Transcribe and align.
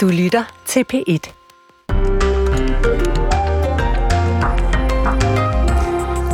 Du 0.00 0.08
lytter 0.08 0.44
til 0.66 0.84
P1. 0.92 1.39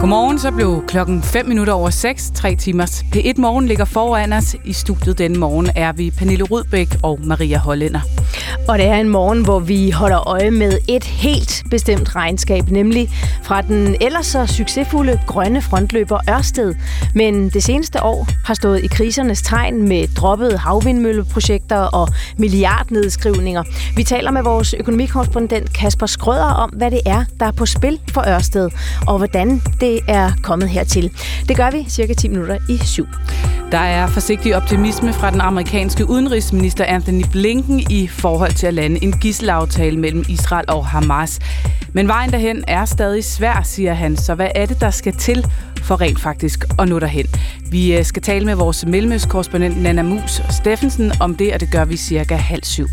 Godmorgen, 0.07 0.39
så 0.39 0.51
blev 0.51 0.85
klokken 0.89 1.23
5 1.23 1.47
minutter 1.47 1.73
over 1.73 1.91
6, 1.91 2.31
3 2.35 2.57
timers. 2.57 3.05
P1 3.15 3.33
Morgen 3.37 3.67
ligger 3.67 3.85
foran 3.85 4.33
os. 4.33 4.57
I 4.65 4.73
studiet 4.73 5.19
denne 5.19 5.39
morgen 5.39 5.71
er 5.77 5.93
vi 5.93 6.11
Pernille 6.11 6.45
Rudbæk 6.45 6.89
og 7.03 7.21
Maria 7.25 7.59
Hollænder. 7.59 8.01
Og 8.69 8.79
det 8.79 8.87
er 8.87 8.95
en 8.95 9.09
morgen, 9.09 9.45
hvor 9.45 9.59
vi 9.59 9.91
holder 9.91 10.29
øje 10.29 10.51
med 10.51 10.79
et 10.89 11.05
helt 11.05 11.63
bestemt 11.71 12.17
regnskab, 12.17 12.71
nemlig 12.71 13.11
fra 13.43 13.63
den 13.63 13.97
ellers 14.01 14.27
så 14.27 14.47
succesfulde 14.47 15.21
grønne 15.27 15.63
frontløber 15.63 16.19
Ørsted. 16.31 16.75
Men 17.15 17.49
det 17.49 17.63
seneste 17.63 18.03
år 18.03 18.29
har 18.45 18.55
stået 18.55 18.85
i 18.85 18.87
krisernes 18.87 19.43
tegn 19.43 19.89
med 19.89 20.09
droppede 20.17 20.59
havvindmølleprojekter 20.59 21.79
og 21.79 22.09
milliardnedskrivninger. 22.37 23.63
Vi 23.97 24.03
taler 24.03 24.31
med 24.31 24.43
vores 24.43 24.75
økonomikorrespondent 24.75 25.73
Kasper 25.73 26.07
Skrøder 26.07 26.53
om, 26.53 26.71
hvad 26.71 26.91
det 26.91 27.01
er, 27.07 27.25
der 27.41 27.47
er 27.47 27.53
på 27.53 27.67
spil 27.67 28.01
for 28.13 28.25
Ørsted, 28.29 28.71
og 29.07 29.19
hvordan 29.19 29.63
det 29.81 29.96
er 30.09 30.33
kommet 30.43 30.69
hertil. 30.69 31.11
Det 31.49 31.57
gør 31.57 31.71
vi 31.71 31.87
cirka 31.89 32.15
10 32.15 32.29
minutter 32.29 32.59
i 32.69 32.79
syv. 32.85 33.07
Der 33.73 33.79
er 33.79 34.07
forsigtig 34.07 34.57
optimisme 34.57 35.13
fra 35.13 35.31
den 35.31 35.41
amerikanske 35.41 36.09
udenrigsminister 36.09 36.85
Anthony 36.85 37.25
Blinken 37.33 37.81
i 37.91 38.07
forhold 38.07 38.53
til 38.53 38.67
at 38.67 38.75
lande 38.75 39.05
en 39.05 39.13
gisselaftale 39.13 39.99
mellem 39.99 40.25
Israel 40.29 40.65
og 40.69 40.87
Hamas. 40.87 41.39
Men 41.93 42.09
vejen 42.09 42.31
derhen 42.31 42.65
er 42.69 42.85
stadig 42.85 43.25
svær, 43.25 43.63
siger 43.65 43.95
han. 43.95 44.17
Så 44.17 44.35
hvad 44.35 44.49
er 44.55 44.67
det, 44.67 44.81
der 44.81 44.91
skal 44.91 45.13
til 45.13 45.47
for 45.83 46.01
rent 46.01 46.21
faktisk 46.21 46.65
at 46.79 46.89
nå 46.89 46.99
derhen? 46.99 47.27
Vi 47.71 47.97
øh, 47.97 48.05
skal 48.05 48.23
tale 48.23 48.45
med 48.45 48.55
vores 48.55 48.87
mellemøstkorrespondent 48.87 49.83
Nana 49.83 50.03
Mus 50.03 50.43
Steffensen 50.51 51.13
om 51.21 51.35
det, 51.35 51.55
og 51.55 51.61
det 51.61 51.71
gør 51.73 51.85
vi 51.85 51.97
cirka 51.97 52.35
halv 52.35 52.65
syv. 52.65 52.87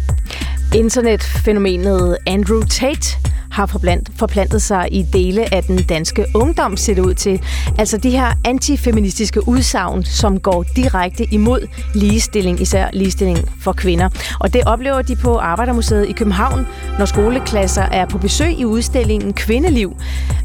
Internetfænomenet 0.76 2.18
Andrew 2.28 2.62
Tate 2.62 3.18
har 3.52 3.66
forplant, 3.66 4.12
forplantet 4.16 4.62
sig 4.62 4.88
i 4.92 5.02
dele 5.14 5.54
af 5.54 5.64
den 5.64 5.84
danske 5.84 6.26
ungdom, 6.36 6.78
ser 6.78 6.96
det 6.96 7.02
ud 7.02 7.14
til. 7.14 7.42
Altså 7.78 7.98
de 7.98 8.10
her 8.10 8.34
antifeministiske 8.46 9.48
udsagn, 9.48 10.04
som 10.04 10.40
går 10.40 10.64
direkte 10.76 11.34
imod 11.34 11.68
ligestilling, 11.94 12.62
især 12.62 12.90
ligestilling 12.94 13.40
for 13.62 13.74
kvinder. 13.74 14.10
Og 14.40 14.54
det 14.54 14.62
oplever 14.66 15.02
de 15.02 15.16
på 15.16 15.38
Arbejdermuseet 15.38 16.10
i 16.10 16.12
København, 16.12 16.68
når 17.00 17.06
skoleklasser 17.06 17.84
er 17.84 18.06
på 18.06 18.18
besøg 18.18 18.60
i 18.60 18.66
udstillingen 18.66 19.34
Kvindeliv. 19.34 19.96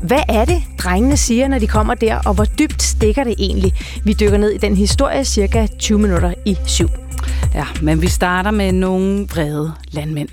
Hvad 0.03 0.23
er 0.29 0.45
det, 0.45 0.63
drengene 0.79 1.17
siger, 1.17 1.49
når 1.49 1.59
de 1.59 1.67
kommer 1.67 1.95
der, 1.95 2.19
og 2.27 2.35
hvor 2.35 2.45
dybt 2.45 2.83
stikker 2.83 3.25
det 3.25 3.35
egentlig? 3.39 3.73
Vi 4.05 4.13
dykker 4.13 4.39
ned 4.39 4.51
i 4.51 4.59
den 4.59 4.77
historie 4.77 5.25
cirka 5.25 5.67
20 5.79 5.99
minutter 5.99 6.35
i 6.45 6.57
syv. 6.67 6.89
Ja, 7.55 7.65
men 7.83 8.03
vi 8.03 8.09
starter 8.09 8.51
med 8.51 8.73
nogle 8.73 9.27
vrede 9.31 9.73
landmænd. 9.91 10.29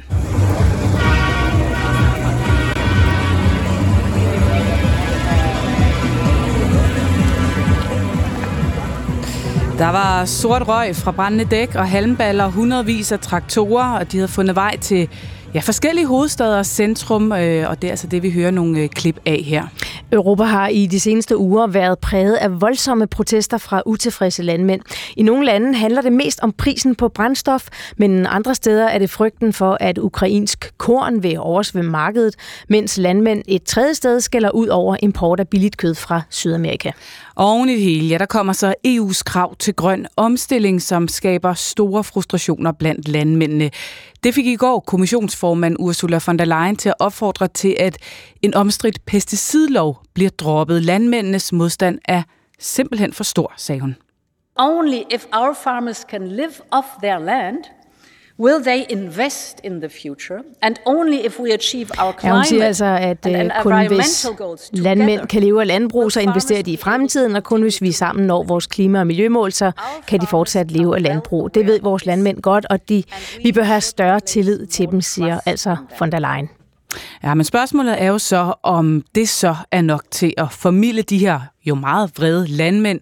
Der 9.77 9.89
var 9.89 10.25
sort 10.25 10.67
røg 10.67 10.95
fra 10.95 11.11
brændende 11.11 11.45
dæk 11.45 11.75
og 11.75 11.89
halmballer, 11.89 12.47
hundredvis 12.47 13.11
af 13.11 13.19
traktorer, 13.19 13.97
og 13.99 14.11
de 14.11 14.17
havde 14.17 14.27
fundet 14.27 14.55
vej 14.55 14.77
til 14.77 15.09
ja, 15.55 15.59
forskellige 15.59 16.07
hovedsteder 16.07 16.57
og 16.57 16.65
centrum, 16.65 17.31
øh, 17.31 17.69
og 17.69 17.81
det 17.81 17.87
er 17.87 17.91
altså 17.91 18.07
det, 18.07 18.23
vi 18.23 18.31
hører 18.31 18.51
nogle 18.51 18.79
øh, 18.79 18.89
klip 18.89 19.19
af 19.25 19.41
her. 19.45 19.67
Europa 20.11 20.43
har 20.43 20.67
i 20.67 20.85
de 20.85 20.99
seneste 20.99 21.37
uger 21.37 21.67
været 21.67 21.99
præget 21.99 22.35
af 22.35 22.61
voldsomme 22.61 23.07
protester 23.07 23.57
fra 23.57 23.81
utilfredse 23.85 24.43
landmænd. 24.43 24.81
I 25.17 25.23
nogle 25.23 25.45
lande 25.45 25.75
handler 25.75 26.01
det 26.01 26.13
mest 26.13 26.39
om 26.39 26.51
prisen 26.51 26.95
på 26.95 27.07
brændstof, 27.07 27.67
men 27.97 28.25
andre 28.25 28.55
steder 28.55 28.87
er 28.87 28.99
det 28.99 29.09
frygten 29.09 29.53
for, 29.53 29.77
at 29.79 29.97
ukrainsk 29.97 30.71
korn 30.77 31.23
vil 31.23 31.39
oversvømme 31.39 31.91
markedet, 31.91 32.35
mens 32.69 32.97
landmænd 32.97 33.41
et 33.47 33.63
tredje 33.63 33.93
sted 33.93 34.19
skælder 34.19 34.51
ud 34.51 34.67
over 34.67 34.97
import 35.01 35.39
af 35.39 35.47
billigt 35.47 35.77
kød 35.77 35.95
fra 35.95 36.21
Sydamerika. 36.29 36.91
Oven 37.37 37.69
i 37.69 37.73
det 37.73 37.81
hele, 37.81 38.07
ja, 38.07 38.17
der 38.17 38.25
kommer 38.25 38.53
så 38.53 38.73
EU's 38.87 39.23
krav 39.25 39.55
til 39.55 39.73
grøn 39.73 40.07
omstilling, 40.15 40.81
som 40.81 41.07
skaber 41.07 41.53
store 41.53 42.03
frustrationer 42.03 42.71
blandt 42.71 43.07
landmændene. 43.07 43.69
Det 44.23 44.33
fik 44.33 44.47
i 44.47 44.55
går 44.55 44.79
kommissionsformand 44.79 45.75
Ursula 45.79 46.19
von 46.25 46.39
der 46.39 46.45
Leyen 46.45 46.75
til 46.75 46.89
at 46.89 46.95
opfordre 46.99 47.47
til, 47.47 47.75
at 47.79 47.97
en 48.41 48.53
omstridt 48.53 49.05
pesticidlov 49.05 49.97
bliver 50.13 50.29
droppet. 50.29 50.83
Landmændenes 50.83 51.51
modstand 51.51 51.99
er 52.05 52.23
simpelthen 52.59 53.13
for 53.13 53.23
stor, 53.23 53.53
sagde 53.57 53.81
hun. 53.81 53.95
Only 54.55 55.01
if 55.11 55.25
our 55.33 55.53
farmers 55.63 56.05
can 56.09 56.27
live 56.27 56.53
off 56.71 56.87
their 57.03 57.19
land– 57.19 57.57
Will 58.39 58.63
they 58.63 58.83
invest 58.89 59.59
in 59.63 59.81
the 59.81 59.89
future? 59.89 60.39
And 60.61 60.75
only 60.85 61.25
if 61.25 61.39
we 61.39 61.53
achieve 61.53 61.89
our 62.03 62.13
climate 62.19 62.27
ja, 62.27 62.33
hun 62.33 62.45
siger 62.45 62.65
altså, 62.65 62.85
at 62.85 63.25
and, 63.25 63.51
uh, 63.57 63.63
kun 63.63 63.87
hvis 63.87 64.27
landmænd 64.73 65.27
kan 65.27 65.41
leve 65.41 65.61
af 65.61 65.67
landbrug, 65.67 66.11
så 66.11 66.19
investerer 66.19 66.61
de 66.61 66.71
i 66.71 66.77
fremtiden, 66.77 67.35
og 67.35 67.43
kun 67.43 67.61
hvis 67.61 67.81
vi 67.81 67.91
sammen 67.91 68.27
når 68.27 68.43
vores 68.43 68.67
klima- 68.67 68.99
og 68.99 69.07
miljømål, 69.07 69.51
så 69.51 69.71
kan 70.07 70.21
de 70.21 70.27
fortsat 70.27 70.71
leve 70.71 70.95
af 70.95 71.01
landbrug. 71.01 71.53
Det 71.53 71.67
ved 71.67 71.79
vores 71.81 72.05
landmænd 72.05 72.41
godt, 72.41 72.65
og 72.69 72.89
de, 72.89 73.03
vi 73.43 73.51
bør 73.51 73.63
have 73.63 73.81
større 73.81 74.19
tillid 74.19 74.65
til 74.65 74.87
dem, 74.87 75.01
siger 75.01 75.39
altså 75.45 75.75
von 75.99 76.11
der 76.11 76.19
Leyen. 76.19 76.49
Ja, 77.23 77.33
men 77.33 77.43
spørgsmålet 77.43 78.01
er 78.01 78.07
jo 78.07 78.17
så, 78.17 78.53
om 78.63 79.03
det 79.15 79.29
så 79.29 79.55
er 79.71 79.81
nok 79.81 80.03
til 80.11 80.33
at 80.37 80.51
formidle 80.51 81.01
de 81.01 81.17
her 81.17 81.39
jo 81.65 81.75
meget 81.75 82.11
vrede 82.17 82.47
landmænd. 82.47 82.99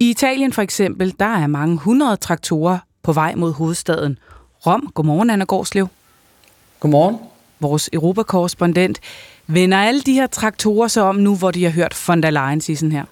I 0.00 0.10
Italien 0.10 0.52
for 0.52 0.62
eksempel, 0.62 1.14
der 1.18 1.36
er 1.36 1.46
mange 1.46 1.78
hundrede 1.78 2.16
traktorer 2.16 2.78
på 3.02 3.12
vej 3.12 3.34
mod 3.34 3.52
hovedstaden 3.52 4.18
Rom. 4.66 4.90
Godmorgen, 4.94 5.30
Anna 5.30 5.44
Gårdslev. 5.44 5.88
Godmorgen. 6.80 7.16
Vores 7.60 7.90
Europakorrespondent. 7.92 9.00
Vender 9.46 9.78
alle 9.78 10.00
de 10.00 10.12
her 10.12 10.26
traktorer 10.26 10.88
så 10.88 11.00
om 11.00 11.16
nu, 11.16 11.36
hvor 11.36 11.50
de 11.50 11.64
har 11.64 11.70
hørt 11.70 12.04
von 12.06 12.22
der 12.22 12.30
Leyen 12.30 12.60
sige 12.60 12.76
sådan 12.76 12.92
her? 12.92 13.04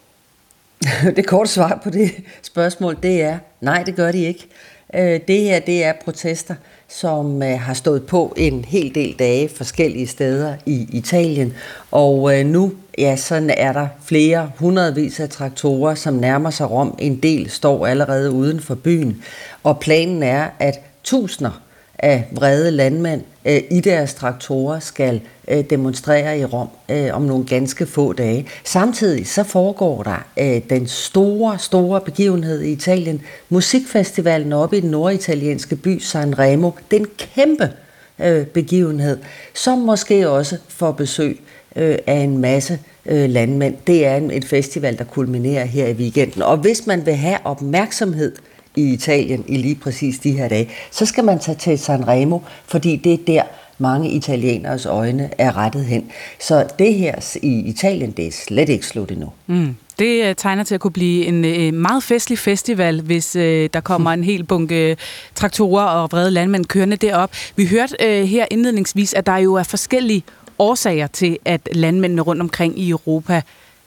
det 1.16 1.26
korte 1.26 1.50
svar 1.50 1.80
på 1.84 1.90
det 1.90 2.12
spørgsmål, 2.42 2.96
det 3.02 3.22
er, 3.22 3.38
nej, 3.60 3.82
det 3.82 3.96
gør 3.96 4.12
de 4.12 4.24
ikke. 4.24 4.48
Øh, 4.94 5.20
det 5.28 5.40
her, 5.40 5.58
det 5.60 5.84
er 5.84 5.92
protester, 6.04 6.54
som 6.88 7.42
øh, 7.42 7.60
har 7.60 7.74
stået 7.74 8.06
på 8.06 8.34
en 8.36 8.64
hel 8.64 8.94
del 8.94 9.14
dage 9.18 9.48
forskellige 9.56 10.06
steder 10.06 10.56
i 10.66 10.86
Italien. 10.92 11.54
Og 11.90 12.38
øh, 12.38 12.46
nu, 12.46 12.72
ja, 12.98 13.16
så 13.16 13.54
er 13.56 13.72
der 13.72 13.88
flere 14.04 14.50
hundredvis 14.58 15.20
af 15.20 15.28
traktorer, 15.28 15.94
som 15.94 16.14
nærmer 16.14 16.50
sig 16.50 16.70
Rom. 16.70 16.94
En 16.98 17.16
del 17.16 17.50
står 17.50 17.86
allerede 17.86 18.30
uden 18.30 18.60
for 18.60 18.74
byen. 18.74 19.22
Og 19.62 19.80
planen 19.80 20.22
er, 20.22 20.48
at 20.58 20.89
tusinder 21.04 21.60
af 21.98 22.28
vrede 22.32 22.70
landmænd 22.70 23.22
øh, 23.44 23.60
i 23.70 23.80
deres 23.80 24.14
traktorer 24.14 24.80
skal 24.80 25.20
øh, 25.48 25.64
demonstrere 25.70 26.38
i 26.38 26.44
Rom 26.44 26.68
øh, 26.88 27.08
om 27.12 27.22
nogle 27.22 27.46
ganske 27.46 27.86
få 27.86 28.12
dage. 28.12 28.46
Samtidig 28.64 29.26
så 29.26 29.42
foregår 29.42 30.02
der 30.02 30.26
øh, 30.38 30.62
den 30.70 30.86
store, 30.86 31.58
store 31.58 32.00
begivenhed 32.00 32.62
i 32.62 32.72
Italien, 32.72 33.22
musikfestivalen 33.48 34.52
oppe 34.52 34.76
i 34.76 34.80
den 34.80 34.90
norditalienske 34.90 35.76
by 35.76 35.98
Sanremo. 35.98 36.70
Den 36.90 37.06
kæmpe 37.18 37.70
øh, 38.18 38.46
begivenhed, 38.46 39.18
som 39.54 39.78
måske 39.78 40.28
også 40.28 40.56
får 40.68 40.92
besøg 40.92 41.40
øh, 41.76 41.98
af 42.06 42.16
en 42.16 42.38
masse 42.38 42.78
øh, 43.06 43.30
landmænd. 43.30 43.76
Det 43.86 44.06
er 44.06 44.16
en, 44.16 44.30
et 44.30 44.44
festival, 44.44 44.98
der 44.98 45.04
kulminerer 45.04 45.64
her 45.64 45.86
i 45.86 45.92
weekenden. 45.92 46.42
Og 46.42 46.56
hvis 46.56 46.86
man 46.86 47.06
vil 47.06 47.14
have 47.14 47.38
opmærksomhed 47.44 48.32
i 48.76 48.92
Italien 48.92 49.44
i 49.48 49.56
lige 49.56 49.75
præcis 49.75 50.19
de 50.19 50.32
her 50.32 50.48
dage, 50.48 50.69
så 50.91 51.06
skal 51.06 51.25
man 51.25 51.38
tage 51.38 51.56
til 51.56 51.78
Sanremo, 51.78 52.38
fordi 52.66 52.97
det 52.97 53.12
er 53.12 53.19
der, 53.26 53.42
mange 53.81 54.10
italieners 54.10 54.86
øjne 54.86 55.31
er 55.38 55.56
rettet 55.56 55.84
hen. 55.84 56.10
Så 56.41 56.66
det 56.78 56.94
her 56.94 57.36
i 57.42 57.60
Italien, 57.60 58.10
det 58.10 58.26
er 58.26 58.32
slet 58.32 58.69
ikke 58.69 58.86
slut 58.86 59.10
endnu. 59.10 59.32
Mm. 59.47 59.76
Det 59.98 60.25
øh, 60.25 60.34
tegner 60.34 60.64
til 60.64 60.75
at 60.75 60.80
kunne 60.80 60.91
blive 60.91 61.25
en 61.26 61.44
øh, 61.44 61.75
meget 61.75 62.03
festlig 62.03 62.38
festival, 62.38 63.00
hvis 63.00 63.36
øh, 63.36 63.70
der 63.72 63.80
kommer 63.80 64.10
en 64.10 64.25
hel 64.25 64.44
bunke 64.44 64.97
traktorer 65.34 65.84
og 65.84 66.12
vrede 66.12 66.30
landmænd 66.30 66.64
kørende 66.66 66.97
derop. 66.97 67.30
Vi 67.56 67.66
hørte 67.66 67.97
øh, 68.00 68.24
her 68.24 68.47
indledningsvis, 68.50 69.15
at 69.15 69.27
der 69.27 69.36
jo 69.36 69.54
er 69.54 69.62
forskellige 69.62 70.22
årsager 70.59 71.06
til, 71.06 71.39
at 71.44 71.68
landmændene 71.72 72.22
rundt 72.22 72.42
omkring 72.42 72.78
i 72.78 72.91
Europa 72.91 73.42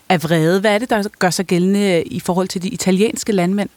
er 0.09 0.17
vrede. 0.17 0.59
Hvad 0.59 0.75
er 0.75 0.77
det, 0.77 0.89
der 0.89 1.03
gør 1.19 1.29
sig 1.29 1.45
gældende 1.45 1.93
øh, 1.97 2.03
i 2.05 2.19
forhold 2.19 2.47
til 2.47 2.63
de 2.63 2.67
italienske 2.67 3.31
landmænd? 3.31 3.69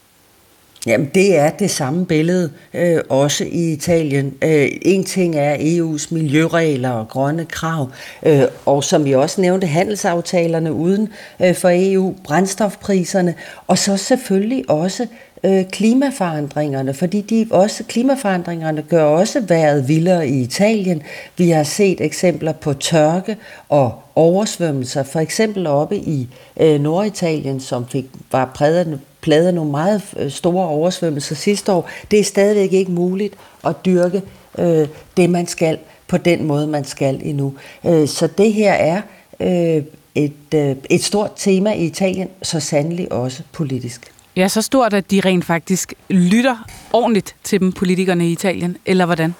Jamen, 0.86 1.10
det 1.14 1.38
er 1.38 1.50
det 1.50 1.70
samme 1.70 2.06
billede, 2.06 2.50
øh, 2.74 3.00
også 3.08 3.44
i 3.44 3.72
Italien. 3.72 4.34
Øh, 4.42 4.68
en 4.82 5.04
ting 5.04 5.36
er 5.36 5.56
EU's 5.56 6.14
miljøregler 6.14 6.90
og 6.90 7.08
grønne 7.08 7.44
krav, 7.44 7.90
øh, 8.26 8.42
og 8.66 8.84
som 8.84 9.04
vi 9.04 9.14
også 9.14 9.40
nævnte, 9.40 9.66
handelsaftalerne 9.66 10.72
uden 10.72 11.08
øh, 11.40 11.54
for 11.54 11.70
EU, 11.72 12.14
brændstofpriserne, 12.24 13.34
og 13.66 13.78
så 13.78 13.96
selvfølgelig 13.96 14.70
også 14.70 15.06
øh, 15.44 15.64
klimaforandringerne, 15.64 16.94
fordi 16.94 17.20
de 17.20 17.46
også 17.50 17.84
klimaforandringerne 17.84 18.82
gør 18.82 19.04
også 19.04 19.40
vejret 19.40 19.88
vildere 19.88 20.28
i 20.28 20.40
Italien. 20.40 21.02
Vi 21.38 21.50
har 21.50 21.62
set 21.62 22.00
eksempler 22.00 22.52
på 22.52 22.72
tørke 22.72 23.36
og 23.68 23.94
oversvømmelser, 24.14 25.02
for 25.02 25.20
eksempel 25.20 25.66
oppe 25.66 25.96
i 25.96 26.28
øh, 26.60 26.80
Norditalien, 26.80 27.60
som 27.60 27.86
fik, 27.88 28.04
var 28.32 28.50
præget 28.54 29.00
plade 29.26 29.49
af 29.49 29.55
nogle 29.55 29.70
meget 29.70 30.02
øh, 30.17 30.31
store 30.31 30.67
oversvømmelser 30.67 31.34
sidste 31.34 31.73
år. 31.73 31.90
Det 32.11 32.20
er 32.20 32.25
stadigvæk 32.25 32.73
ikke 32.73 32.93
muligt 32.93 33.34
at 33.67 33.84
dyrke 33.84 34.23
øh, 34.58 34.88
det, 35.17 35.31
man 35.31 35.46
skal 35.46 35.78
på 36.08 36.17
den 36.17 36.44
måde, 36.44 36.67
man 36.67 36.84
skal 36.84 37.20
endnu. 37.23 37.55
Øh, 37.87 38.08
så 38.08 38.26
det 38.26 38.52
her 38.52 38.73
er 38.73 39.02
øh, 39.40 39.82
et, 40.14 40.55
øh, 40.55 40.76
et 40.90 41.05
stort 41.05 41.31
tema 41.37 41.73
i 41.73 41.84
Italien, 41.84 42.28
så 42.43 42.61
sandelig 42.61 43.12
også 43.12 43.43
politisk. 43.52 44.12
Ja, 44.37 44.49
så 44.49 44.62
stort, 44.62 44.93
at 44.93 45.11
de 45.11 45.20
rent 45.20 45.44
faktisk 45.44 45.94
lytter 46.11 46.56
ordentligt 46.93 47.34
til 47.44 47.61
dem, 47.61 47.73
politikerne 47.73 48.28
i 48.28 48.32
Italien, 48.32 48.76
eller 48.87 49.06
hvordan? 49.06 49.34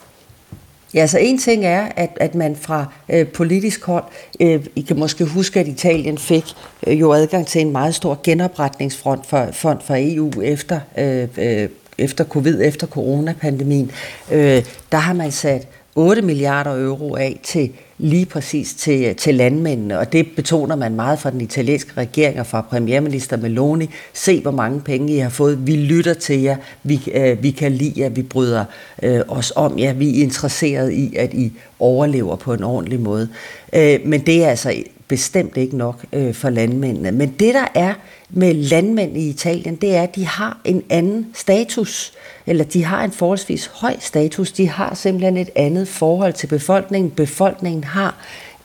Ja, 0.95 1.07
så 1.07 1.19
en 1.19 1.39
ting 1.39 1.65
er, 1.65 1.89
at, 1.97 2.11
at 2.21 2.35
man 2.35 2.57
fra 2.57 2.87
øh, 3.09 3.29
politisk 3.29 3.85
hold, 3.85 4.05
øh, 4.41 4.65
I 4.77 4.81
kan 4.81 4.99
måske 4.99 5.25
huske, 5.25 5.61
at 5.61 5.69
Italien 5.69 6.19
fik 6.19 6.45
øh, 6.87 7.01
jo 7.01 7.13
adgang 7.13 7.47
til 7.47 7.61
en 7.61 7.73
meget 7.73 7.95
stor 7.95 8.21
genopretningsfront 8.23 9.27
for, 9.27 9.49
fond 9.53 9.81
for 9.85 9.95
EU 9.99 10.43
efter, 10.43 10.81
øh, 10.99 11.29
øh, 11.39 11.69
efter 11.99 12.25
covid, 12.25 12.61
efter 12.65 12.87
coronapandemien. 12.87 13.91
Øh, 14.33 14.65
der 14.93 14.99
har 14.99 15.13
man 15.13 15.33
sat 15.33 15.69
8 15.95 16.23
milliarder 16.23 16.85
euro 16.85 17.17
af 17.17 17.41
til 17.43 17.73
lige 17.99 18.27
præcis 18.27 18.75
til, 18.75 19.17
til 19.17 19.35
landmændene, 19.35 19.99
og 19.99 20.13
det 20.13 20.27
betoner 20.37 20.77
man 20.77 20.95
meget 20.95 21.19
fra 21.19 21.31
den 21.31 21.41
italienske 21.41 21.93
regering 21.97 22.41
og 22.41 22.47
fra 22.47 22.61
premierminister 22.61 23.37
Meloni. 23.37 23.91
Se, 24.13 24.41
hvor 24.43 24.51
mange 24.51 24.81
penge 24.81 25.15
I 25.15 25.19
har 25.19 25.29
fået. 25.29 25.67
Vi 25.67 25.77
lytter 25.77 26.15
til 26.15 26.41
jer. 26.41 26.57
Vi, 26.83 27.01
øh, 27.15 27.43
vi 27.43 27.51
kan 27.51 27.73
lide 27.73 28.01
jer. 28.01 28.09
Vi 28.09 28.23
bryder 28.23 28.65
øh, 29.03 29.21
os 29.29 29.53
om 29.57 29.79
jer. 29.79 29.93
Vi 29.93 30.19
er 30.19 30.23
interesseret 30.23 30.93
i, 30.93 31.17
at 31.17 31.35
I 31.35 31.53
overlever 31.79 32.37
på 32.37 32.53
en 32.53 32.65
ordentlig 32.65 33.01
måde. 33.01 33.29
Øh, 33.73 34.01
men 34.05 34.27
det 34.27 34.45
er 34.45 34.49
altså 34.49 34.83
bestemt 35.09 35.57
ikke 35.57 35.77
nok 35.77 36.05
øh, 36.13 36.35
for 36.35 36.51
landmændene. 36.51 37.13
Men 37.13 37.29
det, 37.29 37.55
der 37.55 37.67
er 37.75 37.95
med 38.31 38.55
landmænd 38.55 39.17
i 39.17 39.29
Italien, 39.29 39.77
det 39.77 39.97
er, 39.97 40.03
at 40.03 40.17
de 40.17 40.27
har 40.27 40.61
en 40.65 40.83
anden 40.91 41.27
status, 41.35 42.13
eller 42.47 42.65
de 42.65 42.85
har 42.85 43.05
en 43.05 43.13
forholdsvis 43.13 43.67
høj 43.67 43.97
status. 44.01 44.53
De 44.53 44.69
har 44.69 44.95
simpelthen 44.95 45.37
et 45.37 45.51
andet 45.57 45.89
forhold 45.89 46.33
til 46.33 46.47
befolkningen. 46.47 47.11
Befolkningen 47.11 47.85
har 47.85 48.17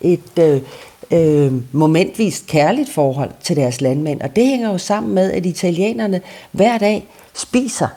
et 0.01 0.39
øh, 0.39 0.61
øh, 1.11 1.53
momentvist 1.71 2.47
kærligt 2.47 2.89
forhold 2.89 3.31
til 3.43 3.55
deres 3.55 3.81
landmænd, 3.81 4.21
og 4.21 4.35
det 4.35 4.45
hænger 4.45 4.71
jo 4.71 4.77
sammen 4.77 5.15
med, 5.15 5.31
at 5.31 5.45
italienerne 5.45 6.21
hver 6.51 6.77
dag 6.77 7.07
spiser 7.33 7.87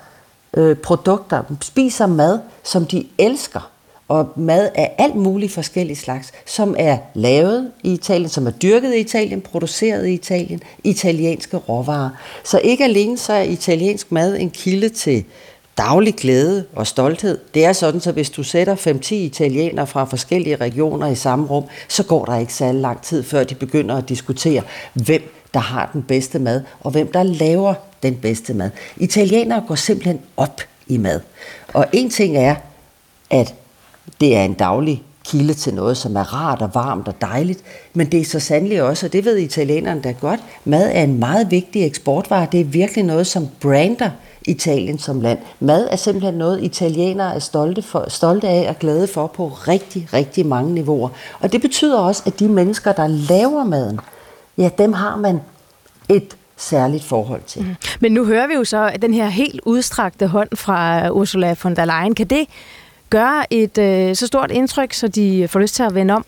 øh, 0.57 0.77
produkter, 0.77 1.43
spiser 1.63 2.07
mad, 2.07 2.39
som 2.63 2.87
de 2.87 3.07
elsker 3.19 3.71
og 4.09 4.33
mad 4.37 4.71
af 4.75 4.95
alt 4.99 5.17
muligt 5.17 5.53
forskellige 5.53 5.97
slags, 5.97 6.33
som 6.47 6.75
er 6.79 6.99
lavet 7.15 7.71
i 7.83 7.93
Italien, 7.93 8.29
som 8.29 8.47
er 8.47 8.51
dyrket 8.51 8.95
i 8.95 8.99
Italien, 8.99 9.41
produceret 9.41 10.07
i 10.07 10.13
Italien, 10.13 10.63
italienske 10.85 11.57
råvarer. 11.57 12.11
Så 12.45 12.61
ikke 12.65 12.85
alene 12.85 13.19
så 13.19 13.33
er 13.33 13.43
italiensk 13.43 14.13
mad 14.13 14.37
en 14.37 14.51
kilde 14.51 14.89
til 14.89 15.25
daglig 15.79 16.15
glæde 16.15 16.65
og 16.75 16.87
stolthed. 16.87 17.39
Det 17.55 17.65
er 17.65 17.73
sådan, 17.73 18.01
så 18.01 18.13
hvis 18.13 18.31
du 18.31 18.43
sætter 18.43 18.77
5-10 18.77 19.15
italienere 19.15 19.87
fra 19.87 20.05
forskellige 20.05 20.57
regioner 20.57 21.07
i 21.07 21.15
samme 21.15 21.47
rum, 21.47 21.65
så 21.89 22.03
går 22.03 22.25
der 22.25 22.39
ikke 22.39 22.55
særlig 22.55 22.81
lang 22.81 23.03
tid, 23.03 23.23
før 23.23 23.45
de 23.45 23.55
begynder 23.55 23.97
at 23.97 24.09
diskutere, 24.09 24.63
hvem 24.95 25.35
der 25.55 25.61
har 25.61 25.91
den 25.93 26.03
bedste 26.03 26.39
mad, 26.39 26.63
og 26.81 26.91
hvem 26.91 27.13
der 27.13 27.23
laver 27.23 27.75
den 28.03 28.17
bedste 28.17 28.55
mad. 28.55 28.71
Italienere 28.97 29.63
går 29.69 29.75
simpelthen 29.75 30.21
op 30.37 30.61
i 30.87 30.97
mad. 30.97 31.21
Og 31.73 31.87
en 31.93 32.11
ting 32.11 32.37
er, 32.37 32.55
at 33.31 33.55
det 34.21 34.37
er 34.37 34.43
en 34.43 34.55
daglig 34.55 35.03
kilde 35.25 35.55
til 35.55 35.75
noget, 35.75 35.97
som 35.97 36.17
er 36.17 36.35
rart 36.35 36.63
og 36.63 36.71
varmt 36.75 37.09
og 37.09 37.15
dejligt, 37.21 37.63
men 37.95 38.13
det 38.13 38.21
er 38.21 38.25
så 38.25 38.41
sandelig 38.41 38.83
også, 38.83 39.07
og 39.07 39.13
det 39.13 39.25
ved 39.25 39.37
italienerne 39.37 40.03
da 40.03 40.13
godt, 40.21 40.41
mad 40.65 40.91
er 40.95 41.03
en 41.03 41.19
meget 41.19 41.51
vigtig 41.51 41.85
eksportvare. 41.87 42.47
Det 42.53 42.61
er 42.61 42.65
virkelig 42.65 43.05
noget, 43.05 43.27
som 43.27 43.49
brander 43.61 44.11
Italien 44.47 44.99
som 44.99 45.21
land. 45.21 45.39
Mad 45.61 45.89
er 45.91 45.97
simpelthen 45.97 46.35
noget, 46.35 46.63
italienere 46.63 47.35
er 47.35 47.39
stolte, 47.39 47.83
for, 47.83 48.05
stolte 48.09 48.49
af 48.49 48.69
og 48.69 48.79
glade 48.79 49.07
for 49.07 49.27
på 49.27 49.47
rigtig, 49.49 50.09
rigtig 50.13 50.47
mange 50.47 50.73
niveauer. 50.73 51.09
Og 51.41 51.53
det 51.53 51.61
betyder 51.61 51.99
også, 51.99 52.23
at 52.27 52.41
de 52.41 52.49
mennesker, 52.49 52.93
der 52.93 53.07
laver 53.07 53.65
maden, 53.65 54.01
ja, 54.59 54.71
dem 54.79 54.93
har 54.93 55.17
man 55.17 55.41
et 56.09 56.37
særligt 56.57 57.05
forhold 57.05 57.43
til. 57.47 57.63
Mm. 57.63 57.75
Men 58.01 58.13
nu 58.13 58.25
hører 58.25 58.47
vi 58.47 58.55
jo 58.55 58.65
så, 58.65 58.87
at 58.87 59.03
den 59.03 59.15
her 59.15 59.29
helt 59.29 59.61
udstrakte 59.67 60.27
hånd 60.27 60.49
fra 60.55 61.11
Ursula 61.11 61.57
von 61.63 61.77
der 61.77 61.85
Leyen, 61.85 62.15
kan 62.15 62.27
det 62.27 62.47
gøre 63.15 63.53
et 63.53 63.79
øh, 63.79 64.15
så 64.15 64.27
stort 64.27 64.51
indtryk, 64.51 64.93
så 64.93 65.09
de 65.09 65.49
får 65.49 65.61
lyst 65.61 65.75
til 65.75 65.83
at 65.83 65.95
vende 65.95 66.15
om? 66.15 66.25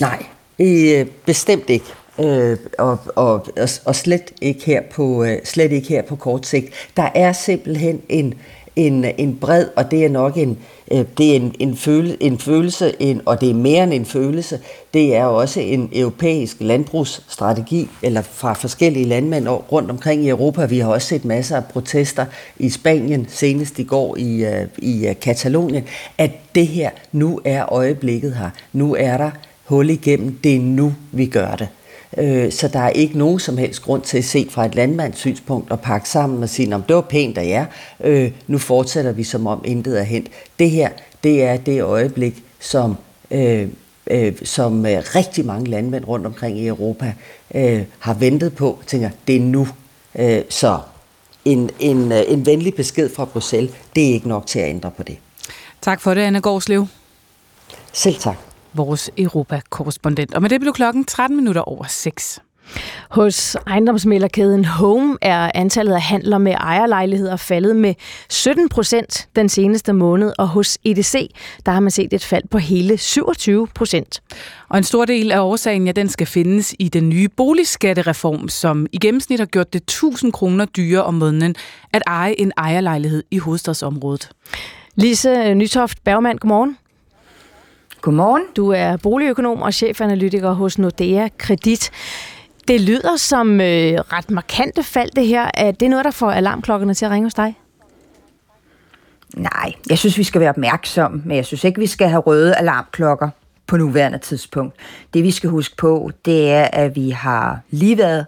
Nej, 0.00 0.26
øh, 0.58 1.06
bestemt 1.26 1.70
ikke. 1.70 1.84
Øh, 2.18 2.56
og, 2.78 2.98
og, 3.16 3.46
og 3.84 3.94
slet 3.94 4.32
ikke 4.40 4.64
her 4.64 4.82
på 4.92 5.24
øh, 5.24 5.38
slet 5.44 5.72
ikke 5.72 5.88
her 5.88 6.02
på 6.02 6.16
kort 6.16 6.46
sigt. 6.46 6.66
Der 6.96 7.08
er 7.14 7.32
simpelthen 7.32 8.02
en 8.08 8.34
en, 8.76 9.04
en 9.18 9.36
bred, 9.36 9.66
og 9.76 9.90
det 9.90 10.04
er 10.04 10.08
nok 10.08 10.36
en, 10.36 10.58
øh, 10.92 11.04
det 11.18 11.32
er 11.32 11.36
en, 11.36 11.54
en, 11.58 11.76
føle, 11.76 12.22
en 12.22 12.38
følelse, 12.38 12.92
en, 12.98 13.20
og 13.26 13.40
det 13.40 13.50
er 13.50 13.54
mere 13.54 13.84
end 13.84 13.92
en 13.92 14.04
følelse, 14.04 14.60
det 14.94 15.16
er 15.16 15.24
også 15.24 15.60
en 15.60 15.90
europæisk 15.92 16.56
landbrugsstrategi, 16.60 17.88
eller 18.02 18.22
fra 18.22 18.52
forskellige 18.52 19.04
landmænd 19.04 19.48
rundt 19.48 19.90
omkring 19.90 20.24
i 20.24 20.28
Europa. 20.28 20.64
Vi 20.64 20.78
har 20.78 20.88
også 20.88 21.08
set 21.08 21.24
masser 21.24 21.56
af 21.56 21.64
protester 21.64 22.26
i 22.58 22.70
Spanien, 22.70 23.26
senest 23.28 23.78
i 23.78 23.84
går 23.84 24.16
i, 24.16 24.44
øh, 24.44 24.66
i 24.78 25.06
øh, 25.06 25.14
Katalonien, 25.20 25.84
at 26.18 26.30
det 26.54 26.66
her 26.66 26.90
nu 27.12 27.40
er 27.44 27.72
øjeblikket 27.72 28.34
her. 28.34 28.50
Nu 28.72 28.94
er 28.94 29.16
der 29.16 29.30
hul 29.64 29.90
igennem, 29.90 30.38
det 30.44 30.56
er 30.56 30.60
nu, 30.60 30.94
vi 31.12 31.26
gør 31.26 31.54
det. 31.54 31.68
Øh, 32.16 32.52
så 32.52 32.68
der 32.68 32.80
er 32.80 32.88
ikke 32.88 33.18
nogen 33.18 33.38
som 33.38 33.58
helst 33.58 33.82
grund 33.82 34.02
til 34.02 34.18
at 34.18 34.24
se 34.24 34.46
fra 34.50 34.66
et 34.66 34.74
landmands 34.74 35.18
synspunkt 35.18 35.70
og 35.70 35.80
pakke 35.80 36.08
sammen 36.08 36.42
og 36.42 36.48
sige, 36.48 36.70
det 36.88 36.94
var 36.94 37.00
pænt 37.00 37.38
af 37.38 37.48
jer, 37.48 37.66
øh, 38.04 38.30
nu 38.46 38.58
fortsætter 38.58 39.12
vi 39.12 39.24
som 39.24 39.46
om 39.46 39.62
intet 39.64 40.00
er 40.00 40.02
hent. 40.02 40.28
Det 40.58 40.70
her, 40.70 40.88
det 41.24 41.42
er 41.42 41.56
det 41.56 41.82
øjeblik, 41.82 42.42
som, 42.60 42.96
øh, 43.30 43.68
øh, 44.10 44.32
som 44.44 44.86
øh, 44.86 45.02
rigtig 45.14 45.46
mange 45.46 45.70
landmænd 45.70 46.04
rundt 46.04 46.26
omkring 46.26 46.58
i 46.58 46.66
Europa 46.66 47.14
øh, 47.54 47.82
har 47.98 48.14
ventet 48.14 48.54
på, 48.54 48.78
tænker, 48.86 49.10
det 49.26 49.36
er 49.36 49.40
nu. 49.40 49.68
Øh, 50.18 50.42
så 50.48 50.78
en, 51.44 51.70
en, 51.78 52.12
øh, 52.12 52.22
en 52.28 52.46
venlig 52.46 52.74
besked 52.74 53.10
fra 53.14 53.24
Bruxelles, 53.24 53.74
det 53.96 54.08
er 54.08 54.12
ikke 54.12 54.28
nok 54.28 54.46
til 54.46 54.58
at 54.58 54.68
ændre 54.68 54.90
på 54.90 55.02
det. 55.02 55.18
Tak 55.82 56.00
for 56.00 56.14
det, 56.14 56.20
Anna 56.20 56.38
Gårdslev. 56.38 56.86
Selv 57.92 58.14
tak 58.14 58.53
vores 58.74 59.10
Europa-korrespondent. 59.18 60.34
Og 60.34 60.42
med 60.42 60.50
det 60.50 60.60
blev 60.60 60.72
klokken 60.72 61.04
13 61.04 61.36
minutter 61.36 61.62
over 61.62 61.84
6. 61.88 62.40
Hos 63.10 63.56
ejendomsmælderkæden 63.66 64.64
Home 64.64 65.18
er 65.22 65.50
antallet 65.54 65.94
af 65.94 66.02
handler 66.02 66.38
med 66.38 66.52
ejerlejligheder 66.52 67.36
faldet 67.36 67.76
med 67.76 67.94
17 68.30 68.68
procent 68.68 69.28
den 69.36 69.48
seneste 69.48 69.92
måned, 69.92 70.32
og 70.38 70.48
hos 70.48 70.78
EDC 70.84 71.30
der 71.66 71.72
har 71.72 71.80
man 71.80 71.90
set 71.90 72.12
et 72.12 72.24
fald 72.24 72.42
på 72.50 72.58
hele 72.58 72.98
27 72.98 73.68
procent. 73.74 74.22
Og 74.68 74.78
en 74.78 74.84
stor 74.84 75.04
del 75.04 75.32
af 75.32 75.40
årsagen, 75.40 75.86
ja, 75.86 75.92
den 75.92 76.08
skal 76.08 76.26
findes 76.26 76.74
i 76.78 76.88
den 76.88 77.08
nye 77.08 77.28
boligskattereform, 77.28 78.48
som 78.48 78.86
i 78.92 78.98
gennemsnit 78.98 79.38
har 79.38 79.46
gjort 79.46 79.72
det 79.72 79.80
1000 79.80 80.32
kroner 80.32 80.64
dyrere 80.64 81.04
om 81.04 81.14
måneden 81.14 81.54
at 81.92 82.02
eje 82.06 82.40
en 82.40 82.52
ejerlejlighed 82.56 83.22
i 83.30 83.38
hovedstadsområdet. 83.38 84.30
Lise 84.94 85.54
Nytoft 85.54 86.04
Bergmann, 86.04 86.38
godmorgen. 86.38 86.76
Godmorgen. 88.04 88.42
Du 88.56 88.70
er 88.70 88.96
boligøkonom 88.96 89.62
og 89.62 89.74
chefanalytiker 89.74 90.52
hos 90.52 90.78
Nordea 90.78 91.28
Kredit. 91.38 91.90
Det 92.68 92.80
lyder 92.80 93.16
som 93.16 93.60
øh, 93.60 93.66
ret 93.92 94.30
markante 94.30 94.82
fald, 94.82 95.10
det 95.16 95.26
her. 95.26 95.50
Er 95.54 95.70
det 95.70 95.90
noget, 95.90 96.04
der 96.04 96.10
får 96.10 96.30
alarmklokkerne 96.30 96.94
til 96.94 97.04
at 97.04 97.10
ringe 97.10 97.26
hos 97.26 97.34
dig? 97.34 97.54
Nej, 99.36 99.72
jeg 99.90 99.98
synes, 99.98 100.18
vi 100.18 100.22
skal 100.22 100.40
være 100.40 100.50
opmærksomme, 100.50 101.22
men 101.24 101.36
jeg 101.36 101.44
synes 101.44 101.64
ikke, 101.64 101.80
vi 101.80 101.86
skal 101.86 102.08
have 102.08 102.20
røde 102.20 102.56
alarmklokker 102.56 103.28
på 103.66 103.76
nuværende 103.76 104.18
tidspunkt. 104.18 104.76
Det, 105.14 105.22
vi 105.22 105.30
skal 105.30 105.50
huske 105.50 105.76
på, 105.76 106.10
det 106.24 106.50
er, 106.50 106.68
at 106.72 106.96
vi 106.96 107.10
har 107.10 107.60
lige 107.70 107.98
været 107.98 108.26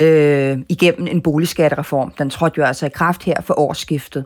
øh, 0.00 0.58
igennem 0.68 1.06
en 1.06 1.22
boligskattereform. 1.22 2.12
Den 2.18 2.30
trådte 2.30 2.58
jo 2.58 2.64
altså 2.64 2.86
i 2.86 2.90
kraft 2.94 3.22
her 3.22 3.40
for 3.40 3.58
årsskiftet. 3.58 4.24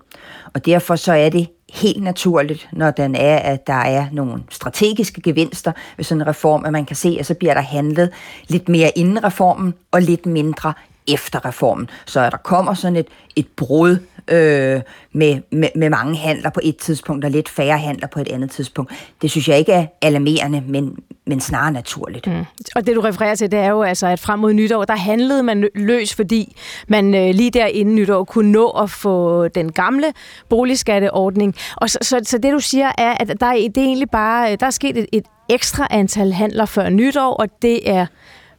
Og 0.55 0.66
derfor 0.66 0.97
så 0.97 1.12
er 1.12 1.28
det 1.28 1.49
helt 1.75 2.02
naturligt, 2.02 2.68
når 2.73 2.90
den 2.90 3.14
er, 3.14 3.37
at 3.37 3.66
der 3.66 3.73
er 3.73 4.06
nogle 4.12 4.42
strategiske 4.50 5.20
gevinster 5.20 5.73
ved 5.96 6.04
sådan 6.04 6.20
en 6.20 6.26
reform, 6.26 6.64
at 6.64 6.73
man 6.73 6.87
kan 6.87 6.96
se, 6.96 7.16
at 7.20 7.26
så 7.26 7.35
bliver 7.35 7.54
der 7.54 7.61
handlet 7.61 8.12
lidt 8.49 8.68
mere 8.68 8.99
inden 8.99 9.25
reformen 9.25 9.75
og 9.90 10.02
lidt 10.02 10.26
mindre 10.26 10.73
efter 11.08 11.44
reformen. 11.44 11.90
Så 12.06 12.30
der 12.30 12.36
kommer 12.36 12.75
sådan 12.75 12.96
et, 12.96 13.06
et 13.36 13.46
brud 13.56 13.98
øh, 14.28 14.80
med, 15.12 15.40
med, 15.52 15.68
med 15.76 15.90
mange 15.90 16.16
handler 16.16 16.50
på 16.50 16.60
et 16.62 16.76
tidspunkt, 16.76 17.25
og 17.25 17.30
lidt 17.30 17.48
færre 17.48 17.78
handler 17.78 18.06
på 18.06 18.20
et 18.20 18.28
andet 18.28 18.50
tidspunkt. 18.50 18.92
Det 19.22 19.30
synes 19.30 19.48
jeg 19.48 19.58
ikke 19.58 19.72
er 19.72 19.86
alarmerende, 20.02 20.62
men, 20.66 20.96
men 21.26 21.40
snarere 21.40 21.72
naturligt. 21.72 22.26
Mm. 22.26 22.44
Og 22.76 22.86
det 22.86 22.96
du 22.96 23.00
refererer 23.00 23.34
til, 23.34 23.50
det 23.50 23.58
er 23.58 23.70
jo 23.70 23.82
altså, 23.82 24.06
at 24.06 24.20
frem 24.20 24.38
mod 24.38 24.52
nytår, 24.52 24.84
der 24.84 24.96
handlede 24.96 25.42
man 25.42 25.68
løs, 25.75 26.14
fordi 26.14 26.56
man 26.88 27.14
øh, 27.14 27.34
lige 27.34 27.50
der 27.50 27.66
inden 27.66 27.94
nytår 27.94 28.25
kunne 28.25 28.52
nå 28.52 28.68
at 28.68 28.90
få 28.90 29.48
den 29.48 29.72
gamle 29.72 30.12
boligskatteordning. 30.48 31.54
Og 31.76 31.90
så, 31.90 31.98
så, 32.02 32.20
så 32.25 32.38
det 32.38 32.52
du 32.52 32.60
siger 32.60 32.92
er, 32.98 33.14
at 33.20 33.40
der 33.40 33.46
er, 33.46 33.54
det 33.54 33.78
er 33.78 33.86
egentlig 33.86 34.10
bare, 34.10 34.52
øh, 34.52 34.56
der 34.60 34.66
er 34.66 34.70
sket 34.70 34.98
et, 34.98 35.06
et 35.12 35.25
ekstra 35.48 35.86
antal 35.90 36.32
handler 36.32 36.64
før 36.64 36.88
nytår, 36.88 37.32
og 37.32 37.48
det 37.62 37.90
er 37.90 38.06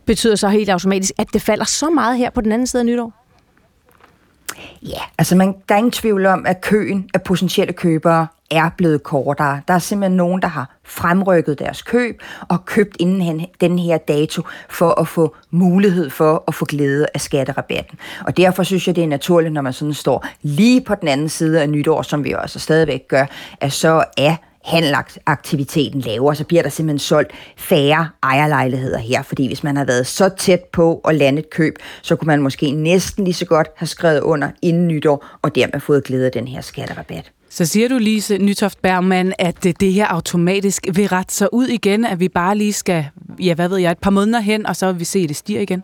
betyder 0.07 0.35
så 0.35 0.47
helt 0.47 0.69
automatisk, 0.69 1.11
at 1.17 1.27
det 1.33 1.41
falder 1.41 1.65
så 1.65 1.89
meget 1.89 2.17
her 2.17 2.29
på 2.29 2.41
den 2.41 2.51
anden 2.51 2.67
side 2.67 2.81
af 2.81 2.85
nytår? 2.85 3.13
Ja, 4.81 5.01
altså 5.17 5.35
man, 5.35 5.55
der 5.69 5.75
er 5.75 5.77
ingen 5.77 5.91
tvivl 5.91 6.25
om, 6.25 6.45
at 6.45 6.61
køen 6.61 7.09
af 7.13 7.21
potentielle 7.21 7.73
købere 7.73 8.27
er 8.51 8.69
blevet 8.77 9.03
kortere. 9.03 9.61
Der 9.67 9.73
er 9.73 9.79
simpelthen 9.79 10.17
nogen, 10.17 10.41
der 10.41 10.47
har 10.47 10.77
fremrykket 10.83 11.59
deres 11.59 11.81
køb 11.81 12.21
og 12.47 12.65
købt 12.65 12.97
inden 12.99 13.45
den 13.61 13.79
her 13.79 13.97
dato 13.97 14.41
for 14.69 15.01
at 15.01 15.07
få 15.07 15.35
mulighed 15.51 16.09
for 16.09 16.43
at 16.47 16.53
få 16.53 16.65
glæde 16.65 17.07
af 17.13 17.21
skatterabatten. 17.21 17.99
Og 18.25 18.37
derfor 18.37 18.63
synes 18.63 18.87
jeg, 18.87 18.95
det 18.95 19.03
er 19.03 19.07
naturligt, 19.07 19.53
når 19.53 19.61
man 19.61 19.73
sådan 19.73 19.93
står 19.93 20.25
lige 20.41 20.81
på 20.81 20.95
den 20.95 21.07
anden 21.07 21.29
side 21.29 21.61
af 21.61 21.69
nytår, 21.69 22.01
som 22.01 22.23
vi 22.23 22.31
også 22.31 22.41
altså 22.41 22.59
stadigvæk 22.59 23.07
gør, 23.07 23.25
at 23.61 23.73
så 23.73 24.03
er 24.17 24.35
handelaktiviteten 24.67 26.01
lavere, 26.01 26.35
så 26.35 26.43
bliver 26.43 26.63
der 26.63 26.69
simpelthen 26.69 26.99
solgt 26.99 27.31
færre 27.57 28.09
ejerlejligheder 28.23 28.97
her, 28.97 29.21
fordi 29.21 29.47
hvis 29.47 29.63
man 29.63 29.77
har 29.77 29.85
været 29.85 30.07
så 30.07 30.29
tæt 30.29 30.63
på 30.63 31.01
at 31.07 31.15
lande 31.15 31.39
et 31.39 31.49
køb, 31.49 31.75
så 32.01 32.15
kunne 32.15 32.27
man 32.27 32.41
måske 32.41 32.71
næsten 32.71 33.23
lige 33.23 33.33
så 33.33 33.45
godt 33.45 33.67
have 33.75 33.87
skrevet 33.87 34.19
under 34.19 34.49
inden 34.61 34.87
nytår, 34.87 35.25
og 35.41 35.55
dermed 35.55 35.79
fået 35.79 36.03
glæde 36.03 36.25
af 36.25 36.31
den 36.31 36.47
her 36.47 36.61
skatterabat. 36.61 37.31
Så 37.49 37.65
siger 37.65 37.89
du, 37.89 37.97
Lise 37.97 38.37
Nytoft 38.37 38.81
Bergman, 38.81 39.33
at 39.39 39.63
det 39.63 39.93
her 39.93 40.05
automatisk 40.05 40.87
vil 40.93 41.07
rette 41.07 41.33
sig 41.33 41.53
ud 41.53 41.67
igen, 41.67 42.05
at 42.05 42.19
vi 42.19 42.29
bare 42.29 42.57
lige 42.57 42.73
skal, 42.73 43.05
ja, 43.39 43.53
hvad 43.53 43.69
ved 43.69 43.77
jeg, 43.77 43.91
et 43.91 43.97
par 43.97 44.11
måneder 44.11 44.39
hen, 44.39 44.65
og 44.65 44.75
så 44.75 44.91
vil 44.91 44.99
vi 44.99 45.05
se, 45.05 45.19
at 45.19 45.29
det 45.29 45.37
stiger 45.37 45.61
igen? 45.61 45.83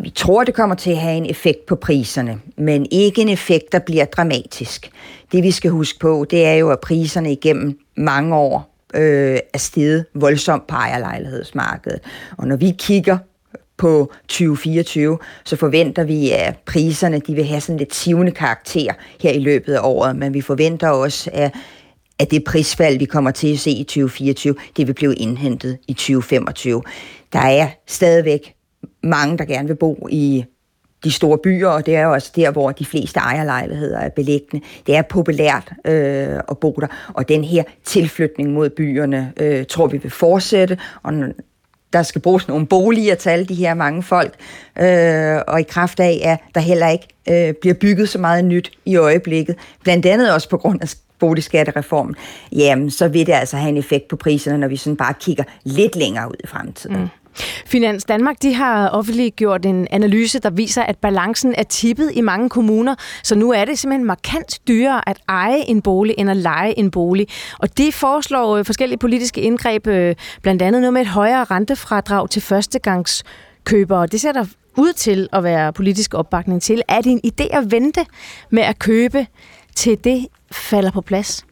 Vi 0.00 0.10
tror, 0.10 0.44
det 0.44 0.54
kommer 0.54 0.76
til 0.76 0.90
at 0.90 0.98
have 0.98 1.16
en 1.16 1.30
effekt 1.30 1.66
på 1.66 1.76
priserne, 1.76 2.40
men 2.56 2.86
ikke 2.90 3.22
en 3.22 3.28
effekt, 3.28 3.72
der 3.72 3.78
bliver 3.78 4.04
dramatisk. 4.04 4.90
Det 5.32 5.42
vi 5.42 5.50
skal 5.50 5.70
huske 5.70 5.98
på, 5.98 6.26
det 6.30 6.46
er 6.46 6.54
jo, 6.54 6.70
at 6.70 6.80
priserne 6.80 7.32
igennem 7.32 7.78
mange 7.96 8.36
år 8.36 8.74
øh, 8.94 9.38
er 9.54 9.58
steget 9.58 10.04
voldsomt 10.14 10.66
på 10.66 10.74
ejerlejlighedsmarkedet. 10.74 12.00
Og 12.38 12.48
når 12.48 12.56
vi 12.56 12.74
kigger 12.78 13.18
på 13.76 14.12
2024, 14.28 15.18
så 15.44 15.56
forventer 15.56 16.04
vi, 16.04 16.30
at 16.30 16.56
priserne 16.66 17.18
de 17.18 17.34
vil 17.34 17.44
have 17.44 17.60
sådan 17.60 17.78
lidt 17.78 17.94
sivende 17.94 18.32
karakter 18.32 18.92
her 19.20 19.30
i 19.30 19.38
løbet 19.38 19.74
af 19.74 19.80
året, 19.82 20.16
men 20.16 20.34
vi 20.34 20.40
forventer 20.40 20.88
også, 20.88 21.30
at 21.32 21.54
at 22.20 22.30
det 22.30 22.44
prisfald, 22.44 22.98
vi 22.98 23.04
kommer 23.04 23.30
til 23.30 23.52
at 23.52 23.58
se 23.58 23.70
i 23.70 23.84
2024, 23.84 24.54
det 24.76 24.86
vil 24.86 24.94
blive 24.94 25.14
indhentet 25.14 25.78
i 25.88 25.92
2025. 25.92 26.82
Der 27.32 27.38
er 27.38 27.68
stadigvæk 27.86 28.54
mange, 29.02 29.38
der 29.38 29.44
gerne 29.44 29.68
vil 29.68 29.76
bo 29.76 30.08
i 30.10 30.44
de 31.04 31.10
store 31.10 31.38
byer, 31.38 31.68
og 31.68 31.86
det 31.86 31.96
er 31.96 32.02
jo 32.02 32.12
også 32.12 32.32
der, 32.36 32.50
hvor 32.50 32.72
de 32.72 32.84
fleste 32.84 33.20
ejerlejligheder 33.20 33.98
er 33.98 34.08
beliggende. 34.08 34.66
Det 34.86 34.96
er 34.96 35.02
populært 35.02 35.72
øh, 35.84 36.40
at 36.50 36.58
bo 36.58 36.78
der, 36.80 36.86
og 37.14 37.28
den 37.28 37.44
her 37.44 37.62
tilflytning 37.84 38.52
mod 38.52 38.70
byerne 38.70 39.32
øh, 39.36 39.66
tror 39.66 39.86
vi 39.86 39.96
vil 39.96 40.10
fortsætte, 40.10 40.78
og 41.02 41.12
der 41.92 42.02
skal 42.02 42.20
bruges 42.20 42.48
nogle 42.48 42.66
boliger 42.66 43.14
til 43.14 43.30
alle 43.30 43.44
de 43.44 43.54
her 43.54 43.74
mange 43.74 44.02
folk, 44.02 44.34
øh, 44.80 45.36
og 45.48 45.60
i 45.60 45.62
kraft 45.62 46.00
af, 46.00 46.20
at 46.24 46.38
der 46.54 46.60
heller 46.60 46.88
ikke 46.88 47.08
øh, 47.30 47.54
bliver 47.54 47.74
bygget 47.74 48.08
så 48.08 48.18
meget 48.18 48.44
nyt 48.44 48.72
i 48.84 48.96
øjeblikket, 48.96 49.56
blandt 49.82 50.06
andet 50.06 50.32
også 50.32 50.48
på 50.48 50.56
grund 50.56 50.82
af 50.82 50.88
boligskattereformen, 51.18 52.14
jamen 52.52 52.90
så 52.90 53.08
vil 53.08 53.26
det 53.26 53.32
altså 53.32 53.56
have 53.56 53.68
en 53.68 53.76
effekt 53.76 54.08
på 54.08 54.16
priserne, 54.16 54.58
når 54.58 54.68
vi 54.68 54.76
sådan 54.76 54.96
bare 54.96 55.14
kigger 55.20 55.44
lidt 55.64 55.96
længere 55.96 56.28
ud 56.28 56.36
i 56.44 56.46
fremtiden. 56.46 57.00
Mm. 57.00 57.08
Finans 57.66 58.04
Danmark 58.04 58.42
de 58.42 58.54
har 58.54 58.88
offentliggjort 58.88 59.66
en 59.66 59.86
analyse, 59.90 60.38
der 60.38 60.50
viser, 60.50 60.82
at 60.82 60.98
balancen 60.98 61.54
er 61.58 61.62
tippet 61.62 62.10
i 62.14 62.20
mange 62.20 62.48
kommuner, 62.48 62.94
så 63.22 63.34
nu 63.34 63.52
er 63.52 63.64
det 63.64 63.78
simpelthen 63.78 64.06
markant 64.06 64.58
dyrere 64.68 65.08
at 65.08 65.18
eje 65.28 65.58
en 65.58 65.82
bolig 65.82 66.14
end 66.18 66.30
at 66.30 66.36
lege 66.36 66.78
en 66.78 66.90
bolig. 66.90 67.26
Og 67.58 67.78
de 67.78 67.92
foreslår 67.92 68.56
øh, 68.56 68.64
forskellige 68.64 68.98
politiske 68.98 69.40
indgreb, 69.40 69.86
øh, 69.86 70.14
blandt 70.42 70.62
andet 70.62 70.80
noget 70.80 70.92
med 70.92 71.02
et 71.02 71.08
højere 71.08 71.44
rentefradrag 71.44 72.30
til 72.30 72.42
førstegangskøbere. 72.42 74.06
Det 74.06 74.20
ser 74.20 74.32
der 74.32 74.44
ud 74.76 74.92
til 74.92 75.28
at 75.32 75.44
være 75.44 75.72
politisk 75.72 76.14
opbakning 76.14 76.62
til. 76.62 76.82
Er 76.88 77.00
det 77.00 77.12
en 77.12 77.20
idé 77.26 77.56
at 77.56 77.70
vente 77.70 78.06
med 78.50 78.62
at 78.62 78.78
købe, 78.78 79.26
til 79.74 80.04
det 80.04 80.26
falder 80.52 80.90
på 80.90 81.00
plads? 81.00 81.47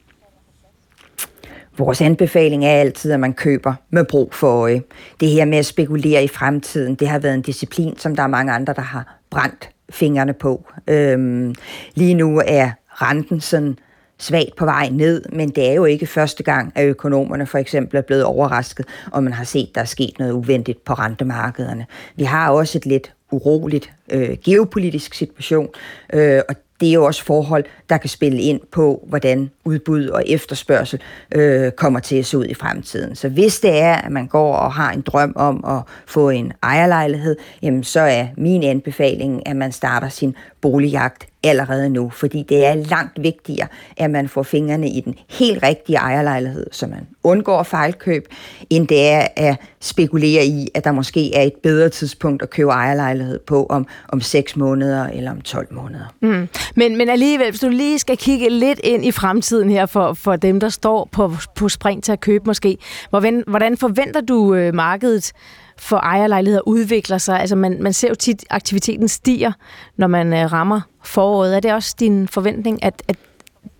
Vores 1.78 2.00
anbefaling 2.00 2.64
er 2.64 2.70
altid, 2.70 3.12
at 3.12 3.20
man 3.20 3.34
køber 3.34 3.74
med 3.90 4.04
brug 4.04 4.34
for 4.34 4.48
øje. 4.48 4.82
Det 5.20 5.28
her 5.28 5.44
med 5.44 5.58
at 5.58 5.66
spekulere 5.66 6.24
i 6.24 6.28
fremtiden, 6.28 6.94
det 6.94 7.08
har 7.08 7.18
været 7.18 7.34
en 7.34 7.42
disciplin, 7.42 7.98
som 7.98 8.16
der 8.16 8.22
er 8.22 8.26
mange 8.26 8.52
andre, 8.52 8.72
der 8.72 8.82
har 8.82 9.18
brændt 9.30 9.70
fingrene 9.90 10.32
på. 10.32 10.68
Øhm, 10.86 11.54
lige 11.94 12.14
nu 12.14 12.42
er 12.46 12.70
renten 12.88 13.40
sådan 13.40 13.78
svagt 14.18 14.56
på 14.56 14.64
vej 14.64 14.88
ned, 14.92 15.22
men 15.32 15.48
det 15.48 15.68
er 15.68 15.72
jo 15.72 15.84
ikke 15.84 16.06
første 16.06 16.42
gang, 16.42 16.72
at 16.74 16.86
økonomerne 16.86 17.46
for 17.46 17.58
eksempel 17.58 17.96
er 17.96 18.02
blevet 18.02 18.24
overrasket, 18.24 18.86
og 19.12 19.24
man 19.24 19.32
har 19.32 19.44
set, 19.44 19.74
der 19.74 19.80
er 19.80 19.84
sket 19.84 20.18
noget 20.18 20.32
uventet 20.32 20.78
på 20.78 20.92
rentemarkederne. 20.92 21.86
Vi 22.16 22.24
har 22.24 22.50
også 22.50 22.78
et 22.78 22.86
lidt 22.86 23.12
uroligt 23.30 23.92
øh, 24.12 24.36
geopolitisk 24.44 25.14
situation, 25.14 25.68
øh, 26.12 26.40
og 26.48 26.54
det 26.80 26.88
er 26.88 26.92
jo 26.92 27.04
også 27.04 27.24
forhold, 27.24 27.64
der 27.88 27.96
kan 27.96 28.10
spille 28.10 28.42
ind 28.42 28.60
på, 28.72 29.04
hvordan 29.08 29.50
udbud 29.64 30.06
og 30.06 30.22
efterspørgsel 30.26 31.00
øh, 31.34 31.70
kommer 31.72 32.00
til 32.00 32.16
at 32.16 32.26
se 32.26 32.38
ud 32.38 32.44
i 32.44 32.54
fremtiden. 32.54 33.16
Så 33.16 33.28
hvis 33.28 33.60
det 33.60 33.78
er, 33.78 33.94
at 33.94 34.12
man 34.12 34.26
går 34.26 34.56
og 34.56 34.72
har 34.72 34.92
en 34.92 35.00
drøm 35.00 35.32
om 35.36 35.64
at 35.68 35.82
få 36.06 36.30
en 36.30 36.52
ejerlejlighed, 36.62 37.36
jamen 37.62 37.84
så 37.84 38.00
er 38.00 38.26
min 38.36 38.62
anbefaling, 38.62 39.48
at 39.48 39.56
man 39.56 39.72
starter 39.72 40.08
sin 40.08 40.36
boligjagt 40.60 41.26
allerede 41.44 41.90
nu, 41.90 42.10
fordi 42.10 42.42
det 42.48 42.66
er 42.66 42.74
langt 42.74 43.22
vigtigere, 43.22 43.68
at 43.96 44.10
man 44.10 44.28
får 44.28 44.42
fingrene 44.42 44.88
i 44.88 45.00
den 45.00 45.14
helt 45.30 45.62
rigtige 45.62 45.96
ejerlejlighed, 45.96 46.66
så 46.72 46.86
man 46.86 47.06
undgår 47.22 47.62
fejlkøb, 47.62 48.28
end 48.70 48.88
det 48.88 49.08
er 49.08 49.26
at 49.36 49.56
spekulere 49.80 50.44
i, 50.46 50.68
at 50.74 50.84
der 50.84 50.92
måske 50.92 51.34
er 51.34 51.42
et 51.42 51.52
bedre 51.62 51.88
tidspunkt 51.88 52.42
at 52.42 52.50
købe 52.50 52.70
ejerlejlighed 52.70 53.38
på 53.38 53.66
om, 53.66 53.86
om 54.08 54.20
6 54.20 54.56
måneder 54.56 55.06
eller 55.06 55.30
om 55.30 55.40
12 55.40 55.66
måneder. 55.70 56.14
Mm. 56.20 56.48
Men, 56.74 56.96
men 56.96 57.08
alligevel, 57.08 57.50
hvis 57.50 57.60
du 57.60 57.68
lige 57.76 57.98
skal 57.98 58.16
kigge 58.16 58.50
lidt 58.50 58.80
ind 58.84 59.04
i 59.04 59.10
fremtiden 59.10 59.70
her 59.70 59.86
for, 59.86 60.12
for 60.12 60.36
dem, 60.36 60.60
der 60.60 60.68
står 60.68 61.08
på, 61.12 61.32
på 61.54 61.68
spring 61.68 62.04
til 62.04 62.12
at 62.12 62.20
købe 62.20 62.44
måske, 62.46 62.78
hvordan, 63.10 63.44
hvordan 63.46 63.76
forventer 63.76 64.20
du 64.20 64.54
øh, 64.54 64.74
markedet 64.74 65.32
for 65.78 65.96
ejerlejligheder 65.96 66.68
udvikler 66.68 67.18
sig? 67.18 67.40
Altså 67.40 67.56
man, 67.56 67.82
man 67.82 67.92
ser 67.92 68.08
jo 68.08 68.14
tit, 68.14 68.42
at 68.42 68.46
aktiviteten 68.50 69.08
stiger, 69.08 69.52
når 69.96 70.06
man 70.06 70.32
øh, 70.32 70.52
rammer 70.52 70.80
foråret. 71.04 71.56
Er 71.56 71.60
det 71.60 71.72
også 71.72 71.96
din 72.00 72.28
forventning, 72.28 72.84
at, 72.84 73.02
at 73.08 73.16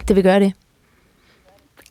det 0.09 0.17
vil 0.17 0.25
gøre 0.25 0.41
det? 0.41 0.53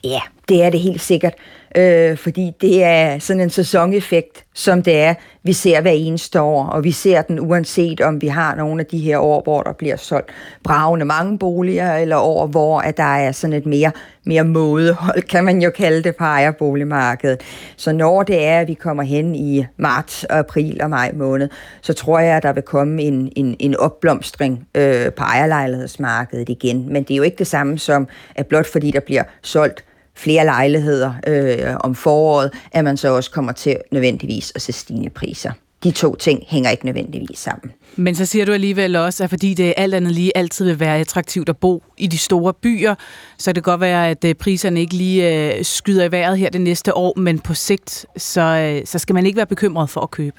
Ja, 0.04 0.22
det 0.50 0.64
er 0.64 0.70
det 0.70 0.80
helt 0.80 1.02
sikkert, 1.02 1.34
øh, 1.76 2.18
fordi 2.18 2.52
det 2.62 2.84
er 2.84 3.20
sådan 3.20 3.42
en 3.42 3.50
sæsoneffekt, 3.50 4.44
som 4.54 4.84
det 4.84 5.02
er, 5.02 5.14
vi 5.44 5.54
ser 5.54 5.82
hver 5.82 5.92
eneste 5.92 6.42
år, 6.42 6.66
og 6.66 6.84
vi 6.84 6.92
ser 6.92 7.22
den 7.22 7.40
uanset 7.40 8.02
om 8.02 8.22
vi 8.22 8.28
har 8.28 8.56
nogle 8.56 8.82
af 8.82 8.86
de 8.86 8.98
her 8.98 9.18
år, 9.18 9.42
hvor 9.44 9.62
der 9.62 9.74
bliver 9.74 9.96
solgt 9.96 10.30
bravende 10.64 11.06
mange 11.06 11.40
boliger, 11.40 11.96
eller 11.96 12.18
år, 12.18 12.48
hvor 12.48 12.80
at 12.80 12.98
der 12.98 13.04
er 13.04 13.32
sådan 13.32 13.54
et 13.54 13.66
mere, 13.66 13.92
mere 14.24 14.44
mådehold, 14.44 15.22
kan 15.22 15.44
man 15.44 15.62
jo 15.62 15.70
kalde 15.70 16.04
det, 16.04 16.16
på 16.16 16.24
ejerboligmarkedet. 16.24 17.42
Så 17.76 17.94
når 17.94 18.24
det 18.24 18.46
er, 18.46 18.60
at 18.60 18.68
vi 18.68 18.74
kommer 18.74 19.04
hen 19.04 19.36
i 19.36 19.66
marts, 19.78 20.24
april 20.24 20.80
og 20.82 20.90
maj 20.90 21.12
måned, 21.14 21.50
så 21.82 21.94
tror 21.94 22.20
jeg, 22.20 22.38
at 22.38 22.44
der 22.44 22.54
vil 22.54 22.64
komme 22.64 23.02
en, 23.02 23.32
en, 23.36 23.56
en 23.60 23.78
opblomstring 23.78 24.68
øh, 24.76 25.14
på 25.14 25.24
ejerlejlighedsmarkedet 25.24 26.50
igen. 26.50 26.94
Men 26.94 27.04
det 27.04 27.14
er 27.14 27.18
jo 27.18 27.24
ikke 27.24 27.38
det 27.38 27.48
samme 27.48 27.80
som, 27.80 28.08
at 28.36 28.48
blot 28.48 28.72
fordi 28.72 28.92
der 28.92 29.00
bliver 29.00 29.24
solgt 29.42 29.84
flere 30.16 30.46
lejligheder 30.46 31.14
øh, 31.28 31.76
om 31.80 31.96
foråret, 31.96 32.52
at 32.72 32.84
man 32.84 32.98
så 32.98 33.10
også 33.10 33.32
kommer 33.32 33.52
til 33.52 33.78
nødvendigvis 33.92 34.52
at 34.56 34.62
se 34.62 34.72
stigende 34.72 35.10
priser. 35.10 35.52
De 35.84 35.92
to 35.92 36.16
ting 36.16 36.44
hænger 36.48 36.70
ikke 36.70 36.86
nødvendigvis 36.86 37.40
sammen. 37.40 37.72
Men 37.96 38.16
så 38.16 38.26
siger 38.26 38.46
du 38.46 38.52
alligevel 38.52 38.96
også, 38.96 39.24
at 39.24 39.30
fordi 39.30 39.54
det 39.54 39.74
alt 39.78 39.94
andet 39.94 40.12
lige 40.12 40.38
altid 40.38 40.66
vil 40.66 40.80
være 40.80 41.00
attraktivt 41.00 41.50
at 41.50 41.58
bo 41.58 41.84
i 41.98 42.08
de 42.08 42.18
store 42.18 42.54
byer, 42.54 42.96
så 43.38 43.46
kan 43.46 43.56
det 43.56 43.64
godt 43.64 43.82
være, 43.82 44.10
at 44.10 44.26
øh, 44.26 44.36
priserne 44.36 44.80
ikke 44.80 44.94
lige 44.94 45.56
øh, 45.56 45.66
skyder 45.66 46.04
i 46.04 46.12
vejret 46.12 46.38
her 46.38 46.50
det 46.50 46.62
næste 46.62 46.98
år, 46.98 47.20
men 47.20 47.40
på 47.40 47.54
sigt, 47.54 48.06
så, 48.18 48.42
øh, 48.42 48.88
så 48.88 49.00
skal 49.00 49.14
man 49.14 49.26
ikke 49.26 49.38
være 49.38 49.46
bekymret 49.46 49.90
for 49.90 50.02
at 50.02 50.12
købe. 50.12 50.36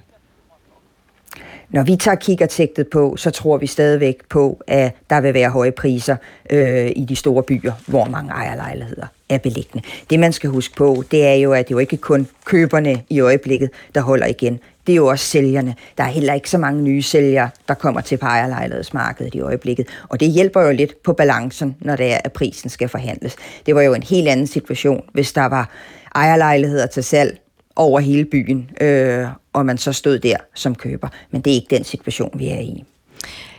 Når 1.71 1.83
vi 1.83 1.97
tager 1.97 2.15
kikkertægtet 2.15 2.89
på, 2.89 3.17
så 3.17 3.31
tror 3.31 3.57
vi 3.57 3.67
stadigvæk 3.67 4.17
på, 4.29 4.63
at 4.67 4.93
der 5.11 5.21
vil 5.21 5.35
være 5.35 5.51
høje 5.51 5.73
priser 5.73 6.17
øh, 6.51 6.93
i 6.97 7.05
de 7.09 7.17
store 7.17 7.43
byer, 7.43 7.73
hvor 7.87 8.05
mange 8.05 8.31
ejerlejligheder 8.31 9.07
er 9.29 9.39
beliggende. 9.39 9.87
Det 10.11 10.21
man 10.21 10.33
skal 10.33 10.51
huske 10.51 10.75
på, 10.75 11.05
det 11.11 11.27
er 11.27 11.35
jo, 11.35 11.53
at 11.53 11.69
det 11.69 11.75
jo 11.75 11.79
ikke 11.79 11.97
kun 11.97 12.27
køberne 12.45 13.03
i 13.11 13.21
øjeblikket, 13.21 13.71
der 13.95 14.01
holder 14.01 14.27
igen. 14.27 14.61
Det 14.87 14.93
er 14.93 14.97
jo 14.97 15.07
også 15.07 15.25
sælgerne. 15.25 15.75
Der 15.99 16.05
er 16.05 16.09
heller 16.09 16.35
ikke 16.35 16.51
så 16.51 16.59
mange 16.59 16.83
nye 16.83 17.03
sælgere, 17.03 17.51
der 17.69 17.75
kommer 17.75 18.01
til 18.01 18.17
på 18.17 18.27
ejerlejlighedsmarkedet 18.27 19.35
i 19.35 19.41
øjeblikket. 19.41 19.87
Og 20.09 20.21
det 20.21 20.29
hjælper 20.29 20.63
jo 20.63 20.73
lidt 20.73 21.03
på 21.03 21.13
balancen, 21.13 21.77
når 21.81 21.97
det 21.97 22.13
er, 22.13 22.19
at 22.25 22.33
prisen 22.33 22.71
skal 22.71 22.89
forhandles. 22.89 23.37
Det 23.67 23.75
var 23.75 23.83
jo 23.83 23.95
en 23.95 24.03
helt 24.03 24.29
anden 24.29 24.47
situation, 24.47 25.05
hvis 25.13 25.33
der 25.33 25.47
var 25.47 25.71
ejerlejligheder 26.15 26.87
til 26.87 27.05
salg 27.05 27.39
over 27.77 28.01
hele 28.01 28.25
byen, 28.25 28.71
øh, 28.81 29.27
og 29.53 29.67
man 29.67 29.79
så 29.79 29.93
stod 29.93 30.19
der 30.19 30.37
som 30.55 30.75
køber. 30.75 31.09
Men 31.31 31.41
det 31.41 31.51
er 31.51 31.55
ikke 31.55 31.77
den 31.77 31.85
situation, 31.85 32.31
vi 32.39 32.49
er 32.49 32.61
i. 32.61 32.85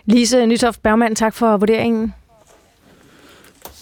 Lise 0.05 0.45
Nytoft 0.45 0.83
Bergmann, 0.83 1.15
tak 1.15 1.33
for 1.33 1.57
vurderingen. 1.57 2.13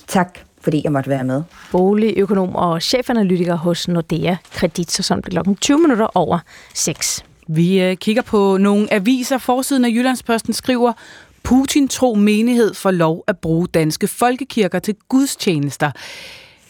Tak, 0.08 0.40
fordi 0.62 0.82
jeg 0.84 0.92
måtte 0.92 1.10
være 1.10 1.24
med. 1.24 1.44
Boligøkonom 1.72 2.56
og 2.56 2.82
chefanalytiker 2.82 3.56
hos 3.56 3.88
Nordea 3.88 4.36
Kredit, 4.52 4.92
så 4.92 5.04
som 5.04 5.22
det 5.22 5.32
klokken 5.32 5.56
20 5.56 5.80
minutter 5.80 6.08
over 6.18 6.40
6. 6.74 7.26
Vi 7.48 7.82
øh, 7.82 7.98
kigger 7.98 8.22
på 8.22 8.58
nogle 8.58 8.94
aviser. 8.94 9.38
Forsiden 9.38 9.86
af 9.86 9.90
Jyllandsposten 9.90 10.54
skriver, 10.54 10.94
Putin-tro 11.44 12.14
menighed 12.14 12.74
får 12.74 12.92
lov 12.92 13.24
at 13.28 13.38
bruge 13.38 13.68
danske 13.68 14.08
folkekirker 14.08 14.80
til 14.80 14.96
gudstjenester. 15.10 15.92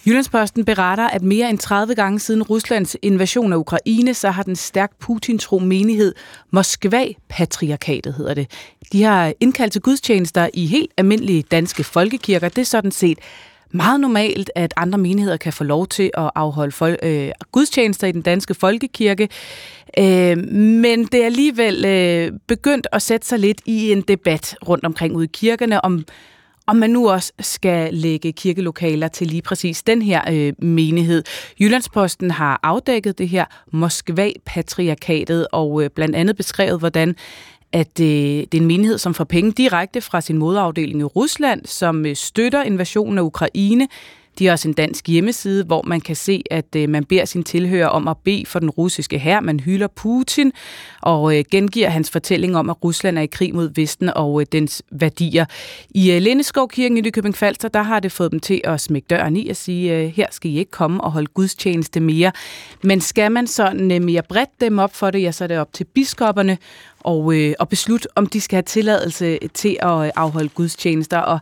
Jyllandsposten 0.07 0.65
beretter, 0.65 1.07
at 1.07 1.21
mere 1.21 1.49
end 1.49 1.59
30 1.59 1.95
gange 1.95 2.19
siden 2.19 2.43
Ruslands 2.43 2.97
invasion 3.01 3.53
af 3.53 3.57
Ukraine, 3.57 4.13
så 4.13 4.29
har 4.29 4.43
den 4.43 4.55
stærkt 4.55 4.99
Putin-tro 4.99 5.59
menighed 5.59 6.13
Moskva-patriarkatet, 6.51 8.13
hedder 8.13 8.33
det. 8.33 8.51
De 8.91 9.03
har 9.03 9.33
indkaldt 9.39 9.71
til 9.71 9.81
gudstjenester 9.81 10.49
i 10.53 10.65
helt 10.65 10.91
almindelige 10.97 11.41
danske 11.41 11.83
folkekirker. 11.83 12.49
Det 12.49 12.61
er 12.61 12.65
sådan 12.65 12.91
set 12.91 13.19
meget 13.71 13.99
normalt, 13.99 14.51
at 14.55 14.73
andre 14.77 14.97
menigheder 14.97 15.37
kan 15.37 15.53
få 15.53 15.63
lov 15.63 15.87
til 15.87 16.11
at 16.17 16.31
afholde 16.35 16.73
fol- 16.75 17.05
øh, 17.07 17.31
gudstjenester 17.51 18.07
i 18.07 18.11
den 18.11 18.21
danske 18.21 18.53
folkekirke. 18.53 19.29
Øh, 19.99 20.37
men 20.53 21.05
det 21.05 21.21
er 21.21 21.25
alligevel 21.25 21.85
øh, 21.85 22.31
begyndt 22.47 22.87
at 22.91 23.01
sætte 23.01 23.27
sig 23.27 23.39
lidt 23.39 23.61
i 23.65 23.91
en 23.91 24.01
debat 24.01 24.55
rundt 24.67 24.85
omkring 24.85 25.15
ude 25.15 25.25
i 25.25 25.29
kirkerne 25.33 25.85
om, 25.85 26.05
om 26.67 26.75
man 26.75 26.89
nu 26.89 27.09
også 27.09 27.33
skal 27.39 27.93
lægge 27.93 28.31
kirkelokaler 28.31 29.07
til 29.07 29.27
lige 29.27 29.41
præcis 29.41 29.83
den 29.83 30.01
her 30.01 30.21
øh, 30.31 30.53
menighed. 30.59 31.23
Jyllandsposten 31.59 32.31
har 32.31 32.59
afdækket 32.63 33.17
det 33.17 33.29
her 33.29 33.45
Moskva-patriarkatet 33.71 35.47
og 35.51 35.83
øh, 35.83 35.89
blandt 35.89 36.15
andet 36.15 36.35
beskrevet, 36.35 36.79
hvordan 36.79 37.15
at 37.71 37.99
øh, 37.99 38.07
det 38.07 38.53
er 38.53 38.57
en 38.57 38.65
menighed, 38.65 38.97
som 38.97 39.13
får 39.13 39.23
penge 39.23 39.51
direkte 39.51 40.01
fra 40.01 40.21
sin 40.21 40.37
modafdeling 40.37 40.99
i 40.99 41.03
Rusland, 41.03 41.65
som 41.65 42.05
øh, 42.05 42.15
støtter 42.15 42.63
invasionen 42.63 43.17
af 43.17 43.21
Ukraine. 43.21 43.87
De 44.39 44.45
har 44.45 44.51
også 44.51 44.67
en 44.67 44.73
dansk 44.73 45.07
hjemmeside, 45.07 45.63
hvor 45.63 45.83
man 45.87 46.01
kan 46.01 46.15
se, 46.15 46.43
at 46.51 46.75
øh, 46.75 46.89
man 46.89 47.05
beder 47.05 47.25
sin 47.25 47.43
tilhører 47.43 47.87
om 47.87 48.07
at 48.07 48.17
bede 48.23 48.45
for 48.45 48.59
den 48.59 48.69
russiske 48.69 49.17
her. 49.17 49.39
Man 49.39 49.59
hylder 49.59 49.87
Putin 49.87 50.51
og 51.01 51.37
øh, 51.37 51.43
gengiver 51.51 51.89
hans 51.89 52.09
fortælling 52.09 52.57
om, 52.57 52.69
at 52.69 52.83
Rusland 52.83 53.17
er 53.17 53.21
i 53.21 53.25
krig 53.25 53.55
mod 53.55 53.69
Vesten 53.75 54.09
og 54.15 54.41
øh, 54.41 54.47
dens 54.51 54.83
værdier. 54.91 55.45
I 55.89 56.11
øh, 56.11 56.21
Lindeskovkirken 56.21 56.97
i 56.97 57.01
Nykøbing 57.01 57.35
Falster, 57.35 57.67
der 57.67 57.81
har 57.81 57.99
det 57.99 58.11
fået 58.11 58.31
dem 58.31 58.39
til 58.39 58.61
at 58.63 58.81
smække 58.81 59.05
døren 59.05 59.37
i 59.37 59.49
og 59.49 59.55
sige, 59.55 59.97
øh, 59.97 60.09
her 60.09 60.27
skal 60.31 60.51
I 60.51 60.57
ikke 60.57 60.71
komme 60.71 61.03
og 61.03 61.11
holde 61.11 61.27
gudstjeneste 61.27 61.99
mere. 61.99 62.31
Men 62.83 63.01
skal 63.01 63.31
man 63.31 63.47
sådan 63.47 63.91
øh, 63.91 64.01
mere 64.01 64.21
bredt 64.29 64.61
dem 64.61 64.79
op 64.79 64.95
for 64.95 65.11
det, 65.11 65.21
ja, 65.21 65.31
så 65.31 65.43
er 65.43 65.47
det 65.47 65.59
op 65.59 65.73
til 65.73 65.83
biskopperne 65.83 66.57
og, 66.99 67.35
øh, 67.35 67.53
og 67.59 67.69
beslutte, 67.69 68.07
om 68.15 68.27
de 68.27 68.41
skal 68.41 68.55
have 68.55 68.63
tilladelse 68.63 69.39
til 69.53 69.77
at 69.81 70.05
øh, 70.05 70.11
afholde 70.15 70.49
gudstjenester. 70.49 71.17
Og 71.17 71.39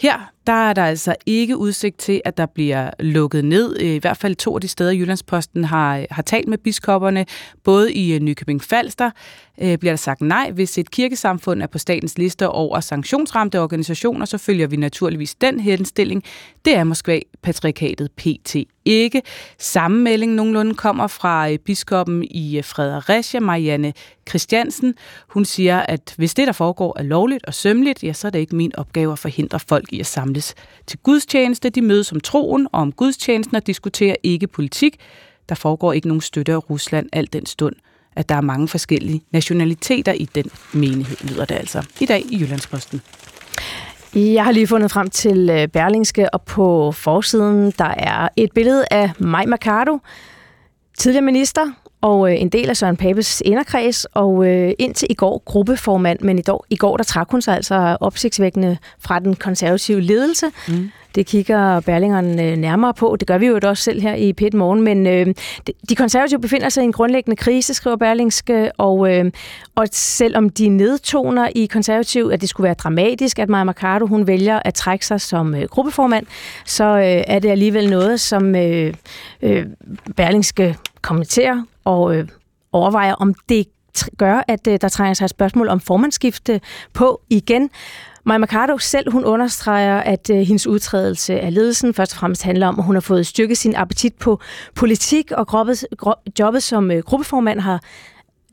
her 0.00 0.33
der 0.46 0.68
er 0.68 0.72
der 0.72 0.84
altså 0.84 1.14
ikke 1.26 1.56
udsigt 1.56 1.98
til, 1.98 2.20
at 2.24 2.36
der 2.36 2.46
bliver 2.46 2.90
lukket 3.00 3.44
ned. 3.44 3.76
Øh, 3.80 3.86
I 3.86 3.98
hvert 3.98 4.16
fald 4.16 4.36
to 4.36 4.54
af 4.54 4.60
de 4.60 4.68
steder, 4.68 4.92
Jyllandsposten 4.92 5.64
har, 5.64 5.98
øh, 5.98 6.04
har 6.10 6.22
talt 6.22 6.48
med 6.48 6.58
biskopperne. 6.58 7.26
Både 7.64 7.92
i 7.94 8.14
øh, 8.14 8.20
Nykøbing 8.20 8.62
Falster 8.62 9.10
øh, 9.60 9.78
bliver 9.78 9.92
der 9.92 9.96
sagt 9.96 10.20
nej. 10.20 10.50
Hvis 10.50 10.78
et 10.78 10.90
kirkesamfund 10.90 11.62
er 11.62 11.66
på 11.66 11.78
statens 11.78 12.18
liste 12.18 12.48
over 12.48 12.80
sanktionsramte 12.80 13.60
organisationer, 13.60 14.26
så 14.26 14.38
følger 14.38 14.66
vi 14.66 14.76
naturligvis 14.76 15.34
den 15.34 15.60
henstilling. 15.60 16.24
Det 16.64 16.76
er 16.76 16.84
Moskva 16.84 17.20
Patriarkatet 17.42 18.10
PT 18.12 18.56
ikke. 18.84 19.22
Samme 19.58 20.02
melding 20.02 20.32
nogenlunde 20.32 20.74
kommer 20.74 21.06
fra 21.06 21.56
biskoppen 21.56 22.24
i 22.30 22.62
Fredericia, 22.62 23.40
Marianne 23.40 23.92
Christiansen. 24.28 24.94
Hun 25.28 25.44
siger, 25.44 25.80
at 25.80 26.14
hvis 26.16 26.34
det, 26.34 26.46
der 26.46 26.52
foregår, 26.52 26.98
er 26.98 27.02
lovligt 27.02 27.46
og 27.46 27.54
sømmeligt, 27.54 28.04
ja, 28.04 28.12
så 28.12 28.26
er 28.26 28.30
det 28.30 28.38
ikke 28.38 28.56
min 28.56 28.76
opgave 28.76 29.12
at 29.12 29.18
forhindre 29.18 29.60
folk 29.60 29.92
i 29.92 30.00
at 30.00 30.06
samle 30.06 30.33
samles 30.34 30.54
til 30.86 30.98
gudstjeneste. 30.98 31.70
De 31.70 31.82
mødes 31.82 32.12
om 32.12 32.20
troen 32.20 32.66
og 32.72 32.80
om 32.80 32.92
gudstjenesten 32.92 33.56
og 33.56 33.66
diskuterer 33.66 34.16
ikke 34.22 34.46
politik. 34.46 34.96
Der 35.48 35.54
foregår 35.54 35.92
ikke 35.92 36.08
nogen 36.08 36.20
støtte 36.20 36.52
af 36.52 36.70
Rusland 36.70 37.08
al 37.12 37.28
den 37.32 37.46
stund, 37.46 37.76
at 38.16 38.28
der 38.28 38.34
er 38.34 38.40
mange 38.40 38.68
forskellige 38.68 39.22
nationaliteter 39.32 40.12
i 40.12 40.28
den 40.34 40.50
menighed, 40.72 41.16
lyder 41.28 41.44
det 41.44 41.54
altså 41.54 41.82
i 42.00 42.06
dag 42.06 42.22
i 42.30 42.38
Jyllandsposten. 42.38 43.00
Jeg 44.14 44.44
har 44.44 44.52
lige 44.52 44.66
fundet 44.66 44.90
frem 44.90 45.10
til 45.10 45.50
øh, 45.50 45.68
Berlingske, 45.68 46.34
og 46.34 46.42
på 46.42 46.92
forsiden 46.92 47.72
der 47.78 47.94
er 47.98 48.28
et 48.36 48.52
billede 48.54 48.84
af 48.90 49.10
Maj 49.18 49.44
Mercado, 49.46 49.98
tidligere 50.98 51.24
minister, 51.24 51.72
og 52.04 52.30
øh, 52.30 52.40
en 52.40 52.48
del 52.48 52.70
af 52.70 52.76
Søren 52.76 52.96
Papes 52.96 53.42
inderkreds, 53.44 54.04
og 54.04 54.46
øh, 54.46 54.72
indtil 54.78 55.06
i 55.10 55.14
går 55.14 55.42
gruppeformand, 55.44 56.20
men 56.20 56.38
i, 56.38 56.42
dag, 56.42 56.58
i 56.70 56.76
går 56.76 56.96
der 56.96 57.04
trak 57.04 57.30
hun 57.30 57.42
sig 57.42 57.56
altså 57.56 57.96
opsigtsvækkende 58.00 58.76
fra 58.98 59.18
den 59.18 59.36
konservative 59.36 60.00
ledelse. 60.00 60.46
Mm. 60.68 60.90
Det 61.14 61.26
kigger 61.26 61.80
Berlingeren 61.80 62.40
øh, 62.40 62.56
nærmere 62.56 62.94
på. 62.94 63.16
Det 63.20 63.28
gør 63.28 63.38
vi 63.38 63.46
jo 63.46 63.60
også 63.62 63.82
selv 63.82 64.00
her 64.00 64.14
i 64.14 64.32
Pet 64.32 64.54
Morgen, 64.54 64.82
men 64.82 65.06
øh, 65.06 65.34
de 65.88 65.96
konservative 65.96 66.40
befinder 66.40 66.68
sig 66.68 66.82
i 66.82 66.84
en 66.84 66.92
grundlæggende 66.92 67.36
krise, 67.36 67.74
skriver 67.74 67.96
Berlingske, 67.96 68.72
og, 68.78 69.12
øh, 69.12 69.30
og 69.74 69.86
selvom 69.92 70.50
de 70.50 70.68
nedtoner 70.68 71.48
i 71.54 71.66
konservativ, 71.66 72.30
at 72.32 72.40
det 72.40 72.48
skulle 72.48 72.64
være 72.64 72.74
dramatisk, 72.74 73.38
at 73.38 73.48
Maja 73.48 73.64
Mercado 73.64 74.06
hun 74.06 74.26
vælger 74.26 74.60
at 74.64 74.74
trække 74.74 75.06
sig 75.06 75.20
som 75.20 75.54
øh, 75.54 75.62
gruppeformand, 75.62 76.26
så 76.64 76.84
øh, 76.84 77.24
er 77.26 77.38
det 77.38 77.50
alligevel 77.50 77.90
noget, 77.90 78.20
som 78.20 78.56
øh, 78.56 78.94
øh, 79.42 79.66
Berlingske 80.16 80.76
kommenterer 81.02 81.62
og 81.84 82.16
øh, 82.16 82.28
overvejer, 82.72 83.14
om 83.14 83.34
det 83.48 83.66
gør, 84.16 84.42
at 84.48 84.66
øh, 84.68 84.78
der 84.80 84.88
trænger 84.88 85.14
sig 85.14 85.24
et 85.24 85.30
spørgsmål 85.30 85.68
om 85.68 85.80
formandskifte 85.80 86.60
på 86.92 87.20
igen. 87.30 87.70
Maja 88.26 88.38
Mercado 88.38 88.78
selv, 88.78 89.12
hun 89.12 89.24
understreger, 89.24 89.96
at 89.96 90.30
øh, 90.30 90.36
hendes 90.36 90.66
udtrædelse 90.66 91.40
af 91.40 91.54
ledelsen 91.54 91.94
først 91.94 92.12
og 92.12 92.18
fremmest 92.18 92.42
handler 92.42 92.66
om, 92.66 92.78
at 92.78 92.84
hun 92.84 92.94
har 92.96 93.00
fået 93.00 93.26
styrket 93.26 93.58
sin 93.58 93.74
appetit 93.74 94.14
på 94.14 94.40
politik, 94.74 95.32
og 95.32 95.46
grobbet, 95.46 95.86
gro, 95.96 96.12
jobbet 96.38 96.62
som 96.62 96.90
øh, 96.90 97.02
gruppeformand 97.02 97.60
har 97.60 97.80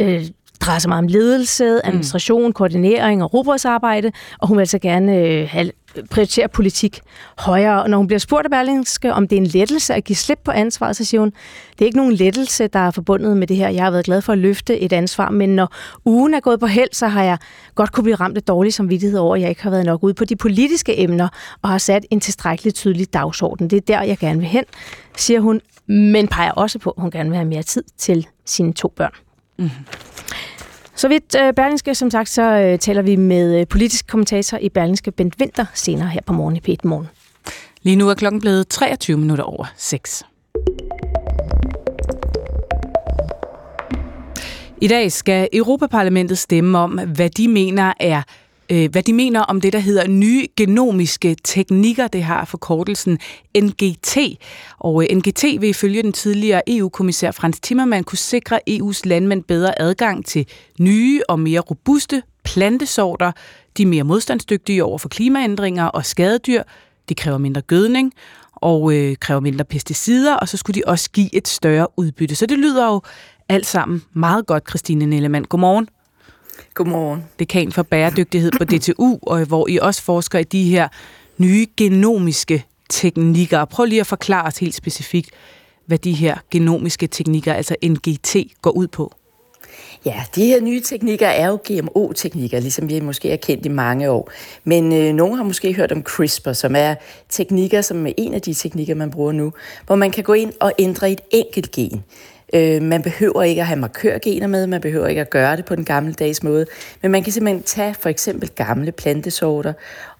øh, 0.01 0.25
drejer 0.61 0.79
sig 0.79 0.89
meget 0.89 1.03
om 1.03 1.07
ledelse, 1.07 1.85
administration, 1.85 2.47
mm. 2.47 2.53
koordinering 2.53 3.23
og 3.23 3.33
robotsarbejde, 3.33 4.11
og 4.39 4.47
hun 4.47 4.57
vil 4.57 4.61
altså 4.61 4.79
gerne 4.79 5.17
øh, 5.17 5.47
have, 5.49 5.71
prioritere 6.09 6.47
politik 6.47 6.99
højere. 7.37 7.83
Og 7.83 7.89
når 7.89 7.97
hun 7.97 8.07
bliver 8.07 8.19
spurgt 8.19 8.45
af 8.45 8.51
Berlingske, 8.51 9.13
om 9.13 9.27
det 9.27 9.35
er 9.35 9.41
en 9.41 9.47
lettelse 9.47 9.93
at 9.93 10.03
give 10.03 10.15
slip 10.15 10.39
på 10.43 10.51
ansvaret, 10.51 10.95
så 10.95 11.05
siger 11.05 11.21
hun, 11.21 11.29
det 11.71 11.81
er 11.81 11.85
ikke 11.85 11.97
nogen 11.97 12.13
lettelse, 12.13 12.67
der 12.67 12.79
er 12.79 12.91
forbundet 12.91 13.37
med 13.37 13.47
det 13.47 13.57
her. 13.57 13.69
Jeg 13.69 13.83
har 13.83 13.91
været 13.91 14.05
glad 14.05 14.21
for 14.21 14.33
at 14.33 14.39
løfte 14.39 14.79
et 14.79 14.93
ansvar, 14.93 15.29
men 15.29 15.55
når 15.55 15.75
ugen 16.05 16.33
er 16.33 16.39
gået 16.39 16.59
på 16.59 16.67
held, 16.67 16.89
så 16.93 17.07
har 17.07 17.23
jeg 17.23 17.37
godt 17.75 17.91
kunne 17.91 18.03
blive 18.03 18.15
ramt 18.15 18.37
af 18.37 18.43
dårlig 18.43 18.73
samvittighed 18.73 19.19
over, 19.19 19.35
at 19.35 19.41
jeg 19.41 19.49
ikke 19.49 19.63
har 19.63 19.69
været 19.69 19.85
nok 19.85 20.03
ude 20.03 20.13
på 20.13 20.25
de 20.25 20.35
politiske 20.35 20.99
emner 20.99 21.27
og 21.61 21.69
har 21.69 21.77
sat 21.77 22.05
en 22.09 22.19
tilstrækkeligt 22.19 22.75
tydelig 22.75 23.13
dagsorden. 23.13 23.69
Det 23.69 23.77
er 23.77 23.81
der, 23.81 24.01
jeg 24.01 24.17
gerne 24.17 24.39
vil 24.39 24.47
hen, 24.47 24.63
siger 25.17 25.39
hun, 25.39 25.61
men 25.87 26.27
peger 26.27 26.51
også 26.51 26.79
på, 26.79 26.89
at 26.89 27.01
hun 27.01 27.11
gerne 27.11 27.29
vil 27.29 27.37
have 27.37 27.47
mere 27.47 27.63
tid 27.63 27.83
til 27.97 28.27
sine 28.45 28.73
to 28.73 28.93
børn. 28.95 29.13
Mm. 29.57 29.69
Så 30.95 31.07
vidt 31.07 31.35
øh, 31.41 31.53
Berlingske, 31.53 31.95
som 31.95 32.09
sagt, 32.09 32.29
så 32.29 32.41
øh, 32.41 32.79
taler 32.79 33.01
vi 33.01 33.15
med 33.15 33.59
øh, 33.59 33.67
politisk 33.67 34.07
kommentator 34.07 34.57
i 34.57 34.69
Berlingske, 34.69 35.11
Bent 35.11 35.35
Winter, 35.39 35.65
senere 35.73 36.07
her 36.07 36.21
på 36.25 36.33
morgen 36.33 36.55
i 36.55 36.59
p 36.59 36.83
Morgen. 36.83 37.07
Lige 37.81 37.95
nu 37.95 38.09
er 38.09 38.13
klokken 38.13 38.41
blevet 38.41 38.67
23 38.67 39.17
minutter 39.17 39.43
over 39.43 39.65
6. 39.77 40.23
I 44.81 44.87
dag 44.87 45.11
skal 45.11 45.47
Europaparlamentet 45.53 46.37
stemme 46.37 46.77
om, 46.77 46.99
hvad 47.15 47.29
de 47.29 47.47
mener 47.47 47.93
er 47.99 48.21
øh, 48.71 48.91
hvad 48.91 49.03
de 49.03 49.13
mener 49.13 49.41
om 49.41 49.61
det, 49.61 49.73
der 49.73 49.79
hedder 49.79 50.07
nye 50.07 50.47
genomiske 50.57 51.35
teknikker. 51.43 52.07
Det 52.07 52.23
har 52.23 52.45
forkortelsen 52.45 53.19
NGT. 53.61 54.17
Og 54.79 55.03
øh, 55.03 55.17
NGT 55.17 55.43
vil 55.43 55.69
ifølge 55.69 56.03
den 56.03 56.13
tidligere 56.13 56.61
EU-kommissær 56.67 57.31
Frans 57.31 57.59
Timmermann 57.59 58.03
kunne 58.03 58.17
sikre 58.17 58.59
EU's 58.69 59.01
landmænd 59.03 59.43
bedre 59.43 59.81
adgang 59.81 60.25
til 60.25 60.47
nye 60.79 61.21
og 61.29 61.39
mere 61.39 61.59
robuste 61.59 62.23
plantesorter. 62.43 63.31
De 63.77 63.83
er 63.83 63.87
mere 63.87 64.03
modstandsdygtige 64.03 64.83
over 64.83 64.97
for 64.97 65.09
klimaændringer 65.09 65.85
og 65.85 66.05
skadedyr. 66.05 66.63
De 67.09 67.15
kræver 67.15 67.37
mindre 67.37 67.61
gødning 67.61 68.13
og 68.55 68.93
øh, 68.93 69.15
kræver 69.15 69.39
mindre 69.39 69.65
pesticider, 69.65 70.35
og 70.35 70.49
så 70.49 70.57
skulle 70.57 70.81
de 70.81 70.87
også 70.87 71.09
give 71.11 71.35
et 71.35 71.47
større 71.47 71.87
udbytte. 71.97 72.35
Så 72.35 72.45
det 72.45 72.57
lyder 72.57 72.85
jo 72.85 73.01
alt 73.49 73.65
sammen 73.65 74.03
meget 74.13 74.45
godt, 74.47 74.69
Christine 74.69 75.05
Nellemann. 75.05 75.45
Godmorgen. 75.45 75.87
Godmorgen. 76.73 77.23
Dekan 77.39 77.71
for 77.71 77.83
bæredygtighed 77.83 78.51
på 78.51 78.63
DTU, 78.63 79.19
og 79.21 79.45
hvor 79.45 79.67
I 79.67 79.77
også 79.77 80.03
forsker 80.03 80.39
i 80.39 80.43
de 80.43 80.63
her 80.63 80.87
nye 81.37 81.67
genomiske 81.77 82.65
teknikker. 82.89 83.65
Prøv 83.65 83.85
lige 83.85 84.01
at 84.01 84.07
forklare 84.07 84.47
os 84.47 84.57
helt 84.57 84.75
specifikt, 84.75 85.29
hvad 85.85 85.97
de 85.97 86.13
her 86.13 86.37
genomiske 86.51 87.07
teknikker, 87.07 87.53
altså 87.53 87.75
NGT, 87.83 88.35
går 88.61 88.71
ud 88.71 88.87
på. 88.87 89.13
Ja, 90.05 90.23
de 90.35 90.45
her 90.45 90.61
nye 90.61 90.81
teknikker 90.81 91.27
er 91.27 91.47
jo 91.47 91.59
GMO-teknikker, 91.67 92.59
ligesom 92.59 92.89
vi 92.89 92.99
måske 92.99 93.29
har 93.29 93.37
kendt 93.37 93.65
i 93.65 93.69
mange 93.69 94.09
år. 94.09 94.31
Men 94.63 94.93
øh, 94.93 95.13
nogen 95.13 95.37
har 95.37 95.43
måske 95.43 95.73
hørt 95.73 95.91
om 95.91 96.03
CRISPR, 96.03 96.53
som 96.53 96.75
er 96.75 96.95
teknikker, 97.29 97.81
som 97.81 98.07
er 98.07 98.11
en 98.17 98.33
af 98.33 98.41
de 98.41 98.53
teknikker, 98.53 98.95
man 98.95 99.11
bruger 99.11 99.31
nu, 99.31 99.53
hvor 99.85 99.95
man 99.95 100.11
kan 100.11 100.23
gå 100.23 100.33
ind 100.33 100.53
og 100.59 100.73
ændre 100.79 101.11
et 101.11 101.21
enkelt 101.31 101.71
gen. 101.71 102.03
Øh, 102.53 102.81
man 102.81 103.01
behøver 103.01 103.43
ikke 103.43 103.61
at 103.61 103.67
have 103.67 103.79
markørgener 103.79 104.47
med, 104.47 104.67
man 104.67 104.81
behøver 104.81 105.07
ikke 105.07 105.21
at 105.21 105.29
gøre 105.29 105.55
det 105.55 105.65
på 105.65 105.75
den 105.75 105.85
gamle 105.85 106.13
dags 106.13 106.43
måde, 106.43 106.65
men 107.01 107.11
man 107.11 107.23
kan 107.23 107.33
simpelthen 107.33 107.63
tage 107.63 107.93
for 107.93 108.09
eksempel 108.09 108.49
gamle 108.49 108.91
plantesorter 108.91 109.73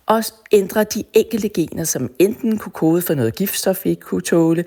og 0.06 0.24
ændre 0.52 0.84
de 0.84 1.04
enkelte 1.14 1.50
gener, 1.50 1.84
som 1.84 2.12
enten 2.20 2.58
kunne 2.58 2.72
kode 2.72 3.02
for 3.02 3.14
noget 3.14 3.36
giftstof, 3.36 3.86
vi 3.86 3.90
ikke 3.90 4.02
kunne 4.02 4.22
tåle, 4.22 4.66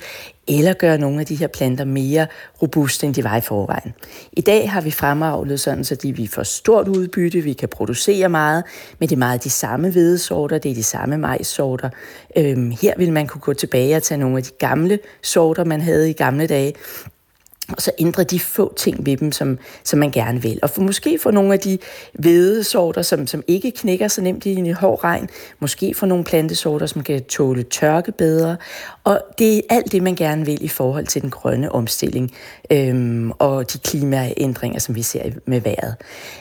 eller 0.48 0.72
gøre 0.72 0.98
nogle 0.98 1.20
af 1.20 1.26
de 1.26 1.34
her 1.34 1.46
planter 1.46 1.84
mere 1.84 2.26
robuste, 2.62 3.06
end 3.06 3.14
de 3.14 3.24
var 3.24 3.36
i 3.36 3.40
forvejen. 3.40 3.94
I 4.32 4.40
dag 4.40 4.70
har 4.70 4.80
vi 4.80 4.90
fremavlet 4.90 5.60
sådan, 5.60 5.84
så 5.84 5.94
de, 5.94 6.16
vi 6.16 6.26
får 6.26 6.42
stort 6.42 6.88
udbytte, 6.88 7.40
vi 7.40 7.52
kan 7.52 7.68
producere 7.68 8.28
meget, 8.28 8.64
men 8.98 9.08
det 9.08 9.14
er 9.14 9.18
meget 9.18 9.44
de 9.44 9.50
samme 9.50 9.90
hvedesorter, 9.90 10.58
det 10.58 10.70
er 10.70 10.74
de 10.74 10.82
samme 10.82 11.18
majssorter. 11.18 11.90
Øhm, 12.36 12.70
her 12.82 12.94
vil 12.96 13.12
man 13.12 13.26
kunne 13.26 13.40
gå 13.40 13.52
tilbage 13.52 13.96
og 13.96 14.02
tage 14.02 14.18
nogle 14.18 14.36
af 14.36 14.42
de 14.42 14.50
gamle 14.58 14.98
sorter, 15.22 15.64
man 15.64 15.80
havde 15.80 16.10
i 16.10 16.12
gamle 16.12 16.46
dage, 16.46 16.74
og 17.68 17.82
så 17.82 17.90
ændre 17.98 18.24
de 18.24 18.40
få 18.40 18.74
ting 18.76 19.06
ved 19.06 19.16
dem, 19.16 19.32
som, 19.32 19.58
som 19.84 19.98
man 19.98 20.10
gerne 20.10 20.42
vil. 20.42 20.58
Og 20.62 20.70
for, 20.70 20.82
måske 20.82 21.18
få 21.18 21.30
nogle 21.30 21.52
af 21.52 21.58
de 21.58 21.78
hvedesorter, 22.12 23.02
som, 23.02 23.26
som 23.26 23.42
ikke 23.46 23.70
knækker 23.70 24.08
så 24.08 24.20
nemt 24.20 24.46
i 24.46 24.54
en 24.54 24.74
hård 24.74 25.04
regn. 25.04 25.28
Måske 25.58 25.94
få 25.94 26.06
nogle 26.06 26.24
plantesorter, 26.24 26.86
som 26.86 27.02
kan 27.02 27.24
tåle 27.24 27.62
tørke 27.62 28.12
bedre. 28.12 28.56
Og 29.04 29.20
det 29.38 29.56
er 29.56 29.60
alt 29.70 29.92
det, 29.92 30.02
man 30.02 30.14
gerne 30.14 30.46
vil 30.46 30.64
i 30.64 30.68
forhold 30.68 31.06
til 31.06 31.22
den 31.22 31.30
grønne 31.30 31.72
omstilling 31.72 32.32
øhm, 32.70 33.30
og 33.30 33.72
de 33.72 33.78
klimaændringer, 33.78 34.78
som 34.78 34.94
vi 34.94 35.02
ser 35.02 35.22
med 35.46 35.60
vejret. 35.60 35.94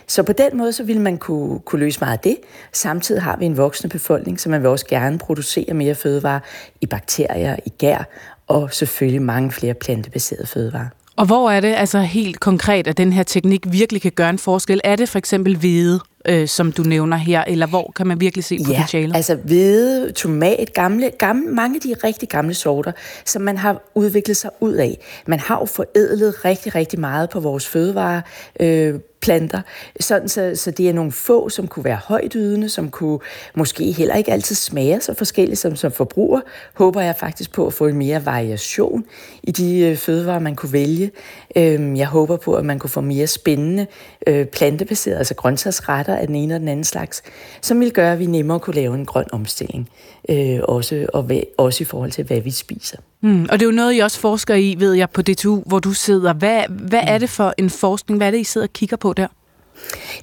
Så 0.07 0.23
på 0.23 0.33
den 0.33 0.57
måde, 0.57 0.73
så 0.73 0.83
vil 0.83 1.01
man 1.01 1.17
kunne, 1.17 1.59
kunne 1.59 1.79
løse 1.79 1.99
meget 1.99 2.13
af 2.13 2.19
det. 2.19 2.37
Samtidig 2.73 3.21
har 3.21 3.37
vi 3.37 3.45
en 3.45 3.57
voksende 3.57 3.91
befolkning, 3.91 4.39
så 4.39 4.49
man 4.49 4.61
vil 4.61 4.69
også 4.69 4.85
gerne 4.85 5.17
producere 5.17 5.73
mere 5.73 5.95
fødevarer 5.95 6.39
i 6.81 6.85
bakterier, 6.85 7.55
i 7.65 7.69
gær 7.69 8.03
og 8.47 8.73
selvfølgelig 8.73 9.21
mange 9.21 9.51
flere 9.51 9.73
plantebaserede 9.73 10.47
fødevarer. 10.47 11.02
Og 11.15 11.25
hvor 11.25 11.51
er 11.51 11.59
det 11.59 11.73
altså 11.77 11.99
helt 11.99 12.39
konkret, 12.39 12.87
at 12.87 12.97
den 12.97 13.13
her 13.13 13.23
teknik 13.23 13.61
virkelig 13.71 14.01
kan 14.01 14.11
gøre 14.11 14.29
en 14.29 14.39
forskel? 14.39 14.81
Er 14.83 14.95
det 14.95 15.09
for 15.09 15.17
eksempel 15.17 15.57
hvede, 15.57 15.99
øh, 16.25 16.47
som 16.47 16.71
du 16.71 16.83
nævner 16.83 17.17
her, 17.17 17.43
eller 17.47 17.67
hvor 17.67 17.93
kan 17.95 18.07
man 18.07 18.19
virkelig 18.19 18.43
se 18.43 18.57
potentialet? 18.65 19.13
Ja, 19.13 19.15
altså 19.15 19.35
hvede, 19.35 20.11
tomat, 20.11 20.73
gamle, 20.73 21.11
gamle, 21.19 21.51
mange 21.51 21.75
af 21.75 21.81
de 21.81 22.07
rigtig 22.07 22.29
gamle 22.29 22.53
sorter, 22.53 22.91
som 23.25 23.41
man 23.41 23.57
har 23.57 23.81
udviklet 23.95 24.37
sig 24.37 24.49
ud 24.59 24.73
af. 24.73 24.99
Man 25.25 25.39
har 25.39 25.59
jo 25.59 25.65
forædlet 25.65 26.45
rigtig, 26.45 26.75
rigtig 26.75 26.99
meget 26.99 27.29
på 27.29 27.39
vores 27.39 27.67
fødevare, 27.67 28.21
øh, 28.59 28.99
planter, 29.23 29.61
sådan 29.99 30.29
så, 30.29 30.51
så 30.55 30.71
det 30.71 30.89
er 30.89 30.93
nogle 30.93 31.11
få, 31.11 31.49
som 31.49 31.67
kunne 31.67 31.83
være 31.83 31.99
højdydende, 32.03 32.69
som 32.69 32.89
kunne 32.89 33.19
måske 33.55 33.91
heller 33.91 34.15
ikke 34.15 34.31
altid 34.31 34.55
smage 34.55 35.01
så 35.01 35.13
forskelligt 35.13 35.59
som, 35.59 35.75
som 35.75 35.91
forbruger. 35.91 36.41
Håber 36.73 37.01
jeg 37.01 37.15
faktisk 37.19 37.53
på 37.53 37.67
at 37.67 37.73
få 37.73 37.87
en 37.87 37.97
mere 37.97 38.25
variation 38.25 39.05
i 39.43 39.51
de 39.51 39.79
øh, 39.79 39.97
fødevarer, 39.97 40.39
man 40.39 40.55
kunne 40.55 40.73
vælge. 40.73 41.11
Øhm, 41.55 41.95
jeg 41.95 42.07
håber 42.07 42.37
på, 42.37 42.53
at 42.53 42.65
man 42.65 42.79
kunne 42.79 42.89
få 42.89 43.01
mere 43.01 43.27
spændende 43.27 43.87
øh, 44.27 44.45
plantebaserede, 44.45 45.17
altså 45.17 45.35
grøntsagsretter 45.35 46.12
af 46.15 46.27
den 46.27 46.35
ene 46.35 46.55
og 46.55 46.59
den 46.59 46.67
anden 46.67 46.83
slags, 46.83 47.23
som 47.61 47.79
vil 47.79 47.91
gøre, 47.91 48.13
at 48.13 48.19
vi 48.19 48.25
nemmere 48.25 48.59
kunne 48.59 48.75
lave 48.75 48.95
en 48.95 49.05
grøn 49.05 49.25
omstilling, 49.31 49.89
øh, 50.29 50.59
også, 50.63 51.05
og 51.13 51.31
også 51.57 51.83
i 51.83 51.85
forhold 51.85 52.11
til, 52.11 52.23
hvad 52.23 52.41
vi 52.41 52.51
spiser. 52.51 52.97
Mm, 53.21 53.41
og 53.51 53.59
det 53.59 53.61
er 53.61 53.69
jo 53.69 53.75
noget, 53.75 53.95
I 53.95 53.99
også 53.99 54.19
forsker 54.19 54.55
i, 54.55 54.75
ved 54.79 54.93
jeg, 54.93 55.09
på 55.09 55.21
DTU, 55.21 55.63
hvor 55.65 55.79
du 55.79 55.93
sidder. 55.93 56.33
Hvad, 56.33 56.63
hvad 56.69 57.01
er 57.03 57.17
det 57.17 57.29
for 57.29 57.53
en 57.57 57.69
forskning? 57.69 58.17
Hvad 58.17 58.27
er 58.27 58.31
det, 58.31 58.39
I 58.39 58.43
sidder 58.43 58.67
og 58.67 58.73
kigger 58.73 58.97
på 58.97 59.13
der? 59.13 59.27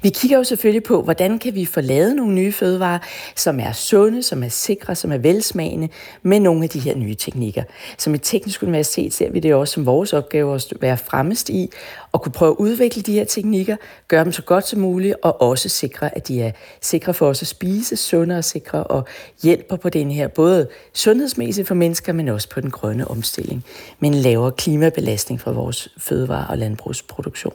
Vi 0.03 0.09
kigger 0.09 0.37
jo 0.37 0.44
selvfølgelig 0.44 0.83
på, 0.83 1.03
hvordan 1.03 1.38
kan 1.38 1.55
vi 1.55 1.64
få 1.64 1.81
lavet 1.81 2.16
nogle 2.16 2.35
nye 2.35 2.53
fødevarer, 2.53 2.98
som 3.37 3.61
er 3.61 3.72
sunde, 3.72 4.22
som 4.22 4.42
er 4.42 4.48
sikre, 4.48 4.94
som 4.94 5.12
er 5.12 5.18
velsmagende, 5.18 5.88
med 6.22 6.40
nogle 6.40 6.64
af 6.64 6.68
de 6.68 6.81
her 6.81 6.96
nye 6.96 7.14
teknikker. 7.14 7.62
Som 7.98 8.14
et 8.14 8.20
teknisk 8.22 8.62
universitet 8.62 9.12
ser 9.12 9.31
vi 9.31 9.40
det 9.40 9.55
også 9.55 9.74
som 9.74 9.87
vores 9.87 10.12
opgave 10.12 10.55
at 10.55 10.72
være 10.81 10.96
fremmest 10.96 11.48
i, 11.48 11.70
og 12.12 12.23
kunne 12.23 12.33
prøve 12.33 12.51
at 12.51 12.57
udvikle 12.59 13.03
de 13.03 13.12
her 13.12 13.25
teknikker, 13.25 13.77
gøre 14.09 14.25
dem 14.25 14.33
så 14.33 14.42
godt 14.42 14.68
som 14.68 14.81
muligt, 14.81 15.14
og 15.23 15.42
også 15.42 15.68
sikre, 15.68 16.16
at 16.16 16.29
de 16.29 16.42
er 16.42 16.53
sikre 16.81 17.14
for 17.14 17.29
os 17.29 17.42
at 17.42 17.49
spise, 17.49 17.96
sunde 17.96 18.38
og 18.38 18.44
sikre, 18.44 18.85
og 18.85 19.07
hjælper 19.42 19.77
på 19.77 19.88
den 19.88 20.11
her, 20.11 20.29
både 20.29 20.68
sundhedsmæssigt 20.94 21.68
for 21.68 21.75
mennesker, 21.75 22.12
men 22.12 22.29
også 22.29 22.49
på 22.49 22.61
den 22.61 22.70
grønne 22.70 23.09
omstilling, 23.09 23.64
men 24.01 24.14
lavere 24.14 24.53
klimabelastning 24.53 25.40
fra 25.40 25.51
vores 25.51 25.88
fødevare- 25.99 26.46
og 26.49 26.59
landbrugsproduktion. 26.59 27.55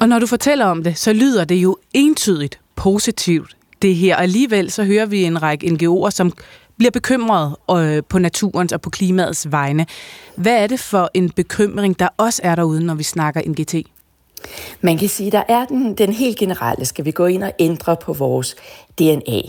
Og 0.00 0.08
når 0.08 0.18
du 0.18 0.26
fortæller 0.26 0.64
om 0.64 0.82
det, 0.84 0.98
så 0.98 1.12
lyder 1.12 1.44
det 1.44 1.56
jo 1.56 1.76
entydigt 1.94 2.58
positivt, 2.76 3.56
det 3.82 3.96
her. 3.96 4.16
Alligevel 4.16 4.70
så 4.70 4.84
hører 4.84 5.06
vi 5.06 5.24
en 5.24 5.42
række 5.42 5.66
NGO'er, 5.66 6.10
som 6.10 6.32
bliver 6.78 6.90
bekymret 6.90 7.56
øh, 7.70 8.02
på 8.08 8.18
naturens 8.18 8.72
og 8.72 8.80
på 8.80 8.90
klimaets 8.90 9.52
vegne. 9.52 9.86
Hvad 10.36 10.62
er 10.62 10.66
det 10.66 10.80
for 10.80 11.10
en 11.14 11.30
bekymring, 11.30 11.98
der 11.98 12.08
også 12.16 12.40
er 12.44 12.54
derude, 12.54 12.84
når 12.84 12.94
vi 12.94 13.02
snakker 13.02 13.40
NGT? 13.46 13.74
Man 14.80 14.98
kan 14.98 15.08
sige, 15.08 15.30
der 15.30 15.42
er 15.48 15.64
den, 15.64 15.94
den 15.94 16.12
helt 16.12 16.38
generelle, 16.38 16.84
skal 16.84 17.04
vi 17.04 17.10
gå 17.10 17.26
ind 17.26 17.44
og 17.44 17.52
ændre 17.58 17.96
på 17.96 18.12
vores 18.12 18.56
DNA. 18.98 19.40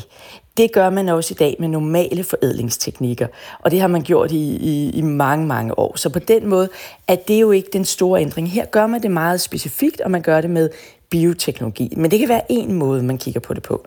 Det 0.57 0.71
gør 0.71 0.89
man 0.89 1.09
også 1.09 1.33
i 1.33 1.35
dag 1.39 1.55
med 1.59 1.67
normale 1.67 2.23
forædlingsteknikker, 2.23 3.27
og 3.59 3.71
det 3.71 3.81
har 3.81 3.87
man 3.87 4.01
gjort 4.01 4.31
i, 4.31 4.55
i, 4.55 4.89
i 4.89 5.01
mange, 5.01 5.47
mange 5.47 5.79
år. 5.79 5.97
Så 5.97 6.09
på 6.09 6.19
den 6.19 6.47
måde 6.47 6.69
er 7.07 7.15
det 7.15 7.41
jo 7.41 7.51
ikke 7.51 7.69
den 7.73 7.85
store 7.85 8.21
ændring. 8.21 8.51
Her 8.51 8.65
gør 8.65 8.87
man 8.87 9.03
det 9.03 9.11
meget 9.11 9.41
specifikt, 9.41 10.01
og 10.01 10.11
man 10.11 10.21
gør 10.21 10.41
det 10.41 10.49
med 10.49 10.69
bioteknologi. 11.09 11.93
Men 11.97 12.11
det 12.11 12.19
kan 12.19 12.29
være 12.29 12.51
en 12.51 12.73
måde, 12.73 13.03
man 13.03 13.17
kigger 13.17 13.39
på 13.39 13.53
det 13.53 13.63
på. 13.63 13.85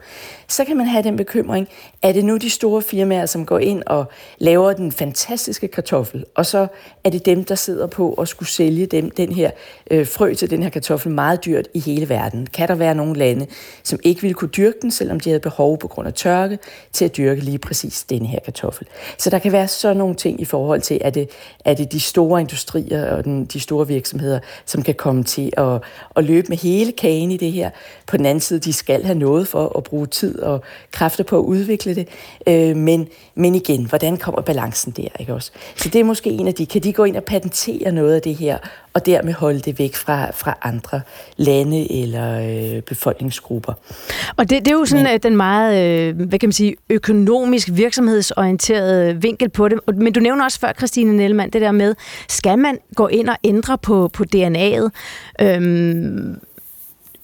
Så 0.51 0.65
kan 0.65 0.77
man 0.77 0.87
have 0.87 1.03
den 1.03 1.17
bekymring, 1.17 1.69
er 2.03 2.13
det 2.13 2.25
nu 2.25 2.37
de 2.37 2.51
store 2.51 2.83
firmaer, 2.83 3.27
som 3.27 3.47
går 3.47 3.59
ind 3.59 3.83
og 3.87 4.05
laver 4.39 4.73
den 4.73 4.93
fantastiske 4.93 5.69
kartoffel, 5.69 6.25
og 6.35 6.47
så 6.47 6.67
er 7.05 7.11
det 7.11 7.27
dem, 7.27 7.45
der 7.45 7.55
sidder 7.55 7.87
på 7.87 8.13
og 8.13 8.29
skulle 8.29 8.49
sælge 8.49 8.87
dem, 8.87 9.11
den 9.11 9.33
her 9.33 9.51
øh, 9.91 10.07
frø 10.07 10.35
til 10.35 10.51
den 10.51 10.63
her 10.63 10.71
kartoffel 10.71 11.13
meget 11.13 11.45
dyrt 11.45 11.69
i 11.75 11.81
hele 11.81 12.09
verden. 12.09 12.47
Kan 12.47 12.69
der 12.69 12.75
være 12.75 12.95
nogle 12.95 13.15
lande, 13.15 13.47
som 13.83 13.99
ikke 14.03 14.21
ville 14.21 14.35
kunne 14.35 14.49
dyrke 14.49 14.79
den, 14.83 14.91
selvom 14.91 15.21
de 15.21 15.31
havde 15.31 15.41
behov 15.41 15.79
på 15.79 15.89
grund 15.89 16.09
af 16.09 16.15
tørke, 16.15 16.59
til 16.93 17.05
at 17.05 17.17
dyrke 17.17 17.41
lige 17.41 17.59
præcis 17.59 18.03
den 18.03 18.27
her 18.27 18.39
kartoffel. 18.45 18.87
Så 19.19 19.31
der 19.31 19.39
kan 19.39 19.53
være 19.53 19.69
sådan 19.69 19.97
nogle 19.97 20.15
ting 20.15 20.41
i 20.41 20.45
forhold 20.45 20.81
til, 20.81 20.99
at 21.01 21.15
det, 21.15 21.31
er 21.65 21.75
det 21.75 21.93
de 21.93 22.01
store 22.01 22.41
industrier 22.41 23.17
og 23.17 23.25
den, 23.25 23.45
de 23.45 23.61
store 23.61 23.87
virksomheder, 23.87 24.41
som 24.67 24.83
kan 24.83 24.95
komme 24.95 25.25
til 25.25 25.53
at, 25.57 25.83
at 26.17 26.25
løbe 26.25 26.47
med 26.49 26.57
hele 26.57 26.93
kagen 26.93 27.11
kagen 27.11 27.31
i 27.31 27.37
det 27.37 27.53
her. 27.53 27.71
På 28.07 28.17
den 28.17 28.27
anden 28.27 28.41
side, 28.41 28.61
de 28.61 28.73
skal 28.73 29.05
have 29.05 29.19
noget 29.19 29.49
for 29.49 29.77
at 29.77 29.85
bruge 29.85 30.07
tid 30.07 30.40
og 30.43 30.63
kræfter 30.93 31.25
på 31.25 31.39
at 31.39 31.43
udvikle 31.43 31.95
det. 31.95 32.09
Øh, 32.47 32.77
men, 32.77 33.09
men 33.35 33.55
igen, 33.55 33.85
hvordan 33.85 34.17
kommer 34.17 34.41
balancen 34.41 34.93
der? 34.93 35.09
Ikke 35.21 35.35
også? 35.35 35.51
Så 35.77 35.89
det 35.89 36.01
er 36.01 36.05
måske 36.05 36.31
en 36.31 36.49
af 36.49 36.55
de, 36.55 36.67
kan 36.67 36.83
de 36.83 36.93
gå 36.93 37.05
ind 37.05 37.17
og 37.17 37.25
patentere 37.25 37.93
noget 37.93 38.15
af 38.15 38.23
det 38.23 38.35
her, 38.35 38.59
og 38.95 39.07
dermed 39.07 39.33
holde 39.33 39.61
det 39.61 39.79
væk 39.79 39.95
fra, 39.95 40.31
fra 40.31 40.59
andre 40.63 41.01
lande 41.37 42.03
eller 42.03 42.41
øh, 42.77 42.83
befolkningsgrupper. 42.83 43.73
Og 44.37 44.51
det, 44.51 44.65
det 44.65 44.69
er 44.69 44.73
jo 44.73 44.85
sådan 44.85 45.05
men, 45.05 45.15
øh, 45.15 45.21
den 45.23 45.37
meget, 45.37 46.01
øh, 46.09 46.17
hvad 46.29 46.39
kan 46.39 46.47
man 46.49 46.53
sige, 46.53 46.77
økonomisk 46.91 47.69
virksomhedsorienterede 47.73 49.23
vinkel 49.23 49.49
på 49.49 49.69
det. 49.69 49.79
Men 49.97 50.13
du 50.13 50.21
nævner 50.21 50.45
også 50.45 50.61
før, 50.61 50.73
Christine 50.73 51.17
Nellemann, 51.17 51.53
det 51.53 51.61
der 51.61 51.73
med, 51.73 51.95
skal 52.29 52.59
man 52.59 52.79
gå 52.95 53.07
ind 53.07 53.29
og 53.29 53.37
ændre 53.45 53.79
på, 53.79 54.11
på 54.13 54.25
DNA'et? 54.37 54.89
Øhm, 55.41 56.41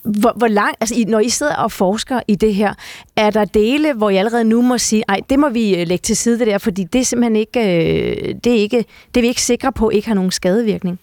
hvor, 0.07 0.33
hvor 0.37 0.49
langt, 0.49 0.77
altså 0.81 1.05
når 1.09 1.21
I 1.21 1.29
sidder 1.29 1.55
og 1.55 1.73
forsker 1.73 2.21
i 2.29 2.35
det 2.35 2.55
her, 2.55 2.75
er 3.17 3.31
der 3.31 3.45
dele, 3.45 3.93
hvor 3.93 4.11
I 4.11 4.17
allerede 4.17 4.45
nu 4.45 4.63
må 4.63 4.79
sige, 4.79 5.05
nej, 5.09 5.21
det 5.31 5.39
må 5.39 5.49
vi 5.49 5.77
øh, 5.77 5.87
lægge 5.87 6.03
til 6.03 6.17
side 6.17 6.39
det 6.39 6.47
der, 6.47 6.59
fordi 6.59 6.85
det 6.85 7.01
er 7.01 7.05
simpelthen 7.05 7.37
ikke, 7.37 7.61
øh, 7.61 8.35
det 8.45 8.53
er 8.53 8.57
ikke, 8.57 8.85
det 9.15 9.21
er 9.21 9.21
vi 9.21 9.29
ikke 9.29 9.43
sikre 9.43 9.73
på 9.73 9.91
ikke 9.91 10.09
har 10.09 10.15
nogen 10.15 10.31
skadevirkning? 10.31 10.99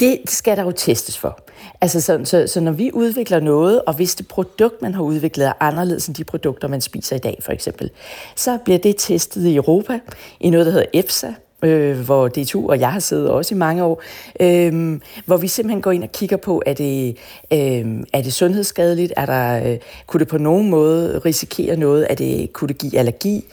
Det 0.00 0.18
skal 0.26 0.56
der 0.56 0.62
jo 0.62 0.70
testes 0.70 1.18
for. 1.18 1.38
Altså 1.80 2.00
så, 2.00 2.20
så, 2.24 2.46
så 2.46 2.60
når 2.60 2.72
vi 2.72 2.90
udvikler 2.92 3.40
noget, 3.40 3.82
og 3.82 3.94
hvis 3.94 4.14
det 4.14 4.28
produkt, 4.28 4.82
man 4.82 4.94
har 4.94 5.02
udviklet, 5.02 5.46
er 5.46 5.52
anderledes 5.60 6.06
end 6.06 6.16
de 6.16 6.24
produkter, 6.24 6.68
man 6.68 6.80
spiser 6.80 7.16
i 7.16 7.18
dag, 7.18 7.38
for 7.42 7.52
eksempel, 7.52 7.90
så 8.36 8.58
bliver 8.64 8.78
det 8.78 8.94
testet 8.98 9.46
i 9.46 9.56
Europa 9.56 10.00
i 10.40 10.50
noget, 10.50 10.66
der 10.66 10.72
hedder 10.72 10.86
EFSA, 10.92 11.32
øh, 11.64 12.00
hvor 12.00 12.28
DTU 12.28 12.68
og 12.68 12.80
jeg 12.80 12.92
har 12.92 13.00
siddet 13.00 13.30
også 13.30 13.54
i 13.54 13.58
mange 13.58 13.84
år, 13.84 14.02
øh, 14.40 15.00
hvor 15.26 15.36
vi 15.36 15.48
simpelthen 15.48 15.82
går 15.82 15.92
ind 15.92 16.02
og 16.02 16.12
kigger 16.12 16.36
på, 16.36 16.62
er 16.66 16.74
det, 16.74 17.16
øh, 17.52 18.02
er 18.12 18.22
det 18.22 18.32
sundhedsskadeligt? 18.32 19.12
Er 19.16 19.26
der, 19.26 19.72
øh, 19.72 19.78
kunne 20.06 20.20
det 20.20 20.28
på 20.28 20.38
nogen 20.38 20.70
måde 20.70 21.18
risikere 21.18 21.76
noget? 21.76 22.06
Er 22.10 22.14
det, 22.14 22.52
kunne 22.52 22.68
det 22.68 22.78
give 22.78 22.98
allergi? 22.98 23.44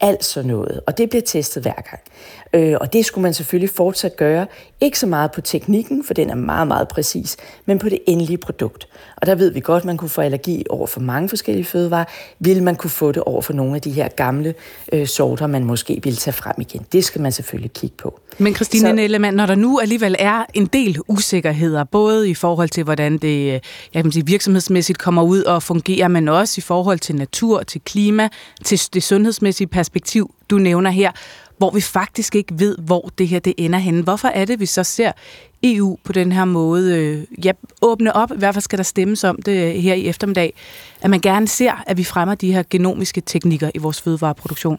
Alt 0.00 0.24
sådan 0.24 0.50
noget. 0.50 0.80
Og 0.86 0.98
det 0.98 1.10
bliver 1.10 1.22
testet 1.22 1.62
hver 1.62 1.74
gang. 1.74 2.00
Øh, 2.52 2.76
og 2.80 2.92
det 2.92 3.04
skulle 3.04 3.22
man 3.22 3.34
selvfølgelig 3.34 3.70
fortsat 3.70 4.16
gøre. 4.16 4.46
Ikke 4.80 4.98
så 4.98 5.06
meget 5.06 5.32
på 5.32 5.40
teknikken, 5.40 6.04
for 6.04 6.14
den 6.14 6.30
er 6.30 6.34
meget, 6.34 6.68
meget 6.68 6.88
præcis, 6.88 7.36
men 7.66 7.78
på 7.78 7.88
det 7.88 7.98
endelige 8.06 8.38
produkt. 8.38 8.88
Og 9.16 9.26
der 9.26 9.34
ved 9.34 9.50
vi 9.50 9.60
godt, 9.60 9.80
at 9.80 9.84
man 9.84 9.96
kunne 9.96 10.08
få 10.08 10.20
allergi 10.20 10.64
over 10.70 10.86
for 10.86 11.00
mange 11.00 11.28
forskellige 11.28 11.64
fødevarer. 11.64 12.04
Vil 12.38 12.62
man 12.62 12.76
kunne 12.76 12.90
få 12.90 13.12
det 13.12 13.22
over 13.22 13.42
for 13.42 13.52
nogle 13.52 13.74
af 13.74 13.82
de 13.82 13.90
her 13.90 14.08
gamle 14.08 14.54
øh, 14.92 15.06
sorter, 15.06 15.46
man 15.46 15.64
måske 15.64 16.00
vil 16.04 16.16
tage 16.16 16.34
frem 16.34 16.54
igen? 16.58 16.86
Det 16.92 17.04
skal 17.04 17.20
man 17.20 17.32
selvfølgelig 17.32 17.72
kigge 17.72 17.96
på. 17.96 18.20
Men 18.38 18.54
Christine 18.54 18.88
så, 18.88 18.92
Nellemann, 18.92 19.36
når 19.36 19.46
der 19.46 19.54
nu 19.54 19.78
alligevel 19.78 20.16
er 20.18 20.44
en 20.54 20.66
del 20.66 20.98
usikkerheder, 21.08 21.84
både 21.84 22.30
i 22.30 22.34
forhold 22.34 22.68
til, 22.68 22.84
hvordan 22.84 23.18
det 23.18 23.60
jeg 23.94 24.02
kan 24.02 24.12
sige, 24.12 24.26
virksomhedsmæssigt 24.26 24.98
kommer 24.98 25.22
ud 25.22 25.42
og 25.42 25.62
fungerer, 25.62 26.08
men 26.08 26.28
også 26.28 26.54
i 26.58 26.60
forhold 26.60 26.98
til 26.98 27.14
natur, 27.14 27.62
til 27.62 27.80
klima, 27.80 28.28
til 28.64 28.80
det 28.94 29.02
sundhedsmæssige 29.02 29.66
perspektiv, 29.66 30.34
du 30.50 30.58
nævner 30.58 30.90
her 30.90 31.10
hvor 31.60 31.70
vi 31.70 31.80
faktisk 31.80 32.34
ikke 32.34 32.54
ved, 32.58 32.76
hvor 32.78 33.10
det 33.18 33.28
her 33.28 33.38
det 33.38 33.54
ender 33.58 33.78
henne. 33.78 34.02
Hvorfor 34.02 34.28
er 34.28 34.44
det, 34.44 34.60
vi 34.60 34.66
så 34.66 34.84
ser 34.84 35.12
EU 35.62 35.96
på 36.04 36.12
den 36.12 36.32
her 36.32 36.44
måde 36.44 36.96
øh, 36.96 37.44
ja, 37.44 37.52
åbne 37.82 38.16
op, 38.16 38.30
i 38.32 38.38
hvert 38.38 38.54
fald 38.54 38.62
skal 38.62 38.76
der 38.76 38.82
stemmes 38.82 39.24
om 39.24 39.42
det 39.42 39.52
øh, 39.52 39.74
her 39.74 39.94
i 39.94 40.06
eftermiddag, 40.06 40.54
at 41.02 41.10
man 41.10 41.20
gerne 41.20 41.48
ser, 41.48 41.84
at 41.86 41.96
vi 41.96 42.04
fremmer 42.04 42.34
de 42.34 42.52
her 42.52 42.62
genomiske 42.70 43.20
teknikker 43.20 43.70
i 43.74 43.78
vores 43.78 44.00
fødevareproduktion? 44.00 44.78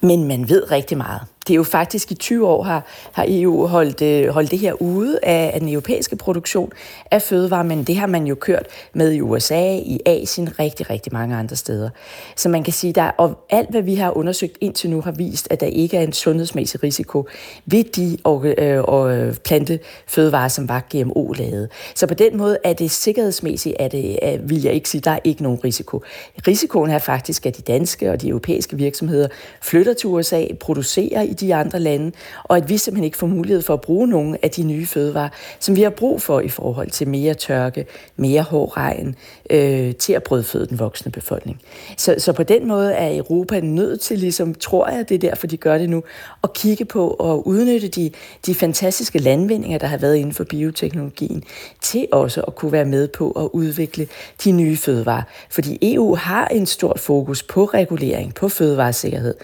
Men 0.00 0.24
man 0.24 0.48
ved 0.48 0.70
rigtig 0.70 0.98
meget. 0.98 1.20
Det 1.46 1.54
er 1.54 1.56
jo 1.56 1.62
faktisk 1.62 2.10
i 2.10 2.14
20 2.14 2.48
år 2.48 2.62
har, 2.62 2.86
har 3.12 3.26
EU 3.28 3.66
holdt, 3.66 4.02
øh, 4.02 4.28
holdt 4.28 4.50
det 4.50 4.58
her 4.58 4.82
ude 4.82 5.18
af, 5.22 5.50
af 5.54 5.60
den 5.60 5.68
europæiske 5.68 6.16
produktion 6.16 6.72
af 7.10 7.22
fødevarer, 7.22 7.62
men 7.62 7.84
det 7.84 7.96
har 7.96 8.06
man 8.06 8.26
jo 8.26 8.34
kørt 8.34 8.66
med 8.94 9.12
i 9.12 9.20
USA, 9.20 9.76
i 9.76 10.00
Asien, 10.06 10.58
rigtig, 10.58 10.90
rigtig 10.90 11.12
mange 11.12 11.36
andre 11.36 11.56
steder. 11.56 11.90
Så 12.36 12.48
man 12.48 12.64
kan 12.64 12.72
sige, 12.72 12.92
der 12.92 13.34
alt 13.50 13.70
hvad 13.70 13.82
vi 13.82 13.94
har 13.94 14.16
undersøgt 14.16 14.58
indtil 14.60 14.90
nu 14.90 15.00
har 15.00 15.12
vist, 15.12 15.48
at 15.50 15.60
der 15.60 15.66
ikke 15.66 15.96
er 15.96 16.02
en 16.02 16.12
sundhedsmæssig 16.12 16.82
risiko 16.82 17.28
ved 17.66 17.84
de 17.84 18.12
øh, 18.12 18.18
og, 18.24 18.46
øh, 18.46 18.84
og 18.84 19.34
plante 19.44 19.78
fødevarer, 20.06 20.48
som 20.48 20.68
var 20.68 20.80
GMO-lavet. 20.94 21.68
Så 21.94 22.06
på 22.06 22.14
den 22.14 22.36
måde 22.36 22.58
er 22.64 22.72
det 22.72 22.90
sikkerhedsmæssigt, 22.90 23.76
at 23.78 23.92
det, 23.92 24.18
at, 24.22 24.50
vil 24.50 24.62
jeg 24.62 24.72
ikke 24.72 24.88
sige, 24.88 25.00
der 25.00 25.10
er 25.10 25.18
ikke 25.24 25.42
nogen 25.42 25.64
risiko. 25.64 26.02
Risikoen 26.46 26.90
er 26.90 26.98
faktisk, 26.98 27.46
at 27.46 27.56
de 27.56 27.62
danske 27.62 28.10
og 28.10 28.22
de 28.22 28.28
europæiske 28.28 28.76
virksomheder 28.76 29.28
flytter 29.62 29.94
til 29.94 30.08
USA, 30.08 30.46
producerer 30.60 31.31
i 31.32 31.34
de 31.34 31.54
andre 31.54 31.80
lande, 31.80 32.12
og 32.44 32.56
at 32.56 32.68
vi 32.68 32.76
simpelthen 32.76 33.04
ikke 33.04 33.18
får 33.18 33.26
mulighed 33.26 33.62
for 33.62 33.74
at 33.74 33.80
bruge 33.80 34.08
nogle 34.08 34.38
af 34.42 34.50
de 34.50 34.62
nye 34.62 34.86
fødevarer, 34.86 35.28
som 35.60 35.76
vi 35.76 35.82
har 35.82 35.90
brug 35.90 36.22
for 36.22 36.40
i 36.40 36.48
forhold 36.48 36.90
til 36.90 37.08
mere 37.08 37.34
tørke, 37.34 37.86
mere 38.16 38.42
hård 38.42 38.76
regn, 38.76 39.16
øh, 39.50 39.94
til 39.94 40.12
at 40.12 40.22
brødføde 40.22 40.66
den 40.66 40.78
voksne 40.78 41.12
befolkning. 41.12 41.60
Så, 41.96 42.14
så 42.18 42.32
på 42.32 42.42
den 42.42 42.68
måde 42.68 42.92
er 42.92 43.16
Europa 43.18 43.60
nødt 43.60 44.00
til, 44.00 44.18
ligesom, 44.18 44.54
tror 44.54 44.88
jeg, 44.88 45.08
det 45.08 45.14
er 45.14 45.18
derfor, 45.18 45.46
de 45.46 45.56
gør 45.56 45.78
det 45.78 45.90
nu, 45.90 46.02
at 46.42 46.52
kigge 46.52 46.84
på 46.84 47.08
og 47.08 47.46
udnytte 47.46 47.88
de, 47.88 48.10
de 48.46 48.54
fantastiske 48.54 49.18
landvindinger, 49.18 49.78
der 49.78 49.86
har 49.86 49.96
været 49.96 50.16
inden 50.16 50.34
for 50.34 50.44
bioteknologien, 50.44 51.44
til 51.80 52.06
også 52.12 52.40
at 52.40 52.54
kunne 52.54 52.72
være 52.72 52.84
med 52.84 53.08
på 53.08 53.30
at 53.30 53.48
udvikle 53.52 54.08
de 54.44 54.52
nye 54.52 54.76
fødevarer. 54.76 55.22
Fordi 55.50 55.94
EU 55.94 56.14
har 56.14 56.46
en 56.46 56.66
stort 56.66 57.00
fokus 57.00 57.42
på 57.42 57.64
regulering, 57.64 58.34
på 58.34 58.48
fødevaresikkerhed, 58.48 59.34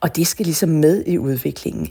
og 0.00 0.16
det 0.16 0.26
skal 0.26 0.44
ligesom 0.46 0.68
med 0.68 1.04
i 1.06 1.18
udviklingen 1.18 1.88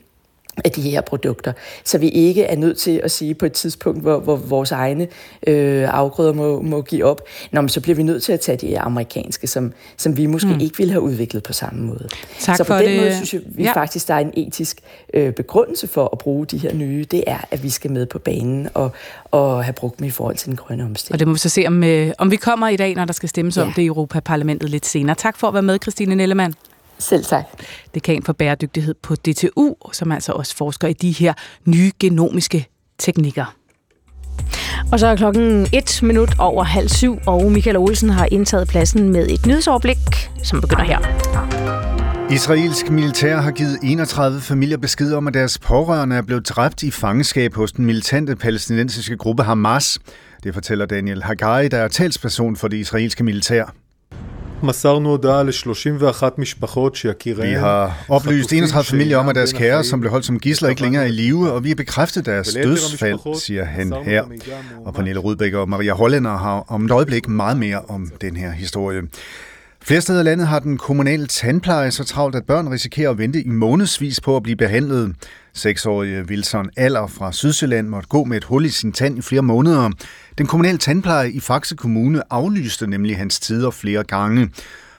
af 0.66 0.72
de 0.72 0.82
her 0.82 1.02
produkter, 1.02 1.54
så 1.84 1.98
vi 1.98 2.10
ikke 2.10 2.44
er 2.44 2.56
nødt 2.56 2.78
til 2.78 3.02
at 3.04 3.12
sige 3.12 3.34
på 3.34 3.46
et 3.46 3.52
tidspunkt, 3.52 4.02
hvor, 4.02 4.20
hvor 4.20 4.36
vores 4.36 4.72
egne 4.72 5.08
øh, 5.48 5.94
afgrøder 5.94 6.34
må, 6.34 6.62
må 6.62 6.82
give 6.82 7.06
op, 7.06 7.22
Nå, 7.52 7.62
men 7.62 7.70
så 7.70 7.82
bliver 7.82 7.96
vi 7.96 8.04
nødt 8.04 8.24
til 8.24 8.34
at 8.34 8.40
tage 8.40 8.58
de 8.58 8.80
amerikanske, 8.80 9.48
som, 9.48 9.74
som 9.98 10.18
vi 10.18 10.26
måske 10.26 10.48
mm. 10.48 10.60
ikke 10.60 10.78
ville 10.78 10.92
have 10.92 11.02
udviklet 11.02 11.44
på 11.44 11.54
samme 11.54 11.84
måde. 11.84 12.08
Tak 12.40 12.58
så 12.58 12.64
på 12.64 12.68
for 12.68 12.76
den 12.76 12.88
det. 12.88 13.02
måde 13.02 13.16
synes 13.16 13.34
jeg 13.34 13.42
vi 13.46 13.64
ja. 13.64 13.74
faktisk, 13.74 14.08
der 14.08 14.14
er 14.14 14.20
en 14.20 14.32
etisk 14.34 14.80
øh, 15.14 15.34
begrundelse 15.34 15.88
for 15.88 16.10
at 16.12 16.18
bruge 16.18 16.46
de 16.46 16.58
her 16.58 16.74
nye, 16.74 17.06
det 17.12 17.24
er, 17.28 17.38
at 17.52 17.64
vi 17.64 17.70
skal 17.70 17.92
med 17.92 18.06
på 18.06 18.20
banen 18.20 18.68
og, 18.74 18.92
og 19.32 19.64
have 19.64 19.74
brugt 19.74 20.00
dem 20.00 20.08
i 20.08 20.10
forhold 20.10 20.36
til 20.36 20.48
den 20.48 20.56
grønne 20.56 20.84
omstilling. 20.84 21.16
Og 21.16 21.20
det 21.20 21.28
må 21.28 21.34
vi 21.34 21.40
så 21.40 21.50
se, 21.50 21.64
om, 21.68 21.84
øh, 21.84 22.12
om 22.18 22.32
vi 22.32 22.36
kommer 22.36 22.68
i 22.68 22.76
dag, 22.76 22.96
når 22.96 23.06
der 23.06 23.14
skal 23.14 23.30
stemmes 23.30 23.58
ja. 23.58 23.62
om 23.62 23.74
det 23.74 23.82
i 23.82 23.86
Europaparlamentet 23.86 24.70
lidt 24.70 24.86
senere. 24.86 25.16
Tak 25.16 25.38
for 25.38 25.48
at 25.48 25.54
være 25.54 25.64
med, 25.64 25.80
Christine 25.82 26.16
Nellemann. 26.16 26.54
Selv 27.00 27.26
tak. 27.26 27.46
Dekan 27.94 28.24
for 28.24 28.34
bæredygtighed 28.34 28.96
på 29.04 29.16
DTU, 29.16 29.76
som 29.94 30.12
altså 30.12 30.32
også 30.32 30.56
forsker 30.56 30.88
i 30.88 30.94
de 30.94 31.12
her 31.12 31.34
nye 31.66 31.92
genomiske 32.00 32.68
teknikker. 32.98 33.56
Og 34.92 35.00
så 35.00 35.08
er 35.08 35.16
klokken 35.16 35.68
et 35.74 36.00
minut 36.04 36.40
over 36.40 36.64
halv 36.64 36.90
syv, 36.90 37.20
og 37.26 37.52
Michael 37.52 37.78
Olsen 37.78 38.10
har 38.10 38.28
indtaget 38.32 38.68
pladsen 38.68 39.10
med 39.10 39.28
et 39.30 39.46
nyhedsoverblik, 39.46 39.98
som 40.44 40.62
begynder 40.62 40.84
her. 40.84 41.00
Israelsk 42.32 42.90
militær 42.90 43.38
har 43.38 43.52
givet 43.52 43.78
31 43.84 44.42
familier 44.42 44.78
besked 44.78 45.14
om, 45.14 45.28
at 45.28 45.34
deres 45.34 45.60
pårørende 45.60 46.16
er 46.16 46.22
blevet 46.22 46.50
dræbt 46.50 46.84
i 46.84 46.92
fangenskab 46.92 47.54
hos 47.54 47.72
den 47.72 47.86
militante 47.86 48.36
palæstinensiske 48.36 49.18
gruppe 49.18 49.44
Hamas. 49.44 50.00
Det 50.44 50.54
fortæller 50.54 50.86
Daniel 50.86 51.24
Hagari, 51.24 51.68
der 51.68 51.78
er 51.78 51.88
talsperson 51.88 52.56
for 52.56 52.68
det 52.68 52.78
israelske 52.78 53.24
militær. 53.24 53.74
Vi 57.44 57.54
har 57.54 58.06
oplyst 58.10 58.54
31 58.54 58.84
familier 58.84 59.18
om, 59.18 59.30
at 59.30 59.36
deres 59.36 59.54
kære, 59.54 59.84
som 59.84 60.00
blev 60.00 60.12
holdt 60.12 60.26
som 60.26 60.40
gisler, 60.40 60.70
ikke 60.70 60.82
længere 60.82 61.04
er 61.04 61.08
i 61.08 61.12
live, 61.12 61.52
og 61.52 61.64
vi 61.64 61.70
har 61.70 61.76
bekræftet 61.76 62.26
deres 62.26 62.54
dødsfald, 62.64 63.40
siger 63.40 63.64
han 63.66 63.94
her. 64.04 64.24
Og 64.86 64.94
Pernille 64.94 65.20
Rudbæk 65.20 65.54
og 65.54 65.70
Maria 65.70 65.94
Holländer 65.94 66.38
har 66.38 66.66
om 66.68 66.86
et 66.86 66.92
øjeblik 66.92 67.28
meget 67.28 67.58
mere 67.58 67.82
om 67.88 68.12
den 68.22 68.36
her 68.36 68.52
historie. 68.52 69.02
Flere 69.88 70.02
steder 70.02 70.20
i 70.20 70.24
landet 70.24 70.48
har 70.48 70.60
den 70.60 70.78
kommunale 70.78 71.28
tandpleje 71.28 71.92
så 71.92 72.04
travlt, 72.04 72.36
at 72.36 72.46
børn 72.46 72.68
risikerer 72.68 73.10
at 73.10 73.18
vente 73.18 73.42
i 73.42 73.48
månedsvis 73.48 74.22
på 74.22 74.36
at 74.36 74.44
blive 74.44 74.56
behandlet. 74.56 75.16
Seksårige 75.54 76.24
Wilson 76.24 76.70
Aller 76.78 77.08
fra 77.08 77.32
Sydsjælland 77.32 77.88
måtte 77.88 78.10
gå 78.10 78.24
med 78.24 78.38
et 78.38 78.44
hul 78.44 78.66
i 78.66 78.70
sin 78.70 78.92
tand 78.92 79.18
i 79.18 79.22
flere 79.22 79.42
måneder. 79.42 79.92
Den 80.38 80.48
kommunale 80.48 80.78
tandpleje 80.78 81.32
i 81.32 81.40
Faxe 81.40 81.76
Kommune 81.76 82.22
aflyste 82.30 82.88
nemlig 82.88 83.18
hans 83.18 83.40
tider 83.40 83.72
flere 83.72 84.04
gange. 84.04 84.50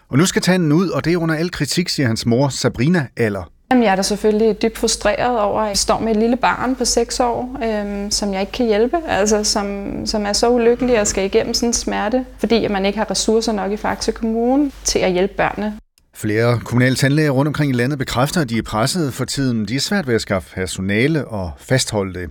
Og 0.09 0.18
nu 0.18 0.27
skal 0.27 0.42
tanden 0.42 0.72
ud, 0.72 0.88
og 0.88 1.05
det 1.05 1.12
er 1.12 1.16
under 1.16 1.35
al 1.35 1.51
kritik, 1.51 1.88
siger 1.88 2.07
hans 2.07 2.27
mor 2.27 2.48
Sabrina 2.48 3.07
Aller. 3.16 3.57
Jamen, 3.70 3.85
jeg 3.85 3.92
er 3.92 3.96
da 3.96 4.02
selvfølgelig 4.02 4.62
dybt 4.62 4.78
frustreret 4.78 5.40
over, 5.40 5.61
at 5.61 5.68
jeg 5.68 5.78
står 5.78 5.98
med 5.98 6.11
et 6.11 6.16
lille 6.16 6.37
barn 6.37 6.76
på 6.76 6.85
6 6.85 7.20
år, 7.20 7.59
øhm, 7.64 8.11
som 8.11 8.33
jeg 8.33 8.40
ikke 8.40 8.52
kan 8.52 8.66
hjælpe, 8.66 8.96
altså 9.09 9.44
som, 9.44 9.92
som 10.07 10.26
er 10.26 10.33
så 10.33 10.50
ulykkelig 10.50 11.00
og 11.00 11.07
skal 11.07 11.24
igennem 11.24 11.54
sådan 11.54 11.68
en 11.68 11.72
smerte, 11.72 12.24
fordi 12.38 12.64
at 12.64 12.70
man 12.70 12.87
ikke 12.87 12.98
har 12.98 13.11
ressourcer 13.11 13.52
nok 13.52 13.72
i 13.72 13.76
Faxe 13.76 14.12
Kommune 14.12 14.70
til 14.85 14.98
at 14.98 15.12
hjælpe 15.12 15.35
børnene. 15.35 15.78
Flere 16.14 16.61
kommunale 16.64 16.96
tandlæger 16.96 17.31
rundt 17.31 17.46
omkring 17.46 17.70
i 17.70 17.74
landet 17.74 17.98
bekræfter, 17.98 18.40
at 18.40 18.48
de 18.48 18.59
er 18.59 18.62
presset 18.62 19.14
for 19.14 19.24
tiden. 19.24 19.68
De 19.68 19.76
er 19.76 19.81
svært 19.81 20.07
ved 20.07 20.14
at 20.14 20.20
skaffe 20.20 20.54
personale 20.54 21.28
og 21.28 21.50
fastholde 21.59 22.20
det. 22.20 22.31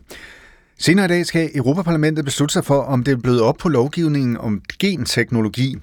Senere 0.79 1.05
i 1.05 1.07
dag 1.07 1.25
skal 1.25 1.49
Europaparlamentet 1.55 2.25
beslutte 2.25 2.53
sig 2.53 2.65
for, 2.65 2.81
om 2.81 3.03
det 3.03 3.11
er 3.11 3.17
blevet 3.17 3.41
op 3.41 3.55
på 3.57 3.69
lovgivningen 3.69 4.37
om 4.37 4.61
genteknologi. 4.79 5.75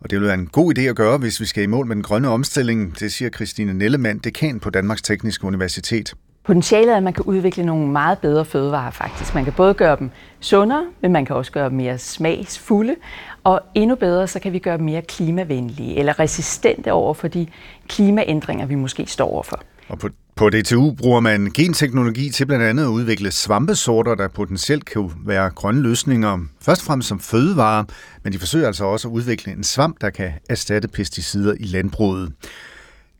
Og 0.00 0.10
det 0.10 0.20
vil 0.20 0.26
være 0.26 0.34
en 0.34 0.46
god 0.46 0.78
idé 0.78 0.80
at 0.80 0.96
gøre, 0.96 1.18
hvis 1.18 1.40
vi 1.40 1.46
skal 1.46 1.62
i 1.62 1.66
mål 1.66 1.86
med 1.86 1.96
den 1.96 2.02
grønne 2.02 2.28
omstilling, 2.28 3.00
det 3.00 3.12
siger 3.12 3.30
Christine 3.30 3.74
Nellemann, 3.74 4.18
dekan 4.18 4.60
på 4.60 4.70
Danmarks 4.70 5.02
Tekniske 5.02 5.44
Universitet. 5.44 6.14
Potentialet 6.44 6.92
er, 6.92 6.96
at 6.96 7.02
man 7.02 7.12
kan 7.12 7.24
udvikle 7.24 7.66
nogle 7.66 7.88
meget 7.88 8.18
bedre 8.18 8.44
fødevarer 8.44 8.90
faktisk. 8.90 9.34
Man 9.34 9.44
kan 9.44 9.52
både 9.52 9.74
gøre 9.74 9.96
dem 9.96 10.10
sundere, 10.40 10.86
men 11.02 11.12
man 11.12 11.24
kan 11.24 11.36
også 11.36 11.52
gøre 11.52 11.68
dem 11.68 11.76
mere 11.76 11.98
smagsfulde. 11.98 12.96
Og 13.44 13.60
endnu 13.74 13.96
bedre, 13.96 14.26
så 14.26 14.40
kan 14.40 14.52
vi 14.52 14.58
gøre 14.58 14.76
dem 14.76 14.84
mere 14.84 15.02
klimavenlige 15.02 15.98
eller 15.98 16.18
resistente 16.18 16.92
over 16.92 17.14
for 17.14 17.28
de 17.28 17.46
klimaændringer, 17.88 18.66
vi 18.66 18.74
måske 18.74 19.06
står 19.06 19.30
overfor. 19.32 19.60
Og 19.88 19.98
på, 19.98 20.08
på 20.36 20.50
DTU 20.50 20.94
bruger 20.94 21.20
man 21.20 21.50
genteknologi 21.54 22.30
til 22.30 22.46
blandt 22.46 22.64
andet 22.64 22.82
at 22.82 22.88
udvikle 22.88 23.30
svampesorter, 23.30 24.14
der 24.14 24.28
potentielt 24.28 24.84
kan 24.84 25.10
være 25.26 25.50
grønne 25.50 25.82
løsninger, 25.82 26.38
først 26.60 26.80
og 26.80 26.86
fremmest 26.86 27.08
som 27.08 27.20
fødevarer, 27.20 27.84
men 28.24 28.32
de 28.32 28.38
forsøger 28.38 28.66
altså 28.66 28.84
også 28.84 29.08
at 29.08 29.12
udvikle 29.12 29.52
en 29.52 29.64
svamp, 29.64 30.00
der 30.00 30.10
kan 30.10 30.32
erstatte 30.48 30.88
pesticider 30.88 31.54
i 31.60 31.64
landbruget. 31.64 32.32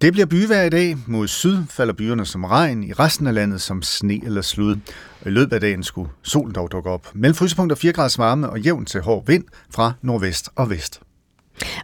Det 0.00 0.12
bliver 0.12 0.26
byvejr 0.26 0.62
i 0.62 0.68
dag. 0.68 0.96
Mod 1.06 1.28
syd 1.28 1.58
falder 1.70 1.94
byerne 1.94 2.26
som 2.26 2.44
regn, 2.44 2.84
i 2.84 2.92
resten 2.92 3.26
af 3.26 3.34
landet 3.34 3.60
som 3.60 3.82
sne 3.82 4.24
eller 4.24 4.42
slud. 4.42 4.76
Og 5.20 5.26
i 5.26 5.30
løbet 5.30 5.52
af 5.52 5.60
dagen 5.60 5.82
skulle 5.82 6.10
solen 6.22 6.54
dog 6.54 6.72
dukke 6.72 6.90
op. 6.90 7.08
Mellem 7.14 7.34
frysepunkter 7.34 7.76
4 7.76 7.92
graders 7.92 8.18
varme 8.18 8.50
og 8.50 8.60
jævn 8.60 8.84
til 8.84 9.00
hård 9.00 9.26
vind 9.26 9.44
fra 9.70 9.92
nordvest 10.02 10.48
og 10.56 10.70
vest. 10.70 11.00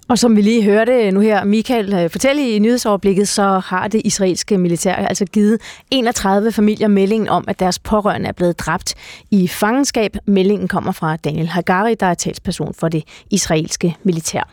Og 0.09 0.19
som 0.19 0.37
vi 0.37 0.43
lige 0.43 0.63
hørte 0.63 1.11
nu 1.11 1.21
her, 1.21 1.45
Michael 1.45 1.95
øh, 1.95 2.11
fortælle 2.11 2.51
i 2.51 2.59
nyhedsoverblikket, 2.59 3.29
så 3.29 3.59
har 3.67 3.89
det 3.89 4.03
israelske 4.05 4.59
militær 4.59 4.95
altså 4.95 5.25
givet 5.25 5.61
31 5.91 6.53
familier 6.53 6.89
meldingen 6.89 7.29
om, 7.29 7.45
at 7.49 7.61
deres 7.61 7.79
pårørende 7.79 8.29
er 8.29 8.33
blevet 8.33 8.59
dræbt 8.59 8.95
i 9.31 9.49
fangenskab. 9.49 10.17
Meldingen 10.27 10.69
kommer 10.69 10.93
fra 10.93 11.17
Daniel 11.17 11.49
Hagari, 11.49 11.95
der 11.95 12.07
er 12.07 12.15
talsperson 12.15 12.75
for 12.75 12.89
det 12.89 13.05
israelske 13.31 13.97
militær. 14.03 14.51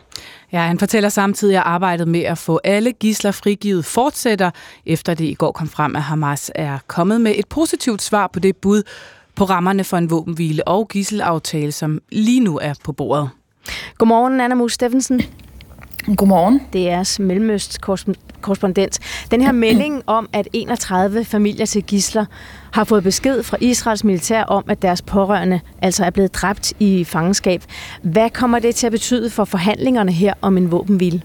Ja, 0.52 0.60
han 0.60 0.78
fortæller 0.78 1.08
samtidig, 1.08 1.56
at 1.56 1.62
arbejdet 1.66 2.08
med 2.08 2.20
at 2.20 2.38
få 2.38 2.60
alle 2.64 2.92
gisler 2.92 3.30
frigivet 3.30 3.84
fortsætter, 3.84 4.50
efter 4.86 5.14
det 5.14 5.24
i 5.24 5.34
går 5.34 5.52
kom 5.52 5.68
frem, 5.68 5.96
at 5.96 6.02
Hamas 6.02 6.50
er 6.54 6.78
kommet 6.86 7.20
med 7.20 7.34
et 7.36 7.46
positivt 7.48 8.02
svar 8.02 8.26
på 8.26 8.40
det 8.40 8.56
bud 8.56 8.82
på 9.34 9.44
rammerne 9.44 9.84
for 9.84 9.96
en 9.96 10.10
våbenhvile 10.10 10.68
og 10.68 10.88
gisselaftale, 10.88 11.72
som 11.72 12.00
lige 12.12 12.40
nu 12.40 12.58
er 12.58 12.74
på 12.84 12.92
bordet. 12.92 13.30
Godmorgen, 13.98 14.40
Anna 14.40 14.54
Mus 14.54 14.72
Steffensen. 14.72 15.22
Godmorgen. 16.16 16.60
Det 16.72 16.80
er 16.80 16.90
jeres 16.90 17.18
mellemøst 17.18 17.80
korrespondent. 18.40 18.98
Den 19.30 19.40
her 19.40 19.52
melding 19.52 20.02
om, 20.06 20.28
at 20.32 20.48
31 20.52 21.24
familier 21.24 21.66
til 21.66 21.82
gisler 21.82 22.24
har 22.72 22.84
fået 22.84 23.02
besked 23.02 23.42
fra 23.42 23.56
Israels 23.60 24.04
militær 24.04 24.42
om, 24.44 24.64
at 24.68 24.82
deres 24.82 25.02
pårørende 25.02 25.60
altså 25.82 26.04
er 26.04 26.10
blevet 26.10 26.34
dræbt 26.34 26.72
i 26.78 27.04
fangenskab. 27.04 27.62
Hvad 28.02 28.30
kommer 28.30 28.58
det 28.58 28.74
til 28.74 28.86
at 28.86 28.92
betyde 28.92 29.30
for 29.30 29.44
forhandlingerne 29.44 30.12
her 30.12 30.34
om 30.40 30.56
en 30.56 30.70
våbenhvile? 30.70 31.22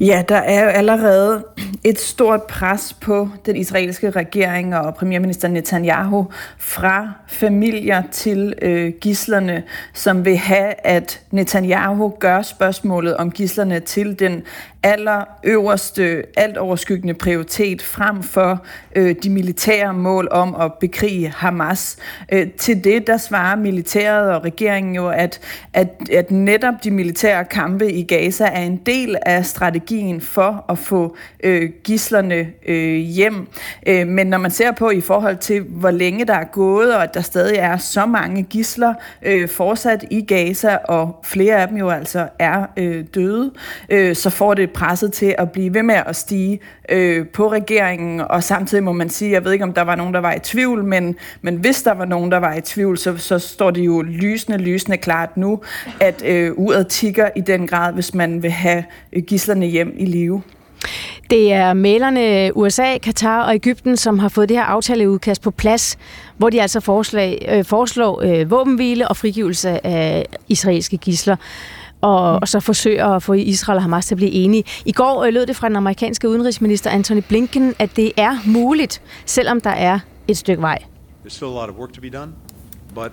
Ja, 0.00 0.22
der 0.28 0.36
er 0.36 0.64
jo 0.64 0.68
allerede 0.68 1.44
et 1.84 1.98
stort 1.98 2.42
pres 2.42 2.96
på 3.00 3.28
den 3.46 3.56
israelske 3.56 4.10
regering 4.10 4.76
og 4.76 4.94
premierminister 4.94 5.48
Netanyahu 5.48 6.26
fra 6.58 7.12
familier 7.26 8.02
til 8.10 8.54
øh, 8.62 8.92
gislerne, 9.00 9.62
som 9.94 10.24
vil 10.24 10.36
have, 10.36 10.74
at 10.86 11.20
Netanyahu 11.30 12.08
gør 12.20 12.42
spørgsmålet 12.42 13.16
om 13.16 13.30
gislerne 13.30 13.80
til 13.80 14.18
den 14.18 14.42
allerøverste, 14.82 16.24
alt 16.36 16.56
overskyggende 16.56 17.14
prioritet 17.14 17.82
frem 17.82 18.22
for 18.22 18.64
øh, 18.96 19.14
de 19.22 19.30
militære 19.30 19.94
mål 19.94 20.28
om 20.30 20.54
at 20.60 20.72
bekrige 20.80 21.28
Hamas. 21.36 21.96
Øh, 22.32 22.50
til 22.50 22.84
det, 22.84 23.06
der 23.06 23.16
svarer 23.16 23.56
militæret 23.56 24.32
og 24.32 24.44
regeringen 24.44 24.94
jo, 24.94 25.08
at, 25.08 25.40
at, 25.74 25.88
at 26.12 26.30
netop 26.30 26.74
de 26.84 26.90
militære 26.90 27.44
kampe 27.44 27.92
i 27.92 28.02
Gaza 28.02 28.44
er 28.44 28.62
en 28.62 28.76
del 28.76 29.16
af 29.22 29.46
strategien 29.46 30.20
for 30.20 30.64
at 30.68 30.78
få 30.78 31.16
øh, 31.44 31.70
gislerne 31.84 32.48
øh, 32.66 32.96
hjem. 32.96 33.48
Øh, 33.86 34.06
men 34.06 34.26
når 34.26 34.38
man 34.38 34.50
ser 34.50 34.72
på 34.72 34.90
i 34.90 35.00
forhold 35.00 35.36
til, 35.36 35.62
hvor 35.62 35.90
længe 35.90 36.24
der 36.24 36.34
er 36.34 36.44
gået, 36.44 36.94
og 36.94 37.02
at 37.02 37.14
der 37.14 37.20
stadig 37.20 37.56
er 37.56 37.76
så 37.76 38.06
mange 38.06 38.42
gisler 38.42 38.94
øh, 39.22 39.48
fortsat 39.48 40.04
i 40.10 40.20
Gaza, 40.20 40.76
og 40.76 41.20
flere 41.24 41.56
af 41.56 41.68
dem 41.68 41.76
jo 41.76 41.90
altså 41.90 42.28
er 42.38 42.66
øh, 42.76 43.04
døde, 43.14 43.52
øh, 43.88 44.16
så 44.16 44.30
får 44.30 44.54
det 44.54 44.67
presset 44.68 45.12
til 45.12 45.34
at 45.38 45.50
blive 45.50 45.74
ved 45.74 45.82
med 45.82 45.94
at 46.06 46.16
stige 46.16 46.60
øh, 46.88 47.26
på 47.26 47.52
regeringen, 47.52 48.20
og 48.20 48.44
samtidig 48.44 48.84
må 48.84 48.92
man 48.92 49.10
sige, 49.10 49.30
jeg 49.30 49.44
ved 49.44 49.52
ikke 49.52 49.64
om 49.64 49.72
der 49.72 49.82
var 49.82 49.94
nogen, 49.94 50.14
der 50.14 50.20
var 50.20 50.34
i 50.34 50.38
tvivl, 50.38 50.84
men, 50.84 51.16
men 51.42 51.56
hvis 51.56 51.82
der 51.82 51.94
var 51.94 52.04
nogen, 52.04 52.32
der 52.32 52.38
var 52.38 52.54
i 52.54 52.60
tvivl, 52.60 52.98
så, 52.98 53.16
så 53.16 53.38
står 53.38 53.70
det 53.70 53.80
jo 53.80 54.02
lysende, 54.02 54.58
lysende 54.58 54.96
klart 54.96 55.36
nu, 55.36 55.60
at 56.00 56.22
øh, 56.26 56.52
uret 56.56 56.88
tigger 56.88 57.28
i 57.36 57.40
den 57.40 57.66
grad, 57.66 57.92
hvis 57.92 58.14
man 58.14 58.42
vil 58.42 58.50
have 58.50 58.84
øh, 59.12 59.22
gislerne 59.22 59.66
hjem 59.66 59.94
i 59.96 60.04
live. 60.04 60.42
Det 61.30 61.52
er 61.52 61.72
malerne 61.72 62.56
USA, 62.56 62.98
Katar 62.98 63.42
og 63.42 63.54
Ægypten, 63.54 63.96
som 63.96 64.18
har 64.18 64.28
fået 64.28 64.48
det 64.48 64.56
her 64.56 64.64
aftaleudkast 64.64 65.42
på 65.42 65.50
plads, 65.50 65.98
hvor 66.36 66.50
de 66.50 66.62
altså 66.62 66.80
forslag, 66.80 67.48
øh, 67.52 67.64
foreslår 67.64 68.22
øh, 68.22 68.50
våbenhvile 68.50 69.08
og 69.08 69.16
frigivelse 69.16 69.86
af 69.86 70.26
israelske 70.48 70.96
gisler 70.96 71.36
og, 72.00 72.32
og 72.32 72.48
så 72.48 72.60
forsøger 72.60 73.06
at 73.06 73.22
få 73.22 73.32
Israel 73.32 73.76
og 73.76 73.82
Hamas 73.82 74.06
til 74.06 74.14
at 74.14 74.16
blive 74.16 74.30
enige. 74.30 74.64
I 74.84 74.92
går 74.92 75.24
øh, 75.24 75.32
lød 75.32 75.46
det 75.46 75.56
fra 75.56 75.68
den 75.68 75.76
amerikanske 75.76 76.28
udenrigsminister 76.28 76.90
Antony 76.90 77.22
Blinken, 77.28 77.74
at 77.78 77.96
det 77.96 78.12
er 78.16 78.38
muligt, 78.46 79.02
selvom 79.26 79.60
der 79.60 79.70
er 79.70 79.98
et 80.28 80.36
stykke 80.36 80.62
vej. 80.62 80.78
There's 81.24 81.34
still 81.34 81.48
a 81.48 81.60
lot 81.60 81.68
of 81.68 81.76
work 81.76 81.92
to 81.92 82.00
be 82.00 82.10
done, 82.10 82.32
but 82.94 83.12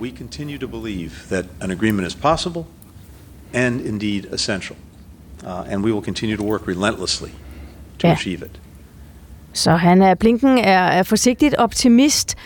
we 0.00 0.10
continue 0.18 0.58
to 0.58 0.68
believe 0.68 1.10
that 1.28 1.44
an 1.60 1.70
agreement 1.70 2.06
is 2.06 2.14
possible 2.14 2.64
and 3.54 3.80
indeed 3.80 4.24
essential. 4.32 4.76
Uh, 5.44 5.72
and 5.72 5.84
we 5.84 5.92
will 5.92 6.04
continue 6.04 6.36
to 6.36 6.44
work 6.44 6.68
relentlessly 6.68 7.30
to 7.98 8.06
ja. 8.08 8.12
achieve 8.12 8.42
it. 8.42 8.60
Så 9.52 9.70
han 9.70 10.02
er, 10.02 10.14
Blinken 10.14 10.58
er, 10.58 10.82
er 10.82 11.02
forsigtigt 11.02 11.54
optimist, 11.54 12.36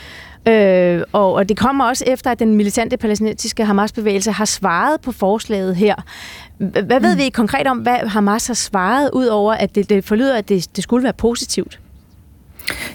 Øh, 0.48 1.02
og, 1.12 1.32
og 1.32 1.48
det 1.48 1.56
kommer 1.56 1.84
også 1.84 2.04
efter, 2.06 2.30
at 2.30 2.38
den 2.38 2.54
militante 2.54 2.96
palæstinensiske 2.96 3.64
Hamas-bevægelse 3.64 4.32
har 4.32 4.44
svaret 4.44 5.00
på 5.00 5.12
forslaget 5.12 5.76
her. 5.76 5.94
Hvad 6.58 7.00
ved 7.00 7.14
mm. 7.14 7.18
vi 7.18 7.28
konkret 7.28 7.66
om, 7.66 7.78
hvad 7.78 7.96
Hamas 7.96 8.46
har 8.46 8.54
svaret, 8.54 9.10
ud 9.12 9.26
over 9.26 9.52
at 9.52 9.74
det, 9.74 9.90
det 9.90 10.04
forlyder, 10.04 10.36
at 10.36 10.48
det, 10.48 10.76
det 10.76 10.84
skulle 10.84 11.04
være 11.04 11.12
positivt? 11.12 11.78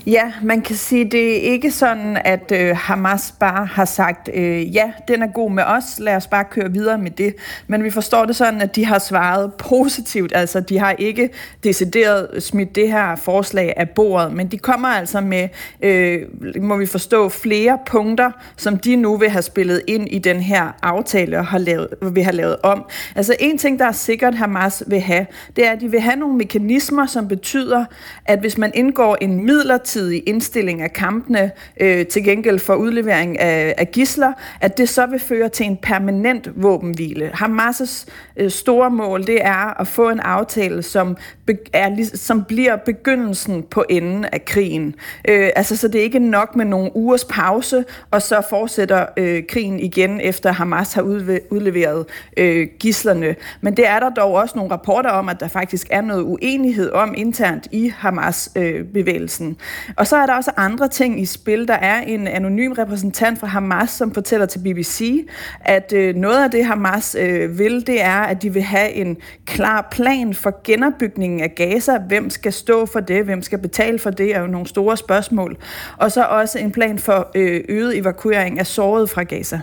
Ja, 0.08 0.32
man 0.42 0.62
kan 0.62 0.76
sige, 0.76 1.06
det 1.06 1.38
er 1.38 1.52
ikke 1.52 1.72
sådan, 1.72 2.18
at 2.26 2.52
øh, 2.52 2.78
Hamas 2.78 3.34
bare 3.40 3.66
har 3.66 3.86
sagt, 3.86 4.30
øh, 4.34 4.76
ja, 4.76 4.92
den 5.08 5.22
er 5.22 5.28
god 5.28 5.52
med 5.52 5.64
os, 5.64 5.84
lad 6.00 6.16
os 6.16 6.28
bare 6.28 6.44
køre 6.52 6.72
videre 6.72 6.98
med 6.98 7.12
det. 7.12 7.36
Men 7.68 7.84
vi 7.84 7.90
forstår 7.90 8.26
det 8.26 8.36
sådan, 8.36 8.62
at 8.62 8.76
de 8.76 8.86
har 8.86 9.00
svaret 9.00 9.54
positivt, 9.54 10.32
altså 10.36 10.60
de 10.60 10.80
har 10.80 10.92
ikke 10.92 11.30
decideret 11.64 12.44
smidt 12.44 12.76
det 12.76 12.92
her 12.92 13.16
forslag 13.16 13.74
af 13.78 13.90
bordet, 13.90 14.34
men 14.34 14.48
de 14.48 14.58
kommer 14.58 14.88
altså 14.88 15.22
med, 15.22 15.48
øh, 15.82 16.22
må 16.62 16.78
vi 16.78 16.86
forstå, 16.86 17.30
flere 17.30 17.78
punkter, 17.86 18.32
som 18.58 18.78
de 18.78 18.96
nu 18.96 19.18
vil 19.18 19.30
have 19.30 19.42
spillet 19.42 19.82
ind 19.88 20.08
i 20.12 20.20
den 20.20 20.40
her 20.40 20.78
aftale 20.82 21.38
og 21.40 21.46
har 21.46 21.58
lavet, 21.58 21.88
vil 22.02 22.24
have 22.24 22.36
lavet 22.36 22.56
om. 22.64 22.86
Altså 23.16 23.36
en 23.40 23.58
ting, 23.58 23.80
der 23.80 23.86
er 23.86 23.92
sikkert 23.92 24.36
Hamas 24.36 24.84
vil 24.88 25.02
have, 25.02 25.26
det 25.56 25.68
er, 25.68 25.72
at 25.72 25.82
de 25.82 25.92
vil 25.92 26.02
have 26.02 26.16
nogle 26.16 26.38
mekanismer, 26.38 27.06
som 27.06 27.28
betyder, 27.28 27.86
at 28.26 28.40
hvis 28.40 28.58
man 28.58 28.72
indgår 28.76 29.18
en 29.22 29.46
midlertidig 29.46 29.93
midlertidig 29.94 30.24
indstilling 30.26 30.82
af 30.82 30.94
kampene 30.94 31.52
øh, 31.80 32.06
til 32.06 32.24
gengæld 32.24 32.60
for 32.60 32.76
udlevering 32.76 33.40
af, 33.40 33.76
af 33.78 33.92
gisler, 33.92 34.34
at 34.62 34.78
det 34.78 34.90
så 34.90 35.06
vil 35.06 35.20
føre 35.20 35.50
til 35.50 35.66
en 35.66 35.78
permanent 35.78 36.50
våbenhvile. 36.56 37.32
Hamas' 37.34 38.06
øh, 38.38 38.52
store 38.52 38.90
mål, 38.90 39.28
det 39.28 39.46
er 39.46 39.82
at 39.82 39.88
få 39.88 40.10
en 40.10 40.20
aftale, 40.20 40.84
som, 40.84 41.18
be, 41.46 41.58
er, 41.74 42.10
som 42.14 42.44
bliver 42.44 42.76
begyndelsen 42.76 43.64
på 43.64 43.84
enden 43.90 44.26
af 44.26 44.46
krigen. 44.46 44.96
Øh, 45.30 45.50
altså, 45.56 45.78
så 45.78 45.88
det 45.88 46.00
er 46.00 46.04
ikke 46.04 46.20
nok 46.20 46.56
med 46.56 46.66
nogle 46.66 46.92
ugers 46.96 47.26
pause, 47.26 47.86
og 48.12 48.22
så 48.22 48.42
fortsætter 48.50 49.06
øh, 49.18 49.44
krigen 49.50 49.80
igen, 49.80 50.22
efter 50.22 50.52
Hamas 50.52 50.94
har 50.94 51.02
udleveret 51.50 52.06
øh, 52.38 52.68
gislerne. 52.80 53.36
Men 53.62 53.78
det 53.78 53.88
er 53.88 54.00
der 54.00 54.10
dog 54.10 54.34
også 54.34 54.54
nogle 54.56 54.72
rapporter 54.72 55.10
om, 55.10 55.30
at 55.30 55.40
der 55.40 55.48
faktisk 55.48 55.88
er 55.90 56.02
noget 56.02 56.24
uenighed 56.24 56.92
om 56.92 57.14
internt 57.18 57.68
i 57.72 57.94
Hamas-bevægelsen. 57.98 59.48
Øh, 59.50 59.56
og 59.98 60.08
så 60.08 60.16
er 60.16 60.26
der 60.26 60.34
også 60.34 60.52
andre 60.58 60.88
ting 60.88 61.22
i 61.22 61.26
spil. 61.26 61.68
Der 61.68 61.74
er 61.74 62.02
en 62.02 62.28
anonym 62.28 62.72
repræsentant 62.72 63.40
fra 63.40 63.48
Hamas, 63.48 63.90
som 63.90 64.14
fortæller 64.14 64.46
til 64.46 64.60
BBC, 64.60 65.28
at 65.62 65.94
øh, 65.94 66.16
noget 66.16 66.44
af 66.44 66.52
det 66.52 66.66
Hamas 66.66 67.16
øh, 67.20 67.60
vil, 67.60 67.88
det 67.88 68.02
er, 68.02 68.20
at 68.20 68.42
de 68.42 68.54
vil 68.54 68.62
have 68.62 68.92
en 68.92 69.18
klar 69.46 69.88
plan 69.92 70.34
for 70.34 70.62
genopbygningen 70.64 71.42
af 71.42 71.56
Gaza. 71.56 71.98
Hvem 71.98 72.30
skal 72.30 72.54
stå 72.54 72.86
for 72.86 73.00
det? 73.00 73.26
Hvem 73.26 73.42
skal 73.42 73.60
betale 73.60 74.00
for 74.00 74.10
det? 74.10 74.36
er 74.36 74.40
jo 74.40 74.48
nogle 74.48 74.68
store 74.68 74.98
spørgsmål. 74.98 75.58
Og 75.98 76.12
så 76.12 76.24
også 76.24 76.60
en 76.60 76.72
plan 76.72 77.00
for 77.00 77.32
øh, 77.36 77.64
øget 77.70 77.98
evakuering 77.98 78.60
af 78.60 78.68
såret 78.68 79.10
fra 79.10 79.24
Gaza. 79.24 79.62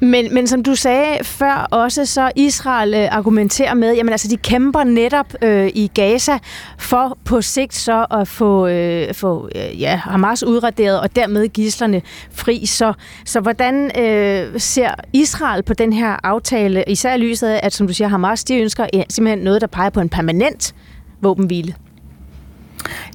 Men, 0.00 0.34
men 0.34 0.46
som 0.46 0.62
du 0.62 0.74
sagde 0.74 1.24
før 1.24 1.66
også, 1.70 2.06
så 2.06 2.30
Israel 2.36 2.94
øh, 2.94 3.08
argumenterer 3.10 3.74
med, 3.74 3.94
jamen 3.94 4.12
altså 4.12 4.28
de 4.28 4.36
kæmper 4.36 4.84
netop 4.84 5.34
øh, 5.42 5.70
i 5.74 5.90
Gaza 5.94 6.38
for 6.78 7.18
på 7.24 7.42
sigt 7.42 7.74
så 7.74 8.06
at 8.10 8.28
få, 8.28 8.66
øh, 8.66 9.14
få 9.14 9.48
øh, 9.54 9.80
ja, 9.80 9.96
Hamas 9.96 10.44
udraderet 10.44 11.00
og 11.00 11.16
dermed 11.16 11.48
gislerne 11.48 12.02
fri. 12.30 12.66
Så, 12.66 12.92
så 13.24 13.40
hvordan 13.40 14.00
øh, 14.00 14.60
ser 14.60 14.90
Israel 15.12 15.62
på 15.62 15.74
den 15.74 15.92
her 15.92 16.16
aftale, 16.22 16.84
især 16.86 17.14
i 17.14 17.18
lyset 17.18 17.48
af, 17.48 17.60
at 17.62 17.72
som 17.72 17.86
du 17.86 17.92
siger, 17.92 18.08
Hamas 18.08 18.44
de 18.44 18.56
ønsker 18.56 18.86
simpelthen 19.08 19.44
noget, 19.44 19.60
der 19.60 19.66
peger 19.66 19.90
på 19.90 20.00
en 20.00 20.08
permanent 20.08 20.74
våbenhvile? 21.22 21.74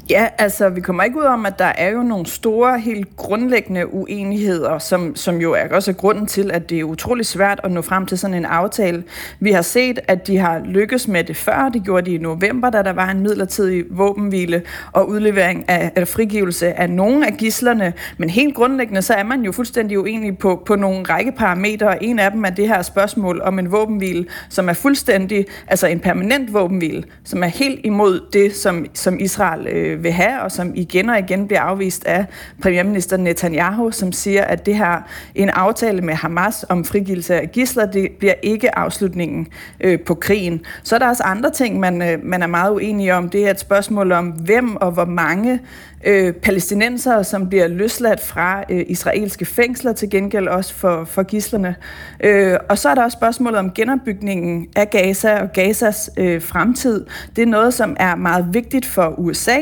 Ja, 0.10 0.28
altså 0.38 0.69
vi 0.69 0.82
kommer 0.82 1.04
ikke 1.04 1.19
ud 1.19 1.24
om, 1.24 1.45
at 1.45 1.60
der 1.60 1.72
er 1.78 1.89
jo 1.89 2.04
nogle 2.04 2.26
store, 2.26 2.80
helt 2.80 3.15
grundlæggende 3.15 3.93
uenigheder, 3.93 4.80
som, 4.80 5.15
som 5.15 5.41
jo 5.41 5.54
er 5.54 5.76
også 5.76 5.93
grunden 5.93 6.26
til, 6.26 6.52
at 6.52 6.69
det 6.69 6.80
er 6.80 6.84
utrolig 6.84 7.26
svært 7.26 7.60
at 7.63 7.72
nå 7.72 7.82
frem 7.82 8.06
til 8.06 8.17
sådan 8.17 8.34
en 8.34 8.45
aftale. 8.45 9.04
Vi 9.39 9.52
har 9.52 9.62
set, 9.62 10.00
at 10.08 10.28
de 10.28 10.38
har 10.38 10.62
lykkes 10.65 11.08
med 11.08 11.24
det 11.24 11.38
før. 11.38 11.69
Det 11.74 11.84
gjorde 11.84 12.06
de 12.06 12.15
i 12.15 12.17
november, 12.17 12.69
da 12.69 12.84
der 12.84 12.93
var 12.93 13.12
en 13.12 13.19
midlertidig 13.19 13.84
våbenhvile 13.89 14.62
og 14.91 15.10
udlevering 15.10 15.69
af, 15.69 15.91
eller 15.95 16.06
frigivelse 16.06 16.80
af 16.80 16.89
nogle 16.89 17.28
af 17.28 17.34
gislerne. 17.38 17.93
Men 18.17 18.30
helt 18.30 18.56
grundlæggende, 18.56 19.02
så 19.02 19.13
er 19.13 19.24
man 19.24 19.41
jo 19.41 19.52
fuldstændig 19.52 20.00
uenig 20.00 20.38
på, 20.38 20.63
på 20.65 20.76
nogle 20.76 21.04
række 21.04 21.32
parametre. 21.32 22.04
En 22.04 22.19
af 22.19 22.32
dem 22.32 22.45
er 22.45 22.50
det 22.50 22.67
her 22.67 22.82
spørgsmål 22.82 23.41
om 23.41 23.60
en 23.60 23.72
våbenhvile, 23.72 24.26
som 24.50 24.69
er 24.69 24.74
fuldstændig, 24.74 25.45
altså 25.67 25.88
en 25.88 26.00
permanent 26.00 26.54
våbenhvile, 26.54 27.04
som 27.24 27.43
er 27.43 27.48
helt 27.48 27.80
imod 27.84 28.22
det, 28.34 28.56
som, 28.56 28.86
som 28.93 29.19
Israel 29.19 29.49
øh, 29.58 30.04
vil 30.04 30.12
have, 30.12 30.42
og 30.42 30.52
som 30.52 30.72
igen 30.76 31.10
og 31.10 31.20
igen 31.20 31.48
bliver 31.48 31.62
afvist 31.62 32.06
af 32.06 32.26
premierminister 32.62 33.18
Netanyahu, 33.18 33.92
som 33.92 34.12
siger, 34.12 34.44
at 34.44 34.66
det 34.66 34.76
her 34.76 35.02
en 35.36 35.50
aftale 35.50 36.02
med 36.02 36.14
Hamas 36.14 36.66
om 36.70 36.86
frigivelse 36.86 37.36
af 37.36 37.52
gisler, 37.52 37.86
det 37.86 38.12
bliver 38.20 38.34
ikke 38.44 38.78
afslutningen 38.78 39.48
øh, 39.82 40.00
på 40.00 40.16
krigen. 40.16 40.62
Så 40.84 40.96
er 40.96 41.00
der 41.00 41.10
også 41.10 41.24
andre 41.24 41.52
ting, 41.52 41.80
man, 41.80 42.02
øh, 42.02 42.26
man 42.26 42.42
er 42.42 42.48
meget 42.48 42.72
uenige 42.72 43.16
om. 43.16 43.30
Det 43.30 43.46
er 43.48 43.52
et 43.52 43.60
spørgsmål 43.60 44.12
om, 44.12 44.28
hvem 44.28 44.76
og 44.76 44.92
hvor 44.92 45.06
mange 45.06 45.60
øh, 46.06 46.34
palæstinenser, 46.34 47.24
som 47.24 47.50
bliver 47.50 47.68
løsladt 47.68 48.20
fra 48.20 48.64
øh, 48.70 48.86
israelske 48.88 49.46
fængsler, 49.46 49.94
til 49.94 50.10
gengæld 50.10 50.48
også 50.48 50.74
for, 50.74 51.04
for 51.04 51.24
gislerne. 51.24 51.76
Øh, 52.20 52.58
og 52.70 52.78
så 52.78 52.90
er 52.90 52.96
der 52.96 53.04
også 53.04 53.16
spørgsmålet 53.16 53.60
om 53.60 53.72
genopbygningen 53.72 54.68
af 54.76 54.90
Gaza 54.90 55.42
og 55.42 55.54
Gazas 55.54 56.10
øh, 56.18 56.42
fremtid. 56.42 57.06
Det 57.36 57.42
er 57.42 57.46
noget, 57.46 57.74
som 57.74 57.96
er 58.00 58.16
meget 58.16 58.48
vigtigt 58.52 58.86
for 58.86 59.20
USA. 59.20 59.60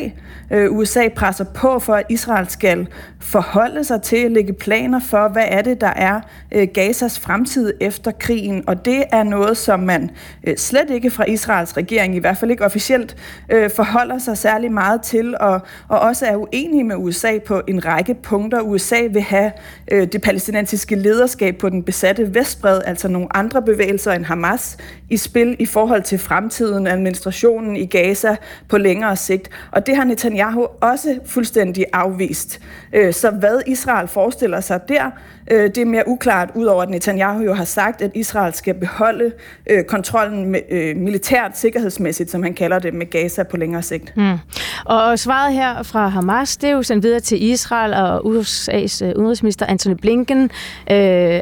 Øh, 0.52 0.71
USA 0.71 1.08
presser 1.15 1.43
på 1.43 1.80
for, 1.80 1.93
at 1.93 2.06
Israel 2.10 2.50
skal 2.50 2.88
forholde 3.19 3.84
sig 3.84 4.02
til 4.02 4.17
at 4.17 4.32
lægge 4.32 4.54
planer 4.54 5.00
for, 5.00 5.28
hvad 5.28 5.45
er 5.47 5.62
det, 5.62 5.82
der 5.82 5.93
er 5.95 6.21
øh, 6.52 6.67
Gazas 6.73 7.19
fremtid 7.19 7.73
efter 7.82 8.12
krigen. 8.12 8.63
Og 8.67 8.86
det 8.86 9.04
er 9.12 9.23
noget, 9.23 9.58
som 9.58 9.80
man 9.80 10.10
øh, 10.43 10.58
slet 10.58 10.89
ikke 10.89 11.10
fra 11.10 11.26
Israels 11.26 11.78
regering, 11.78 12.15
i 12.15 12.19
hvert 12.19 12.38
fald 12.38 12.52
ikke 12.52 12.65
officielt, 12.65 13.15
øh, 13.50 13.69
forholder 13.69 14.17
sig 14.17 14.38
særlig 14.38 14.71
meget 14.71 15.02
til, 15.02 15.38
og, 15.39 15.62
og 15.88 16.00
også 16.00 16.26
er 16.27 16.35
uenige 16.35 16.83
med 16.83 16.95
USA 16.95 17.39
på 17.45 17.61
en 17.67 17.85
række 17.85 18.13
punkter. 18.13 18.61
USA 18.61 19.01
vil 19.11 19.21
have 19.21 19.51
øh, 19.91 20.07
det 20.07 20.21
palæstinensiske 20.21 20.95
lederskab 20.95 21.57
på 21.57 21.69
den 21.69 21.83
besatte 21.83 22.35
Vestbred, 22.35 22.81
altså 22.85 23.07
nogle 23.07 23.37
andre 23.37 23.61
bevægelser 23.61 24.11
end 24.11 24.25
Hamas, 24.25 24.78
i 25.09 25.17
spil 25.17 25.55
i 25.59 25.65
forhold 25.65 26.03
til 26.03 26.19
fremtiden, 26.19 26.88
administrationen 26.88 27.75
i 27.75 27.86
Gaza 27.86 28.36
på 28.69 28.78
længere 28.78 29.15
sigt. 29.15 29.49
Og 29.71 29.88
det 29.88 29.95
har 29.95 30.03
Netanyahu 30.03 30.67
også 30.82 31.19
fuldstændig 31.25 31.86
afvist. 31.93 32.61
Øh, 32.93 33.13
så 33.13 33.30
hvad 33.30 33.61
Israel 33.67 34.07
forestiller 34.07 34.61
sig 34.61 34.80
der, 34.89 35.11
øh, 35.52 35.64
det 35.64 35.78
er 35.78 35.86
mere 35.86 36.04
uklart, 36.08 36.50
udover 36.56 36.84
at 36.84 36.89
Netanyahu 36.89 37.43
jo 37.43 37.54
har 37.54 37.66
sagt, 37.66 38.02
at 38.02 38.12
Israel 38.16 38.54
skal 38.54 38.74
beholde 38.74 39.32
øh, 39.70 39.84
kontrollen 39.84 40.56
militært, 40.95 41.58
sikkerhedsmæssigt, 41.58 42.32
som 42.32 42.43
han 42.43 42.54
kalder 42.54 42.80
det, 42.80 42.93
med 42.93 43.10
Gaza 43.10 43.43
på 43.43 43.58
længere 43.58 43.82
sigt. 43.82 44.14
Hmm. 44.16 44.38
Og 44.86 45.20
svaret 45.20 45.54
her 45.54 45.84
fra 45.84 46.08
Hamas, 46.08 46.58
det 46.58 46.70
er 46.70 46.74
jo 46.74 46.84
sendt 46.84 47.04
videre 47.04 47.20
til 47.20 47.43
Israel, 47.43 47.93
og 47.93 48.26
USA's 48.26 49.06
udenrigsminister 49.06 49.66
Anthony 49.66 49.95
Blinken 50.02 50.43
øh, 50.43 50.50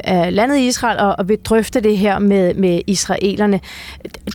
er 0.04 0.30
landet 0.30 0.58
i 0.58 0.68
Israel 0.68 1.00
og, 1.00 1.16
og 1.20 1.30
vil 1.30 1.38
drøfte 1.38 1.80
det 1.80 1.98
her 1.98 2.20
med, 2.20 2.54
med 2.54 2.82
israelerne. 2.88 3.60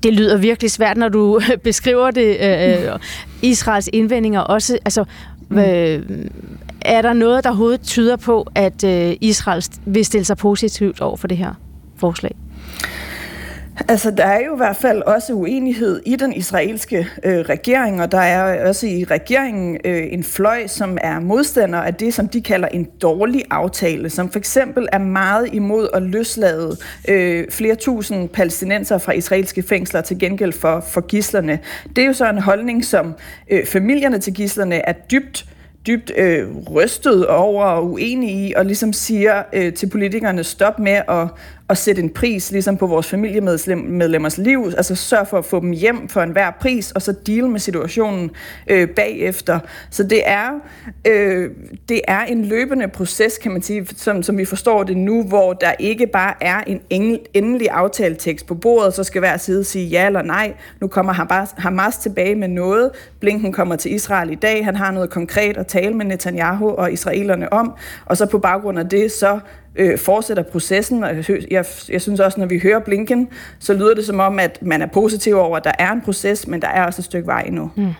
Det 0.03 0.15
lyder 0.15 0.37
virkelig 0.37 0.71
svært, 0.71 0.97
når 0.97 1.09
du 1.09 1.41
beskriver 1.65 2.11
det. 2.11 2.37
Øh, 2.41 2.99
Israels 3.43 3.91
indvendinger 3.93 4.41
også. 4.41 4.79
Altså, 4.85 5.05
mm. 5.49 5.59
øh, 5.59 6.03
er 6.85 7.03
der 7.03 7.13
noget, 7.13 7.45
der 7.45 7.53
hovedet 7.53 7.81
tyder 7.81 8.17
på, 8.17 8.47
at 8.55 8.85
øh, 8.85 9.17
Israel 9.21 9.65
vil 9.87 10.05
stille 10.05 10.25
sig 10.25 10.37
positivt 10.37 11.01
over 11.01 11.17
for 11.17 11.29
det 11.29 11.37
her 11.37 11.55
forslag? 11.97 12.37
Altså, 13.89 14.11
der 14.11 14.25
er 14.25 14.41
jo 14.47 14.55
i 14.55 14.57
hvert 14.57 14.77
fald 14.77 15.03
også 15.03 15.33
uenighed 15.33 16.01
i 16.07 16.17
den 16.17 16.33
israelske 16.33 17.09
øh, 17.25 17.39
regering, 17.39 18.03
og 18.03 18.13
der 18.13 18.19
er 18.19 18.69
også 18.69 18.87
i 18.87 19.05
regeringen 19.05 19.79
øh, 19.85 20.03
en 20.11 20.25
fløj, 20.25 20.67
som 20.67 20.99
er 21.01 21.21
modstander 21.21 21.79
af 21.79 21.95
det, 21.95 22.15
som 22.15 22.29
de 22.29 22.41
kalder 22.41 22.69
en 22.69 22.89
dårlig 23.03 23.43
aftale, 23.51 24.11
som 24.11 24.31
for 24.31 24.39
eksempel 24.39 24.89
er 24.93 24.99
meget 24.99 25.49
imod 25.53 25.89
at 25.95 26.03
løslade 26.03 26.77
øh, 27.09 27.51
flere 27.51 27.75
tusind 27.75 28.29
palæstinenser 28.29 28.99
fra 28.99 29.13
israelske 29.13 29.63
fængsler 29.63 30.01
til 30.01 30.19
gengæld 30.19 30.53
for, 30.53 30.81
for 30.81 31.01
gislerne. 31.01 31.59
Det 31.97 32.03
er 32.03 32.07
jo 32.07 32.13
så 32.13 32.31
en 32.31 32.39
holdning, 32.39 32.85
som 32.85 33.15
øh, 33.51 33.67
familierne 33.67 34.19
til 34.19 34.35
gislerne 34.35 34.89
er 34.89 34.93
dybt 34.93 35.47
dybt 35.87 36.13
øh, 36.17 36.57
rystet 36.71 37.27
over 37.27 37.65
og 37.65 37.91
uenig 37.91 38.31
i, 38.31 38.53
og 38.57 38.67
ligesom 38.67 38.93
siger 38.93 39.43
øh, 39.53 39.73
til 39.73 39.89
politikerne, 39.89 40.45
stop 40.45 40.79
med 40.79 41.01
at, 41.09 41.29
at 41.71 41.79
sætte 41.79 42.03
en 42.03 42.11
pris 42.11 42.53
ligesom 42.53 42.77
på 42.77 42.87
vores 42.87 43.07
familiemedlemmers 43.07 44.39
liv, 44.39 44.73
altså 44.77 44.95
sørge 44.95 45.27
for 45.27 45.39
at 45.39 45.45
få 45.45 45.61
dem 45.61 45.71
hjem 45.71 46.09
for 46.09 46.21
enhver 46.21 46.51
pris, 46.51 46.93
og 46.93 47.03
så 47.03 47.13
deal 47.27 47.49
med 47.49 47.61
situationen 47.61 48.31
øh, 48.67 48.89
bagefter. 48.89 49.59
Så 49.91 50.03
det 50.03 50.23
er, 50.25 50.51
øh, 51.07 51.51
det 51.89 52.01
er 52.09 52.21
en 52.21 52.45
løbende 52.45 52.89
proces, 52.89 53.39
kan 53.39 53.53
man 53.53 53.63
sige, 53.63 53.87
som, 53.97 54.23
som 54.23 54.39
vi 54.39 54.45
forstår 54.45 54.83
det 54.83 54.97
nu, 54.97 55.23
hvor 55.23 55.53
der 55.53 55.73
ikke 55.79 56.07
bare 56.07 56.35
er 56.41 56.61
en 56.67 56.81
endelig 57.35 57.69
aftaletekst 57.71 58.47
på 58.47 58.55
bordet, 58.55 58.95
så 58.95 59.05
skal 59.05 59.19
hver 59.19 59.37
side 59.37 59.65
sige 59.65 59.87
ja 59.87 60.07
eller 60.07 60.23
nej. 60.23 60.55
Nu 60.81 60.89
kommer 60.89 61.13
Hamas, 61.13 61.49
Hamas 61.59 61.97
tilbage 61.97 62.35
med 62.35 62.49
noget. 62.49 62.91
Blinken 63.21 63.53
kommer 63.53 63.77
til 63.77 63.95
Israel 63.95 64.31
i 64.31 64.35
dag. 64.35 64.65
Han 64.65 64.77
har 64.77 64.91
noget 64.91 65.11
konkret 65.11 65.57
at 65.57 65.67
tale 65.67 65.95
med 65.95 66.07
Netanyahu 66.07 66.71
og 66.71 66.93
israelerne 66.93 67.53
om, 67.53 67.73
og 68.07 68.17
så 68.17 68.27
på 68.27 68.39
baggrund 68.39 68.79
af 68.79 68.89
det, 68.89 69.13
så 69.13 69.41
øh, 69.77 69.99
fortsætter 69.99 70.43
processen. 70.43 71.05
Og 71.05 71.17
jeg, 71.51 71.65
jeg, 71.89 72.01
synes 72.01 72.21
også, 72.21 72.41
når 72.41 72.47
vi 72.47 72.59
hører 72.59 72.79
Blinken, 72.79 73.29
så 73.59 73.75
lyder 73.75 73.95
det 73.95 74.07
som 74.07 74.21
om, 74.21 74.39
at 74.39 74.59
man 74.63 74.83
er 74.83 74.87
positiv 74.87 75.37
over, 75.37 75.57
at 75.57 75.65
der 75.65 75.73
er 75.79 75.93
en 75.93 76.01
proces, 76.01 76.47
men 76.47 76.63
der 76.63 76.69
er 76.69 76.87
også 76.87 77.01
et 77.01 77.05
stykke 77.05 77.27
vej 77.27 77.45
endnu. 77.47 77.71
Mm. 77.77 77.93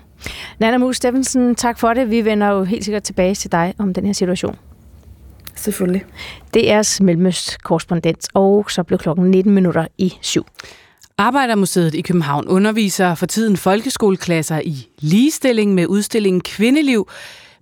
Nana 0.59 0.79
Mus 0.79 0.97
Steffensen, 0.97 1.55
tak 1.55 1.79
for 1.79 1.95
det. 1.95 2.11
Vi 2.11 2.25
vender 2.25 2.49
jo 2.49 2.65
helt 2.65 2.85
sikkert 2.85 3.03
tilbage 3.03 3.35
til 3.35 3.53
dig 3.53 3.75
om 3.79 3.95
den 3.95 4.07
her 4.07 4.13
situation. 4.13 4.57
Selvfølgelig. 5.57 6.05
Det 6.55 6.71
er 6.71 6.99
Mellemøst 7.03 7.63
korrespondent, 7.63 8.29
og 8.35 8.71
så 8.71 8.83
blev 8.83 8.99
klokken 8.99 9.31
19 9.31 9.55
minutter 9.55 9.87
i 9.99 10.13
syv. 10.21 10.47
Arbejdermuseet 11.19 11.95
i 11.95 12.01
København 12.01 12.49
underviser 12.49 13.15
for 13.15 13.27
tiden 13.27 13.57
folkeskoleklasser 13.57 14.61
i 14.65 14.89
ligestilling 14.99 15.75
med 15.75 15.87
udstillingen 15.87 16.41
Kvindeliv, 16.41 17.09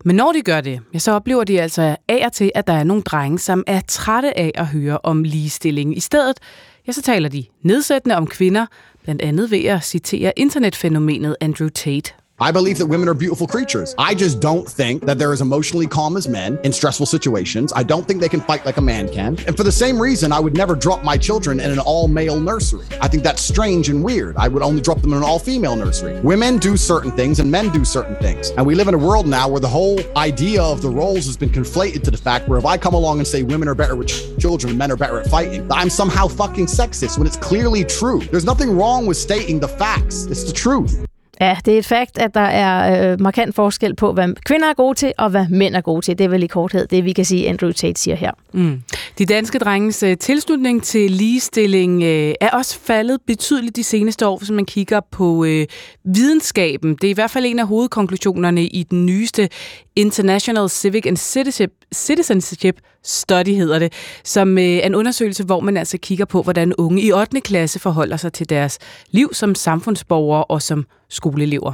men 0.05 0.17
når 0.17 0.33
de 0.33 0.43
gør 0.43 0.61
det, 0.61 0.81
ja, 0.95 0.99
så 0.99 1.13
oplever 1.13 1.45
de 1.45 1.61
altså 1.61 1.97
af 2.09 2.27
og 2.27 2.33
til, 2.33 2.53
at 2.55 2.67
der 2.67 2.73
er 2.73 2.85
nogle 2.85 3.03
drenge, 3.03 3.39
som 3.39 3.65
er 3.67 3.81
trætte 3.89 4.39
af 4.39 4.53
at 4.55 4.67
høre 4.67 4.99
om 5.03 5.23
ligestilling. 5.23 5.97
I 5.97 6.01
stedet, 6.01 6.39
ja, 6.87 6.93
så 6.93 7.03
taler 7.03 7.29
de 7.29 7.45
nedsættende 7.63 8.17
om 8.17 8.27
kvinder, 8.27 8.67
blandt 9.03 9.23
andet 9.23 9.51
ved 9.51 9.65
at 9.65 9.85
citere 9.85 10.33
internetfænomenet 10.37 11.37
Andrew 11.41 11.69
Tate. 11.69 12.13
I 12.41 12.53
believe 12.53 12.79
that 12.79 12.87
women 12.87 13.09
are 13.09 13.15
beautiful 13.15 13.49
creatures. 13.49 13.97
I 13.99 14.15
just 14.15 14.39
don't 14.39 14.69
think 14.69 15.05
that 15.07 15.19
they're 15.19 15.33
as 15.33 15.41
emotionally 15.41 15.89
calm 15.89 16.17
as 16.17 16.29
men 16.29 16.57
in 16.63 16.73
stressful 16.73 17.07
situations. 17.07 17.73
I 17.75 17.83
don't 17.83 18.07
think 18.07 18.21
they 18.21 18.29
can 18.29 18.41
fight 18.41 18.65
like 18.65 18.77
a 18.77 18.81
man 18.81 19.09
can. 19.09 19.37
And 19.49 19.57
for 19.57 19.65
the 19.65 19.73
same 19.73 20.01
reason, 20.01 20.31
I 20.31 20.39
would 20.39 20.57
never 20.57 20.77
drop 20.77 21.03
my 21.03 21.17
children 21.17 21.59
in 21.59 21.73
an 21.73 21.81
all 21.81 22.07
male 22.07 22.39
nursery. 22.39 22.87
I 23.01 23.09
think 23.09 23.25
that's 23.25 23.43
strange 23.43 23.89
and 23.89 24.05
weird. 24.05 24.37
I 24.37 24.47
would 24.47 24.63
only 24.63 24.81
drop 24.81 25.01
them 25.01 25.15
in 25.15 25.19
an 25.19 25.25
all 25.25 25.41
female 25.41 25.75
nursery. 25.75 26.21
Women 26.21 26.59
do 26.59 26.77
certain 26.77 27.11
things 27.11 27.41
and 27.41 27.51
men 27.51 27.73
do 27.73 27.85
certain 27.85 28.15
things. 28.17 28.51
And 28.51 28.65
we 28.65 28.77
live 28.77 28.87
in 28.87 28.95
a 28.95 28.99
world 28.99 29.27
now 29.27 29.49
where 29.49 29.61
the 29.61 29.67
whole 29.67 29.99
idea 30.17 30.63
of 30.63 30.81
the 30.81 30.91
roles 30.91 31.27
has 31.27 31.37
been 31.37 31.51
conflated 31.51 32.05
to 32.05 32.13
the 32.13 32.17
fact 32.17 32.49
where 32.49 32.59
if 32.61 32.65
I 32.65 32.79
come 32.79 32.95
along 32.95 33.19
and 33.19 33.27
say 33.27 33.43
women 33.43 33.67
are 33.67 33.75
better 33.75 33.97
with 33.97 34.39
children 34.39 34.79
men 34.79 34.93
are 34.93 34.97
better 34.97 35.19
at 35.19 35.27
fighting, 35.27 35.67
I'm 35.73 35.91
somehow 35.91 36.29
fucking 36.29 36.67
sexist 36.67 37.19
when 37.19 37.27
it's 37.27 37.37
clearly 37.37 37.83
true. 37.83 38.21
There's 38.21 38.45
nothing 38.45 38.77
wrong 38.77 39.07
with 39.07 39.17
stating 39.17 39.59
the 39.59 39.67
facts, 39.67 40.27
it's 40.27 40.45
the 40.45 40.53
truth. 40.53 41.08
Ja, 41.41 41.57
det 41.65 41.75
er 41.75 41.79
et 41.79 41.87
fakt, 41.87 42.19
at 42.19 42.35
der 42.35 42.41
er 42.41 43.13
øh, 43.13 43.21
markant 43.21 43.55
forskel 43.55 43.95
på, 43.95 44.13
hvad 44.13 44.29
kvinder 44.45 44.69
er 44.69 44.75
gode 44.75 44.95
til, 44.95 45.13
og 45.19 45.31
hvad 45.31 45.47
mænd 45.51 45.77
er 45.77 45.81
gode 45.81 46.01
til. 46.01 46.19
Det 46.19 46.25
er 46.25 46.29
vel 46.29 46.43
i 46.43 46.47
korthed 46.47 46.87
det, 46.87 47.05
vi 47.05 47.13
kan 47.13 47.25
sige, 47.25 47.49
Andrew 47.49 47.73
Tate 47.73 48.01
siger 48.01 48.15
her. 48.15 48.31
Mm. 48.53 48.83
De 49.19 49.27
danske 49.27 49.59
drenges 49.59 50.03
øh, 50.03 50.17
tilslutning 50.17 50.83
til 50.83 51.11
ligestilling 51.11 52.03
øh, 52.03 52.35
er 52.41 52.51
også 52.51 52.79
faldet 52.81 53.19
betydeligt 53.27 53.77
de 53.77 53.85
seneste 53.85 54.27
år, 54.27 54.39
hvis 54.39 54.51
man 54.51 54.65
kigger 54.65 55.01
på 55.13 55.45
øh, 55.45 55.67
videnskaben. 56.05 56.95
Det 56.95 57.05
er 57.05 57.11
i 57.11 57.15
hvert 57.15 57.31
fald 57.31 57.47
en 57.47 57.59
af 57.59 57.67
hovedkonklusionerne 57.67 58.65
i 58.65 58.83
den 58.83 59.07
nyeste 59.07 59.49
International 59.97 60.69
Civic 60.71 61.07
and 61.07 61.17
Citizenship, 61.17 61.71
Citizenship 61.95 62.81
Study 63.05 63.55
hedder 63.55 63.79
det, 63.79 63.93
som 64.25 64.59
øh, 64.59 64.65
er 64.65 64.87
en 64.87 64.95
undersøgelse, 64.95 65.45
hvor 65.45 65.61
man 65.61 65.77
altså 65.77 65.99
kigger 65.99 66.25
på, 66.25 66.43
hvordan 66.43 66.75
unge 66.75 67.03
i 67.03 67.13
8. 67.13 67.41
klasse 67.41 67.79
forholder 67.79 68.17
sig 68.17 68.33
til 68.33 68.49
deres 68.49 68.79
liv 69.11 69.35
som 69.35 69.55
samfundsborgere 69.55 70.45
og 70.45 70.63
som 70.63 70.87
skoleelever. 71.11 71.73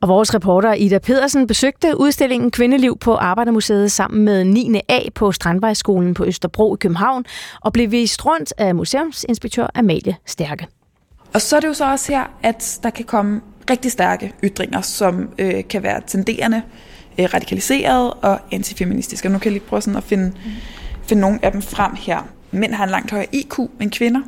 Og 0.00 0.08
vores 0.08 0.34
reporter 0.34 0.72
Ida 0.72 0.98
Pedersen 0.98 1.46
besøgte 1.46 2.00
udstillingen 2.00 2.50
Kvindeliv 2.50 2.98
på 2.98 3.14
Arbejdermuseet 3.14 3.92
sammen 3.92 4.24
med 4.24 4.44
9. 4.44 4.80
A 4.88 5.00
på 5.14 5.32
Strandvejsskolen 5.32 6.14
på 6.14 6.24
Østerbro 6.24 6.74
i 6.74 6.78
København 6.80 7.24
og 7.60 7.72
blev 7.72 7.90
vist 7.90 8.26
rundt 8.26 8.52
af 8.58 8.74
museumsinspektør 8.74 9.66
Amalie 9.74 10.16
Stærke. 10.26 10.66
Og 11.34 11.40
så 11.40 11.56
er 11.56 11.60
det 11.60 11.68
jo 11.68 11.74
så 11.74 11.90
også 11.90 12.12
her, 12.12 12.24
at 12.42 12.80
der 12.82 12.90
kan 12.90 13.04
komme 13.04 13.40
rigtig 13.70 13.92
stærke 13.92 14.32
ytringer, 14.44 14.80
som 14.80 15.28
øh, 15.38 15.68
kan 15.68 15.82
være 15.82 16.00
tenderende, 16.06 16.62
øh, 17.18 17.28
radikaliseret 17.34 18.12
og 18.22 18.38
antifeministiske. 18.52 19.28
Og 19.28 19.32
nu 19.32 19.38
kan 19.38 19.44
jeg 19.44 19.52
lige 19.52 19.68
prøve 19.68 19.82
sådan 19.82 19.96
at 19.96 20.04
finde, 20.04 20.24
mm. 20.24 20.50
finde 21.02 21.20
nogle 21.20 21.38
af 21.42 21.52
dem 21.52 21.62
frem 21.62 21.94
her. 21.94 22.28
Mænd 22.50 22.74
har 22.74 22.84
en 22.84 22.90
langt 22.90 23.10
højere 23.10 23.34
IQ 23.34 23.58
end 23.80 23.90
kvinder. 23.90 24.20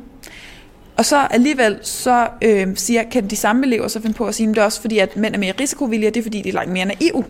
Og 0.97 1.05
så 1.05 1.17
alligevel 1.17 1.79
så 1.81 2.27
øh, 2.43 2.67
siger, 2.75 3.03
kan 3.11 3.29
de 3.29 3.35
samme 3.35 3.65
elever 3.65 3.87
så 3.87 4.01
finde 4.01 4.15
på 4.15 4.25
at 4.25 4.35
sige, 4.35 4.49
at 4.49 4.55
det 4.55 4.61
er 4.61 4.65
også 4.65 4.81
fordi, 4.81 4.99
at 4.99 5.17
mænd 5.17 5.35
er 5.35 5.39
mere 5.39 5.53
risikovillige, 5.59 6.09
og 6.09 6.13
det 6.13 6.19
er 6.19 6.23
fordi, 6.23 6.41
de 6.41 6.49
er 6.49 6.53
langt 6.53 6.71
mere 6.71 6.85
naive. 6.85 7.23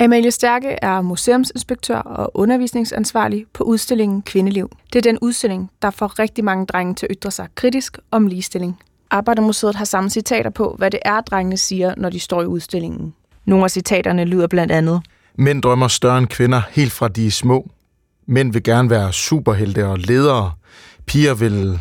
Amalie 0.00 0.30
Stærke 0.30 0.68
er 0.68 1.00
museumsinspektør 1.00 1.98
og 1.98 2.30
undervisningsansvarlig 2.34 3.44
på 3.52 3.64
udstillingen 3.64 4.22
Kvindeliv. 4.22 4.70
Det 4.92 4.98
er 4.98 5.02
den 5.02 5.18
udstilling, 5.22 5.70
der 5.82 5.90
får 5.90 6.18
rigtig 6.18 6.44
mange 6.44 6.66
drenge 6.66 6.94
til 6.94 7.06
at 7.10 7.16
ytre 7.16 7.30
sig 7.30 7.48
kritisk 7.54 7.98
om 8.10 8.26
ligestilling. 8.26 8.78
Arbejdermuseet 9.10 9.74
har 9.74 9.84
samme 9.84 10.10
citater 10.10 10.50
på, 10.50 10.74
hvad 10.78 10.90
det 10.90 11.00
er, 11.04 11.20
drengene 11.20 11.56
siger, 11.56 11.94
når 11.96 12.10
de 12.10 12.20
står 12.20 12.42
i 12.42 12.46
udstillingen. 12.46 13.14
Nogle 13.44 13.64
af 13.64 13.70
citaterne 13.70 14.24
lyder 14.24 14.46
blandt 14.46 14.72
andet. 14.72 15.02
Mænd 15.34 15.62
drømmer 15.62 15.88
større 15.88 16.18
end 16.18 16.26
kvinder, 16.26 16.62
helt 16.70 16.92
fra 16.92 17.08
de 17.08 17.26
er 17.26 17.30
små. 17.30 17.70
Mænd 18.26 18.52
vil 18.52 18.62
gerne 18.62 18.90
være 18.90 19.12
superhelte 19.12 19.86
og 19.86 19.98
ledere. 19.98 20.52
Piger 21.06 21.34
vil, 21.34 21.80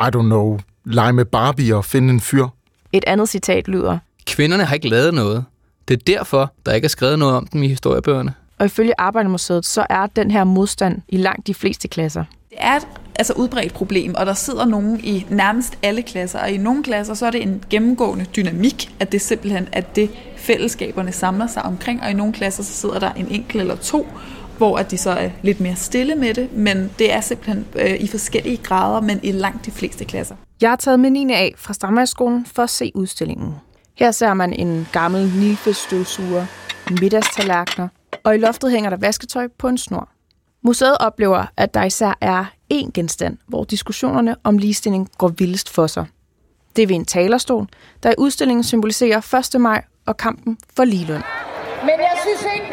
I 0.00 0.16
don't 0.16 0.22
know, 0.22 0.58
lege 0.84 1.12
med 1.12 1.24
Barbie 1.24 1.76
og 1.76 1.84
finde 1.84 2.12
en 2.12 2.20
fyr. 2.20 2.46
Et 2.92 3.04
andet 3.06 3.28
citat 3.28 3.68
lyder. 3.68 3.98
Kvinderne 4.26 4.64
har 4.64 4.74
ikke 4.74 4.88
lavet 4.88 5.14
noget. 5.14 5.44
Det 5.88 5.94
er 5.94 6.02
derfor, 6.06 6.52
der 6.66 6.72
ikke 6.72 6.84
er 6.84 6.88
skrevet 6.88 7.18
noget 7.18 7.34
om 7.34 7.46
dem 7.46 7.62
i 7.62 7.68
historiebøgerne. 7.68 8.34
Og 8.58 8.66
ifølge 8.66 9.00
Arbejdermuseet, 9.00 9.66
så 9.66 9.86
er 9.90 10.06
den 10.06 10.30
her 10.30 10.44
modstand 10.44 11.02
i 11.08 11.16
langt 11.16 11.46
de 11.46 11.54
fleste 11.54 11.88
klasser. 11.88 12.24
Det 12.50 12.58
er 12.60 12.76
et 12.76 12.86
altså 13.14 13.32
udbredt 13.32 13.74
problem, 13.74 14.14
og 14.14 14.26
der 14.26 14.34
sidder 14.34 14.64
nogen 14.64 15.00
i 15.00 15.26
nærmest 15.30 15.78
alle 15.82 16.02
klasser, 16.02 16.38
og 16.38 16.50
i 16.50 16.56
nogle 16.56 16.82
klasser 16.82 17.14
så 17.14 17.26
er 17.26 17.30
det 17.30 17.42
en 17.42 17.64
gennemgående 17.70 18.24
dynamik, 18.24 18.94
at 19.00 19.12
det 19.12 19.20
simpelthen 19.20 19.68
at 19.72 19.96
det 19.96 20.10
fællesskaberne 20.36 21.12
samler 21.12 21.46
sig 21.46 21.62
omkring, 21.62 22.02
og 22.02 22.10
i 22.10 22.14
nogle 22.14 22.32
klasser 22.32 22.62
så 22.62 22.72
sidder 22.72 22.98
der 22.98 23.12
en 23.12 23.26
enkelt 23.30 23.60
eller 23.60 23.76
to, 23.76 24.06
hvor 24.62 24.78
at 24.78 24.90
de 24.90 24.98
så 24.98 25.10
er 25.10 25.30
lidt 25.42 25.60
mere 25.60 25.76
stille 25.76 26.14
med 26.14 26.34
det, 26.34 26.52
men 26.52 26.90
det 26.98 27.12
er 27.12 27.20
simpelthen 27.20 27.66
øh, 27.74 28.00
i 28.00 28.06
forskellige 28.06 28.56
grader, 28.56 29.00
men 29.00 29.20
i 29.22 29.32
langt 29.32 29.66
de 29.66 29.70
fleste 29.70 30.04
klasser. 30.04 30.36
Jeg 30.60 30.70
har 30.70 30.76
taget 30.76 31.00
med 31.00 31.10
9. 31.10 31.32
A 31.32 31.50
fra 31.56 31.74
Strandvejsskolen 31.74 32.46
for 32.54 32.62
at 32.62 32.70
se 32.70 32.92
udstillingen. 32.94 33.54
Her 33.98 34.10
ser 34.10 34.34
man 34.34 34.52
en 34.52 34.88
gammel 34.92 35.32
nilfestøvsuger, 35.38 36.46
middagstallerkener, 37.00 37.88
og 38.24 38.34
i 38.34 38.38
loftet 38.38 38.70
hænger 38.70 38.90
der 38.90 38.96
vasketøj 38.96 39.48
på 39.58 39.68
en 39.68 39.78
snor. 39.78 40.08
Museet 40.64 40.98
oplever, 40.98 41.46
at 41.56 41.74
der 41.74 41.84
især 41.84 42.18
er 42.20 42.44
én 42.74 42.90
genstand, 42.94 43.38
hvor 43.46 43.64
diskussionerne 43.64 44.36
om 44.44 44.58
ligestilling 44.58 45.08
går 45.18 45.28
vildest 45.28 45.70
for 45.70 45.86
sig. 45.86 46.06
Det 46.76 46.82
er 46.82 46.86
ved 46.86 46.96
en 46.96 47.04
talerstol, 47.04 47.66
der 48.02 48.10
i 48.10 48.14
udstillingen 48.18 48.64
symboliserer 48.64 49.50
1. 49.54 49.60
maj 49.60 49.84
og 50.06 50.16
kampen 50.16 50.58
for 50.76 50.84
ligeløn. 50.84 51.22
Men 51.82 51.98
jeg 51.98 52.18
synes 52.24 52.46
ikke, 52.54 52.71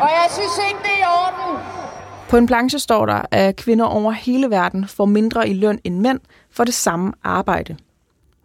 og 0.00 0.08
jeg 0.08 0.26
synes 0.30 0.58
ikke, 0.68 0.80
det 0.82 0.90
er 0.90 1.04
i 1.04 1.08
orden. 1.24 1.62
På 2.28 2.36
en 2.36 2.46
planche 2.46 2.78
står 2.78 3.06
der, 3.06 3.22
at 3.30 3.56
kvinder 3.56 3.84
over 3.84 4.12
hele 4.12 4.50
verden 4.50 4.88
får 4.88 5.04
mindre 5.04 5.48
i 5.48 5.54
løn 5.54 5.80
end 5.84 5.98
mænd 5.98 6.20
for 6.50 6.64
det 6.64 6.74
samme 6.74 7.12
arbejde. 7.24 7.76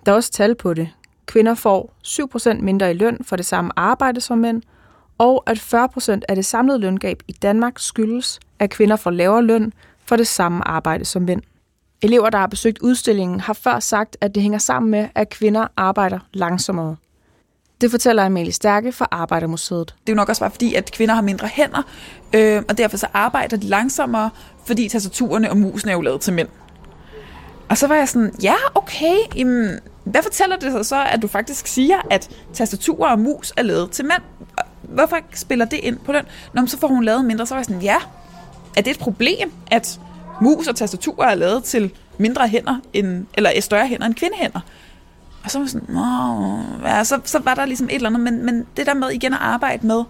Der 0.05 0.11
er 0.11 0.15
også 0.15 0.31
tal 0.31 0.55
på 0.55 0.73
det. 0.73 0.89
Kvinder 1.25 1.55
får 1.55 1.93
7% 2.07 2.61
mindre 2.61 2.91
i 2.91 2.93
løn 2.93 3.17
for 3.23 3.35
det 3.35 3.45
samme 3.45 3.71
arbejde 3.75 4.21
som 4.21 4.37
mænd, 4.37 4.61
og 5.17 5.43
at 5.47 5.57
40% 5.57 6.19
af 6.29 6.35
det 6.35 6.45
samlede 6.45 6.79
løngab 6.79 7.23
i 7.27 7.31
Danmark 7.31 7.79
skyldes, 7.79 8.39
at 8.59 8.69
kvinder 8.69 8.95
får 8.95 9.11
lavere 9.11 9.43
løn 9.43 9.73
for 10.05 10.15
det 10.15 10.27
samme 10.27 10.67
arbejde 10.67 11.05
som 11.05 11.21
mænd. 11.21 11.41
Elever, 12.01 12.29
der 12.29 12.37
har 12.37 12.47
besøgt 12.47 12.79
udstillingen, 12.79 13.39
har 13.39 13.53
før 13.53 13.79
sagt, 13.79 14.17
at 14.21 14.35
det 14.35 14.43
hænger 14.43 14.59
sammen 14.59 14.91
med, 14.91 15.07
at 15.15 15.29
kvinder 15.29 15.67
arbejder 15.77 16.19
langsommere. 16.33 16.95
Det 17.83 17.91
fortæller 17.91 18.25
Amalie 18.25 18.51
Stærke 18.51 18.91
fra 18.91 19.07
Arbejdermuseet. 19.11 19.87
Det 19.87 20.09
er 20.09 20.13
jo 20.13 20.15
nok 20.15 20.29
også 20.29 20.39
bare 20.39 20.51
fordi, 20.51 20.73
at 20.75 20.91
kvinder 20.91 21.15
har 21.15 21.21
mindre 21.21 21.47
hænder, 21.47 21.81
øh, 22.33 22.61
og 22.69 22.77
derfor 22.77 22.97
så 22.97 23.07
arbejder 23.13 23.57
de 23.57 23.67
langsommere, 23.67 24.29
fordi 24.65 24.89
tastaturerne 24.89 25.49
og 25.49 25.57
musen 25.57 25.89
er 25.89 25.93
jo 25.93 26.01
lavet 26.01 26.21
til 26.21 26.33
mænd. 26.33 26.47
Og 27.69 27.77
så 27.77 27.87
var 27.87 27.95
jeg 27.95 28.09
sådan, 28.09 28.33
ja, 28.43 28.53
okay, 28.75 29.15
jamen, 29.35 29.79
hvad 30.03 30.23
fortæller 30.23 30.55
det 30.55 30.71
så 30.71 30.83
så, 30.83 31.03
at 31.03 31.21
du 31.21 31.27
faktisk 31.27 31.67
siger, 31.67 31.97
at 32.11 32.29
tastaturer 32.53 33.11
og 33.11 33.19
mus 33.19 33.53
er 33.57 33.63
lavet 33.63 33.91
til 33.91 34.05
mænd? 34.05 34.21
Hvorfor 34.81 35.17
spiller 35.33 35.65
det 35.65 35.79
ind 35.83 35.97
på 35.97 36.11
løn? 36.11 36.25
Nå, 36.53 36.65
så 36.65 36.79
får 36.79 36.87
hun 36.87 37.03
lavet 37.03 37.25
mindre. 37.25 37.45
Så 37.45 37.53
var 37.53 37.59
jeg 37.59 37.65
sådan, 37.65 37.81
ja, 37.81 37.97
er 38.77 38.81
det 38.81 38.91
et 38.91 38.99
problem, 38.99 39.51
at 39.71 39.99
mus 40.41 40.67
og 40.67 40.75
tastaturer 40.75 41.27
er 41.27 41.35
lavet 41.35 41.63
til 41.63 41.91
mindre 42.17 42.47
hænder, 42.47 42.75
end, 42.93 43.25
eller 43.33 43.61
større 43.61 43.87
hænder 43.87 44.05
end 44.05 44.15
kvindehænder? 44.15 44.59
Og 45.43 45.51
så 45.51 45.59
var 45.59 45.65
sådan, 45.65 45.87
Nå, 45.93 46.87
ja, 46.87 47.03
så, 47.03 47.19
så 47.25 47.39
var 47.39 47.55
der 47.55 47.65
ligesom 47.65 47.87
et 47.87 47.95
eller 47.95 48.09
andet, 48.09 48.21
men, 48.21 48.45
men 48.45 48.65
det 48.77 48.85
der 48.85 48.93
med 48.93 49.09
igen 49.09 49.33
at 49.33 49.39
arbejde 49.41 49.87
med, 49.87 50.03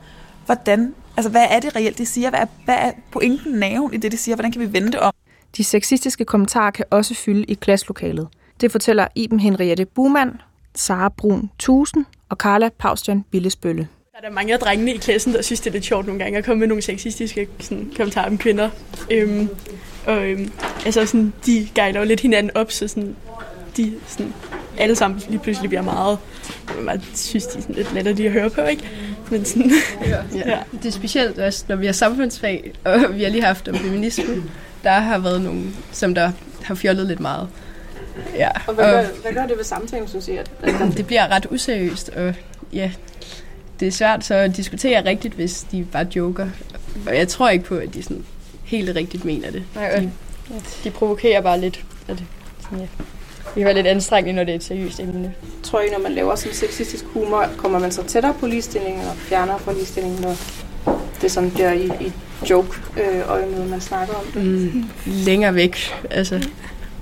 hvordan, 0.46 0.96
altså 1.18 1.30
hvad 1.30 1.46
er 1.50 1.60
det 1.60 1.76
reelt, 1.76 1.98
de 1.98 2.06
siger? 2.06 2.30
Hvad 2.30 2.40
er, 2.40 2.46
hvad 2.66 2.76
er 2.76 2.92
pointen, 3.12 3.54
naven 3.54 3.94
i 3.94 3.98
det, 3.98 4.12
de 4.12 4.18
siger? 4.18 4.36
Hvordan 4.36 4.52
kan 4.52 4.62
vi 4.62 4.74
vende 4.74 4.92
det 4.92 5.00
om? 5.00 5.14
De 5.58 5.64
sexistiske 5.64 6.26
kommentarer 6.26 6.72
kan 6.72 6.86
også 6.90 7.16
fylde 7.16 7.44
i 7.44 7.54
klasselokalet. 7.54 8.28
Det 8.62 8.72
fortæller 8.72 9.08
Iben 9.16 9.40
Henriette 9.40 9.86
Bumann, 9.86 10.42
Sara 10.76 11.10
Brun 11.10 11.50
Tusen 11.60 12.06
og 12.30 12.38
Carla 12.38 12.70
Paustian 12.70 13.26
Billesbølle. 13.32 13.88
Der 14.12 14.18
er 14.18 14.30
der 14.30 14.36
mange 14.36 14.54
af 14.54 14.60
drengene 14.60 14.94
i 14.94 14.98
klassen, 14.98 15.34
der 15.34 15.42
synes, 15.42 15.60
det 15.60 15.68
er 15.68 15.72
lidt 15.72 15.86
sjovt 15.86 16.06
nogle 16.06 16.24
gange 16.24 16.38
at 16.38 16.46
komme 16.46 16.60
med 16.60 16.68
nogle 16.68 16.84
sexistiske 16.84 17.48
sådan, 17.60 17.92
kommentarer 17.98 18.28
om 18.30 18.38
kvinder. 18.38 18.70
Øhm, 19.12 19.50
og 20.06 20.30
øhm, 20.30 20.52
altså 20.86 21.06
sådan, 21.06 21.34
de 21.46 21.70
guider 21.76 22.00
jo 22.00 22.06
lidt 22.06 22.20
hinanden 22.20 22.58
op, 22.58 22.72
så 22.72 22.88
sådan, 22.88 23.16
de 23.78 23.94
sådan, 24.08 24.34
alle 24.78 24.96
sammen 24.96 25.22
lige 25.30 25.40
pludselig 25.40 25.70
bliver 25.70 25.82
meget, 25.82 26.18
man 26.82 27.02
synes, 27.16 27.46
de 27.46 27.58
er 27.58 27.62
sådan 27.62 27.76
lidt 27.76 27.94
lettere 27.94 28.26
at 28.26 28.32
høre 28.32 28.50
på, 28.50 28.62
ikke? 28.62 28.90
Men 29.32 29.46
sådan, 29.46 29.72
ja. 30.06 30.18
ja. 30.36 30.60
Det 30.72 30.86
er 30.86 30.92
specielt 30.92 31.40
også, 31.40 31.66
når 31.68 31.76
vi 31.76 31.86
har 31.86 31.94
samfundsfag, 31.94 32.74
og 32.84 33.00
vi 33.14 33.24
har 33.24 33.30
lige 33.30 33.44
haft 33.44 33.68
om 33.68 33.76
feminisme, 33.76 34.44
der 34.84 34.92
har 34.92 35.18
været 35.18 35.42
nogen, 35.42 35.76
som 35.92 36.16
der 36.16 36.32
har 36.64 36.76
fjollet 36.76 37.08
lidt 37.08 37.20
meget. 37.20 37.48
Ja. 38.36 38.50
Og 38.68 38.74
hvad, 38.74 38.86
gør, 38.86 39.06
hvad 39.22 39.34
gør 39.34 39.46
det 39.46 39.58
ved 39.58 39.64
samtalen, 39.64 40.08
synes 40.08 40.28
I? 40.28 40.32
At, 40.32 40.52
at 40.64 40.98
det 40.98 41.08
bliver 41.08 41.28
ret 41.28 41.48
useriøst, 41.52 42.10
og 42.10 42.34
ja, 42.74 42.92
det 43.80 43.88
er 43.88 43.92
svært 43.92 44.26
så 44.26 44.36
at 44.36 44.56
diskutere 44.56 45.06
rigtigt, 45.06 45.34
hvis 45.34 45.66
de 45.72 45.88
bare 45.92 46.08
joker. 46.16 46.50
Og 47.08 47.18
jeg 47.18 47.28
tror 47.28 47.50
ikke 47.50 47.66
på, 47.66 47.76
at 47.76 47.94
de 47.94 48.04
sådan 48.04 48.26
helt 48.64 48.96
rigtigt 48.96 49.26
mener 49.26 49.52
det. 49.52 49.64
Nej, 49.76 49.96
de, 49.96 50.12
de 50.84 50.92
provokerer 50.92 51.42
bare 51.42 51.60
lidt. 51.60 51.84
At, 52.08 52.24
sådan, 52.62 52.80
ja. 52.80 52.86
Det 53.56 53.60
kan 53.60 53.66
være 53.66 53.74
lidt 53.74 53.88
anstrengende, 53.88 54.34
når 54.34 54.43
det 54.43 54.51
er 54.51 54.56
et 54.56 54.64
seriøst 54.64 54.99
emne. 54.99 55.34
Tror 55.64 55.82
I, 55.82 55.89
når 55.91 55.99
man 55.99 56.12
laver 56.12 56.36
sådan 56.36 56.54
sexistisk 56.54 57.06
humor, 57.06 57.45
kommer 57.58 57.80
man 57.80 57.91
så 57.91 58.04
tættere 58.04 58.34
på 58.39 58.47
ligestilling, 58.47 58.99
eller 58.99 59.14
fjerner 59.14 59.58
fra 59.58 59.74
ligestilling, 59.74 60.22
når 60.22 60.36
det 61.22 61.32
sådan 61.32 61.51
bliver 61.51 61.72
i, 61.72 61.86
i 61.86 62.14
joke-øje 62.49 63.45
øh, 63.45 63.70
man 63.70 63.82
snakker 63.82 64.14
om 64.14 64.26
det? 64.34 64.43
Mm, 64.43 64.84
længere 65.06 65.56
væk. 65.56 65.78
Altså, 66.10 66.49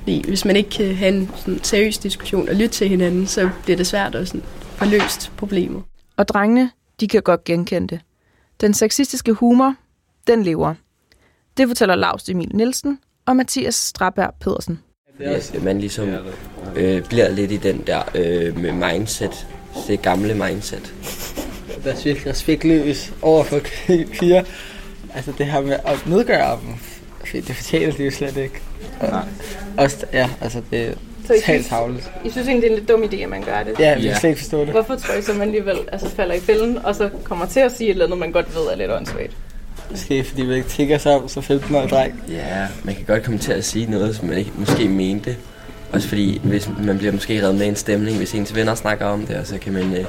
hvis 0.06 0.45
man 0.45 0.56
ikke 0.56 0.70
kan 0.70 0.95
have 0.95 1.14
en 1.14 1.32
sådan 1.36 1.64
seriøs 1.64 1.97
diskussion 1.97 2.49
og 2.49 2.56
lytte 2.56 2.76
til 2.76 2.89
hinanden, 2.89 3.28
så 3.28 3.49
bliver 3.64 3.78
det 3.78 3.88
svært 3.88 4.16
at 4.16 4.28
sådan 4.28 4.43
få 4.76 4.86
løst 4.86 5.32
problemet. 5.38 5.84
Og 6.18 6.28
drengene, 6.28 6.72
de 6.99 7.08
kan 7.08 7.22
godt 7.22 7.43
genkende 7.43 7.88
det. 7.88 7.99
Den 8.62 8.74
sexistiske 8.74 9.34
humor, 9.34 9.76
den 10.28 10.43
lever. 10.43 10.74
Det 11.58 11.68
fortæller 11.68 11.95
Lars 11.95 12.30
Emil 12.30 12.52
Nielsen 12.54 12.99
og 13.26 13.36
Mathias 13.36 13.76
Strabær 13.76 14.36
Pedersen. 14.39 14.80
At 15.26 15.64
man 15.64 15.80
ligesom 15.80 16.16
øh, 16.76 17.04
bliver 17.04 17.30
lidt 17.30 17.52
i 17.52 17.58
den 17.58 17.84
der 17.88 18.02
øh, 18.16 18.60
med 18.60 18.72
mindset, 18.72 19.48
det 19.88 20.02
gamle 20.02 20.34
mindset. 20.34 20.94
Der 21.84 21.92
er 21.92 22.04
virkelig 22.04 22.28
respektløs 22.28 23.14
over 23.22 23.44
for 23.44 23.60
piger. 24.20 24.44
Altså 25.16 25.34
det 25.38 25.46
her 25.46 25.62
med 25.62 25.78
at 25.86 26.08
nedgøre 26.08 26.60
dem, 26.62 26.74
det 27.42 27.56
fortjener 27.56 27.94
de 27.94 28.04
jo 28.04 28.12
slet 28.12 28.38
ikke. 28.38 28.62
Nej. 29.02 29.24
Også, 29.78 30.06
ja, 30.14 30.30
altså 30.42 30.62
det 30.72 30.88
er 30.88 30.94
så 31.28 31.34
I 31.34 31.40
helt 31.46 31.66
tavligt. 31.66 32.12
I 32.26 32.30
synes 32.30 32.48
egentlig, 32.48 32.62
det 32.62 32.68
er 32.68 32.72
en 32.72 32.80
lidt 32.80 32.90
dum 32.90 33.04
idé, 33.04 33.24
at 33.24 33.30
man 33.30 33.44
gør 33.44 33.64
det? 33.64 33.80
Ja, 33.80 33.96
vi 33.96 34.02
kan 34.02 34.16
slet 34.16 34.30
ikke 34.30 34.42
forstå 34.42 34.62
det. 34.62 34.70
Hvorfor 34.70 34.96
tror 34.96 35.16
I 35.16 35.22
så, 35.22 35.34
man 35.34 35.42
alligevel 35.42 35.78
altså, 35.92 36.10
falder 36.10 36.36
i 36.36 36.40
fælden, 36.40 36.78
og 36.78 36.96
så 36.96 37.10
kommer 37.24 37.46
til 37.46 37.60
at 37.60 37.72
sige 37.72 37.88
et 37.88 37.92
eller 37.92 38.06
andet, 38.06 38.20
man 38.20 38.32
godt 38.32 38.56
ved 38.56 38.62
er 38.62 38.76
lidt 38.76 38.92
åndssvagt? 38.92 39.32
Måske 39.92 40.24
fordi 40.24 40.42
vi 40.42 40.56
ikke 40.56 40.70
tænker 40.70 40.98
sig 40.98 41.16
om, 41.16 41.28
så 41.28 41.42
15 41.42 41.76
år 41.76 41.88
dreng. 41.88 42.24
Ja, 42.30 42.68
man 42.84 42.96
kan 42.96 43.06
godt 43.06 43.24
komme 43.24 43.39
til 43.39 43.52
at 43.52 43.66
sige 43.66 43.92
noget, 43.92 44.16
som 44.16 44.28
man 44.28 44.38
ikke 44.38 44.52
måske 44.56 44.89
mente. 44.89 45.36
Også 45.94 46.08
fordi, 46.08 46.42
hvis 46.44 46.70
man 46.84 46.98
bliver 46.98 47.14
måske 47.14 47.44
reddet 47.44 47.56
med 47.60 47.68
en 47.68 47.76
stemning, 47.76 48.18
hvis 48.18 48.34
ens 48.34 48.56
venner 48.56 48.76
snakker 48.76 49.06
om 49.06 49.26
det, 49.26 49.36
og 49.36 49.48
så 49.48 49.58
kan 49.58 49.74
man 49.74 49.94
øh, 49.94 50.06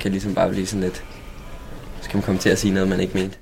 kan 0.00 0.10
ligesom 0.10 0.34
bare 0.34 0.48
blive 0.50 0.66
sådan 0.66 0.82
lidt... 0.82 1.04
Så 2.02 2.10
kan 2.10 2.18
man 2.18 2.22
komme 2.22 2.40
til 2.40 2.48
at 2.48 2.58
sige 2.58 2.74
noget, 2.74 2.88
man 2.88 3.00
ikke 3.00 3.18
mente. 3.18 3.36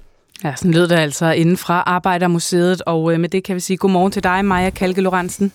Ja, 0.44 0.54
sådan 0.56 0.74
lød 0.74 0.88
det 0.88 0.96
altså 0.96 1.30
inden 1.30 1.56
fra 1.56 1.82
Arbejdermuseet, 1.86 2.82
og 2.86 3.12
øh, 3.12 3.20
med 3.20 3.28
det 3.28 3.44
kan 3.44 3.54
vi 3.54 3.60
sige 3.60 3.76
godmorgen 3.76 4.12
til 4.12 4.24
dig, 4.24 4.44
Maja 4.44 4.70
Kalke 4.70 5.00
Lorentzen. 5.00 5.52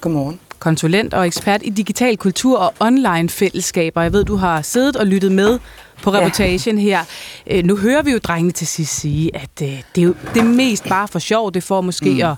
Godmorgen. 0.00 0.40
Konsulent 0.60 1.14
og 1.14 1.26
ekspert 1.26 1.60
i 1.64 1.70
digital 1.70 2.16
kultur 2.16 2.58
og 2.58 2.74
online 2.80 3.28
fællesskaber. 3.28 4.02
Jeg 4.02 4.12
ved, 4.12 4.24
du 4.24 4.36
har 4.36 4.62
siddet 4.62 4.96
og 4.96 5.06
lyttet 5.06 5.32
med 5.32 5.58
på 6.02 6.12
reportagen 6.12 6.78
ja. 6.78 6.82
her. 6.82 7.04
Øh, 7.46 7.64
nu 7.64 7.76
hører 7.76 8.02
vi 8.02 8.10
jo 8.10 8.18
drengene 8.18 8.52
til 8.52 8.66
sidst 8.66 9.00
sige, 9.00 9.36
at 9.36 9.50
øh, 9.62 9.68
det 9.68 10.00
er 10.00 10.02
jo 10.02 10.14
det 10.34 10.40
er 10.40 10.44
mest 10.44 10.88
bare 10.88 11.08
for 11.08 11.18
sjov. 11.18 11.52
Det 11.52 11.62
får 11.62 11.80
måske 11.80 12.10
mm. 12.10 12.20
at 12.20 12.34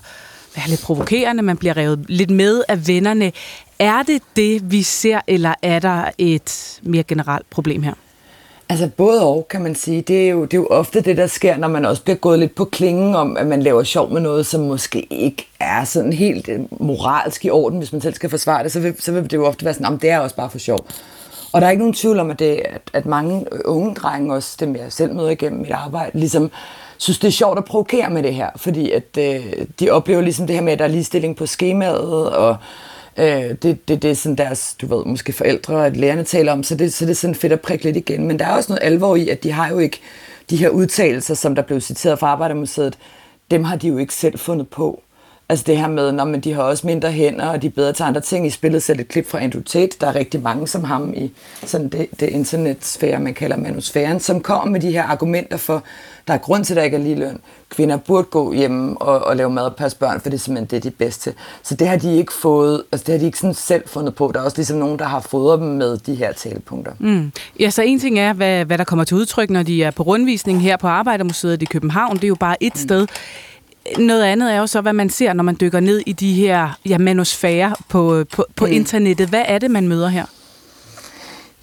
være 0.55 0.67
lidt 0.67 0.81
provokerende. 0.81 1.43
Man 1.43 1.57
bliver 1.57 1.77
revet 1.77 2.05
lidt 2.07 2.29
med 2.29 2.63
af 2.67 2.87
vennerne. 2.87 3.31
Er 3.79 4.03
det 4.03 4.21
det, 4.35 4.71
vi 4.71 4.83
ser, 4.83 5.21
eller 5.27 5.53
er 5.61 5.79
der 5.79 6.09
et 6.17 6.79
mere 6.83 7.03
generelt 7.03 7.49
problem 7.49 7.83
her? 7.83 7.93
Altså 8.69 8.89
både 8.97 9.27
og, 9.27 9.47
kan 9.49 9.61
man 9.61 9.75
sige. 9.75 10.01
Det 10.01 10.25
er, 10.25 10.29
jo, 10.29 10.45
det 10.45 10.53
er 10.53 10.57
jo 10.57 10.67
ofte 10.67 11.01
det, 11.01 11.17
der 11.17 11.27
sker, 11.27 11.57
når 11.57 11.67
man 11.67 11.85
også 11.85 12.03
bliver 12.03 12.17
gået 12.17 12.39
lidt 12.39 12.55
på 12.55 12.65
klingen 12.65 13.15
om, 13.15 13.37
at 13.37 13.47
man 13.47 13.63
laver 13.63 13.83
sjov 13.83 14.11
med 14.11 14.21
noget, 14.21 14.45
som 14.45 14.61
måske 14.61 15.13
ikke 15.13 15.47
er 15.59 15.83
sådan 15.83 16.13
helt 16.13 16.49
øh, 16.49 16.59
moralsk 16.79 17.45
i 17.45 17.49
orden, 17.49 17.77
hvis 17.77 17.91
man 17.91 18.01
selv 18.01 18.13
skal 18.13 18.29
forsvare 18.29 18.63
det, 18.63 18.71
så 18.71 18.79
vil, 18.79 18.95
så 18.99 19.11
vil 19.11 19.23
det 19.23 19.33
jo 19.33 19.45
ofte 19.45 19.65
være 19.65 19.73
sådan, 19.73 19.93
at 19.93 20.01
det 20.01 20.09
er 20.09 20.19
også 20.19 20.35
bare 20.35 20.49
for 20.49 20.57
sjov. 20.57 20.85
Og 21.51 21.61
der 21.61 21.67
er 21.67 21.71
ikke 21.71 21.81
nogen 21.81 21.93
tvivl 21.93 22.19
om, 22.19 22.31
at, 22.31 22.39
det, 22.39 22.61
at, 22.65 22.81
at 22.93 23.05
mange 23.05 23.45
øh, 23.51 23.59
unge 23.65 23.95
drenge, 23.95 24.33
også 24.33 24.57
dem 24.59 24.75
jeg 24.75 24.85
selv 24.89 25.15
møder 25.15 25.29
igennem 25.29 25.61
mit 25.61 25.71
arbejde, 25.71 26.19
ligesom 26.19 26.51
synes, 26.97 27.19
det 27.19 27.27
er 27.27 27.31
sjovt 27.31 27.57
at 27.57 27.65
provokere 27.65 28.09
med 28.09 28.23
det 28.23 28.35
her, 28.35 28.49
fordi 28.55 28.91
at 28.91 29.17
øh, 29.19 29.45
de 29.79 29.89
oplever 29.89 30.21
ligesom 30.21 30.47
det 30.47 30.55
her 30.55 30.63
med, 30.63 30.73
at 30.73 30.79
der 30.79 30.85
er 30.85 30.89
ligestilling 30.89 31.35
på 31.35 31.45
skemaet, 31.45 32.29
og 32.29 32.57
Øh, 33.17 33.25
det, 33.61 33.87
det, 33.87 34.01
det 34.01 34.05
er 34.05 34.13
sådan 34.13 34.35
deres, 34.35 34.75
du 34.81 34.95
ved, 34.95 35.05
måske 35.05 35.33
forældre 35.33 35.75
og 35.75 35.91
lærerne 35.91 36.23
taler 36.23 36.51
om, 36.51 36.63
så 36.63 36.75
det, 36.75 36.93
så 36.93 37.05
det 37.05 37.11
er 37.11 37.15
sådan 37.15 37.35
fedt 37.35 37.53
at 37.53 37.61
prikke 37.61 37.83
lidt 37.85 37.97
igen. 37.97 38.27
Men 38.27 38.39
der 38.39 38.45
er 38.45 38.55
også 38.55 38.71
noget 38.71 38.83
alvor 38.83 39.15
i, 39.15 39.29
at 39.29 39.43
de 39.43 39.51
har 39.51 39.69
jo 39.69 39.79
ikke 39.79 39.99
de 40.49 40.57
her 40.57 40.69
udtalelser, 40.69 41.33
som 41.33 41.55
der 41.55 41.61
blev 41.61 41.81
citeret 41.81 42.19
fra 42.19 42.27
Arbejdermuseet, 42.27 42.97
dem 43.51 43.63
har 43.63 43.75
de 43.75 43.87
jo 43.87 43.97
ikke 43.97 44.13
selv 44.13 44.39
fundet 44.39 44.69
på. 44.69 45.03
Altså 45.49 45.65
det 45.67 45.77
her 45.77 45.87
med, 45.87 46.11
når 46.11 46.25
man 46.25 46.39
de 46.39 46.53
har 46.53 46.61
også 46.61 46.87
mindre 46.87 47.11
hænder, 47.11 47.45
og 47.45 47.61
de 47.61 47.67
er 47.67 47.71
bedre 47.71 47.93
til 47.93 48.03
andre 48.03 48.21
ting. 48.21 48.47
I 48.47 48.49
spillet 48.49 48.83
selv 48.83 48.99
et 48.99 49.07
klip 49.07 49.29
fra 49.29 49.39
Andrew 49.43 49.61
Tate. 49.61 49.97
Der 50.01 50.07
er 50.07 50.15
rigtig 50.15 50.41
mange 50.41 50.67
som 50.67 50.83
ham 50.83 51.13
i 51.17 51.31
sådan 51.65 51.89
det, 51.89 52.07
det 52.19 52.29
internetsfære, 52.29 53.19
man 53.19 53.33
kalder 53.33 53.57
manusfæren, 53.57 54.19
som 54.19 54.41
kommer 54.41 54.71
med 54.71 54.79
de 54.79 54.91
her 54.91 55.03
argumenter 55.03 55.57
for, 55.57 55.83
der 56.27 56.33
er 56.33 56.37
grund 56.37 56.65
til, 56.65 56.73
at 56.73 56.77
der 56.77 56.83
ikke 56.83 56.97
er 56.97 57.01
lige 57.01 57.15
løn. 57.15 57.39
Kvinder 57.69 57.97
burde 57.97 58.23
gå 58.23 58.53
hjem 58.53 58.97
og, 58.97 59.19
og 59.19 59.35
lave 59.35 59.49
mad 59.49 59.63
og 59.63 59.75
passe 59.75 59.97
børn, 59.97 60.21
for 60.21 60.29
det 60.29 60.37
er 60.37 60.41
simpelthen 60.41 60.67
det, 60.75 60.83
de 60.83 60.87
er 60.87 60.93
bedst 60.97 61.21
til. 61.21 61.33
Så 61.63 61.75
det 61.75 61.87
har 61.87 61.97
de 61.97 62.17
ikke 62.17 62.33
fået, 62.33 62.83
altså 62.91 63.03
det 63.05 63.13
har 63.13 63.19
de 63.19 63.25
ikke 63.25 63.37
sådan 63.37 63.53
selv 63.53 63.83
fundet 63.87 64.15
på. 64.15 64.31
Der 64.33 64.39
er 64.39 64.43
også 64.43 64.57
ligesom 64.57 64.77
nogen, 64.77 64.99
der 64.99 65.05
har 65.05 65.19
fodret 65.19 65.59
dem 65.59 65.67
med 65.67 65.97
de 65.97 66.15
her 66.15 66.31
talepunkter. 66.31 66.91
Mm. 66.99 67.31
Ja, 67.59 67.69
så 67.69 67.81
en 67.81 67.99
ting 67.99 68.19
er, 68.19 68.33
hvad, 68.33 68.65
hvad 68.65 68.77
der 68.77 68.83
kommer 68.83 69.05
til 69.05 69.17
udtryk, 69.17 69.49
når 69.49 69.63
de 69.63 69.83
er 69.83 69.91
på 69.91 70.03
rundvisning 70.03 70.61
her 70.61 70.77
på 70.77 70.87
Arbejdermuseet 70.87 71.61
i 71.61 71.65
København. 71.65 72.15
Det 72.15 72.23
er 72.23 72.27
jo 72.27 72.35
bare 72.35 72.63
et 72.63 72.73
mm. 72.75 72.79
sted. 72.79 73.07
Noget 73.97 74.23
andet 74.23 74.53
er 74.53 74.57
jo 74.57 74.67
så, 74.67 74.81
hvad 74.81 74.93
man 74.93 75.09
ser, 75.09 75.33
når 75.33 75.43
man 75.43 75.57
dykker 75.61 75.79
ned 75.79 76.01
i 76.05 76.11
de 76.11 76.33
her 76.33 76.79
ja, 76.85 76.97
manusfærer 76.97 77.73
på, 77.89 78.23
på, 78.31 78.45
på 78.55 78.65
mm. 78.65 78.71
internettet. 78.71 79.29
Hvad 79.29 79.43
er 79.47 79.59
det, 79.59 79.71
man 79.71 79.87
møder 79.87 80.07
her? 80.07 80.25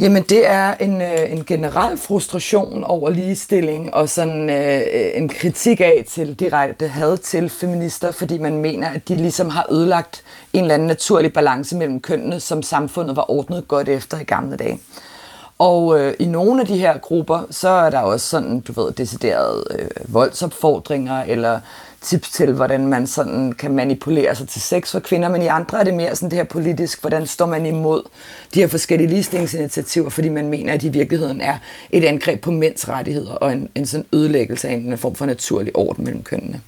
Jamen, 0.00 0.22
det 0.22 0.50
er 0.50 0.74
en, 0.74 1.02
øh, 1.02 1.32
en 1.32 1.44
generel 1.44 1.98
frustration 1.98 2.84
over 2.84 3.10
ligestilling 3.10 3.94
og 3.94 4.08
sådan 4.08 4.50
øh, 4.50 4.82
en 5.14 5.28
kritik 5.28 5.80
af 5.80 6.04
til 6.08 6.34
direkte 6.34 6.88
had 6.88 7.16
til 7.16 7.50
feminister, 7.50 8.12
fordi 8.12 8.38
man 8.38 8.58
mener, 8.58 8.88
at 8.88 9.08
de 9.08 9.14
ligesom 9.14 9.48
har 9.48 9.66
ødelagt 9.70 10.22
en 10.52 10.60
eller 10.60 10.74
anden 10.74 10.88
naturlig 10.88 11.32
balance 11.32 11.76
mellem 11.76 12.00
kønnene, 12.00 12.40
som 12.40 12.62
samfundet 12.62 13.16
var 13.16 13.30
ordnet 13.30 13.68
godt 13.68 13.88
efter 13.88 14.20
i 14.20 14.24
gamle 14.24 14.56
dage. 14.56 14.80
Og 15.58 16.00
øh, 16.00 16.14
i 16.18 16.24
nogle 16.26 16.60
af 16.60 16.66
de 16.66 16.78
her 16.78 16.98
grupper, 16.98 17.46
så 17.50 17.68
er 17.68 17.90
der 17.90 18.00
også 18.00 18.26
sådan, 18.26 18.60
du 18.60 18.72
ved, 18.72 18.92
deciderede 18.92 19.64
øh, 19.78 20.14
voldsopfordringer, 20.14 21.22
eller 21.22 21.60
tips 22.02 22.30
til, 22.30 22.52
hvordan 22.52 22.86
man 22.86 23.06
sådan 23.06 23.52
kan 23.52 23.74
manipulere 23.74 24.34
sig 24.34 24.48
til 24.48 24.60
sex 24.60 24.90
for 24.90 25.00
kvinder, 25.00 25.28
men 25.28 25.42
i 25.42 25.46
andre 25.46 25.80
er 25.80 25.84
det 25.84 25.94
mere 25.94 26.16
sådan 26.16 26.30
det 26.30 26.36
her 26.36 26.44
politisk, 26.44 27.00
hvordan 27.00 27.26
står 27.26 27.46
man 27.46 27.66
imod 27.66 28.02
de 28.54 28.60
her 28.60 28.66
forskellige 28.66 29.08
ligestillingsinitiativer, 29.08 30.10
fordi 30.10 30.28
man 30.28 30.48
mener, 30.48 30.72
at 30.72 30.82
de 30.82 30.86
i 30.86 30.90
virkeligheden 30.90 31.40
er 31.40 31.58
et 31.90 32.04
angreb 32.04 32.40
på 32.40 32.50
mænds 32.50 32.88
rettigheder 32.88 33.32
og 33.32 33.52
en, 33.52 33.68
en 33.74 33.86
sådan 33.86 34.06
ødelæggelse 34.12 34.68
af 34.68 34.72
en 34.72 34.98
form 34.98 35.14
for 35.14 35.26
naturlig 35.26 35.76
orden 35.76 36.04
mellem 36.04 36.22
kønnene. 36.22 36.60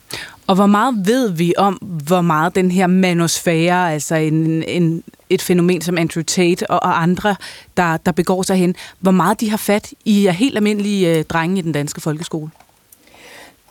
Og 0.46 0.54
hvor 0.54 0.66
meget 0.66 1.06
ved 1.06 1.30
vi 1.30 1.54
om, 1.56 1.74
hvor 2.06 2.20
meget 2.20 2.54
den 2.54 2.70
her 2.70 2.86
manosfære, 2.86 3.92
altså 3.92 4.14
en, 4.14 4.62
en, 4.62 5.02
et 5.30 5.42
fænomen 5.42 5.80
som 5.80 5.98
Andrew 5.98 6.22
Tate 6.22 6.70
og, 6.70 6.82
og 6.82 7.02
andre, 7.02 7.36
der, 7.76 7.96
der 7.96 8.12
begår 8.12 8.42
sig 8.42 8.56
hen, 8.56 8.74
hvor 9.00 9.10
meget 9.10 9.40
de 9.40 9.50
har 9.50 9.56
fat 9.56 9.92
i 10.04 10.28
helt 10.28 10.56
almindelige 10.56 11.18
øh, 11.18 11.24
drenge 11.24 11.58
i 11.58 11.62
den 11.62 11.72
danske 11.72 12.00
folkeskole? 12.00 12.50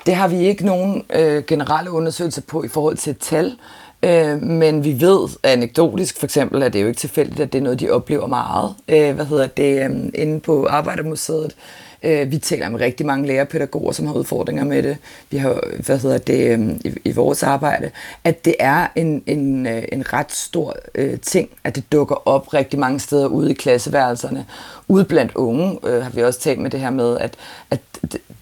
Det 0.06 0.16
har 0.16 0.28
vi 0.28 0.38
ikke 0.38 0.66
nogen 0.66 1.06
øh, 1.14 1.44
generelle 1.44 1.92
undersøgelser 1.92 2.42
på 2.42 2.64
i 2.64 2.68
forhold 2.68 2.98
til 2.98 3.16
tal, 3.16 3.58
øh, 4.04 4.42
men 4.42 4.84
vi 4.84 5.02
ved 5.02 5.30
anekdotisk 5.44 6.20
for 6.20 6.26
eksempel, 6.26 6.64
at 6.64 6.74
det 6.74 6.80
er 6.80 6.84
jo 6.84 6.88
ikke 6.88 7.00
tilfældigt, 7.00 7.40
at 7.40 7.54
det 7.54 7.60
er 7.60 7.64
noget, 7.64 7.80
de 7.80 7.90
oplever 7.90 8.28
meget. 8.28 8.76
Øh, 8.88 9.16
hvad 9.16 9.26
hedder 9.26 9.48
det, 9.48 9.84
øh, 9.84 10.10
inde 10.14 10.40
på 10.40 10.66
Arbejdermuseet, 10.70 11.56
Øh, 12.04 12.32
vi 12.32 12.38
taler 12.38 12.70
med 12.70 12.80
rigtig 12.80 13.06
mange 13.06 13.28
lærerpædagoger, 13.28 13.92
som 13.92 14.08
har 14.08 14.14
udfordringer 14.14 14.64
med 14.64 14.84
det. 14.84 14.98
Vi 15.30 15.38
har, 15.38 15.64
hvad 15.86 15.98
hedder 15.98 16.18
det, 16.18 16.60
øh, 16.60 16.70
i, 16.70 16.96
i 17.06 17.12
vores 17.12 17.44
arbejde, 17.44 17.92
at 18.24 18.46
det 18.46 18.56
er 18.60 18.88
en, 18.96 19.24
en, 19.26 19.68
øh, 19.68 19.84
en 19.92 20.14
ret 20.14 20.32
stor 20.32 20.76
øh, 20.96 21.20
ting, 21.20 21.50
at 21.64 21.76
det 21.76 21.92
dukker 21.92 22.28
op 22.28 22.54
rigtig 22.54 22.80
mange 22.80 23.00
steder 23.00 23.28
ude 23.28 23.52
i 23.52 23.54
klasseværelserne. 23.54 24.46
Ude 24.88 25.06
blandt 25.06 25.36
unge 25.36 25.80
øh, 25.84 26.04
har 26.04 26.10
vi 26.10 26.24
også 26.24 26.40
talt 26.40 26.60
med 26.60 26.70
det 26.70 26.80
her 26.80 26.90
med, 26.90 27.18
at, 27.18 27.36
at 27.70 27.80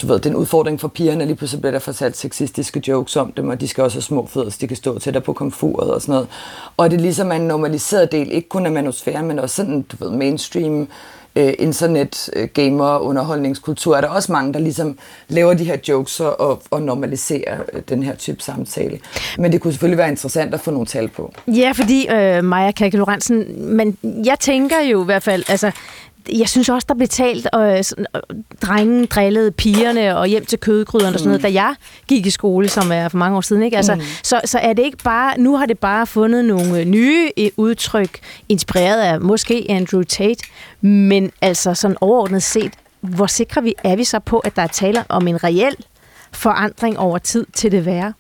du 0.02 0.08
ved, 0.08 0.20
den 0.20 0.36
udfordring 0.36 0.80
for 0.80 0.88
pigerne, 0.88 1.26
lige 1.26 1.36
pludselig 1.36 1.62
bliver 1.62 1.72
der 1.72 1.80
fortalt 1.80 2.18
sexistiske 2.18 2.82
jokes 2.88 3.16
om 3.16 3.32
dem, 3.32 3.50
og 3.50 3.62
de 3.62 3.68
skal 3.68 3.84
også 3.84 3.96
have 3.96 4.02
små 4.02 4.28
fødder, 4.28 4.50
så 4.50 4.58
de 4.62 4.68
kan 4.68 4.78
stå 4.78 5.00
tættere 5.00 5.24
på 5.24 5.34
komfuret 5.34 5.94
og 5.94 6.02
sådan 6.02 6.14
noget. 6.14 6.28
Og 6.78 6.92
det 6.92 6.98
er 6.98 7.02
ligesom 7.02 7.32
en 7.32 7.42
normaliseret 7.42 8.12
del, 8.12 8.32
ikke 8.32 8.50
kun 8.50 8.66
af 8.66 8.72
manusfæren, 8.72 9.28
men 9.28 9.40
også 9.40 9.56
sådan, 9.56 9.82
du 9.82 10.06
ved, 10.06 10.12
mainstream 10.12 10.88
øh, 11.36 11.54
internet, 11.60 12.30
øh, 12.36 12.48
gamer, 12.54 12.98
underholdningskultur, 12.98 13.98
er 13.98 14.02
der 14.02 14.08
også 14.08 14.32
mange, 14.32 14.54
der 14.54 14.60
ligesom 14.60 14.98
laver 15.28 15.54
de 15.54 15.64
her 15.64 15.78
jokes 15.88 16.20
og, 16.20 16.62
og 16.72 16.82
normaliserer 16.82 17.58
øh, 17.74 17.82
den 17.90 18.04
her 18.04 18.16
type 18.16 18.44
samtale. 18.44 19.00
Men 19.38 19.52
det 19.52 19.62
kunne 19.62 19.74
selvfølgelig 19.74 19.98
være 19.98 20.10
interessant 20.10 20.54
at 20.54 20.60
få 20.60 20.72
nogle 20.72 20.88
tal 20.88 21.08
på. 21.08 21.34
Ja, 21.48 21.72
fordi 21.76 22.08
øh, 22.08 22.44
Maja 22.44 22.72
Kalke 22.72 23.06
men 23.58 23.98
jeg 24.04 24.40
tænker 24.40 24.80
jo 24.92 25.02
i 25.02 25.06
hvert 25.06 25.24
fald, 25.24 25.44
altså 25.48 25.72
jeg 26.34 26.50
synes 26.50 26.70
også, 26.70 26.86
der 26.90 26.96
blev 26.96 27.08
talt, 27.08 27.48
og 27.54 27.86
sådan, 27.86 28.06
drengen 28.62 29.06
drillede 29.06 29.52
pigerne 29.52 30.18
og 30.18 30.28
hjem 30.28 30.46
til 30.46 30.60
kødgryderne 30.60 31.16
og 31.16 31.20
sådan 31.20 31.28
noget, 31.28 31.42
mm. 31.42 31.54
da 31.54 31.54
jeg 31.54 31.76
gik 32.08 32.26
i 32.26 32.30
skole, 32.30 32.70
som 32.70 32.92
er 32.92 33.10
for 33.10 33.18
mange 33.18 33.38
år 33.38 33.42
siden. 33.42 33.64
Ikke? 33.64 33.78
Altså, 33.78 33.96
mm. 33.96 34.02
så, 34.24 34.42
så 34.46 34.60
er 34.60 34.74
det 34.74 34.84
ikke 34.84 34.98
bare, 35.04 35.40
nu 35.40 35.58
har 35.58 35.66
det 35.66 35.80
bare 35.80 36.08
fundet 36.08 36.46
nogle 36.46 36.86
nye 36.86 37.32
øh, 37.38 37.50
udtryk, 37.58 38.20
inspireret 38.50 39.02
af 39.02 39.22
måske 39.22 39.66
Andrew 39.70 40.04
Tate, 40.04 40.44
men 40.82 41.32
altså 41.42 41.74
sådan 41.74 41.98
overordnet 42.02 42.44
set, 42.44 42.74
hvor 43.02 43.28
sikre 43.28 43.64
vi 43.64 43.74
er 43.84 43.96
vi 43.96 44.04
så 44.04 44.20
på, 44.20 44.40
at 44.40 44.56
der 44.56 44.62
er 44.62 44.68
tale 44.68 45.04
om 45.10 45.28
en 45.28 45.44
reel 45.44 45.76
forandring 46.32 47.00
over 47.00 47.18
tid 47.18 47.46
til 47.54 47.72
det 47.72 47.86
værre? 47.86 48.14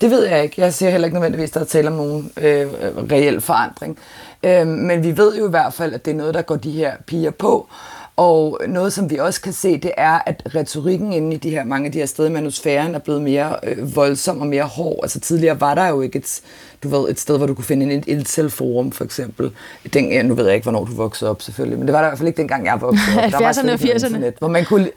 Det 0.00 0.10
ved 0.10 0.26
jeg 0.26 0.42
ikke. 0.42 0.60
Jeg 0.60 0.74
ser 0.74 0.90
heller 0.90 1.06
ikke 1.06 1.14
nødvendigvis, 1.14 1.50
at 1.50 1.54
der 1.54 1.60
er 1.60 1.64
tale 1.64 1.88
om 1.88 1.94
nogen 1.94 2.32
øh, 2.36 2.66
reel 3.12 3.40
forandring. 3.40 3.98
Øh, 4.44 4.66
men 4.66 5.02
vi 5.02 5.16
ved 5.16 5.36
jo 5.36 5.46
i 5.46 5.50
hvert 5.50 5.72
fald, 5.72 5.94
at 5.94 6.04
det 6.04 6.10
er 6.10 6.16
noget, 6.16 6.34
der 6.34 6.42
går 6.42 6.56
de 6.56 6.70
her 6.70 6.96
piger 7.06 7.30
på. 7.30 7.68
Og 8.16 8.60
noget, 8.68 8.92
som 8.92 9.10
vi 9.10 9.16
også 9.16 9.40
kan 9.40 9.52
se, 9.52 9.78
det 9.78 9.90
er, 9.96 10.18
at 10.26 10.42
retorikken 10.54 11.12
inde 11.12 11.34
i 11.34 11.36
de 11.36 11.50
her, 11.50 11.64
mange 11.64 11.86
af 11.86 11.92
de 11.92 11.98
her 11.98 12.06
steder 12.06 12.28
i 12.28 12.32
manusfæren 12.32 12.94
er 12.94 12.98
blevet 12.98 13.22
mere 13.22 13.56
øh, 13.62 13.96
voldsom 13.96 14.40
og 14.40 14.46
mere 14.46 14.62
hård. 14.62 14.98
Altså 15.02 15.20
tidligere 15.20 15.60
var 15.60 15.74
der 15.74 15.88
jo 15.88 16.00
ikke 16.00 16.18
et, 16.18 16.40
du 16.82 16.88
ved, 16.88 17.10
et 17.10 17.20
sted, 17.20 17.36
hvor 17.36 17.46
du 17.46 17.54
kunne 17.54 17.64
finde 17.64 17.94
et 17.94 18.04
incel-forum, 18.06 18.92
for 18.92 19.04
eksempel. 19.04 19.50
Den, 19.94 20.12
ja, 20.12 20.22
nu 20.22 20.34
ved 20.34 20.44
jeg 20.44 20.54
ikke, 20.54 20.64
hvornår 20.64 20.84
du 20.84 20.92
voksede 20.92 21.30
op, 21.30 21.42
selvfølgelig, 21.42 21.78
men 21.78 21.86
det 21.86 21.92
var 21.92 22.00
der 22.00 22.06
i 22.06 22.10
hvert 22.10 22.18
fald 22.18 22.28
ikke 22.28 22.36
dengang, 22.36 22.66
jeg 22.66 22.80
voksede 22.80 23.16
op. 23.16 23.32
70'erne 23.32 23.70
og 23.72 23.74
80'erne. 23.74 23.94
Internet, 23.94 24.34
hvor 24.38 24.48
man 24.48 24.64
kunne, 24.64 24.90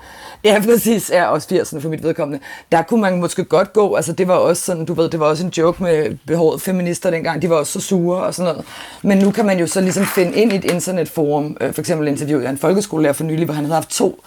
ja, 0.43 0.61
præcis, 0.65 1.09
ja, 1.09 1.25
også 1.25 1.47
80'erne 1.55 1.79
for 1.79 1.89
mit 1.89 2.03
vedkommende. 2.03 2.43
Der 2.71 2.81
kunne 2.81 3.01
man 3.01 3.19
måske 3.19 3.43
godt 3.43 3.73
gå, 3.73 3.95
altså 3.95 4.13
det 4.13 4.27
var 4.27 4.35
også 4.35 4.63
sådan, 4.63 4.85
du 4.85 4.93
ved, 4.93 5.09
det 5.09 5.19
var 5.19 5.25
også 5.25 5.45
en 5.45 5.53
joke 5.57 5.83
med 5.83 6.17
behåret 6.27 6.61
feminister 6.61 7.09
dengang, 7.09 7.41
de 7.41 7.49
var 7.49 7.55
også 7.55 7.71
så 7.71 7.87
sure 7.87 8.23
og 8.23 8.33
sådan 8.33 8.51
noget. 8.51 8.65
Men 9.01 9.17
nu 9.17 9.31
kan 9.31 9.45
man 9.45 9.59
jo 9.59 9.67
så 9.67 9.81
ligesom 9.81 10.05
finde 10.05 10.37
ind 10.37 10.53
i 10.53 10.55
et 10.55 10.65
internetforum, 10.65 11.57
øh, 11.61 11.73
for 11.73 11.81
eksempel 11.81 12.07
interviewet 12.07 12.43
jeg 12.43 12.49
en 12.49 12.57
folkeskolelærer 13.07 13.13
for 13.13 13.23
nylig, 13.23 13.45
hvor 13.45 13.53
han 13.53 13.65
havde 13.65 13.75
haft 13.75 13.89
to 13.89 14.19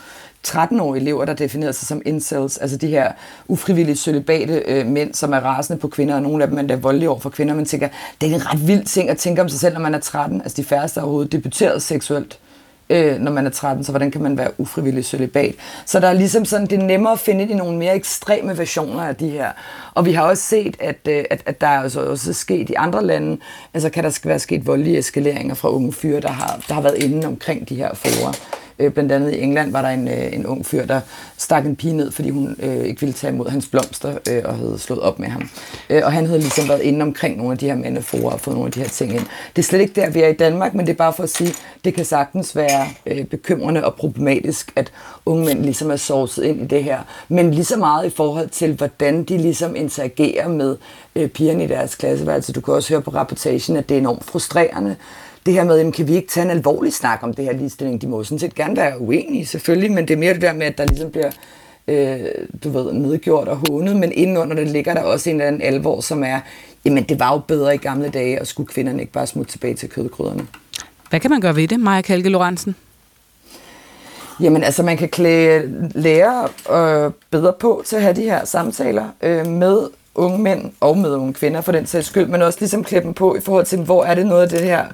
13-årige 0.47 1.01
elever, 1.01 1.25
der 1.25 1.35
definerede 1.35 1.73
sig 1.73 1.87
som 1.87 2.03
incels, 2.07 2.59
altså 2.59 2.77
de 2.77 2.87
her 2.87 3.13
ufrivillige 3.49 3.97
cølibate 3.97 4.63
øh, 4.67 4.87
mænd, 4.87 5.15
som 5.15 5.33
er 5.33 5.41
rasende 5.41 5.81
på 5.81 5.89
kvinder, 5.89 6.15
og 6.15 6.23
nogle 6.23 6.45
af 6.45 6.51
dem 6.51 6.71
er 6.71 6.77
voldelige 6.77 7.11
over 7.11 7.21
for 7.21 7.31
kvinder. 7.31 7.55
Man 7.55 7.65
tænker, 7.65 7.89
det 8.21 8.31
er 8.31 8.35
en 8.35 8.47
ret 8.47 8.67
vild 8.67 8.85
ting 8.85 9.11
at 9.11 9.19
tænke 9.19 9.43
om 9.43 9.49
sig 9.49 9.61
selv, 9.61 9.75
når 9.75 9.81
man 9.81 9.95
er 9.95 10.01
13. 10.01 10.41
Altså 10.43 10.57
de 10.57 10.65
færreste 10.65 10.99
overhovedet 10.99 11.33
debuteret 11.33 11.83
seksuelt, 11.83 12.39
øh, 12.91 13.19
når 13.19 13.33
man 13.33 13.47
er 13.47 13.51
13, 13.51 13.85
så 13.85 13.93
hvordan 13.93 14.11
kan 14.11 14.23
man 14.23 14.39
være 14.39 14.51
ufrivillig 14.59 15.05
cølibat? 15.05 15.55
Så 15.87 16.01
der 16.01 16.09
er 16.09 16.13
ligesom 16.13 16.45
sådan, 16.45 16.67
det 16.67 16.79
er 16.79 16.87
nemmere 16.87 17.13
at 17.13 17.19
finde 17.19 17.45
i 17.45 17.55
nogle 17.55 17.79
mere 17.79 17.95
ekstreme 17.95 18.59
versioner 18.59 19.03
af 19.03 19.17
de 19.17 19.29
her. 19.29 19.51
Og 19.95 20.05
vi 20.05 20.13
har 20.13 20.23
også 20.23 20.43
set, 20.43 20.77
at, 20.81 21.09
øh, 21.09 21.25
at, 21.31 21.43
at 21.47 21.61
der 21.61 21.67
er 21.67 21.83
også, 21.83 22.01
også 22.01 22.33
sket 22.33 22.71
i 22.71 22.75
andre 22.75 23.07
lande, 23.07 23.39
altså 23.75 23.91
kan 23.91 24.05
der 24.05 24.21
være 24.25 24.39
sket 24.39 24.67
voldelige 24.67 24.99
eskaleringer 24.99 25.55
fra 25.55 25.71
unge 25.71 25.93
fyre, 25.93 26.21
der 26.21 26.29
har, 26.29 26.65
der 26.69 26.75
har 26.75 26.81
været 26.83 27.03
inde 27.03 27.27
omkring 27.27 27.69
de 27.69 27.75
her 27.75 27.95
forer. 27.95 28.33
Øh, 28.81 28.93
blandt 28.93 29.13
andet 29.13 29.35
i 29.35 29.41
England 29.41 29.73
var 29.73 29.83
der 29.83 29.89
en, 29.89 30.09
øh, 30.09 30.33
en 30.33 30.47
ung 30.47 30.67
fyr, 30.67 30.87
der 30.87 31.01
stak 31.37 31.67
en 31.67 31.77
pige 31.77 31.97
ned, 31.97 32.13
fordi 32.13 32.31
hun 32.31 32.57
øh, 32.63 32.85
ikke 32.85 33.01
ville 33.01 33.13
tage 33.13 33.33
imod 33.33 33.49
hans 33.49 33.67
blomster 33.67 34.19
øh, 34.31 34.43
og 34.45 34.55
havde 34.55 34.79
slået 34.79 35.01
op 35.01 35.19
med 35.19 35.29
ham. 35.29 35.51
Øh, 35.91 36.03
og 36.05 36.13
han 36.13 36.27
havde 36.27 36.39
ligesom 36.39 36.69
været 36.69 36.81
inde 36.81 37.03
omkring 37.03 37.37
nogle 37.37 37.53
af 37.53 37.59
de 37.59 37.67
her 37.67 37.77
mandeforer 37.77 38.33
og 38.33 38.41
fået 38.41 38.55
nogle 38.55 38.67
af 38.69 38.73
de 38.73 38.81
her 38.81 38.89
ting 38.89 39.13
ind. 39.13 39.27
Det 39.57 39.63
er 39.63 39.67
slet 39.67 39.81
ikke 39.81 40.01
der, 40.01 40.11
vi 40.11 40.23
er 40.23 40.29
i 40.29 40.33
Danmark, 40.33 40.75
men 40.75 40.87
det 40.87 40.93
er 40.93 40.97
bare 40.97 41.13
for 41.13 41.23
at 41.23 41.31
sige, 41.31 41.55
det 41.85 41.95
kan 41.95 42.05
sagtens 42.05 42.57
være 42.57 42.87
øh, 43.07 43.25
bekymrende 43.25 43.85
og 43.85 43.95
problematisk, 43.95 44.73
at 44.77 44.93
unge 45.27 45.45
mænd 45.45 45.63
ligesom 45.63 45.91
er 45.91 45.97
sovset 45.97 46.45
ind 46.45 46.63
i 46.63 46.67
det 46.67 46.85
her. 46.85 46.99
Men 47.29 47.55
lige 47.55 47.65
så 47.65 47.77
meget 47.77 48.07
i 48.07 48.11
forhold 48.11 48.49
til, 48.49 48.73
hvordan 48.73 49.25
de 49.25 49.39
ligesom 49.39 49.77
interagerer 49.77 50.49
med 50.49 50.77
øh, 51.17 51.29
pigerne 51.29 51.65
i 51.65 51.67
deres 51.67 51.95
klasseværelse. 51.95 52.53
Du 52.53 52.61
kan 52.61 52.75
også 52.75 52.89
høre 52.95 53.03
på 53.03 53.11
rapportagen, 53.11 53.77
at 53.77 53.89
det 53.89 53.95
er 53.95 53.99
enormt 53.99 54.25
frustrerende, 54.25 54.97
det 55.47 55.55
her 55.55 55.65
med, 55.65 55.77
jamen, 55.77 55.93
kan 55.93 56.09
vi 56.09 56.15
ikke 56.15 56.29
tage 56.29 56.45
en 56.45 56.51
alvorlig 56.51 56.93
snak 56.93 57.19
om 57.23 57.35
det 57.35 57.45
her 57.45 57.53
ligestilling? 57.53 58.03
De 58.03 58.07
må 58.07 58.25
sådan 58.25 58.39
set 58.39 58.55
gerne 58.55 58.77
være 58.77 59.01
uenige, 59.01 59.47
selvfølgelig, 59.47 59.93
men 59.93 60.09
det 60.09 60.15
er 60.15 60.19
mere 60.19 60.35
det 60.35 60.43
der 60.43 60.53
med, 60.53 60.67
at 60.67 60.79
der 60.79 60.85
ligesom 60.85 61.11
bliver 61.11 61.31
øh, 61.89 62.21
du 62.65 62.71
ved, 62.71 62.93
nedgjort 62.93 63.49
og 63.49 63.57
hånet, 63.57 63.97
men 63.97 64.13
indenunder 64.13 64.57
det 64.57 64.69
ligger 64.69 64.95
der 64.95 65.03
også 65.03 65.31
en 65.31 65.37
eller 65.37 65.47
anden 65.47 65.63
alvor, 65.63 66.01
som 66.01 66.25
er, 66.25 66.41
jamen 66.85 67.05
det 67.05 67.19
var 67.19 67.33
jo 67.33 67.39
bedre 67.39 67.75
i 67.75 67.79
gamle 67.79 68.09
dage, 68.09 68.41
og 68.41 68.47
skulle 68.47 68.67
kvinderne 68.67 69.01
ikke 69.01 69.13
bare 69.13 69.27
smutte 69.27 69.53
tilbage 69.53 69.75
til 69.75 69.89
kødgryderne. 69.89 70.47
Hvad 71.11 71.21
kan 71.21 71.31
man 71.31 71.41
gøre 71.41 71.57
ved 71.57 71.69
det, 71.69 71.81
Maja 71.81 72.01
Kalke 72.01 72.29
Lorentzen? 72.29 72.77
Jamen 74.41 74.65
altså, 74.65 74.83
man 74.83 74.97
kan 74.97 75.09
klæde 75.09 75.91
lære 75.95 76.49
øh, 76.71 77.13
bedre 77.31 77.53
på 77.61 77.83
til 77.87 77.97
at 77.97 78.03
have 78.03 78.17
de 78.17 78.23
her 78.23 78.45
samtaler 78.45 79.09
øh, 79.23 79.47
med 79.47 79.89
unge 80.15 80.39
mænd 80.39 80.73
og 80.81 80.99
med 80.99 81.11
unge 81.11 81.35
kvinder 81.35 81.61
for 81.61 81.73
den 81.73 81.87
sags 81.87 82.07
skyld, 82.07 82.27
men 82.27 82.43
også 82.43 82.59
ligesom 82.61 82.85
klæde 82.85 83.05
dem 83.05 83.15
på 83.15 83.37
i 83.37 83.41
forhold 83.41 83.67
til, 83.67 83.79
hvor 83.79 84.05
er 84.05 84.15
det 84.15 84.27
noget 84.27 84.43
af 84.43 84.49
det 84.49 84.61
her 84.61 84.85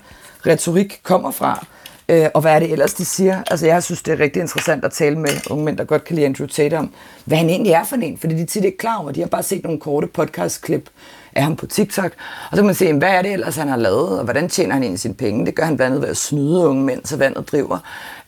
retorik 0.47 1.01
kommer 1.03 1.31
fra, 1.31 1.67
øh, 2.09 2.27
og 2.35 2.41
hvad 2.41 2.55
er 2.55 2.59
det 2.59 2.73
ellers, 2.73 2.95
de 2.95 3.05
siger. 3.05 3.43
Altså, 3.51 3.67
jeg 3.67 3.83
synes, 3.83 4.03
det 4.03 4.13
er 4.13 4.21
rigtig 4.21 4.41
interessant 4.41 4.85
at 4.85 4.93
tale 4.93 5.19
med 5.19 5.51
unge 5.51 5.65
mænd, 5.65 5.77
der 5.77 5.85
godt 5.85 6.05
kan 6.05 6.17
lide 6.17 6.27
Andrew 6.27 6.47
Tate 6.47 6.79
om, 6.79 6.91
hvad 7.25 7.39
han 7.39 7.49
egentlig 7.49 7.73
er 7.73 7.85
for 7.85 7.97
en, 7.97 8.19
fordi 8.19 8.35
de 8.35 8.45
tit 8.45 8.65
ikke 8.65 8.79
klar 8.79 8.97
over. 8.97 9.13
De 9.13 9.21
har 9.21 9.29
bare 9.29 9.43
set 9.43 9.65
nogle 9.65 9.81
korte 9.81 10.07
podcast-klip 10.07 10.91
af 11.33 11.43
ham 11.43 11.57
på 11.57 11.67
TikTok, 11.67 12.13
og 12.51 12.57
så 12.57 12.57
kan 12.57 12.65
man 12.65 12.75
se, 12.75 12.93
hvad 12.93 13.09
er 13.09 13.23
det 13.23 13.33
ellers, 13.33 13.57
han 13.57 13.69
har 13.69 13.77
lavet, 13.77 14.19
og 14.19 14.25
hvordan 14.25 14.49
tjener 14.49 14.73
han 14.75 14.83
egentlig 14.83 15.01
sine 15.01 15.15
penge. 15.15 15.47
Det 15.47 15.55
gør 15.55 15.65
han 15.65 15.77
blandt 15.77 15.91
andet 15.91 16.03
ved 16.03 16.09
at 16.09 16.17
snyde 16.17 16.69
unge 16.69 16.85
mænd, 16.85 17.05
så 17.05 17.17
vandet 17.17 17.53
driver. 17.53 17.79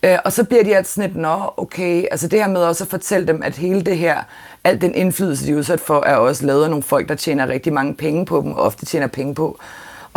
Øh, 0.03 0.19
og 0.25 0.33
så 0.33 0.45
bliver 0.45 0.65
de 0.65 0.77
altså 0.77 0.95
sådan 0.95 1.11
et, 1.11 1.17
nå, 1.17 1.53
okay, 1.57 2.05
altså 2.11 2.29
det 2.29 2.39
her 2.39 2.49
med 2.49 2.61
også 2.61 2.85
at 2.85 2.91
fortælle 2.91 3.27
dem, 3.27 3.43
at 3.43 3.57
hele 3.57 3.83
det 3.83 3.99
her, 3.99 4.17
al 4.65 4.81
den 4.81 4.95
indflydelse, 4.95 5.47
de 5.47 5.53
er 5.53 5.57
udsat 5.57 5.81
for, 5.81 6.03
er 6.07 6.17
også 6.17 6.47
lavet 6.47 6.65
af 6.65 6.71
nogle 6.71 6.83
folk, 6.83 7.09
der 7.09 7.15
tjener 7.15 7.49
rigtig 7.49 7.73
mange 7.73 7.95
penge 7.95 8.27
på 8.27 8.41
dem, 8.41 8.53
og 8.53 8.63
ofte 8.63 8.87
tjener 8.87 9.07
penge 9.07 9.35
på 9.35 9.59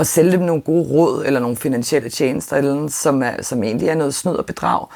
og 0.02 0.08
sælge 0.08 0.32
dem 0.32 0.42
nogle 0.42 0.62
gode 0.62 0.90
råd 0.90 1.26
eller 1.26 1.40
nogle 1.40 1.58
finansielle 1.58 2.10
tjenester, 2.10 2.56
eller 2.56 2.76
noget, 2.76 2.94
som, 2.94 3.24
er, 3.24 3.32
som 3.42 3.64
egentlig 3.64 3.90
er 3.90 3.96
noget 3.96 4.16
snyd 4.16 4.34
og 4.34 4.46
bedrag. 4.46 4.88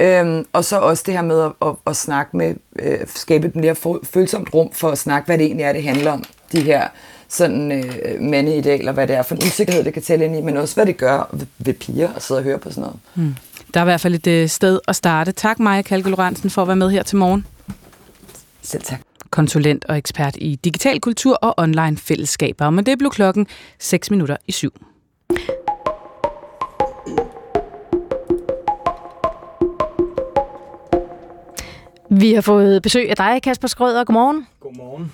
Øhm, 0.00 0.44
og 0.52 0.64
så 0.64 0.78
også 0.78 1.02
det 1.06 1.14
her 1.14 1.22
med 1.22 1.42
at, 1.42 1.52
at, 1.62 1.74
at 1.86 1.96
snakke 1.96 2.36
med, 2.36 2.54
øh, 2.78 2.98
skabe 3.06 3.46
et 3.46 3.56
mere 3.56 3.74
følsomt 4.04 4.54
rum 4.54 4.72
for 4.72 4.90
at 4.90 4.98
snakke, 4.98 5.26
hvad 5.26 5.38
det 5.38 5.46
egentlig 5.46 5.64
er, 5.64 5.72
det 5.72 5.82
handler 5.82 6.12
om. 6.12 6.24
De 6.52 6.60
her 6.60 6.88
sådan 7.28 7.72
øh, 7.72 8.20
mandeidealer, 8.20 8.92
hvad 8.92 9.06
det 9.06 9.16
er 9.16 9.22
for 9.22 9.34
en 9.34 9.40
usikkerhed, 9.46 9.84
det 9.84 9.92
kan 9.92 10.02
tælle 10.02 10.24
ind 10.24 10.36
i, 10.36 10.40
men 10.40 10.56
også 10.56 10.74
hvad 10.74 10.86
det 10.86 10.96
gør 10.96 11.28
ved, 11.32 11.46
ved 11.58 11.74
piger 11.74 12.08
at 12.16 12.22
sidde 12.22 12.38
og 12.38 12.44
høre 12.44 12.58
på 12.58 12.70
sådan 12.70 12.80
noget. 12.80 12.96
Mm. 13.14 13.34
Der 13.74 13.80
er 13.80 13.84
i 13.84 13.90
hvert 13.90 14.00
fald 14.00 14.14
et 14.14 14.26
øh, 14.26 14.48
sted 14.48 14.80
at 14.88 14.96
starte. 14.96 15.32
Tak 15.32 15.58
Maja 15.58 15.82
Kalke 15.82 16.10
Lorentzen 16.10 16.50
for 16.50 16.62
at 16.62 16.68
være 16.68 16.76
med 16.76 16.90
her 16.90 17.02
til 17.02 17.16
morgen. 17.16 17.46
Selv 18.62 18.82
tak 18.82 19.07
konsulent 19.30 19.84
og 19.84 19.98
ekspert 19.98 20.36
i 20.36 20.56
digital 20.64 21.00
kultur 21.00 21.34
og 21.34 21.54
online 21.56 21.96
fællesskaber. 21.96 22.70
Men 22.70 22.86
det 22.86 22.98
blev 22.98 23.10
klokken 23.10 23.46
6 23.78 24.10
minutter 24.10 24.36
i 24.46 24.52
syv. 24.52 24.72
Vi 32.10 32.32
har 32.34 32.40
fået 32.40 32.82
besøg 32.82 33.10
af 33.10 33.16
dig, 33.16 33.42
Kasper 33.42 33.68
Skrøder. 33.68 34.04
Godmorgen. 34.04 34.46
Godmorgen. 34.60 35.12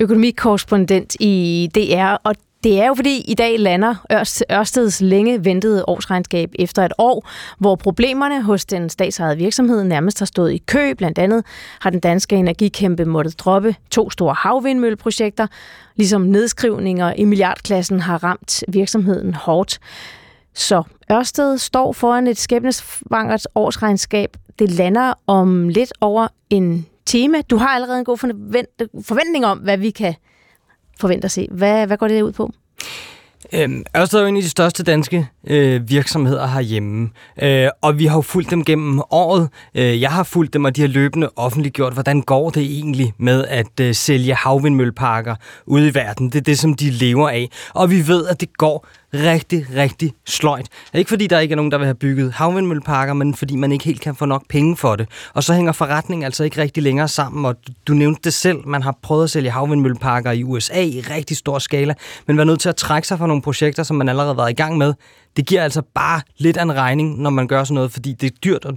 Økonomikorrespondent 0.00 1.16
i 1.20 1.68
DR, 1.74 2.14
og 2.24 2.34
det 2.64 2.80
er 2.80 2.86
jo 2.86 2.94
fordi, 2.94 3.20
i 3.20 3.34
dag 3.34 3.58
lander 3.58 3.94
Ørsteds 4.52 5.00
længe 5.00 5.44
ventede 5.44 5.84
årsregnskab 5.88 6.50
efter 6.58 6.84
et 6.84 6.92
år, 6.98 7.28
hvor 7.58 7.76
problemerne 7.76 8.42
hos 8.42 8.64
den 8.64 8.88
statsejede 8.88 9.36
virksomhed 9.36 9.84
nærmest 9.84 10.18
har 10.18 10.26
stået 10.26 10.52
i 10.52 10.62
kø. 10.66 10.94
Blandt 10.94 11.18
andet 11.18 11.44
har 11.80 11.90
den 11.90 12.00
danske 12.00 12.36
energikæmpe 12.36 13.04
måttet 13.04 13.38
droppe 13.38 13.74
to 13.90 14.10
store 14.10 14.34
havvindmølleprojekter, 14.34 15.46
ligesom 15.96 16.22
nedskrivninger 16.22 17.12
i 17.12 17.24
milliardklassen 17.24 18.00
har 18.00 18.24
ramt 18.24 18.64
virksomheden 18.68 19.34
hårdt. 19.34 19.78
Så 20.54 20.82
Ørsted 21.12 21.58
står 21.58 21.92
foran 21.92 22.26
et 22.26 22.38
skæbnesvangert 22.38 23.46
årsregnskab. 23.54 24.36
Det 24.58 24.70
lander 24.70 25.14
om 25.26 25.68
lidt 25.68 25.92
over 26.00 26.28
en 26.50 26.86
tema. 27.10 27.40
Du 27.40 27.56
har 27.56 27.68
allerede 27.68 27.98
en 27.98 28.04
god 28.04 28.18
forventning 29.02 29.46
om, 29.46 29.58
hvad 29.58 29.78
vi 29.78 29.90
kan 29.90 30.14
forvente 31.00 31.24
at 31.24 31.30
se. 31.30 31.48
Hvad, 31.50 31.86
hvad 31.86 31.96
går 31.96 32.08
det 32.08 32.22
ud 32.22 32.32
på? 32.32 32.52
Øhm, 33.52 33.84
Ørsted 33.96 34.18
er 34.18 34.22
jo 34.22 34.28
en 34.28 34.36
af 34.36 34.42
de 34.42 34.48
største 34.48 34.82
danske 34.82 35.28
øh, 35.46 35.90
virksomheder 35.90 36.46
herhjemme, 36.46 37.10
øh, 37.42 37.68
og 37.80 37.98
vi 37.98 38.06
har 38.06 38.16
jo 38.16 38.20
fulgt 38.20 38.50
dem 38.50 38.64
gennem 38.64 39.02
året. 39.10 39.48
Øh, 39.74 40.00
jeg 40.00 40.10
har 40.10 40.22
fulgt 40.22 40.54
dem, 40.54 40.64
og 40.64 40.76
de 40.76 40.80
har 40.80 40.88
løbende 40.88 41.30
offentliggjort, 41.36 41.92
hvordan 41.92 42.22
går 42.22 42.50
det 42.50 42.62
egentlig 42.62 43.12
med 43.18 43.44
at 43.44 43.80
øh, 43.80 43.94
sælge 43.94 44.34
havvindmølleparker 44.34 45.34
ude 45.66 45.88
i 45.88 45.94
verden. 45.94 46.26
Det 46.26 46.38
er 46.38 46.42
det, 46.42 46.58
som 46.58 46.74
de 46.74 46.90
lever 46.90 47.28
af. 47.28 47.48
Og 47.74 47.90
vi 47.90 48.08
ved, 48.08 48.26
at 48.26 48.40
det 48.40 48.56
går 48.56 48.86
rigtig, 49.14 49.66
rigtig 49.76 50.12
sløjt. 50.26 50.66
Ikke 50.94 51.08
fordi 51.08 51.26
der 51.26 51.38
ikke 51.38 51.52
er 51.52 51.56
nogen, 51.56 51.72
der 51.72 51.78
vil 51.78 51.86
have 51.86 51.94
bygget 51.94 52.32
havvindmølleparker, 52.32 53.12
men 53.12 53.34
fordi 53.34 53.56
man 53.56 53.72
ikke 53.72 53.84
helt 53.84 54.00
kan 54.00 54.14
få 54.14 54.24
nok 54.24 54.42
penge 54.48 54.76
for 54.76 54.96
det. 54.96 55.08
Og 55.34 55.44
så 55.44 55.54
hænger 55.54 55.72
forretningen 55.72 56.24
altså 56.24 56.44
ikke 56.44 56.62
rigtig 56.62 56.82
længere 56.82 57.08
sammen, 57.08 57.44
og 57.44 57.56
du 57.88 57.92
nævnte 57.92 58.20
det 58.24 58.34
selv, 58.34 58.58
man 58.66 58.82
har 58.82 58.98
prøvet 59.02 59.24
at 59.24 59.30
sælge 59.30 59.50
havvindmølleparker 59.50 60.30
i 60.30 60.44
USA 60.44 60.82
i 60.82 61.00
rigtig 61.00 61.36
stor 61.36 61.58
skala, 61.58 61.94
men 62.26 62.36
var 62.36 62.44
nødt 62.44 62.60
til 62.60 62.68
at 62.68 62.76
trække 62.76 63.08
sig 63.08 63.18
fra 63.18 63.26
nogle 63.26 63.42
projekter, 63.42 63.82
som 63.82 63.96
man 63.96 64.08
allerede 64.08 64.36
var 64.36 64.48
i 64.48 64.52
gang 64.52 64.78
med. 64.78 64.94
Det 65.36 65.46
giver 65.46 65.62
altså 65.62 65.82
bare 65.94 66.20
lidt 66.38 66.56
af 66.56 66.62
en 66.62 66.76
regning, 66.76 67.20
når 67.22 67.30
man 67.30 67.48
gør 67.48 67.64
sådan 67.64 67.74
noget, 67.74 67.92
fordi 67.92 68.12
det 68.12 68.26
er 68.26 68.36
dyrt 68.44 68.64
at 68.64 68.76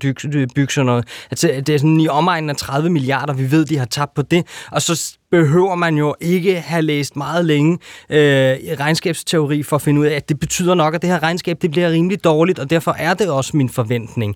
bygge 0.55 0.73
sådan 0.73 0.85
noget. 0.85 1.07
Altså, 1.31 1.47
det 1.67 1.69
er 1.69 1.77
sådan 1.77 1.99
i 1.99 2.07
omegnen 2.07 2.49
af 2.49 2.55
30 2.55 2.89
milliarder, 2.89 3.33
vi 3.33 3.51
ved, 3.51 3.65
de 3.65 3.77
har 3.77 3.85
tabt 3.85 4.13
på 4.13 4.21
det, 4.21 4.45
og 4.71 4.81
så 4.81 5.17
behøver 5.31 5.75
man 5.75 5.97
jo 5.97 6.15
ikke 6.21 6.59
have 6.59 6.81
læst 6.81 7.15
meget 7.15 7.45
længe 7.45 7.73
øh, 8.09 8.57
regnskabsteori 8.79 9.63
for 9.63 9.75
at 9.75 9.81
finde 9.81 10.01
ud 10.01 10.05
af, 10.05 10.15
at 10.15 10.29
det 10.29 10.39
betyder 10.39 10.73
nok, 10.73 10.95
at 10.95 11.01
det 11.01 11.09
her 11.09 11.23
regnskab 11.23 11.61
det 11.61 11.71
bliver 11.71 11.89
rimelig 11.89 12.23
dårligt, 12.23 12.59
og 12.59 12.69
derfor 12.69 12.91
er 12.91 13.13
det 13.13 13.29
også 13.29 13.57
min 13.57 13.69
forventning, 13.69 14.35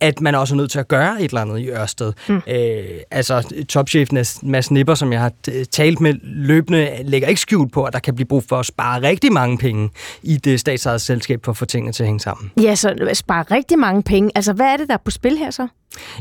at 0.00 0.20
man 0.20 0.34
også 0.34 0.54
er 0.54 0.56
nødt 0.56 0.70
til 0.70 0.78
at 0.78 0.88
gøre 0.88 1.22
et 1.22 1.28
eller 1.28 1.40
andet 1.40 1.58
i 1.58 1.70
Ørsted. 1.70 2.12
Mm. 2.28 2.40
Øh, 2.48 2.84
altså, 3.10 3.64
topchefen 3.68 4.24
Mads 4.42 4.70
Nipper, 4.70 4.94
som 4.94 5.12
jeg 5.12 5.20
har 5.20 5.32
talt 5.70 6.00
med 6.00 6.14
løbende, 6.22 6.90
lægger 7.04 7.28
ikke 7.28 7.40
skjult 7.40 7.72
på, 7.72 7.84
at 7.84 7.92
der 7.92 7.98
kan 7.98 8.14
blive 8.14 8.26
brug 8.26 8.44
for 8.48 8.56
at 8.56 8.66
spare 8.66 9.02
rigtig 9.02 9.32
mange 9.32 9.58
penge 9.58 9.90
i 10.22 10.36
det 10.36 10.60
statsejede 10.60 10.98
selskab 10.98 11.44
for 11.44 11.52
at 11.52 11.56
få 11.56 11.64
tingene 11.64 11.92
til 11.92 12.02
at 12.02 12.06
hænge 12.06 12.20
sammen. 12.20 12.50
Ja, 12.62 12.74
så 12.74 13.10
spare 13.14 13.44
rigtig 13.50 13.78
mange 13.78 14.02
penge. 14.02 14.30
Altså, 14.34 14.52
hvad 14.52 14.66
er 14.66 14.76
det, 14.76 14.88
der 14.88 14.94
er 14.94 14.98
på 15.04 15.10
spil 15.10 15.38
her 15.38 15.50
så? 15.50 15.68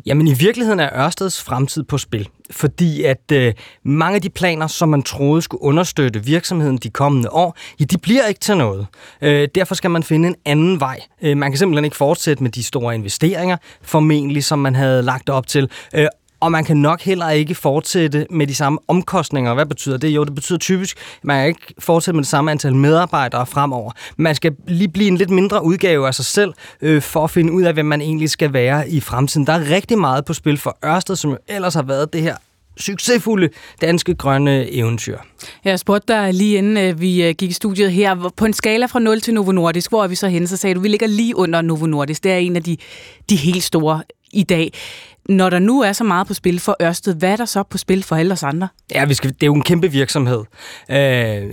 Jamen, 0.06 0.28
i 0.28 0.34
virkeligheden 0.34 0.80
er 0.80 1.06
Ørsteds 1.06 1.44
fremtid 1.44 1.84
på 1.84 1.98
spil, 1.98 2.30
fordi 2.52 3.04
at 3.04 3.32
øh, 3.32 3.54
mange 3.84 4.16
af 4.16 4.22
de 4.22 4.30
planer, 4.30 4.68
som 4.68 4.90
man 4.90 5.04
troede 5.04 5.42
skulle 5.42 5.64
understøtte 5.64 6.26
virksomheden 6.26 6.78
de 6.78 6.90
kommende 6.90 7.30
år, 7.30 7.58
ja, 7.80 7.86
de 7.86 7.98
bliver 7.98 8.26
ikke 8.26 8.40
til 8.40 8.58
noget. 8.58 8.88
Øh, 9.22 9.48
derfor 9.56 9.76
skal 9.76 9.92
man 9.92 10.04
finde 10.04 10.28
en 10.28 10.36
anden 10.46 10.80
vej. 10.80 11.00
Øh, 11.22 11.38
man 11.38 11.52
kan 11.52 11.58
simpelthen 11.58 11.86
ikke 11.86 11.98
fortsætte 11.98 12.44
med 12.44 12.52
de 12.52 12.64
store 12.64 12.96
investeringer, 12.96 13.58
formentlig, 13.82 14.44
som 14.44 14.60
man 14.60 14.76
havde 14.76 15.04
lagt 15.04 15.30
op 15.30 15.48
til. 15.48 15.70
Øh, 15.96 16.08
og 16.40 16.52
man 16.52 16.66
kan 16.66 16.78
nok 16.78 17.02
heller 17.02 17.30
ikke 17.30 17.56
fortsætte 17.56 18.28
med 18.30 18.48
de 18.48 18.56
samme 18.56 18.80
omkostninger. 18.88 19.54
Hvad 19.54 19.66
betyder 19.66 19.98
det? 19.98 20.08
Jo, 20.08 20.24
det 20.24 20.36
betyder 20.36 20.60
typisk, 20.60 20.98
at 20.98 21.26
man 21.26 21.40
kan 21.40 21.48
ikke 21.48 21.74
fortsætte 21.80 22.16
med 22.16 22.24
det 22.24 22.30
samme 22.30 22.52
antal 22.52 22.76
medarbejdere 22.76 23.46
fremover. 23.46 23.92
Man 24.18 24.36
skal 24.36 24.56
lige 24.68 24.90
blive 24.90 25.08
en 25.08 25.18
lidt 25.18 25.30
mindre 25.30 25.64
udgave 25.64 26.08
af 26.08 26.16
sig 26.16 26.26
selv, 26.26 26.54
øh, 26.82 27.02
for 27.02 27.24
at 27.24 27.32
finde 27.32 27.54
ud 27.54 27.64
af, 27.64 27.74
hvem 27.74 27.86
man 27.86 28.02
egentlig 28.02 28.30
skal 28.30 28.54
være 28.54 28.90
i 28.90 29.00
fremtiden. 29.00 29.48
Der 29.48 29.54
er 29.54 29.70
rigtig 29.70 29.98
meget 29.98 30.26
på 30.26 30.34
spil 30.34 30.58
for 30.58 30.78
Ørsted, 30.86 31.16
som 31.16 31.32
jo 31.32 31.38
ellers 31.48 31.74
har 31.74 31.84
været 31.84 32.14
det 32.14 32.22
her 32.22 32.36
succesfulde 32.80 33.50
danske 33.82 34.16
grønne 34.16 34.72
eventyr. 34.72 35.18
Jeg 35.66 35.80
spurgte 35.80 36.14
dig 36.14 36.34
lige 36.34 36.58
inden 36.58 36.78
øh, 36.78 37.02
vi 37.02 37.24
øh, 37.24 37.36
gik 37.36 37.50
i 37.50 37.54
studiet 37.54 37.92
her, 37.92 38.32
på 38.38 38.46
en 38.46 38.54
skala 38.54 38.86
fra 38.86 39.00
0 39.00 39.22
til 39.22 39.34
Novo 39.34 39.52
Nordisk, 39.52 39.92
hvor 39.92 40.04
er 40.04 40.08
vi 40.08 40.16
så 40.16 40.28
henne? 40.28 40.48
Så 40.48 40.58
sagde 40.58 40.74
du, 40.76 40.80
vi 40.80 40.88
ligger 40.88 41.08
lige 41.08 41.36
under 41.36 41.62
Novo 41.62 41.86
Nordisk. 41.86 42.24
Det 42.24 42.32
er 42.32 42.38
en 42.38 42.56
af 42.56 42.64
de, 42.64 42.78
de 43.30 43.36
helt 43.36 43.64
store 43.64 44.02
i 44.34 44.44
dag. 44.44 44.74
Når 45.30 45.50
der 45.50 45.60
nu 45.60 45.82
er 45.82 45.92
så 45.92 46.04
meget 46.04 46.28
på 46.28 46.34
spil 46.34 46.60
for 46.60 46.76
Ørsted, 46.82 47.16
hvad 47.16 47.32
er 47.32 47.36
der 47.36 47.46
så 47.46 47.64
på 47.64 47.78
spil 47.78 48.04
for 48.04 48.16
alle 48.16 48.34
os 48.34 48.44
andre? 48.44 48.68
Ja, 48.94 49.06
vi 49.06 49.14
skal, 49.14 49.30
det 49.30 49.44
er 49.44 49.48
jo 49.48 49.54
en 49.54 49.62
kæmpe 49.62 49.92
virksomhed. 49.92 50.44
Øh, 50.92 51.44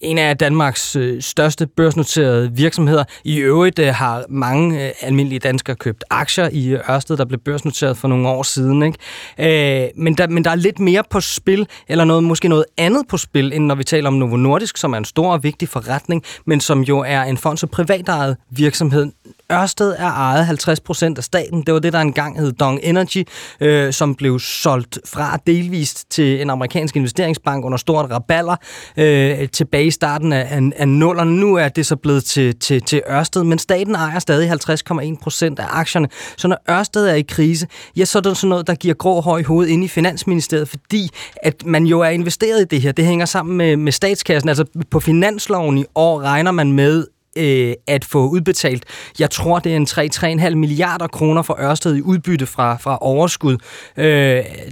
en 0.00 0.18
af 0.18 0.38
Danmarks 0.38 0.96
øh, 0.96 1.22
største 1.22 1.66
børsnoterede 1.66 2.52
virksomheder. 2.52 3.04
I 3.24 3.38
øvrigt 3.38 3.78
øh, 3.78 3.94
har 3.94 4.24
mange 4.28 4.86
øh, 4.86 4.92
almindelige 5.00 5.38
danskere 5.38 5.76
købt 5.76 6.04
aktier 6.10 6.48
i 6.52 6.74
Ørsted, 6.90 7.16
der 7.16 7.24
blev 7.24 7.40
børsnoteret 7.40 7.96
for 7.96 8.08
nogle 8.08 8.28
år 8.28 8.42
siden. 8.42 8.82
Ikke? 8.82 9.84
Øh, 9.84 9.88
men, 9.96 10.14
der, 10.14 10.26
men 10.26 10.44
der 10.44 10.50
er 10.50 10.54
lidt 10.54 10.78
mere 10.78 11.02
på 11.10 11.20
spil, 11.20 11.66
eller 11.88 12.04
noget, 12.04 12.24
måske 12.24 12.48
noget 12.48 12.64
andet 12.78 13.02
på 13.08 13.16
spil, 13.16 13.52
end 13.52 13.64
når 13.64 13.74
vi 13.74 13.84
taler 13.84 14.08
om 14.08 14.14
Novo 14.14 14.36
Nordisk, 14.36 14.76
som 14.76 14.92
er 14.92 14.98
en 14.98 15.04
stor 15.04 15.32
og 15.32 15.42
vigtig 15.42 15.68
forretning, 15.68 16.22
men 16.46 16.60
som 16.60 16.80
jo 16.80 16.98
er 16.98 17.22
en 17.22 17.36
fond 17.36 17.62
og 17.62 17.70
privatejet 17.70 18.36
virksomhed. 18.50 19.12
Ørsted 19.52 19.94
er 19.98 20.10
ejet 20.10 20.68
50% 20.68 21.14
af 21.16 21.24
staten. 21.24 21.62
Det 21.62 21.74
var 21.74 21.80
det, 21.80 21.92
der 21.92 22.00
engang 22.00 22.40
hed 22.40 22.52
Dong 22.52 22.80
Energy, 22.84 23.24
øh, 23.60 23.92
som 23.92 24.14
blev 24.14 24.38
solgt 24.38 24.98
fra 25.06 25.38
delvist 25.46 26.10
til 26.10 26.42
en 26.42 26.50
amerikansk 26.50 26.96
investeringsbank 26.96 27.64
under 27.64 27.78
stort 27.78 28.10
raballer 28.10 28.56
øh, 28.96 29.48
tilbage 29.48 29.86
i 29.86 29.90
starten 29.90 30.32
af, 30.32 30.62
af, 30.76 30.88
nullerne. 30.88 31.36
Nu 31.36 31.54
er 31.54 31.68
det 31.68 31.86
så 31.86 31.96
blevet 31.96 32.24
til, 32.24 32.58
til, 32.58 32.82
til 32.82 33.02
Ørsted, 33.10 33.44
men 33.44 33.58
staten 33.58 33.94
ejer 33.94 34.18
stadig 34.18 34.52
50,1 34.52 35.16
procent 35.22 35.58
af 35.58 35.66
aktierne. 35.70 36.08
Så 36.36 36.48
når 36.48 36.58
Ørsted 36.70 37.08
er 37.08 37.14
i 37.14 37.22
krise, 37.22 37.66
ja, 37.96 38.04
så 38.04 38.18
er 38.18 38.22
det 38.22 38.36
sådan 38.36 38.48
noget, 38.48 38.66
der 38.66 38.74
giver 38.74 38.94
grå 38.94 39.20
høj 39.20 39.42
hoved 39.42 39.66
ind 39.68 39.84
i 39.84 39.88
Finansministeriet, 39.88 40.68
fordi 40.68 41.10
at 41.36 41.66
man 41.66 41.86
jo 41.86 42.00
er 42.00 42.08
investeret 42.08 42.60
i 42.60 42.64
det 42.64 42.80
her. 42.80 42.92
Det 42.92 43.04
hænger 43.04 43.26
sammen 43.26 43.56
med, 43.56 43.76
med 43.76 43.92
statskassen. 43.92 44.48
Altså 44.48 44.64
på 44.90 45.00
finansloven 45.00 45.78
i 45.78 45.84
år 45.94 46.20
regner 46.20 46.50
man 46.50 46.72
med, 46.72 47.06
øh, 47.36 47.74
at 47.86 48.04
få 48.04 48.28
udbetalt. 48.28 48.84
Jeg 49.18 49.30
tror, 49.30 49.58
det 49.58 49.72
er 49.72 49.76
en 49.76 49.86
3-3,5 50.50 50.54
milliarder 50.54 51.06
kroner 51.06 51.42
for 51.42 51.60
Ørsted 51.60 51.96
i 51.96 52.00
udbytte 52.00 52.46
fra, 52.46 52.76
fra 52.76 52.98
overskud. 53.00 53.56
Øh, 53.96 54.04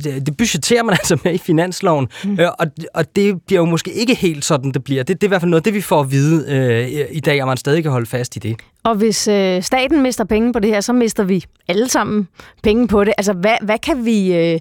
det, 0.04 0.26
det 0.26 0.36
budgeterer 0.36 0.82
man 0.82 0.92
altså 1.00 1.18
med 1.24 1.34
i 1.34 1.38
finansloven, 1.38 2.08
mm. 2.24 2.40
øh, 2.40 2.48
og, 2.58 2.66
og 2.94 3.16
det 3.16 3.42
bliver 3.46 3.60
jo 3.60 3.66
måske 3.66 3.92
ikke 3.92 4.14
helt 4.14 4.44
sådan, 4.44 4.72
det 4.72 4.84
bliver. 4.84 5.02
Det, 5.02 5.20
det 5.20 5.26
er 5.26 5.28
i 5.28 5.32
hvert 5.32 5.40
fald 5.40 5.50
noget, 5.50 5.64
det 5.64 5.74
vi 5.74 5.80
får 5.80 6.00
at 6.00 6.10
vide 6.10 6.44
øh, 6.48 7.06
i 7.10 7.20
dag, 7.20 7.42
og 7.42 7.48
man 7.48 7.56
stadig 7.56 7.82
kan 7.82 7.92
holde 7.92 8.06
fast 8.06 8.36
i 8.36 8.38
det. 8.38 8.56
Og 8.84 8.94
hvis 8.94 9.28
øh, 9.28 9.62
staten 9.62 10.02
mister 10.02 10.24
penge 10.24 10.52
på 10.52 10.58
det 10.58 10.70
her, 10.70 10.80
så 10.80 10.92
mister 10.92 11.24
vi 11.24 11.44
alle 11.68 11.88
sammen 11.88 12.28
penge 12.62 12.88
på 12.88 13.04
det. 13.04 13.14
Altså, 13.18 13.32
hvad, 13.32 13.56
hvad 13.62 13.78
kan 13.78 14.04
vi... 14.04 14.34
Øh 14.34 14.60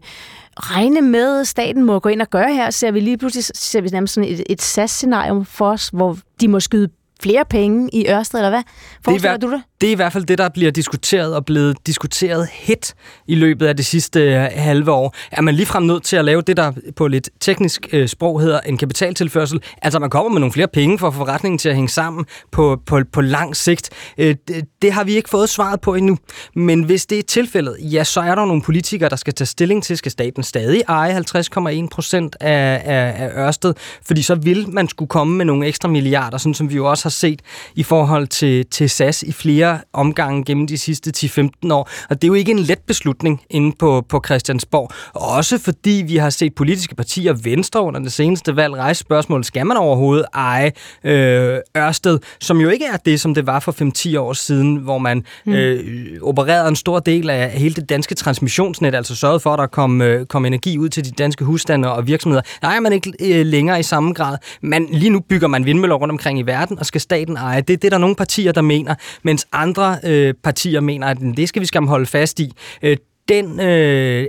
regne 0.60 1.02
med, 1.02 1.46
staten 1.46 1.84
må 1.84 2.00
gå 2.00 2.10
ind 2.10 2.22
og 2.22 2.30
gøre 2.30 2.54
her? 2.54 2.70
Ser 2.70 2.92
vi 2.92 3.00
lige 3.00 3.18
pludselig 3.18 3.44
ser 3.44 3.82
vi 3.82 3.90
nærmest 3.90 4.14
sådan 4.14 4.30
et, 4.30 4.44
et 4.50 4.62
SAS-scenario 4.62 5.44
for 5.44 5.72
os, 5.72 5.90
hvor 5.94 6.18
de 6.42 6.48
må 6.48 6.60
skyde 6.60 6.90
flere 7.22 7.46
penge 7.50 7.90
i 7.94 8.10
Ørsted, 8.10 8.40
eller 8.40 8.50
hvad? 8.50 8.64
Forestiller 9.06 9.38
det 9.38 9.42
du 9.42 9.52
det? 9.52 9.62
Det 9.82 9.88
er 9.88 9.92
i 9.92 9.96
hvert 9.96 10.14
fald 10.14 10.24
det, 10.24 10.38
der 10.38 10.50
bliver 10.50 10.72
diskuteret 10.72 11.36
og 11.36 11.46
blevet 11.46 11.78
diskuteret 11.88 12.48
hit 12.52 12.96
i 13.28 13.36
løbet 13.36 13.68
af 13.68 13.78
det 13.78 13.86
sidste 13.86 14.20
øh, 14.20 14.48
halve 14.52 14.92
år. 14.92 15.16
Er 15.32 15.42
man 15.42 15.56
ligefrem 15.56 15.84
nødt 15.84 16.04
til 16.04 16.16
at 16.16 16.26
lave 16.26 16.42
det, 16.42 16.58
der 16.58 16.72
på 16.96 17.08
lidt 17.08 17.30
teknisk 17.40 17.88
øh, 17.92 18.08
sprog 18.08 18.42
hedder 18.42 18.60
en 18.60 18.78
kapitaltilførsel? 18.78 19.62
Altså, 19.82 20.00
man 20.00 20.10
kommer 20.10 20.32
med 20.32 20.40
nogle 20.40 20.54
flere 20.54 20.68
penge 20.68 21.00
for 21.00 21.12
forretningen 21.12 21.58
til 21.58 21.70
at 21.70 21.76
hænge 21.76 21.90
sammen 21.90 22.26
på, 22.52 22.82
på, 22.86 23.00
på 23.14 23.22
lang 23.22 23.56
sigt. 23.56 23.90
Øh, 24.18 24.36
det, 24.48 24.66
det 24.82 24.94
har 24.94 25.04
vi 25.04 25.16
ikke 25.16 25.30
fået 25.30 25.50
svaret 25.50 25.82
på 25.82 25.96
endnu. 25.96 26.18
Men 26.56 26.84
hvis 26.84 27.06
det 27.06 27.20
er 27.20 27.24
tilfældet, 27.24 27.78
ja, 27.80 28.04
så 28.04 28.22
er 28.22 28.36
der 28.36 28.46
nogle 28.46 28.62
politikere, 28.62 29.10
der 29.10 29.16
skal 29.16 29.34
tage 29.34 29.46
stilling 29.46 29.84
til, 29.84 29.98
skal 29.98 30.12
staten 30.12 30.44
stadig 30.44 30.84
eje 30.88 31.18
50,1 31.18 31.88
procent 31.92 32.36
af, 32.40 32.82
af, 32.86 33.14
af 33.18 33.30
Ørsted? 33.46 33.74
Fordi 34.06 34.22
så 34.22 34.36
vil 34.36 34.70
man 34.70 34.88
skulle 34.88 35.10
komme 35.10 35.38
med 35.38 35.46
nogle 35.46 35.68
ekstra 35.68 35.90
milliarder, 35.90 36.38
sådan 36.38 36.54
som 36.54 36.70
vi 36.70 36.76
jo 36.76 36.90
også 36.90 37.06
har 37.06 37.10
set 37.12 37.42
i 37.76 37.84
forhold 37.84 38.28
til, 38.28 38.66
til 38.66 38.90
SAS 38.90 39.24
i 39.24 39.32
flere 39.32 39.80
omgange 39.94 40.44
gennem 40.44 40.68
de 40.68 40.78
sidste 40.78 41.12
10-15 41.18 41.74
år. 41.74 41.90
Og 42.10 42.22
det 42.22 42.24
er 42.24 42.28
jo 42.28 42.34
ikke 42.34 42.52
en 42.52 42.60
let 42.60 42.80
beslutning 42.80 43.42
inde 43.50 43.76
på, 43.80 44.06
på 44.10 44.22
Christiansborg. 44.26 44.92
Også 45.14 45.58
fordi 45.58 46.04
vi 46.08 46.18
har 46.18 46.30
set 46.30 46.56
politiske 46.56 46.96
partier, 46.96 47.34
Venstre 47.34 47.82
under 47.82 48.00
det 48.00 48.12
seneste 48.12 48.56
valg, 48.56 48.76
rejse 48.76 49.00
spørgsmålet, 49.00 49.46
skal 49.46 49.66
man 49.66 49.78
overhovedet 49.78 50.26
eje 50.34 50.72
øh, 51.04 51.60
Ørsted, 51.78 52.20
som 52.40 52.62
jo 52.62 52.70
ikke 52.70 52.86
er 52.86 52.98
det, 52.98 53.20
som 53.22 53.34
det 53.34 53.48
var 53.48 53.60
for 53.60 53.72
5-10 54.16 54.20
år 54.20 54.34
siden, 54.34 54.76
hvor 54.76 54.98
man 54.98 55.24
mm. 55.46 55.54
øh, 55.54 56.22
opererede 56.22 56.68
en 56.68 56.76
stor 56.76 57.00
del 57.00 57.30
af 57.30 57.52
hele 57.52 57.76
det 57.76 57.90
danske 57.90 58.16
transmissionsnet, 58.16 58.96
altså 58.96 59.16
sørgede 59.16 59.40
for, 59.40 59.54
at 59.54 59.60
der 59.60 59.68
kom, 59.68 60.02
øh, 60.02 60.26
kom 60.26 60.46
energi 60.46 60.78
ud 60.78 60.90
til 60.90 61.06
de 61.06 61.12
danske 61.12 61.46
husstande 61.46 61.92
og 61.94 62.08
virksomheder. 62.08 62.42
Nej, 62.62 62.80
man 62.80 62.94
ikke 62.94 63.14
øh, 63.20 63.46
længere 63.46 63.80
i 63.80 63.84
samme 63.84 64.14
grad. 64.14 64.38
Men 64.62 64.88
lige 64.92 65.10
nu 65.10 65.20
bygger 65.20 65.48
man 65.48 65.66
vindmøller 65.66 65.96
rundt 65.96 66.12
omkring 66.12 66.40
i 66.40 66.42
verden, 66.42 66.80
og 66.80 66.86
skal 66.86 67.01
staten 67.02 67.38
eje. 67.38 67.62
Det, 67.62 67.68
det 67.68 67.84
er 67.86 67.90
der 67.90 67.98
nogle 67.98 68.16
partier, 68.16 68.52
der 68.52 68.62
mener, 68.62 68.96
mens 69.24 69.48
andre 69.52 69.98
øh, 70.04 70.34
partier 70.44 70.80
mener, 70.80 71.08
at 71.08 71.18
det 71.38 71.50
skal 71.50 71.62
vi 71.62 71.66
skam 71.66 71.88
holde 71.88 72.06
fast 72.06 72.40
i. 72.40 72.54
Øh, 72.82 72.98
den, 73.30 73.60
øh, 73.60 74.28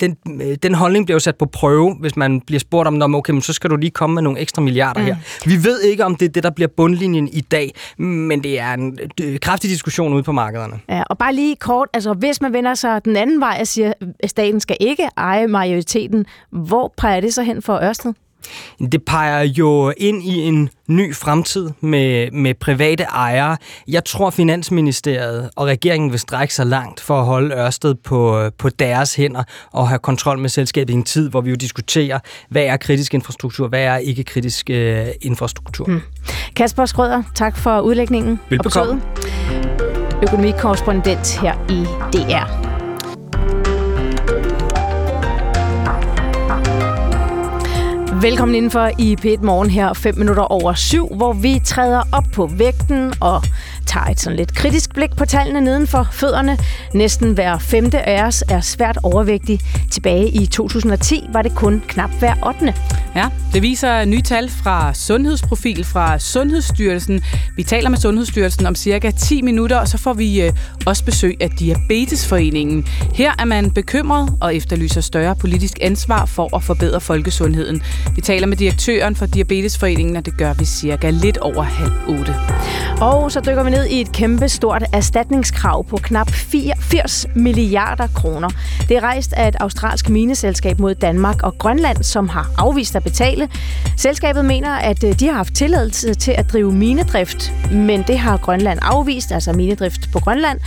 den, 0.00 0.16
den 0.62 0.74
holdning 0.74 1.06
bliver 1.06 1.14
jo 1.14 1.20
sat 1.20 1.36
på 1.36 1.46
prøve, 1.46 1.96
hvis 2.00 2.16
man 2.16 2.40
bliver 2.40 2.60
spurgt 2.60 2.88
om, 2.88 3.14
okay, 3.14 3.32
men 3.32 3.42
så 3.42 3.52
skal 3.52 3.70
du 3.70 3.76
lige 3.76 3.90
komme 3.90 4.14
med 4.14 4.22
nogle 4.22 4.38
ekstra 4.38 4.62
milliarder 4.62 5.00
mm. 5.00 5.06
her. 5.06 5.16
Vi 5.44 5.64
ved 5.64 5.80
ikke, 5.80 6.04
om 6.04 6.16
det 6.16 6.28
er 6.28 6.32
det, 6.32 6.42
der 6.42 6.50
bliver 6.50 6.68
bundlinjen 6.68 7.28
i 7.28 7.40
dag, 7.40 7.74
men 7.98 8.42
det 8.44 8.60
er 8.60 8.74
en 8.74 8.98
øh, 9.22 9.38
kraftig 9.40 9.70
diskussion 9.70 10.12
ude 10.12 10.22
på 10.22 10.32
markederne. 10.32 10.80
Ja, 10.88 11.02
og 11.02 11.18
bare 11.18 11.34
lige 11.34 11.56
kort, 11.56 11.88
altså 11.94 12.12
hvis 12.12 12.40
man 12.40 12.52
vender 12.52 12.74
sig 12.74 13.04
den 13.04 13.16
anden 13.16 13.40
vej 13.40 13.58
og 13.60 13.66
siger, 13.66 13.92
at 14.20 14.30
staten 14.30 14.60
skal 14.60 14.76
ikke 14.80 15.08
eje 15.16 15.46
majoriteten, 15.46 16.26
hvor 16.50 16.94
peger 16.96 17.20
det 17.20 17.34
så 17.34 17.42
hen 17.42 17.62
for 17.62 17.80
Ørsted? 17.82 18.12
Det 18.92 19.04
peger 19.04 19.42
jo 19.42 19.92
ind 19.96 20.22
i 20.22 20.38
en 20.38 20.70
ny 20.88 21.14
fremtid 21.14 21.70
med, 21.80 22.30
med 22.30 22.54
private 22.54 23.02
ejere. 23.02 23.56
Jeg 23.88 24.04
tror, 24.04 24.30
Finansministeriet 24.30 25.50
og 25.56 25.66
regeringen 25.66 26.10
vil 26.10 26.20
strække 26.20 26.54
sig 26.54 26.66
langt 26.66 27.00
for 27.00 27.18
at 27.20 27.24
holde 27.24 27.54
Ørsted 27.54 27.94
på, 27.94 28.50
på 28.58 28.68
deres 28.68 29.14
hænder 29.14 29.42
og 29.72 29.88
have 29.88 29.98
kontrol 29.98 30.38
med 30.38 30.48
selskabet 30.48 30.92
i 30.92 30.96
en 30.96 31.02
tid, 31.02 31.30
hvor 31.30 31.40
vi 31.40 31.50
jo 31.50 31.56
diskuterer, 31.56 32.18
hvad 32.48 32.62
er 32.62 32.76
kritisk 32.76 33.14
infrastruktur, 33.14 33.68
hvad 33.68 33.82
er 33.82 33.96
ikke 33.96 34.24
kritisk 34.24 34.70
uh, 34.72 34.76
infrastruktur. 35.20 35.84
Hmm. 35.84 36.00
Kasper 36.56 36.86
Skrøder, 36.86 37.22
tak 37.34 37.58
for 37.58 37.80
udlægningen 37.80 38.40
Velbekomme. 38.50 39.02
Økonomikorrespondent 40.22 41.38
her 41.40 41.54
i 41.70 41.84
DR. 42.12 42.61
Velkommen 48.22 48.54
indenfor 48.54 48.90
i 48.98 49.16
p 49.16 49.42
Morgen 49.42 49.70
her 49.70 49.92
5 49.92 50.18
minutter 50.18 50.42
over 50.42 50.74
7, 50.74 51.16
hvor 51.16 51.32
vi 51.32 51.60
træder 51.64 52.02
op 52.12 52.24
på 52.32 52.46
vægten 52.46 53.14
og 53.20 53.42
tager 53.86 54.06
et 54.06 54.20
sådan 54.20 54.36
lidt 54.36 54.54
kritisk 54.54 54.94
blik 54.94 55.16
på 55.16 55.24
tallene 55.24 55.60
nedenfor 55.60 56.08
fødderne. 56.12 56.58
Næsten 56.94 57.32
hver 57.32 57.58
femte 57.58 58.08
af 58.08 58.24
os 58.26 58.44
er 58.48 58.60
svært 58.60 58.98
overvægtig. 59.02 59.60
Tilbage 59.90 60.28
i 60.28 60.46
2010 60.46 61.24
var 61.32 61.42
det 61.42 61.54
kun 61.54 61.82
knap 61.88 62.10
hver 62.18 62.34
8. 62.46 62.74
Ja, 63.16 63.28
det 63.52 63.62
viser 63.62 64.04
nye 64.04 64.22
tal 64.22 64.48
fra 64.48 64.94
Sundhedsprofil 64.94 65.84
fra 65.84 66.18
Sundhedsstyrelsen. 66.18 67.20
Vi 67.56 67.62
taler 67.62 67.90
med 67.90 67.98
Sundhedsstyrelsen 67.98 68.66
om 68.66 68.74
cirka 68.74 69.10
10 69.10 69.42
minutter, 69.42 69.76
og 69.76 69.88
så 69.88 69.98
får 69.98 70.12
vi 70.12 70.42
øh, 70.42 70.52
også 70.86 71.04
besøg 71.04 71.36
af 71.40 71.50
Diabetesforeningen. 71.50 72.86
Her 73.14 73.32
er 73.38 73.44
man 73.44 73.70
bekymret 73.70 74.34
og 74.40 74.56
efterlyser 74.56 75.00
større 75.00 75.36
politisk 75.36 75.78
ansvar 75.80 76.26
for 76.26 76.56
at 76.56 76.62
forbedre 76.62 77.00
folkesundheden. 77.00 77.82
Vi 78.14 78.20
taler 78.20 78.46
med 78.46 78.56
direktøren 78.56 79.16
for 79.16 79.26
Diabetesforeningen, 79.26 80.16
og 80.16 80.26
det 80.26 80.36
gør 80.36 80.52
vi 80.52 80.64
cirka 80.64 81.10
lidt 81.10 81.38
over 81.38 81.62
halv 81.62 81.92
otte. 82.08 82.34
Og 83.00 83.32
så 83.32 83.40
dykker 83.40 83.62
vi 83.62 83.70
ned 83.72 83.86
i 83.86 84.00
et 84.00 84.12
kæmpe 84.12 84.48
stort 84.48 84.84
erstatningskrav 84.92 85.84
på 85.84 85.96
knap 85.96 86.30
80 86.30 87.26
milliarder 87.34 88.06
kroner. 88.06 88.48
Det 88.88 88.96
er 88.96 89.00
rejst 89.00 89.32
af 89.32 89.48
et 89.48 89.56
australsk 89.60 90.08
mineselskab 90.08 90.78
mod 90.78 90.94
Danmark 90.94 91.42
og 91.42 91.58
Grønland, 91.58 92.02
som 92.02 92.28
har 92.28 92.50
afvist 92.58 92.96
at 92.96 93.02
betale. 93.02 93.48
Selskabet 93.96 94.44
mener, 94.44 94.70
at 94.70 95.04
øh, 95.04 95.20
de 95.20 95.26
har 95.26 95.34
haft 95.34 95.54
tilladelse 95.54 96.14
til 96.14 96.32
at 96.32 96.52
drive 96.52 96.72
minedrift, 96.72 97.52
men 97.72 98.04
det 98.06 98.18
har 98.18 98.36
Grønland 98.36 98.78
afvist, 98.82 99.32
altså 99.32 99.52
minedrift 99.52 100.12
på 100.12 100.18
Grønland. 100.18 100.60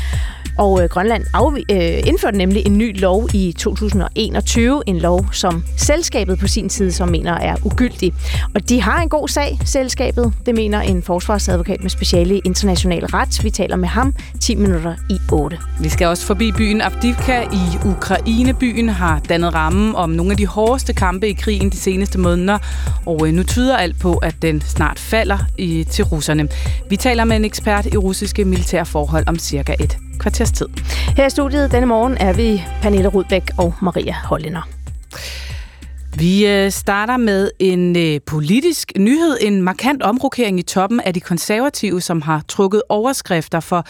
Og 0.57 0.83
øh, 0.83 0.89
Grønland 0.89 1.23
af, 1.33 1.51
øh, 1.71 2.07
indførte 2.07 2.37
nemlig 2.37 2.65
en 2.65 2.77
ny 2.77 2.99
lov 2.99 3.29
i 3.33 3.55
2021, 3.57 4.83
en 4.85 4.97
lov, 4.97 5.25
som 5.31 5.63
selskabet 5.77 6.39
på 6.39 6.47
sin 6.47 6.69
side 6.69 6.91
som 6.91 7.09
mener 7.09 7.33
er 7.33 7.55
ugyldig. 7.63 8.13
Og 8.55 8.69
de 8.69 8.81
har 8.81 9.01
en 9.01 9.09
god 9.09 9.27
sag, 9.27 9.59
selskabet. 9.65 10.33
Det 10.45 10.55
mener 10.55 10.81
en 10.81 11.03
forsvarsadvokat 11.03 11.81
med 11.81 11.89
speciale 11.89 12.35
i 12.35 12.41
international 12.45 13.05
ret. 13.05 13.43
Vi 13.43 13.49
taler 13.49 13.75
med 13.75 13.87
ham 13.87 14.13
10 14.41 14.55
minutter 14.55 14.95
i 15.09 15.17
8. 15.31 15.57
Vi 15.81 15.89
skal 15.89 16.07
også 16.07 16.25
forbi 16.25 16.51
byen 16.51 16.81
Avdivka 16.81 17.41
i 17.41 17.87
Ukraine. 17.89 18.53
Byen 18.53 18.89
har 18.89 19.19
dannet 19.29 19.53
rammen 19.53 19.95
om 19.95 20.09
nogle 20.09 20.31
af 20.31 20.37
de 20.37 20.47
hårdeste 20.47 20.93
kampe 20.93 21.27
i 21.27 21.33
krigen 21.33 21.69
de 21.69 21.77
seneste 21.77 22.19
måneder, 22.19 22.57
og 23.05 23.27
øh, 23.27 23.33
nu 23.33 23.43
tyder 23.43 23.77
alt 23.77 23.99
på, 23.99 24.13
at 24.17 24.35
den 24.41 24.61
snart 24.61 24.99
falder 24.99 25.37
i, 25.57 25.83
til 25.83 26.05
russerne. 26.05 26.47
Vi 26.89 26.95
taler 26.97 27.23
med 27.23 27.35
en 27.35 27.45
ekspert 27.45 27.85
i 27.85 27.97
russiske 27.97 28.45
militære 28.45 28.85
forhold 28.85 29.23
om 29.27 29.39
cirka 29.39 29.75
et 29.79 29.97
kvarters 30.19 30.51
tid. 30.51 30.65
Her 31.17 31.25
i 31.25 31.29
studiet 31.29 31.71
denne 31.71 31.85
morgen 31.85 32.17
er 32.17 32.33
vi 32.33 32.63
Pernille 32.81 33.07
Rudbæk 33.07 33.51
og 33.57 33.73
Maria 33.81 34.15
Hollinder. 34.23 34.61
Vi 36.17 36.47
øh, 36.47 36.71
starter 36.71 37.17
med 37.17 37.51
en 37.59 37.97
øh, 37.97 38.19
politisk 38.25 38.91
nyhed, 38.97 39.37
en 39.41 39.61
markant 39.61 40.03
omrokering 40.03 40.59
i 40.59 40.61
toppen 40.61 40.99
af 40.99 41.13
de 41.13 41.19
konservative, 41.19 42.01
som 42.01 42.21
har 42.21 42.43
trukket 42.47 42.81
overskrifter 42.89 43.59
for 43.59 43.85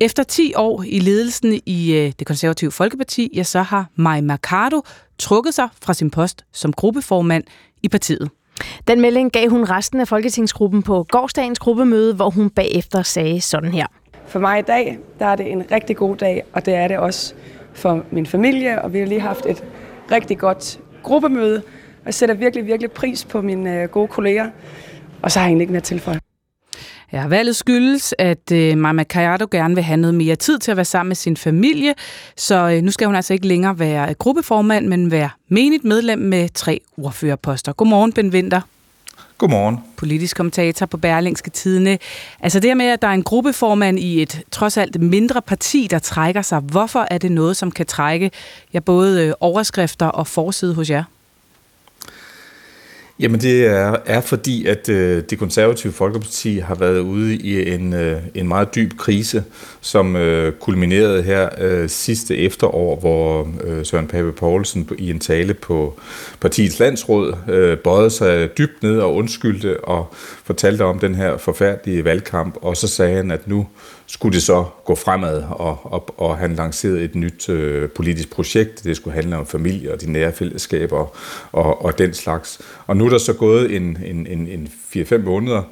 efter 0.00 0.22
10 0.22 0.52
år 0.56 0.82
i 0.86 0.98
ledelsen 0.98 1.60
i 1.66 1.92
øh, 1.92 2.12
det 2.18 2.26
konservative 2.26 2.70
Folkeparti, 2.72 3.30
ja, 3.34 3.42
så 3.42 3.62
har 3.62 3.86
Maj 3.96 4.20
Mercado 4.20 4.82
trukket 5.18 5.54
sig 5.54 5.68
fra 5.82 5.94
sin 5.94 6.10
post 6.10 6.44
som 6.52 6.72
gruppeformand 6.72 7.44
i 7.82 7.88
partiet. 7.88 8.30
Den 8.88 9.00
melding 9.00 9.32
gav 9.32 9.50
hun 9.50 9.64
resten 9.64 10.00
af 10.00 10.08
Folketingsgruppen 10.08 10.82
på 10.82 11.06
gårdsdagens 11.08 11.58
gruppemøde, 11.58 12.14
hvor 12.14 12.30
hun 12.30 12.50
bagefter 12.50 13.02
sagde 13.02 13.40
sådan 13.40 13.72
her. 13.72 13.86
For 14.30 14.38
mig 14.38 14.58
i 14.58 14.62
dag, 14.62 14.98
der 15.18 15.26
er 15.26 15.36
det 15.36 15.52
en 15.52 15.64
rigtig 15.72 15.96
god 15.96 16.16
dag, 16.16 16.44
og 16.52 16.66
det 16.66 16.74
er 16.74 16.88
det 16.88 16.98
også 16.98 17.34
for 17.72 18.04
min 18.10 18.26
familie, 18.26 18.82
og 18.82 18.92
vi 18.92 18.98
har 18.98 19.06
lige 19.06 19.20
haft 19.20 19.46
et 19.46 19.64
rigtig 20.12 20.38
godt 20.38 20.80
gruppemøde, 21.02 21.56
og 22.00 22.06
jeg 22.06 22.14
sætter 22.14 22.34
virkelig, 22.34 22.66
virkelig 22.66 22.90
pris 22.90 23.24
på 23.24 23.40
mine 23.40 23.82
øh, 23.82 23.88
gode 23.88 24.08
kolleger, 24.08 24.50
og 25.22 25.30
så 25.30 25.38
har 25.38 25.46
jeg 25.46 25.50
egentlig 25.50 25.62
ikke 25.62 25.72
mere 25.72 25.82
tilføje. 25.82 26.18
Ja, 27.12 27.26
valget 27.26 27.56
skyldes, 27.56 28.14
at 28.18 28.52
øh, 28.52 28.78
Mama 28.78 29.02
Kayado 29.02 29.46
gerne 29.50 29.74
vil 29.74 29.84
have 29.84 29.96
noget 29.96 30.14
mere 30.14 30.36
tid 30.36 30.58
til 30.58 30.70
at 30.70 30.76
være 30.76 30.84
sammen 30.84 31.08
med 31.08 31.16
sin 31.16 31.36
familie, 31.36 31.94
så 32.36 32.70
øh, 32.76 32.82
nu 32.82 32.90
skal 32.90 33.06
hun 33.06 33.16
altså 33.16 33.32
ikke 33.32 33.46
længere 33.46 33.78
være 33.78 34.14
gruppeformand, 34.14 34.86
men 34.86 35.10
være 35.10 35.30
menigt 35.48 35.84
medlem 35.84 36.18
med 36.18 36.48
tre 36.48 36.80
ordførerposter. 36.96 37.72
Godmorgen, 37.72 38.12
Ben 38.12 38.28
Winter. 38.28 38.60
Godmorgen. 39.40 39.78
Politisk 39.96 40.36
kommentator 40.36 40.86
på 40.86 40.96
Berlingske 40.96 41.50
Tidene. 41.50 41.98
Altså 42.40 42.60
det 42.60 42.76
med, 42.76 42.86
at 42.86 43.02
der 43.02 43.08
er 43.08 43.12
en 43.12 43.22
gruppeformand 43.22 43.98
i 43.98 44.22
et 44.22 44.42
trods 44.50 44.76
alt 44.76 45.00
mindre 45.00 45.42
parti, 45.42 45.88
der 45.90 45.98
trækker 45.98 46.42
sig. 46.42 46.60
Hvorfor 46.60 47.06
er 47.10 47.18
det 47.18 47.32
noget, 47.32 47.56
som 47.56 47.70
kan 47.70 47.86
trække 47.86 48.30
ja, 48.74 48.80
både 48.80 49.26
øh, 49.26 49.32
overskrifter 49.40 50.06
og 50.06 50.26
forside 50.26 50.74
hos 50.74 50.90
jer? 50.90 51.04
Jamen 53.20 53.40
det 53.40 53.66
er, 53.66 53.96
er 54.06 54.20
fordi, 54.20 54.66
at 54.66 54.88
øh, 54.88 55.22
det 55.30 55.38
konservative 55.38 55.92
Folkeparti 55.92 56.58
har 56.58 56.74
været 56.74 56.98
ude 56.98 57.34
i 57.36 57.72
en, 57.72 57.92
øh, 57.92 58.22
en 58.34 58.48
meget 58.48 58.74
dyb 58.74 58.96
krise, 58.98 59.44
som 59.80 60.16
øh, 60.16 60.52
kulminerede 60.52 61.22
her 61.22 61.48
øh, 61.60 61.88
sidste 61.88 62.36
efterår, 62.36 63.00
hvor 63.00 63.48
øh, 63.64 63.86
Søren 63.86 64.06
Pape 64.06 64.32
Poulsen 64.32 64.88
i 64.98 65.10
en 65.10 65.18
tale 65.20 65.54
på 65.54 66.00
partiets 66.40 66.78
landsråd 66.78 67.34
øh, 67.48 67.78
bøjede 67.78 68.10
sig 68.10 68.58
dybt 68.58 68.82
ned 68.82 68.98
og 68.98 69.14
undskyldte 69.14 69.84
og 69.84 70.14
fortalte 70.44 70.82
om 70.82 70.98
den 70.98 71.14
her 71.14 71.36
forfærdelige 71.36 72.04
valgkamp, 72.04 72.56
og 72.62 72.76
så 72.76 72.88
sagde 72.88 73.16
han, 73.16 73.30
at 73.30 73.48
nu 73.48 73.66
skulle 74.12 74.34
det 74.34 74.42
så 74.42 74.64
gå 74.84 74.94
fremad, 74.94 75.42
og, 75.50 75.92
og, 75.92 76.14
og 76.20 76.38
han 76.38 76.54
lancerede 76.54 77.04
et 77.04 77.14
nyt 77.14 77.48
øh, 77.48 77.88
politisk 77.88 78.30
projekt. 78.30 78.84
Det 78.84 78.96
skulle 78.96 79.14
handle 79.14 79.36
om 79.36 79.46
familie 79.46 79.92
og 79.92 80.00
de 80.00 80.12
nære 80.12 80.32
fællesskaber 80.32 81.16
og, 81.52 81.84
og 81.84 81.98
den 81.98 82.14
slags. 82.14 82.60
Og 82.86 82.96
nu 82.96 83.06
er 83.06 83.10
der 83.10 83.18
så 83.18 83.32
gået 83.32 83.76
en, 83.76 83.98
en, 84.04 84.26
en, 84.26 84.48
en 84.48 84.68
4-5 84.96 85.18
måneder, 85.18 85.62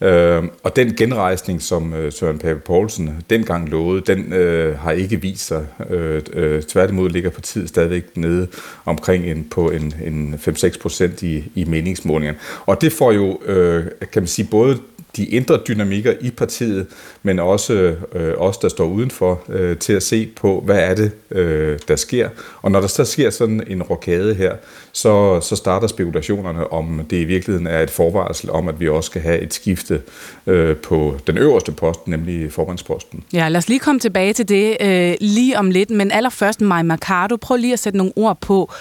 øh, 0.00 0.42
og 0.62 0.76
den 0.76 0.96
genrejsning, 0.96 1.62
som 1.62 1.94
øh, 1.94 2.12
Søren 2.12 2.38
Pape 2.38 2.60
Poulsen 2.60 3.24
dengang 3.30 3.68
lovede, 3.68 4.00
den 4.00 4.32
øh, 4.32 4.78
har 4.78 4.92
ikke 4.92 5.20
vist 5.20 5.46
sig. 5.46 5.66
Øh, 5.90 6.22
øh, 6.32 6.62
tværtimod 6.62 7.10
ligger 7.10 7.30
partiet 7.30 7.68
stadigvæk 7.68 8.16
nede 8.16 8.48
omkring 8.84 9.24
en, 9.24 9.46
på 9.50 9.70
en, 9.70 9.94
en 10.04 10.34
5-6 10.48 10.78
procent 10.80 11.22
i, 11.22 11.52
i 11.54 11.64
meningsmålingerne. 11.64 12.38
Og 12.66 12.80
det 12.80 12.92
får 12.92 13.12
jo, 13.12 13.40
øh, 13.46 13.84
kan 14.12 14.22
man 14.22 14.26
sige, 14.26 14.48
både 14.50 14.78
de 15.16 15.24
indre 15.24 15.60
dynamikker 15.68 16.12
i 16.20 16.30
partiet, 16.30 16.86
men 17.22 17.38
også 17.38 17.94
øh, 18.14 18.34
os, 18.36 18.58
der 18.58 18.68
står 18.68 18.84
udenfor, 18.84 19.42
øh, 19.48 19.76
til 19.76 19.92
at 19.92 20.02
se 20.02 20.28
på, 20.36 20.62
hvad 20.64 20.78
er 20.78 20.94
det, 20.94 21.12
øh, 21.30 21.78
der 21.88 21.96
sker. 21.96 22.28
Og 22.62 22.70
når 22.70 22.80
der 22.80 22.86
så 22.86 23.04
sker 23.04 23.30
sådan 23.30 23.62
en 23.66 23.82
rokade 23.82 24.34
her, 24.34 24.52
så, 24.92 25.40
så 25.40 25.56
starter 25.56 25.86
spekulationerne 25.86 26.72
om, 26.72 27.00
det 27.10 27.16
i 27.16 27.24
virkeligheden 27.24 27.66
er 27.66 27.82
et 27.82 27.90
forvarsel 27.90 28.50
om, 28.50 28.68
at 28.68 28.80
vi 28.80 28.88
også 28.88 29.06
skal 29.06 29.22
have 29.22 29.38
et 29.38 29.54
skifte 29.54 30.02
øh, 30.46 30.76
på 30.76 31.16
den 31.26 31.38
øverste 31.38 31.72
post, 31.72 32.08
nemlig 32.08 32.52
formandsposten. 32.52 33.24
Ja, 33.32 33.48
lad 33.48 33.58
os 33.58 33.68
lige 33.68 33.80
komme 33.80 34.00
tilbage 34.00 34.32
til 34.32 34.48
det 34.48 34.76
øh, 34.80 35.14
lige 35.20 35.58
om 35.58 35.70
lidt, 35.70 35.90
men 35.90 36.10
allerførst 36.10 36.60
Maja 36.60 36.82
Mercado, 36.82 37.36
prøv 37.36 37.56
lige 37.56 37.72
at 37.72 37.78
sætte 37.78 37.96
nogle 37.96 38.12
ord 38.16 38.40
på, 38.40 38.72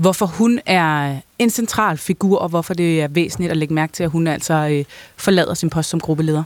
hvorfor 0.00 0.26
hun 0.26 0.60
er 0.66 1.16
en 1.38 1.50
central 1.50 1.98
figur, 1.98 2.38
og 2.38 2.48
hvorfor 2.48 2.74
det 2.74 3.00
er 3.00 3.08
væsentligt 3.08 3.50
at 3.50 3.56
lægge 3.56 3.74
mærke 3.74 3.92
til, 3.92 4.04
at 4.04 4.10
hun 4.10 4.26
altså 4.26 4.68
øh, 4.72 4.84
forlader 5.16 5.54
sin 5.54 5.70
post 5.70 5.90
som 5.90 6.00
gruppeleder. 6.00 6.42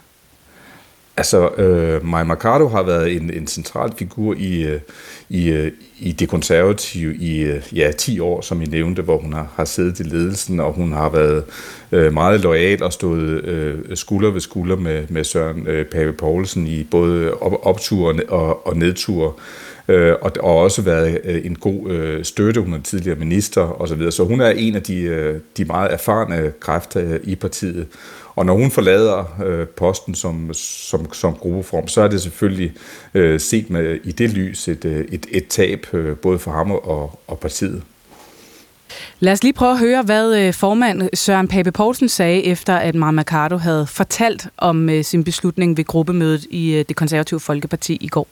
Altså, 1.17 1.49
øh, 1.49 2.07
Maja 2.07 2.25
Mercado 2.25 2.69
har 2.69 2.83
været 2.83 3.17
en, 3.17 3.31
en 3.35 3.47
central 3.47 3.93
figur 3.99 4.35
i, 4.35 4.63
øh, 4.63 4.81
i, 5.29 5.49
øh, 5.49 5.73
i 5.99 6.13
det 6.13 6.29
konservative 6.29 7.17
i 7.17 7.41
øh, 7.41 7.63
ja, 7.73 7.93
10 7.99 8.21
år, 8.21 8.41
som 8.41 8.63
I 8.63 8.65
nævnte, 8.65 9.03
hvor 9.03 9.19
hun 9.19 9.33
har, 9.33 9.49
har 9.57 9.65
siddet 9.65 10.01
i 10.01 10.03
ledelsen, 10.03 10.61
og 10.61 10.73
hun 10.73 10.93
har 10.93 11.09
været 11.09 11.45
øh, 11.93 12.13
meget 12.13 12.41
lojal 12.41 12.83
og 12.83 12.93
stået 12.93 13.45
øh, 13.45 13.97
skulder 13.97 14.31
ved 14.31 14.41
skulder 14.41 14.77
med, 14.77 15.07
med 15.09 15.25
Søren 15.25 15.67
øh, 15.67 15.87
Pape 15.87 16.13
Poulsen 16.13 16.67
i 16.67 16.85
både 16.85 17.35
op, 17.35 17.53
opture 17.63 18.23
og, 18.29 18.67
og 18.67 18.77
nedture 18.77 19.33
øh, 19.89 20.15
og, 20.21 20.33
og 20.41 20.57
også 20.57 20.83
været 20.83 21.21
øh, 21.25 21.47
en 21.47 21.57
god 21.57 21.91
øh, 21.91 22.25
støtte. 22.25 22.61
Hun 22.61 22.75
er 22.75 22.81
tidligere 22.81 23.19
minister 23.19 23.81
osv., 23.81 23.89
så, 23.89 23.95
videre. 23.95 24.13
så 24.13 24.25
hun 24.25 24.41
er 24.41 24.51
en 24.51 24.75
af 24.75 24.83
de, 24.83 25.01
øh, 25.01 25.41
de 25.57 25.65
meget 25.65 25.93
erfarne 25.93 26.53
kræfter 26.61 27.13
øh, 27.13 27.21
i 27.23 27.35
partiet. 27.35 27.87
Og 28.37 28.47
når 28.47 28.55
hun 28.55 28.71
forlader 28.71 29.43
øh, 29.45 29.67
posten 29.67 30.15
som, 30.15 30.55
som, 30.55 31.13
som 31.13 31.35
gruppeform, 31.35 31.89
så 31.89 32.01
er 32.01 32.09
det 32.09 32.23
selvfølgelig 32.23 32.73
øh, 33.15 33.41
set 33.41 33.71
med 33.71 33.99
i 34.05 34.13
det 34.13 34.31
lys 34.31 34.69
et, 34.69 34.85
øh, 34.85 35.05
et, 35.13 35.27
et 35.31 35.47
tab 35.49 35.87
øh, 35.93 36.17
både 36.17 36.39
for 36.39 36.51
ham 36.51 36.71
og, 36.71 37.21
og 37.27 37.39
partiet. 37.39 37.83
Lad 39.21 39.33
os 39.33 39.43
lige 39.43 39.53
prøve 39.53 39.73
at 39.73 39.79
høre, 39.79 40.03
hvad 40.03 40.37
øh, 40.37 40.55
formand 40.55 41.09
Søren 41.15 41.49
Pape 41.49 41.73
Poulsen 41.73 42.09
sagde, 42.09 42.45
efter 42.45 42.77
at 42.77 42.95
Mar 42.95 43.11
Mercado 43.11 43.57
havde 43.57 43.87
fortalt 43.87 44.47
om 44.57 45.03
sin 45.03 45.25
beslutning 45.25 45.77
ved 45.77 45.85
gruppemødet 45.85 46.47
i 46.51 46.85
det 46.89 46.97
konservative 46.97 47.41
Folkeparti 47.41 47.99
i 48.01 48.09
går. 48.09 48.29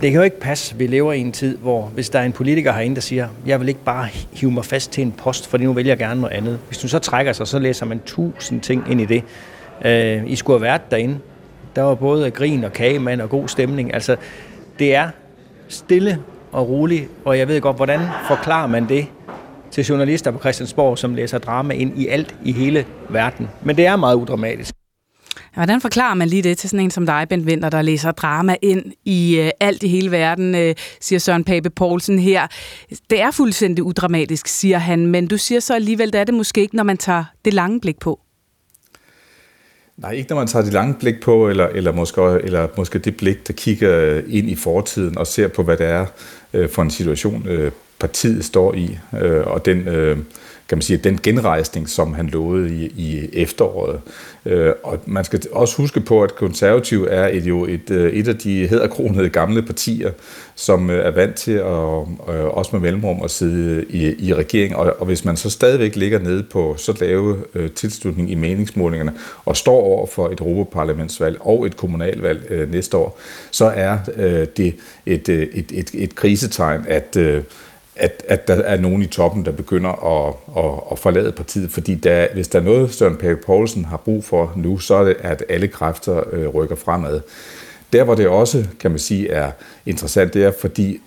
Det 0.00 0.10
kan 0.10 0.18
jo 0.18 0.22
ikke 0.22 0.40
passe, 0.40 0.76
vi 0.76 0.86
lever 0.86 1.12
i 1.12 1.20
en 1.20 1.32
tid, 1.32 1.56
hvor 1.56 1.86
hvis 1.86 2.10
der 2.10 2.18
er 2.18 2.24
en 2.24 2.32
politiker 2.32 2.72
herinde, 2.72 2.94
der 2.94 3.00
siger, 3.00 3.28
jeg 3.46 3.60
vil 3.60 3.68
ikke 3.68 3.84
bare 3.84 4.08
hive 4.32 4.50
mig 4.50 4.64
fast 4.64 4.92
til 4.92 5.02
en 5.02 5.12
post, 5.12 5.46
fordi 5.46 5.64
nu 5.64 5.72
vælger 5.72 5.90
jeg 5.90 5.98
gerne 5.98 6.20
noget 6.20 6.34
andet. 6.34 6.58
Hvis 6.66 6.78
du 6.78 6.88
så 6.88 6.98
trækker 6.98 7.32
sig, 7.32 7.46
så 7.46 7.58
læser 7.58 7.86
man 7.86 8.00
tusind 8.06 8.60
ting 8.60 8.84
ind 8.90 9.00
i 9.00 9.04
det. 9.04 9.22
Øh, 9.84 10.22
I 10.26 10.36
skulle 10.36 10.58
have 10.58 10.64
været 10.64 10.90
derinde. 10.90 11.18
Der 11.76 11.82
var 11.82 11.94
både 11.94 12.30
grin 12.30 12.64
og 12.64 12.72
kagemand 12.72 13.20
og 13.20 13.30
god 13.30 13.48
stemning. 13.48 13.94
Altså, 13.94 14.16
det 14.78 14.94
er 14.94 15.08
stille 15.68 16.18
og 16.52 16.68
roligt, 16.68 17.08
og 17.24 17.38
jeg 17.38 17.48
ved 17.48 17.60
godt, 17.60 17.76
hvordan 17.76 18.00
forklarer 18.28 18.66
man 18.66 18.88
det 18.88 19.06
til 19.70 19.84
journalister 19.84 20.30
på 20.30 20.38
Christiansborg, 20.38 20.98
som 20.98 21.14
læser 21.14 21.38
drama 21.38 21.74
ind 21.74 21.98
i 21.98 22.08
alt 22.08 22.34
i 22.44 22.52
hele 22.52 22.84
verden. 23.08 23.48
Men 23.62 23.76
det 23.76 23.86
er 23.86 23.96
meget 23.96 24.16
udramatisk. 24.16 24.74
Hvordan 25.54 25.80
forklarer 25.80 26.14
man 26.14 26.28
lige 26.28 26.42
det 26.42 26.58
til 26.58 26.70
sådan 26.70 26.84
en 26.84 26.90
som 26.90 27.06
dig, 27.06 27.26
Bent 27.28 27.46
Winter, 27.46 27.70
der 27.70 27.82
læser 27.82 28.10
drama 28.10 28.56
ind 28.62 28.92
i 29.04 29.38
øh, 29.38 29.50
alt 29.60 29.82
i 29.82 29.88
hele 29.88 30.10
verden, 30.10 30.54
øh, 30.54 30.74
siger 31.00 31.18
Søren 31.18 31.44
Pape 31.44 31.70
Poulsen 31.70 32.18
her. 32.18 32.46
Det 33.10 33.20
er 33.20 33.30
fuldstændig 33.30 33.84
udramatisk, 33.84 34.46
siger 34.46 34.78
han, 34.78 35.06
men 35.06 35.26
du 35.26 35.38
siger 35.38 35.60
så 35.60 35.74
alligevel, 35.74 36.12
det 36.12 36.20
er 36.20 36.24
det 36.24 36.34
måske 36.34 36.60
ikke, 36.60 36.76
når 36.76 36.84
man 36.84 36.98
tager 36.98 37.24
det 37.44 37.54
lange 37.54 37.80
blik 37.80 37.98
på. 37.98 38.20
Nej, 39.96 40.10
ikke 40.10 40.30
når 40.30 40.36
man 40.36 40.46
tager 40.46 40.64
det 40.64 40.72
lange 40.72 40.94
blik 40.94 41.20
på, 41.22 41.48
eller, 41.48 41.66
eller, 41.66 41.92
måske, 41.92 42.20
eller 42.20 42.68
måske 42.76 42.98
det 42.98 43.16
blik, 43.16 43.46
der 43.46 43.52
kigger 43.52 44.22
ind 44.28 44.50
i 44.50 44.54
fortiden 44.54 45.18
og 45.18 45.26
ser 45.26 45.48
på, 45.48 45.62
hvad 45.62 45.76
det 45.76 45.86
er 45.86 46.06
øh, 46.52 46.70
for 46.70 46.82
en 46.82 46.90
situation, 46.90 47.48
øh, 47.48 47.72
partiet 47.98 48.44
står 48.44 48.74
i, 48.74 48.98
øh, 49.20 49.46
og 49.46 49.64
den, 49.64 49.88
øh, 49.88 50.18
kan 50.70 50.76
man 50.76 50.82
sige, 50.82 50.96
den 50.96 51.18
genrejsning, 51.22 51.88
som 51.88 52.14
han 52.14 52.26
lovede 52.26 52.74
i, 52.74 52.92
i 52.96 53.28
efteråret. 53.32 54.00
Øh, 54.46 54.72
og 54.82 54.98
man 55.06 55.24
skal 55.24 55.42
også 55.52 55.76
huske 55.76 56.00
på, 56.00 56.22
at 56.22 56.34
konservativ 56.34 57.06
er 57.10 57.28
et, 57.28 57.46
jo 57.46 57.64
et, 57.64 57.90
øh, 57.90 58.12
et 58.12 58.28
af 58.28 58.36
de 58.36 58.66
hedderkronede 58.66 59.28
gamle 59.28 59.62
partier, 59.62 60.10
som 60.54 60.90
øh, 60.90 61.06
er 61.06 61.10
vant 61.10 61.34
til 61.36 61.52
at, 61.52 62.34
øh, 62.34 62.44
også 62.44 62.70
med 62.72 62.80
mellemrum 62.80 63.22
at 63.24 63.30
sidde 63.30 63.84
i, 63.88 64.28
i 64.28 64.34
regering. 64.34 64.76
Og, 64.76 64.96
og 64.98 65.06
hvis 65.06 65.24
man 65.24 65.36
så 65.36 65.50
stadigvæk 65.50 65.96
ligger 65.96 66.18
nede 66.18 66.42
på 66.42 66.74
så 66.78 66.96
lave 67.00 67.36
øh, 67.54 67.70
tilslutning 67.70 68.30
i 68.30 68.34
meningsmålingerne, 68.34 69.12
og 69.44 69.56
står 69.56 69.80
over 69.80 70.06
for 70.06 70.28
et 70.28 70.40
europaparlamentsvalg 70.40 71.36
og 71.40 71.66
et 71.66 71.76
kommunalvalg 71.76 72.50
øh, 72.50 72.72
næste 72.72 72.96
år, 72.96 73.18
så 73.50 73.64
er 73.64 73.98
øh, 74.16 74.46
det 74.56 74.74
et, 75.06 75.28
et, 75.28 75.72
et, 75.72 75.90
et 75.94 76.14
krisetegn, 76.14 76.84
at 76.88 77.16
øh, 77.16 77.42
at, 78.00 78.24
at 78.28 78.48
der 78.48 78.54
er 78.54 78.80
nogen 78.80 79.02
i 79.02 79.06
toppen, 79.06 79.44
der 79.44 79.52
begynder 79.52 79.90
at, 79.90 80.34
at, 80.64 80.80
at 80.92 80.98
forlade 80.98 81.32
partiet, 81.32 81.70
fordi 81.70 81.94
der, 81.94 82.26
hvis 82.34 82.48
der 82.48 82.58
er 82.58 82.62
noget, 82.62 82.94
Søren 82.94 83.16
Pape 83.16 83.40
Poulsen 83.46 83.84
har 83.84 83.96
brug 83.96 84.24
for 84.24 84.52
nu, 84.56 84.78
så 84.78 84.94
er 84.94 85.04
det, 85.04 85.16
at 85.20 85.44
alle 85.48 85.68
kræfter 85.68 86.22
øh, 86.32 86.48
rykker 86.48 86.76
fremad. 86.76 87.20
Der, 87.92 88.04
hvor 88.04 88.14
det 88.14 88.28
også, 88.28 88.66
kan 88.80 88.90
man 88.90 88.98
sige, 88.98 89.30
er 89.30 89.50
interessant, 89.86 90.34
det 90.34 90.44
er, 90.44 90.52
fordi 90.60 91.00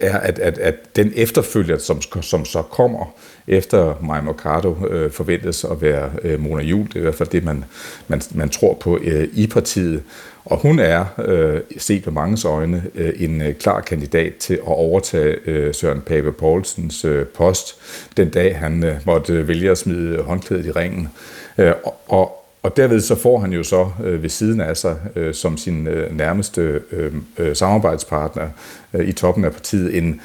er, 0.00 0.18
at, 0.18 0.38
at, 0.38 0.58
at 0.58 0.96
den 0.96 1.12
efterfølger, 1.16 1.78
som, 1.78 2.02
som 2.22 2.44
så 2.44 2.62
kommer 2.62 3.14
efter 3.46 3.94
Maja 4.02 4.20
Mercado, 4.20 4.86
øh, 4.86 5.10
forventes 5.10 5.64
at 5.64 5.82
være 5.82 6.10
øh, 6.22 6.40
Mona 6.40 6.62
Jul, 6.62 6.86
Det 6.86 6.94
er 6.94 6.98
i 6.98 7.02
hvert 7.02 7.14
fald 7.14 7.28
det, 7.28 7.44
man, 7.44 7.64
man, 8.08 8.22
man 8.34 8.48
tror 8.48 8.74
på 8.74 8.98
øh, 9.02 9.28
i 9.32 9.46
partiet. 9.46 10.02
Og 10.44 10.58
hun 10.58 10.78
er, 10.78 11.04
øh, 11.18 11.60
set 11.78 12.06
med 12.06 12.12
manges 12.12 12.44
øjne, 12.44 12.82
øh, 12.94 13.12
en 13.16 13.42
øh, 13.42 13.54
klar 13.54 13.80
kandidat 13.80 14.34
til 14.34 14.54
at 14.54 14.60
overtage 14.66 15.36
øh, 15.46 15.74
Søren 15.74 16.00
Pape 16.00 16.32
Poulsens 16.32 17.04
øh, 17.04 17.26
post, 17.26 17.76
den 18.16 18.30
dag 18.30 18.58
han 18.58 18.84
øh, 18.84 18.96
måtte 19.06 19.48
vælge 19.48 19.70
at 19.70 19.78
smide 19.78 20.22
håndklædet 20.22 20.66
i 20.66 20.70
ringen. 20.70 21.08
Øh, 21.58 21.72
og, 22.08 22.36
og 22.62 22.76
derved 22.76 23.00
så 23.00 23.14
får 23.14 23.38
han 23.38 23.52
jo 23.52 23.62
så 23.62 23.90
øh, 24.04 24.22
ved 24.22 24.28
siden 24.28 24.60
af 24.60 24.76
sig, 24.76 24.96
øh, 25.16 25.34
som 25.34 25.56
sin 25.56 25.86
øh, 25.86 26.16
nærmeste 26.16 26.80
øh, 26.92 27.12
øh 27.38 27.56
samarbejdspartner 27.56 28.48
øh, 28.94 29.08
i 29.08 29.12
toppen 29.12 29.44
af 29.44 29.52
partiet, 29.52 29.96
en, 29.96 30.20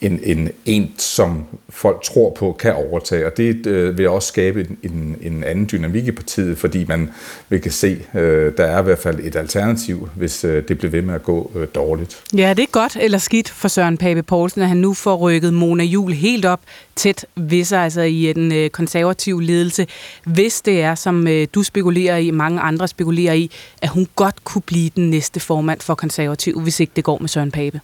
en, 0.00 0.20
en, 0.22 0.50
en, 0.64 0.94
som 0.98 1.44
folk 1.68 2.02
tror 2.02 2.30
på, 2.30 2.52
kan 2.52 2.74
overtage. 2.74 3.26
Og 3.26 3.36
det 3.36 3.66
øh, 3.66 3.98
vil 3.98 4.08
også 4.08 4.28
skabe 4.28 4.60
en, 4.60 4.78
en, 4.92 5.16
en 5.22 5.44
anden 5.44 5.68
dynamik 5.72 6.06
i 6.06 6.12
partiet, 6.12 6.58
fordi 6.58 6.84
man 6.84 7.10
vil 7.48 7.60
kan 7.60 7.72
se, 7.72 8.02
øh, 8.14 8.52
der 8.56 8.64
er 8.64 8.80
i 8.80 8.82
hvert 8.82 8.98
fald 8.98 9.20
et 9.20 9.36
alternativ, 9.36 10.08
hvis 10.14 10.44
øh, 10.44 10.68
det 10.68 10.78
bliver 10.78 10.90
ved 10.90 11.02
med 11.02 11.14
at 11.14 11.22
gå 11.22 11.50
øh, 11.54 11.66
dårligt. 11.74 12.22
Ja, 12.36 12.54
det 12.56 12.62
er 12.62 12.70
godt 12.72 12.96
eller 13.00 13.18
skidt 13.18 13.48
for 13.48 13.68
Søren 13.68 13.98
Pape 13.98 14.22
Poulsen, 14.22 14.62
at 14.62 14.68
han 14.68 14.76
nu 14.76 14.94
får 14.94 15.16
rykket 15.16 15.54
Mona 15.54 15.84
Jul 15.84 16.12
helt 16.12 16.44
op 16.44 16.60
tæt 16.96 17.26
ved 17.36 17.64
sig, 17.64 17.80
altså 17.80 18.00
i 18.00 18.32
den 18.32 18.52
øh, 18.52 18.70
konservative 18.70 19.42
ledelse, 19.42 19.86
hvis 20.24 20.60
det 20.60 20.82
er, 20.82 20.94
som 20.94 21.28
øh, 21.28 21.46
du 21.54 21.62
spekulerer 21.62 22.16
i, 22.16 22.30
mange 22.30 22.60
andre 22.60 22.88
spekulerer 22.88 23.34
i, 23.34 23.50
at 23.82 23.88
hun 23.88 24.06
godt 24.16 24.44
kunne 24.44 24.62
blive 24.62 24.90
den 24.96 25.10
næste 25.10 25.40
formand 25.40 25.80
for 25.80 25.94
konservativ, 25.94 26.60
hvis 26.60 26.80
ikke 26.80 26.92
det 26.96 27.04
går 27.04 27.18
med 27.18 27.28
Søren 27.28 27.50
Pape. 27.50 27.80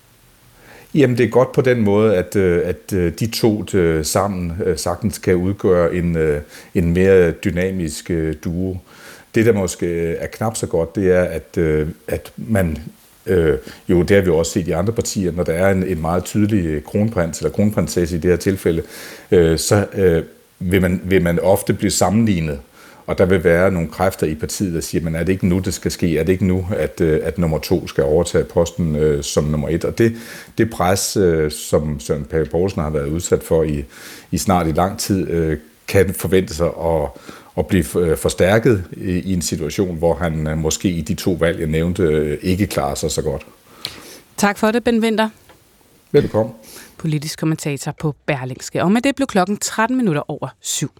Jamen 0.94 1.18
det 1.18 1.24
er 1.24 1.30
godt 1.30 1.52
på 1.52 1.60
den 1.60 1.80
måde, 1.80 2.16
at, 2.16 2.36
øh, 2.36 2.62
at 2.64 2.92
øh, 2.92 3.12
de 3.20 3.26
to 3.26 3.64
øh, 3.74 4.04
sammen 4.04 4.52
sagtens 4.76 5.18
kan 5.18 5.34
udgøre 5.34 5.94
en, 5.94 6.16
en 6.74 6.92
mere 6.92 7.30
dynamisk 7.30 8.10
duo. 8.44 8.76
Det, 9.34 9.46
der 9.46 9.52
måske 9.52 10.14
er 10.14 10.26
knap 10.26 10.56
så 10.56 10.66
godt, 10.66 10.96
det 10.96 11.12
er, 11.12 11.22
at, 11.22 11.58
at 12.08 12.32
man 12.36 12.78
Øh, 13.26 13.58
jo, 13.88 14.02
det 14.02 14.16
har 14.16 14.22
vi 14.22 14.30
også 14.30 14.52
set 14.52 14.68
i 14.68 14.70
andre 14.70 14.92
partier, 14.92 15.32
når 15.32 15.42
der 15.42 15.52
er 15.52 15.70
en, 15.70 15.82
en 15.82 16.00
meget 16.00 16.24
tydelig 16.24 16.84
kronprins 16.84 17.38
eller 17.38 17.50
kronprinsesse 17.50 18.16
i 18.16 18.18
det 18.18 18.30
her 18.30 18.36
tilfælde, 18.36 18.82
øh, 19.30 19.58
så 19.58 19.86
øh, 19.94 20.22
vil, 20.58 20.82
man, 20.82 21.00
vil 21.04 21.22
man 21.22 21.38
ofte 21.40 21.72
blive 21.72 21.90
sammenlignet 21.90 22.58
og 23.06 23.18
der 23.18 23.24
vil 23.24 23.44
være 23.44 23.70
nogle 23.70 23.88
kræfter 23.88 24.26
i 24.26 24.34
partiet, 24.34 24.74
der 24.74 24.80
siger, 24.80 25.04
men 25.04 25.14
er 25.14 25.24
det 25.24 25.32
ikke 25.32 25.46
nu, 25.46 25.58
det 25.58 25.74
skal 25.74 25.90
ske? 25.90 26.18
Er 26.18 26.22
det 26.22 26.32
ikke 26.32 26.46
nu, 26.46 26.66
at, 26.76 27.00
øh, 27.00 27.20
at 27.22 27.38
nummer 27.38 27.58
to 27.58 27.86
skal 27.86 28.04
overtage 28.04 28.44
posten 28.44 28.96
øh, 28.96 29.22
som 29.24 29.44
nummer 29.44 29.68
et? 29.68 29.84
Og 29.84 29.98
det, 29.98 30.16
det 30.58 30.70
pres, 30.70 31.16
øh, 31.16 31.50
som 31.50 32.00
Søren 32.00 32.24
Pape 32.24 32.50
Poulsen 32.50 32.82
har 32.82 32.90
været 32.90 33.08
udsat 33.08 33.42
for 33.42 33.62
i, 33.62 33.84
i 34.30 34.38
snart 34.38 34.66
i 34.66 34.72
lang 34.72 34.98
tid, 34.98 35.30
øh, 35.30 35.58
kan 35.88 36.14
forvente 36.14 36.54
sig 36.54 36.66
at, 36.66 37.08
at 37.58 37.66
blive 37.66 37.84
øh, 37.98 38.16
forstærket 38.16 38.84
i, 38.92 39.10
i 39.10 39.32
en 39.32 39.42
situation, 39.42 39.96
hvor 39.96 40.14
han 40.14 40.46
øh, 40.46 40.58
måske 40.58 40.88
i 40.88 41.00
de 41.00 41.14
to 41.14 41.32
valg, 41.32 41.60
jeg 41.60 41.68
nævnte, 41.68 42.02
øh, 42.02 42.38
ikke 42.42 42.66
klarer 42.66 42.94
sig 42.94 43.10
så 43.10 43.22
godt. 43.22 43.46
Tak 44.36 44.58
for 44.58 44.70
det, 44.70 44.84
Ben 44.84 45.00
Winter. 45.00 45.28
Velkommen. 46.12 46.54
Politisk 46.98 47.38
kommentator 47.38 47.94
på 48.00 48.14
Berlingske. 48.26 48.82
Og 48.82 48.92
med 48.92 49.02
det 49.02 49.16
blev 49.16 49.26
klokken 49.26 49.56
13 49.56 49.96
minutter 49.96 50.30
over 50.30 50.48
syv. 50.60 50.90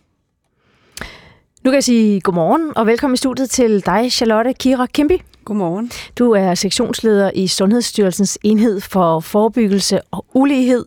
Nu 1.64 1.70
kan 1.70 1.74
jeg 1.74 1.84
sige 1.84 2.20
godmorgen 2.20 2.72
og 2.76 2.86
velkommen 2.86 3.14
i 3.14 3.16
studiet 3.16 3.50
til 3.50 3.86
dig, 3.86 4.12
Charlotte 4.12 4.52
Kira 4.52 4.86
Kimby. 4.86 5.20
Godmorgen. 5.44 5.90
Du 6.18 6.30
er 6.30 6.54
sektionsleder 6.54 7.30
i 7.34 7.46
Sundhedsstyrelsens 7.46 8.38
enhed 8.42 8.80
for 8.80 9.20
forebyggelse 9.20 10.00
og 10.10 10.26
ulighed. 10.34 10.84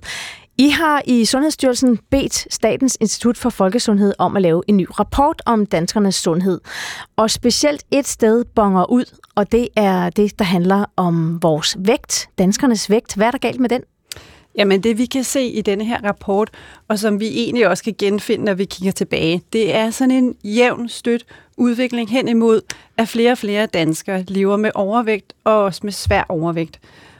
I 0.58 0.70
har 0.70 1.02
i 1.06 1.26
Sundhedsstyrelsen 1.26 2.00
bedt 2.12 2.54
Statens 2.54 2.98
Institut 3.00 3.38
for 3.38 3.50
Folkesundhed 3.50 4.14
om 4.18 4.36
at 4.36 4.42
lave 4.42 4.64
en 4.68 4.78
ny 4.78 4.88
rapport 5.00 5.42
om 5.46 5.66
danskernes 5.66 6.16
sundhed. 6.16 6.60
Og 7.16 7.32
specielt 7.32 7.84
et 7.92 8.08
sted 8.08 8.46
bonger 8.56 8.92
ud, 8.92 9.06
og 9.36 9.52
det 9.52 9.68
er 9.76 10.10
det, 10.10 10.40
der 10.40 10.46
handler 10.46 10.86
om 10.96 11.44
vores 11.44 11.78
vægt, 11.80 12.30
danskernes 12.38 12.90
vægt. 12.90 13.16
Hvad 13.16 13.28
er 13.28 13.32
der 13.32 13.38
galt 13.38 13.60
med 13.60 13.70
den? 13.70 13.82
Jamen 14.58 14.84
det 14.84 14.98
vi 14.98 15.06
kan 15.06 15.24
se 15.24 15.44
i 15.44 15.62
denne 15.62 15.86
her 15.86 16.04
rapport, 16.04 16.50
og 16.88 17.00
som 17.00 17.20
vi 17.20 17.28
egentlig 17.28 17.68
også 17.68 17.84
kan 17.84 17.96
genfinde, 17.98 18.46
når 18.46 18.54
vi 18.54 18.66
kigger 18.66 18.92
tilbage, 18.92 19.42
det 19.54 19.76
er 19.76 19.90
sådan 19.90 20.12
en 20.12 20.36
jævn 20.44 20.90
støt 20.90 21.26
udvikling 21.58 22.10
hen 22.10 22.28
imod, 22.28 22.62
at 22.98 23.08
flere 23.08 23.32
og 23.32 23.38
flere 23.38 23.66
danskere 23.66 24.24
lever 24.28 24.58
med 24.58 24.72
overvægt 24.76 25.34
og 25.44 25.64
også 25.64 25.82
med 25.84 25.92
svær 25.92 26.24
overvægt. 26.30 26.80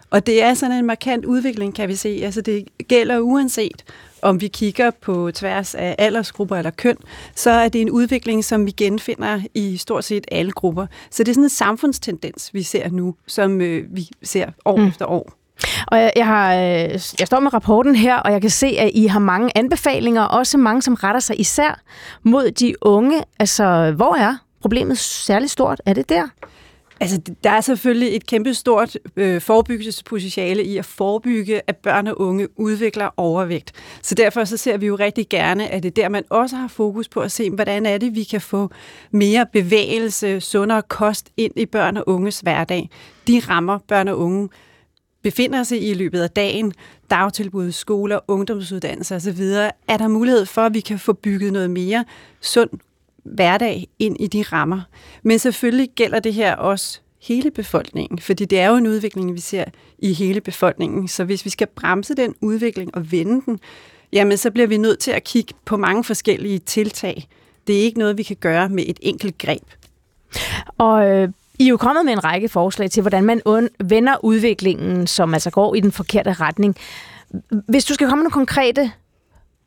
Og 0.10 0.26
det 0.26 0.44
er 0.44 0.54
sådan 0.54 0.78
en 0.78 0.86
markant 0.86 1.26
udvikling, 1.26 1.76
kan 1.76 1.90
vi 1.90 1.96
se. 1.96 2.22
Altså 2.24 2.42
det 2.42 2.68
gælder 2.88 3.20
uanset, 3.20 3.84
om 4.22 4.42
vi 4.42 4.48
kigger 4.48 4.92
på 5.02 5.32
tværs 5.32 5.76
af 5.76 5.96
aldersgrupper 5.98 6.56
eller 6.56 6.72
køn, 6.72 6.98
så 7.36 7.50
er 7.50 7.70
det 7.70 7.82
en 7.82 7.90
udvikling, 7.90 8.46
som 8.46 8.66
vi 8.66 8.72
genfinder 8.72 9.42
i 9.54 9.78
stort 9.78 10.04
set 10.04 10.26
alle 10.32 10.52
grupper. 10.52 10.88
Så 11.10 11.24
det 11.24 11.30
er 11.30 11.34
sådan 11.34 11.44
en 11.44 11.50
samfundstendens, 11.50 12.54
vi 12.54 12.64
ser 12.64 12.90
nu, 12.90 13.16
som 13.28 13.62
øh, 13.62 13.96
vi 13.96 14.10
ser 14.24 14.50
år 14.66 14.78
mm. 14.78 14.88
efter 14.88 15.06
år. 15.06 15.37
Og 15.88 15.98
jeg, 15.98 16.12
jeg, 16.16 16.26
har, 16.26 16.56
øh, 16.56 16.90
jeg 17.20 17.28
står 17.28 17.40
med 17.40 17.54
rapporten 17.54 17.96
her, 17.96 18.16
og 18.16 18.32
jeg 18.32 18.42
kan 18.42 18.50
se, 18.50 18.68
at 18.68 18.92
I 18.94 19.06
har 19.06 19.20
mange 19.20 19.52
anbefalinger, 19.56 20.22
også 20.22 20.58
mange, 20.58 20.82
som 20.82 20.94
retter 20.94 21.20
sig 21.20 21.40
især 21.40 21.80
mod 22.24 22.52
de 22.52 22.76
unge. 22.82 23.24
Altså, 23.40 23.94
hvor 23.96 24.16
er 24.16 24.36
problemet 24.62 24.98
særligt 24.98 25.52
stort? 25.52 25.82
Er 25.86 25.94
det 25.94 26.10
der? 26.10 26.28
Altså, 27.00 27.22
der 27.44 27.50
er 27.50 27.62
selvfølgelig 27.62 28.16
et 28.16 28.26
kæmpestort 28.26 28.98
øh, 29.16 29.42
forebyggelsespotentiale 29.42 30.64
i 30.64 30.78
at 30.78 30.86
forebygge, 30.86 31.62
at 31.68 31.76
børn 31.76 32.08
og 32.08 32.22
unge 32.22 32.60
udvikler 32.60 33.10
overvægt. 33.18 33.72
Så 34.02 34.16
derfor 34.16 34.44
så 34.44 34.58
ser 34.58 34.78
vi 34.78 34.86
jo 34.86 34.96
rigtig 34.96 35.30
gerne, 35.30 35.68
at 35.68 35.84
det 35.84 35.90
er 35.90 36.02
der, 36.02 36.10
man 36.10 36.24
også 36.30 36.56
har 36.56 36.68
fokus 36.68 37.08
på 37.08 37.20
at 37.20 37.32
se, 37.32 37.50
hvordan 37.50 37.86
er 37.86 37.98
det, 37.98 38.16
vi 38.16 38.24
kan 38.24 38.42
få 38.42 38.70
mere 39.12 39.46
bevægelse, 39.54 40.42
sundere 40.42 40.82
kost 40.82 41.30
ind 41.38 41.54
i 41.56 41.66
børn 41.66 41.98
og 41.98 42.04
unges 42.10 42.40
hverdag. 42.40 42.90
De 43.28 43.42
rammer 43.50 43.80
børn 43.88 44.08
og 44.08 44.20
unge 44.20 44.50
befinder 45.28 45.64
sig 45.64 45.90
i 45.90 45.94
løbet 45.94 46.22
af 46.22 46.30
dagen, 46.30 46.74
dagtilbud, 47.10 47.72
skoler, 47.72 48.20
ungdomsuddannelser 48.28 49.16
osv., 49.16 49.42
er 49.88 49.98
der 49.98 50.08
mulighed 50.08 50.46
for, 50.46 50.62
at 50.62 50.74
vi 50.74 50.80
kan 50.80 51.00
få 51.00 51.14
bygget 51.14 51.54
noget 51.54 51.70
mere 51.70 52.06
sund 52.42 52.70
hverdag 53.24 53.88
ind 54.00 54.18
i 54.20 54.28
de 54.28 54.44
rammer. 54.44 54.82
Men 55.24 55.40
selvfølgelig 55.40 55.90
gælder 55.96 56.20
det 56.20 56.34
her 56.34 56.56
også 56.56 57.00
hele 57.22 57.52
befolkningen, 57.52 58.20
fordi 58.20 58.46
det 58.46 58.60
er 58.60 58.70
jo 58.70 58.76
en 58.76 58.88
udvikling, 58.88 59.34
vi 59.34 59.40
ser 59.40 59.64
i 60.00 60.14
hele 60.14 60.42
befolkningen. 60.42 61.08
Så 61.08 61.24
hvis 61.24 61.46
vi 61.46 61.50
skal 61.50 61.68
bremse 61.68 62.16
den 62.16 62.36
udvikling 62.42 62.96
og 62.96 63.12
vende 63.12 63.42
den, 63.46 63.60
jamen 64.14 64.38
så 64.38 64.52
bliver 64.52 64.68
vi 64.68 64.78
nødt 64.78 65.00
til 65.00 65.12
at 65.12 65.24
kigge 65.24 65.54
på 65.66 65.78
mange 65.78 66.04
forskellige 66.04 66.60
tiltag. 66.60 67.28
Det 67.68 67.78
er 67.78 67.82
ikke 67.82 68.00
noget, 68.00 68.18
vi 68.18 68.24
kan 68.24 68.36
gøre 68.36 68.70
med 68.70 68.84
et 68.88 69.00
enkelt 69.02 69.38
greb. 69.38 69.64
Og 70.78 71.10
øh, 71.10 71.30
i 71.60 71.64
er 71.66 71.70
jo 71.70 71.78
kommet 71.78 72.06
med 72.06 72.14
en 72.14 72.24
række 72.24 72.50
forslag 72.50 72.92
til, 72.92 73.02
hvordan 73.02 73.24
man 73.24 73.42
vender 73.84 74.16
udviklingen, 74.24 75.08
som 75.08 75.34
altså 75.34 75.50
går 75.52 75.76
i 75.76 75.80
den 75.80 75.92
forkerte 75.92 76.34
retning. 76.34 76.76
Hvis 77.68 77.86
du 77.86 77.94
skal 77.94 78.08
komme 78.08 78.20
med 78.20 78.24
nogle 78.24 78.32
konkrete 78.32 78.92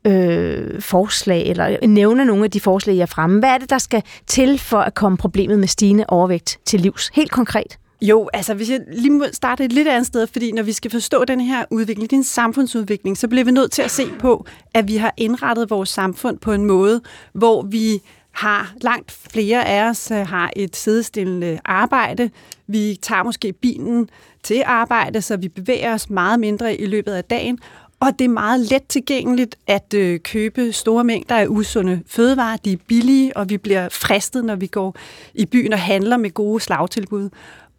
øh, 0.07 0.81
forslag, 0.81 1.47
eller 1.47 1.87
nævne 1.87 2.25
nogle 2.25 2.43
af 2.43 2.51
de 2.51 2.59
forslag, 2.59 2.95
jeg 2.95 3.01
er 3.01 3.05
fremme, 3.05 3.39
hvad 3.39 3.49
er 3.49 3.57
det, 3.57 3.69
der 3.69 3.77
skal 3.77 4.03
til 4.27 4.59
for 4.59 4.79
at 4.79 4.93
komme 4.93 5.17
problemet 5.17 5.59
med 5.59 5.67
stigende 5.67 6.05
overvægt 6.07 6.59
til 6.65 6.79
livs? 6.79 7.11
Helt 7.13 7.31
konkret. 7.31 7.77
Jo, 8.01 8.29
altså 8.33 8.53
hvis 8.53 8.69
jeg 8.69 8.79
lige 8.93 9.11
må 9.11 9.25
starte 9.33 9.65
et 9.65 9.73
lidt 9.73 9.87
andet 9.87 10.07
sted, 10.07 10.27
fordi 10.27 10.51
når 10.51 10.63
vi 10.63 10.71
skal 10.71 10.91
forstå 10.91 11.25
den 11.25 11.41
her 11.41 11.65
udvikling, 11.71 12.09
det 12.09 12.15
er 12.15 12.19
en 12.19 12.23
samfundsudvikling, 12.23 13.17
så 13.17 13.27
bliver 13.27 13.43
vi 13.43 13.51
nødt 13.51 13.71
til 13.71 13.81
at 13.81 13.91
se 13.91 14.07
på, 14.19 14.45
at 14.73 14.87
vi 14.87 14.95
har 14.95 15.13
indrettet 15.17 15.69
vores 15.69 15.89
samfund 15.89 16.39
på 16.39 16.51
en 16.51 16.65
måde, 16.65 17.01
hvor 17.33 17.61
vi 17.61 18.01
har 18.31 18.73
langt 18.81 19.11
flere 19.11 19.67
af 19.67 19.89
os 19.89 20.11
øh, 20.11 20.27
har 20.27 20.51
et 20.55 20.75
sidestillende 20.75 21.59
arbejde. 21.65 22.29
Vi 22.67 22.99
tager 23.01 23.23
måske 23.23 23.53
bilen 23.53 24.09
til 24.43 24.63
arbejde, 24.65 25.21
så 25.21 25.37
vi 25.37 25.47
bevæger 25.47 25.93
os 25.93 26.09
meget 26.09 26.39
mindre 26.39 26.75
i 26.75 26.85
løbet 26.85 27.11
af 27.11 27.23
dagen, 27.23 27.59
og 28.01 28.19
det 28.19 28.25
er 28.25 28.29
meget 28.29 28.59
let 28.59 28.83
tilgængeligt 28.89 29.55
at 29.67 29.93
øh, 29.93 30.19
købe 30.19 30.71
store 30.71 31.03
mængder 31.03 31.35
af 31.35 31.47
usunde 31.47 32.01
fødevarer. 32.07 32.57
De 32.57 32.73
er 32.73 32.77
billige, 32.87 33.37
og 33.37 33.49
vi 33.49 33.57
bliver 33.57 33.89
fristet, 33.89 34.45
når 34.45 34.55
vi 34.55 34.67
går 34.67 34.95
i 35.33 35.45
byen 35.45 35.73
og 35.73 35.79
handler 35.79 36.17
med 36.17 36.31
gode 36.31 36.59
slagtilbud. 36.59 37.29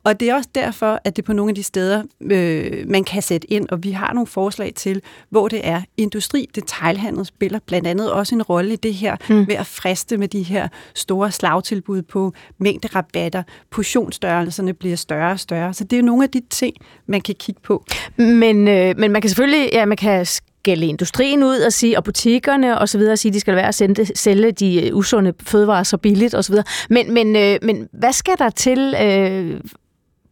Og 0.05 0.21
det 0.21 0.31
er 0.31 0.35
også 0.35 0.49
derfor, 0.55 1.01
at 1.05 1.17
det 1.17 1.25
på 1.25 1.33
nogle 1.33 1.51
af 1.51 1.55
de 1.55 1.63
steder, 1.63 2.03
øh, 2.21 2.89
man 2.89 3.05
kan 3.05 3.23
sætte 3.23 3.53
ind, 3.53 3.69
og 3.69 3.85
vi 3.85 3.91
har 3.91 4.13
nogle 4.13 4.27
forslag 4.27 4.73
til, 4.77 5.03
hvor 5.31 5.49
det 5.49 5.61
er 5.65 5.83
industri, 5.97 6.49
detailhandel 6.55 7.27
spiller 7.27 7.59
blandt 7.67 7.87
andet 7.87 8.13
også 8.13 8.35
en 8.35 8.43
rolle 8.43 8.73
i 8.73 8.77
det 8.77 8.95
her, 8.95 9.17
mm. 9.29 9.49
ved 9.49 9.55
at 9.55 9.67
friste 9.67 10.17
med 10.17 10.29
de 10.29 10.43
her 10.43 10.69
store 10.95 11.33
slagtilbud 11.33 12.03
på 12.03 12.33
mængderabatter, 12.59 13.43
portionsstørrelserne 13.71 14.75
bliver 14.75 14.97
større 14.97 15.33
og 15.33 15.41
større. 15.41 15.75
Så 15.75 15.85
det 15.85 15.99
er 15.99 16.03
nogle 16.03 16.25
af 16.25 16.31
de 16.31 16.43
ting, 16.51 16.77
man 17.07 17.21
kan 17.21 17.35
kigge 17.35 17.61
på. 17.65 17.85
Men, 18.17 18.69
øh, 18.69 18.95
men 18.99 19.13
man 19.13 19.23
kan 19.23 19.29
selvfølgelig, 19.29 19.71
ja, 19.73 19.85
man 19.85 19.97
kan 19.97 20.27
skælde 20.27 20.87
industrien 20.87 21.43
ud 21.43 21.57
og 21.57 21.73
sige, 21.73 21.99
og 21.99 22.05
butikkerne 22.05 22.79
og 22.79 22.89
så 22.89 22.99
videre, 22.99 23.17
sige, 23.17 23.31
at 23.31 23.35
de 23.35 23.41
skal 23.41 23.57
være 23.57 23.69
at 23.69 23.75
sende, 23.75 24.07
sælge 24.19 24.53
de 24.53 24.89
øh, 24.89 24.97
usunde 24.97 25.33
fødevarer 25.43 25.83
så 25.83 25.97
billigt 25.97 26.35
og 26.35 26.45
så 26.45 26.53
videre. 26.53 26.65
Men, 26.91 27.15
men, 27.15 27.37
øh, 27.37 27.59
men 27.63 27.89
hvad 27.93 28.13
skal 28.13 28.35
der 28.39 28.51
til 28.51 28.95
øh, 29.03 29.61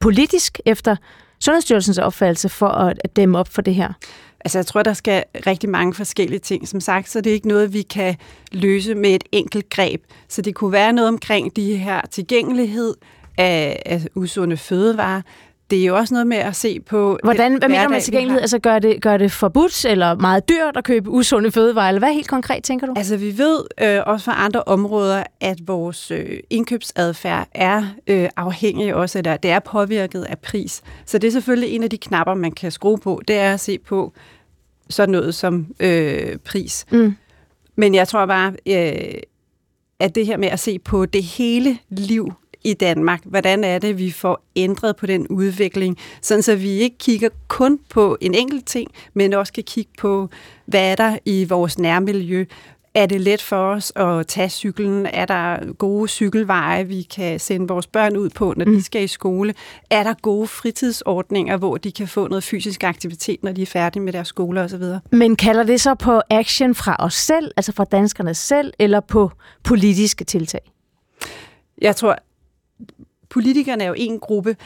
politisk 0.01 0.59
efter 0.66 0.96
Sundhedsstyrelsens 1.40 1.98
opfattelse 1.98 2.48
for 2.48 2.68
at 2.68 3.16
dæmme 3.16 3.38
op 3.38 3.48
for 3.48 3.62
det 3.62 3.74
her? 3.74 3.92
Altså, 4.44 4.59
jeg 4.59 4.66
tror, 4.66 4.82
der 4.82 4.92
skal 4.92 5.24
rigtig 5.46 5.70
mange 5.70 5.94
forskellige 5.94 6.38
ting. 6.38 6.68
Som 6.68 6.80
sagt, 6.80 7.11
så 7.11 7.20
det 7.20 7.30
er 7.30 7.34
ikke 7.34 7.48
noget, 7.48 7.72
vi 7.72 7.82
kan 7.82 8.16
løse 8.53 8.94
med 8.94 9.11
et 9.11 9.24
enkelt 9.32 9.70
greb. 9.70 10.03
Så 10.28 10.42
det 10.42 10.55
kunne 10.55 10.72
være 10.72 10.92
noget 10.92 11.09
omkring 11.09 11.57
de 11.57 11.76
her 11.76 12.01
tilgængelighed 12.11 12.94
af, 13.38 13.82
af 13.86 14.07
usunde 14.14 14.57
fødevarer 14.57 15.22
det 15.71 15.81
er 15.81 15.85
jo 15.85 15.97
også 15.97 16.14
noget 16.14 16.27
med 16.27 16.37
at 16.37 16.57
se 16.57 16.81
på... 16.81 17.18
Hvordan, 17.25 17.59
hvad 17.59 17.68
mener 17.68 17.85
du 17.85 17.91
med 17.91 18.01
tilgængelighed? 18.01 18.41
Altså 18.41 18.59
gør 18.59 18.79
det, 18.79 19.03
gør 19.03 19.16
det 19.16 19.33
forbudt 19.33 19.85
eller 19.85 20.14
meget 20.14 20.49
dyrt 20.49 20.77
at 20.77 20.85
købe 20.85 21.11
usunde 21.11 21.51
fødevarer? 21.51 21.89
Eller 21.89 21.99
hvad 21.99 22.12
helt 22.12 22.29
konkret 22.29 22.64
tænker 22.64 22.87
du? 22.87 22.93
Altså 22.97 23.16
vi 23.16 23.39
ved 23.39 23.61
øh, 23.81 24.01
også 24.07 24.25
fra 24.25 24.45
andre 24.45 24.62
områder, 24.62 25.25
at 25.41 25.59
vores 25.66 26.11
øh, 26.11 26.39
indkøbsadfærd 26.51 27.49
er 27.55 27.85
øh, 28.07 28.29
afhængig 28.37 28.95
også, 28.95 29.18
eller 29.18 29.37
det 29.37 29.51
er 29.51 29.59
påvirket 29.59 30.23
af 30.23 30.39
pris. 30.39 30.83
Så 31.07 31.18
det 31.18 31.29
er 31.29 31.33
selvfølgelig 31.33 31.71
en 31.71 31.83
af 31.83 31.91
de 31.91 31.99
knapper, 31.99 32.35
man 32.35 32.53
kan 32.53 32.71
skrue 32.71 32.99
på, 32.99 33.23
det 33.29 33.37
er 33.37 33.53
at 33.53 33.61
se 33.61 33.79
på 33.79 34.12
sådan 34.89 35.12
noget 35.12 35.35
som 35.35 35.66
øh, 35.81 36.37
pris. 36.45 36.87
Mm. 36.91 37.16
Men 37.77 37.95
jeg 37.95 38.09
tror 38.09 38.27
bare, 38.27 38.53
øh, 38.66 39.21
at 40.01 40.14
det 40.14 40.27
her 40.27 40.37
med 40.37 40.49
at 40.49 40.61
se 40.61 40.79
på 40.79 41.07
det 41.07 41.23
hele 41.23 41.79
liv 41.89 42.33
i 42.64 42.74
Danmark. 42.74 43.20
Hvordan 43.24 43.64
er 43.64 43.78
det, 43.78 43.98
vi 43.98 44.11
får 44.11 44.44
ændret 44.56 44.96
på 44.96 45.06
den 45.06 45.28
udvikling, 45.28 45.98
sådan 46.22 46.42
så 46.42 46.56
vi 46.56 46.70
ikke 46.70 46.98
kigger 46.98 47.28
kun 47.48 47.78
på 47.90 48.16
en 48.20 48.34
enkelt 48.34 48.66
ting, 48.66 48.90
men 49.14 49.32
også 49.32 49.52
kan 49.52 49.64
kigge 49.64 49.90
på, 49.98 50.28
hvad 50.66 50.90
er 50.90 50.94
der 50.94 51.18
i 51.24 51.44
vores 51.44 51.78
nærmiljø, 51.78 52.44
er 52.94 53.06
det 53.06 53.20
let 53.20 53.42
for 53.42 53.56
os 53.56 53.92
at 53.96 54.26
tage 54.26 54.48
cyklen? 54.48 55.06
Er 55.06 55.26
der 55.26 55.72
gode 55.72 56.08
cykelveje, 56.08 56.88
vi 56.88 57.02
kan 57.02 57.40
sende 57.40 57.68
vores 57.68 57.86
børn 57.86 58.16
ud 58.16 58.30
på, 58.30 58.54
når 58.56 58.64
de 58.64 58.70
mm. 58.70 58.80
skal 58.80 59.02
i 59.02 59.06
skole? 59.06 59.54
Er 59.90 60.02
der 60.02 60.14
gode 60.22 60.46
fritidsordninger, 60.46 61.56
hvor 61.56 61.76
de 61.76 61.92
kan 61.92 62.08
få 62.08 62.28
noget 62.28 62.44
fysisk 62.44 62.84
aktivitet, 62.84 63.42
når 63.42 63.52
de 63.52 63.62
er 63.62 63.66
færdige 63.66 64.02
med 64.02 64.12
deres 64.12 64.28
skole 64.28 64.61
osv.? 64.61 64.82
Men 65.11 65.36
kalder 65.36 65.62
det 65.62 65.80
så 65.80 65.94
på 65.94 66.20
action 66.30 66.74
fra 66.74 66.96
os 66.98 67.14
selv, 67.14 67.52
altså 67.56 67.72
fra 67.72 67.84
danskerne 67.84 68.34
selv, 68.34 68.72
eller 68.78 69.00
på 69.00 69.30
politiske 69.64 70.24
tiltag? 70.24 70.72
Jeg 71.82 71.96
tror, 71.96 72.16
politikerne 73.28 73.85
er 73.85 73.89
jo 73.89 73.95
en 73.97 74.18
gruppe, 74.18 74.57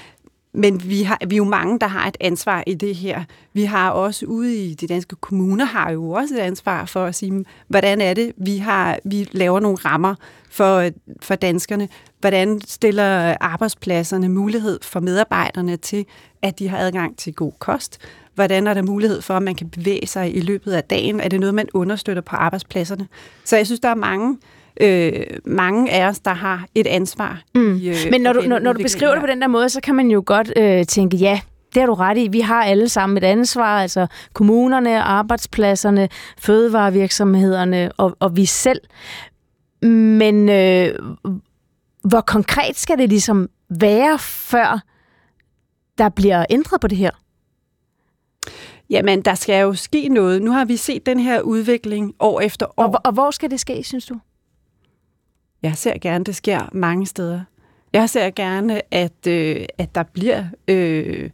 men 0.53 0.89
vi, 0.89 1.03
har, 1.03 1.19
vi 1.29 1.35
er 1.35 1.37
jo 1.37 1.45
mange, 1.45 1.79
der 1.79 1.87
har 1.87 2.09
et 2.09 2.17
ansvar 2.21 2.65
i 2.67 2.75
det 2.75 2.95
her. 2.95 3.25
Vi 3.53 3.65
har 3.65 3.91
også 3.91 4.27
ude 4.27 4.57
i 4.57 4.75
de 4.75 4.87
danske 4.87 5.17
kommuner, 5.17 5.65
har 5.65 5.91
jo 5.91 6.11
også 6.11 6.35
et 6.35 6.39
ansvar 6.39 6.85
for 6.85 7.05
at 7.05 7.15
sige, 7.15 7.45
hvordan 7.69 8.01
er 8.01 8.15
det, 8.15 8.33
vi, 8.37 8.57
har, 8.57 8.99
vi 9.05 9.29
laver 9.33 9.61
nogle 9.61 9.79
rammer 9.85 10.15
for, 10.51 10.91
for 11.21 11.35
danskerne. 11.35 11.89
Hvordan 12.21 12.61
stiller 12.61 13.37
arbejdspladserne 13.41 14.29
mulighed 14.29 14.79
for 14.83 15.01
medarbejderne 15.01 15.77
til, 15.77 16.07
at 16.43 16.59
de 16.59 16.69
har 16.69 16.79
adgang 16.79 17.17
til 17.17 17.35
god 17.35 17.53
kost? 17.59 17.99
Hvordan 18.35 18.67
er 18.67 18.75
der 18.75 18.83
mulighed 18.83 19.23
for, 19.23 19.35
at 19.35 19.43
man 19.43 19.55
kan 19.55 19.69
bevæge 19.69 20.07
sig 20.07 20.37
i 20.37 20.41
løbet 20.41 20.73
af 20.73 20.85
dagen? 20.85 21.21
Er 21.21 21.29
det 21.29 21.41
noget, 21.41 21.55
man 21.55 21.69
understøtter 21.75 22.23
på 22.23 22.37
arbejdspladserne? 22.37 23.09
Så 23.45 23.57
jeg 23.57 23.67
synes, 23.67 23.81
der 23.81 23.89
er 23.89 23.95
mange 23.95 24.39
øh, 24.81 25.13
mange 25.45 25.93
af 25.93 26.09
os, 26.09 26.21
der 26.21 26.35
har 26.35 26.67
et 26.75 26.87
ansvar. 26.87 27.43
Mm. 27.55 27.77
I, 27.77 27.89
øh, 27.89 27.97
Men 28.11 28.21
når 28.21 28.33
du, 28.33 28.41
når, 28.41 28.59
når 28.59 28.73
du 28.73 28.83
beskriver 28.83 29.13
det 29.13 29.21
på 29.21 29.27
den 29.27 29.41
der 29.41 29.49
måde, 29.49 29.69
så 29.69 29.81
kan 29.81 29.95
man 29.95 30.11
jo 30.11 30.23
godt 30.27 30.53
øh, 30.57 30.87
tænke, 30.87 31.17
ja, 31.17 31.41
det 31.75 31.81
har 31.83 31.87
du 31.87 31.95
ret 31.95 32.19
i. 32.19 32.29
Vi 32.29 32.41
har 32.41 32.65
alle 32.65 32.89
sammen 32.89 33.17
et 33.17 33.25
ansvar, 33.25 33.81
altså 33.81 34.07
kommunerne, 34.33 35.03
arbejdspladserne, 35.03 36.09
fødevarevirksomhederne 36.39 37.93
og, 37.93 38.17
og 38.21 38.37
vi 38.37 38.45
selv. 38.45 38.81
Men 39.91 40.49
øh, 40.49 40.95
hvor 42.05 42.21
konkret 42.21 42.77
skal 42.77 42.99
det 42.99 43.09
ligesom 43.09 43.49
være, 43.69 44.19
før 44.19 44.81
der 45.99 46.09
bliver 46.09 46.45
ændret 46.51 46.81
på 46.81 46.87
det 46.87 46.99
her? 46.99 47.11
Jamen, 48.91 49.23
der 49.23 49.35
skal 49.35 49.63
jo 49.63 49.75
ske 49.75 50.09
noget. 50.09 50.43
Nu 50.43 50.51
har 50.51 50.65
vi 50.65 50.77
set 50.77 51.07
den 51.07 51.21
her 51.21 51.41
udvikling 51.41 52.15
år 52.21 52.41
efter 52.41 52.67
år. 52.67 52.85
Og, 52.85 53.01
og 53.05 53.13
hvor 53.13 53.31
skal 53.31 53.51
det 53.51 53.61
ske, 53.61 53.83
synes 53.85 54.07
du? 54.07 54.15
Jeg 55.65 55.77
ser 55.77 55.99
gerne, 55.99 56.25
det 56.25 56.37
sker 56.37 56.69
mange 56.73 57.07
steder. 57.07 57.41
Jeg 57.93 58.11
ser 58.11 58.31
gerne, 58.31 58.95
at, 58.95 59.27
øh, 59.29 59.65
at 59.79 59.95
der 59.95 60.03
bliver 60.03 60.45
øh, 60.69 61.31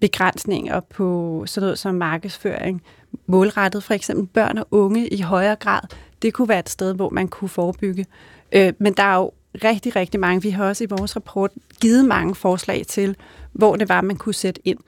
begrænsninger 0.00 0.80
på 0.80 1.42
sådan 1.46 1.64
noget 1.64 1.78
som 1.78 1.94
markedsføring, 1.94 2.82
målrettet 3.26 3.82
for 3.82 3.94
eksempel 3.94 4.26
børn 4.26 4.58
og 4.58 4.66
unge 4.70 5.08
i 5.08 5.20
højere 5.20 5.56
grad. 5.56 5.80
Det 6.22 6.34
kunne 6.34 6.48
være 6.48 6.58
et 6.58 6.68
sted, 6.68 6.94
hvor 6.94 7.10
man 7.10 7.28
kunne 7.28 7.48
forebygge. 7.48 8.06
Øh, 8.52 8.72
men 8.78 8.92
der 8.92 9.02
er 9.02 9.16
jo 9.16 9.32
rigtig, 9.64 9.96
rigtig 9.96 10.20
mange. 10.20 10.42
Vi 10.42 10.50
har 10.50 10.64
også 10.64 10.84
i 10.84 10.86
vores 10.90 11.16
rapport 11.16 11.50
givet 11.80 12.04
mange 12.04 12.34
forslag 12.34 12.86
til, 12.86 13.16
hvor 13.52 13.76
det 13.76 13.88
var, 13.88 14.00
man 14.00 14.16
kunne 14.16 14.34
sætte 14.34 14.60
ind. 14.64 14.78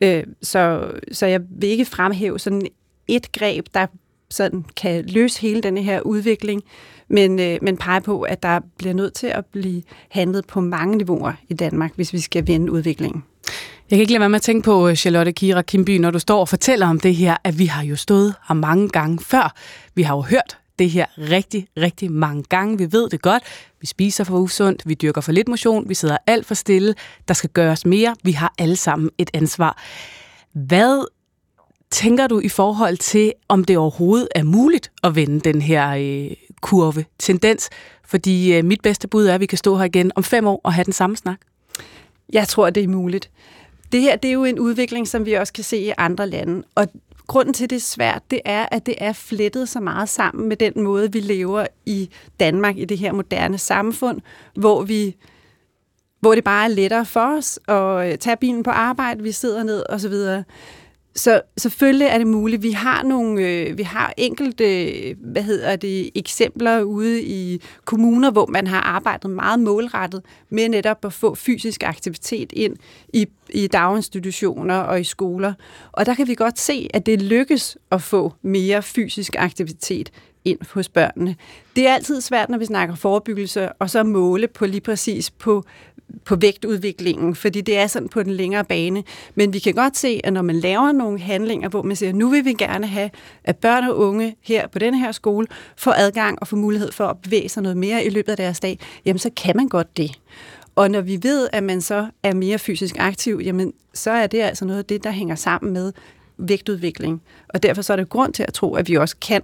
Øh, 0.00 0.24
så, 0.42 0.90
så 1.12 1.26
jeg 1.26 1.40
vil 1.50 1.68
ikke 1.68 1.84
fremhæve 1.84 2.38
sådan 2.38 2.62
et 3.08 3.32
greb, 3.32 3.66
der 3.74 3.86
sådan 4.30 4.64
kan 4.76 5.04
løse 5.06 5.40
hele 5.40 5.60
denne 5.60 5.82
her 5.82 6.00
udvikling 6.00 6.62
men, 7.08 7.40
øh, 7.40 7.58
men 7.62 7.76
peger 7.76 8.00
på, 8.00 8.22
at 8.22 8.42
der 8.42 8.60
bliver 8.78 8.94
nødt 8.94 9.14
til 9.14 9.26
at 9.26 9.46
blive 9.46 9.82
handlet 10.10 10.46
på 10.46 10.60
mange 10.60 10.96
niveauer 10.96 11.32
i 11.48 11.54
Danmark, 11.54 11.92
hvis 11.94 12.12
vi 12.12 12.20
skal 12.20 12.46
vende 12.46 12.72
udviklingen. 12.72 13.24
Jeg 13.90 13.96
kan 13.96 14.00
ikke 14.00 14.12
lade 14.12 14.20
være 14.20 14.28
med 14.28 14.36
at 14.36 14.42
tænke 14.42 14.64
på, 14.64 14.88
øh, 14.88 14.94
Charlotte 14.94 15.32
Kira 15.32 15.62
Kimby, 15.62 15.98
når 15.98 16.10
du 16.10 16.18
står 16.18 16.40
og 16.40 16.48
fortæller 16.48 16.86
om 16.86 17.00
det 17.00 17.14
her, 17.14 17.36
at 17.44 17.58
vi 17.58 17.66
har 17.66 17.82
jo 17.82 17.96
stået 17.96 18.34
her 18.48 18.54
mange 18.54 18.88
gange 18.88 19.18
før. 19.20 19.54
Vi 19.94 20.02
har 20.02 20.16
jo 20.16 20.20
hørt 20.20 20.58
det 20.78 20.90
her 20.90 21.06
rigtig, 21.18 21.66
rigtig 21.76 22.12
mange 22.12 22.42
gange. 22.42 22.78
Vi 22.78 22.92
ved 22.92 23.08
det 23.08 23.22
godt. 23.22 23.42
Vi 23.80 23.86
spiser 23.86 24.24
for 24.24 24.38
usundt, 24.38 24.82
vi 24.86 24.94
dyrker 24.94 25.20
for 25.20 25.32
lidt 25.32 25.48
motion, 25.48 25.88
vi 25.88 25.94
sidder 25.94 26.16
alt 26.26 26.46
for 26.46 26.54
stille. 26.54 26.94
Der 27.28 27.34
skal 27.34 27.50
gøres 27.50 27.86
mere. 27.86 28.16
Vi 28.22 28.32
har 28.32 28.54
alle 28.58 28.76
sammen 28.76 29.10
et 29.18 29.30
ansvar. 29.34 29.82
Hvad 30.52 31.06
tænker 31.90 32.26
du 32.26 32.40
i 32.40 32.48
forhold 32.48 32.96
til, 32.96 33.32
om 33.48 33.64
det 33.64 33.78
overhovedet 33.78 34.28
er 34.34 34.42
muligt 34.42 34.90
at 35.02 35.14
vende 35.14 35.40
den 35.40 35.62
her 35.62 35.90
øh, 35.90 36.36
kurve, 36.60 37.04
tendens? 37.18 37.70
Fordi 38.04 38.54
øh, 38.54 38.64
mit 38.64 38.80
bedste 38.80 39.08
bud 39.08 39.26
er, 39.26 39.34
at 39.34 39.40
vi 39.40 39.46
kan 39.46 39.58
stå 39.58 39.76
her 39.76 39.84
igen 39.84 40.12
om 40.14 40.22
fem 40.22 40.46
år 40.46 40.60
og 40.64 40.72
have 40.72 40.84
den 40.84 40.92
samme 40.92 41.16
snak. 41.16 41.38
Jeg 42.32 42.48
tror, 42.48 42.70
det 42.70 42.84
er 42.84 42.88
muligt. 42.88 43.30
Det 43.92 44.00
her 44.00 44.16
det 44.16 44.28
er 44.28 44.32
jo 44.32 44.44
en 44.44 44.58
udvikling, 44.58 45.08
som 45.08 45.26
vi 45.26 45.32
også 45.32 45.52
kan 45.52 45.64
se 45.64 45.76
i 45.76 45.92
andre 45.98 46.28
lande. 46.28 46.62
Og 46.74 46.88
grunden 47.26 47.54
til, 47.54 47.70
det 47.70 47.76
er 47.76 47.80
svært, 47.80 48.22
det 48.30 48.40
er, 48.44 48.66
at 48.70 48.86
det 48.86 48.94
er 48.98 49.12
flettet 49.12 49.68
så 49.68 49.80
meget 49.80 50.08
sammen 50.08 50.48
med 50.48 50.56
den 50.56 50.72
måde, 50.76 51.12
vi 51.12 51.20
lever 51.20 51.66
i 51.86 52.10
Danmark, 52.40 52.78
i 52.78 52.84
det 52.84 52.98
her 52.98 53.12
moderne 53.12 53.58
samfund, 53.58 54.20
hvor 54.54 54.82
vi 54.82 55.16
hvor 56.20 56.34
det 56.34 56.44
bare 56.44 56.64
er 56.64 56.68
lettere 56.68 57.04
for 57.04 57.36
os 57.36 57.58
at 57.68 58.12
øh, 58.12 58.18
tage 58.18 58.36
bilen 58.36 58.62
på 58.62 58.70
arbejde, 58.70 59.22
vi 59.22 59.32
sidder 59.32 59.62
ned 59.62 59.82
og 59.88 60.00
så 60.00 60.08
videre. 60.08 60.44
Så 61.18 61.40
selvfølgelig 61.56 62.06
er 62.06 62.18
det 62.18 62.26
muligt. 62.26 62.62
Vi 62.62 62.70
har 62.70 63.02
nogle, 63.02 63.42
øh, 63.42 63.78
vi 63.78 63.82
har 63.82 64.14
enkelte, 64.16 64.90
øh, 64.90 65.16
hvad 65.18 65.42
hedder 65.42 65.76
det, 65.76 66.10
eksempler 66.14 66.82
ude 66.82 67.22
i 67.22 67.62
kommuner, 67.84 68.30
hvor 68.30 68.46
man 68.46 68.66
har 68.66 68.80
arbejdet 68.80 69.30
meget 69.30 69.60
målrettet 69.60 70.22
med 70.50 70.68
netop 70.68 71.04
at 71.04 71.12
få 71.12 71.34
fysisk 71.34 71.82
aktivitet 71.82 72.52
ind 72.52 72.76
i, 73.12 73.26
i 73.50 73.66
daginstitutioner 73.66 74.74
og 74.74 75.00
i 75.00 75.04
skoler. 75.04 75.52
Og 75.92 76.06
der 76.06 76.14
kan 76.14 76.28
vi 76.28 76.34
godt 76.34 76.58
se, 76.58 76.88
at 76.94 77.06
det 77.06 77.22
lykkes 77.22 77.78
at 77.90 78.02
få 78.02 78.32
mere 78.42 78.82
fysisk 78.82 79.36
aktivitet 79.38 80.10
ind 80.44 80.58
hos 80.70 80.88
børnene. 80.88 81.36
Det 81.76 81.88
er 81.88 81.94
altid 81.94 82.20
svært, 82.20 82.48
når 82.48 82.58
vi 82.58 82.64
snakker 82.64 82.94
forebyggelse, 82.94 83.72
og 83.72 83.90
så 83.90 84.02
måle 84.02 84.48
på 84.48 84.66
lige 84.66 84.80
præcis 84.80 85.30
på 85.30 85.64
på 86.24 86.36
vægtudviklingen, 86.36 87.34
fordi 87.34 87.60
det 87.60 87.78
er 87.78 87.86
sådan 87.86 88.08
på 88.08 88.22
den 88.22 88.32
længere 88.32 88.64
bane. 88.64 89.04
Men 89.34 89.52
vi 89.52 89.58
kan 89.58 89.74
godt 89.74 89.96
se, 89.96 90.20
at 90.24 90.32
når 90.32 90.42
man 90.42 90.56
laver 90.56 90.92
nogle 90.92 91.20
handlinger, 91.20 91.68
hvor 91.68 91.82
man 91.82 91.96
siger, 91.96 92.12
nu 92.12 92.28
vil 92.28 92.44
vi 92.44 92.52
gerne 92.52 92.86
have, 92.86 93.10
at 93.44 93.56
børn 93.56 93.84
og 93.84 93.98
unge 93.98 94.36
her 94.40 94.66
på 94.66 94.78
den 94.78 94.94
her 94.94 95.12
skole 95.12 95.46
får 95.76 95.92
adgang 95.92 96.38
og 96.40 96.48
får 96.48 96.56
mulighed 96.56 96.92
for 96.92 97.06
at 97.06 97.16
bevæge 97.22 97.48
sig 97.48 97.62
noget 97.62 97.76
mere 97.76 98.04
i 98.04 98.10
løbet 98.10 98.30
af 98.30 98.36
deres 98.36 98.60
dag, 98.60 98.78
jamen 99.04 99.18
så 99.18 99.30
kan 99.36 99.56
man 99.56 99.68
godt 99.68 99.96
det. 99.96 100.18
Og 100.74 100.90
når 100.90 101.00
vi 101.00 101.18
ved, 101.22 101.48
at 101.52 101.62
man 101.62 101.80
så 101.80 102.06
er 102.22 102.34
mere 102.34 102.58
fysisk 102.58 102.96
aktiv, 102.98 103.40
jamen 103.44 103.72
så 103.94 104.10
er 104.10 104.26
det 104.26 104.40
altså 104.40 104.64
noget 104.64 104.78
af 104.78 104.84
det, 104.84 105.04
der 105.04 105.10
hænger 105.10 105.34
sammen 105.34 105.72
med 105.72 105.92
vægtudvikling. 106.38 107.22
Og 107.48 107.62
derfor 107.62 107.82
så 107.82 107.92
er 107.92 107.96
der 107.96 108.04
grund 108.04 108.32
til 108.32 108.44
at 108.48 108.54
tro, 108.54 108.74
at 108.74 108.88
vi 108.88 108.96
også 108.96 109.16
kan 109.20 109.42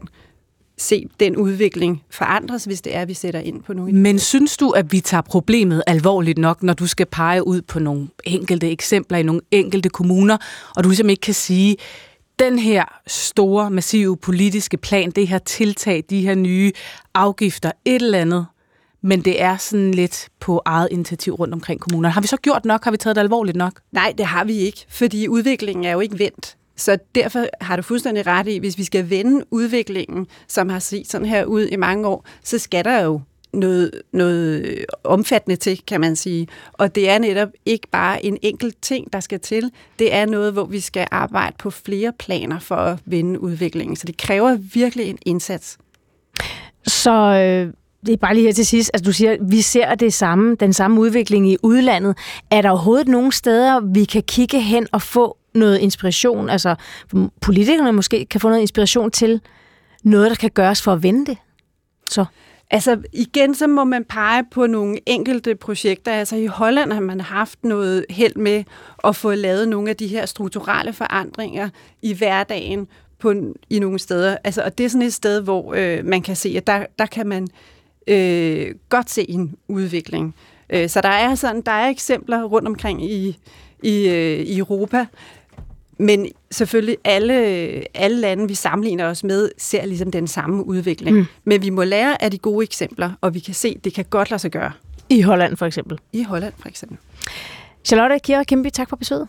se 0.78 1.06
den 1.20 1.36
udvikling 1.36 2.02
forandres, 2.10 2.64
hvis 2.64 2.80
det 2.80 2.96
er, 2.96 3.00
at 3.00 3.08
vi 3.08 3.14
sætter 3.14 3.40
ind 3.40 3.62
på 3.62 3.72
nogle... 3.72 3.92
Men 3.92 4.18
synes 4.18 4.56
du, 4.56 4.70
at 4.70 4.92
vi 4.92 5.00
tager 5.00 5.20
problemet 5.20 5.82
alvorligt 5.86 6.38
nok, 6.38 6.62
når 6.62 6.74
du 6.74 6.86
skal 6.86 7.06
pege 7.06 7.46
ud 7.46 7.62
på 7.62 7.78
nogle 7.78 8.08
enkelte 8.24 8.70
eksempler 8.70 9.18
i 9.18 9.22
nogle 9.22 9.40
enkelte 9.50 9.88
kommuner, 9.88 10.36
og 10.76 10.84
du 10.84 10.88
ligesom 10.88 11.10
ikke 11.10 11.20
kan 11.20 11.34
sige, 11.34 11.76
den 12.38 12.58
her 12.58 12.84
store, 13.06 13.70
massive 13.70 14.16
politiske 14.16 14.76
plan, 14.76 15.10
det 15.10 15.28
her 15.28 15.38
tiltag, 15.38 16.04
de 16.10 16.20
her 16.20 16.34
nye 16.34 16.72
afgifter, 17.14 17.70
et 17.84 18.02
eller 18.02 18.18
andet, 18.18 18.46
men 19.02 19.20
det 19.20 19.42
er 19.42 19.56
sådan 19.56 19.90
lidt 19.90 20.28
på 20.40 20.62
eget 20.64 20.88
initiativ 20.90 21.32
rundt 21.32 21.54
omkring 21.54 21.80
kommunerne. 21.80 22.12
Har 22.12 22.20
vi 22.20 22.26
så 22.26 22.36
gjort 22.36 22.64
nok? 22.64 22.84
Har 22.84 22.90
vi 22.90 22.96
taget 22.96 23.16
det 23.16 23.20
alvorligt 23.20 23.56
nok? 23.56 23.80
Nej, 23.92 24.14
det 24.18 24.26
har 24.26 24.44
vi 24.44 24.52
ikke, 24.54 24.86
fordi 24.88 25.28
udviklingen 25.28 25.84
er 25.84 25.92
jo 25.92 26.00
ikke 26.00 26.18
vendt. 26.18 26.56
Så 26.76 26.98
derfor 27.14 27.46
har 27.60 27.76
du 27.76 27.82
fuldstændig 27.82 28.26
ret 28.26 28.48
i, 28.48 28.58
hvis 28.58 28.78
vi 28.78 28.84
skal 28.84 29.10
vende 29.10 29.44
udviklingen, 29.50 30.26
som 30.48 30.68
har 30.68 30.78
set 30.78 31.10
sådan 31.10 31.26
her 31.26 31.44
ud 31.44 31.66
i 31.66 31.76
mange 31.76 32.08
år, 32.08 32.26
så 32.42 32.58
skal 32.58 32.84
der 32.84 33.00
jo 33.00 33.20
noget, 33.52 33.90
noget 34.12 34.66
øh, 34.66 34.84
omfattende 35.04 35.56
til, 35.56 35.80
kan 35.86 36.00
man 36.00 36.16
sige. 36.16 36.48
Og 36.72 36.94
det 36.94 37.10
er 37.10 37.18
netop 37.18 37.48
ikke 37.66 37.88
bare 37.92 38.24
en 38.24 38.38
enkelt 38.42 38.82
ting, 38.82 39.12
der 39.12 39.20
skal 39.20 39.40
til. 39.40 39.70
Det 39.98 40.14
er 40.14 40.26
noget, 40.26 40.52
hvor 40.52 40.64
vi 40.64 40.80
skal 40.80 41.06
arbejde 41.10 41.56
på 41.58 41.70
flere 41.70 42.12
planer 42.18 42.58
for 42.58 42.76
at 42.76 42.98
vende 43.04 43.40
udviklingen. 43.40 43.96
Så 43.96 44.06
det 44.06 44.16
kræver 44.16 44.56
virkelig 44.74 45.06
en 45.06 45.18
indsats. 45.26 45.78
Så 46.86 47.10
øh, 47.10 47.72
det 48.06 48.12
er 48.12 48.16
bare 48.16 48.34
lige 48.34 48.46
her 48.46 48.52
til 48.52 48.66
sidst, 48.66 48.90
altså 48.94 49.04
du 49.04 49.12
siger, 49.12 49.32
at 49.32 49.38
vi 49.42 49.60
ser 49.60 49.94
det 49.94 50.12
samme, 50.12 50.54
den 50.54 50.72
samme 50.72 51.00
udvikling 51.00 51.50
i 51.50 51.56
udlandet. 51.62 52.16
Er 52.50 52.62
der 52.62 52.70
overhovedet 52.70 53.08
nogle 53.08 53.32
steder, 53.32 53.80
vi 53.80 54.04
kan 54.04 54.22
kigge 54.22 54.60
hen 54.60 54.86
og 54.92 55.02
få 55.02 55.36
noget 55.54 55.78
inspiration, 55.78 56.50
altså 56.50 56.74
politikerne 57.40 57.92
måske 57.92 58.24
kan 58.24 58.40
få 58.40 58.48
noget 58.48 58.60
inspiration 58.60 59.10
til 59.10 59.40
noget, 60.02 60.30
der 60.30 60.36
kan 60.36 60.50
gøres 60.50 60.82
for 60.82 60.92
at 60.92 61.02
vende 61.02 61.26
det? 61.26 61.36
Så. 62.08 62.24
Altså 62.70 63.02
igen, 63.12 63.54
så 63.54 63.66
må 63.66 63.84
man 63.84 64.04
pege 64.04 64.44
på 64.50 64.66
nogle 64.66 64.98
enkelte 65.06 65.54
projekter. 65.54 66.12
Altså 66.12 66.36
i 66.36 66.46
Holland 66.46 66.92
har 66.92 67.00
man 67.00 67.20
haft 67.20 67.64
noget 67.64 68.06
held 68.10 68.36
med 68.36 68.64
at 69.04 69.16
få 69.16 69.34
lavet 69.34 69.68
nogle 69.68 69.90
af 69.90 69.96
de 69.96 70.06
her 70.06 70.26
strukturelle 70.26 70.92
forandringer 70.92 71.68
i 72.02 72.14
hverdagen 72.14 72.88
på, 73.18 73.34
i 73.70 73.78
nogle 73.78 73.98
steder. 73.98 74.36
Altså, 74.44 74.62
og 74.62 74.78
det 74.78 74.86
er 74.86 74.90
sådan 74.90 75.06
et 75.06 75.14
sted, 75.14 75.40
hvor 75.40 75.74
øh, 75.76 76.04
man 76.04 76.22
kan 76.22 76.36
se, 76.36 76.54
at 76.56 76.66
der, 76.66 76.86
der 76.98 77.06
kan 77.06 77.26
man 77.26 77.48
øh, 78.06 78.74
godt 78.88 79.10
se 79.10 79.30
en 79.30 79.56
udvikling. 79.68 80.34
Øh, 80.70 80.88
så 80.88 81.00
der 81.00 81.08
er 81.08 81.34
sådan, 81.34 81.62
der 81.62 81.72
er 81.72 81.88
eksempler 81.88 82.44
rundt 82.44 82.68
omkring 82.68 83.04
i, 83.04 83.38
i, 83.82 84.08
øh, 84.08 84.38
i 84.40 84.58
Europa, 84.58 85.06
men 85.98 86.28
selvfølgelig 86.50 86.96
alle, 87.04 87.34
alle 87.94 88.20
lande, 88.20 88.48
vi 88.48 88.54
sammenligner 88.54 89.06
os 89.06 89.24
med, 89.24 89.50
ser 89.58 89.86
ligesom 89.86 90.10
den 90.10 90.26
samme 90.26 90.66
udvikling. 90.66 91.16
Mm. 91.16 91.26
Men 91.44 91.62
vi 91.62 91.70
må 91.70 91.84
lære 91.84 92.22
af 92.22 92.30
de 92.30 92.38
gode 92.38 92.64
eksempler, 92.64 93.10
og 93.20 93.34
vi 93.34 93.38
kan 93.38 93.54
se, 93.54 93.74
at 93.76 93.84
det 93.84 93.94
kan 93.94 94.04
godt 94.10 94.30
lade 94.30 94.38
sig 94.38 94.50
gøre. 94.50 94.72
I 95.08 95.20
Holland 95.20 95.56
for 95.56 95.66
eksempel? 95.66 95.98
I 96.12 96.22
Holland 96.22 96.52
for 96.58 96.68
eksempel. 96.68 96.98
Charlotte 97.84 98.18
Kira 98.18 98.44
Kimby, 98.44 98.68
tak 98.70 98.88
for 98.88 98.96
besøget. 98.96 99.28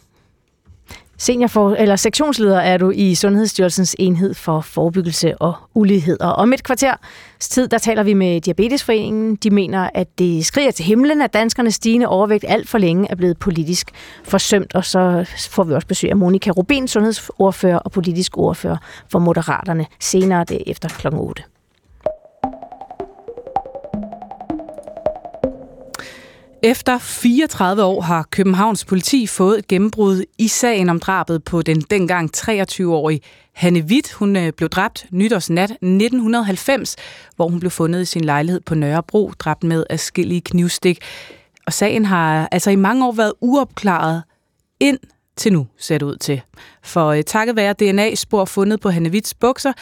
Senior 1.18 1.48
for, 1.48 1.74
eller 1.74 1.96
sektionsleder 1.96 2.60
er 2.60 2.78
du 2.78 2.90
i 2.90 3.16
Sundhedsstyrelsens 3.16 3.96
enhed 4.00 4.34
for 4.34 4.62
forebyggelse 4.62 5.38
og 5.38 5.54
ulighed. 5.74 6.22
Og 6.22 6.34
om 6.34 6.54
et 6.54 6.64
kvarters 6.64 6.98
tid, 7.40 7.68
der 7.68 7.78
taler 7.78 8.04
vi 8.04 8.14
med 8.14 8.42
Diabetesforeningen. 8.42 9.36
De 9.36 9.50
mener, 9.50 9.90
at 9.94 10.20
det 10.20 10.46
skriger 10.46 10.72
til 10.72 10.86
himlen, 10.86 11.22
at 11.22 11.34
danskernes 11.34 11.76
stigende 11.76 12.08
overvægt 12.08 12.46
alt 12.48 12.70
for 12.70 12.78
længe 12.78 13.08
er 13.12 13.16
blevet 13.16 13.38
politisk 13.38 13.92
forsømt. 14.24 14.76
Og 14.76 14.86
så 14.86 15.26
får 15.50 15.64
vi 15.64 15.74
også 15.74 15.88
besøg 15.88 16.10
af 16.10 16.16
Monika 16.16 16.52
Rubin, 16.52 16.88
sundhedsordfører 16.88 17.78
og 17.78 17.92
politisk 17.92 18.38
ordfører 18.38 18.78
for 19.12 19.20
Moderaterne, 19.20 19.86
senere 20.00 20.44
det 20.44 20.64
efter 20.68 20.90
kl. 20.90 21.08
8. 21.14 21.44
Efter 26.66 26.98
34 26.98 27.84
år 27.84 28.02
har 28.02 28.28
Københavns 28.32 28.86
politi 28.86 29.28
fået 29.28 29.58
et 29.58 29.68
gennembrud 29.68 30.24
i 30.38 30.48
sagen 30.48 30.90
om 30.90 31.00
drabet 31.00 31.44
på 31.44 31.62
den 31.62 31.82
dengang 31.82 32.30
23-årige 32.38 33.22
Hanne 33.54 33.80
Witt. 33.80 34.14
Hun 34.14 34.36
øh, 34.36 34.54
blev 34.54 34.70
dræbt 34.70 35.06
nytårsnat 35.12 35.72
1990, 35.72 36.96
hvor 37.36 37.48
hun 37.48 37.60
blev 37.60 37.72
fundet 37.72 38.02
i 38.02 38.06
sin 38.06 38.26
lejlighed 38.26 38.62
på 38.62 38.76
Nørrebro, 38.76 39.32
dræbt 39.40 39.64
med 39.64 39.86
afskillige 39.90 40.42
knivstik. 40.42 41.00
Og 41.66 41.74
sagen 41.74 42.06
har 42.06 42.48
altså 42.52 42.72
i 42.72 42.76
mange 42.76 43.08
år 43.08 43.12
været 43.12 43.34
uopklaret 43.42 44.24
ind 44.80 45.00
til 45.36 45.54
nu, 45.54 45.68
ser 45.78 45.98
det 45.98 46.06
ud 46.06 46.18
til. 46.18 46.42
For 46.84 47.14
uh, 47.14 47.22
takket 47.22 47.56
være 47.56 47.74
DNA-spor 47.74 48.46
fundet 48.46 48.80
på 48.80 48.90
Hanne 48.90 49.10
Witts 49.10 49.34
bukser, 49.34 49.74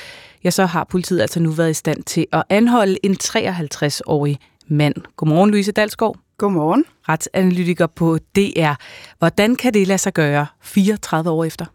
ja, 0.44 0.52
så 0.52 0.66
har 0.66 0.84
politiet 0.84 1.22
altså 1.22 1.40
nu 1.40 1.52
været 1.52 1.70
i 1.72 1.74
stand 1.74 2.04
til 2.04 2.26
at 2.32 2.44
anholde 2.50 2.98
en 3.04 3.18
53-årig 3.24 4.40
mand. 4.68 4.96
Godmorgen, 5.16 5.52
Louise 5.52 5.72
Dalsgaard. 5.72 6.23
Godmorgen. 6.38 6.86
Retsanalytiker 7.10 7.88
på 7.88 8.18
DR. 8.36 8.74
Hvordan 9.20 9.56
kan 9.56 9.74
det 9.74 9.88
lade 9.88 9.98
sig 9.98 10.14
gøre 10.14 10.46
34 10.62 11.30
år 11.30 11.44
efter? 11.44 11.66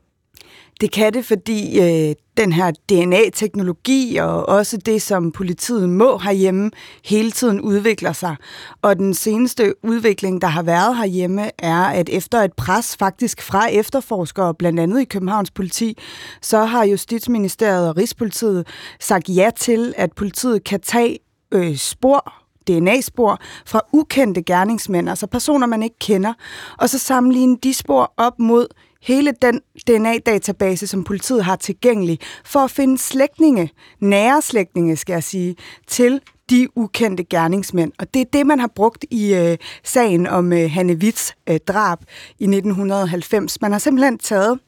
Det 0.80 0.92
kan 0.92 1.12
det, 1.12 1.24
fordi 1.24 1.80
øh, 1.80 2.14
den 2.36 2.52
her 2.52 2.70
DNA-teknologi 2.70 4.16
og 4.16 4.48
også 4.48 4.76
det, 4.76 5.02
som 5.02 5.32
politiet 5.32 5.88
må 5.88 6.18
herhjemme, 6.18 6.70
hele 7.04 7.30
tiden 7.30 7.60
udvikler 7.60 8.12
sig. 8.12 8.36
Og 8.82 8.96
den 8.96 9.14
seneste 9.14 9.74
udvikling, 9.84 10.40
der 10.40 10.48
har 10.48 10.62
været 10.62 10.96
herhjemme, 10.96 11.50
er, 11.58 11.84
at 11.84 12.08
efter 12.08 12.38
et 12.38 12.52
pres 12.52 12.96
faktisk 12.96 13.42
fra 13.42 13.68
efterforskere, 13.68 14.54
blandt 14.54 14.80
andet 14.80 15.00
i 15.00 15.04
Københavns 15.04 15.50
politi, 15.50 15.98
så 16.42 16.64
har 16.64 16.84
Justitsministeriet 16.84 17.88
og 17.88 17.96
Rigspolitiet 17.96 18.66
sagt 19.00 19.28
ja 19.28 19.50
til, 19.56 19.94
at 19.96 20.12
politiet 20.12 20.64
kan 20.64 20.80
tage 20.80 21.18
øh, 21.52 21.76
spor 21.76 22.32
DNA-spor 22.68 23.38
fra 23.66 23.80
ukendte 23.92 24.42
gerningsmænd, 24.42 25.08
altså 25.08 25.26
personer, 25.26 25.66
man 25.66 25.82
ikke 25.82 25.98
kender, 25.98 26.32
og 26.78 26.90
så 26.90 26.98
sammenligne 26.98 27.56
de 27.62 27.74
spor 27.74 28.12
op 28.16 28.38
mod 28.38 28.66
hele 29.02 29.32
den 29.42 29.60
DNA-database, 29.86 30.86
som 30.86 31.04
politiet 31.04 31.44
har 31.44 31.56
tilgængelig, 31.56 32.18
for 32.44 32.60
at 32.60 32.70
finde 32.70 32.98
slægtninge, 32.98 33.70
nære 34.00 34.42
slægtninge, 34.42 34.96
skal 34.96 35.12
jeg 35.12 35.24
sige, 35.24 35.56
til 35.86 36.20
de 36.50 36.68
ukendte 36.76 37.24
gerningsmænd. 37.24 37.92
Og 37.98 38.14
det 38.14 38.20
er 38.20 38.24
det, 38.32 38.46
man 38.46 38.58
har 38.58 38.70
brugt 38.74 39.04
i 39.10 39.34
øh, 39.34 39.56
sagen 39.84 40.26
om 40.26 40.52
øh, 40.52 40.70
Hanne 40.70 40.92
Witts 40.92 41.34
øh, 41.48 41.58
drab 41.68 41.98
i 42.38 42.44
1990. 42.44 43.60
Man 43.60 43.72
har 43.72 43.78
simpelthen 43.78 44.18
taget 44.18 44.58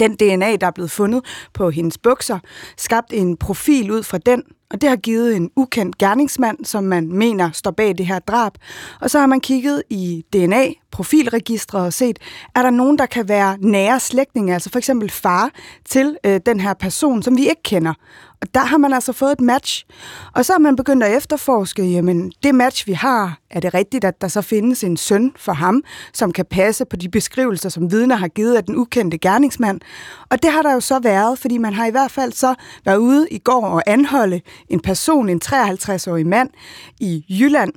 den 0.00 0.16
DNA, 0.16 0.56
der 0.56 0.66
er 0.66 0.70
blevet 0.70 0.90
fundet 0.90 1.24
på 1.54 1.70
hendes 1.70 1.98
bukser, 1.98 2.38
skabt 2.76 3.12
en 3.12 3.36
profil 3.36 3.90
ud 3.90 4.02
fra 4.02 4.18
den, 4.18 4.42
og 4.74 4.80
det 4.80 4.88
har 4.88 4.96
givet 4.96 5.36
en 5.36 5.50
ukendt 5.56 5.98
gerningsmand, 5.98 6.64
som 6.64 6.84
man 6.84 7.12
mener 7.12 7.50
står 7.52 7.70
bag 7.70 7.98
det 7.98 8.06
her 8.06 8.18
drab. 8.18 8.52
Og 9.00 9.10
så 9.10 9.18
har 9.18 9.26
man 9.26 9.40
kigget 9.40 9.82
i 9.90 10.24
DNA, 10.32 10.66
profilregistre 10.90 11.78
og 11.78 11.92
set, 11.92 12.18
er 12.54 12.62
der 12.62 12.70
nogen, 12.70 12.98
der 12.98 13.06
kan 13.06 13.28
være 13.28 13.56
nære 13.60 14.00
slægtninge, 14.00 14.54
altså 14.54 14.70
for 14.70 14.78
eksempel 14.78 15.10
far 15.10 15.50
til 15.84 16.16
øh, 16.26 16.40
den 16.46 16.60
her 16.60 16.74
person, 16.74 17.22
som 17.22 17.36
vi 17.36 17.48
ikke 17.48 17.62
kender. 17.62 17.94
Og 18.44 18.54
der 18.54 18.60
har 18.60 18.78
man 18.78 18.92
altså 18.92 19.12
fået 19.12 19.32
et 19.32 19.40
match. 19.40 19.86
Og 20.32 20.44
så 20.44 20.52
har 20.52 20.58
man 20.58 20.76
begyndt 20.76 21.04
at 21.04 21.16
efterforske, 21.16 21.82
jamen 21.82 22.32
det 22.42 22.54
match, 22.54 22.86
vi 22.86 22.92
har, 22.92 23.38
er 23.50 23.60
det 23.60 23.74
rigtigt, 23.74 24.04
at 24.04 24.20
der 24.20 24.28
så 24.28 24.42
findes 24.42 24.84
en 24.84 24.96
søn 24.96 25.32
for 25.36 25.52
ham, 25.52 25.82
som 26.12 26.32
kan 26.32 26.44
passe 26.50 26.84
på 26.84 26.96
de 26.96 27.08
beskrivelser, 27.08 27.68
som 27.68 27.92
vidner 27.92 28.16
har 28.16 28.28
givet 28.28 28.56
af 28.56 28.64
den 28.64 28.76
ukendte 28.76 29.18
gerningsmand. 29.18 29.80
Og 30.30 30.42
det 30.42 30.52
har 30.52 30.62
der 30.62 30.72
jo 30.72 30.80
så 30.80 30.98
været, 30.98 31.38
fordi 31.38 31.58
man 31.58 31.72
har 31.72 31.86
i 31.86 31.90
hvert 31.90 32.10
fald 32.10 32.32
så 32.32 32.54
været 32.84 32.96
ude 32.96 33.28
i 33.30 33.38
går 33.38 33.66
og 33.66 33.82
anholde 33.86 34.40
en 34.68 34.80
person, 34.80 35.28
en 35.28 35.40
53-årig 35.44 36.26
mand 36.26 36.50
i 37.00 37.24
Jylland, 37.28 37.72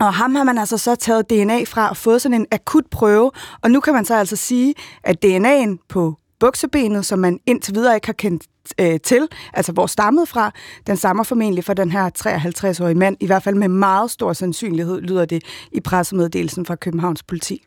og 0.00 0.14
ham 0.14 0.34
har 0.34 0.44
man 0.44 0.58
altså 0.58 0.78
så 0.78 0.94
taget 0.94 1.30
DNA 1.30 1.64
fra 1.64 1.88
og 1.88 1.96
fået 1.96 2.22
sådan 2.22 2.40
en 2.40 2.46
akut 2.50 2.84
prøve, 2.90 3.30
og 3.62 3.70
nu 3.70 3.80
kan 3.80 3.94
man 3.94 4.04
så 4.04 4.14
altså 4.14 4.36
sige, 4.36 4.74
at 5.04 5.24
DNA'en 5.24 5.86
på 5.88 6.16
buksebenet, 6.40 7.06
som 7.06 7.18
man 7.18 7.38
indtil 7.46 7.74
videre 7.74 7.94
ikke 7.94 8.06
har 8.06 8.12
kendt 8.12 8.42
øh, 8.80 9.00
til, 9.00 9.28
altså 9.52 9.72
hvor 9.72 9.86
stammet 9.86 10.28
fra, 10.28 10.50
den 10.86 10.96
stammer 10.96 11.22
formentlig 11.22 11.64
fra 11.64 11.74
den 11.74 11.90
her 11.90 12.10
53-årige 12.18 12.94
mand, 12.94 13.16
i 13.20 13.26
hvert 13.26 13.42
fald 13.42 13.54
med 13.54 13.68
meget 13.68 14.10
stor 14.10 14.32
sandsynlighed, 14.32 15.00
lyder 15.00 15.24
det 15.24 15.42
i 15.72 15.80
pressemeddelelsen 15.80 16.66
fra 16.66 16.74
Københavns 16.74 17.22
politi. 17.22 17.64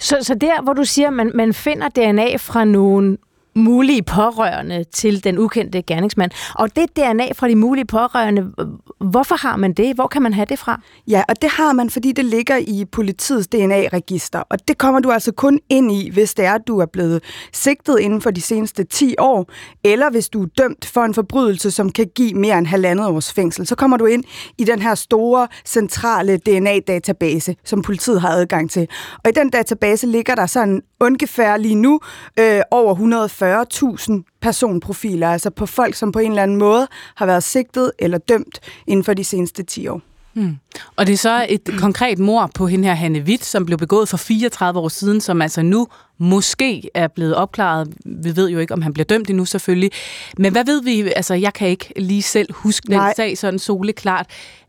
Så, 0.00 0.18
så 0.22 0.34
der, 0.34 0.62
hvor 0.62 0.72
du 0.72 0.84
siger, 0.84 1.08
at 1.08 1.12
man, 1.12 1.30
man 1.34 1.54
finder 1.54 1.88
DNA 1.88 2.36
fra 2.36 2.64
nogle 2.64 3.16
mulige 3.54 4.02
pårørende 4.02 4.84
til 4.84 5.24
den 5.24 5.38
ukendte 5.38 5.82
gerningsmand. 5.82 6.30
Og 6.54 6.76
det 6.76 6.96
DNA 6.96 7.32
fra 7.32 7.48
de 7.48 7.56
mulige 7.56 7.84
pårørende, 7.84 8.52
hvorfor 9.00 9.34
har 9.34 9.56
man 9.56 9.72
det? 9.72 9.94
Hvor 9.94 10.06
kan 10.06 10.22
man 10.22 10.32
have 10.32 10.46
det 10.46 10.58
fra? 10.58 10.80
Ja, 11.08 11.22
og 11.28 11.42
det 11.42 11.50
har 11.50 11.72
man, 11.72 11.90
fordi 11.90 12.12
det 12.12 12.24
ligger 12.24 12.56
i 12.56 12.84
politiets 12.92 13.46
DNA-register. 13.46 14.38
Og 14.38 14.68
det 14.68 14.78
kommer 14.78 15.00
du 15.00 15.10
altså 15.10 15.32
kun 15.32 15.60
ind 15.68 15.92
i, 15.92 16.10
hvis 16.10 16.34
det 16.34 16.44
er, 16.44 16.52
at 16.52 16.62
du 16.66 16.78
er 16.78 16.86
blevet 16.86 17.22
sigtet 17.52 17.98
inden 17.98 18.20
for 18.20 18.30
de 18.30 18.40
seneste 18.40 18.84
10 18.84 19.14
år, 19.18 19.50
eller 19.84 20.10
hvis 20.10 20.28
du 20.28 20.42
er 20.42 20.46
dømt 20.58 20.84
for 20.84 21.00
en 21.00 21.14
forbrydelse, 21.14 21.70
som 21.70 21.92
kan 21.92 22.10
give 22.14 22.34
mere 22.34 22.58
end 22.58 22.66
halvandet 22.66 23.06
års 23.06 23.32
fængsel. 23.32 23.66
Så 23.66 23.74
kommer 23.74 23.96
du 23.96 24.06
ind 24.06 24.24
i 24.58 24.64
den 24.64 24.82
her 24.82 24.94
store, 24.94 25.48
centrale 25.66 26.36
DNA-database, 26.36 27.56
som 27.64 27.82
politiet 27.82 28.20
har 28.20 28.28
adgang 28.28 28.70
til. 28.70 28.88
Og 29.24 29.30
i 29.30 29.32
den 29.32 29.50
database 29.50 30.06
ligger 30.06 30.34
der 30.34 30.46
sådan 30.46 30.82
ungefær 31.00 31.56
lige 31.56 31.74
nu 31.74 32.00
øh, 32.40 32.60
over 32.70 32.94
140.000 33.44 34.38
personprofiler, 34.40 35.28
altså 35.28 35.50
på 35.50 35.66
folk, 35.66 35.94
som 35.94 36.12
på 36.12 36.18
en 36.18 36.30
eller 36.30 36.42
anden 36.42 36.56
måde 36.56 36.88
har 37.14 37.26
været 37.26 37.42
sigtet 37.42 37.92
eller 37.98 38.18
dømt 38.18 38.60
inden 38.86 39.04
for 39.04 39.14
de 39.14 39.24
seneste 39.24 39.62
10 39.62 39.88
år. 39.88 40.00
Hmm. 40.34 40.56
Og 40.96 41.06
det 41.06 41.12
er 41.12 41.16
så 41.16 41.46
et 41.48 41.70
konkret 41.78 42.18
mor 42.18 42.50
på 42.54 42.66
hende 42.66 42.88
her, 42.88 42.94
Hanne 42.94 43.20
Witt, 43.20 43.44
som 43.44 43.66
blev 43.66 43.78
begået 43.78 44.08
for 44.08 44.16
34 44.16 44.80
år 44.80 44.88
siden, 44.88 45.20
som 45.20 45.42
altså 45.42 45.62
nu 45.62 45.88
måske 46.18 46.90
er 46.94 47.08
blevet 47.08 47.34
opklaret. 47.34 47.94
Vi 48.04 48.36
ved 48.36 48.50
jo 48.50 48.58
ikke, 48.58 48.74
om 48.74 48.82
han 48.82 48.92
bliver 48.92 49.04
dømt 49.04 49.30
endnu 49.30 49.44
selvfølgelig. 49.44 49.90
Men 50.38 50.52
hvad 50.52 50.64
ved 50.64 50.82
vi? 50.82 51.12
Altså, 51.16 51.34
jeg 51.34 51.54
kan 51.54 51.68
ikke 51.68 51.92
lige 51.96 52.22
selv 52.22 52.52
huske 52.52 52.86
den 52.86 52.96
Nej. 52.96 53.14
sag 53.16 53.38
sådan 53.38 53.58
soleklart. 53.58 54.26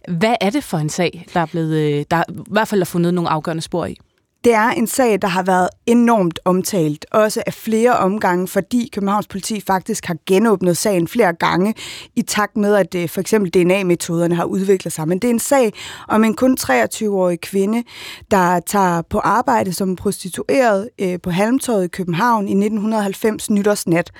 Hvad 0.07 0.35
er 0.41 0.49
det 0.49 0.63
for 0.63 0.77
en 0.77 0.89
sag, 0.89 1.25
der 1.33 1.39
er 1.39 1.45
blevet, 1.45 1.73
øh, 1.73 2.05
der 2.11 2.23
i 2.29 2.33
hvert 2.51 2.67
fald 2.67 2.81
er 2.81 2.85
fundet 2.85 3.13
nogle 3.13 3.29
afgørende 3.29 3.61
spor 3.61 3.85
i? 3.85 3.97
Det 4.45 4.53
er 4.53 4.69
en 4.69 4.87
sag, 4.87 5.21
der 5.21 5.27
har 5.27 5.43
været 5.43 5.69
enormt 5.85 6.39
omtalt, 6.45 7.05
også 7.11 7.43
af 7.45 7.53
flere 7.53 7.97
omgange, 7.97 8.47
fordi 8.47 8.89
Københavns 8.93 9.27
politi 9.27 9.61
faktisk 9.67 10.05
har 10.05 10.17
genåbnet 10.25 10.77
sagen 10.77 11.07
flere 11.07 11.33
gange, 11.33 11.73
i 12.15 12.21
takt 12.21 12.57
med, 12.57 12.75
at 12.75 12.95
øh, 12.95 13.09
for 13.09 13.21
eksempel 13.21 13.51
DNA-metoderne 13.53 14.35
har 14.35 14.43
udviklet 14.43 14.93
sig. 14.93 15.07
Men 15.07 15.19
det 15.19 15.27
er 15.27 15.31
en 15.31 15.39
sag 15.39 15.73
om 16.07 16.23
en 16.23 16.33
kun 16.33 16.57
23-årig 16.59 17.41
kvinde, 17.41 17.83
der 18.31 18.59
tager 18.59 19.01
på 19.01 19.19
arbejde 19.19 19.73
som 19.73 19.95
prostitueret 19.95 20.89
øh, 21.01 21.19
på 21.23 21.29
Halmtorvet 21.29 21.85
i 21.85 21.87
København 21.87 22.47
i 22.47 22.51
1990 22.51 23.49
nytårsnat. 23.49 24.11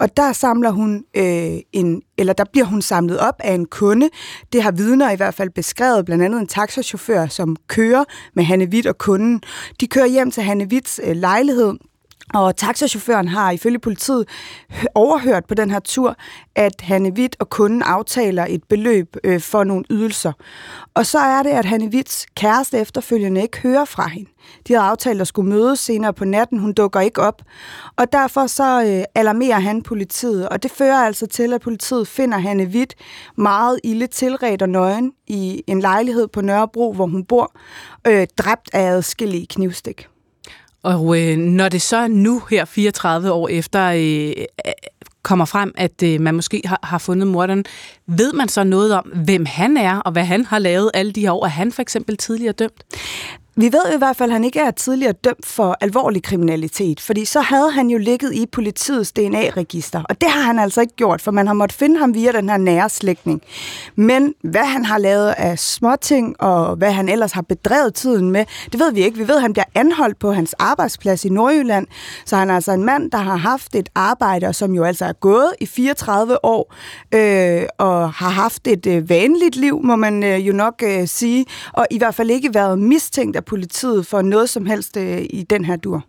Og 0.00 0.16
der 0.16 0.32
samler 0.32 0.70
hun 0.70 1.04
øh, 1.16 1.58
en 1.72 2.02
eller 2.18 2.32
der 2.32 2.44
bliver 2.52 2.64
hun 2.64 2.82
samlet 2.82 3.18
op 3.18 3.34
af 3.38 3.54
en 3.54 3.66
kunde. 3.66 4.10
Det 4.52 4.62
har 4.62 4.70
vidner 4.70 5.10
i 5.10 5.16
hvert 5.16 5.34
fald 5.34 5.50
beskrevet, 5.50 6.04
blandt 6.04 6.24
andet 6.24 6.40
en 6.40 6.46
taxachauffør, 6.46 7.26
som 7.26 7.56
kører 7.66 8.04
med 8.34 8.44
Hanne 8.44 8.64
Witt 8.64 8.86
og 8.86 8.98
kunden. 8.98 9.42
De 9.80 9.86
kører 9.86 10.06
hjem 10.06 10.30
til 10.30 10.42
Hanne 10.42 10.64
Witts 10.64 11.00
øh, 11.04 11.16
lejlighed, 11.16 11.74
og 12.34 12.56
taxachaufføren 12.56 13.28
har 13.28 13.50
ifølge 13.50 13.78
politiet 13.78 14.28
overhørt 14.94 15.44
på 15.44 15.54
den 15.54 15.70
her 15.70 15.80
tur, 15.80 16.16
at 16.54 16.80
Hanne 16.80 17.12
Witt 17.12 17.36
og 17.40 17.50
kunden 17.50 17.82
aftaler 17.82 18.46
et 18.48 18.64
beløb 18.64 19.16
øh, 19.24 19.40
for 19.40 19.64
nogle 19.64 19.84
ydelser. 19.90 20.32
Og 20.94 21.06
så 21.06 21.18
er 21.18 21.42
det, 21.42 21.50
at 21.50 21.64
Hanne 21.64 21.90
Witts 21.94 22.26
kæreste 22.36 22.78
efterfølgende 22.78 23.42
ikke 23.42 23.58
hører 23.58 23.84
fra 23.84 24.08
hende. 24.08 24.30
De 24.68 24.72
havde 24.72 24.86
aftalt 24.86 25.20
at 25.20 25.26
skulle 25.26 25.48
mødes 25.48 25.80
senere 25.80 26.12
på 26.12 26.24
natten. 26.24 26.58
Hun 26.58 26.72
dukker 26.72 27.00
ikke 27.00 27.20
op. 27.20 27.42
Og 27.96 28.12
derfor 28.12 28.46
så 28.46 28.84
øh, 28.84 29.04
alarmerer 29.14 29.58
han 29.58 29.82
politiet. 29.82 30.48
Og 30.48 30.62
det 30.62 30.70
fører 30.70 30.96
altså 30.96 31.26
til, 31.26 31.52
at 31.52 31.60
politiet 31.60 32.08
finder 32.08 32.38
Hanne 32.38 32.64
Witt 32.64 32.94
meget 33.36 33.80
ille 33.84 34.06
tilret 34.06 34.62
og 34.62 34.68
nøgen 34.68 35.12
i 35.26 35.62
en 35.66 35.80
lejlighed 35.80 36.28
på 36.28 36.40
Nørrebro, 36.40 36.92
hvor 36.92 37.06
hun 37.06 37.24
bor, 37.24 37.52
øh, 38.06 38.26
dræbt 38.38 38.70
af 38.72 38.82
adskillige 38.82 39.46
knivstik. 39.46 40.08
Og 40.82 41.20
øh, 41.20 41.36
når 41.36 41.68
det 41.68 41.82
så 41.82 42.08
nu 42.08 42.42
her 42.50 42.64
34 42.64 43.32
år 43.32 43.48
efter 43.48 43.86
øh, 43.86 44.44
øh, 44.66 44.72
kommer 45.22 45.44
frem, 45.44 45.74
at 45.76 46.02
øh, 46.02 46.20
man 46.20 46.34
måske 46.34 46.62
har, 46.64 46.78
har 46.82 46.98
fundet 46.98 47.28
morderen, 47.28 47.64
ved 48.06 48.32
man 48.32 48.48
så 48.48 48.64
noget 48.64 48.94
om, 48.94 49.04
hvem 49.24 49.46
han 49.46 49.76
er, 49.76 49.98
og 49.98 50.12
hvad 50.12 50.24
han 50.24 50.44
har 50.44 50.58
lavet 50.58 50.90
alle 50.94 51.12
de 51.12 51.20
her 51.20 51.32
år? 51.32 51.44
Er 51.44 51.48
han 51.48 51.72
for 51.72 51.82
eksempel 51.82 52.16
tidligere 52.16 52.52
dømt? 52.52 52.84
Vi 53.56 53.64
ved 53.64 53.80
jo 53.88 53.94
i 53.94 53.98
hvert 53.98 54.16
fald, 54.16 54.30
at 54.30 54.32
han 54.32 54.44
ikke 54.44 54.60
er 54.60 54.70
tidligere 54.70 55.12
dømt 55.12 55.46
for 55.46 55.76
alvorlig 55.80 56.22
kriminalitet, 56.22 57.00
fordi 57.00 57.24
så 57.24 57.40
havde 57.40 57.70
han 57.70 57.90
jo 57.90 57.98
ligget 57.98 58.34
i 58.34 58.46
politiets 58.46 59.12
DNA-register, 59.12 60.02
og 60.08 60.20
det 60.20 60.30
har 60.30 60.40
han 60.40 60.58
altså 60.58 60.80
ikke 60.80 60.94
gjort, 60.96 61.22
for 61.22 61.30
man 61.30 61.46
har 61.46 61.54
måttet 61.54 61.78
finde 61.78 61.98
ham 61.98 62.14
via 62.14 62.32
den 62.32 62.48
her 62.48 62.56
nære 62.56 62.88
slægtning. 62.88 63.42
Men 63.96 64.34
hvad 64.42 64.64
han 64.64 64.84
har 64.84 64.98
lavet 64.98 65.34
af 65.38 65.58
småting, 65.58 66.42
og 66.42 66.76
hvad 66.76 66.92
han 66.92 67.08
ellers 67.08 67.32
har 67.32 67.42
bedrevet 67.42 67.94
tiden 67.94 68.30
med, 68.30 68.44
det 68.72 68.80
ved 68.80 68.92
vi 68.92 69.00
ikke. 69.00 69.18
Vi 69.18 69.28
ved, 69.28 69.36
at 69.36 69.42
han 69.42 69.52
bliver 69.52 69.64
anholdt 69.74 70.18
på 70.18 70.32
hans 70.32 70.54
arbejdsplads 70.58 71.24
i 71.24 71.28
Nordjylland, 71.28 71.86
så 72.24 72.36
han 72.36 72.50
er 72.50 72.54
altså 72.54 72.72
en 72.72 72.84
mand, 72.84 73.10
der 73.10 73.18
har 73.18 73.36
haft 73.36 73.74
et 73.74 73.88
arbejde, 73.94 74.52
som 74.52 74.74
jo 74.74 74.84
altså 74.84 75.04
er 75.04 75.12
gået 75.12 75.52
i 75.60 75.66
34 75.66 76.44
år, 76.44 76.74
øh, 77.14 77.62
og 77.78 78.12
har 78.12 78.30
haft 78.30 78.66
et 78.66 78.86
øh, 78.86 79.08
vanligt 79.08 79.56
liv, 79.56 79.80
må 79.84 79.96
man 79.96 80.22
øh, 80.22 80.46
jo 80.46 80.52
nok 80.52 80.82
øh, 80.86 81.08
sige, 81.08 81.46
og 81.72 81.86
i 81.90 81.98
hvert 81.98 82.14
fald 82.14 82.30
ikke 82.30 82.54
været 82.54 82.78
mistænkt 82.78 83.41
politiet 83.42 84.06
for 84.06 84.22
noget 84.22 84.48
som 84.48 84.66
helst 84.66 84.96
øh, 84.96 85.22
i 85.30 85.46
den 85.50 85.64
her 85.64 85.76
dur. 85.76 86.04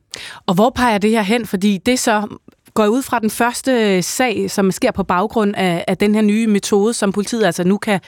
Og 0.45 0.53
hvor 0.53 0.69
peger 0.69 0.97
det 0.97 1.09
her 1.09 1.21
hen? 1.21 1.45
Fordi 1.45 1.77
det 1.77 1.99
så 1.99 2.27
går 2.73 2.87
ud 2.87 3.01
fra 3.01 3.19
den 3.19 3.29
første 3.29 4.01
sag, 4.01 4.51
som 4.51 4.71
sker 4.71 4.91
på 4.91 5.03
baggrund 5.03 5.55
af, 5.55 5.85
af 5.87 5.97
den 5.97 6.15
her 6.15 6.21
nye 6.21 6.47
metode, 6.47 6.93
som 6.93 7.11
politiet 7.11 7.45
altså 7.45 7.63
nu 7.63 7.77
kan, 7.77 7.99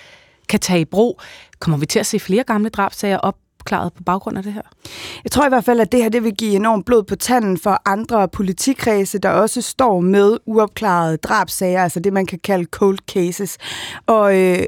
kan 0.50 0.60
tage 0.60 0.82
i 0.82 0.86
brug. 0.86 1.22
Kommer 1.60 1.78
vi 1.78 1.86
til 1.86 2.00
at 2.00 2.06
se 2.06 2.20
flere 2.20 2.44
gamle 2.44 2.70
drabsager 2.70 3.18
op 3.18 3.36
klaret 3.66 3.94
på 3.94 4.04
baggrund 4.04 4.38
af 4.38 4.44
det 4.44 4.54
her? 4.54 4.62
Jeg 5.24 5.32
tror 5.32 5.46
i 5.46 5.50
hvert 5.50 5.64
fald, 5.66 5.80
at 5.80 5.92
det 5.92 6.04
her 6.04 6.10
det 6.10 6.24
vil 6.24 6.36
give 6.36 6.56
enormt 6.56 6.86
blod 6.86 7.04
på 7.04 7.16
tanden 7.16 7.58
for 7.58 7.82
andre 7.86 8.28
politikredse, 8.28 9.20
der 9.20 9.30
også 9.30 9.62
står 9.62 10.00
med 10.00 10.38
uopklarede 10.46 11.18
drabsager, 11.18 11.84
altså 11.84 12.00
det, 12.00 12.14
man 12.14 12.26
kan 12.26 12.40
kalde 12.44 12.66
cold 12.66 12.98
cases. 13.08 13.58
Og, 14.06 14.40
øh, 14.40 14.60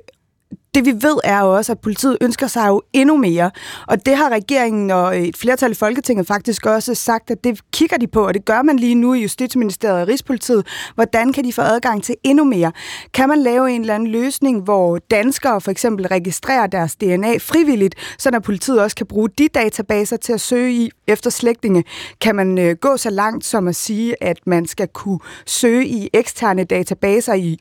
det 0.78 0.86
vi 0.86 0.92
ved 0.92 1.18
er 1.24 1.42
også, 1.42 1.72
at 1.72 1.80
politiet 1.80 2.18
ønsker 2.22 2.48
sig 2.48 2.68
jo 2.68 2.82
endnu 2.94 3.18
mere. 3.18 3.52
Og 3.88 4.06
det 4.06 4.18
har 4.18 4.30
regeringen 4.30 4.92
og 4.92 5.20
et 5.20 5.38
flertal 5.38 5.72
i 5.72 5.76
Folketinget 5.76 6.28
faktisk 6.28 6.66
også 6.66 6.96
sagt, 6.96 7.32
at 7.32 7.44
det 7.44 7.62
kigger 7.74 7.98
de 7.98 8.08
på, 8.08 8.28
og 8.28 8.34
det 8.34 8.46
gør 8.46 8.62
man 8.62 8.80
lige 8.80 8.96
nu 8.96 9.14
i 9.14 9.22
Justitsministeriet 9.22 10.02
og 10.02 10.08
Rigspolitiet. 10.08 10.68
Hvordan 10.96 11.34
kan 11.34 11.44
de 11.44 11.54
få 11.54 11.62
adgang 11.62 12.04
til 12.04 12.16
endnu 12.24 12.44
mere? 12.44 12.72
Kan 13.14 13.30
man 13.30 13.40
lave 13.40 13.72
en 13.72 13.82
eller 13.82 13.96
anden 13.96 14.10
løsning, 14.10 14.62
hvor 14.62 14.98
danskere 15.12 15.62
for 15.62 15.72
eksempel 15.72 16.08
registrerer 16.08 16.68
deres 16.68 16.96
DNA 16.96 17.38
frivilligt, 17.38 17.96
så 18.18 18.32
når 18.32 18.40
politiet 18.40 18.82
også 18.82 18.96
kan 18.96 19.06
bruge 19.06 19.30
de 19.38 19.48
databaser 19.48 20.18
til 20.18 20.34
at 20.34 20.42
søge 20.42 20.74
i 20.74 20.90
efter 21.08 21.30
slægtninge? 21.30 21.84
Kan 22.22 22.36
man 22.36 22.58
øh, 22.58 22.76
gå 22.76 22.98
så 22.98 23.10
langt 23.10 23.46
som 23.46 23.68
at 23.68 23.76
sige, 23.76 24.24
at 24.24 24.38
man 24.46 24.66
skal 24.66 24.88
kunne 24.88 25.20
søge 25.46 25.88
i 25.88 26.10
eksterne 26.14 26.64
databaser 26.64 27.34
i 27.34 27.60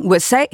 USA. 0.00 0.44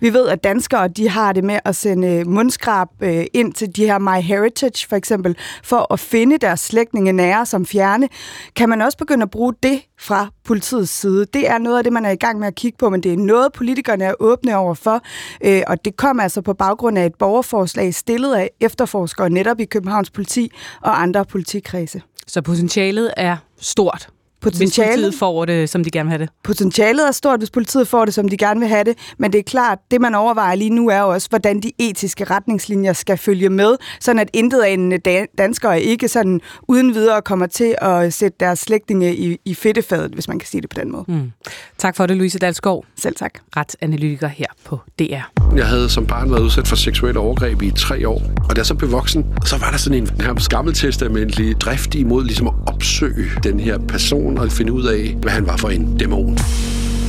Vi 0.00 0.12
ved, 0.12 0.28
at 0.28 0.44
danskere 0.44 0.88
de 0.88 1.08
har 1.08 1.32
det 1.32 1.44
med 1.44 1.58
at 1.64 1.76
sende 1.76 2.08
øh, 2.08 2.26
mundskrab 2.26 2.88
øh, 3.00 3.24
ind 3.34 3.52
til 3.52 3.76
de 3.76 3.86
her 3.86 3.98
MyHeritage 3.98 4.88
for 4.88 4.96
eksempel, 4.96 5.36
for 5.64 5.92
at 5.92 6.00
finde 6.00 6.38
deres 6.38 6.60
slægtninge 6.60 7.12
nære 7.12 7.46
som 7.46 7.66
fjerne. 7.66 8.08
Kan 8.56 8.68
man 8.68 8.82
også 8.82 8.98
begynde 8.98 9.22
at 9.22 9.30
bruge 9.30 9.54
det 9.62 9.82
fra 9.98 10.28
politiets 10.44 10.92
side? 10.92 11.26
Det 11.34 11.48
er 11.48 11.58
noget 11.58 11.78
af 11.78 11.84
det, 11.84 11.92
man 11.92 12.04
er 12.04 12.10
i 12.10 12.16
gang 12.16 12.38
med 12.38 12.46
at 12.46 12.54
kigge 12.54 12.78
på, 12.78 12.90
men 12.90 13.02
det 13.02 13.12
er 13.12 13.16
noget, 13.16 13.52
politikerne 13.52 14.04
er 14.04 14.14
åbne 14.20 14.56
over 14.56 14.74
for, 14.74 15.02
øh, 15.44 15.62
og 15.66 15.84
det 15.84 15.96
kom 15.96 16.20
altså 16.20 16.42
på 16.42 16.54
baggrund 16.54 16.98
af 16.98 17.06
et 17.06 17.14
borgerforslag 17.14 17.94
stillet 17.94 18.34
af 18.34 18.50
efterforskere 18.60 19.30
netop 19.30 19.60
i 19.60 19.64
Københavns 19.64 20.10
politi 20.10 20.52
og 20.80 21.02
andre 21.02 21.24
politikredse. 21.24 22.02
Så 22.26 22.42
potentialet 22.42 23.14
er 23.16 23.36
stort 23.60 24.08
potentialet... 24.40 24.92
Hvis 24.92 25.02
politiet 25.02 25.18
får 25.18 25.44
det, 25.44 25.70
som 25.70 25.84
de 25.84 25.90
gerne 25.90 26.06
vil 26.06 26.10
have 26.10 26.22
det. 26.22 26.28
Potentialet 26.44 27.08
er 27.08 27.12
stort, 27.12 27.40
hvis 27.40 27.50
politiet 27.50 27.88
får 27.88 28.04
det, 28.04 28.14
som 28.14 28.28
de 28.28 28.36
gerne 28.36 28.60
vil 28.60 28.68
have 28.68 28.84
det, 28.84 28.98
men 29.18 29.32
det 29.32 29.38
er 29.38 29.42
klart, 29.42 29.78
det 29.90 30.00
man 30.00 30.14
overvejer 30.14 30.54
lige 30.54 30.70
nu 30.70 30.88
er 30.88 30.98
jo 30.98 31.08
også, 31.08 31.28
hvordan 31.28 31.60
de 31.60 31.72
etiske 31.78 32.24
retningslinjer 32.24 32.92
skal 32.92 33.18
følge 33.18 33.48
med, 33.48 33.76
sådan 34.00 34.18
at 34.20 34.30
intet 34.32 34.60
af 34.60 34.70
en 34.70 34.92
danskere 35.38 35.82
ikke 35.82 36.08
sådan 36.08 36.40
uden 36.68 36.94
videre 36.94 37.22
kommer 37.22 37.46
til 37.46 37.74
at 37.78 38.14
sætte 38.14 38.36
deres 38.40 38.58
slægtninge 38.58 39.16
i, 39.16 39.36
i 39.44 39.54
fedtefadet, 39.54 40.12
hvis 40.12 40.28
man 40.28 40.38
kan 40.38 40.46
sige 40.46 40.60
det 40.60 40.70
på 40.70 40.80
den 40.80 40.92
måde. 40.92 41.04
Mm. 41.08 41.32
Tak 41.78 41.96
for 41.96 42.06
det, 42.06 42.16
Louise 42.16 42.38
Dalsgaard. 42.38 42.84
Selv 42.96 43.14
tak. 43.14 43.34
Retsanalytiker 43.56 44.28
her 44.28 44.46
på 44.64 44.78
DR. 44.98 45.54
Jeg 45.56 45.66
havde 45.66 45.88
som 45.88 46.06
barn 46.06 46.30
været 46.30 46.42
udsat 46.42 46.68
for 46.68 46.76
seksuelle 46.76 47.20
overgreb 47.20 47.62
i 47.62 47.70
tre 47.70 48.08
år, 48.08 48.22
og 48.48 48.56
da 48.56 48.58
jeg 48.58 48.66
så 48.66 48.74
blev 48.74 48.92
voksen, 48.92 49.26
så 49.46 49.58
var 49.58 49.70
der 49.70 49.78
sådan 49.78 50.02
en 50.02 50.10
her 50.20 50.48
gammeltestamentlig 50.48 51.60
drift 51.60 51.94
imod 51.94 52.24
ligesom 52.24 52.46
at 52.46 52.54
opsøge 52.66 53.30
den 53.42 53.60
her 53.60 53.78
person 53.78 54.29
og 54.38 54.52
finde 54.52 54.72
ud 54.72 54.84
af, 54.84 55.16
hvad 55.22 55.32
han 55.32 55.46
var 55.46 55.56
for 55.56 55.68
en 55.68 55.96
dæmon. 55.98 56.38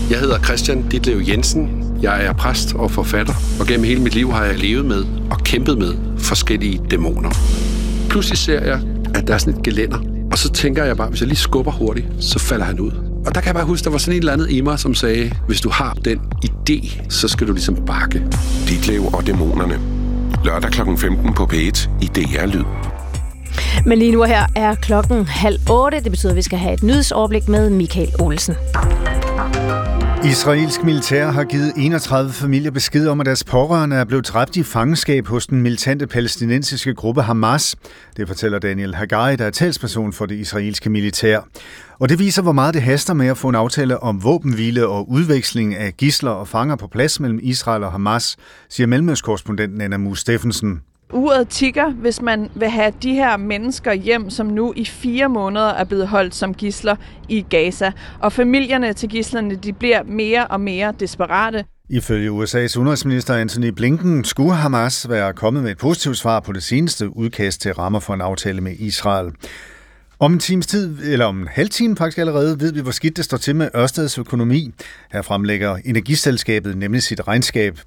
Jeg 0.10 0.20
hedder 0.20 0.40
Christian 0.40 0.90
Ditlev 0.90 1.22
Jensen. 1.28 1.70
Jeg 2.02 2.26
er 2.26 2.34
præst 2.34 2.76
og 2.76 2.92
forfatter, 2.92 3.34
og 3.60 3.68
gennem 3.68 3.86
hele 3.86 4.02
mit 4.02 4.16
liv 4.16 4.32
har 4.32 4.46
jeg 4.46 4.60
levet 4.60 4.86
med 4.86 5.06
og 5.32 5.38
kæmpet 5.38 5.78
med 5.78 5.94
forskellige 6.18 6.82
dæmoner. 6.92 7.30
Pludselig 8.10 8.38
ser 8.38 8.62
jeg, 8.62 8.82
at 9.16 9.28
der 9.28 9.34
er 9.34 9.38
sådan 9.38 9.54
et 9.54 9.64
gelænder, 9.64 9.98
og 10.32 10.38
så 10.38 10.52
tænker 10.52 10.84
jeg 10.84 10.98
bare, 10.98 11.10
hvis 11.10 11.22
jeg 11.22 11.28
lige 11.28 11.38
skubber 11.38 11.72
hurtigt, 11.72 12.08
så 12.20 12.40
falder 12.40 12.66
han 12.66 12.80
ud. 12.80 12.92
Og 13.26 13.36
der 13.36 13.42
kan 13.42 13.48
jeg 13.48 13.56
bare 13.56 13.66
huske, 13.66 13.84
der 13.84 13.90
var 13.90 13.98
sådan 13.98 14.14
et 14.14 14.20
eller 14.20 14.34
andet 14.34 14.52
i 14.52 14.62
mig, 14.62 14.80
som 14.80 14.94
sagde, 14.94 15.32
hvis 15.48 15.62
du 15.62 15.70
har 15.70 15.94
den 16.06 16.20
idé, 16.46 17.10
så 17.10 17.28
skal 17.28 17.48
du 17.48 17.54
ligesom 17.54 17.76
bakke. 17.86 18.24
Ditlev 18.68 19.06
og 19.14 19.28
dæmonerne. 19.28 19.80
Lørdag 20.46 20.72
kl. 20.72 20.82
15 20.98 21.34
på 21.34 21.50
P1 21.54 21.90
i 22.02 22.06
DR 22.06 22.46
Lyd. 22.46 23.01
Men 23.86 24.00
lige 24.00 24.12
nu 24.12 24.24
her 24.24 24.46
er 24.56 24.76
klokken 24.76 25.26
halv 25.26 25.60
otte. 25.70 26.00
Det 26.04 26.12
betyder, 26.12 26.32
at 26.32 26.36
vi 26.36 26.42
skal 26.42 26.60
have 26.60 26.74
et 26.74 26.84
nyhedsoverblik 26.84 27.48
med 27.48 27.70
Michael 27.70 28.10
Olsen. 28.20 28.56
Israelsk 30.26 30.84
militær 30.84 31.32
har 31.32 31.44
givet 31.44 31.74
31 31.78 32.32
familier 32.32 32.72
besked 32.72 33.08
om, 33.08 33.20
at 33.20 33.26
deres 33.26 33.44
pårørende 33.44 33.96
er 33.96 34.04
blevet 34.04 34.28
dræbt 34.28 34.56
i 34.56 34.64
fangenskab 34.64 35.28
hos 35.28 35.48
den 35.48 35.62
militante 35.62 36.08
palæstinensiske 36.08 36.94
gruppe 36.94 37.22
Hamas. 37.22 37.76
Det 38.18 38.28
fortæller 38.28 38.60
Daniel 38.60 38.96
Hagari, 38.96 39.36
der 39.36 39.46
er 39.46 39.50
talsperson 39.50 40.14
for 40.14 40.26
det 40.26 40.36
israelske 40.36 40.90
militær. 40.90 41.40
Og 42.00 42.10
det 42.10 42.20
viser, 42.20 42.42
hvor 42.42 42.52
meget 42.52 42.74
det 42.74 42.82
haster 42.82 43.14
med 43.14 43.28
at 43.28 43.38
få 43.38 43.50
en 43.50 43.56
aftale 43.56 44.04
om 44.04 44.24
våbenhvile 44.24 44.88
og 44.88 45.12
udveksling 45.12 45.76
af 45.76 45.98
gisler 45.98 46.32
og 46.32 46.48
fanger 46.48 46.76
på 46.76 46.88
plads 46.88 47.20
mellem 47.20 47.40
Israel 47.44 47.84
og 47.84 47.92
Hamas, 47.92 48.38
siger 48.70 48.88
mellemøstkorrespondenten 48.88 49.82
Anna 49.82 49.98
Mus 49.98 50.20
Steffensen. 50.20 50.82
Uret 51.14 51.48
tigger, 51.48 51.92
hvis 51.92 52.22
man 52.22 52.50
vil 52.56 52.70
have 52.70 52.94
de 53.04 53.14
her 53.14 53.38
mennesker 53.38 53.94
hjem, 53.94 54.30
som 54.30 54.46
nu 54.46 54.74
i 54.76 54.86
fire 54.86 55.30
måneder 55.30 55.70
er 55.70 55.84
blevet 55.84 56.08
holdt 56.08 56.36
som 56.36 56.54
gisler 56.54 56.96
i 57.30 57.46
Gaza. 57.50 57.92
Og 58.20 58.34
familierne 58.34 58.94
til 58.94 59.10
gislerne, 59.10 59.56
de 59.56 59.74
bliver 59.74 60.04
mere 60.04 60.48
og 60.48 60.62
mere 60.62 60.94
desperate. 61.00 61.66
Ifølge 61.90 62.30
USA's 62.30 62.78
udenrigsminister 62.78 63.36
Anthony 63.36 63.68
Blinken 63.68 64.24
skulle 64.24 64.54
Hamas 64.54 65.10
være 65.10 65.34
kommet 65.34 65.64
med 65.64 65.72
et 65.72 65.78
positivt 65.78 66.18
svar 66.18 66.40
på 66.40 66.52
det 66.52 66.64
seneste 66.64 67.18
udkast 67.18 67.62
til 67.62 67.74
rammer 67.74 68.00
for 68.00 68.14
en 68.14 68.22
aftale 68.22 68.62
med 68.62 68.76
Israel. 68.80 69.32
Om 70.20 70.34
en 70.34 70.40
times 70.40 70.68
tid, 70.68 70.98
eller 71.04 71.26
om 71.26 71.42
en 71.42 71.48
halv 71.48 71.70
time 71.70 71.98
faktisk 71.98 72.18
allerede, 72.18 72.60
ved 72.60 72.74
vi, 72.74 72.82
hvor 72.82 72.92
skidt 72.92 73.18
det 73.18 73.26
står 73.26 73.38
til 73.38 73.56
med 73.56 73.70
Ørsteds 73.76 74.18
økonomi. 74.18 74.74
Her 75.12 75.22
fremlægger 75.22 75.78
Energiselskabet 75.86 76.78
nemlig 76.78 77.04
sit 77.04 77.28
regnskab. 77.28 77.80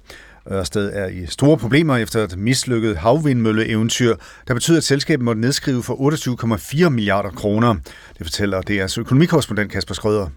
Ørsted 0.51 0.91
er 0.93 1.07
i 1.07 1.25
store 1.25 1.57
problemer 1.57 1.97
efter 1.97 2.23
et 2.23 2.37
mislykket 2.37 2.97
havvindmølleeventyr, 2.97 4.15
der 4.47 4.53
betyder, 4.53 4.77
at 4.77 4.83
selskabet 4.83 5.25
måtte 5.25 5.41
nedskrive 5.41 5.83
for 5.83 5.93
28,4 6.85 6.89
milliarder 6.89 7.29
kroner. 7.29 7.75
Det 8.17 8.25
fortæller 8.25 8.61
DR's 8.69 8.99
økonomikorrespondent 8.99 9.71
Kasper 9.71 9.93
Skrøder. 9.93 10.27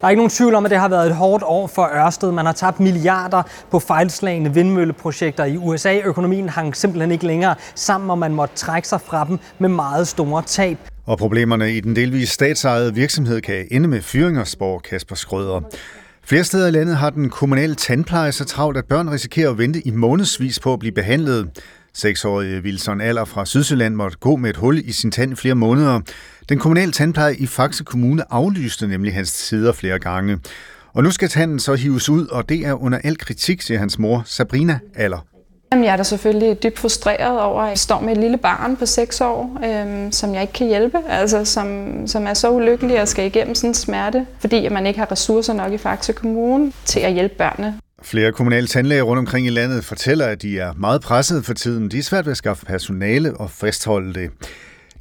Der 0.00 0.06
er 0.06 0.10
ikke 0.10 0.18
nogen 0.18 0.30
tvivl 0.30 0.54
om, 0.54 0.64
at 0.64 0.70
det 0.70 0.78
har 0.78 0.88
været 0.88 1.06
et 1.06 1.16
hårdt 1.16 1.44
år 1.46 1.66
for 1.66 1.82
Ørsted. 1.82 2.32
Man 2.32 2.46
har 2.46 2.52
tabt 2.52 2.80
milliarder 2.80 3.42
på 3.70 3.78
fejlslagende 3.78 4.54
vindmølleprojekter 4.54 5.44
i 5.44 5.56
USA. 5.56 6.00
Økonomien 6.04 6.48
hang 6.48 6.76
simpelthen 6.76 7.12
ikke 7.12 7.26
længere 7.26 7.54
sammen, 7.74 8.10
og 8.10 8.18
man 8.18 8.34
måtte 8.34 8.54
trække 8.54 8.88
sig 8.88 9.00
fra 9.00 9.24
dem 9.24 9.38
med 9.58 9.68
meget 9.68 10.08
store 10.08 10.42
tab. 10.42 10.78
Og 11.06 11.18
problemerne 11.18 11.72
i 11.72 11.80
den 11.80 11.96
delvis 11.96 12.28
statsejede 12.28 12.94
virksomhed 12.94 13.40
kan 13.40 13.66
ende 13.70 13.88
med 13.88 14.02
fyringer, 14.02 14.44
spår 14.44 14.78
Kasper 14.78 15.14
Skrøder. 15.14 15.60
Flere 16.24 16.44
steder 16.44 16.68
i 16.68 16.70
landet 16.70 16.96
har 16.96 17.10
den 17.10 17.30
kommunale 17.30 17.74
tandpleje 17.74 18.32
så 18.32 18.44
travlt, 18.44 18.78
at 18.78 18.84
børn 18.84 19.10
risikerer 19.10 19.50
at 19.50 19.58
vente 19.58 19.86
i 19.86 19.90
månedsvis 19.90 20.60
på 20.60 20.72
at 20.72 20.78
blive 20.78 20.92
behandlet. 20.92 21.48
Seksårige 21.94 22.60
Wilson 22.60 23.00
Aller 23.00 23.24
fra 23.24 23.46
Sydsjælland 23.46 23.94
måtte 23.94 24.18
gå 24.18 24.36
med 24.36 24.50
et 24.50 24.56
hul 24.56 24.82
i 24.84 24.92
sin 24.92 25.10
tand 25.10 25.32
i 25.32 25.36
flere 25.36 25.54
måneder. 25.54 26.00
Den 26.48 26.58
kommunale 26.58 26.92
tandpleje 26.92 27.34
i 27.34 27.46
Faxe 27.46 27.84
Kommune 27.84 28.32
aflyste 28.32 28.86
nemlig 28.86 29.14
hans 29.14 29.28
sider 29.28 29.72
flere 29.72 29.98
gange. 29.98 30.38
Og 30.92 31.02
nu 31.02 31.10
skal 31.10 31.28
tanden 31.28 31.58
så 31.58 31.74
hives 31.74 32.08
ud, 32.08 32.26
og 32.26 32.48
det 32.48 32.66
er 32.66 32.72
under 32.82 32.98
al 33.04 33.18
kritik, 33.18 33.62
siger 33.62 33.78
hans 33.78 33.98
mor 33.98 34.22
Sabrina 34.26 34.78
Aller. 34.94 35.31
Jeg 35.72 35.92
er 35.92 35.96
da 35.96 36.02
selvfølgelig 36.02 36.62
dybt 36.62 36.78
frustreret 36.78 37.40
over, 37.40 37.62
at 37.62 37.68
jeg 37.68 37.78
står 37.78 38.00
med 38.00 38.12
et 38.12 38.18
lille 38.18 38.36
barn 38.36 38.76
på 38.76 38.86
6 38.86 39.20
år, 39.20 39.58
øhm, 39.64 40.12
som 40.12 40.34
jeg 40.34 40.42
ikke 40.42 40.52
kan 40.52 40.66
hjælpe, 40.66 40.98
altså 41.08 41.44
som, 41.44 41.92
som 42.06 42.26
er 42.26 42.34
så 42.34 42.50
ulykkelig 42.50 43.00
og 43.00 43.08
skal 43.08 43.26
igennem 43.26 43.54
sådan 43.54 43.70
en 43.70 43.74
smerte, 43.74 44.26
fordi 44.40 44.66
at 44.66 44.72
man 44.72 44.86
ikke 44.86 44.98
har 44.98 45.12
ressourcer 45.12 45.52
nok 45.52 45.72
i 45.72 45.78
Faxe 45.78 46.12
Kommune 46.12 46.72
til 46.84 47.00
at 47.00 47.12
hjælpe 47.12 47.34
børnene. 47.34 47.74
Flere 48.02 48.32
kommunale 48.32 48.66
tandlæger 48.66 49.02
rundt 49.02 49.18
omkring 49.18 49.46
i 49.46 49.50
landet 49.50 49.84
fortæller, 49.84 50.26
at 50.26 50.42
de 50.42 50.58
er 50.58 50.72
meget 50.76 51.00
presset 51.00 51.44
for 51.44 51.54
tiden. 51.54 51.90
De 51.90 51.98
er 51.98 52.02
svært 52.02 52.26
ved 52.26 52.30
at 52.30 52.36
skaffe 52.36 52.66
personale 52.66 53.34
og 53.36 53.50
fastholde 53.50 54.14
det. 54.14 54.30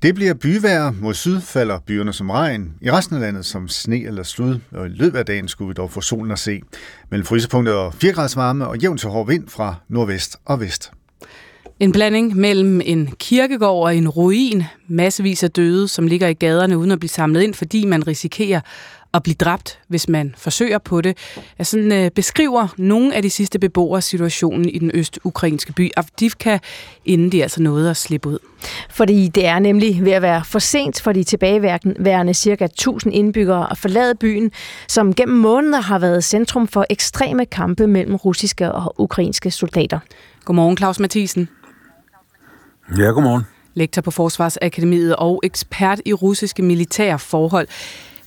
Det 0.01 0.15
bliver 0.15 0.33
byvejr. 0.33 0.91
Mod 1.01 1.13
syd 1.13 1.41
falder 1.41 1.79
byerne 1.79 2.13
som 2.13 2.29
regn. 2.29 2.73
I 2.81 2.91
resten 2.91 3.15
af 3.15 3.21
landet 3.21 3.45
som 3.45 3.67
sne 3.67 4.03
eller 4.03 4.23
slud. 4.23 4.59
Og 4.71 4.85
i 4.85 4.89
løbet 4.89 5.19
af 5.19 5.25
dagen 5.25 5.47
skulle 5.47 5.67
vi 5.67 5.73
dog 5.73 5.91
få 5.91 6.01
solen 6.01 6.31
at 6.31 6.39
se. 6.39 6.61
Mellem 7.11 7.25
frysepunktet 7.25 7.75
og 7.75 7.93
4 7.93 8.13
grader 8.13 8.35
varme 8.35 8.67
og 8.67 8.77
jævn 8.77 8.97
til 8.97 9.09
hård 9.09 9.27
vind 9.27 9.47
fra 9.47 9.75
nordvest 9.89 10.37
og 10.45 10.59
vest. 10.59 10.91
En 11.79 11.91
blanding 11.91 12.35
mellem 12.37 12.81
en 12.85 13.13
kirkegård 13.19 13.83
og 13.83 13.95
en 13.95 14.09
ruin. 14.09 14.63
Massevis 14.87 15.43
af 15.43 15.51
døde, 15.51 15.87
som 15.87 16.07
ligger 16.07 16.27
i 16.27 16.33
gaderne 16.33 16.77
uden 16.77 16.91
at 16.91 16.99
blive 16.99 17.09
samlet 17.09 17.41
ind, 17.41 17.53
fordi 17.53 17.85
man 17.85 18.07
risikerer 18.07 18.61
at 19.13 19.23
blive 19.23 19.35
dræbt, 19.35 19.79
hvis 19.87 20.09
man 20.09 20.35
forsøger 20.37 20.77
på 20.77 21.01
det. 21.01 21.17
Jeg 21.57 21.67
sådan, 21.67 21.91
øh, 21.91 22.11
beskriver 22.11 22.67
nogle 22.77 23.15
af 23.15 23.21
de 23.21 23.29
sidste 23.29 23.59
beboere 23.59 24.01
situationen 24.01 24.69
i 24.69 24.79
den 24.79 24.91
øst-ukrainske 24.93 25.73
by 25.73 25.91
Avdivka, 25.97 26.57
inden 27.05 27.31
de 27.31 27.43
altså 27.43 27.61
nåede 27.61 27.89
at 27.89 27.97
slippe 27.97 28.29
ud. 28.29 28.39
Fordi 28.89 29.27
det 29.27 29.45
er 29.45 29.59
nemlig 29.59 30.05
ved 30.05 30.11
at 30.11 30.21
være 30.21 30.43
for 30.45 30.59
sent 30.59 31.01
for 31.01 31.11
de 31.11 31.23
tilbageværende 31.23 32.33
cirka 32.33 32.65
1000 32.65 33.13
indbyggere 33.13 33.71
at 33.71 33.77
forlade 33.77 34.15
byen, 34.15 34.51
som 34.87 35.13
gennem 35.13 35.37
måneder 35.37 35.81
har 35.81 35.99
været 35.99 36.23
centrum 36.23 36.67
for 36.67 36.85
ekstreme 36.89 37.45
kampe 37.45 37.87
mellem 37.87 38.15
russiske 38.15 38.71
og 38.71 38.93
ukrainske 38.97 39.51
soldater. 39.51 39.99
Godmorgen, 40.45 40.77
Claus 40.77 40.99
Mathisen. 40.99 41.49
Ja, 42.97 43.03
godmorgen. 43.03 43.43
Lektor 43.73 44.01
på 44.01 44.11
Forsvarsakademiet 44.11 45.15
og 45.15 45.41
ekspert 45.43 46.01
i 46.05 46.13
russiske 46.13 46.63
militære 46.63 47.19
forhold. 47.19 47.67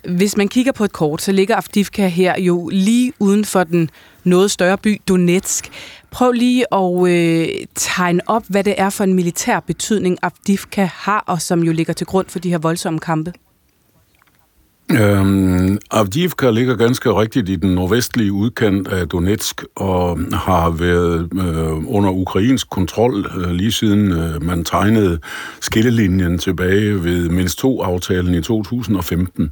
Hvis 0.08 0.36
man 0.36 0.48
kigger 0.48 0.72
på 0.72 0.84
et 0.84 0.92
kort, 0.92 1.22
så 1.22 1.32
ligger 1.32 1.56
Avdivka 1.56 2.06
her 2.06 2.40
jo 2.40 2.68
lige 2.72 3.12
uden 3.18 3.44
for 3.44 3.64
den 3.64 3.90
noget 4.24 4.50
større 4.50 4.78
by 4.78 5.00
Donetsk. 5.08 5.70
Prøv 6.10 6.32
lige 6.32 6.74
at 6.74 7.08
øh, 7.08 7.48
tegne 7.74 8.20
op, 8.26 8.44
hvad 8.48 8.64
det 8.64 8.74
er 8.76 8.90
for 8.90 9.04
en 9.04 9.14
militær 9.14 9.60
betydning 9.60 10.18
Avdivka 10.22 10.88
har, 10.92 11.24
og 11.26 11.42
som 11.42 11.62
jo 11.62 11.72
ligger 11.72 11.92
til 11.92 12.06
grund 12.06 12.26
for 12.28 12.38
de 12.38 12.50
her 12.50 12.58
voldsomme 12.58 12.98
kampe. 12.98 13.32
Øhm, 15.00 15.78
Avdivka 15.90 16.50
ligger 16.50 16.76
ganske 16.76 17.10
rigtigt 17.10 17.48
i 17.48 17.56
den 17.56 17.74
nordvestlige 17.74 18.32
udkant 18.32 18.88
af 18.88 19.08
Donetsk 19.08 19.62
og 19.76 20.18
har 20.32 20.70
været 20.70 21.28
øh, 21.32 21.94
under 21.94 22.10
ukrainsk 22.10 22.70
kontrol 22.70 23.26
øh, 23.36 23.50
lige 23.50 23.72
siden 23.72 24.12
øh, 24.12 24.42
man 24.42 24.64
tegnede 24.64 25.18
skillelinjen 25.60 26.38
tilbage 26.38 27.04
ved 27.04 27.28
mindst 27.28 27.58
to 27.58 27.82
aftalen 27.82 28.34
i 28.34 28.40
2015. 28.40 29.50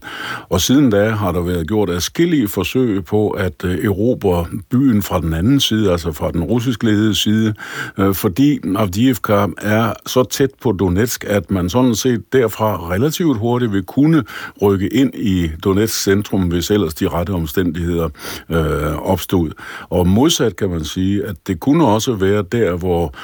Og 0.48 0.60
siden 0.60 0.90
da 0.90 1.10
har 1.10 1.32
der 1.32 1.40
været 1.40 1.68
gjort 1.68 1.90
adskillige 1.90 2.48
forsøg 2.48 3.04
på 3.04 3.30
at 3.30 3.64
øh, 3.64 3.84
erobre 3.84 4.46
byen 4.70 5.02
fra 5.02 5.20
den 5.20 5.34
anden 5.34 5.60
side, 5.60 5.92
altså 5.92 6.12
fra 6.12 6.30
den 6.30 6.42
russisk 6.42 6.82
ledede 6.82 7.14
side, 7.14 7.54
øh, 7.98 8.14
fordi 8.14 8.58
Avdivka 8.76 9.46
er 9.58 9.92
så 10.06 10.24
tæt 10.24 10.50
på 10.62 10.72
Donetsk, 10.72 11.24
at 11.28 11.50
man 11.50 11.68
sådan 11.68 11.94
set 11.94 12.32
derfra 12.32 12.90
relativt 12.90 13.38
hurtigt 13.38 13.72
vil 13.72 13.82
kunne 13.82 14.24
rykke 14.62 14.88
ind 14.88 15.14
i 15.14 15.31
i 15.32 15.50
Donetsk 15.64 16.02
centrum, 16.02 16.42
hvis 16.42 16.70
ellers 16.70 16.94
de 16.94 17.08
rette 17.08 17.30
omstændigheder 17.30 18.08
øh, 18.50 18.96
opstod. 18.96 19.50
Og 19.88 20.06
modsat 20.06 20.56
kan 20.56 20.70
man 20.70 20.84
sige, 20.84 21.24
at 21.24 21.36
det 21.46 21.60
kunne 21.60 21.86
også 21.86 22.12
være 22.12 22.44
der, 22.52 22.76
hvor 22.76 23.14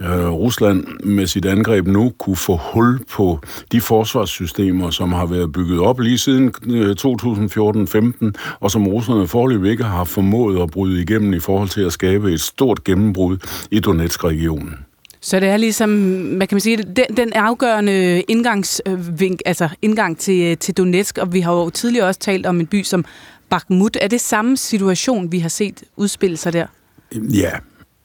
øh, 0.00 0.28
Rusland 0.28 0.86
med 1.04 1.26
sit 1.26 1.46
angreb 1.46 1.86
nu 1.86 2.12
kunne 2.18 2.36
få 2.36 2.56
hul 2.56 3.00
på 3.12 3.40
de 3.72 3.80
forsvarssystemer, 3.80 4.90
som 4.90 5.12
har 5.12 5.26
været 5.26 5.52
bygget 5.52 5.80
op 5.80 6.00
lige 6.00 6.18
siden 6.18 6.52
øh, 6.66 6.96
2014-15, 7.00 8.58
og 8.60 8.70
som 8.70 8.88
russerne 8.88 9.28
forløb 9.28 9.64
ikke 9.64 9.84
har 9.84 10.04
formået 10.04 10.62
at 10.62 10.70
bryde 10.70 11.02
igennem 11.02 11.32
i 11.32 11.40
forhold 11.40 11.68
til 11.68 11.80
at 11.80 11.92
skabe 11.92 12.32
et 12.32 12.40
stort 12.40 12.84
gennembrud 12.84 13.36
i 13.70 13.80
Donetsk-regionen. 13.80 14.87
Så 15.28 15.40
det 15.40 15.48
er 15.48 15.56
ligesom, 15.56 15.90
hvad 16.36 16.46
kan 16.46 16.56
man 16.56 16.60
sige, 16.60 16.76
den, 16.76 17.16
den 17.16 17.32
afgørende 17.32 18.20
indgangsvink, 18.20 19.32
øh, 19.32 19.38
altså 19.46 19.68
indgang 19.82 20.18
til, 20.18 20.42
øh, 20.42 20.56
til 20.56 20.76
Donetsk, 20.76 21.18
og 21.18 21.32
vi 21.32 21.40
har 21.40 21.52
jo 21.52 21.70
tidligere 21.70 22.06
også 22.06 22.20
talt 22.20 22.46
om 22.46 22.60
en 22.60 22.66
by 22.66 22.82
som 22.82 23.04
Bakhmut. 23.48 23.96
Er 24.00 24.08
det 24.08 24.20
samme 24.20 24.56
situation, 24.56 25.32
vi 25.32 25.38
har 25.38 25.48
set 25.48 25.82
udspille 25.96 26.36
sig 26.36 26.52
der? 26.52 26.66
Ja, 27.12 27.50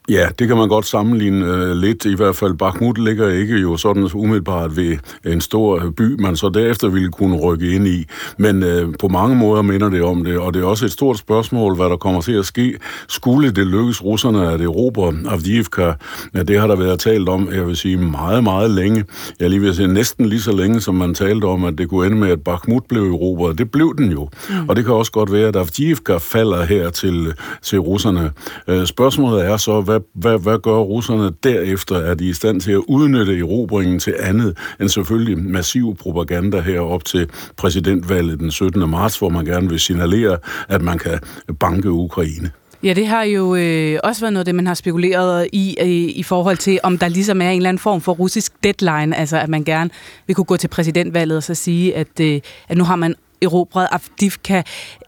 Ja, 0.10 0.28
det 0.40 0.48
kan 0.48 0.58
man 0.58 0.70
godt 0.70 0.86
sammenligne 0.86 1.46
øh, 1.46 1.76
lidt. 1.76 2.06
I 2.06 2.16
hvert 2.16 2.36
fald 2.36 2.54
Bakhmut 2.54 2.98
ligger 2.98 3.30
ikke 3.30 3.58
jo 3.58 3.78
sådan 3.78 4.10
umiddelbart 4.14 4.78
ved 4.78 4.98
en 5.26 5.42
stor 5.42 5.94
by, 5.98 6.22
man 6.22 6.36
så 6.36 6.50
derefter 6.50 6.90
ville 6.90 7.10
kunne 7.10 7.38
rykke 7.38 7.72
ind 7.72 7.88
i. 7.88 8.06
Men 8.38 8.64
øh, 8.64 8.94
på 9.00 9.08
mange 9.08 9.36
måder 9.36 9.62
minder 9.62 9.90
det 9.90 10.02
om 10.02 10.24
det, 10.24 10.38
og 10.38 10.54
det 10.54 10.62
er 10.62 10.66
også 10.66 10.86
et 10.86 10.92
stort 10.92 11.18
spørgsmål, 11.18 11.76
hvad 11.76 11.86
der 11.86 11.98
kommer 11.98 12.22
til 12.22 12.32
at 12.32 12.46
ske. 12.46 12.78
Skulle 13.08 13.52
det 13.52 13.68
lykkes 13.68 14.04
russerne 14.04 14.52
at 14.52 14.62
erobre 14.62 15.14
Avdiivka? 15.30 15.92
Ja, 16.34 16.44
det 16.44 16.60
har 16.60 16.68
der 16.68 16.76
været 16.76 17.00
talt 17.00 17.30
om, 17.30 17.50
jeg 17.54 17.68
vil 17.68 17.76
sige, 17.76 17.98
meget, 17.98 18.44
meget 18.44 18.72
længe. 18.72 19.06
Jeg 19.40 19.50
lige 19.50 19.60
vil 19.60 19.76
sige 19.76 19.88
næsten 19.88 20.26
lige 20.26 20.42
så 20.42 20.52
længe, 20.52 20.82
som 20.82 20.96
man 20.96 21.14
talte 21.14 21.46
om, 21.46 21.64
at 21.64 21.78
det 21.78 21.90
kunne 21.90 22.08
ende 22.08 22.18
med, 22.18 22.30
at 22.30 22.42
Bakhmut 22.42 22.84
blev 22.90 23.04
erobret. 23.04 23.58
Det 23.58 23.72
blev 23.72 23.94
den 23.98 24.12
jo. 24.12 24.30
Mm. 24.50 24.70
Og 24.70 24.76
det 24.76 24.86
kan 24.86 24.94
også 24.94 25.12
godt 25.12 25.32
være, 25.32 25.48
at 25.48 25.56
Avdiivka 25.56 26.18
falder 26.18 26.66
her 26.66 26.90
til, 26.90 27.34
til 27.62 27.80
russerne. 27.80 28.32
Øh, 28.68 28.86
spørgsmålet 28.86 29.46
er 29.46 29.58
så, 29.58 29.82
hvad, 29.82 29.93
hvad, 30.14 30.40
hvad 30.40 30.60
gør 30.60 30.78
russerne 30.78 31.32
derefter? 31.44 31.95
Er 31.95 32.14
de 32.14 32.30
i 32.30 32.34
stand 32.34 32.61
til 32.61 32.72
at 32.72 32.82
udnytte 32.88 33.40
erobringen 33.40 33.99
til 33.99 34.15
andet 34.20 34.57
end 34.80 34.90
selvfølgelig 34.90 35.38
massiv 35.38 35.95
propaganda 35.95 36.60
herop 36.60 37.06
til 37.06 37.30
præsidentvalget 37.57 38.40
den 38.40 38.52
17. 38.52 38.90
marts, 38.90 39.20
hvor 39.20 39.30
man 39.30 39.45
gerne 39.45 39.70
vil 39.70 39.80
signalere, 39.80 40.38
at 40.70 40.82
man 40.82 40.98
kan 40.98 41.20
banke 41.60 41.91
Ukraine? 41.91 42.52
Ja, 42.84 42.94
det 42.94 43.07
har 43.07 43.24
jo 43.24 43.56
øh, 43.56 43.99
også 44.03 44.22
været 44.22 44.34
noget 44.34 44.45
det, 44.45 44.56
man 44.56 44.68
har 44.68 44.74
spekuleret 44.74 45.48
i, 45.53 45.76
øh, 45.82 45.88
i 46.18 46.24
forhold 46.24 46.57
til, 46.57 46.80
om 46.84 46.98
der 46.98 47.07
ligesom 47.07 47.41
er 47.41 47.49
en 47.49 47.57
eller 47.57 47.70
anden 47.70 47.80
form 47.80 48.02
for 48.02 48.11
russisk 48.11 48.53
deadline, 48.64 49.15
altså 49.15 49.38
at 49.38 49.49
man 49.49 49.64
gerne 49.64 49.90
vil 50.28 50.36
kunne 50.36 50.45
gå 50.45 50.57
til 50.57 50.68
præsidentvalget 50.68 51.38
og 51.38 51.44
så 51.44 51.56
sige, 51.56 51.95
at, 51.95 52.20
øh, 52.22 52.41
at 52.70 52.78
nu 52.78 52.84
har 52.84 52.95
man 52.95 53.15
erobret 53.41 53.88
Avdivka. 53.91 54.61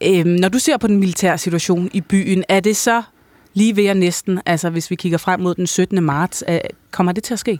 Øh, 0.03 0.25
når 0.25 0.49
du 0.49 0.59
ser 0.59 0.77
på 0.77 0.87
den 0.87 0.99
militære 0.99 1.37
situation 1.37 1.89
i 1.93 2.01
byen, 2.01 2.43
er 2.49 2.59
det 2.59 2.77
så 2.77 3.01
lige 3.55 3.75
ved 3.75 3.85
at 3.85 3.97
næsten, 3.97 4.41
altså 4.45 4.69
hvis 4.69 4.91
vi 4.91 4.95
kigger 4.95 5.17
frem 5.17 5.39
mod 5.39 5.55
den 5.55 5.67
17. 5.67 6.03
marts, 6.03 6.43
øh, 6.49 6.59
kommer 6.91 7.11
det 7.11 7.23
til 7.23 7.33
at 7.33 7.39
ske? 7.39 7.59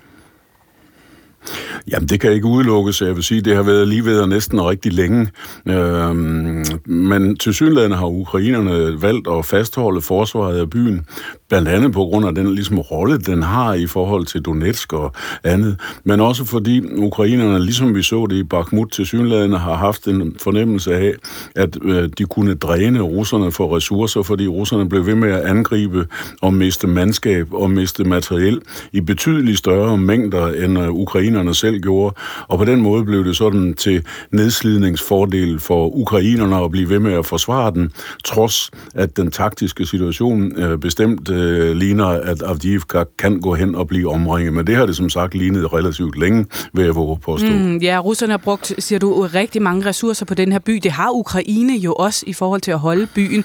Jamen, 1.92 2.10
det 2.10 2.20
kan 2.20 2.32
ikke 2.32 2.46
udelukkes. 2.46 3.02
Jeg 3.02 3.16
vil 3.16 3.24
sige, 3.24 3.42
det 3.42 3.56
har 3.56 3.64
været 3.64 3.88
lige 3.88 4.06
ved 4.06 4.28
næsten 4.28 4.62
rigtig 4.62 4.94
længe. 4.94 5.28
Øhm, 5.68 6.66
men 6.86 7.38
til 7.38 7.54
synligheden 7.54 7.92
har 7.92 8.06
ukrainerne 8.06 9.02
valgt 9.02 9.28
at 9.28 9.46
fastholde 9.46 10.02
forsvaret 10.02 10.60
af 10.60 10.70
byen, 10.70 11.06
blandt 11.50 11.68
andet 11.68 11.92
på 11.92 12.00
grund 12.00 12.26
af 12.26 12.36
den 12.36 12.54
ligesom, 12.56 12.80
rolle, 12.80 13.18
den 13.18 13.44
har 13.44 13.74
i 13.74 13.88
forhold 13.88 14.26
til 14.26 14.42
Donetsk 14.42 14.94
og 14.94 15.14
andet. 15.44 15.80
Men 16.04 16.22
også 16.22 16.46
fordi 16.46 16.82
ukrainerne, 16.96 17.66
ligesom 17.66 17.96
vi 17.96 18.04
så 18.04 18.28
det 18.30 18.36
i 18.36 18.44
Bakhmut, 18.44 18.92
til 18.92 19.06
synligheden 19.06 19.52
har 19.52 19.76
haft 19.76 20.08
en 20.08 20.36
fornemmelse 20.42 20.96
af, 20.96 21.14
at 21.56 21.78
øh, 21.84 22.10
de 22.18 22.24
kunne 22.24 22.56
dræne 22.56 23.00
russerne 23.00 23.52
for 23.52 23.76
ressourcer, 23.76 24.22
fordi 24.24 24.48
russerne 24.48 24.90
blev 24.90 25.06
ved 25.06 25.16
med 25.16 25.32
at 25.32 25.42
angribe 25.42 26.08
og 26.42 26.54
miste 26.54 26.88
mandskab 26.88 27.54
og 27.54 27.72
miste 27.72 28.04
materiel 28.04 28.62
i 28.92 29.02
betydeligt 29.02 29.58
større 29.58 29.98
mængder, 29.98 30.48
end 30.48 30.80
øh, 30.80 30.90
ukrainerne 31.36 31.56
selv 31.56 31.80
gjorde. 31.80 32.16
Og 32.48 32.58
på 32.58 32.66
den 32.66 32.82
måde 32.82 33.06
blev 33.06 33.26
det 33.26 33.38
sådan 33.38 33.74
til 33.74 34.04
nedslidningsfordel 34.32 35.60
for 35.60 35.96
ukrainerne 35.96 36.64
at 36.64 36.72
blive 36.72 36.90
ved 36.90 37.00
med 37.00 37.14
at 37.14 37.26
forsvare 37.26 37.72
den, 37.72 37.92
trods 38.26 38.72
at 38.96 39.18
den 39.18 39.32
taktiske 39.32 39.86
situation 39.86 40.60
øh, 40.60 40.78
bestemt 40.80 41.30
øh, 41.30 41.76
ligner, 41.76 42.06
at 42.06 42.44
Avdiivka 42.44 43.04
kan 43.20 43.42
gå 43.42 43.56
hen 43.56 43.76
og 43.76 43.88
blive 43.88 44.12
omringet. 44.12 44.54
Men 44.54 44.68
det 44.68 44.76
har 44.76 44.86
det 44.86 44.96
som 44.96 45.10
sagt 45.10 45.36
lignet 45.36 45.74
relativt 45.74 46.20
længe, 46.20 46.46
vil 46.74 46.86
jeg 46.86 46.96
våge 46.96 47.18
påstå. 47.20 47.48
Mm, 47.48 47.78
ja, 47.78 48.00
russerne 48.00 48.34
har 48.34 48.38
brugt, 48.38 48.74
siger 48.80 49.00
du, 49.00 49.28
rigtig 49.34 49.62
mange 49.62 49.86
ressourcer 49.86 50.26
på 50.26 50.34
den 50.34 50.52
her 50.52 50.60
by. 50.60 50.80
Det 50.84 50.92
har 50.92 51.12
Ukraine 51.12 51.78
jo 51.78 51.94
også 51.94 52.24
i 52.28 52.34
forhold 52.34 52.62
til 52.62 52.72
at 52.72 52.80
holde 52.80 53.08
byen. 53.16 53.44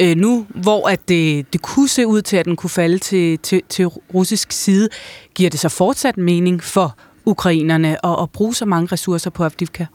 Øh, 0.00 0.16
nu, 0.16 0.46
hvor 0.48 0.88
at 0.88 1.00
det, 1.08 1.52
det 1.52 1.62
kunne 1.62 1.88
se 1.88 2.06
ud 2.06 2.22
til, 2.22 2.36
at 2.36 2.44
den 2.44 2.56
kunne 2.56 2.70
falde 2.70 2.98
til, 2.98 3.38
til, 3.38 3.62
til 3.68 3.86
russisk 3.86 4.52
side, 4.52 4.88
giver 5.34 5.50
det 5.50 5.60
så 5.60 5.68
fortsat 5.68 6.16
mening 6.16 6.62
for 6.62 6.96
ukrainerne 7.30 8.04
og, 8.04 8.16
og 8.16 8.30
bruge 8.30 8.54
så 8.54 8.66
mange 8.66 8.88
ressourcer 8.92 9.30
på 9.30 9.44
Avdivka? 9.44 9.86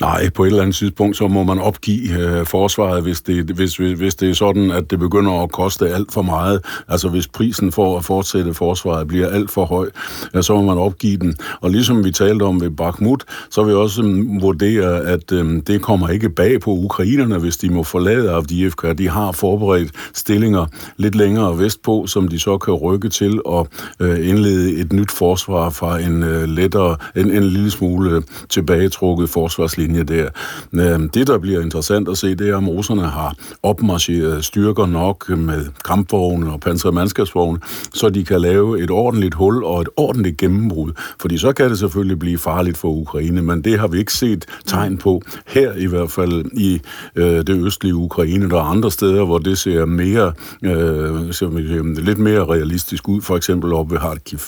Nej, 0.00 0.30
på 0.30 0.44
et 0.44 0.46
eller 0.46 0.62
andet 0.62 0.76
tidspunkt, 0.76 1.16
så 1.16 1.28
må 1.28 1.44
man 1.44 1.58
opgive 1.58 2.18
øh, 2.18 2.46
forsvaret, 2.46 3.02
hvis 3.02 3.20
det, 3.20 3.44
hvis, 3.44 3.76
hvis 3.76 4.14
det 4.14 4.30
er 4.30 4.34
sådan, 4.34 4.70
at 4.70 4.90
det 4.90 4.98
begynder 4.98 5.42
at 5.42 5.52
koste 5.52 5.88
alt 5.88 6.12
for 6.12 6.22
meget. 6.22 6.64
Altså 6.88 7.08
hvis 7.08 7.28
prisen 7.28 7.72
for 7.72 7.98
at 7.98 8.04
fortsætte 8.04 8.54
forsvaret 8.54 9.08
bliver 9.08 9.28
alt 9.28 9.50
for 9.50 9.64
høj, 9.64 9.90
ja, 10.34 10.42
så 10.42 10.54
må 10.54 10.62
man 10.62 10.78
opgive 10.78 11.16
den. 11.16 11.36
Og 11.60 11.70
ligesom 11.70 12.04
vi 12.04 12.10
talte 12.10 12.42
om 12.42 12.60
ved 12.60 12.70
Bakhmut, 12.70 13.24
så 13.50 13.62
vil 13.62 13.70
jeg 13.70 13.78
også 13.78 14.02
mm, 14.02 14.42
vurdere, 14.42 15.00
at 15.00 15.32
øh, 15.32 15.62
det 15.66 15.82
kommer 15.82 16.08
ikke 16.08 16.30
bag 16.30 16.60
på 16.60 16.70
ukrainerne, 16.70 17.38
hvis 17.38 17.56
de 17.56 17.70
må 17.70 17.82
forlade 17.82 18.30
Avdiivka. 18.30 18.92
De 18.92 19.08
har 19.08 19.32
forberedt 19.32 19.90
stillinger 20.14 20.66
lidt 20.96 21.14
længere 21.14 21.58
vestpå, 21.58 22.06
som 22.06 22.28
de 22.28 22.38
så 22.38 22.58
kan 22.58 22.74
rykke 22.74 23.08
til 23.08 23.40
og 23.44 23.68
øh, 24.00 24.28
indlede 24.28 24.80
et 24.80 24.92
nyt 24.92 25.10
forsvar 25.10 25.70
fra 25.70 25.98
en 25.98 26.22
øh, 26.22 26.48
lettere, 26.48 26.96
en, 27.16 27.30
en 27.30 27.44
lille 27.44 27.70
smule 27.70 28.22
tilbagetrukket 28.48 29.30
forsvarslinje 29.30 29.89
linje 29.90 30.04
der. 30.04 30.28
Øhm, 30.72 31.08
det, 31.08 31.26
der 31.26 31.38
bliver 31.38 31.60
interessant 31.60 32.08
at 32.08 32.18
se, 32.18 32.34
det 32.34 32.48
er, 32.48 32.56
om 32.56 32.68
russerne 32.68 33.02
har 33.02 33.34
opmarcheret 33.62 34.44
styrker 34.44 34.86
nok 34.86 35.28
med 35.28 35.66
kampvogne 35.84 36.52
og 36.52 36.60
pansrede 36.60 37.58
så 37.94 38.10
de 38.10 38.24
kan 38.24 38.40
lave 38.40 38.82
et 38.82 38.90
ordentligt 38.90 39.34
hul 39.34 39.64
og 39.64 39.80
et 39.80 39.88
ordentligt 39.96 40.36
gennembrud. 40.36 40.92
Fordi 41.20 41.38
så 41.38 41.52
kan 41.52 41.70
det 41.70 41.78
selvfølgelig 41.78 42.18
blive 42.18 42.38
farligt 42.38 42.76
for 42.76 42.88
Ukraine, 42.88 43.42
men 43.42 43.64
det 43.64 43.78
har 43.78 43.88
vi 43.88 43.98
ikke 43.98 44.12
set 44.12 44.44
tegn 44.66 44.98
på 44.98 45.22
her 45.46 45.72
i 45.72 45.86
hvert 45.86 46.10
fald 46.10 46.44
i 46.52 46.80
øh, 47.16 47.46
det 47.46 47.66
østlige 47.66 47.94
Ukraine. 47.94 48.50
Der 48.50 48.56
er 48.56 48.62
andre 48.62 48.90
steder, 48.90 49.24
hvor 49.24 49.38
det 49.38 49.58
ser 49.58 49.84
mere, 49.84 50.32
øh, 50.62 51.34
ser 51.34 51.50
øh, 51.56 51.96
lidt 51.96 52.18
mere 52.18 52.44
realistisk 52.44 53.08
ud, 53.08 53.20
for 53.20 53.36
eksempel 53.36 53.72
oppe 53.72 53.92
ved 53.92 54.00
Kharkiv. 54.00 54.38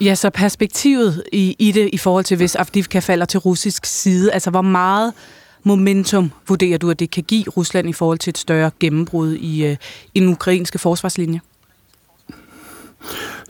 Ja, 0.00 0.14
så 0.14 0.30
perspektivet 0.30 1.24
i, 1.32 1.56
i 1.58 1.72
det 1.72 1.90
i 1.92 1.98
forhold 1.98 2.24
til, 2.24 2.36
hvis 2.36 2.56
Avdivka 2.56 2.98
falder 2.98 3.26
til 3.26 3.40
russisk 3.40 3.86
side, 3.86 4.32
altså 4.32 4.50
hvor 4.50 4.62
meget 4.62 5.12
momentum 5.64 6.30
vurderer 6.48 6.78
du, 6.78 6.90
at 6.90 7.00
det 7.00 7.10
kan 7.10 7.22
give 7.22 7.44
Rusland 7.56 7.88
i 7.88 7.92
forhold 7.92 8.18
til 8.18 8.30
et 8.30 8.38
større 8.38 8.70
gennembrud 8.80 9.34
i, 9.34 9.64
øh, 9.66 9.76
i 10.14 10.20
den 10.20 10.28
ukrainske 10.28 10.78
forsvarslinje? 10.78 11.40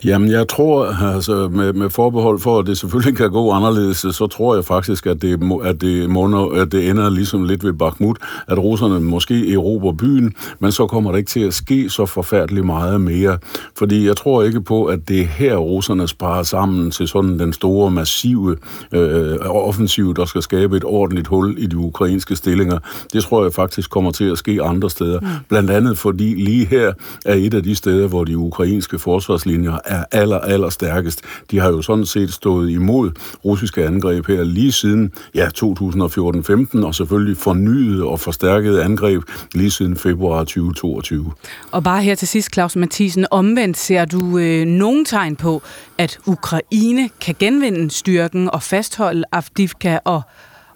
Jamen, 0.04 0.30
jeg 0.30 0.48
tror, 0.48 0.86
altså 1.14 1.48
med, 1.48 1.72
med 1.72 1.90
forbehold 1.90 2.40
for, 2.40 2.58
at 2.58 2.66
det 2.66 2.78
selvfølgelig 2.78 3.16
kan 3.16 3.30
gå 3.30 3.50
anderledes, 3.50 3.96
så 3.96 4.26
tror 4.26 4.54
jeg 4.54 4.64
faktisk, 4.64 5.06
at 5.06 5.22
det, 5.22 5.40
at 5.64 5.80
det, 5.80 6.10
måner, 6.10 6.62
at 6.62 6.72
det 6.72 6.90
ender 6.90 7.10
ligesom 7.10 7.44
lidt 7.44 7.64
ved 7.64 7.72
Bakhmut, 7.72 8.18
at 8.48 8.58
russerne 8.58 9.00
måske 9.00 9.52
erobrer 9.52 9.92
byen, 9.92 10.34
men 10.58 10.72
så 10.72 10.86
kommer 10.86 11.10
det 11.10 11.18
ikke 11.18 11.28
til 11.28 11.40
at 11.40 11.54
ske 11.54 11.90
så 11.90 12.06
forfærdeligt 12.06 12.66
meget 12.66 13.00
mere. 13.00 13.38
Fordi 13.78 14.06
jeg 14.06 14.16
tror 14.16 14.42
ikke 14.42 14.60
på, 14.60 14.84
at 14.84 15.08
det 15.08 15.20
er 15.20 15.24
her, 15.24 15.56
russerne 15.56 16.08
sparer 16.08 16.42
sammen 16.42 16.90
til 16.90 17.08
sådan 17.08 17.38
den 17.38 17.52
store, 17.52 17.90
massive 17.90 18.56
øh, 18.92 19.36
offensiv, 19.40 20.14
der 20.14 20.24
skal 20.24 20.42
skabe 20.42 20.76
et 20.76 20.84
ordentligt 20.84 21.26
hul 21.26 21.54
i 21.58 21.66
de 21.66 21.76
ukrainske 21.76 22.36
stillinger. 22.36 22.78
Det 23.12 23.24
tror 23.24 23.42
jeg 23.42 23.52
faktisk 23.52 23.90
kommer 23.90 24.10
til 24.10 24.24
at 24.24 24.38
ske 24.38 24.62
andre 24.62 24.90
steder. 24.90 25.20
Mm. 25.20 25.26
Blandt 25.48 25.70
andet 25.70 25.98
fordi 25.98 26.34
lige 26.34 26.66
her 26.66 26.92
er 27.24 27.34
et 27.34 27.54
af 27.54 27.62
de 27.62 27.74
steder, 27.74 28.08
hvor 28.08 28.24
de 28.24 28.38
ukrainske 28.38 28.98
forsvarslinjer 29.40 29.78
er 29.84 30.04
aller, 30.12 30.38
aller 30.38 30.68
stærkest. 30.70 31.22
De 31.50 31.58
har 31.58 31.68
jo 31.68 31.82
sådan 31.82 32.06
set 32.06 32.32
stået 32.32 32.70
imod 32.70 33.10
russiske 33.44 33.86
angreb 33.86 34.26
her 34.26 34.44
lige 34.44 34.72
siden 34.72 35.12
ja, 35.34 35.48
2014-15, 35.48 36.86
og 36.86 36.94
selvfølgelig 36.94 37.36
fornyet 37.36 38.02
og 38.02 38.20
forstærket 38.20 38.78
angreb 38.78 39.22
lige 39.54 39.70
siden 39.70 39.96
februar 39.96 40.38
2022. 40.38 41.32
Og 41.72 41.84
bare 41.84 42.02
her 42.02 42.14
til 42.14 42.28
sidst, 42.28 42.54
Claus 42.54 42.76
Mathisen, 42.76 43.26
omvendt 43.30 43.76
ser 43.76 44.04
du 44.04 44.38
øh, 44.38 44.66
nogen 44.66 45.04
tegn 45.04 45.36
på, 45.36 45.62
at 45.98 46.18
Ukraine 46.26 47.08
kan 47.20 47.34
genvinde 47.38 47.90
styrken 47.90 48.50
og 48.50 48.62
fastholde 48.62 49.24
Avdivka 49.32 49.98
og 50.04 50.22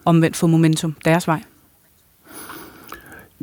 omvendt 0.04 0.36
få 0.36 0.46
momentum 0.46 0.94
deres 1.04 1.28
vej? 1.28 1.53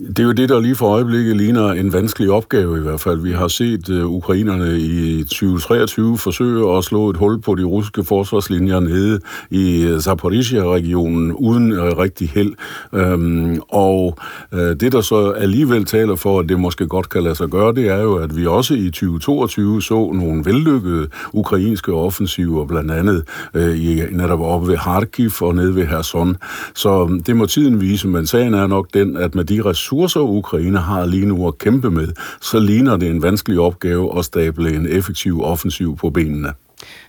Det 0.08 0.20
er 0.20 0.24
jo 0.24 0.32
det, 0.32 0.50
der 0.50 0.60
lige 0.60 0.76
for 0.76 0.88
øjeblikket 0.88 1.38
ligner 1.38 1.72
en 1.72 1.94
vanskelig 1.94 2.32
opgave 2.32 2.78
i 2.78 2.82
hvert 2.82 3.00
fald. 3.00 3.22
Vi 3.22 3.32
har 3.32 3.48
set 3.48 3.90
uh, 3.90 4.06
ukrainerne 4.06 4.80
i 4.80 5.24
2023 5.24 6.18
forsøge 6.18 6.78
at 6.78 6.84
slå 6.84 7.10
et 7.10 7.18
hul 7.18 7.42
på 7.42 7.56
de 7.56 7.64
russiske 7.64 8.04
forsvarslinjer 8.04 8.80
nede 8.80 9.20
i 9.50 9.84
øh, 9.84 10.00
Zaporizhia-regionen 10.00 11.32
uden 11.32 11.72
uh, 11.72 11.98
rigtig 11.98 12.30
held. 12.30 12.54
Um, 12.92 13.62
og 13.70 14.18
uh, 14.52 14.60
det, 14.60 14.92
der 14.92 15.02
så 15.02 15.32
alligevel 15.32 15.86
taler 15.86 16.16
for, 16.16 16.40
at 16.40 16.50
det 16.50 16.60
måske 16.60 16.88
godt 16.88 17.10
kan 17.10 17.24
lade 17.24 17.36
sig 17.36 17.48
gøre, 17.48 17.74
det 17.74 17.88
er 17.88 18.02
jo, 18.02 18.16
at 18.16 18.38
vi 18.38 18.48
også 18.48 18.74
i 18.74 18.86
2022 18.86 19.82
så 19.82 20.12
nogle 20.14 20.46
vellykkede 20.46 21.08
ukrainske 21.34 21.94
offensiver, 21.94 22.66
blandt 22.66 22.92
andet 22.92 23.24
uh, 23.56 23.80
i, 23.80 24.02
netop 24.12 24.42
oppe 24.42 24.68
ved 24.68 24.78
Kharkiv 24.78 25.32
og 25.42 25.56
nede 25.56 25.76
ved 25.76 25.88
Kherson. 25.88 26.38
Så 26.76 27.22
det 27.26 27.36
må 27.36 27.46
tiden 27.46 27.82
vise, 27.82 28.08
men 28.08 28.28
sagen 28.28 28.54
er 28.54 28.68
nok 28.68 28.88
den, 28.94 29.18
at 29.18 29.36
med 29.36 29.44
de 29.44 29.62
ressourcer, 29.66 29.91
ressourcer, 29.92 30.20
Ukraine 30.20 30.80
har 30.80 31.06
lige 31.06 31.26
nu 31.26 31.48
at 31.48 31.58
kæmpe 31.58 31.92
med, 31.92 32.08
så 32.42 32.60
ligner 32.60 32.98
det 32.98 33.10
en 33.10 33.22
vanskelig 33.22 33.60
opgave 33.60 34.20
at 34.20 34.26
stable 34.26 34.76
en 34.76 34.88
effektiv 34.88 35.42
offensiv 35.42 35.98
på 35.98 36.10
benene. 36.10 36.54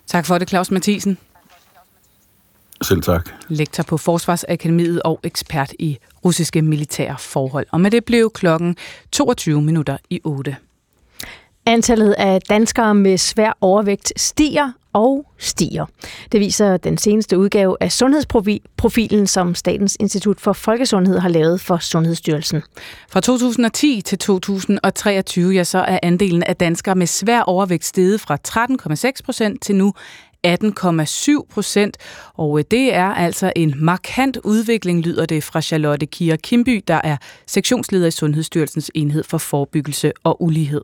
Tak 0.06 0.26
for 0.26 0.38
det, 0.38 0.48
Claus 0.48 0.70
Mathisen. 0.70 1.18
Selv 2.82 3.02
tak. 3.02 3.28
Lektor 3.48 3.82
på 3.82 3.96
Forsvarsakademiet 3.96 5.02
og 5.02 5.20
ekspert 5.22 5.72
i 5.78 5.98
russiske 6.24 6.62
militære 6.62 7.16
forhold. 7.18 7.66
Og 7.70 7.80
med 7.80 7.90
det 7.90 8.04
blev 8.04 8.30
klokken 8.30 8.76
22 9.12 9.62
minutter 9.62 9.96
i 10.10 10.20
8. 10.24 10.56
Antallet 11.66 12.12
af 12.12 12.40
danskere 12.40 12.94
med 12.94 13.18
svær 13.18 13.56
overvægt 13.60 14.12
stiger 14.16 14.72
og 14.93 15.27
stiger. 15.39 15.86
Det 16.32 16.40
viser 16.40 16.77
den 16.77 16.98
seneste 16.98 17.39
udgave 17.39 17.77
af 17.81 17.93
Sundhedsprofilen, 17.93 19.27
som 19.27 19.55
Statens 19.55 19.97
Institut 20.01 20.40
for 20.40 20.52
Folkesundhed 20.52 21.19
har 21.19 21.28
lavet 21.28 21.60
for 21.60 21.78
Sundhedsstyrelsen. 21.78 22.62
Fra 23.10 23.20
2010 23.20 24.02
til 24.05 24.19
2023, 24.19 25.52
ja, 25.52 25.64
så 25.64 25.78
er 25.78 25.98
andelen 26.02 26.43
af 26.43 26.56
danskere 26.56 26.94
med 26.94 27.06
svær 27.06 27.40
overvægt 27.40 27.85
steget 27.85 28.20
fra 28.20 28.39
13,6 28.48 29.12
procent 29.24 29.62
til 29.62 29.77
nu 29.77 29.94
18,7 30.47 31.47
procent, 31.51 31.97
og 32.35 32.59
øh, 32.59 32.64
det 32.70 32.94
er 32.94 33.14
altså 33.14 33.52
en 33.56 33.74
markant 33.77 34.39
udvikling, 34.44 35.01
lyder 35.01 35.27
det 35.27 35.44
fra 35.44 35.60
Charlotte 35.60 36.06
Kier 36.06 36.36
Kimby, 36.36 36.85
der 36.89 37.01
er 37.05 37.16
sektionsleder 37.47 38.06
i 38.06 38.10
Sundhedsstyrelsens 38.10 38.90
enhed 38.94 39.24
for 39.24 39.39
forebyggelse 39.39 40.12
og 40.24 40.43
ulighed. 40.43 40.82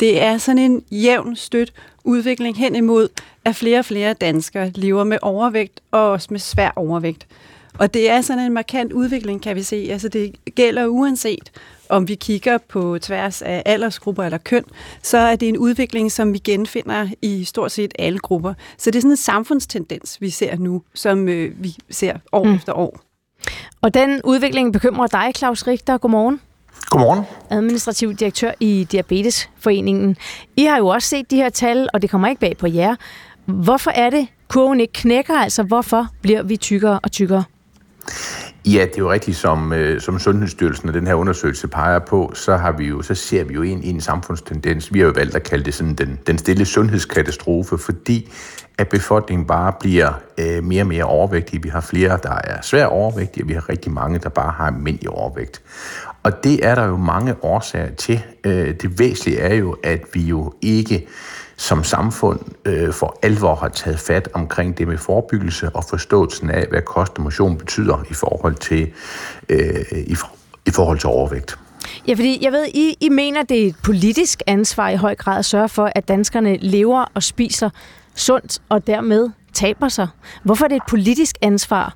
Det 0.00 0.22
er 0.22 0.38
sådan 0.38 0.58
en 0.58 0.82
jævn 0.90 1.36
støt 1.36 1.72
udvikling 2.04 2.56
hen 2.56 2.76
imod, 2.76 3.08
at 3.44 3.56
flere 3.56 3.78
og 3.78 3.84
flere 3.84 4.12
danskere 4.12 4.70
lever 4.74 5.04
med 5.04 5.18
overvægt 5.22 5.80
og 5.90 6.10
også 6.10 6.28
med 6.30 6.40
svær 6.40 6.72
overvægt. 6.76 7.26
Og 7.78 7.94
det 7.94 8.10
er 8.10 8.20
sådan 8.20 8.44
en 8.44 8.52
markant 8.52 8.92
udvikling, 8.92 9.42
kan 9.42 9.56
vi 9.56 9.62
se. 9.62 9.88
Altså 9.90 10.08
det 10.08 10.36
gælder 10.54 10.86
uanset, 10.86 11.52
om 11.88 12.08
vi 12.08 12.14
kigger 12.14 12.58
på 12.58 12.98
tværs 12.98 13.42
af 13.42 13.62
aldersgrupper 13.66 14.24
eller 14.24 14.38
køn, 14.38 14.64
så 15.02 15.18
er 15.18 15.36
det 15.36 15.48
en 15.48 15.58
udvikling, 15.58 16.12
som 16.12 16.32
vi 16.32 16.38
genfinder 16.38 17.08
i 17.22 17.44
stort 17.44 17.72
set 17.72 17.92
alle 17.98 18.18
grupper. 18.18 18.54
Så 18.78 18.90
det 18.90 18.98
er 18.98 19.00
sådan 19.00 19.10
en 19.10 19.16
samfundstendens, 19.16 20.20
vi 20.20 20.30
ser 20.30 20.56
nu, 20.56 20.82
som 20.94 21.28
øh, 21.28 21.62
vi 21.64 21.76
ser 21.90 22.14
år 22.32 22.44
mm. 22.44 22.54
efter 22.54 22.72
år. 22.72 23.00
Og 23.80 23.94
den 23.94 24.20
udvikling 24.24 24.72
bekymrer 24.72 25.06
dig, 25.06 25.32
Claus 25.36 25.66
Richter. 25.66 25.98
Godmorgen. 25.98 26.40
Godmorgen. 26.90 27.24
Administrativ 27.50 28.14
direktør 28.14 28.52
i 28.60 28.86
Diabetesforeningen. 28.92 30.16
I 30.56 30.64
har 30.64 30.78
jo 30.78 30.86
også 30.86 31.08
set 31.08 31.30
de 31.30 31.36
her 31.36 31.48
tal, 31.48 31.88
og 31.94 32.02
det 32.02 32.10
kommer 32.10 32.28
ikke 32.28 32.40
bag 32.40 32.56
på 32.56 32.66
jer. 32.66 32.94
Hvorfor 33.44 33.90
er 33.90 34.10
det, 34.10 34.28
kurven 34.48 34.80
ikke 34.80 34.92
knækker? 34.92 35.38
Altså, 35.38 35.62
hvorfor 35.62 36.06
bliver 36.22 36.42
vi 36.42 36.56
tykkere 36.56 37.00
og 37.02 37.12
tykkere? 37.12 37.44
Ja, 38.66 38.80
det 38.80 38.94
er 38.94 38.98
jo 38.98 39.12
rigtigt, 39.12 39.36
som, 39.36 39.72
øh, 39.72 40.00
som 40.00 40.18
Sundhedsstyrelsen 40.18 40.88
og 40.88 40.94
den 40.94 41.06
her 41.06 41.14
undersøgelse 41.14 41.68
peger 41.68 41.98
på, 41.98 42.32
så, 42.34 42.56
har 42.56 42.72
vi 42.72 42.84
jo, 42.86 43.02
så 43.02 43.14
ser 43.14 43.44
vi 43.44 43.54
jo 43.54 43.62
ind 43.62 43.84
i 43.84 43.90
en 43.90 44.00
samfundstendens. 44.00 44.92
Vi 44.92 44.98
har 44.98 45.06
jo 45.06 45.12
valgt 45.16 45.36
at 45.36 45.42
kalde 45.42 45.64
det 45.64 45.74
sådan 45.74 45.94
den, 45.94 46.18
den 46.26 46.38
stille 46.38 46.64
sundhedskatastrofe, 46.64 47.78
fordi 47.78 48.32
at 48.78 48.88
befolkningen 48.88 49.46
bare 49.46 49.72
bliver 49.80 50.12
øh, 50.38 50.64
mere 50.64 50.82
og 50.82 50.86
mere 50.86 51.04
overvægtige. 51.04 51.62
Vi 51.62 51.68
har 51.68 51.80
flere, 51.80 52.18
der 52.22 52.38
er 52.44 52.62
svært 52.62 52.88
overvægtige, 52.88 53.44
og 53.44 53.48
vi 53.48 53.54
har 53.54 53.68
rigtig 53.68 53.92
mange, 53.92 54.18
der 54.18 54.28
bare 54.28 54.52
har 54.52 54.66
almindelig 54.66 55.10
overvægt. 55.10 55.62
Og 56.22 56.44
det 56.44 56.66
er 56.66 56.74
der 56.74 56.84
jo 56.84 56.96
mange 56.96 57.34
årsager 57.44 57.94
til. 57.94 58.22
Øh, 58.44 58.74
det 58.82 58.98
væsentlige 58.98 59.38
er 59.38 59.54
jo, 59.54 59.76
at 59.82 60.04
vi 60.12 60.20
jo 60.20 60.52
ikke 60.62 61.06
som 61.56 61.84
samfund 61.84 62.40
øh, 62.64 62.92
for 62.92 63.18
alvor 63.22 63.54
har 63.54 63.68
taget 63.68 63.98
fat 63.98 64.28
omkring 64.32 64.78
det 64.78 64.88
med 64.88 64.98
forebyggelse 64.98 65.70
og 65.70 65.84
forståelsen 65.84 66.50
af, 66.50 66.66
hvad 66.70 66.82
kost 66.82 67.12
og 67.16 67.22
motion 67.22 67.58
betyder 67.58 68.04
i 68.10 68.14
forhold 68.14 68.54
til, 68.54 68.92
øh, 69.48 69.84
i, 69.92 70.16
i 70.66 70.70
forhold 70.70 70.98
til 70.98 71.08
overvægt. 71.08 71.58
Ja, 72.08 72.14
fordi 72.14 72.44
jeg 72.44 72.52
ved, 72.52 72.66
I, 72.74 72.96
I 73.00 73.08
mener, 73.08 73.42
det 73.42 73.62
er 73.62 73.66
et 73.66 73.76
politisk 73.84 74.42
ansvar 74.46 74.88
i 74.88 74.96
høj 74.96 75.14
grad 75.14 75.38
at 75.38 75.44
sørge 75.44 75.68
for, 75.68 75.92
at 75.94 76.08
danskerne 76.08 76.56
lever 76.56 77.04
og 77.14 77.22
spiser 77.22 77.70
sundt 78.14 78.58
og 78.68 78.86
dermed 78.86 79.30
taber 79.52 79.88
sig. 79.88 80.08
Hvorfor 80.42 80.64
er 80.64 80.68
det 80.68 80.76
et 80.76 80.82
politisk 80.88 81.36
ansvar? 81.42 81.94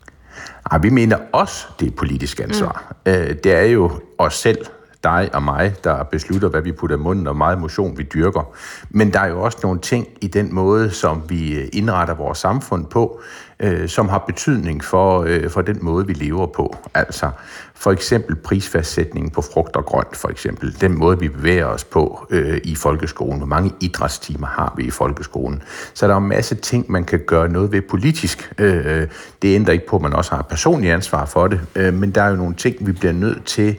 Ja, 0.72 0.78
vi 0.78 0.90
mener 0.90 1.18
også, 1.32 1.66
det 1.78 1.86
er 1.86 1.90
et 1.90 1.96
politisk 1.96 2.40
ansvar. 2.40 2.94
Mm. 3.06 3.12
Øh, 3.12 3.36
det 3.44 3.52
er 3.52 3.62
jo 3.62 3.90
os 4.18 4.34
selv, 4.34 4.66
dig 5.04 5.30
og 5.32 5.42
mig, 5.42 5.74
der 5.84 6.02
beslutter, 6.02 6.48
hvad 6.48 6.62
vi 6.62 6.72
putter 6.72 6.96
i 6.96 6.98
munden, 6.98 7.26
og 7.26 7.36
meget 7.36 7.58
motion 7.58 7.98
vi 7.98 8.02
dyrker. 8.02 8.52
Men 8.90 9.12
der 9.12 9.20
er 9.20 9.28
jo 9.28 9.42
også 9.42 9.58
nogle 9.62 9.80
ting 9.80 10.08
i 10.20 10.26
den 10.26 10.54
måde, 10.54 10.90
som 10.90 11.22
vi 11.28 11.54
øh, 11.58 11.68
indretter 11.72 12.14
vores 12.14 12.38
samfund 12.38 12.86
på, 12.86 13.20
øh, 13.60 13.88
som 13.88 14.08
har 14.08 14.18
betydning 14.18 14.84
for, 14.84 15.24
øh, 15.26 15.50
for 15.50 15.62
den 15.62 15.78
måde, 15.80 16.06
vi 16.06 16.12
lever 16.12 16.46
på. 16.46 16.76
Altså 16.94 17.30
for 17.74 17.92
eksempel 17.92 18.36
prisfastsætningen 18.36 19.30
på 19.30 19.42
frugt 19.42 19.76
og 19.76 19.84
grønt, 19.84 20.16
for 20.16 20.28
eksempel. 20.28 20.80
Den 20.80 20.98
måde, 20.98 21.18
vi 21.18 21.28
bevæger 21.28 21.66
os 21.66 21.84
på 21.84 22.26
øh, 22.30 22.60
i 22.64 22.74
folkeskolen. 22.74 23.38
Hvor 23.38 23.46
mange 23.46 23.72
idrætstimer 23.80 24.46
har 24.46 24.74
vi 24.76 24.84
i 24.84 24.90
folkeskolen? 24.90 25.62
Så 25.94 26.08
der 26.08 26.14
er 26.14 26.18
en 26.18 26.28
masse 26.28 26.54
ting, 26.54 26.92
man 26.92 27.04
kan 27.04 27.20
gøre 27.26 27.48
noget 27.48 27.72
ved 27.72 27.82
politisk. 27.82 28.52
Øh, 28.58 29.00
øh 29.00 29.08
det 29.42 29.54
ændrer 29.54 29.72
ikke 29.72 29.86
på, 29.86 29.96
at 29.96 30.02
man 30.02 30.12
også 30.12 30.34
har 30.34 30.42
personlig 30.42 30.90
ansvar 30.92 31.24
for 31.24 31.46
det. 31.46 31.60
Øh, 31.76 31.94
men 31.94 32.10
der 32.10 32.22
er 32.22 32.28
jo 32.28 32.36
nogle 32.36 32.54
ting, 32.54 32.86
vi 32.86 32.92
bliver 32.92 33.12
nødt 33.12 33.44
til 33.44 33.76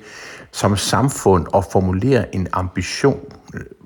som 0.51 0.77
samfund 0.77 1.45
at 1.55 1.65
formulere 1.71 2.35
en 2.35 2.47
ambition 2.53 3.19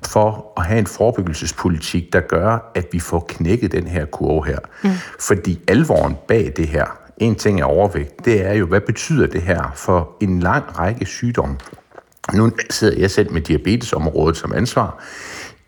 for 0.05 0.53
at 0.57 0.65
have 0.65 0.79
en 0.79 0.87
forebyggelsespolitik, 0.87 2.13
der 2.13 2.19
gør, 2.19 2.71
at 2.75 2.87
vi 2.91 2.99
får 2.99 3.25
knækket 3.27 3.71
den 3.71 3.87
her 3.87 4.05
kurve 4.05 4.45
her. 4.45 4.59
Mm. 4.83 4.89
Fordi 5.19 5.59
alvoren 5.67 6.15
bag 6.27 6.53
det 6.57 6.67
her, 6.67 6.85
en 7.17 7.35
ting 7.35 7.61
er 7.61 7.65
overvægt, 7.65 8.25
det 8.25 8.45
er 8.45 8.53
jo, 8.53 8.65
hvad 8.65 8.81
betyder 8.81 9.27
det 9.27 9.41
her 9.41 9.71
for 9.75 10.11
en 10.21 10.39
lang 10.39 10.79
række 10.79 11.05
sygdomme? 11.05 11.57
Nu 12.33 12.51
sidder 12.69 12.99
jeg 12.99 13.11
selv 13.11 13.33
med 13.33 13.41
diabetesområdet 13.41 14.37
som 14.37 14.53
ansvar. 14.53 15.03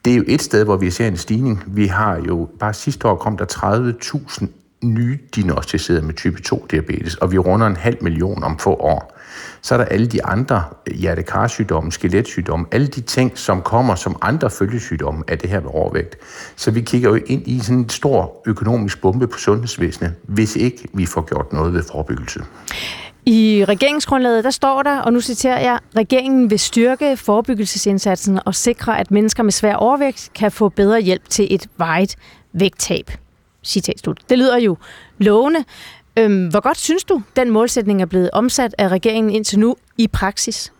Det 0.06 0.14
er 0.14 0.18
jo 0.18 0.24
et 0.28 0.42
sted, 0.42 0.64
hvor 0.64 0.78
vi 0.78 0.92
ser 0.92 1.08
en 1.08 1.18
stigning. 1.18 1.64
Vi 1.68 1.88
har 1.88 2.22
jo, 2.28 2.50
bare 2.60 2.74
sidste 2.74 3.08
år 3.08 3.16
kom 3.16 3.38
der 3.38 3.46
30.000 4.42 4.48
nye 4.84 5.20
diagnostiserede 5.36 6.02
med 6.02 6.14
type 6.14 6.42
2-diabetes, 6.50 7.16
og 7.16 7.32
vi 7.32 7.38
runder 7.38 7.68
en 7.68 7.76
halv 7.76 7.98
million 8.02 8.44
om 8.44 8.60
få 8.60 8.74
år. 8.74 9.17
Så 9.68 9.74
er 9.74 9.78
der 9.78 9.86
alle 9.86 10.08
de 10.08 10.26
andre 10.26 10.64
hjertekarsygdomme, 10.96 11.92
skeletsygdomme, 11.92 12.66
alle 12.72 12.88
de 12.88 13.02
ting, 13.02 13.38
som 13.38 13.62
kommer 13.62 13.96
som 13.96 14.16
andre 14.22 14.50
følgesygdomme 14.50 15.24
af 15.28 15.38
det 15.38 15.50
her 15.50 15.60
med 15.60 15.70
overvægt. 15.74 16.16
Så 16.56 16.72
vi 16.72 16.82
kigger 16.82 17.10
jo 17.10 17.16
ind 17.26 17.48
i 17.48 17.60
sådan 17.60 17.80
en 17.80 17.90
stor 17.90 18.42
økonomisk 18.46 19.02
bombe 19.02 19.28
på 19.28 19.38
sundhedsvæsenet, 19.38 20.14
hvis 20.24 20.56
ikke 20.56 20.88
vi 20.94 21.06
får 21.06 21.22
gjort 21.22 21.54
noget 21.54 21.74
ved 21.74 21.84
forebyggelse. 21.92 22.40
I 23.26 23.66
regeringsgrundlaget, 23.68 24.44
der 24.44 24.52
står 24.52 24.84
der, 24.84 25.00
og 25.00 25.14
nu 25.14 25.22
citerer 25.22 25.60
jeg, 25.60 25.80
regeringen 25.98 26.50
vil 26.50 26.60
styrke 26.60 27.18
forebyggelsesindsatsen 27.18 28.40
og 28.46 28.56
sikre, 28.56 29.00
at 29.00 29.12
mennesker 29.12 29.44
med 29.44 29.52
svær 29.52 29.76
overvægt 29.76 30.30
kan 30.36 30.52
få 30.52 30.70
bedre 30.70 31.02
hjælp 31.02 31.30
til 31.30 31.48
et 31.50 31.68
vejet 31.78 32.16
vægttab. 32.54 33.12
Citat 33.64 34.00
slut. 34.00 34.20
Det 34.30 34.38
lyder 34.38 34.58
jo 34.58 34.78
lovende. 35.18 35.64
Øhm, 36.18 36.48
hvor 36.48 36.60
godt 36.60 36.78
synes 36.78 37.04
du, 37.04 37.22
den 37.36 37.50
målsætning 37.50 38.02
er 38.02 38.06
blevet 38.06 38.30
omsat 38.34 38.76
af 38.78 38.88
regeringen 38.88 39.36
indtil 39.36 39.60
nu 39.60 39.76
i 39.98 40.08
praksis? 40.08 40.74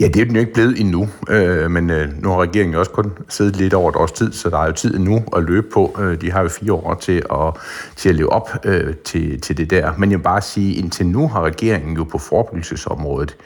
Ja, 0.00 0.08
det 0.08 0.20
er 0.20 0.24
den 0.24 0.34
jo 0.34 0.40
ikke 0.40 0.52
blevet 0.52 0.80
endnu, 0.80 1.08
øh, 1.28 1.70
men 1.70 1.90
øh, 1.90 2.22
nu 2.22 2.28
har 2.28 2.36
regeringen 2.36 2.74
også 2.74 2.90
kun 2.90 3.12
siddet 3.28 3.56
lidt 3.56 3.74
over 3.74 3.90
et 3.90 3.96
års 3.96 4.12
tid, 4.12 4.32
så 4.32 4.50
der 4.50 4.58
er 4.58 4.66
jo 4.66 4.72
tid 4.72 4.98
nu 4.98 5.22
at 5.36 5.42
løbe 5.42 5.66
på. 5.72 5.96
Øh, 6.00 6.20
de 6.20 6.32
har 6.32 6.42
jo 6.42 6.48
fire 6.48 6.72
år 6.72 6.94
til 6.94 7.22
at, 7.32 7.54
til 7.96 8.08
at 8.08 8.14
leve 8.14 8.32
op 8.32 8.50
øh, 8.64 8.94
til, 9.04 9.40
til 9.40 9.56
det 9.56 9.70
der. 9.70 9.92
Men 9.98 10.10
jeg 10.10 10.18
vil 10.18 10.24
bare 10.24 10.40
sige, 10.40 10.74
indtil 10.74 11.06
nu 11.06 11.28
har 11.28 11.42
regeringen 11.42 11.96
jo 11.96 12.04
på 12.04 12.18
forebyggelsesområdet 12.18 13.36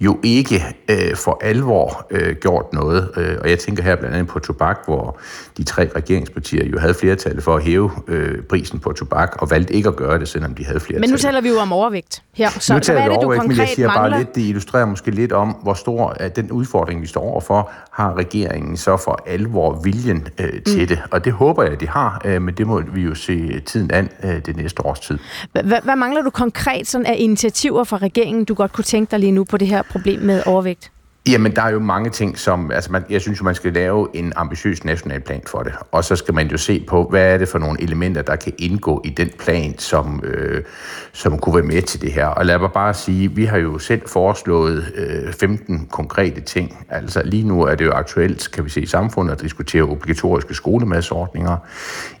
jo 0.00 0.18
ikke 0.22 0.64
øh, 0.88 1.16
for 1.16 1.38
alvor 1.42 2.06
øh, 2.10 2.36
gjort 2.36 2.72
noget. 2.72 3.10
Øh, 3.16 3.36
og 3.40 3.50
jeg 3.50 3.58
tænker 3.58 3.82
her 3.82 3.96
blandt 3.96 4.16
andet 4.16 4.28
på 4.28 4.38
tobak, 4.38 4.78
hvor 4.84 5.18
de 5.56 5.64
tre 5.64 5.90
regeringspartier 5.96 6.66
jo 6.66 6.78
havde 6.78 6.94
flertal 6.94 7.40
for 7.40 7.56
at 7.56 7.62
hæve 7.62 7.90
øh, 8.08 8.42
prisen 8.42 8.78
på 8.78 8.92
tobak, 8.92 9.36
og 9.38 9.50
valgte 9.50 9.74
ikke 9.74 9.88
at 9.88 9.96
gøre 9.96 10.18
det, 10.18 10.28
selvom 10.28 10.54
de 10.54 10.64
havde 10.64 10.80
flertal. 10.80 11.00
Men 11.00 11.10
nu 11.10 11.16
taler 11.16 11.40
vi 11.40 11.48
jo 11.48 11.58
om 11.58 11.72
overvægt 11.72 12.22
her. 12.32 12.50
Så 12.50 12.74
nu 12.74 12.80
taler 12.80 13.00
hvad 13.00 13.10
er 13.10 13.12
det, 13.12 13.22
du 13.22 13.26
overvægt, 13.26 13.48
men 13.48 13.56
jeg 13.56 13.68
siger 13.68 13.88
mangler? 13.88 14.10
bare 14.10 14.18
lidt, 14.18 14.34
det 14.34 14.42
illustrerer 14.42 14.86
måske 14.86 15.10
lidt 15.10 15.32
om, 15.32 15.53
hvor 15.62 15.74
stor 15.74 16.16
er 16.20 16.28
den 16.28 16.50
udfordring, 16.50 17.02
vi 17.02 17.06
står 17.06 17.20
overfor, 17.20 17.70
har 17.90 18.14
regeringen 18.14 18.76
så 18.76 18.96
for 18.96 19.22
alvor 19.26 19.80
viljen 19.84 20.28
øh, 20.38 20.62
til 20.62 20.80
mm. 20.80 20.86
det. 20.86 21.02
Og 21.10 21.24
det 21.24 21.32
håber 21.32 21.62
jeg, 21.62 21.80
de 21.80 21.88
har, 21.88 22.22
øh, 22.24 22.42
men 22.42 22.54
det 22.54 22.66
må 22.66 22.80
vi 22.80 23.02
jo 23.02 23.14
se 23.14 23.60
tiden 23.60 23.90
an 23.90 24.10
øh, 24.24 24.46
det 24.46 24.56
næste 24.56 24.86
års 24.86 25.00
tid. 25.00 25.18
Hvad, 25.52 25.82
hvad 25.82 25.96
mangler 25.96 26.22
du 26.22 26.30
konkret 26.30 26.86
sådan 26.86 27.06
af 27.06 27.16
initiativer 27.18 27.84
fra 27.84 27.96
regeringen, 27.96 28.44
du 28.44 28.54
godt 28.54 28.72
kunne 28.72 28.84
tænke 28.84 29.10
dig 29.10 29.18
lige 29.18 29.32
nu 29.32 29.44
på 29.44 29.56
det 29.56 29.68
her 29.68 29.82
problem 29.82 30.20
med 30.20 30.42
overvægt? 30.46 30.90
Jamen, 31.28 31.56
der 31.56 31.62
er 31.62 31.70
jo 31.70 31.78
mange 31.78 32.10
ting, 32.10 32.38
som... 32.38 32.70
Altså, 32.70 32.92
man, 32.92 33.04
jeg 33.10 33.20
synes 33.20 33.40
jo, 33.40 33.44
man 33.44 33.54
skal 33.54 33.72
lave 33.72 34.08
en 34.14 34.32
ambitiøs 34.36 34.84
national 34.84 35.20
plan 35.20 35.42
for 35.46 35.62
det. 35.62 35.72
Og 35.92 36.04
så 36.04 36.16
skal 36.16 36.34
man 36.34 36.48
jo 36.48 36.56
se 36.56 36.84
på, 36.88 37.06
hvad 37.10 37.34
er 37.34 37.38
det 37.38 37.48
for 37.48 37.58
nogle 37.58 37.82
elementer, 37.82 38.22
der 38.22 38.36
kan 38.36 38.52
indgå 38.58 39.02
i 39.04 39.10
den 39.10 39.30
plan, 39.38 39.78
som, 39.78 40.22
øh, 40.24 40.64
som 41.12 41.38
kunne 41.38 41.54
være 41.54 41.64
med 41.64 41.82
til 41.82 42.00
det 42.00 42.12
her. 42.12 42.26
Og 42.26 42.46
lad 42.46 42.58
mig 42.58 42.72
bare 42.72 42.94
sige, 42.94 43.32
vi 43.32 43.44
har 43.44 43.58
jo 43.58 43.78
selv 43.78 44.02
foreslået 44.08 44.92
øh, 44.94 45.32
15 45.32 45.88
konkrete 45.90 46.40
ting. 46.40 46.86
Altså, 46.88 47.22
lige 47.24 47.48
nu 47.48 47.62
er 47.62 47.74
det 47.74 47.84
jo 47.84 47.92
aktuelt, 47.92 48.50
kan 48.52 48.64
vi 48.64 48.70
se 48.70 48.80
i 48.80 48.86
samfundet, 48.86 49.32
at 49.32 49.40
diskutere 49.40 49.82
obligatoriske 49.82 50.54
skolemadsordninger, 50.54 51.56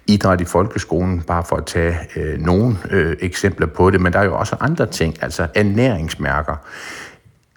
idræt 0.06 0.40
i 0.40 0.44
folkeskolen, 0.44 1.20
bare 1.20 1.44
for 1.44 1.56
at 1.56 1.66
tage 1.66 1.96
øh, 2.16 2.38
nogle 2.38 2.76
øh, 2.90 3.16
eksempler 3.20 3.66
på 3.66 3.90
det. 3.90 4.00
Men 4.00 4.12
der 4.12 4.18
er 4.18 4.24
jo 4.24 4.38
også 4.38 4.56
andre 4.60 4.86
ting, 4.86 5.22
altså 5.22 5.46
ernæringsmærker 5.54 6.56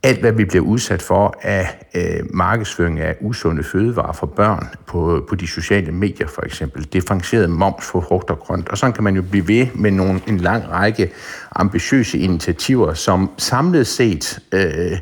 alt, 0.07 0.19
hvad 0.19 0.31
vi 0.31 0.45
bliver 0.45 0.63
udsat 0.63 1.01
for 1.01 1.35
af 1.41 1.85
øh, 1.95 2.19
markedsføring 2.33 2.99
af 2.99 3.15
usunde 3.21 3.63
fødevarer 3.63 4.13
for 4.13 4.27
børn 4.27 4.67
på, 4.85 5.25
på 5.29 5.35
de 5.35 5.47
sociale 5.47 5.91
medier 5.91 6.27
for 6.27 6.45
eksempel, 6.45 6.83
differentieret 6.83 7.49
moms 7.49 7.85
for 7.85 8.01
frugt 8.01 8.29
og 8.29 8.39
grønt, 8.39 8.69
og 8.69 8.77
sådan 8.77 8.93
kan 8.93 9.03
man 9.03 9.15
jo 9.15 9.21
blive 9.21 9.47
ved 9.47 9.67
med 9.75 9.91
nogle, 9.91 10.21
en 10.27 10.37
lang 10.37 10.69
række 10.71 11.11
ambitiøse 11.55 12.17
initiativer, 12.17 12.93
som 12.93 13.29
samlet 13.37 13.87
set, 13.87 14.39
øh, 14.51 14.97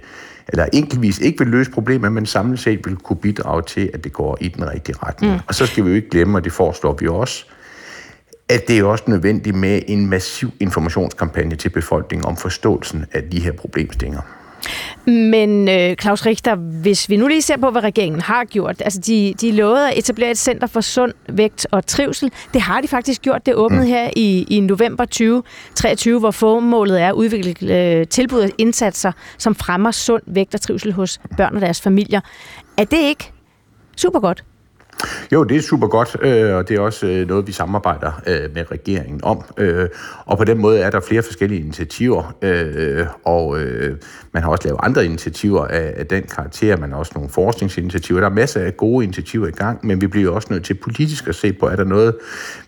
eller 0.47 0.65
enkeltvis 0.73 1.19
ikke 1.19 1.39
vil 1.39 1.47
løse 1.47 1.71
problemer, 1.71 2.09
men 2.09 2.25
samlet 2.25 2.59
set 2.59 2.85
vil 2.85 2.95
kunne 2.95 3.17
bidrage 3.17 3.61
til, 3.61 3.89
at 3.93 4.03
det 4.03 4.13
går 4.13 4.37
i 4.41 4.47
den 4.47 4.69
rigtige 4.69 4.95
retning. 5.03 5.33
Mm. 5.33 5.39
Og 5.47 5.55
så 5.55 5.65
skal 5.65 5.83
vi 5.85 5.89
jo 5.89 5.95
ikke 5.95 6.09
glemme, 6.09 6.37
og 6.37 6.43
det 6.43 6.51
foreslår 6.51 6.97
vi 6.99 7.07
også, 7.07 7.45
at 8.49 8.67
det 8.67 8.79
er 8.79 8.83
også 8.83 9.03
nødvendigt 9.07 9.55
med 9.55 9.81
en 9.87 10.09
massiv 10.09 10.51
informationskampagne 10.59 11.55
til 11.55 11.69
befolkningen 11.69 12.25
om 12.25 12.37
forståelsen 12.37 13.05
af 13.11 13.23
de 13.23 13.39
her 13.39 13.51
problemstillinger. 13.51 14.21
Men 15.05 15.69
øh, 15.69 15.95
Claus 15.95 16.25
Richter, 16.25 16.55
hvis 16.55 17.09
vi 17.09 17.17
nu 17.17 17.27
lige 17.27 17.41
ser 17.41 17.57
på, 17.57 17.71
hvad 17.71 17.83
regeringen 17.83 18.21
har 18.21 18.43
gjort. 18.43 18.81
Altså, 18.85 18.99
de, 18.99 19.33
de 19.41 19.51
lovede 19.51 19.91
at 19.91 19.97
etablere 19.97 20.31
et 20.31 20.37
center 20.37 20.67
for 20.67 20.81
sund 20.81 21.13
vægt 21.29 21.67
og 21.71 21.85
trivsel. 21.85 22.31
Det 22.53 22.61
har 22.61 22.81
de 22.81 22.87
faktisk 22.87 23.21
gjort. 23.21 23.45
Det 23.45 23.55
åbnede 23.55 23.81
mm. 23.83 23.87
her 23.87 24.09
i, 24.15 24.45
i 24.49 24.59
november 24.59 25.05
2023, 25.05 26.19
hvor 26.19 26.31
formålet 26.31 27.01
er 27.01 27.07
at 27.07 27.13
udvikle 27.13 27.75
øh, 27.75 28.07
tilbud 28.07 28.39
og 28.39 28.49
indsatser, 28.57 29.11
som 29.37 29.55
fremmer 29.55 29.91
sund 29.91 30.23
vægt 30.25 30.55
og 30.55 30.61
trivsel 30.61 30.93
hos 30.93 31.19
børn 31.37 31.55
og 31.55 31.61
deres 31.61 31.81
familier. 31.81 32.21
Er 32.77 32.83
det 32.83 32.99
ikke 32.99 33.31
super 33.97 34.19
godt? 34.19 34.43
Jo, 35.31 35.43
det 35.43 35.57
er 35.57 35.61
super 35.61 35.87
godt, 35.87 36.17
øh, 36.21 36.55
og 36.55 36.69
det 36.69 36.77
er 36.77 36.79
også 36.79 37.07
øh, 37.07 37.27
noget, 37.27 37.47
vi 37.47 37.51
samarbejder 37.51 38.21
øh, 38.27 38.53
med 38.53 38.71
regeringen 38.71 39.19
om. 39.23 39.41
Øh, 39.57 39.89
og 40.25 40.37
på 40.37 40.43
den 40.43 40.57
måde 40.57 40.79
er 40.79 40.89
der 40.89 40.99
flere 40.99 41.21
forskellige 41.21 41.61
initiativer, 41.61 42.35
øh, 42.41 43.05
og 43.23 43.57
man 44.31 44.43
har 44.43 44.49
også 44.49 44.67
lavet 44.67 44.79
andre 44.83 45.05
initiativer 45.05 45.65
af 45.65 46.07
den 46.07 46.23
karakter. 46.23 46.77
Man 46.77 46.91
har 46.91 46.97
også 46.97 47.11
nogle 47.15 47.29
forskningsinitiativer. 47.29 48.19
Der 48.19 48.27
er 48.27 48.33
masser 48.33 48.61
af 48.61 48.77
gode 48.77 49.03
initiativer 49.03 49.47
i 49.47 49.51
gang, 49.51 49.85
men 49.85 50.01
vi 50.01 50.07
bliver 50.07 50.31
også 50.31 50.47
nødt 50.51 50.63
til 50.63 50.73
politisk 50.73 51.27
at 51.27 51.35
se 51.35 51.53
på, 51.53 51.65
er 51.65 51.75
der 51.75 51.83
noget, 51.83 52.15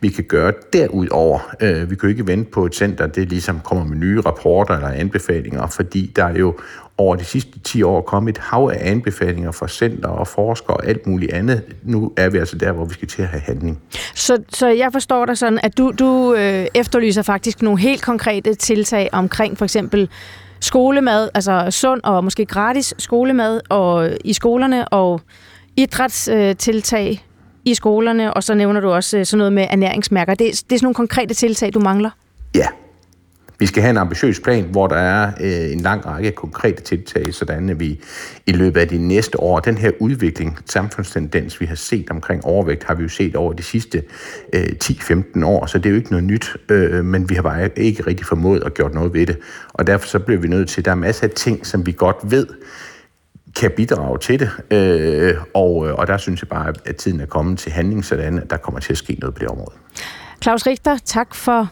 vi 0.01 0.09
kan 0.09 0.23
gøre 0.23 0.53
derudover. 0.73 1.39
Vi 1.85 1.95
kan 1.95 1.99
jo 2.03 2.07
ikke 2.07 2.27
vente 2.27 2.51
på 2.51 2.65
et 2.65 2.75
center, 2.75 3.07
det 3.07 3.29
ligesom 3.29 3.59
kommer 3.63 3.85
med 3.85 3.97
nye 3.97 4.21
rapporter 4.21 4.75
eller 4.75 4.89
anbefalinger, 4.89 5.67
fordi 5.67 6.13
der 6.15 6.25
er 6.25 6.37
jo 6.37 6.55
over 6.97 7.15
de 7.15 7.23
sidste 7.23 7.59
10 7.59 7.83
år 7.83 8.01
kommet 8.01 8.37
et 8.37 8.43
hav 8.43 8.71
af 8.73 8.91
anbefalinger 8.91 9.51
fra 9.51 9.67
center 9.67 10.09
og 10.09 10.27
forskere 10.27 10.77
og 10.77 10.87
alt 10.87 11.07
muligt 11.07 11.33
andet. 11.33 11.63
Nu 11.83 12.11
er 12.17 12.29
vi 12.29 12.37
altså 12.37 12.57
der, 12.57 12.71
hvor 12.71 12.85
vi 12.85 12.93
skal 12.93 13.07
til 13.07 13.21
at 13.21 13.27
have 13.27 13.41
handling. 13.41 13.81
Så, 14.15 14.43
så 14.49 14.67
jeg 14.67 14.91
forstår 14.91 15.25
dig 15.25 15.37
sådan, 15.37 15.59
at 15.63 15.77
du, 15.77 15.91
du 15.99 16.33
øh, 16.33 16.65
efterlyser 16.75 17.21
faktisk 17.21 17.61
nogle 17.61 17.79
helt 17.79 18.01
konkrete 18.01 18.53
tiltag 18.53 19.09
omkring 19.11 19.57
for 19.57 19.65
eksempel 19.65 20.09
skolemad, 20.59 21.29
altså 21.33 21.67
sund 21.69 22.01
og 22.03 22.23
måske 22.23 22.45
gratis 22.45 22.93
skolemad 22.97 23.61
og 23.69 24.09
i 24.23 24.33
skolerne 24.33 24.87
og 24.87 25.21
idrætstiltag 25.77 27.25
i 27.65 27.73
skolerne, 27.73 28.33
og 28.33 28.43
så 28.43 28.53
nævner 28.53 28.79
du 28.79 28.89
også 28.89 29.17
øh, 29.17 29.25
sådan 29.25 29.37
noget 29.37 29.53
med 29.53 29.67
ernæringsmærker. 29.69 30.33
Det, 30.33 30.39
det 30.39 30.47
er 30.47 30.55
sådan 30.59 30.79
nogle 30.81 30.95
konkrete 30.95 31.33
tiltag, 31.33 31.73
du 31.73 31.79
mangler? 31.79 32.09
Ja, 32.55 32.67
vi 33.59 33.65
skal 33.65 33.81
have 33.81 33.89
en 33.89 33.97
ambitiøs 33.97 34.39
plan, 34.39 34.63
hvor 34.63 34.87
der 34.87 34.95
er 34.95 35.31
øh, 35.39 35.71
en 35.71 35.79
lang 35.79 36.05
række 36.05 36.31
konkrete 36.31 36.83
tiltag, 36.83 37.33
sådan 37.33 37.69
at 37.69 37.79
vi 37.79 37.99
i 38.45 38.51
løbet 38.51 38.81
af 38.81 38.87
de 38.87 38.97
næste 38.97 39.39
år, 39.39 39.59
den 39.59 39.77
her 39.77 39.91
udvikling, 39.99 40.59
samfundstendens, 40.65 41.61
vi 41.61 41.65
har 41.65 41.75
set 41.75 42.09
omkring 42.09 42.45
overvægt, 42.45 42.83
har 42.83 42.93
vi 42.93 43.03
jo 43.03 43.09
set 43.09 43.35
over 43.35 43.53
de 43.53 43.63
sidste 43.63 44.03
øh, 44.53 44.69
10-15 44.83 45.45
år, 45.45 45.65
så 45.65 45.77
det 45.77 45.85
er 45.85 45.89
jo 45.89 45.95
ikke 45.95 46.11
noget 46.11 46.23
nyt, 46.23 46.55
øh, 46.69 47.05
men 47.05 47.29
vi 47.29 47.35
har 47.35 47.41
bare 47.41 47.79
ikke 47.79 48.07
rigtig 48.07 48.25
formået 48.25 48.63
at 48.63 48.73
gøre 48.73 48.93
noget 48.93 49.13
ved 49.13 49.25
det. 49.25 49.37
Og 49.73 49.87
derfor 49.87 50.07
så 50.07 50.19
bliver 50.19 50.41
vi 50.41 50.47
nødt 50.47 50.69
til, 50.69 50.85
der 50.85 50.91
er 50.91 50.95
masser 50.95 51.23
af 51.23 51.29
ting, 51.29 51.65
som 51.65 51.85
vi 51.85 51.91
godt 51.91 52.17
ved, 52.23 52.47
kan 53.55 53.71
bidrage 53.71 54.17
til 54.17 54.39
det, 54.39 54.49
øh, 54.71 55.35
og, 55.53 55.87
øh, 55.87 55.93
og 55.95 56.07
der 56.07 56.17
synes 56.17 56.41
jeg 56.41 56.47
bare, 56.47 56.73
at 56.85 56.95
tiden 56.95 57.19
er 57.19 57.25
kommet 57.25 57.59
til 57.59 57.71
handling, 57.71 58.05
sådan 58.05 58.39
at 58.39 58.49
der 58.49 58.57
kommer 58.57 58.79
til 58.79 58.93
at 58.93 58.97
ske 58.97 59.17
noget 59.19 59.35
på 59.35 59.39
det 59.39 59.47
område. 59.47 59.75
Claus 60.41 60.67
Richter, 60.67 60.97
tak 61.05 61.35
for 61.35 61.69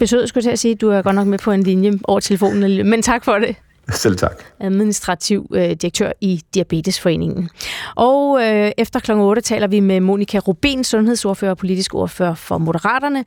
besøget, 0.00 0.28
skulle 0.28 0.42
jeg 0.42 0.44
til 0.44 0.52
at 0.52 0.58
sige. 0.58 0.74
Du 0.74 0.90
er 0.90 1.02
godt 1.02 1.14
nok 1.14 1.26
med 1.26 1.38
på 1.38 1.52
en 1.52 1.62
linje 1.62 1.92
over 2.04 2.20
telefonen, 2.20 2.90
men 2.90 3.02
tak 3.02 3.24
for 3.24 3.38
det. 3.38 3.56
Selv 3.90 4.16
tak. 4.16 4.42
Administrativ 4.60 5.46
øh, 5.54 5.70
direktør 5.70 6.12
i 6.20 6.42
Diabetesforeningen. 6.54 7.50
Og 7.96 8.42
øh, 8.42 8.72
efter 8.78 9.00
kl. 9.00 9.12
8 9.12 9.42
taler 9.42 9.66
vi 9.66 9.80
med 9.80 10.00
Monika 10.00 10.38
Rubin, 10.38 10.84
sundhedsordfører 10.84 11.50
og 11.50 11.58
politisk 11.58 11.94
ordfører 11.94 12.34
for 12.34 12.58
Moderaterne, 12.58 13.24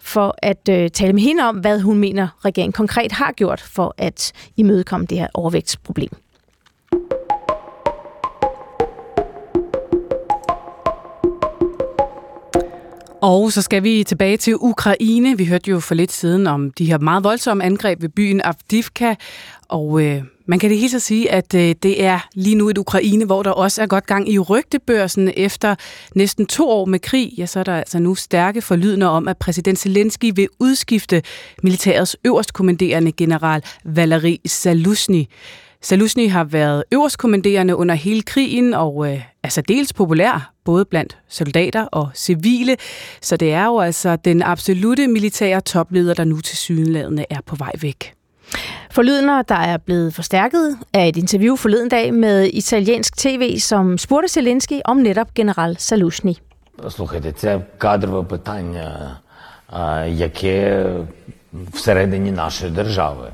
for 0.00 0.34
at 0.38 0.68
øh, 0.70 0.90
tale 0.90 1.12
med 1.12 1.22
hende 1.22 1.42
om, 1.42 1.56
hvad 1.56 1.80
hun 1.80 1.98
mener, 1.98 2.28
regeringen 2.44 2.72
konkret 2.72 3.12
har 3.12 3.32
gjort 3.32 3.60
for 3.60 3.94
at 3.98 4.32
imødekomme 4.56 5.06
det 5.06 5.18
her 5.18 5.28
overvægtsproblem. 5.34 6.10
Og 13.22 13.52
så 13.52 13.62
skal 13.62 13.82
vi 13.82 14.04
tilbage 14.04 14.36
til 14.36 14.56
Ukraine. 14.56 15.38
Vi 15.38 15.44
hørte 15.44 15.70
jo 15.70 15.80
for 15.80 15.94
lidt 15.94 16.12
siden 16.12 16.46
om 16.46 16.70
de 16.70 16.84
her 16.84 16.98
meget 16.98 17.24
voldsomme 17.24 17.64
angreb 17.64 18.02
ved 18.02 18.08
byen 18.08 18.40
Avdivka, 18.44 19.14
og 19.68 20.02
øh, 20.02 20.22
man 20.46 20.58
kan 20.58 20.70
det 20.70 20.78
helt 20.78 20.90
så 20.90 20.98
sige, 20.98 21.30
at 21.30 21.54
øh, 21.54 21.74
det 21.82 22.04
er 22.04 22.28
lige 22.34 22.56
nu 22.56 22.68
et 22.68 22.78
Ukraine, 22.78 23.24
hvor 23.24 23.42
der 23.42 23.50
også 23.50 23.82
er 23.82 23.86
godt 23.86 24.06
gang 24.06 24.32
i 24.32 24.38
rygtebørsen 24.38 25.30
efter 25.36 25.74
næsten 26.14 26.46
to 26.46 26.68
år 26.68 26.84
med 26.84 26.98
krig. 26.98 27.32
Ja, 27.38 27.46
så 27.46 27.60
er 27.60 27.64
der 27.64 27.76
altså 27.76 27.98
nu 27.98 28.14
stærke 28.14 28.62
forlydende 28.62 29.08
om, 29.08 29.28
at 29.28 29.38
præsident 29.38 29.78
Zelensky 29.78 30.32
vil 30.34 30.48
udskifte 30.58 31.22
militærets 31.62 32.16
øverstkommanderende 32.24 33.12
general 33.12 33.62
Valery 33.84 34.36
Zaluzny. 34.48 35.24
Salusny 35.81 36.29
har 36.29 36.43
været 36.43 36.83
øverstkommanderende 36.91 37.75
under 37.75 37.95
hele 37.95 38.21
krigen 38.21 38.73
og 38.73 39.11
øh, 39.11 39.21
er 39.43 39.49
særdeles 39.49 39.93
populær, 39.93 40.51
både 40.63 40.85
blandt 40.85 41.17
soldater 41.29 41.85
og 41.85 42.09
civile. 42.15 42.77
Så 43.21 43.37
det 43.37 43.53
er 43.53 43.65
jo 43.65 43.79
altså 43.79 44.15
den 44.15 44.41
absolute 44.41 45.07
militære 45.07 45.61
topleder, 45.61 46.13
der 46.13 46.23
nu 46.23 46.41
til 46.41 46.57
sydenladende 46.57 47.25
er 47.29 47.41
på 47.45 47.55
vej 47.55 47.71
væk. 47.81 48.13
Forlydende, 48.91 49.43
der 49.47 49.55
er 49.55 49.77
blevet 49.77 50.13
forstærket 50.13 50.77
af 50.93 51.07
et 51.07 51.17
interview 51.17 51.55
forleden 51.55 51.89
dag 51.89 52.13
med 52.13 52.49
italiensk 52.53 53.17
tv, 53.17 53.59
som 53.59 53.97
spurgte 53.97 54.29
Zelensky 54.29 54.79
om 54.85 54.97
netop 54.97 55.33
general 55.33 55.77
Salusny. 55.77 56.33
Слухайте, 56.89 57.31
це 57.31 57.61
кадрове 57.77 58.23
питання, 58.23 59.17
яке 60.07 60.85
всередині 61.73 62.31
нашої 62.31 62.71
держави. 62.71 63.31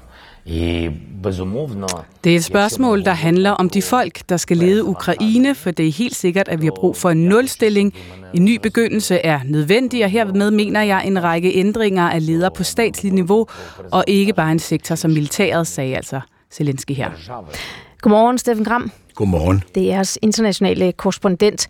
Det 2.25 2.33
er 2.33 2.37
et 2.37 2.45
spørgsmål, 2.45 3.05
der 3.05 3.13
handler 3.13 3.51
om 3.51 3.71
de 3.71 3.83
folk, 3.83 4.29
der 4.29 4.37
skal 4.37 4.57
lede 4.57 4.85
Ukraine, 4.85 5.55
for 5.55 5.71
det 5.71 5.89
er 5.89 5.93
helt 5.93 6.15
sikkert, 6.15 6.49
at 6.49 6.61
vi 6.61 6.67
har 6.67 6.73
brug 6.77 6.97
for 6.97 7.11
en 7.11 7.25
nulstilling. 7.25 7.95
En 8.35 8.45
ny 8.45 8.59
begyndelse 8.63 9.19
er 9.19 9.41
nødvendig, 9.45 10.05
og 10.05 10.11
hermed 10.11 10.51
mener 10.51 10.83
jeg 10.83 11.07
en 11.07 11.23
række 11.23 11.55
ændringer 11.55 12.03
af 12.03 12.27
ledere 12.27 12.51
på 12.51 12.63
statsligt 12.63 13.15
niveau, 13.15 13.47
og 13.93 14.05
ikke 14.07 14.33
bare 14.33 14.53
en 14.53 14.59
sektor 14.59 14.95
som 14.95 15.11
militæret, 15.11 15.67
sagde 15.67 15.97
altså 15.97 16.21
Zelensky 16.53 16.93
her. 16.93 17.11
Godmorgen, 18.01 18.39
Steffen 18.39 18.65
Gram. 18.65 18.91
Godmorgen. 19.15 19.63
Det 19.75 19.83
er 19.83 19.87
jeres 19.87 20.19
internationale 20.23 20.93
korrespondent. 20.93 21.69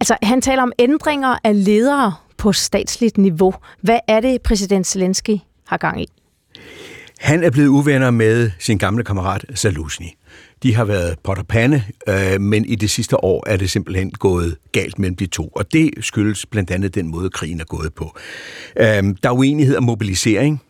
Altså, 0.00 0.16
han 0.22 0.40
taler 0.40 0.62
om 0.62 0.72
ændringer 0.78 1.36
af 1.44 1.64
ledere 1.64 2.14
på 2.36 2.52
statsligt 2.52 3.18
niveau. 3.18 3.54
Hvad 3.82 3.98
er 4.08 4.20
det, 4.20 4.42
præsident 4.42 4.86
Zelensky 4.86 5.36
har 5.66 5.76
gang 5.76 6.02
i? 6.02 6.06
Han 7.18 7.44
er 7.44 7.50
blevet 7.50 7.68
uvenner 7.68 8.10
med 8.10 8.50
sin 8.58 8.78
gamle 8.78 9.04
kammerat 9.04 9.44
Salusni. 9.54 10.14
De 10.62 10.74
har 10.74 10.84
været 10.84 11.16
pot 11.24 11.38
og 11.38 11.46
pande, 11.46 11.82
øh, 12.08 12.40
men 12.40 12.64
i 12.64 12.74
det 12.74 12.90
sidste 12.90 13.24
år 13.24 13.44
er 13.46 13.56
det 13.56 13.70
simpelthen 13.70 14.10
gået 14.10 14.56
galt 14.72 14.98
mellem 14.98 15.16
de 15.16 15.26
to, 15.26 15.48
og 15.48 15.72
det 15.72 15.90
skyldes 16.00 16.46
blandt 16.46 16.70
andet 16.70 16.94
den 16.94 17.08
måde, 17.08 17.30
krigen 17.30 17.60
er 17.60 17.64
gået 17.64 17.94
på. 17.94 18.16
Øh, 18.76 18.86
der 19.22 19.28
er 19.28 19.30
uenighed 19.30 19.76
om 19.76 19.82
mobilisering, 19.82 20.62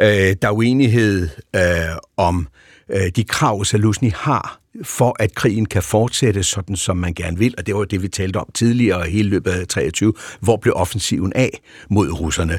øh, 0.00 0.36
der 0.42 0.48
er 0.48 0.52
uenighed 0.52 1.28
øh, 1.56 1.62
om 2.16 2.48
øh, 2.90 3.08
de 3.16 3.24
krav, 3.24 3.64
Salusny 3.64 4.12
har 4.14 4.60
for 4.82 5.16
at 5.18 5.34
krigen 5.34 5.66
kan 5.66 5.82
fortsætte 5.82 6.42
sådan, 6.42 6.76
som 6.76 6.96
man 6.96 7.14
gerne 7.14 7.38
vil, 7.38 7.54
og 7.58 7.66
det 7.66 7.74
var 7.74 7.84
det, 7.84 8.02
vi 8.02 8.08
talte 8.08 8.36
om 8.36 8.46
tidligere 8.54 9.10
hele 9.10 9.28
løbet 9.28 9.50
af 9.50 9.66
23, 9.66 10.12
hvor 10.40 10.56
blev 10.56 10.74
offensiven 10.76 11.32
af 11.32 11.60
mod 11.90 12.10
russerne. 12.10 12.58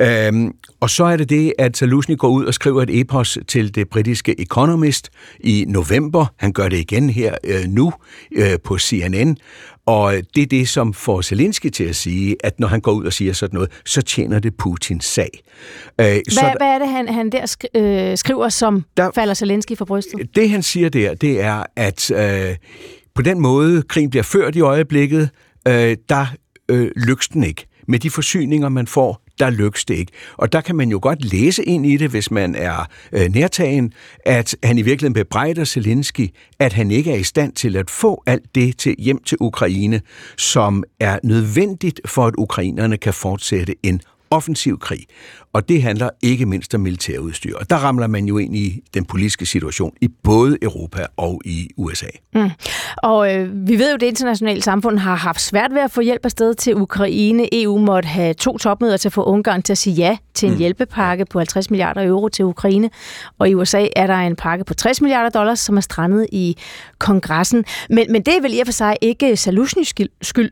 Øhm, 0.00 0.52
og 0.80 0.90
så 0.90 1.04
er 1.04 1.16
det 1.16 1.30
det, 1.30 1.52
at 1.58 1.76
Salusny 1.76 2.16
går 2.16 2.28
ud 2.28 2.44
og 2.44 2.54
skriver 2.54 2.82
et 2.82 3.00
epos 3.00 3.38
til 3.48 3.74
det 3.74 3.88
britiske 3.88 4.40
Economist 4.40 5.10
i 5.40 5.64
november. 5.68 6.26
Han 6.36 6.52
gør 6.52 6.68
det 6.68 6.78
igen 6.78 7.10
her 7.10 7.34
øh, 7.44 7.64
nu 7.68 7.92
øh, 8.32 8.58
på 8.64 8.78
CNN, 8.78 9.36
og 9.86 10.14
det 10.34 10.42
er 10.42 10.46
det, 10.46 10.68
som 10.68 10.94
får 10.94 11.22
Zelensky 11.22 11.70
til 11.70 11.84
at 11.84 11.96
sige, 11.96 12.36
at 12.44 12.60
når 12.60 12.68
han 12.68 12.80
går 12.80 12.92
ud 12.92 13.04
og 13.04 13.12
siger 13.12 13.32
sådan 13.32 13.54
noget, 13.54 13.70
så 13.84 14.02
tjener 14.02 14.38
det 14.38 14.56
Putins 14.56 15.04
sag. 15.04 15.30
Øh, 16.00 16.06
hvad, 16.06 16.20
så 16.30 16.40
der, 16.40 16.54
hvad 16.58 16.68
er 16.68 16.78
det, 16.78 16.88
han, 16.88 17.08
han 17.08 17.30
der 17.30 17.42
sk- 17.46 17.80
øh, 17.80 18.18
skriver, 18.18 18.48
som 18.48 18.84
der, 18.96 19.10
falder 19.14 19.34
Zelensky 19.34 19.76
for 19.76 19.84
brystet? 19.84 20.36
Det, 20.36 20.50
han 20.50 20.62
siger 20.62 20.88
der, 20.88 21.14
det 21.14 21.40
er, 21.40 21.64
at 21.76 22.10
øh, 22.10 22.56
på 23.14 23.22
den 23.22 23.40
måde, 23.40 23.82
krigen 23.82 24.10
bliver 24.10 24.22
ført 24.22 24.56
i 24.56 24.60
øjeblikket, 24.60 25.30
øh, 25.68 25.96
der 26.08 26.26
øh, 26.68 26.90
lykkes 26.96 27.28
den 27.28 27.44
ikke 27.44 27.66
med 27.88 27.98
de 27.98 28.10
forsyninger, 28.10 28.68
man 28.68 28.86
får, 28.86 29.21
der 29.38 29.50
lykkes 29.50 29.84
det 29.84 29.94
ikke. 29.94 30.12
Og 30.36 30.52
der 30.52 30.60
kan 30.60 30.76
man 30.76 30.90
jo 30.90 30.98
godt 31.02 31.24
læse 31.24 31.64
ind 31.64 31.86
i 31.86 31.96
det, 31.96 32.10
hvis 32.10 32.30
man 32.30 32.54
er 32.54 32.88
øh, 33.12 33.34
nærtagen, 33.34 33.92
at 34.26 34.56
han 34.62 34.78
i 34.78 34.82
virkeligheden 34.82 35.14
bebrejder 35.14 35.64
Zelensky, 35.64 36.28
at 36.58 36.72
han 36.72 36.90
ikke 36.90 37.12
er 37.12 37.16
i 37.16 37.22
stand 37.22 37.52
til 37.52 37.76
at 37.76 37.90
få 37.90 38.22
alt 38.26 38.54
det 38.54 38.76
til 38.78 38.94
hjem 38.98 39.22
til 39.22 39.38
Ukraine, 39.40 40.00
som 40.36 40.84
er 41.00 41.18
nødvendigt 41.22 42.00
for, 42.06 42.26
at 42.26 42.34
ukrainerne 42.38 42.96
kan 42.96 43.14
fortsætte 43.14 43.74
en 43.82 44.00
offensiv 44.32 44.78
krig. 44.78 45.06
Og 45.52 45.68
det 45.68 45.82
handler 45.82 46.10
ikke 46.22 46.46
mindst 46.46 46.74
om 46.74 46.80
militærudstyr. 46.80 47.56
Og 47.56 47.70
der 47.70 47.76
ramler 47.76 48.06
man 48.06 48.24
jo 48.24 48.38
ind 48.38 48.56
i 48.56 48.80
den 48.94 49.04
politiske 49.04 49.46
situation 49.46 49.92
i 50.00 50.08
både 50.22 50.58
Europa 50.62 51.06
og 51.16 51.42
i 51.44 51.68
USA. 51.76 52.06
Mm. 52.34 52.50
Og 52.96 53.34
øh, 53.34 53.68
vi 53.68 53.78
ved 53.78 53.90
jo, 53.90 53.94
at 53.94 54.00
det 54.00 54.06
internationale 54.06 54.62
samfund 54.62 54.98
har 54.98 55.14
haft 55.14 55.40
svært 55.40 55.74
ved 55.74 55.80
at 55.80 55.90
få 55.90 56.00
hjælp 56.00 56.24
afsted 56.24 56.54
til 56.54 56.76
Ukraine. 56.76 57.62
EU 57.62 57.78
måtte 57.78 58.06
have 58.06 58.34
to 58.34 58.58
topmøder 58.58 58.96
til 58.96 59.08
at 59.08 59.12
få 59.12 59.24
Ungarn 59.24 59.62
til 59.62 59.72
at 59.72 59.78
sige 59.78 59.94
ja 59.94 60.16
til 60.34 60.46
en 60.46 60.52
mm. 60.52 60.58
hjælpepakke 60.58 61.24
på 61.24 61.38
50 61.38 61.70
milliarder 61.70 62.06
euro 62.06 62.28
til 62.28 62.44
Ukraine. 62.44 62.90
Og 63.38 63.48
i 63.48 63.54
USA 63.54 63.86
er 63.96 64.06
der 64.06 64.16
en 64.16 64.36
pakke 64.36 64.64
på 64.64 64.74
60 64.74 65.00
milliarder 65.00 65.30
dollars, 65.30 65.60
som 65.60 65.76
er 65.76 65.80
strandet 65.80 66.26
i 66.32 66.56
kongressen. 66.98 67.64
Men, 67.90 68.12
men 68.12 68.22
det 68.22 68.36
er 68.36 68.40
vel 68.42 68.54
i 68.54 68.60
og 68.60 68.66
for 68.66 68.72
sig 68.72 68.96
ikke 69.00 69.36
Salushnys 69.36 69.94
skyld. 70.22 70.50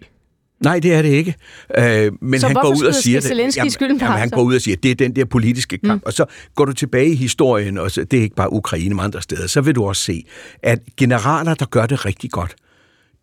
Nej, 0.63 0.79
det 0.79 0.95
er 0.95 1.03
det 1.03 1.09
ikke. 1.09 1.35
Øh, 1.79 2.13
men 2.23 2.41
så 2.41 2.47
han 2.47 2.55
går 2.55 2.69
ud 2.69 2.85
og 2.85 2.95
siger 2.95 3.21
det. 3.21 3.57
Jamen, 3.57 3.79
jamen, 3.81 4.01
han 4.01 4.31
går 4.31 4.43
ud 4.43 4.55
og 4.55 4.61
siger, 4.61 4.77
at 4.77 4.83
det 4.83 4.91
er 4.91 4.95
den 4.95 5.17
der 5.17 5.25
politiske 5.25 5.79
kamp. 5.79 6.03
Mm. 6.03 6.07
Og 6.07 6.13
så 6.13 6.25
går 6.55 6.65
du 6.65 6.73
tilbage 6.73 7.11
i 7.11 7.15
historien, 7.15 7.79
og 7.79 7.91
så, 7.91 8.05
det 8.05 8.19
er 8.19 8.23
ikke 8.23 8.37
bare 8.37 8.53
Ukraine, 8.53 8.95
men 8.95 9.05
andre 9.05 9.23
steder, 9.23 9.47
så 9.47 9.61
vil 9.61 9.75
du 9.75 9.85
også 9.85 10.03
se, 10.03 10.25
at 10.63 10.79
generaler, 10.97 11.55
der 11.55 11.67
gør 11.67 11.87
det 11.87 12.07
rigtig 12.07 12.31
godt, 12.31 12.55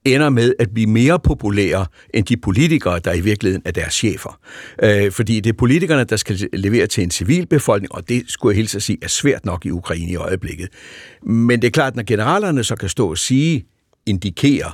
ender 0.06 0.30
med 0.30 0.54
at 0.60 0.70
blive 0.74 0.88
mere 0.88 1.20
populære 1.20 1.86
end 2.14 2.26
de 2.26 2.38
politikere, 2.38 3.00
der 3.00 3.14
i 3.14 3.22
virkeligheden 3.22 3.62
er 3.66 3.72
deres 3.72 3.94
chefer. 3.94 4.40
Øh, 4.84 5.12
fordi 5.12 5.40
det 5.40 5.50
er 5.50 5.58
politikerne, 5.58 6.04
der 6.04 6.16
skal 6.16 6.50
levere 6.54 6.88
til 6.88 7.04
en 7.04 7.12
civilbefolkning, 7.12 7.96
og 7.96 8.10
det 8.10 8.24
skulle 8.28 8.54
jeg 8.54 8.58
hilse 8.58 8.78
at 8.78 8.84
sige 8.84 8.98
er 9.02 9.08
svært 9.08 9.46
nok 9.46 9.66
i 9.66 9.72
Ukraine 9.72 10.12
i 10.12 10.16
øjeblikket. 10.16 10.70
Men 11.24 11.62
det 11.62 11.68
er 11.68 11.72
klart, 11.72 11.96
når 11.96 12.04
generalerne 12.04 12.64
så 12.64 12.76
kan 12.76 12.90
stå 12.90 13.10
og 13.10 13.18
sige, 13.18 13.66
indikere, 14.06 14.72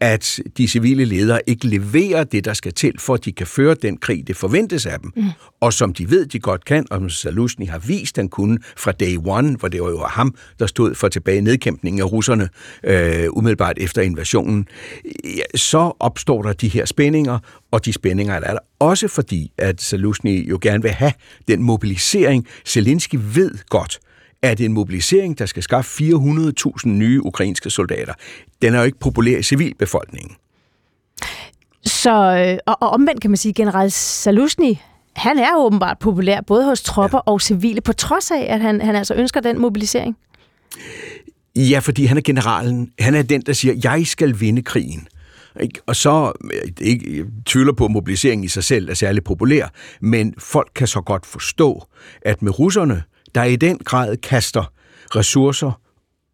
at 0.00 0.40
de 0.58 0.68
civile 0.68 1.04
ledere 1.04 1.40
ikke 1.46 1.66
leverer 1.66 2.24
det, 2.24 2.44
der 2.44 2.52
skal 2.52 2.72
til, 2.72 2.92
for 2.98 3.14
at 3.14 3.24
de 3.24 3.32
kan 3.32 3.46
føre 3.46 3.74
den 3.74 3.96
krig, 3.96 4.26
det 4.26 4.36
forventes 4.36 4.86
af 4.86 5.00
dem. 5.00 5.12
Mm. 5.16 5.24
Og 5.60 5.72
som 5.72 5.94
de 5.94 6.10
ved, 6.10 6.26
de 6.26 6.38
godt 6.38 6.64
kan, 6.64 6.86
og 6.90 6.98
som 6.98 7.10
Salusny 7.10 7.68
har 7.68 7.78
vist, 7.78 8.16
han 8.16 8.28
kunne 8.28 8.58
fra 8.76 8.92
day 8.92 9.16
one, 9.24 9.56
hvor 9.56 9.68
det 9.68 9.82
var 9.82 9.90
jo 9.90 9.98
ham, 9.98 10.34
der 10.58 10.66
stod 10.66 10.94
for 10.94 11.08
tilbage 11.08 11.40
nedkæmpningen 11.40 12.00
af 12.00 12.12
russerne 12.12 12.48
øh, 12.84 13.26
umiddelbart 13.30 13.78
efter 13.78 14.02
invasionen, 14.02 14.68
så 15.54 15.92
opstår 16.00 16.42
der 16.42 16.52
de 16.52 16.68
her 16.68 16.84
spændinger, 16.84 17.38
og 17.70 17.84
de 17.84 17.92
spændinger 17.92 18.34
er 18.34 18.40
der 18.40 18.58
også 18.78 19.08
fordi, 19.08 19.52
at 19.58 19.82
Salusny 19.82 20.50
jo 20.50 20.58
gerne 20.62 20.82
vil 20.82 20.90
have 20.90 21.12
den 21.48 21.62
mobilisering. 21.62 22.46
Zelensky 22.66 23.16
ved 23.34 23.50
godt, 23.68 23.98
er 24.44 24.54
det 24.54 24.64
en 24.64 24.72
mobilisering, 24.72 25.38
der 25.38 25.46
skal 25.46 25.62
skaffe 25.62 26.04
400.000 26.04 26.88
nye 26.88 27.22
ukrainske 27.24 27.70
soldater. 27.70 28.12
Den 28.62 28.74
er 28.74 28.78
jo 28.78 28.84
ikke 28.84 28.98
populær 28.98 29.38
i 29.38 29.42
civilbefolkningen. 29.42 30.36
Så, 31.84 32.10
øh, 32.10 32.58
og, 32.66 32.76
og 32.80 32.90
omvendt 32.90 33.20
kan 33.20 33.30
man 33.30 33.36
sige, 33.36 33.52
general 33.52 33.90
Salusny, 33.90 34.74
han 35.16 35.38
er 35.38 35.56
åbenbart 35.56 35.98
populær 35.98 36.40
både 36.40 36.64
hos 36.64 36.82
tropper 36.82 37.18
ja. 37.26 37.32
og 37.32 37.40
civile, 37.40 37.80
på 37.80 37.92
trods 37.92 38.30
af, 38.30 38.46
at 38.48 38.60
han, 38.60 38.80
han 38.80 38.96
altså 38.96 39.14
ønsker 39.14 39.40
den 39.40 39.60
mobilisering. 39.60 40.16
Ja, 41.56 41.78
fordi 41.78 42.04
han 42.04 42.16
er 42.16 42.22
generalen. 42.22 42.92
Han 42.98 43.14
er 43.14 43.22
den, 43.22 43.40
der 43.40 43.52
siger, 43.52 43.74
jeg 43.84 44.06
skal 44.06 44.40
vinde 44.40 44.62
krigen. 44.62 45.08
Og 45.86 45.96
så, 45.96 46.32
øh, 46.44 46.72
ikke, 46.80 47.16
jeg 47.16 47.24
tvivler 47.46 47.72
på, 47.72 47.84
at 47.84 47.90
mobiliseringen 47.90 48.44
i 48.44 48.48
sig 48.48 48.64
selv 48.64 48.88
er 48.88 48.94
særlig 48.94 49.24
populær, 49.24 49.68
men 50.00 50.34
folk 50.38 50.70
kan 50.74 50.86
så 50.86 51.00
godt 51.00 51.26
forstå, 51.26 51.84
at 52.22 52.42
med 52.42 52.58
russerne, 52.58 53.02
der 53.34 53.44
i 53.44 53.56
den 53.56 53.78
grad 53.78 54.16
kaster 54.16 54.72
ressourcer 55.16 55.80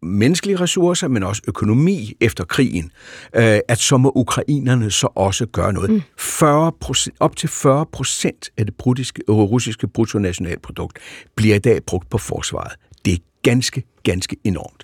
menneskelige 0.01 0.59
ressourcer, 0.59 1.07
men 1.07 1.23
også 1.23 1.41
økonomi 1.47 2.13
efter 2.21 2.43
krigen, 2.43 2.91
øh, 3.35 3.59
at 3.67 3.79
så 3.79 3.97
må 3.97 4.11
ukrainerne 4.15 4.91
så 4.91 5.07
også 5.15 5.45
gøre 5.45 5.73
noget. 5.73 5.89
Mm. 5.89 6.01
40 6.17 6.71
op 7.19 7.35
til 7.35 7.49
40 7.49 7.85
procent 7.85 8.49
af 8.57 8.65
det 8.65 8.75
brutiske, 8.75 9.21
russiske 9.29 9.87
bruttonationalprodukt 9.87 10.99
bliver 11.35 11.55
i 11.55 11.59
dag 11.59 11.83
brugt 11.83 12.09
på 12.09 12.17
forsvaret. 12.17 12.71
Det 13.05 13.13
er 13.13 13.17
ganske, 13.43 13.83
ganske 14.03 14.35
enormt. 14.43 14.83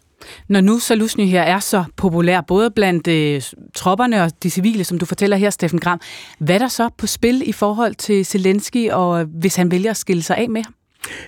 Når 0.50 0.62
nu 0.62 0.80
Salusny 0.80 1.26
her 1.26 1.42
er 1.42 1.60
så 1.60 1.84
populær, 1.96 2.42
både 2.42 2.72
blandt 2.72 3.08
øh, 3.08 3.42
tropperne 3.76 4.24
og 4.24 4.44
de 4.44 4.50
civile, 4.50 4.84
som 4.84 5.00
du 5.00 5.06
fortæller 5.06 5.38
her, 5.38 5.50
Steffen 5.50 5.80
Gram, 5.80 6.02
hvad 6.40 6.56
er 6.56 6.60
der 6.60 6.68
så 6.68 6.90
på 6.98 7.08
spil 7.08 7.50
i 7.50 7.52
forhold 7.52 7.96
til 7.96 8.26
Zelensky, 8.26 8.92
og 8.92 9.24
hvis 9.26 9.56
han 9.56 9.72
vælger 9.72 9.92
at 9.92 9.98
skille 9.98 10.24
sig 10.24 10.38
af 10.38 10.50
med 10.50 10.64
ham? 10.64 10.74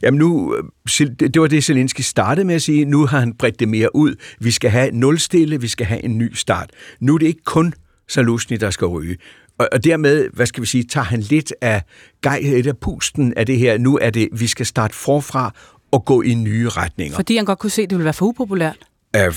Jamen 0.03 0.17
nu, 0.17 0.55
øh, 0.55 1.07
det 1.19 1.41
var 1.41 1.47
det, 1.47 1.63
Zelensky 1.63 2.01
startede 2.01 2.45
med 2.45 2.55
at 2.55 2.61
sige. 2.61 2.85
Nu 2.85 3.05
har 3.05 3.19
han 3.19 3.33
bredt 3.33 3.59
det 3.59 3.67
mere 3.69 3.95
ud. 3.95 4.15
Vi 4.39 4.51
skal 4.51 4.69
have 4.69 4.91
nulstille, 4.91 5.61
vi 5.61 5.67
skal 5.67 5.85
have 5.85 6.05
en 6.05 6.17
ny 6.17 6.33
start. 6.33 6.69
Nu 6.99 7.13
er 7.13 7.17
det 7.17 7.27
ikke 7.27 7.43
kun 7.45 7.73
Salusny, 8.07 8.57
der 8.59 8.69
skal 8.69 8.87
ryge. 8.87 9.17
Og, 9.57 9.83
dermed, 9.83 10.29
hvad 10.33 10.45
skal 10.45 10.61
vi 10.61 10.67
sige, 10.67 10.83
tager 10.83 11.05
han 11.05 11.19
lidt 11.19 11.53
af 11.61 11.83
gejhed 12.21 12.67
af 12.67 12.77
pusten 12.77 13.33
af 13.37 13.45
det 13.45 13.57
her. 13.57 13.77
Nu 13.77 13.97
er 14.01 14.09
det, 14.09 14.29
vi 14.31 14.47
skal 14.47 14.65
starte 14.65 14.95
forfra 14.95 15.53
og 15.91 16.05
gå 16.05 16.21
i 16.21 16.33
nye 16.33 16.69
retninger. 16.69 17.15
Fordi 17.15 17.35
han 17.35 17.45
godt 17.45 17.59
kunne 17.59 17.69
se, 17.69 17.81
at 17.81 17.89
det 17.89 17.97
ville 17.97 18.05
være 18.05 18.13
for 18.13 18.25
upopulært? 18.25 18.77
Uh, 19.17 19.33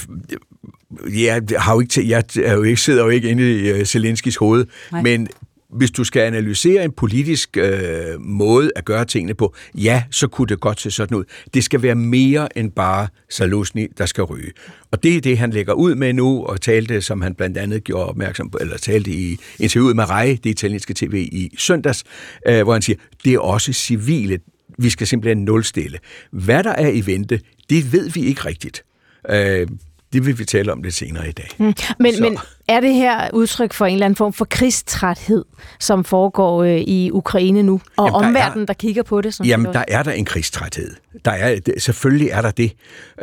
jeg, 1.22 1.42
har 1.59 1.74
jo 1.74 1.80
ikke, 1.80 2.09
jeg 2.09 2.24
er 2.44 2.54
jo 2.54 2.62
ikke, 2.62 2.80
sidder 2.80 3.02
jo 3.02 3.09
ikke 3.09 3.28
inde 3.28 3.60
i 3.60 3.72
uh, 3.72 3.84
Zelenskis 3.84 4.36
hoved, 4.36 4.66
Nej. 4.92 5.02
men 5.02 5.28
hvis 5.73 5.90
du 5.90 6.05
skal 6.05 6.20
analysere 6.20 6.85
en 6.85 6.93
politisk 6.93 7.57
øh, 7.57 8.20
måde 8.20 8.70
at 8.77 8.85
gøre 8.85 9.05
tingene 9.05 9.35
på, 9.35 9.55
ja, 9.74 10.03
så 10.11 10.28
kunne 10.28 10.47
det 10.47 10.61
godt 10.61 10.81
se 10.81 10.90
sådan 10.90 11.16
ud. 11.16 11.24
Det 11.55 11.65
skal 11.65 11.82
være 11.82 11.94
mere 11.94 12.59
end 12.59 12.73
bare 12.73 13.09
Salusny, 13.31 13.90
der 13.99 14.07
skal 14.07 14.24
ryge. 14.24 14.53
Og 14.90 15.03
det 15.03 15.16
er 15.16 15.20
det, 15.20 15.39
han 15.39 15.51
lægger 15.51 15.73
ud 15.73 15.94
med 15.94 16.12
nu, 16.12 16.44
og 16.44 16.61
talte, 16.61 17.01
som 17.01 17.23
han 17.23 17.35
blandt 17.35 17.59
andet 17.59 17.85
gjorde 17.85 18.07
opmærksom 18.07 18.51
på, 18.51 18.59
eller 18.61 18.78
talte 18.78 19.11
i 19.11 19.39
interviewet 19.59 19.97
med 19.97 20.11
Rej, 20.11 20.39
det 20.44 20.51
italienske 20.51 20.94
tv 20.94 21.28
i 21.32 21.51
søndags, 21.59 22.05
øh, 22.49 22.62
hvor 22.62 22.73
han 22.73 22.82
siger, 22.82 22.97
det 23.24 23.35
er 23.35 23.39
også 23.39 23.73
civile. 23.73 24.39
Vi 24.78 24.90
skal 24.90 25.07
simpelthen 25.07 25.44
nulstille. 25.44 25.99
Hvad 26.31 26.65
der 26.65 26.73
er 26.73 26.89
i 26.89 27.07
vente, 27.07 27.40
det 27.70 27.93
ved 27.93 28.11
vi 28.11 28.20
ikke 28.20 28.44
rigtigt. 28.44 28.85
Øh, 29.31 29.66
det 30.12 30.26
vil 30.26 30.39
vi 30.39 30.44
tale 30.44 30.72
om 30.72 30.82
lidt 30.82 30.94
senere 30.94 31.28
i 31.28 31.32
dag. 31.32 31.48
Mm. 31.59 31.74
Men, 31.98 32.14
men 32.20 32.39
er 32.68 32.80
det 32.80 32.94
her 32.94 33.30
udtryk 33.32 33.72
for 33.72 33.86
en 33.86 33.93
eller 33.93 34.06
anden 34.06 34.16
form 34.16 34.32
for 34.32 34.44
krigstræthed, 34.44 35.44
som 35.80 36.05
foregår 36.05 36.62
øh, 36.62 36.80
i 36.80 37.10
Ukraine 37.10 37.62
nu? 37.62 37.80
Og 37.97 38.06
jamen, 38.06 38.14
omverdenen, 38.14 38.56
der, 38.56 38.62
er, 38.62 38.66
der 38.66 38.74
kigger 38.74 39.02
på 39.02 39.20
det? 39.20 39.34
Som 39.34 39.47
jamen, 39.47 39.72
der 39.72 39.84
er 39.89 40.02
der 40.02 40.12
en 40.12 40.24
krigstræthed. 40.24 40.94
Der 41.24 41.30
er, 41.30 41.60
det, 41.60 41.82
selvfølgelig 41.82 42.28
er 42.28 42.43
der 42.43 42.51
det. 42.51 42.72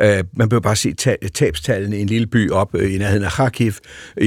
Uh, 0.00 0.06
man 0.36 0.48
behøver 0.48 0.60
bare 0.60 0.76
se 0.76 0.92
ta- 0.92 1.28
tabstallene 1.34 1.98
i 1.98 2.00
en 2.00 2.08
lille 2.08 2.26
by 2.26 2.50
op 2.50 2.74
uh, 2.74 2.94
i 2.94 2.98
nærheden 2.98 3.24
af 3.24 3.32
Kharkiv, 3.32 3.72
uh, 4.20 4.26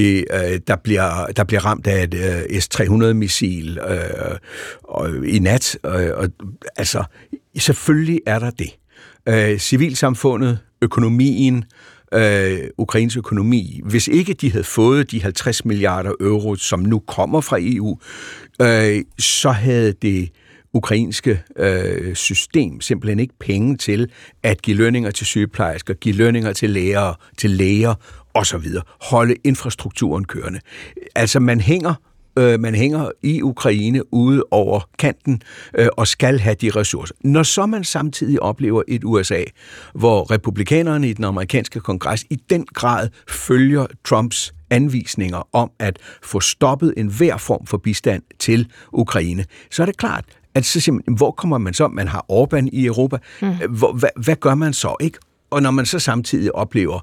der, 0.66 0.76
bliver, 0.84 1.26
der 1.26 1.44
bliver 1.44 1.64
ramt 1.64 1.86
af 1.86 2.02
et 2.02 2.14
uh, 2.14 2.58
S-300-missil 2.60 3.78
uh, 3.80 5.06
uh, 5.06 5.28
i 5.28 5.38
nat. 5.38 5.78
Uh, 5.84 5.92
og, 5.92 6.28
altså, 6.76 7.04
selvfølgelig 7.58 8.20
er 8.26 8.38
der 8.38 8.50
det. 8.50 8.70
Uh, 9.30 9.58
civilsamfundet, 9.58 10.58
økonomien, 10.82 11.56
øh, 11.56 11.62
øh, 12.12 12.58
Ukraines 12.78 13.16
økonomi, 13.16 13.80
hvis 13.84 14.08
ikke 14.08 14.34
de 14.34 14.50
havde 14.50 14.64
fået 14.64 15.10
de 15.10 15.22
50 15.22 15.64
milliarder 15.64 16.12
euro, 16.20 16.56
som 16.56 16.80
nu 16.80 16.98
kommer 16.98 17.40
fra 17.40 17.56
EU, 17.60 17.98
øh, 18.62 19.04
så 19.18 19.50
havde 19.50 19.92
det 19.92 20.30
ukrainske 20.74 21.42
øh, 21.56 22.14
system 22.14 22.80
simpelthen 22.80 23.18
ikke 23.18 23.34
penge 23.40 23.76
til 23.76 24.10
at 24.42 24.62
give 24.62 24.76
lønninger 24.76 25.10
til 25.10 25.26
sygeplejersker, 25.26 25.94
give 25.94 26.14
lønninger 26.14 26.52
til 26.52 26.70
lærere, 26.70 27.14
til 27.38 27.50
læger 27.50 27.94
osv. 28.34 28.66
Holde 29.00 29.34
infrastrukturen 29.44 30.24
kørende. 30.24 30.60
Altså 31.14 31.40
man 31.40 31.60
hænger 31.60 31.94
øh, 32.38 32.60
man 32.60 32.74
hænger 32.74 33.10
i 33.22 33.42
Ukraine 33.42 34.14
ude 34.14 34.44
over 34.50 34.88
kanten 34.98 35.42
øh, 35.78 35.88
og 35.96 36.06
skal 36.06 36.38
have 36.38 36.54
de 36.54 36.70
ressourcer. 36.70 37.14
Når 37.20 37.42
så 37.42 37.66
man 37.66 37.84
samtidig 37.84 38.42
oplever 38.42 38.82
et 38.88 39.04
USA, 39.04 39.42
hvor 39.94 40.30
republikanerne 40.30 41.08
i 41.08 41.12
den 41.12 41.24
amerikanske 41.24 41.80
kongres 41.80 42.24
i 42.30 42.36
den 42.50 42.66
grad 42.74 43.08
følger 43.28 43.86
Trumps 44.04 44.54
anvisninger 44.70 45.48
om 45.52 45.70
at 45.78 45.98
få 46.22 46.40
stoppet 46.40 46.94
enhver 46.96 47.36
form 47.36 47.66
for 47.66 47.76
bistand 47.78 48.22
til 48.38 48.68
Ukraine, 48.92 49.44
så 49.70 49.82
er 49.82 49.86
det 49.86 49.96
klart, 49.96 50.24
at 50.54 50.64
så 50.64 50.92
man, 50.92 51.02
hvor 51.16 51.30
kommer 51.30 51.58
man 51.58 51.74
så? 51.74 51.88
Man 51.88 52.08
har 52.08 52.24
Orbán 52.32 52.68
i 52.72 52.86
Europa. 52.86 53.18
Mm. 53.42 53.48
Hvor, 53.70 53.92
hvad, 53.92 54.08
hvad 54.24 54.36
gør 54.36 54.54
man 54.54 54.72
så, 54.72 54.96
ikke? 55.00 55.18
Og 55.50 55.62
når 55.62 55.70
man 55.70 55.86
så 55.86 55.98
samtidig 55.98 56.54
oplever, 56.54 57.00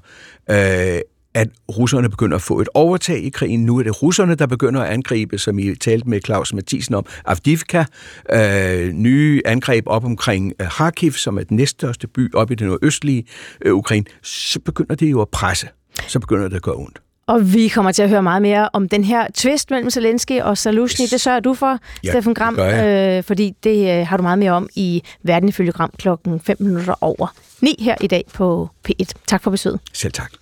øh, 0.50 1.00
at 1.34 1.48
russerne 1.78 2.08
begynder 2.08 2.36
at 2.36 2.42
få 2.42 2.60
et 2.60 2.68
overtag 2.74 3.18
i 3.18 3.28
krigen. 3.28 3.64
Nu 3.64 3.78
er 3.78 3.82
det 3.82 4.02
russerne, 4.02 4.34
der 4.34 4.46
begynder 4.46 4.82
at 4.82 4.88
angribe, 4.92 5.38
som 5.38 5.58
I 5.58 5.74
talte 5.74 6.08
med 6.08 6.20
Claus 6.24 6.52
Mathisen 6.52 6.94
om, 6.94 7.06
Avdivka, 7.24 7.84
øh, 8.32 8.92
nye 8.92 9.42
angreb 9.44 9.84
op 9.86 10.04
omkring 10.04 10.52
øh, 10.60 10.68
Kharkiv, 10.68 11.12
som 11.12 11.38
er 11.38 11.42
den 11.42 11.56
næststørste 11.56 12.06
by 12.06 12.34
op 12.34 12.50
i 12.50 12.54
det 12.54 12.66
nordøstlige 12.66 13.24
øh, 13.64 13.74
Ukraine. 13.74 14.04
Så 14.22 14.60
begynder 14.60 14.94
det 14.94 15.10
jo 15.10 15.20
at 15.20 15.28
presse. 15.28 15.68
Så 16.08 16.18
begynder 16.18 16.48
det 16.48 16.56
at 16.56 16.62
gøre 16.62 16.74
ondt. 16.74 16.98
Og 17.26 17.52
vi 17.54 17.68
kommer 17.68 17.92
til 17.92 18.02
at 18.02 18.08
høre 18.08 18.22
meget 18.22 18.42
mere 18.42 18.68
om 18.72 18.88
den 18.88 19.04
her 19.04 19.26
twist 19.34 19.70
mellem 19.70 19.90
Zelensky 19.90 20.40
og 20.40 20.58
Saluzhny. 20.58 21.02
Yes. 21.02 21.10
Det 21.10 21.20
sørger 21.20 21.40
du 21.40 21.54
for, 21.54 21.78
Ja, 22.04 22.10
Steffen 22.10 22.34
Gram, 22.34 22.56
det 22.56 23.16
øh, 23.18 23.22
fordi 23.22 23.54
det 23.64 24.00
øh, 24.00 24.06
har 24.06 24.16
du 24.16 24.22
meget 24.22 24.38
mere 24.38 24.52
om 24.52 24.68
i 24.74 25.02
Verden 25.22 25.48
ifølge 25.48 25.72
Gram 25.72 25.90
klokken 25.98 26.40
5 26.40 26.56
minutter 26.60 26.94
over 27.00 27.34
9 27.60 27.76
her 27.80 27.94
i 28.00 28.06
dag 28.06 28.24
på 28.34 28.68
P1. 28.88 29.12
Tak 29.26 29.42
for 29.42 29.50
besøget. 29.50 29.80
Selv 29.92 30.12
tak. 30.12 30.32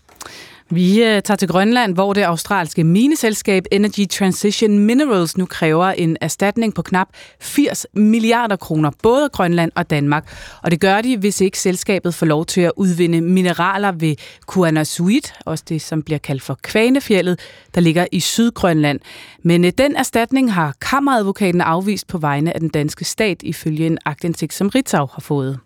Vi 0.73 1.03
øh, 1.03 1.23
tager 1.23 1.37
til 1.37 1.49
Grønland, 1.49 1.95
hvor 1.95 2.13
det 2.13 2.23
australske 2.23 2.85
mineselskab 2.85 3.65
Energy 3.73 4.09
Transition 4.09 4.79
Minerals 4.79 5.39
nu 5.39 5.47
kræver 5.47 5.87
en 5.87 6.17
erstatning 6.21 6.75
på 6.75 6.83
knap 6.83 7.09
80 7.41 7.87
milliarder 7.95 8.57
kroner, 8.57 8.91
både 9.03 9.29
Grønland 9.33 9.73
og 9.75 9.91
Danmark. 9.91 10.37
Og 10.63 10.71
det 10.71 10.81
gør 10.81 11.01
de, 11.01 11.17
hvis 11.17 11.41
ikke 11.41 11.59
selskabet 11.59 12.15
får 12.15 12.27
lov 12.27 12.47
til 12.47 12.61
at 12.61 12.73
udvinde 12.77 13.21
mineraler 13.21 13.93
ved 13.93 14.17
Kuanasuit, 14.47 15.35
også 15.47 15.65
det, 15.69 15.83
som 15.83 16.03
bliver 16.03 16.19
kaldt 16.19 16.43
for 16.43 16.59
Kvanefjellet, 16.63 17.41
der 17.75 17.81
ligger 17.81 18.07
i 18.13 18.21
Sydgrønland. 18.21 19.01
Men 19.43 19.65
øh, 19.65 19.73
den 19.79 19.97
erstatning 19.97 20.53
har 20.53 20.75
kammeradvokaten 20.81 21.61
afvist 21.61 22.07
på 22.07 22.19
vegne 22.19 22.55
af 22.55 22.61
den 22.61 22.69
danske 22.69 23.05
stat, 23.05 23.43
ifølge 23.43 23.87
en 23.87 23.99
agtindsigt, 24.05 24.53
som 24.53 24.69
Ritzau 24.69 25.09
har 25.13 25.21
fået. 25.21 25.59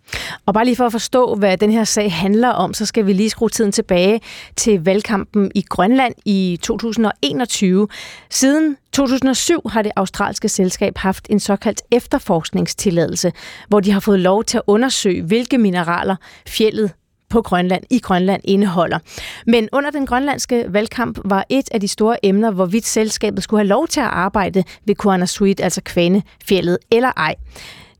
Og 0.45 0.53
bare 0.53 0.65
lige 0.65 0.75
for 0.75 0.85
at 0.85 0.91
forstå, 0.91 1.35
hvad 1.35 1.57
den 1.57 1.71
her 1.71 1.83
sag 1.83 2.13
handler 2.13 2.49
om, 2.49 2.73
så 2.73 2.85
skal 2.85 3.05
vi 3.05 3.13
lige 3.13 3.29
skrue 3.29 3.49
tiden 3.49 3.71
tilbage 3.71 4.21
til 4.55 4.83
valgkampen 4.83 5.51
i 5.55 5.61
Grønland 5.69 6.13
i 6.25 6.59
2021. 6.61 7.87
Siden 8.29 8.77
2007 8.91 9.61
har 9.69 9.81
det 9.81 9.91
australske 9.95 10.49
selskab 10.49 10.97
haft 10.97 11.27
en 11.29 11.39
såkaldt 11.39 11.81
efterforskningstilladelse, 11.91 13.31
hvor 13.67 13.79
de 13.79 13.91
har 13.91 13.99
fået 13.99 14.19
lov 14.19 14.43
til 14.43 14.57
at 14.57 14.63
undersøge, 14.67 15.21
hvilke 15.21 15.57
mineraler 15.57 16.15
fjellet 16.47 16.91
på 17.35 17.41
Grønland 17.41 17.83
i 17.89 17.99
Grønland 17.99 18.41
indeholder. 18.43 18.99
Men 19.45 19.69
under 19.71 19.91
den 19.91 20.05
grønlandske 20.05 20.65
valgkamp 20.69 21.19
var 21.25 21.45
et 21.49 21.69
af 21.71 21.79
de 21.79 21.87
store 21.87 22.25
emner, 22.25 22.51
hvorvidt 22.51 22.85
selskabet 22.85 23.43
skulle 23.43 23.59
have 23.59 23.67
lov 23.67 23.87
til 23.87 23.99
at 23.99 24.05
arbejde 24.05 24.63
ved 24.85 24.95
Kuanasuit, 24.95 25.59
altså 25.59 25.81
Kvanefjellet, 25.81 26.77
eller 26.91 27.11
ej. 27.17 27.35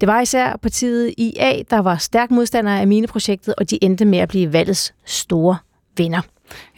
Det 0.01 0.07
var 0.07 0.21
især 0.21 0.57
partiet 0.61 1.13
IA, 1.17 1.61
der 1.69 1.79
var 1.79 1.97
stærk 1.97 2.31
modstander 2.31 2.71
af 2.71 2.87
mineprojektet, 2.87 3.53
og 3.57 3.69
de 3.69 3.83
endte 3.83 4.05
med 4.05 4.19
at 4.19 4.29
blive 4.29 4.53
valgets 4.53 4.93
store 5.05 5.57
vinder. 5.97 6.21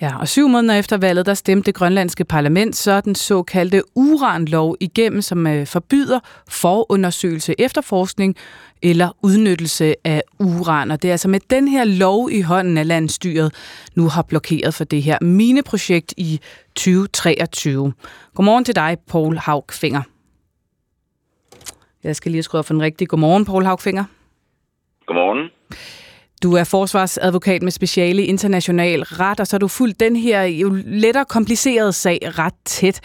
Ja, 0.02 0.20
og 0.20 0.28
syv 0.28 0.48
måneder 0.48 0.80
efter 0.80 0.98
valget, 0.98 1.26
der 1.26 1.34
stemte 1.34 1.66
det 1.66 1.76
grønlandske 1.76 2.26
parlament 2.26 2.76
så 2.76 3.02
den 3.02 3.16
såkaldte 3.16 3.82
uranlov 3.96 4.76
igennem, 4.80 5.22
som 5.22 5.48
øh, 5.48 5.68
forbyder 5.68 6.20
forundersøgelse, 6.50 7.56
efterforskning 7.60 8.36
eller 8.82 9.18
udnyttelse 9.24 9.96
af 10.04 10.22
uran. 10.40 10.92
Og 10.92 11.02
det 11.02 11.08
er 11.08 11.12
altså 11.14 11.28
med 11.28 11.40
den 11.50 11.68
her 11.68 11.84
lov 11.84 12.30
i 12.32 12.42
hånden, 12.42 12.78
at 12.78 12.86
landstyret 12.86 13.54
nu 13.96 14.08
har 14.08 14.22
blokeret 14.22 14.74
for 14.74 14.84
det 14.84 15.04
her 15.04 15.18
mineprojekt 15.22 16.14
i 16.18 16.40
2023. 16.76 17.94
Godmorgen 18.36 18.66
til 18.66 18.76
dig, 18.76 18.98
Paul 19.08 19.38
Haugfinger. 19.38 20.02
Jeg 22.04 22.16
skal 22.16 22.32
lige 22.32 22.44
skrive 22.44 22.64
for 22.64 22.74
den 22.74 22.82
rigtige. 22.82 23.08
Godmorgen, 23.08 23.46
Paul 23.46 23.66
Haugfinger. 23.66 24.04
Godmorgen. 25.06 25.50
Du 26.44 26.50
er 26.54 26.66
forsvarsadvokat 26.72 27.62
med 27.62 27.72
speciale 27.72 28.22
i 28.22 28.26
international 28.26 29.00
ret, 29.02 29.40
og 29.40 29.48
så 29.48 29.54
har 29.56 29.60
du 29.60 29.68
fulgt 29.68 30.00
den 30.00 30.16
her 30.16 30.44
jo 30.44 30.70
lettere 30.86 31.26
komplicerede 31.26 31.94
sag 31.94 32.18
ret 32.40 32.60
tæt. 32.66 32.98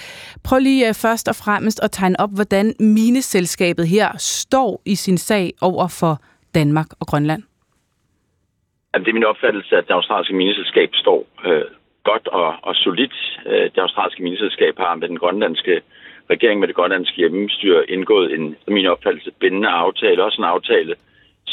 Prøv 0.44 0.58
lige 0.58 0.88
øh, 0.88 0.94
først 0.94 1.28
og 1.28 1.36
fremmest 1.44 1.80
at 1.84 1.90
tegne 1.90 2.20
op, 2.20 2.30
hvordan 2.34 2.66
mineselskabet 2.80 3.86
her 3.88 4.08
står 4.18 4.82
i 4.86 4.94
sin 4.94 5.18
sag 5.18 5.52
over 5.60 5.88
for 6.00 6.14
Danmark 6.54 6.86
og 7.00 7.06
Grønland. 7.06 7.42
Jamen, 8.94 9.04
det 9.04 9.10
er 9.10 9.20
min 9.20 9.32
opfattelse, 9.32 9.76
at 9.76 9.84
det 9.88 9.94
australske 9.94 10.34
mineselskab 10.34 10.90
står 10.94 11.20
øh, 11.46 11.64
godt 12.04 12.28
og, 12.28 12.54
og 12.62 12.74
solidt. 12.74 13.16
Øh, 13.46 13.64
det 13.74 13.78
australske 13.78 14.22
mineselskab 14.22 14.74
har 14.78 14.94
med 14.94 15.08
den 15.08 15.18
grønlandske 15.18 15.80
regering, 16.30 16.60
med 16.60 16.68
det 16.68 16.76
grønlandske 16.76 17.16
hjemmestyre, 17.16 17.90
indgået 17.90 18.34
en, 18.34 18.56
min 18.68 18.86
opfattelse, 18.86 19.30
bindende 19.40 19.68
aftale. 19.68 20.24
Også 20.24 20.40
en 20.40 20.52
aftale, 20.54 20.94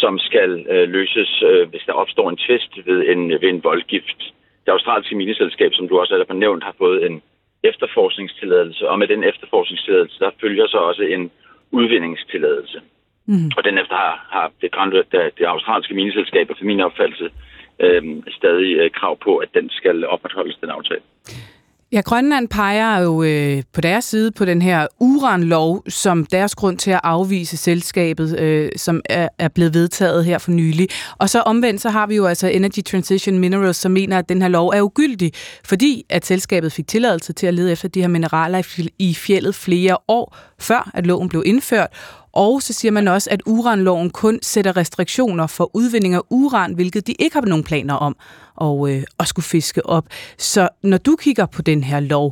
som 0.04 0.20
skal 0.20 0.52
øh, 0.74 0.90
løses, 0.90 1.44
øh, 1.50 1.70
hvis 1.70 1.84
der 1.88 1.94
opstår 1.94 2.30
en 2.30 2.42
tvist 2.46 2.74
ved 2.88 3.00
en, 3.14 3.22
ved 3.42 3.50
en 3.50 3.64
voldgift. 3.64 4.20
Det 4.66 4.72
australske 4.72 5.16
mineselskab, 5.16 5.72
som 5.74 5.88
du 5.88 6.00
også 6.00 6.26
har 6.28 6.34
nævnt, 6.34 6.64
har 6.64 6.76
fået 6.78 7.06
en 7.06 7.22
efterforskningstilladelse, 7.64 8.90
og 8.90 9.00
med 9.00 9.08
den 9.08 9.24
efterforskningstilladelse, 9.24 10.20
der 10.20 10.32
følger 10.42 10.68
så 10.68 10.78
også 10.78 11.04
en 11.04 11.32
udvindingstilladelse. 11.72 12.82
Mm. 13.26 13.52
Og 13.58 13.64
den 13.64 13.78
efter 13.78 13.96
har, 13.96 14.28
har 14.30 14.52
det, 14.62 14.72
det, 15.12 15.22
det 15.38 15.46
australske 15.46 15.94
mineselskab, 15.94 16.50
efter 16.52 16.66
min 16.66 16.80
opfattelse, 16.80 17.30
øh, 17.80 18.04
stadig 18.40 18.72
øh, 18.78 18.92
krav 18.92 19.18
på, 19.18 19.38
at 19.38 19.50
den 19.54 19.70
skal 19.70 20.08
opretholdes, 20.08 20.58
den 20.62 20.70
aftale. 20.70 21.02
Ja, 21.92 22.02
Grønland 22.02 22.48
peger 22.48 23.00
jo 23.00 23.24
øh, 23.24 23.64
på 23.74 23.82
deres 23.82 24.06
side 24.06 24.32
på 24.32 24.46
den 24.46 24.62
her 24.62 24.88
uranlov 25.00 25.84
som 25.88 26.26
deres 26.26 26.56
grund 26.56 26.78
til 26.78 26.92
at 26.92 27.00
afvise 27.04 27.58
selskabet, 27.58 28.40
øh, 28.40 28.72
som 28.78 29.02
er, 29.06 29.28
er 29.40 29.48
blevet 29.48 29.74
vedtaget 29.74 30.26
her 30.26 30.38
for 30.38 30.52
nylig. 30.52 30.88
Og 31.18 31.30
så 31.30 31.42
omvendt, 31.42 31.82
så 31.82 31.90
har 31.90 32.08
vi 32.08 32.16
jo 32.16 32.26
altså 32.26 32.48
Energy 32.48 32.80
Transition 32.84 33.40
Minerals, 33.40 33.78
som 33.78 33.92
mener, 33.92 34.18
at 34.18 34.30
den 34.30 34.42
her 34.42 34.50
lov 34.50 34.68
er 34.68 34.82
ugyldig, 34.82 35.32
fordi 35.66 36.06
at 36.10 36.26
selskabet 36.26 36.72
fik 36.72 36.88
tilladelse 36.88 37.34
til 37.34 37.48
at 37.48 37.54
lede 37.54 37.72
efter 37.72 37.88
de 37.88 38.02
her 38.02 38.08
mineraler 38.08 38.90
i 39.00 39.14
fjellet 39.14 39.56
flere 39.56 39.98
år 40.08 40.38
før, 40.60 40.92
at 40.94 41.06
loven 41.06 41.30
blev 41.30 41.44
indført. 41.46 41.88
Og 42.46 42.62
så 42.66 42.74
siger 42.74 42.92
man 42.92 43.08
også, 43.08 43.30
at 43.36 43.42
uranloven 43.46 44.10
kun 44.10 44.36
sætter 44.42 44.78
restriktioner 44.78 45.48
for 45.58 45.66
udvinding 45.80 46.14
af 46.20 46.24
uran, 46.42 46.72
hvilket 46.76 47.08
de 47.08 47.14
ikke 47.24 47.36
har 47.38 47.46
nogen 47.54 47.68
planer 47.72 47.96
om 48.08 48.14
at, 48.68 48.76
øh, 48.90 49.02
at 49.22 49.28
skulle 49.32 49.50
fiske 49.56 49.82
op. 49.86 50.06
Så 50.50 50.64
når 50.92 51.00
du 51.08 51.14
kigger 51.26 51.46
på 51.56 51.62
den 51.62 51.84
her 51.90 52.00
lov, 52.14 52.30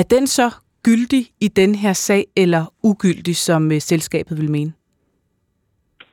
er 0.00 0.04
den 0.14 0.26
så 0.26 0.48
gyldig 0.88 1.24
i 1.46 1.48
den 1.60 1.74
her 1.82 1.92
sag, 1.92 2.22
eller 2.42 2.62
ugyldig, 2.90 3.36
som 3.36 3.62
øh, 3.72 3.80
selskabet 3.90 4.34
vil 4.40 4.50
mene? 4.50 4.72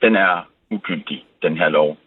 Den 0.01 0.13
er 0.15 0.33
ugyldig, 0.75 1.19
den 1.41 1.57
her 1.57 1.69
lov. 1.69 1.97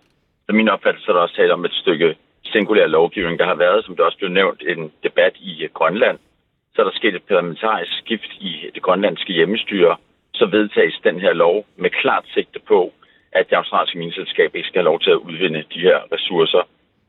Så 0.46 0.52
min 0.52 0.68
opfattelse 0.68 1.09
er 1.10 1.14
der 1.14 1.20
også 1.20 1.36
tale 1.36 1.52
om 1.52 1.64
et 1.64 1.74
stykke 1.82 2.16
singulær 2.44 2.86
lovgivning. 2.86 3.38
Der 3.38 3.46
har 3.46 3.55
været, 3.55 3.84
som 3.84 3.96
det 3.96 4.05
også 4.05 4.18
blev 4.18 4.30
nævnt, 4.30 4.62
en 4.72 4.92
debat 5.02 5.34
i 5.36 5.68
Grønland. 5.74 6.18
Så 6.74 6.82
er 6.82 6.86
der 6.86 6.92
sket 6.94 7.14
et 7.14 7.22
parlamentarisk 7.28 7.92
skift 7.98 8.32
i 8.40 8.52
det 8.74 8.82
grønlandske 8.82 9.32
hjemmestyre, 9.32 9.96
så 10.35 10.47
vedtages 10.47 11.01
den 11.05 11.20
her 11.20 11.32
lov 11.32 11.66
med 11.77 11.90
klart 11.90 12.24
sigte 12.35 12.61
på, 12.69 12.93
at 13.32 13.44
det 13.51 13.56
australske 13.56 13.98
mineselskab 13.98 14.51
ikke 14.55 14.69
skal 14.69 14.81
have 14.81 14.90
lov 14.93 15.01
til 15.01 15.11
at 15.11 15.23
udvinde 15.28 15.65
de 15.74 15.81
her 15.81 15.98
ressourcer. 16.12 16.62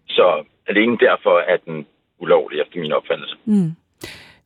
Så 0.08 0.44
alene 0.68 0.98
derfor 0.98 1.40
er 1.40 1.58
den 1.58 1.86
ulovlig, 2.20 2.62
efter 2.62 2.80
min 2.80 2.92
opfattelse. 2.92 3.36
Mm. 3.46 3.72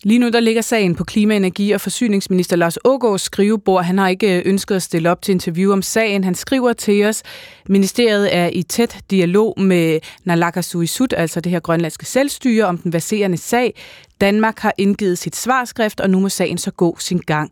Lige 0.04 0.20
nu 0.20 0.30
der 0.30 0.40
ligger 0.40 0.62
sagen 0.62 0.96
på 0.96 1.04
klima-, 1.04 1.36
energi- 1.36 1.72
og 1.72 1.82
forsyningsminister 1.82 2.56
Lars 2.56 2.78
Ågaards 2.86 3.22
skrivebord. 3.22 3.84
Han 3.84 3.98
har 3.98 4.08
ikke 4.08 4.38
øh, 4.38 4.44
ønsket 4.46 4.76
at 4.76 4.82
stille 4.82 5.12
op 5.12 5.22
til 5.22 5.32
interview 5.32 5.74
om 5.74 5.82
sagen. 5.82 6.24
Han 6.24 6.36
skriver 6.36 6.74
til 6.74 7.06
os, 7.06 7.24
ministeriet 7.68 8.36
er 8.36 8.50
i 8.54 8.64
tæt 8.64 8.98
dialog 9.12 9.54
med 9.62 10.00
Nalakkersuisut, 10.24 11.14
altså 11.18 11.42
det 11.42 11.52
her 11.52 11.60
grønlandske 11.60 12.06
selvstyre, 12.06 12.66
om 12.66 12.78
den 12.78 12.92
baserende 12.92 13.38
sag. 13.38 13.74
Danmark 14.22 14.60
har 14.60 14.74
indgivet 14.78 15.18
sit 15.18 15.36
svarskrift, 15.36 16.00
og 16.02 16.10
nu 16.10 16.20
må 16.20 16.30
sagen 16.30 16.58
så 16.58 16.72
gå 16.72 16.96
sin 17.00 17.20
gang. 17.20 17.52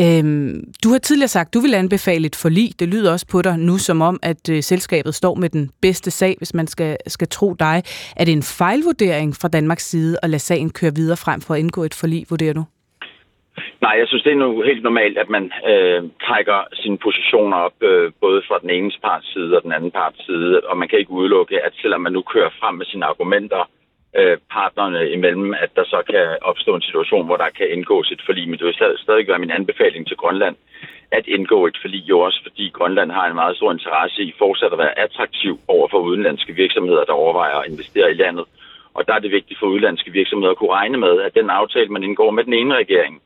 Øhm, 0.00 0.64
du 0.84 0.88
har 0.88 0.98
tidligere 0.98 1.28
sagt, 1.28 1.48
at 1.48 1.54
du 1.54 1.60
vil 1.60 1.74
anbefale 1.74 2.26
et 2.26 2.36
forlig. 2.36 2.68
Det 2.80 2.88
lyder 2.88 3.12
også 3.12 3.26
på 3.32 3.42
dig 3.42 3.58
nu 3.58 3.78
som 3.78 4.00
om, 4.00 4.20
at 4.22 4.48
øh, 4.50 4.62
selskabet 4.62 5.14
står 5.14 5.34
med 5.34 5.48
den 5.48 5.70
bedste 5.82 6.10
sag, 6.10 6.34
hvis 6.38 6.54
man 6.54 6.66
skal, 6.66 6.96
skal 7.06 7.28
tro 7.28 7.54
dig. 7.54 7.82
Er 8.16 8.24
det 8.24 8.32
en 8.32 8.42
fejlvurdering 8.58 9.34
fra 9.40 9.48
Danmarks 9.48 9.90
side 9.90 10.16
at 10.22 10.30
lade 10.30 10.42
sagen 10.42 10.70
køre 10.70 10.92
videre 10.94 11.16
frem 11.16 11.40
for 11.40 11.54
at 11.54 11.60
indgå 11.60 11.82
et 11.84 11.94
forlig, 12.00 12.26
vurderer 12.30 12.52
du? 12.52 12.64
Nej, 13.84 13.94
jeg 14.00 14.06
synes, 14.08 14.22
det 14.22 14.32
er 14.32 14.44
nu 14.44 14.62
helt 14.62 14.82
normalt, 14.82 15.18
at 15.18 15.28
man 15.28 15.44
øh, 15.72 16.02
trækker 16.26 16.58
sine 16.72 16.98
positioner 16.98 17.56
op, 17.56 17.76
øh, 17.82 18.12
både 18.20 18.42
fra 18.48 18.58
den 18.62 18.70
ene 18.70 18.90
parts 19.04 19.32
side 19.32 19.56
og 19.56 19.62
den 19.62 19.72
anden 19.72 19.90
parts 19.90 20.26
side, 20.26 20.60
og 20.68 20.78
man 20.78 20.88
kan 20.88 20.98
ikke 20.98 21.10
udelukke, 21.10 21.64
at 21.66 21.72
selvom 21.82 22.00
man 22.00 22.12
nu 22.12 22.22
kører 22.22 22.50
frem 22.60 22.74
med 22.74 22.86
sine 22.86 23.04
argumenter, 23.04 23.68
øh, 24.18 24.38
partnerne 24.50 25.10
imellem, 25.10 25.54
at 25.54 25.70
der 25.76 25.84
så 25.84 26.02
kan 26.10 26.26
opstå 26.42 26.74
en 26.74 26.88
situation, 26.88 27.26
hvor 27.26 27.36
der 27.36 27.50
kan 27.58 27.70
indgås 27.70 28.10
et 28.10 28.22
forlig. 28.26 28.48
Men 28.48 28.58
det 28.58 28.66
vil 28.66 28.98
stadig 29.04 29.28
være 29.28 29.38
min 29.38 29.50
anbefaling 29.50 30.06
til 30.06 30.16
Grønland 30.16 30.56
at 31.18 31.26
indgå 31.26 31.66
et 31.66 31.78
forlig, 31.80 32.02
jo 32.08 32.20
også 32.20 32.40
fordi 32.42 32.70
Grønland 32.78 33.10
har 33.10 33.26
en 33.26 33.34
meget 33.34 33.56
stor 33.56 33.72
interesse 33.72 34.22
i 34.22 34.34
fortsat 34.38 34.72
at 34.72 34.78
være 34.78 34.98
attraktiv 34.98 35.58
over 35.68 35.88
for 35.88 35.98
udenlandske 35.98 36.52
virksomheder, 36.52 37.04
der 37.04 37.12
overvejer 37.12 37.56
at 37.56 37.68
investere 37.70 38.10
i 38.10 38.14
landet. 38.14 38.44
Og 38.94 39.06
der 39.06 39.14
er 39.14 39.18
det 39.18 39.30
vigtigt 39.30 39.60
for 39.60 39.66
udenlandske 39.66 40.10
virksomheder 40.10 40.50
at 40.50 40.56
kunne 40.58 40.72
regne 40.72 40.98
med, 40.98 41.20
at 41.20 41.34
den 41.34 41.50
aftale, 41.50 41.88
man 41.88 42.02
indgår 42.02 42.30
med 42.30 42.44
den 42.44 42.52
ene 42.52 42.74
regering, 42.74 43.22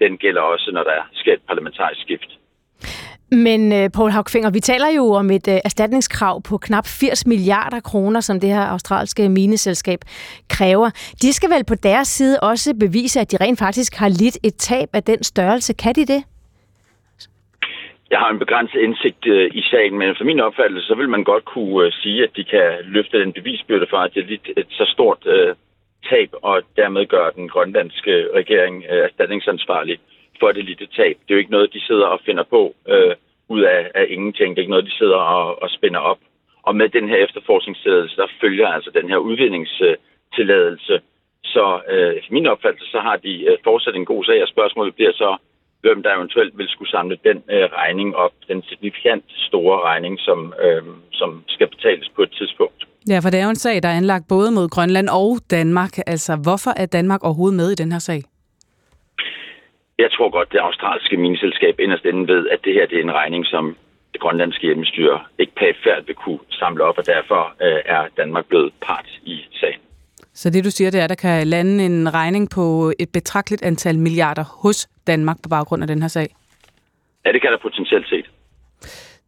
den 0.00 0.18
gælder 0.18 0.40
også, 0.40 0.70
når 0.72 0.82
der 0.82 0.98
sker 1.12 1.32
et 1.32 1.46
parlamentarisk 1.48 2.00
skift. 2.00 2.39
Men 3.32 3.72
øh, 3.72 3.90
Paul 3.96 4.10
Haugfinger, 4.10 4.50
vi 4.50 4.60
taler 4.60 4.88
jo 4.96 5.04
om 5.12 5.30
et 5.30 5.48
øh, 5.48 5.58
erstatningskrav 5.64 6.42
på 6.42 6.58
knap 6.58 6.86
80 6.86 7.26
milliarder 7.26 7.80
kroner, 7.80 8.20
som 8.20 8.40
det 8.40 8.50
her 8.50 8.66
australske 8.74 9.28
mineselskab 9.28 10.00
kræver. 10.48 10.90
De 11.22 11.32
skal 11.32 11.50
vel 11.50 11.64
på 11.68 11.74
deres 11.74 12.08
side 12.08 12.40
også 12.42 12.76
bevise, 12.80 13.20
at 13.20 13.32
de 13.32 13.36
rent 13.40 13.58
faktisk 13.58 13.94
har 13.94 14.08
lidt 14.08 14.38
et 14.44 14.54
tab 14.54 14.88
af 14.92 15.02
den 15.02 15.22
størrelse. 15.22 15.72
Kan 15.74 15.94
de 15.94 16.06
det? 16.06 16.24
Jeg 18.10 18.18
har 18.18 18.30
en 18.30 18.38
begrænset 18.38 18.78
indsigt 18.80 19.26
øh, 19.26 19.50
i 19.54 19.62
sagen, 19.62 19.98
men 19.98 20.14
for 20.16 20.24
min 20.24 20.40
opfattelse, 20.40 20.86
så 20.86 20.94
vil 20.94 21.08
man 21.08 21.24
godt 21.24 21.44
kunne 21.44 21.86
øh, 21.86 21.92
sige, 21.92 22.22
at 22.22 22.30
de 22.36 22.44
kan 22.44 22.68
løfte 22.84 23.20
den 23.20 23.32
bevisbyrde 23.32 23.86
for, 23.90 23.96
at 23.96 24.14
det 24.14 24.22
er 24.22 24.26
lidt 24.26 24.48
et 24.56 24.66
så 24.70 24.84
stort 24.94 25.26
øh, 25.26 25.54
tab, 26.08 26.30
og 26.42 26.62
dermed 26.76 27.06
gøre 27.06 27.30
den 27.36 27.48
grønlandske 27.48 28.14
regering 28.34 28.84
øh, 28.90 29.04
erstatningsansvarlig 29.04 29.98
for 30.40 30.52
det 30.52 30.64
lille 30.64 30.86
tab. 30.96 31.16
Det 31.22 31.30
er 31.30 31.36
jo 31.36 31.42
ikke 31.44 31.56
noget, 31.56 31.72
de 31.72 31.86
sidder 31.88 32.06
og 32.06 32.20
finder 32.26 32.44
på 32.54 32.74
øh, 32.88 33.14
ud 33.48 33.62
af, 33.62 33.90
af 33.94 34.06
ingenting. 34.08 34.48
Det 34.50 34.58
er 34.58 34.66
ikke 34.66 34.76
noget, 34.76 34.90
de 34.90 34.98
sidder 35.00 35.20
og, 35.36 35.62
og 35.62 35.68
spænder 35.70 36.00
op. 36.00 36.18
Og 36.62 36.76
med 36.76 36.88
den 36.88 37.08
her 37.08 37.16
efterforskningstilladelse, 37.16 38.16
der 38.16 38.26
følger 38.40 38.68
altså 38.68 38.90
den 38.98 39.08
her 39.08 39.16
udvindingstilladelse. 39.16 41.00
Så 41.44 41.80
øh, 41.92 42.14
i 42.16 42.28
min 42.30 42.46
opfattelse, 42.46 42.90
så 42.90 43.00
har 43.00 43.16
de 43.16 43.32
øh, 43.48 43.58
fortsat 43.64 43.94
en 43.94 44.04
god 44.04 44.24
sag, 44.24 44.42
og 44.42 44.48
spørgsmålet 44.48 44.94
bliver 44.94 45.12
så, 45.12 45.36
hvem 45.80 46.02
der 46.02 46.16
eventuelt 46.16 46.58
vil 46.58 46.68
skulle 46.68 46.90
samle 46.90 47.16
den 47.24 47.38
øh, 47.50 47.66
regning 47.80 48.16
op, 48.16 48.32
den 48.48 48.62
signifikant 48.62 49.24
store 49.48 49.80
regning, 49.80 50.18
som, 50.20 50.54
øh, 50.64 50.82
som 51.12 51.44
skal 51.48 51.68
betales 51.68 52.08
på 52.16 52.22
et 52.22 52.32
tidspunkt. 52.38 52.86
Ja, 53.08 53.18
for 53.18 53.30
det 53.30 53.40
er 53.40 53.44
jo 53.44 53.50
en 53.50 53.64
sag, 53.66 53.82
der 53.82 53.88
er 53.88 53.96
anlagt 53.96 54.24
både 54.28 54.50
mod 54.50 54.68
Grønland 54.68 55.08
og 55.08 55.38
Danmark. 55.50 55.98
Altså, 56.06 56.36
hvorfor 56.36 56.72
er 56.76 56.86
Danmark 56.86 57.24
overhovedet 57.24 57.56
med 57.56 57.70
i 57.70 57.74
den 57.74 57.92
her 57.92 57.98
sag? 57.98 58.20
Jeg 60.04 60.10
tror 60.12 60.30
godt, 60.30 60.52
det 60.52 60.58
australske 60.58 61.16
mineselskab 61.16 61.74
inderst 61.80 62.04
inden 62.04 62.28
ved, 62.28 62.48
at 62.48 62.60
det 62.64 62.72
her 62.74 62.86
det 62.86 62.98
er 62.98 63.02
en 63.02 63.14
regning, 63.20 63.46
som 63.46 63.76
det 64.12 64.20
grønlandske 64.20 64.66
hjemmestyre 64.66 65.20
ikke 65.38 65.54
pæfærd 65.54 66.06
vil 66.06 66.14
kunne 66.14 66.38
samle 66.50 66.84
op, 66.84 66.98
og 66.98 67.06
derfor 67.06 67.42
øh, 67.62 67.80
er 67.84 68.02
Danmark 68.16 68.46
blevet 68.46 68.72
part 68.86 69.08
i 69.22 69.36
sagen. 69.60 69.80
Så 70.34 70.50
det 70.50 70.64
du 70.64 70.70
siger, 70.70 70.90
det 70.90 71.00
er, 71.00 71.04
at 71.04 71.10
der 71.10 71.14
kan 71.16 71.46
lande 71.46 71.84
en 71.84 72.14
regning 72.14 72.50
på 72.50 72.92
et 72.98 73.08
betragteligt 73.12 73.62
antal 73.62 73.98
milliarder 73.98 74.44
hos 74.62 74.88
Danmark 75.06 75.36
på 75.42 75.48
baggrund 75.48 75.82
af 75.82 75.88
den 75.88 76.02
her 76.02 76.08
sag? 76.08 76.28
Ja, 77.24 77.32
det 77.32 77.40
kan 77.42 77.52
der 77.52 77.58
potentielt 77.58 78.08
set. 78.08 78.26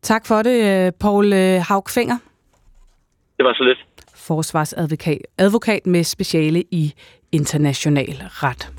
Tak 0.03 0.27
for 0.27 0.43
det, 0.43 0.87
øh, 0.87 0.93
Paul 1.01 1.33
øh, 1.33 1.61
Haugfinger. 1.69 2.19
Det 3.37 3.45
var 3.45 3.55
så 3.55 3.65
lidt. 3.65 3.79
Forsvarsadvokat 4.27 5.19
advokat 5.39 5.87
med 5.87 6.05
speciale 6.05 6.65
i 6.71 6.93
international 7.33 8.17
ret. 8.29 8.73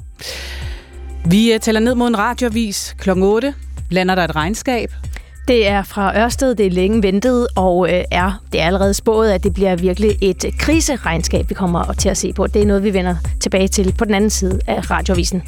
Vi 1.26 1.54
øh, 1.54 1.60
tæller 1.60 1.82
ned 1.82 1.96
mod 1.96 2.08
en 2.08 2.18
radiovis 2.18 2.96
kl. 3.00 3.10
8. 3.10 3.54
Lander 3.90 4.16
der 4.16 4.24
et 4.24 4.36
regnskab? 4.36 4.92
Det 5.48 5.68
er 5.68 5.84
fra 5.84 6.18
Ørsted, 6.18 6.56
det 6.56 6.66
er 6.66 6.72
længe 6.72 7.04
ventet, 7.04 7.48
og 7.56 7.94
øh, 7.94 8.04
er, 8.12 8.42
det 8.52 8.62
er 8.62 8.66
allerede 8.66 8.94
spået, 8.94 9.32
at 9.32 9.44
det 9.44 9.54
bliver 9.54 9.76
virkelig 9.76 10.18
et 10.22 10.46
kriseregnskab, 10.60 11.50
vi 11.50 11.54
kommer 11.54 11.94
til 11.94 12.10
at 12.10 12.18
se 12.18 12.34
på. 12.34 12.48
Det 12.48 12.62
er 12.62 12.66
noget, 12.66 12.84
vi 12.84 12.94
vender 12.94 13.16
tilbage 13.40 13.68
til 13.68 13.94
på 13.98 14.06
den 14.06 14.14
anden 14.14 14.30
side 14.30 14.60
af 14.68 14.92
radiovisen. 14.92 15.44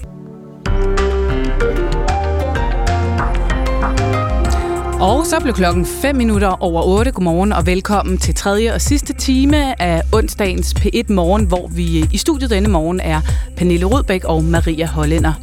Og 4.99 5.25
så 5.25 5.39
blev 5.41 5.53
klokken 5.53 5.85
5 5.85 6.15
minutter 6.15 6.63
over 6.63 6.81
8. 6.81 7.11
Godmorgen 7.11 7.53
og 7.53 7.65
velkommen 7.65 8.17
til 8.17 8.35
tredje 8.35 8.73
og 8.73 8.81
sidste 8.81 9.13
time 9.13 9.81
af 9.81 10.01
onsdagens 10.11 10.73
P1 10.79 11.13
Morgen, 11.13 11.45
hvor 11.45 11.67
vi 11.67 12.05
i 12.11 12.17
studiet 12.17 12.49
denne 12.49 12.69
morgen 12.69 12.99
er 12.99 13.21
Pernille 13.57 13.85
Rudbæk 13.85 14.23
og 14.23 14.43
Maria 14.43 14.85
Hollænder. 14.85 15.33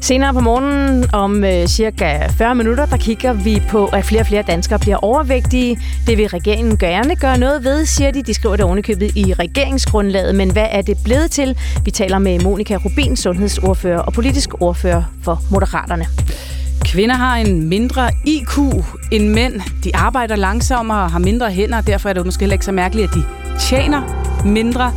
Senere 0.00 0.34
på 0.34 0.40
morgenen 0.40 1.04
om 1.12 1.44
øh, 1.44 1.66
cirka 1.66 2.26
40 2.26 2.54
minutter, 2.54 2.86
der 2.86 2.96
kigger 2.96 3.32
vi 3.32 3.62
på, 3.68 3.86
at 3.86 4.04
flere 4.04 4.22
og 4.22 4.26
flere 4.26 4.42
danskere 4.42 4.78
bliver 4.78 4.96
overvægtige. 4.96 5.80
Det 6.06 6.18
vil 6.18 6.28
regeringen 6.28 6.78
gerne 6.78 7.16
gøre 7.16 7.38
noget 7.38 7.64
ved, 7.64 7.86
siger 7.86 8.10
de. 8.10 8.22
De 8.22 8.34
skriver 8.34 8.56
det 8.56 8.64
ovenikøbet 8.64 9.16
i 9.16 9.34
regeringsgrundlaget. 9.34 10.34
Men 10.34 10.52
hvad 10.52 10.66
er 10.70 10.82
det 10.82 10.96
blevet 11.04 11.30
til? 11.30 11.56
Vi 11.84 11.90
taler 11.90 12.18
med 12.18 12.40
Monika 12.40 12.76
Rubin, 12.76 13.16
sundhedsordfører 13.16 13.98
og 13.98 14.12
politisk 14.12 14.62
ordfører 14.62 15.02
for 15.22 15.42
Moderaterne. 15.50 16.06
Kvinder 16.84 17.14
har 17.14 17.36
en 17.36 17.68
mindre 17.68 18.10
IQ 18.26 18.58
end 19.10 19.28
mænd. 19.28 19.60
De 19.84 19.96
arbejder 19.96 20.36
langsommere 20.36 21.02
og 21.02 21.10
har 21.10 21.18
mindre 21.18 21.50
hænder, 21.50 21.78
og 21.78 21.86
derfor 21.86 22.08
er 22.08 22.12
det 22.12 22.24
måske 22.24 22.40
heller 22.40 22.54
ikke 22.54 22.64
så 22.64 22.72
mærkeligt, 22.72 23.08
at 23.08 23.14
de 23.14 23.22
tjener 23.60 24.02
mindre. 24.44 24.92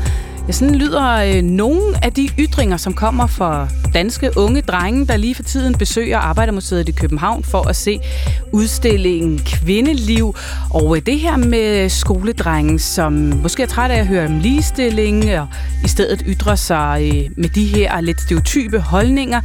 Ja, 0.47 0.51
sådan 0.51 0.76
lyder 0.76 1.35
øh, 1.38 1.41
nogle 1.41 1.81
af 2.05 2.14
de 2.14 2.30
ytringer, 2.39 2.77
som 2.77 2.93
kommer 2.93 3.27
fra 3.27 3.68
danske 3.93 4.31
unge 4.38 4.61
drenge, 4.61 5.07
der 5.07 5.18
lige 5.18 5.35
for 5.35 5.43
tiden 5.43 5.77
besøger 5.77 6.18
Arbejdermuseet 6.18 6.89
i 6.89 6.91
København 6.91 7.43
for 7.43 7.69
at 7.69 7.76
se 7.76 7.99
udstillingen 8.51 9.39
Kvindeliv. 9.45 10.35
Og 10.69 10.95
øh, 10.95 11.01
det 11.05 11.19
her 11.19 11.38
med 11.38 11.89
skoledrenge, 11.89 12.80
som 12.80 13.14
måske 13.14 13.64
er 13.64 13.68
træt 13.68 13.91
af 13.91 13.99
at 13.99 14.07
høre 14.07 14.26
om 14.26 14.39
ligestilling, 14.39 15.39
og 15.39 15.47
i 15.84 15.88
stedet 15.88 16.23
ytrer 16.27 16.55
sig 16.55 17.11
øh, 17.15 17.31
med 17.38 17.49
de 17.49 17.65
her 17.65 18.01
lidt 18.01 18.22
stereotype 18.22 18.80
holdninger, 18.80 19.41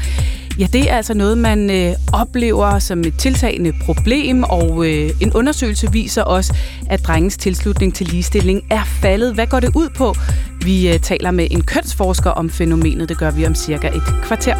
Ja, 0.58 0.66
det 0.72 0.90
er 0.90 0.96
altså 0.96 1.14
noget, 1.14 1.38
man 1.38 1.70
øh, 1.70 1.94
oplever 2.12 2.78
som 2.78 3.00
et 3.00 3.14
tiltagende 3.18 3.72
problem, 3.84 4.42
og 4.42 4.86
øh, 4.86 5.10
en 5.20 5.32
undersøgelse 5.32 5.92
viser 5.92 6.22
også, 6.22 6.56
at 6.90 7.04
drengens 7.04 7.36
tilslutning 7.36 7.94
til 7.94 8.06
ligestilling 8.06 8.62
er 8.70 8.84
faldet. 8.84 9.34
Hvad 9.34 9.46
går 9.46 9.60
det 9.60 9.76
ud 9.76 9.88
på? 9.88 10.14
Vi 10.64 10.92
øh, 10.92 11.00
taler 11.00 11.30
med 11.30 11.46
en 11.50 11.62
kønsforsker 11.62 12.30
om 12.30 12.50
fænomenet. 12.50 13.08
Det 13.08 13.18
gør 13.18 13.30
vi 13.30 13.46
om 13.46 13.54
cirka 13.54 13.88
et 13.88 14.02
kvarter. 14.22 14.56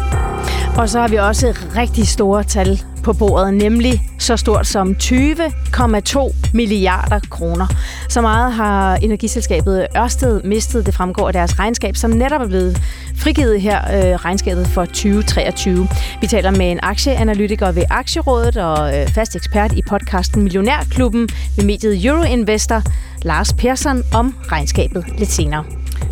Og 0.79 0.89
så 0.89 0.99
har 0.99 1.07
vi 1.07 1.15
også 1.15 1.57
rigtig 1.75 2.07
store 2.07 2.43
tal 2.43 2.81
på 3.03 3.13
bordet, 3.13 3.53
nemlig 3.53 4.01
så 4.19 4.37
stort 4.37 4.67
som 4.67 4.95
20,2 5.03 6.35
milliarder 6.53 7.19
kroner. 7.29 7.67
Så 8.09 8.21
meget 8.21 8.53
har 8.53 8.95
energiselskabet 8.95 9.87
Ørsted 9.97 10.43
mistet, 10.43 10.85
det 10.85 10.93
fremgår 10.93 11.27
af 11.27 11.33
deres 11.33 11.59
regnskab, 11.59 11.95
som 11.95 12.11
netop 12.11 12.41
er 12.41 12.47
blevet 12.47 12.77
frigivet 13.15 13.61
her, 13.61 13.77
øh, 13.79 14.15
regnskabet 14.15 14.67
for 14.67 14.85
2023. 14.85 15.87
Vi 16.21 16.27
taler 16.27 16.51
med 16.51 16.71
en 16.71 16.79
aktieanalytiker 16.83 17.71
ved 17.71 17.83
Aktierådet 17.89 18.57
og 18.57 18.97
øh, 18.97 19.07
fast 19.07 19.35
ekspert 19.35 19.73
i 19.73 19.81
podcasten 19.89 20.43
Millionærklubben 20.43 21.29
ved 21.57 21.65
mediet 21.65 22.05
Euroinvestor, 22.05 22.81
Lars 23.21 23.53
Persson, 23.53 24.03
om 24.13 24.35
regnskabet 24.51 25.05
lidt 25.17 25.31
senere. 25.31 25.63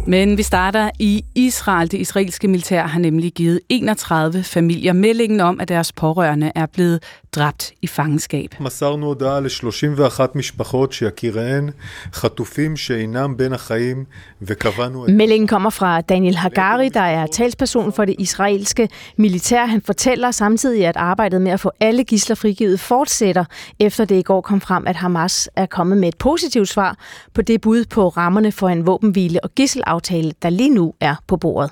Men 0.07 0.39
vi 0.39 0.43
starter 0.43 0.91
i 0.99 1.25
Israel. 1.35 1.91
Det 1.91 1.99
israelske 1.99 2.49
militær 2.49 2.87
har 2.87 2.99
nemlig 2.99 3.33
givet 3.33 3.61
31 3.69 4.43
familier 4.43 4.93
meldingen 4.93 5.41
om, 5.41 5.61
at 5.61 5.69
deres 5.69 5.93
pårørende 5.93 6.53
er 6.55 6.67
blevet 6.67 7.03
dræbt 7.33 7.73
i 7.83 7.87
fangenskab. 7.87 8.55
מסרנו 8.61 9.07
הודעה 9.07 9.41
ל-31 9.41 10.23
משפחות 10.35 10.93
שיקיריהן 10.93 11.71
חטופים 12.13 12.77
שאינם 12.77 13.37
בין 13.37 13.53
החיים 13.53 14.05
וקבענו... 14.43 15.07
Meldingen 15.09 15.47
kommer 15.47 15.71
fra 15.71 16.01
Daniel 16.01 16.37
Hagari, 16.37 16.89
der 16.89 17.01
er 17.01 17.27
talsperson 17.27 17.93
for 17.93 18.05
det 18.05 18.17
israelske 18.19 18.89
militær. 19.17 19.67
Han 19.67 19.83
fortæller 19.83 20.31
samtidig, 20.31 20.87
at 20.87 20.97
arbejdet 20.97 21.43
med 21.43 21.53
at 21.53 21.61
få 21.61 21.71
alle 21.81 22.05
gisler 22.05 22.37
frigivet 22.37 22.81
fortsætter, 22.81 23.45
efter 23.81 24.05
det 24.05 24.17
i 24.17 24.23
går 24.23 24.41
kom 24.41 24.61
frem, 24.61 24.87
at 24.87 24.97
Hamas 24.97 25.49
er 25.57 25.67
kommet 25.67 25.99
med 25.99 26.09
et 26.09 26.17
positivt 26.19 26.69
svar 26.69 26.97
på 27.35 27.43
det 27.43 27.61
bud 27.61 27.85
på 27.85 28.09
rammerne 28.09 28.53
for 28.53 28.69
en 28.69 28.87
våbenhvile 28.87 29.45
og 29.45 29.55
gisselaftale, 29.78 30.32
der 30.42 30.50
lige 30.50 30.70
nu 30.70 30.94
er 31.00 31.16
på 31.28 31.38
bordet. 31.38 31.72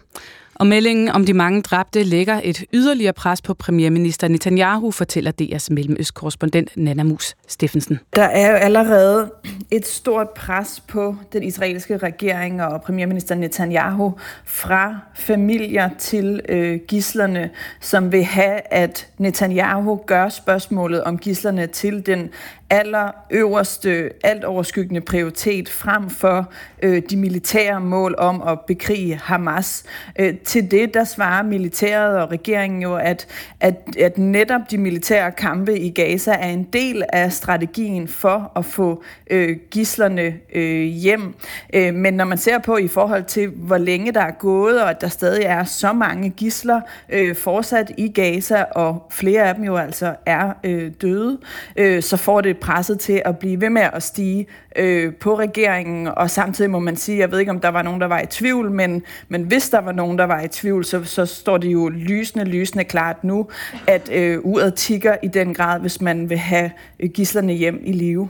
Og 0.55 0.67
meldingen 0.67 1.09
om 1.09 1.25
de 1.25 1.33
mange 1.33 1.61
dræbte 1.61 2.03
lægger 2.03 2.41
et 2.43 2.63
yderligere 2.73 3.13
pres 3.13 3.41
på 3.41 3.53
premierminister 3.53 4.27
Netanyahu, 4.27 4.91
fortæller 4.91 5.31
DR's 5.41 5.67
mellemøstkorrespondent 5.71 6.77
Nana 6.77 7.03
Mus 7.03 7.35
Steffensen. 7.47 7.99
Der 8.15 8.23
er 8.23 8.51
jo 8.51 8.55
allerede 8.55 9.31
et 9.71 9.87
stort 9.87 10.29
pres 10.29 10.83
på 10.87 11.15
den 11.33 11.43
israelske 11.43 11.97
regering 11.97 12.63
og 12.63 12.81
premierminister 12.81 13.35
Netanyahu 13.35 14.13
fra 14.45 14.99
familier 15.15 15.89
til 15.99 16.41
øh, 16.49 16.79
gislerne, 16.87 17.49
som 17.81 18.11
vil 18.11 18.23
have, 18.23 18.61
at 18.71 19.07
Netanyahu 19.17 19.95
gør 20.05 20.29
spørgsmålet 20.29 21.03
om 21.03 21.17
gislerne 21.17 21.67
til 21.67 22.05
den 22.05 22.29
allerøverste, 22.69 24.09
alt 24.23 24.43
overskyggende 24.43 25.01
prioritet 25.01 25.69
frem 25.69 26.09
for 26.09 26.51
øh, 26.81 27.01
de 27.09 27.17
militære 27.17 27.81
mål 27.81 28.15
om 28.17 28.41
at 28.47 28.59
bekrige 28.67 29.15
Hamas. 29.23 29.83
Øh, 30.19 30.37
til 30.37 30.71
det, 30.71 30.93
der 30.93 31.03
svarer 31.03 31.43
militæret 31.43 32.19
og 32.19 32.31
regeringen 32.31 32.81
jo, 32.81 32.95
at, 32.95 33.27
at, 33.59 33.75
at 33.99 34.17
netop 34.17 34.61
de 34.71 34.77
militære 34.77 35.31
kampe 35.31 35.79
i 35.79 35.89
Gaza 35.89 36.31
er 36.31 36.49
en 36.49 36.63
del 36.63 37.03
af 37.09 37.33
strategien 37.33 38.07
for 38.07 38.51
at 38.55 38.65
få 38.65 39.03
øh, 39.29 39.57
gislerne 39.71 40.35
øh, 40.55 40.85
hjem. 40.85 41.35
Øh, 41.73 41.93
men 41.93 42.13
når 42.13 42.25
man 42.25 42.37
ser 42.37 42.59
på 42.59 42.77
i 42.77 42.87
forhold 42.87 43.23
til, 43.23 43.47
hvor 43.47 43.77
længe 43.77 44.11
der 44.11 44.21
er 44.21 44.31
gået, 44.31 44.81
og 44.81 44.89
at 44.89 45.01
der 45.01 45.07
stadig 45.07 45.43
er 45.43 45.63
så 45.63 45.93
mange 45.93 46.29
gisler 46.29 46.81
øh, 47.09 47.35
fortsat 47.35 47.91
i 47.97 48.07
Gaza, 48.07 48.63
og 48.63 49.07
flere 49.11 49.43
af 49.43 49.55
dem 49.55 49.63
jo 49.63 49.75
altså 49.75 50.15
er 50.25 50.53
øh, 50.63 50.91
døde, 51.01 51.39
øh, 51.75 52.03
så 52.03 52.17
får 52.17 52.41
det 52.41 52.54
presset 52.55 52.99
til 52.99 53.21
at 53.25 53.37
blive 53.37 53.61
ved 53.61 53.69
med 53.69 53.81
at 53.93 54.03
stige 54.03 54.47
øh, 54.75 55.13
på 55.13 55.39
regeringen, 55.39 56.07
og 56.07 56.29
samtidig 56.29 56.71
må 56.71 56.79
man 56.79 56.95
sige, 56.95 57.17
jeg 57.17 57.31
ved 57.31 57.39
ikke, 57.39 57.51
om 57.51 57.59
der 57.59 57.69
var 57.69 57.81
nogen, 57.81 58.01
der 58.01 58.07
var 58.07 58.21
i 58.21 58.25
tvivl, 58.25 58.71
men, 58.71 59.03
men 59.29 59.43
hvis 59.43 59.69
der 59.69 59.81
var 59.81 59.91
nogen, 59.91 60.17
der 60.17 60.25
var 60.25 60.41
i 60.41 60.47
tvivl, 60.47 60.85
så, 60.85 61.03
så 61.03 61.25
står 61.25 61.57
det 61.57 61.67
jo 61.67 61.89
lysende, 61.89 62.45
lysende 62.45 62.83
klart 62.83 63.23
nu, 63.23 63.47
at 63.87 64.09
øh, 64.13 64.39
uret 64.43 64.73
tigger 64.73 65.15
i 65.23 65.27
den 65.27 65.53
grad, 65.53 65.79
hvis 65.79 66.01
man 66.01 66.29
vil 66.29 66.37
have 66.37 66.71
øh, 66.99 67.09
gislerne 67.09 67.53
hjem 67.53 67.81
i 67.83 67.91
live. 67.91 68.29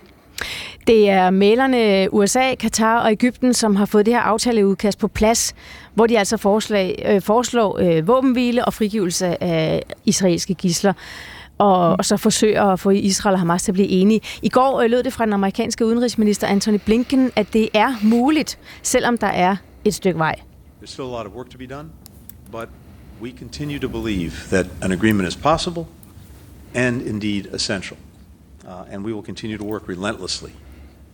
Det 0.88 1.10
er 1.10 1.30
malerne 1.30 2.14
USA, 2.14 2.56
Katar 2.56 3.00
og 3.00 3.12
Ægypten, 3.12 3.54
som 3.54 3.76
har 3.76 3.86
fået 3.86 4.06
det 4.06 4.14
her 4.14 4.22
aftaleudkast 4.22 5.00
på 5.00 5.08
plads, 5.08 5.56
hvor 5.94 6.08
de 6.08 6.20
altså 6.20 6.38
forslag, 6.38 7.06
øh, 7.10 7.22
foreslår 7.22 7.80
øh, 7.80 8.08
våbenhvile 8.08 8.66
og 8.66 8.74
frigivelse 8.74 9.44
af 9.44 9.84
israelske 10.06 10.54
gisler 10.54 10.94
og, 11.58 11.90
og 11.98 12.06
så 12.06 12.18
forsøger 12.18 12.64
at 12.64 12.80
få 12.80 12.90
Israel 12.90 13.34
og 13.34 13.40
Hamas 13.40 13.64
til 13.64 13.72
at 13.72 13.74
blive 13.74 13.88
enige. 13.88 14.22
I 14.42 14.50
går 14.50 14.82
øh, 14.82 14.90
lød 14.90 15.04
det 15.04 15.14
fra 15.14 15.26
den 15.26 15.34
amerikanske 15.34 15.86
udenrigsminister 15.86 16.48
Antony 16.48 16.80
Blinken, 16.86 17.32
at 17.36 17.54
det 17.54 17.70
er 17.74 17.96
muligt, 18.04 18.60
selvom 18.82 19.18
der 19.18 19.28
er 19.28 19.56
et 19.86 19.94
stykke 19.94 20.20
vej. 20.20 20.36
There's 20.82 20.86
still 20.92 21.06
a 21.06 21.12
lot 21.18 21.26
of 21.26 21.32
work 21.36 21.50
to 21.50 21.58
be 21.58 21.66
done, 21.66 21.90
but 22.52 22.70
we 23.22 23.32
continue 23.40 23.80
to 23.80 23.90
believe 23.90 24.32
that 24.50 24.66
an 24.82 24.92
agreement 24.92 25.28
is 25.28 25.36
possible 25.36 25.84
and 26.74 27.02
indeed 27.02 27.46
essential. 27.56 27.98
Uh, 28.64 28.94
and 28.94 29.06
we 29.06 29.14
will 29.14 29.26
continue 29.26 29.58
to 29.58 29.64
work 29.66 29.90
relentlessly 29.90 30.50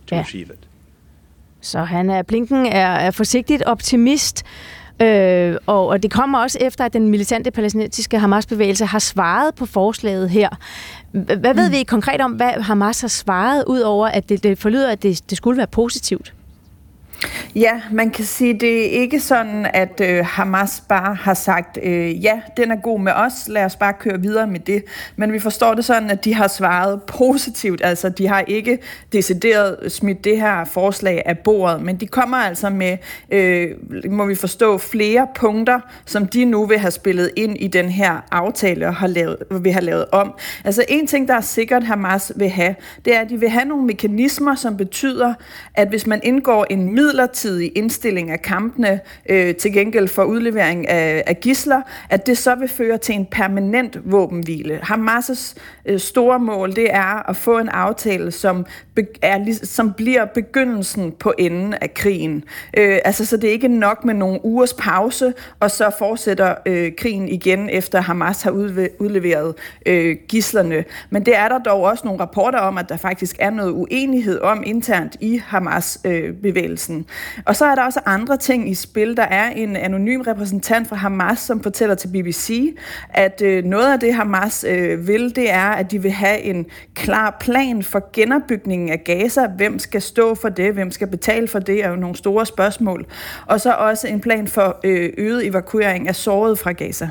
to 0.06 0.14
Ja. 0.14 0.20
achieve 0.20 0.44
it. 0.52 0.68
Så 1.60 1.78
han 1.84 2.10
er, 2.10 2.22
Blinken 2.22 2.66
er, 2.66 2.86
er 2.86 3.10
forsigtigt 3.10 3.62
optimist, 3.62 4.42
øh, 5.02 5.56
og, 5.66 5.86
og 5.86 6.02
det 6.02 6.10
kommer 6.10 6.38
også 6.38 6.58
efter, 6.60 6.84
at 6.84 6.92
den 6.92 7.08
militante 7.08 7.50
palæstinensiske 7.50 8.18
Hamas-bevægelse 8.18 8.84
har 8.84 8.98
svaret 8.98 9.54
på 9.54 9.66
forslaget 9.66 10.30
her. 10.30 10.48
Hvad 11.12 11.54
ved 11.54 11.70
vi 11.70 11.82
konkret 11.82 12.20
om, 12.20 12.32
hvad 12.32 12.50
Hamas 12.50 13.00
har 13.00 13.08
svaret, 13.08 13.64
udover 13.66 14.06
at 14.06 14.28
det, 14.28 14.42
det 14.42 14.58
forlyder, 14.58 14.90
at 14.90 15.02
det, 15.02 15.30
det 15.30 15.36
skulle 15.38 15.56
være 15.58 15.66
positivt? 15.66 16.32
Ja, 17.54 17.80
man 17.90 18.10
kan 18.10 18.24
sige, 18.24 18.54
det 18.54 18.86
er 18.86 19.00
ikke 19.00 19.20
sådan, 19.20 19.66
at 19.74 20.00
øh, 20.00 20.24
Hamas 20.26 20.82
bare 20.88 21.14
har 21.14 21.34
sagt, 21.34 21.78
øh, 21.82 22.24
ja, 22.24 22.40
den 22.56 22.70
er 22.70 22.76
god 22.76 23.00
med 23.00 23.12
os, 23.12 23.32
lad 23.48 23.64
os 23.64 23.76
bare 23.76 23.92
køre 23.92 24.20
videre 24.20 24.46
med 24.46 24.60
det. 24.60 24.84
Men 25.16 25.32
vi 25.32 25.38
forstår 25.38 25.74
det 25.74 25.84
sådan, 25.84 26.10
at 26.10 26.24
de 26.24 26.34
har 26.34 26.48
svaret 26.48 27.02
positivt, 27.02 27.80
altså 27.84 28.08
de 28.08 28.28
har 28.28 28.40
ikke 28.40 28.78
decideret 29.12 29.92
smidt 29.92 30.24
det 30.24 30.40
her 30.40 30.64
forslag 30.64 31.22
af 31.26 31.38
bordet, 31.38 31.82
men 31.82 31.96
de 31.96 32.06
kommer 32.06 32.36
altså 32.36 32.70
med, 32.70 32.96
øh, 33.30 33.70
må 34.10 34.26
vi 34.26 34.34
forstå, 34.34 34.78
flere 34.78 35.26
punkter, 35.34 35.80
som 36.06 36.26
de 36.26 36.44
nu 36.44 36.66
vil 36.66 36.78
have 36.78 36.90
spillet 36.90 37.30
ind 37.36 37.56
i 37.60 37.66
den 37.66 37.88
her 37.88 38.26
aftale 38.30 38.86
og 38.86 38.94
har 38.94 39.06
lavet, 39.06 39.36
vil 39.50 39.72
have 39.72 39.84
lavet 39.84 40.04
om. 40.12 40.34
Altså 40.64 40.84
en 40.88 41.06
ting, 41.06 41.28
der 41.28 41.34
er 41.34 41.40
sikkert 41.40 41.84
Hamas 41.84 42.32
vil 42.36 42.48
have, 42.48 42.74
det 43.04 43.16
er, 43.16 43.20
at 43.20 43.30
de 43.30 43.40
vil 43.40 43.48
have 43.48 43.64
nogle 43.64 43.86
mekanismer, 43.86 44.54
som 44.54 44.76
betyder, 44.76 45.34
at 45.74 45.88
hvis 45.88 46.06
man 46.06 46.20
indgår 46.22 46.66
en 46.70 46.94
midlertidig 47.12 47.72
indstilling 47.74 48.30
af 48.30 48.42
kampene 48.42 49.00
øh, 49.28 49.54
til 49.54 49.72
gengæld 49.72 50.08
for 50.08 50.24
udlevering 50.24 50.88
af, 50.88 51.24
af 51.26 51.40
gisler, 51.40 51.82
at 52.10 52.26
det 52.26 52.38
så 52.38 52.54
vil 52.54 52.68
føre 52.68 52.98
til 52.98 53.14
en 53.14 53.26
permanent 53.26 53.98
våbenhvile. 54.04 54.80
Hamas' 54.82 55.54
øh, 55.86 56.00
store 56.00 56.38
mål, 56.38 56.76
det 56.76 56.94
er 56.94 57.30
at 57.30 57.36
få 57.36 57.58
en 57.58 57.68
aftale, 57.68 58.30
som, 58.30 58.66
be, 58.94 59.06
er, 59.22 59.58
som 59.62 59.92
bliver 59.92 60.24
begyndelsen 60.24 61.12
på 61.12 61.32
enden 61.38 61.74
af 61.74 61.94
krigen. 61.94 62.44
Øh, 62.76 62.98
altså, 63.04 63.26
så 63.26 63.36
det 63.36 63.48
er 63.48 63.52
ikke 63.52 63.68
nok 63.68 64.04
med 64.04 64.14
nogle 64.14 64.44
ugers 64.44 64.74
pause, 64.74 65.34
og 65.60 65.70
så 65.70 65.90
fortsætter 65.98 66.54
øh, 66.66 66.92
krigen 66.98 67.28
igen, 67.28 67.68
efter 67.70 68.00
Hamas 68.00 68.42
har 68.42 68.50
udleveret 68.98 69.54
øh, 69.86 70.16
gislerne. 70.28 70.84
Men 71.10 71.26
det 71.26 71.36
er 71.36 71.48
der 71.48 71.58
dog 71.58 71.82
også 71.82 72.04
nogle 72.04 72.20
rapporter 72.20 72.58
om, 72.58 72.78
at 72.78 72.88
der 72.88 72.96
faktisk 72.96 73.36
er 73.38 73.50
noget 73.50 73.70
uenighed 73.70 74.40
om 74.40 74.62
internt 74.66 75.16
i 75.20 75.42
Hamas-bevægelsen. 75.46 76.96
Øh, 76.98 77.01
og 77.46 77.56
så 77.56 77.64
er 77.64 77.74
der 77.74 77.82
også 77.82 78.00
andre 78.06 78.36
ting 78.36 78.70
i 78.70 78.74
spil. 78.74 79.16
Der 79.16 79.22
er 79.22 79.50
en 79.50 79.76
anonym 79.76 80.20
repræsentant 80.20 80.88
fra 80.88 80.96
Hamas, 80.96 81.38
som 81.38 81.62
fortæller 81.62 81.94
til 81.94 82.08
BBC, 82.08 82.76
at 83.10 83.42
øh, 83.44 83.64
noget 83.64 83.92
af 83.92 84.00
det 84.00 84.14
Hamas 84.14 84.64
øh, 84.68 85.08
vil, 85.08 85.36
det 85.36 85.50
er, 85.50 85.68
at 85.70 85.90
de 85.90 86.02
vil 86.02 86.10
have 86.10 86.40
en 86.40 86.66
klar 86.94 87.36
plan 87.40 87.82
for 87.82 88.10
genopbygningen 88.12 88.88
af 88.88 89.04
Gaza. 89.04 89.46
Hvem 89.46 89.78
skal 89.78 90.02
stå 90.02 90.34
for 90.34 90.48
det? 90.48 90.74
Hvem 90.74 90.90
skal 90.90 91.06
betale 91.06 91.48
for 91.48 91.58
det? 91.58 91.82
er 91.84 91.88
jo 91.88 91.96
nogle 91.96 92.16
store 92.16 92.46
spørgsmål. 92.46 93.06
Og 93.46 93.60
så 93.60 93.72
også 93.72 94.08
en 94.08 94.20
plan 94.20 94.48
for 94.48 94.80
øh, 94.84 95.12
øget 95.18 95.46
evakuering 95.46 96.08
af 96.08 96.16
såret 96.16 96.58
fra 96.58 96.72
Gaza. 96.72 97.10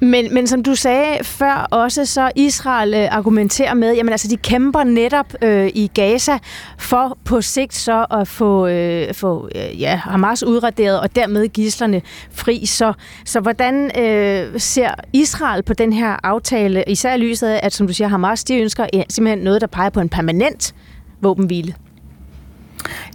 Men, 0.00 0.34
men 0.34 0.46
som 0.46 0.62
du 0.62 0.74
sagde 0.74 1.24
før 1.24 1.66
også, 1.70 2.06
så 2.06 2.30
Israel 2.36 2.94
øh, 2.94 3.08
argumenterer 3.10 3.74
med, 3.74 3.94
jamen 3.94 4.12
altså 4.12 4.28
de 4.28 4.36
kæmper 4.36 4.84
netop 4.84 5.34
øh, 5.42 5.70
i 5.74 5.90
Gaza 5.94 6.38
for 6.78 7.18
på 7.24 7.40
sigt 7.40 7.74
så 7.74 8.06
at 8.10 8.28
få, 8.28 8.66
øh, 8.66 9.14
få 9.14 9.48
øh, 9.54 9.80
ja, 9.80 9.96
Hamas 9.96 10.42
udraderet 10.42 11.00
og 11.00 11.16
dermed 11.16 11.48
gislerne 11.48 12.02
fri. 12.30 12.66
Så, 12.66 12.92
så 13.24 13.40
hvordan 13.40 13.98
øh, 13.98 14.60
ser 14.60 14.90
Israel 15.12 15.62
på 15.62 15.74
den 15.74 15.92
her 15.92 16.16
aftale, 16.22 16.84
især 16.86 17.14
i 17.14 17.18
lyset 17.18 17.46
af, 17.46 17.60
at 17.62 17.72
som 17.72 17.86
du 17.86 17.92
siger, 17.92 18.08
Hamas 18.08 18.44
de 18.44 18.56
ønsker 18.56 18.86
ja, 18.92 19.02
simpelthen 19.08 19.44
noget, 19.44 19.60
der 19.60 19.66
peger 19.66 19.90
på 19.90 20.00
en 20.00 20.08
permanent 20.08 20.74
våbenhvile? 21.20 21.74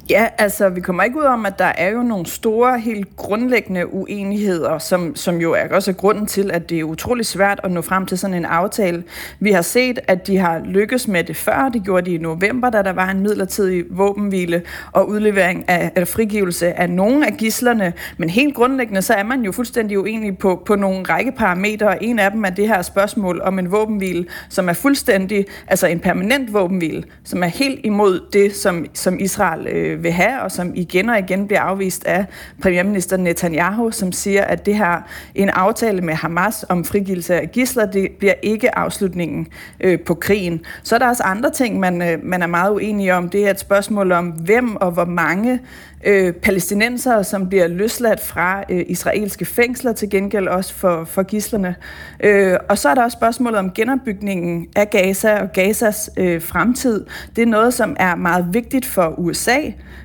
Ja, 0.09 0.27
altså 0.37 0.69
vi 0.69 0.81
kommer 0.81 1.03
ikke 1.03 1.19
ud 1.19 1.23
om, 1.23 1.45
at 1.45 1.59
der 1.59 1.71
er 1.77 1.89
jo 1.89 2.03
nogle 2.03 2.25
store, 2.25 2.79
helt 2.79 3.15
grundlæggende 3.15 3.93
uenigheder, 3.93 4.77
som, 4.77 5.15
som 5.15 5.41
jo 5.41 5.53
er 5.53 5.75
også 5.75 5.93
grunden 5.93 6.25
til, 6.25 6.51
at 6.51 6.69
det 6.69 6.79
er 6.79 6.83
utrolig 6.83 7.25
svært 7.25 7.59
at 7.63 7.71
nå 7.71 7.81
frem 7.81 8.05
til 8.05 8.17
sådan 8.17 8.33
en 8.33 8.45
aftale. 8.45 9.03
Vi 9.39 9.51
har 9.51 9.61
set, 9.61 9.99
at 10.07 10.27
de 10.27 10.37
har 10.37 10.61
lykkes 10.65 11.07
med 11.07 11.23
det 11.23 11.35
før. 11.35 11.69
Det 11.73 11.83
gjorde 11.83 12.05
de 12.05 12.15
i 12.15 12.17
november, 12.17 12.69
da 12.69 12.81
der 12.81 12.93
var 12.93 13.09
en 13.09 13.19
midlertidig 13.19 13.83
våbenhvile 13.89 14.61
og 14.91 15.09
udlevering 15.09 15.69
af, 15.69 15.91
eller 15.95 16.05
frigivelse 16.05 16.79
af 16.79 16.89
nogle 16.89 17.27
af 17.27 17.33
gislerne. 17.37 17.93
Men 18.17 18.29
helt 18.29 18.55
grundlæggende, 18.55 19.01
så 19.01 19.13
er 19.13 19.23
man 19.23 19.41
jo 19.41 19.51
fuldstændig 19.51 19.99
uenig 19.99 20.37
på, 20.37 20.63
på 20.65 20.75
nogle 20.75 21.03
række 21.03 21.31
parametre. 21.31 22.03
En 22.03 22.19
af 22.19 22.31
dem 22.31 22.43
er 22.45 22.49
det 22.49 22.67
her 22.67 22.81
spørgsmål 22.81 23.41
om 23.43 23.59
en 23.59 23.71
våbenhvile, 23.71 24.25
som 24.49 24.69
er 24.69 24.73
fuldstændig, 24.73 25.45
altså 25.67 25.87
en 25.87 25.99
permanent 25.99 26.53
våbenhvile, 26.53 27.03
som 27.23 27.43
er 27.43 27.47
helt 27.47 27.79
imod 27.83 28.19
det, 28.33 28.55
som, 28.55 28.85
som 28.93 29.19
Israel 29.19 29.58
øh, 29.67 30.03
vil 30.03 30.11
have, 30.11 30.41
og 30.41 30.51
som 30.51 30.71
igen 30.75 31.09
og 31.09 31.19
igen 31.19 31.47
bliver 31.47 31.61
afvist 31.61 32.05
af 32.05 32.25
premierminister 32.61 33.17
Netanyahu, 33.17 33.91
som 33.91 34.11
siger, 34.11 34.43
at 34.43 34.65
det 34.65 34.75
her 34.75 35.01
en 35.35 35.49
aftale 35.49 36.01
med 36.01 36.13
Hamas 36.13 36.65
om 36.69 36.85
frigivelse 36.85 37.35
af 37.35 37.51
gisler, 37.51 37.85
det 37.85 38.11
bliver 38.19 38.33
ikke 38.41 38.77
afslutningen 38.77 39.47
øh, 39.79 39.99
på 39.99 40.13
krigen. 40.13 40.61
Så 40.83 40.95
er 40.95 40.99
der 40.99 41.09
også 41.09 41.23
andre 41.23 41.51
ting, 41.51 41.79
man, 41.79 42.01
øh, 42.01 42.19
man 42.23 42.41
er 42.41 42.47
meget 42.47 42.71
uenige 42.71 43.15
om. 43.15 43.29
Det 43.29 43.45
er 43.45 43.51
et 43.51 43.59
spørgsmål 43.59 44.11
om, 44.11 44.27
hvem 44.27 44.75
og 44.75 44.91
hvor 44.91 45.05
mange 45.05 45.59
øh, 46.05 46.33
palæstinensere, 46.33 47.23
som 47.23 47.49
bliver 47.49 47.67
løsladt 47.67 48.19
fra 48.19 48.63
øh, 48.69 48.85
israelske 48.87 49.45
fængsler, 49.45 49.93
til 49.93 50.09
gengæld 50.09 50.47
også 50.47 50.73
for, 50.73 51.03
for 51.03 51.23
gislerne. 51.23 51.75
Øh, 52.19 52.57
og 52.69 52.77
så 52.77 52.89
er 52.89 52.95
der 52.95 53.03
også 53.03 53.15
spørgsmålet 53.15 53.59
om 53.59 53.71
genopbygningen 53.71 54.67
af 54.75 54.89
Gaza 54.89 55.41
og 55.41 55.51
Gazas 55.51 56.09
øh, 56.17 56.41
fremtid. 56.41 57.05
Det 57.35 57.41
er 57.41 57.45
noget, 57.45 57.73
som 57.73 57.95
er 57.99 58.15
meget 58.15 58.47
vigtigt 58.51 58.85
for 58.85 59.19
USA. 59.19 59.57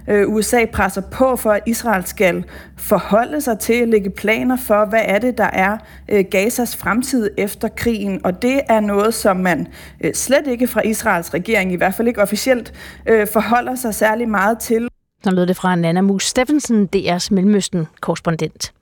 Øh, 0.09 0.29
USA 0.29 0.65
presser 0.73 1.01
på 1.01 1.37
for, 1.37 1.51
at 1.51 1.62
Israel 1.66 2.07
skal 2.07 2.45
forholde 2.77 3.41
sig 3.41 3.59
til 3.59 3.75
at 3.75 3.89
lægge 3.89 4.11
planer 4.11 4.57
for, 4.57 4.85
hvad 4.85 5.03
er 5.05 5.19
det, 5.19 5.39
der 5.39 5.51
er 5.53 5.79
øh, 6.09 6.25
Gazas 6.31 6.77
fremtid 6.77 7.31
efter 7.39 7.69
krigen. 7.69 8.21
Og 8.25 8.43
det 8.43 8.61
er 8.69 8.81
noget, 8.81 9.15
som 9.15 9.37
man 9.37 9.66
øh, 10.01 10.15
slet 10.15 10.47
ikke 10.47 10.66
fra 10.66 10.81
Israels 10.85 11.35
regering, 11.35 11.73
i 11.73 11.77
hvert 11.77 11.95
fald 11.95 12.09
ikke 12.09 12.23
officielt, 12.23 12.73
øh, 13.07 13.27
forholder 13.27 13.75
sig 13.75 13.95
særlig 13.95 14.29
meget 14.29 14.59
til. 14.59 14.89
Så 15.24 15.30
lød 15.30 15.46
det 15.46 15.56
fra 15.56 15.76
Nana 15.76 16.01
Mus 16.01 16.26
Steffensen, 16.26 16.88
DR's 16.96 17.28
Mellemøsten-korrespondent. 17.30 18.72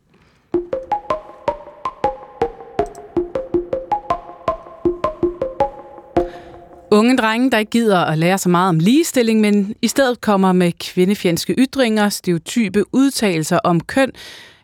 Unge 6.90 7.16
drenge, 7.16 7.51
der 7.51 7.59
ikke 7.59 7.70
gider 7.70 7.98
at 7.98 8.19
lære 8.19 8.39
så 8.39 8.48
meget 8.48 8.69
om 8.69 8.78
ligestilling, 8.78 9.40
men 9.40 9.74
i 9.82 9.89
stedet 9.89 10.20
kommer 10.20 10.52
med 10.52 10.73
kvindefjendske 10.73 11.55
ytringer, 11.59 12.09
stereotype 12.09 12.85
udtalelser 12.93 13.59
om 13.59 13.81
køn. 13.81 14.12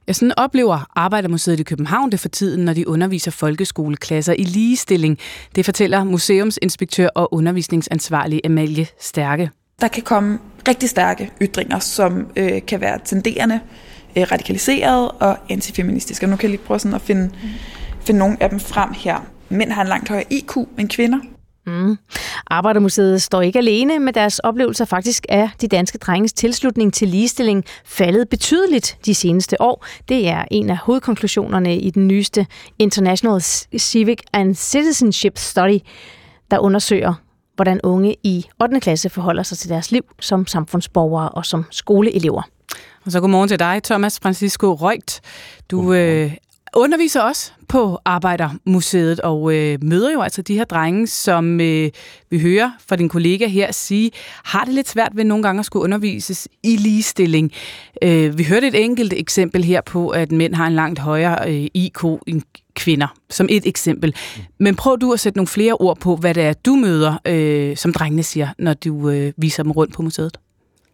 Jeg 0.06 0.16
sådan 0.16 0.38
oplever 0.38 0.90
Arbejdermuseet 0.96 1.60
i 1.60 1.62
København 1.62 2.12
det 2.12 2.20
for 2.20 2.28
tiden, 2.28 2.64
når 2.64 2.72
de 2.72 2.88
underviser 2.88 3.30
folkeskoleklasser 3.30 4.32
i 4.32 4.42
ligestilling. 4.42 5.18
Det 5.55 5.64
fortæller 5.64 6.05
museumsinspektør 6.05 7.09
og 7.09 7.34
undervisningsansvarlig 7.34 8.40
Amalie 8.44 8.86
Stærke. 9.00 9.50
Der 9.80 9.88
kan 9.88 10.02
komme 10.02 10.38
rigtig 10.68 10.88
stærke 10.88 11.32
ytringer, 11.42 11.78
som 11.78 12.26
øh, 12.36 12.66
kan 12.66 12.80
være 12.80 12.98
tenderende, 13.05 13.60
øh, 14.16 14.26
radikaliseret 14.32 15.10
og 15.20 15.36
antifeministiske. 15.50 16.26
Og 16.26 16.30
nu 16.30 16.36
kan 16.36 16.42
jeg 16.42 16.50
lige 16.50 16.66
prøve 16.66 16.78
sådan 16.78 16.94
at 16.94 17.00
finde, 17.00 17.26
mm. 17.26 17.48
finde 18.00 18.18
nogle 18.18 18.36
af 18.40 18.50
dem 18.50 18.60
frem 18.60 18.92
her. 18.92 19.26
Mænd 19.48 19.72
har 19.72 19.82
en 19.82 19.88
langt 19.88 20.09
højere 20.09 20.32
IQ 20.32 20.56
end 20.78 20.88
kvinder. 20.88 21.18
Mm. 21.66 21.96
Arbejdermuseet 22.46 23.22
står 23.22 23.42
ikke 23.42 23.59
alene 23.59 23.98
med 23.98 24.12
deres 24.12 24.38
oplevelser. 24.38 24.84
Faktisk 24.84 25.26
er 25.28 25.48
de 25.60 25.68
danske 25.68 25.98
drenges 25.98 26.32
tilslutning 26.32 26.94
til 26.94 27.09
ligestilling 27.09 27.64
faldet 27.84 28.28
betydeligt 28.28 28.98
de 29.06 29.14
seneste 29.14 29.60
år. 29.60 29.86
Det 30.09 30.28
er 30.28 30.44
en 30.50 30.70
af 30.70 30.76
hovedkonklusionerne 30.76 31.78
i 31.78 31.90
den 31.90 32.09
nyeste 32.09 32.46
International 32.78 33.40
Civic 33.78 34.18
and 34.32 34.55
Citizenship 34.55 35.38
Study, 35.38 35.78
der 36.50 36.59
undersøger, 36.59 37.14
hvordan 37.59 37.80
unge 37.85 38.16
i 38.22 38.47
8. 38.62 38.80
klasse 38.80 39.09
forholder 39.09 39.43
sig 39.43 39.59
til 39.59 39.70
deres 39.70 39.93
liv 39.93 40.02
som 40.20 40.47
samfundsborgere 40.47 41.28
og 41.28 41.47
som 41.47 41.64
skoleelever. 41.70 42.43
Og 43.05 43.12
så 43.12 43.20
godmorgen 43.20 43.48
til 43.48 43.59
dig, 43.59 43.80
Thomas 43.85 44.20
Francisco 44.22 44.74
Reugt. 44.74 45.20
Du 45.70 45.93
øh, 45.93 46.32
underviser 46.76 47.20
også 47.20 47.52
på 47.68 47.98
Arbejdermuseet 48.05 49.20
og 49.20 49.55
øh, 49.55 49.78
møder 49.82 50.12
jo 50.12 50.20
altså 50.20 50.43
de 50.43 50.55
her 50.55 50.64
drenge, 50.64 51.06
som 51.06 51.60
øh, 51.60 51.90
vi 52.30 52.40
hører 52.40 52.70
fra 52.89 52.97
din 52.97 53.09
kollega 53.09 53.47
her 53.47 53.72
sige, 53.72 54.10
har 54.44 54.64
det 54.64 54.74
lidt 54.74 54.89
svært 54.89 55.12
ved 55.14 55.24
nogle 55.24 55.43
gange 55.43 55.60
at 55.60 55.66
skulle 55.66 55.85
undervises 55.85 56.48
i 56.62 56.76
ligestilling. 56.76 57.52
Øh, 58.02 58.39
vi 58.39 58.44
hørte 58.44 58.66
et 58.68 58.85
enkelt 58.85 59.12
eksempel 59.12 59.64
her 59.64 59.80
på, 59.80 60.09
at 60.09 60.32
mænd 60.32 60.55
har 60.55 60.66
en 60.66 60.74
langt 60.74 60.98
højere 60.98 61.51
øh, 61.51 61.66
IQ 61.74 62.05
kvinder, 62.78 63.06
som 63.30 63.46
et 63.50 63.66
eksempel. 63.66 64.14
Men 64.59 64.76
prøv 64.76 64.98
du 65.00 65.12
at 65.12 65.20
sætte 65.20 65.36
nogle 65.38 65.46
flere 65.46 65.74
ord 65.74 65.98
på, 66.00 66.16
hvad 66.16 66.34
det 66.34 66.42
er, 66.42 66.52
du 66.52 66.74
møder, 66.74 67.18
øh, 67.24 67.76
som 67.76 67.92
drengene 67.92 68.22
siger, 68.22 68.48
når 68.59 68.74
du 68.74 69.10
øh, 69.10 69.32
viser 69.36 69.62
dem 69.62 69.72
rundt 69.72 69.94
på 69.94 70.02
museet. 70.02 70.38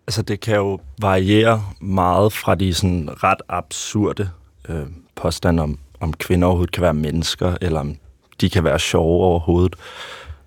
Altså, 0.07 0.23
det 0.23 0.41
kan 0.41 0.57
jo 0.57 0.79
variere 1.01 1.63
meget 1.81 2.33
fra 2.33 2.55
de 2.55 2.75
sådan 2.75 3.09
ret 3.23 3.43
absurde 3.49 4.31
øh, 4.69 4.87
påstande 5.15 5.63
om, 5.63 5.79
om 6.01 6.13
kvinder 6.13 6.49
overhovedet 6.49 6.73
kan 6.73 6.83
være 6.83 6.95
mennesker, 6.95 7.57
eller 7.61 7.81
om 7.81 7.97
de 8.41 8.51
kan 8.51 8.65
være 8.65 8.79
sjove 8.79 9.25
overhovedet. 9.25 9.77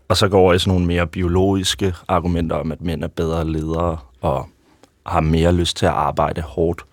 Og 0.08 0.18
så 0.18 0.28
går 0.28 0.40
over 0.40 0.54
i 0.54 0.60
sådan 0.60 0.72
nogle 0.72 0.86
mere 0.86 1.08
biologiske 1.08 1.94
argumenter 2.08 2.56
om, 2.56 2.72
at 2.72 2.82
mænd 2.82 3.04
er 3.04 3.08
bedre 3.08 3.52
ledere 3.52 3.98
og 4.22 4.50
har 5.06 5.20
mere 5.20 5.54
lyst 5.54 5.78
til 5.78 5.86
at 5.86 5.92
arbejde 5.92 6.42
hårdt. 6.42 6.86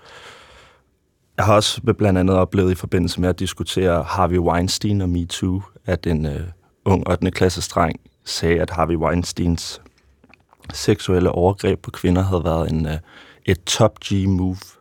Jeg 1.36 1.44
har 1.44 1.54
også 1.54 1.80
blandt 1.98 2.18
andet 2.18 2.36
oplevet 2.36 2.72
i 2.72 2.74
forbindelse 2.74 3.20
med 3.20 3.28
at 3.28 3.38
diskutere 3.38 4.02
Harvey 4.02 4.38
Weinstein 4.38 5.00
og 5.00 5.08
MeToo, 5.08 5.62
at 5.86 6.06
en 6.06 6.26
øh, 6.26 6.40
ung 6.84 7.08
8. 7.10 7.30
klasses 7.30 7.68
dreng 7.68 8.00
sagde, 8.24 8.60
at 8.60 8.70
Harvey 8.70 8.96
Weinsteins 8.96 9.80
seksuelle 10.72 11.30
overgreb 11.30 11.82
på 11.82 11.90
kvinder 11.90 12.22
havde 12.22 12.44
været 12.44 12.70
en, 12.70 12.86
øh, 12.86 12.98
et 13.44 13.64
top 13.64 13.98
G-move. 14.04 14.78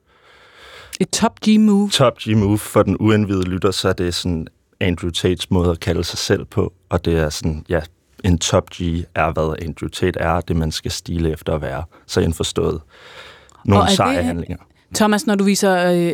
Et 0.99 1.09
top 1.09 1.39
G-move? 1.45 1.89
Top 1.89 2.17
G-move. 2.17 2.57
For 2.57 2.83
den 2.83 2.97
uindvidede 2.99 3.49
lytter, 3.49 3.71
så 3.71 3.89
er 3.89 3.93
det 3.93 4.13
sådan 4.13 4.47
Andrew 4.79 5.09
Tates 5.09 5.51
måde 5.51 5.71
at 5.71 5.79
kalde 5.79 6.03
sig 6.03 6.19
selv 6.19 6.45
på, 6.45 6.73
og 6.89 7.05
det 7.05 7.17
er 7.17 7.29
sådan, 7.29 7.65
ja, 7.69 7.81
en 8.23 8.37
top 8.37 8.69
G 8.69 8.81
er, 9.15 9.31
hvad 9.31 9.63
Andrew 9.65 9.89
Tate 9.89 10.19
er, 10.19 10.41
det 10.41 10.55
man 10.55 10.71
skal 10.71 10.91
stile 10.91 11.31
efter 11.31 11.55
at 11.55 11.61
være. 11.61 11.83
Så 12.05 12.21
indforstået 12.21 12.81
nogle 13.65 13.91
seje 13.91 14.23
handlinger. 14.23 14.57
Thomas, 14.95 15.27
når 15.27 15.35
du 15.35 15.43
viser 15.43 15.91
øh, 15.91 16.13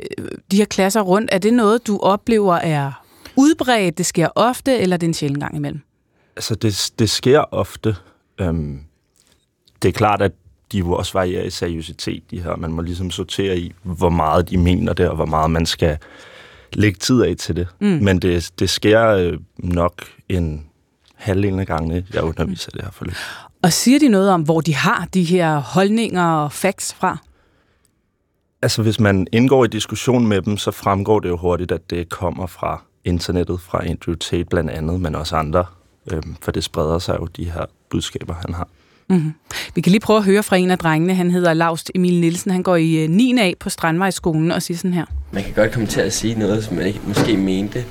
de 0.52 0.58
her 0.58 0.66
klasser 0.66 1.02
rundt, 1.02 1.30
er 1.34 1.38
det 1.38 1.54
noget, 1.54 1.88
du 1.88 2.00
oplever 2.00 2.56
er 2.56 2.92
udbredt, 3.36 3.98
det 3.98 4.06
sker 4.06 4.28
ofte, 4.36 4.78
eller 4.78 4.96
er 4.96 4.98
det 4.98 5.08
en 5.08 5.14
sjældent 5.14 5.44
gang 5.44 5.56
imellem? 5.56 5.82
Altså, 6.36 6.56
det, 6.56 6.92
det 7.00 7.10
sker 7.10 7.40
ofte. 7.40 7.96
Øhm, 8.42 8.80
det 9.82 9.90
er 9.90 9.94
klart, 9.94 10.22
at 10.22 10.32
de 10.72 10.78
jo 10.78 10.94
også 10.94 11.14
varierer 11.14 11.44
i 11.44 11.50
seriøsitet, 11.50 12.24
de 12.32 12.42
her. 12.42 12.56
Man 12.56 12.72
må 12.72 12.82
ligesom 12.82 13.12
sortere 13.12 13.58
i, 13.58 13.74
hvor 13.84 14.10
meget 14.10 14.50
de 14.50 14.58
mener 14.58 14.94
det, 14.94 15.10
og 15.10 15.16
hvor 15.16 15.26
meget 15.26 15.52
man 15.52 15.66
skal 15.66 15.98
lægge 16.74 16.98
tid 16.98 17.22
af 17.22 17.36
til 17.36 17.56
det. 17.56 17.68
Mm. 17.80 17.88
Men 17.88 18.20
det, 18.20 18.52
det 18.60 18.70
sker 18.70 19.08
øh, 19.08 19.38
nok 19.58 19.94
en 20.30 20.66
halvdelen 21.16 21.60
af 21.60 21.68
gangene, 21.68 22.06
jeg 22.14 22.24
underviser 22.24 22.72
det 22.72 22.82
her 22.82 22.92
forløb. 22.92 23.16
Og 23.64 23.74
siger 23.74 24.00
de 24.00 24.08
noget 24.08 24.30
om, 24.30 24.42
hvor 24.42 24.62
de 24.62 24.76
har 24.76 25.08
de 25.14 25.24
her 25.24 25.60
holdninger 25.60 26.26
og 26.26 26.52
facts 26.52 26.94
fra? 26.94 27.18
Altså, 28.62 28.82
hvis 28.82 29.00
man 29.00 29.28
indgår 29.32 29.66
i 29.66 29.68
diskussion 29.68 30.28
med 30.28 30.42
dem, 30.42 30.58
så 30.58 30.72
fremgår 30.72 31.20
det 31.20 31.30
jo 31.30 31.38
hurtigt, 31.38 31.72
at 31.72 31.90
det 31.90 32.10
kommer 32.10 32.48
fra 32.48 32.82
internettet, 33.04 33.62
fra 33.62 33.86
Andrew 33.88 34.16
Tate 34.16 34.46
blandt 34.46 34.70
andet, 34.70 35.02
men 35.02 35.16
også 35.16 35.36
andre, 35.36 35.66
øhm, 36.12 36.36
for 36.42 36.52
det 36.52 36.64
spreder 36.64 37.00
sig 37.00 37.18
jo 37.20 37.26
de 37.26 37.46
her 37.46 37.66
budskaber, 37.90 38.34
han 38.34 38.54
har. 38.54 38.68
Mm-hmm. 39.10 39.34
Vi 39.76 39.82
kan 39.82 39.92
lige 39.92 40.00
prøve 40.00 40.18
at 40.18 40.24
høre 40.24 40.44
fra 40.44 40.56
en 40.56 40.72
af 40.72 40.78
drengene. 40.78 41.16
Han 41.16 41.32
hedder 41.32 41.54
Laust 41.54 41.92
Emil 41.96 42.20
Nielsen. 42.20 42.52
Han 42.52 42.64
går 42.64 42.76
i 42.76 43.08
9. 43.10 43.34
Øh, 43.34 43.40
A 43.46 43.52
på 43.60 43.70
Strandvejsskolen 43.70 44.52
og 44.52 44.62
siger 44.62 44.78
sådan 44.78 44.94
her. 44.94 45.06
Man 45.32 45.44
kan 45.44 45.54
godt 45.54 45.72
komme 45.72 45.88
til 45.88 46.02
at 46.02 46.14
sige 46.14 46.40
noget, 46.40 46.64
som 46.64 46.76
man 46.76 46.86
ikke 46.86 47.00
måske 47.08 47.38
mente. 47.38 47.86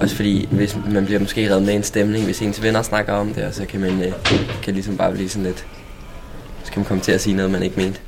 Også 0.00 0.16
fordi, 0.16 0.48
hvis 0.50 0.78
man 0.90 1.04
bliver 1.04 1.20
måske 1.20 1.50
reddet 1.50 1.66
med 1.66 1.74
en 1.74 1.82
stemning, 1.82 2.24
hvis 2.24 2.42
ens 2.42 2.62
venner 2.62 2.82
snakker 2.82 3.12
om 3.12 3.34
det, 3.34 3.44
og 3.44 3.54
så 3.54 3.66
kan 3.66 3.80
man 3.80 4.02
øh, 4.02 4.12
kan 4.62 4.74
ligesom 4.74 4.96
bare 4.96 5.12
blive 5.12 5.28
sådan 5.28 5.46
lidt... 5.46 5.66
Så 6.64 6.72
kan 6.72 6.80
man 6.80 6.86
komme 6.86 7.02
til 7.02 7.12
at 7.12 7.20
sige 7.20 7.36
noget, 7.36 7.50
man 7.50 7.62
ikke 7.62 7.76
mente. 7.76 8.00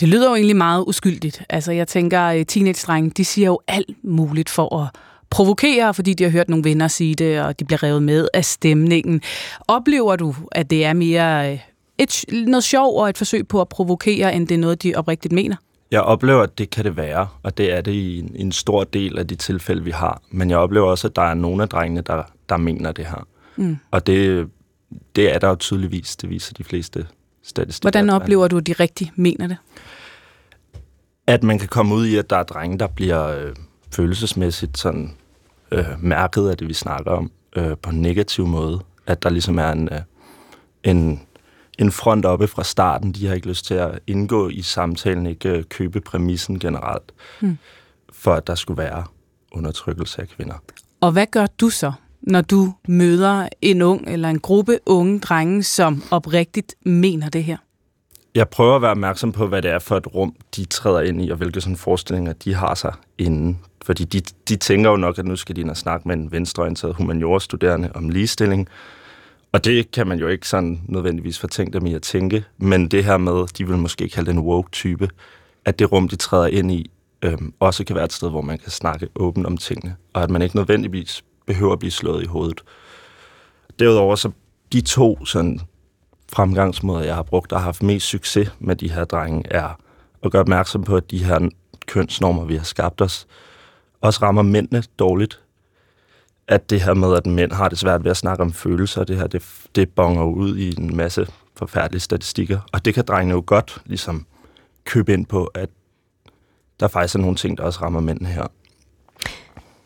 Det 0.00 0.08
lyder 0.08 0.28
jo 0.28 0.34
egentlig 0.34 0.56
meget 0.56 0.84
uskyldigt. 0.86 1.42
Altså, 1.48 1.72
jeg 1.72 1.88
tænker, 1.88 2.24
øh, 2.24 2.46
teenage 2.46 3.10
de 3.16 3.24
siger 3.24 3.46
jo 3.46 3.60
alt 3.68 4.04
muligt 4.04 4.50
for 4.50 4.76
at 4.82 4.88
provokere, 5.30 5.94
fordi 5.94 6.14
de 6.14 6.24
har 6.24 6.30
hørt 6.30 6.48
nogle 6.48 6.64
venner 6.64 6.88
sige 6.88 7.14
det, 7.14 7.40
og 7.40 7.60
de 7.60 7.64
bliver 7.64 7.82
revet 7.82 8.02
med 8.02 8.28
af 8.34 8.44
stemningen. 8.44 9.20
Oplever 9.68 10.16
du, 10.16 10.34
at 10.52 10.70
det 10.70 10.84
er 10.84 10.92
mere 10.92 11.58
et, 11.98 12.24
noget 12.28 12.64
sjov 12.64 13.00
og 13.00 13.08
et 13.08 13.18
forsøg 13.18 13.48
på 13.48 13.60
at 13.60 13.68
provokere, 13.68 14.34
end 14.34 14.48
det 14.48 14.54
er 14.54 14.58
noget, 14.58 14.82
de 14.82 14.94
oprigtigt 14.94 15.32
mener? 15.32 15.56
Jeg 15.90 16.00
oplever, 16.00 16.42
at 16.42 16.58
det 16.58 16.70
kan 16.70 16.84
det 16.84 16.96
være, 16.96 17.28
og 17.42 17.58
det 17.58 17.72
er 17.72 17.80
det 17.80 17.92
i 17.92 18.18
en, 18.18 18.32
en 18.34 18.52
stor 18.52 18.84
del 18.84 19.18
af 19.18 19.26
de 19.26 19.34
tilfælde, 19.34 19.84
vi 19.84 19.90
har. 19.90 20.22
Men 20.30 20.50
jeg 20.50 20.58
oplever 20.58 20.86
også, 20.86 21.08
at 21.08 21.16
der 21.16 21.22
er 21.22 21.34
nogle 21.34 21.62
af 21.62 21.68
drengene, 21.68 22.00
der, 22.00 22.22
der 22.48 22.56
mener 22.56 22.92
det 22.92 23.06
her. 23.06 23.26
Mm. 23.56 23.78
Og 23.90 24.06
det, 24.06 24.48
det 25.16 25.34
er 25.34 25.38
der 25.38 25.48
jo 25.48 25.54
tydeligvis, 25.54 26.16
det 26.16 26.30
viser 26.30 26.54
de 26.54 26.64
fleste 26.64 27.06
statistikker. 27.46 27.90
Hvordan 27.90 28.10
oplever 28.10 28.48
du, 28.48 28.56
at 28.56 28.66
de 28.66 28.72
rigtig 28.72 29.12
mener 29.16 29.46
det? 29.46 29.56
At 31.26 31.42
man 31.42 31.58
kan 31.58 31.68
komme 31.68 31.94
ud 31.94 32.06
i, 32.06 32.16
at 32.16 32.30
der 32.30 32.36
er 32.36 32.42
drenge, 32.42 32.78
der 32.78 32.86
bliver 32.86 33.26
øh, 33.26 33.54
følelsesmæssigt 33.92 34.78
sådan, 34.78 35.14
øh, 35.72 35.84
mærket 35.98 36.48
af 36.50 36.56
det, 36.56 36.68
vi 36.68 36.74
snakker 36.74 37.10
om, 37.10 37.30
øh, 37.56 37.76
på 37.82 37.90
en 37.90 38.02
negativ 38.02 38.46
måde. 38.46 38.80
At 39.06 39.22
der 39.22 39.30
ligesom 39.30 39.58
er 39.58 39.72
en, 39.72 39.88
øh, 39.92 40.00
en 40.84 41.26
en 41.78 41.92
front 41.92 42.24
oppe 42.24 42.46
fra 42.46 42.64
starten. 42.64 43.12
De 43.12 43.26
har 43.26 43.34
ikke 43.34 43.48
lyst 43.48 43.66
til 43.66 43.74
at 43.74 43.98
indgå 44.06 44.48
i 44.48 44.62
samtalen, 44.62 45.26
ikke 45.26 45.48
øh, 45.48 45.64
købe 45.64 46.00
præmissen 46.00 46.58
generelt, 46.58 47.12
hmm. 47.40 47.58
for 48.12 48.34
at 48.34 48.46
der 48.46 48.54
skulle 48.54 48.82
være 48.82 49.04
undertrykkelse 49.52 50.22
af 50.22 50.28
kvinder. 50.28 50.54
Og 51.00 51.12
hvad 51.12 51.26
gør 51.26 51.46
du 51.46 51.68
så, 51.70 51.92
når 52.26 52.40
du 52.40 52.74
møder 52.88 53.48
en 53.62 53.82
ung 53.82 54.08
eller 54.08 54.28
en 54.28 54.38
gruppe 54.38 54.78
unge 54.86 55.20
drenge, 55.20 55.62
som 55.62 56.02
oprigtigt 56.10 56.74
mener 56.84 57.28
det 57.28 57.44
her? 57.44 57.56
Jeg 58.34 58.48
prøver 58.48 58.76
at 58.76 58.82
være 58.82 58.90
opmærksom 58.90 59.32
på, 59.32 59.46
hvad 59.46 59.62
det 59.62 59.70
er 59.70 59.78
for 59.78 59.96
et 59.96 60.14
rum, 60.14 60.34
de 60.56 60.64
træder 60.64 61.00
ind 61.00 61.24
i, 61.24 61.30
og 61.30 61.36
hvilke 61.36 61.60
sådan 61.60 61.76
forestillinger 61.76 62.32
de 62.32 62.54
har 62.54 62.74
sig 62.74 62.92
inden. 63.18 63.58
Fordi 63.84 64.04
de, 64.04 64.20
de 64.48 64.56
tænker 64.56 64.90
jo 64.90 64.96
nok, 64.96 65.18
at 65.18 65.24
nu 65.24 65.36
skal 65.36 65.56
de 65.56 65.60
ind 65.60 65.70
og 65.70 65.76
snakke 65.76 66.08
med 66.08 66.16
en 66.16 66.32
venstreorienteret 66.32 66.94
humaniorstuderende 66.94 67.90
om 67.94 68.08
ligestilling, 68.08 68.68
og 69.52 69.64
det 69.64 69.90
kan 69.90 70.06
man 70.06 70.18
jo 70.18 70.28
ikke 70.28 70.48
sådan 70.48 70.80
nødvendigvis 70.88 71.38
fortænke 71.38 71.78
dem 71.78 71.86
i 71.86 71.94
at 71.94 72.02
tænke, 72.02 72.44
men 72.58 72.88
det 72.88 73.04
her 73.04 73.16
med, 73.16 73.46
de 73.58 73.66
vil 73.66 73.76
måske 73.76 74.08
kalde 74.08 74.30
den 74.30 74.38
en 74.38 74.44
woke-type, 74.44 75.08
at 75.64 75.78
det 75.78 75.92
rum, 75.92 76.08
de 76.08 76.16
træder 76.16 76.46
ind 76.46 76.72
i, 76.72 76.90
øhm, 77.22 77.52
også 77.60 77.84
kan 77.84 77.96
være 77.96 78.04
et 78.04 78.12
sted, 78.12 78.30
hvor 78.30 78.40
man 78.40 78.58
kan 78.58 78.70
snakke 78.70 79.08
åbent 79.14 79.46
om 79.46 79.56
tingene, 79.56 79.96
og 80.12 80.22
at 80.22 80.30
man 80.30 80.42
ikke 80.42 80.56
nødvendigvis 80.56 81.24
behøver 81.46 81.72
at 81.72 81.78
blive 81.78 81.90
slået 81.90 82.22
i 82.22 82.26
hovedet. 82.26 82.60
Derudover 83.78 84.14
så 84.14 84.30
de 84.72 84.80
to 84.80 85.24
sådan 85.24 85.60
fremgangsmåder, 86.32 87.04
jeg 87.04 87.14
har 87.14 87.22
brugt, 87.22 87.52
og 87.52 87.58
har 87.58 87.64
haft 87.64 87.82
mest 87.82 88.06
succes 88.06 88.52
med 88.58 88.76
de 88.76 88.90
her 88.90 89.04
drenge, 89.04 89.42
er 89.50 89.80
at 90.22 90.32
gøre 90.32 90.40
opmærksom 90.40 90.84
på, 90.84 90.96
at 90.96 91.10
de 91.10 91.24
her 91.24 91.48
kønsnormer, 91.86 92.44
vi 92.44 92.56
har 92.56 92.64
skabt 92.64 93.00
os, 93.00 93.26
også 94.00 94.22
rammer 94.22 94.42
mændene 94.42 94.82
dårligt 94.98 95.40
at 96.48 96.70
det 96.70 96.80
her 96.80 96.94
med, 96.94 97.14
at 97.14 97.26
mænd 97.26 97.52
har 97.52 97.68
det 97.68 97.78
svært 97.78 98.04
ved 98.04 98.10
at 98.10 98.16
snakke 98.16 98.42
om 98.42 98.52
følelser, 98.52 99.04
det 99.04 99.16
her, 99.16 99.26
det, 99.26 99.42
det 99.74 99.90
bonger 99.90 100.24
ud 100.24 100.56
i 100.56 100.80
en 100.80 100.96
masse 100.96 101.26
forfærdelige 101.54 102.00
statistikker. 102.00 102.58
Og 102.72 102.84
det 102.84 102.94
kan 102.94 103.04
drengene 103.04 103.34
jo 103.34 103.42
godt 103.46 103.82
ligesom 103.84 104.26
købe 104.84 105.12
ind 105.12 105.26
på, 105.26 105.44
at 105.44 105.68
der 106.80 106.88
faktisk 106.88 107.14
er 107.14 107.18
nogle 107.18 107.36
ting, 107.36 107.58
der 107.58 107.64
også 107.64 107.80
rammer 107.82 108.00
mændene 108.00 108.28
her. 108.28 108.46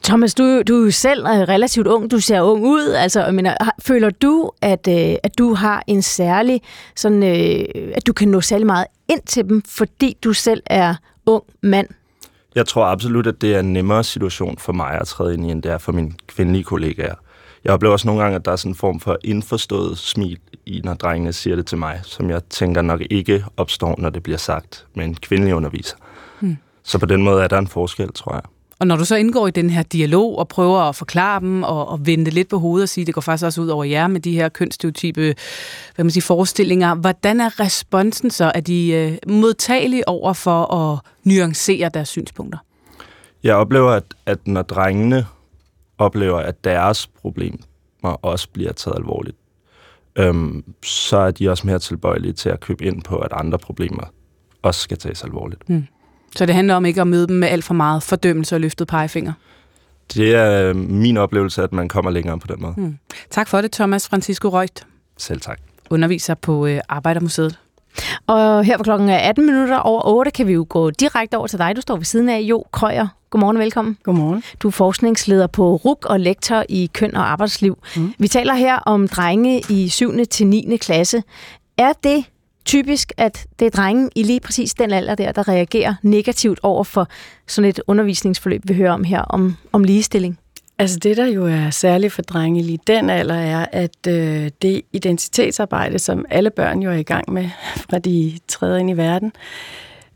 Thomas, 0.05 0.35
du, 0.35 0.63
du 0.63 0.87
er 0.87 0.91
selv 0.91 1.25
relativt 1.25 1.87
ung, 1.87 2.11
du 2.11 2.21
ser 2.21 2.41
ung 2.41 2.65
ud. 2.65 2.93
Altså, 2.93 3.25
jeg 3.25 3.35
mener, 3.35 3.55
føler 3.83 4.11
du, 4.11 4.51
at, 4.63 4.89
øh, 4.89 5.17
at 5.23 5.39
du 5.39 5.55
har 5.55 5.83
en 5.87 6.03
særlig, 6.03 6.61
sådan, 6.97 7.23
øh, 7.23 7.93
at 7.95 8.07
du 8.07 8.13
kan 8.13 8.29
nå 8.29 8.41
særlig 8.41 8.67
meget 8.67 8.87
ind 9.09 9.21
til 9.27 9.49
dem, 9.49 9.63
fordi 9.69 10.17
du 10.25 10.33
selv 10.33 10.63
er 10.67 10.95
ung 11.27 11.43
mand? 11.63 11.89
Jeg 12.55 12.67
tror 12.67 12.85
absolut, 12.85 13.27
at 13.27 13.41
det 13.41 13.55
er 13.55 13.61
en 13.61 13.73
nemmere 13.73 14.05
situation 14.05 14.59
for 14.59 14.73
mig 14.73 15.01
at 15.01 15.07
træde 15.07 15.35
ind 15.35 15.47
i, 15.47 15.51
end 15.51 15.63
det 15.63 15.73
er 15.73 15.79
for 15.79 15.93
mine 15.93 16.13
kvindelige 16.27 16.65
kollegaer. 16.65 17.15
Jeg 17.65 17.73
oplever 17.73 17.93
også 17.93 18.09
nogle 18.09 18.23
gange, 18.23 18.37
at 18.37 18.45
der 18.45 18.53
er 18.53 18.57
sådan 18.57 18.71
en 18.71 18.77
form 18.77 19.01
for 19.01 19.19
indforstået 19.25 19.99
smil 19.99 20.39
i, 20.67 20.81
når 20.85 20.95
drengene 20.95 21.33
siger 21.33 21.57
det 21.57 21.67
til 21.67 21.79
mig, 21.79 22.01
som 22.03 22.31
jeg 22.31 22.45
tænker 22.45 22.83
nok 22.83 23.01
ikke 23.11 23.45
opstår, 23.57 23.95
når 23.99 24.11
det 24.11 24.23
bliver 24.23 24.39
sagt 24.39 24.87
med 24.95 25.05
en 25.05 25.15
kvindelig 25.15 25.55
underviser. 25.55 25.97
Hmm. 26.41 26.57
Så 26.83 26.99
på 26.99 27.07
den 27.07 27.23
måde 27.23 27.43
er 27.45 27.49
der 27.49 27.59
en 27.59 27.69
forskel, 27.69 28.13
tror 28.13 28.35
jeg. 28.35 28.43
Og 28.81 28.87
når 28.87 28.97
du 28.97 29.05
så 29.05 29.17
indgår 29.17 29.47
i 29.47 29.51
den 29.51 29.71
her 29.71 29.83
dialog 29.83 30.39
og 30.39 30.49
prøver 30.49 30.79
at 30.79 30.97
forklare 30.97 31.41
dem 31.41 31.63
og, 31.63 31.89
og 31.89 32.07
vende 32.07 32.31
lidt 32.31 32.49
på 32.49 32.59
hovedet 32.59 32.83
og 32.83 32.89
sige, 32.89 33.07
det 33.07 33.15
går 33.15 33.21
faktisk 33.21 33.45
også 33.45 33.61
ud 33.61 33.69
over 33.69 33.85
jer 33.85 34.07
med 34.07 34.21
de 34.21 34.33
her 34.33 34.49
kønsstereotype 34.49 35.35
hvad 35.95 36.05
man 36.05 36.11
siger, 36.11 36.23
forestillinger, 36.23 36.95
hvordan 36.95 37.41
er 37.41 37.61
responsen 37.61 38.31
så? 38.31 38.53
Er 38.55 38.61
de 38.61 38.91
øh, 38.91 39.33
modtagelige 39.33 40.09
over 40.09 40.33
for 40.33 40.75
at 40.75 40.99
nuancere 41.25 41.89
deres 41.95 42.09
synspunkter? 42.09 42.59
Jeg 43.43 43.55
oplever, 43.55 43.91
at, 43.91 44.05
at 44.27 44.47
når 44.47 44.63
drengene 44.63 45.27
oplever, 45.99 46.39
at 46.39 46.65
deres 46.65 47.07
problemer 47.07 47.59
også 48.03 48.49
bliver 48.53 48.73
taget 48.73 48.97
alvorligt, 48.97 49.37
øhm, 50.17 50.65
så 50.85 51.17
er 51.17 51.31
de 51.31 51.49
også 51.49 51.67
mere 51.67 51.79
tilbøjelige 51.79 52.33
til 52.33 52.49
at 52.49 52.61
købe 52.61 52.85
ind 52.85 53.03
på, 53.03 53.17
at 53.17 53.33
andre 53.33 53.59
problemer 53.59 54.03
også 54.63 54.81
skal 54.81 54.99
tages 54.99 55.25
alvorligt. 55.25 55.69
Mm. 55.69 55.87
Så 56.37 56.47
det 56.47 56.55
handler 56.55 56.75
om 56.75 56.87
ikke 56.87 57.01
at 57.01 57.07
møde 57.07 57.27
dem 57.27 57.37
med 57.37 57.49
alt 57.49 57.65
for 57.65 57.75
meget 57.75 58.03
fordømmelse 58.03 58.57
og 58.57 58.61
løftet 58.61 58.89
pegefinger? 58.89 59.33
Det 60.15 60.35
er 60.35 60.73
min 60.75 61.17
oplevelse, 61.17 61.63
at 61.63 61.73
man 61.73 61.89
kommer 61.89 62.11
længere 62.11 62.39
på 62.39 62.47
den 62.47 62.63
måde. 62.63 62.75
Mm. 62.77 62.99
Tak 63.31 63.49
for 63.49 63.61
det, 63.61 63.73
Thomas 63.73 64.09
Francisco 64.09 64.49
Røgt. 64.49 64.87
Selv 65.19 65.41
tak. 65.41 65.61
Underviser 65.91 66.35
på 66.35 66.67
øh, 66.67 66.81
Arbejdermuseet. 66.89 67.59
Og 68.27 68.65
her 68.65 68.77
på 68.77 68.83
klokken 68.83 69.09
18 69.09 69.47
minutter 69.47 69.77
over 69.77 70.03
8 70.07 70.31
kan 70.31 70.47
vi 70.47 70.53
jo 70.53 70.67
gå 70.69 70.91
direkte 70.91 71.37
over 71.39 71.47
til 71.47 71.59
dig. 71.59 71.77
Du 71.77 71.81
står 71.81 71.97
ved 71.97 72.05
siden 72.05 72.29
af 72.29 72.41
Jo 72.41 72.65
Krøyer. 72.73 73.07
Godmorgen 73.31 73.57
og 73.57 73.63
velkommen. 73.63 73.99
Godmorgen. 74.03 74.43
Du 74.61 74.69
er 74.69 74.73
forskningsleder 74.73 75.47
på 75.47 75.77
RUK 75.77 76.07
og 76.07 76.21
lektor 76.21 76.65
i 76.69 76.91
køn 76.95 77.15
og 77.15 77.31
arbejdsliv. 77.31 77.79
Mm. 77.97 78.13
Vi 78.19 78.29
taler 78.29 78.55
her 78.55 78.77
om 78.77 79.09
drenge 79.09 79.63
i 79.69 79.89
7. 79.89 80.27
til 80.31 80.47
9. 80.47 80.77
klasse. 80.77 81.23
Er 81.79 81.93
det 82.05 82.25
typisk, 82.65 83.13
at 83.17 83.47
det 83.59 83.67
er 83.67 83.71
drengen 83.71 84.11
i 84.17 84.23
lige 84.23 84.41
præcis 84.41 84.75
den 84.75 84.91
alder 84.91 85.15
der, 85.15 85.33
der 85.33 85.49
reagerer 85.49 85.95
negativt 86.03 86.61
over 86.63 86.85
for 86.85 87.09
sådan 87.47 87.69
et 87.69 87.81
undervisningsforløb, 87.87 88.63
vi 88.65 88.75
hører 88.75 88.93
om 88.93 89.05
her, 89.05 89.21
om, 89.21 89.57
om 89.73 89.85
ligestilling? 89.85 90.39
Altså 90.79 90.99
det, 90.99 91.17
der 91.17 91.27
jo 91.27 91.47
er 91.47 91.71
særligt 91.71 92.13
for 92.13 92.23
drenge 92.23 92.63
lige 92.63 92.79
den 92.87 93.11
alder, 93.11 93.35
er, 93.35 93.67
at 93.73 94.07
øh, 94.09 94.51
det 94.63 94.83
identitetsarbejde, 94.93 95.99
som 95.99 96.25
alle 96.31 96.51
børn 96.51 96.83
jo 96.83 96.91
er 96.91 96.97
i 96.97 97.03
gang 97.03 97.33
med, 97.33 97.49
fra 97.91 97.99
de 97.99 98.39
træder 98.49 98.79
ind 98.79 98.91
i 98.91 98.97
verden, 98.97 99.33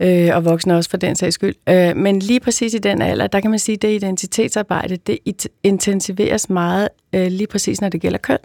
øh, 0.00 0.30
og 0.36 0.44
voksne 0.44 0.76
også 0.76 0.90
for 0.90 0.96
den 0.96 1.16
sags 1.16 1.34
skyld. 1.34 1.54
Øh, 1.68 1.96
men 1.96 2.18
lige 2.18 2.40
præcis 2.40 2.74
i 2.74 2.78
den 2.78 3.02
alder, 3.02 3.26
der 3.26 3.40
kan 3.40 3.50
man 3.50 3.58
sige, 3.58 3.74
at 3.74 3.82
det 3.82 3.94
identitetsarbejde, 3.94 4.96
det 4.96 5.18
intensiveres 5.62 6.50
meget 6.50 6.88
øh, 7.12 7.26
lige 7.26 7.46
præcis, 7.46 7.80
når 7.80 7.88
det 7.88 8.00
gælder 8.00 8.18
køn. 8.18 8.38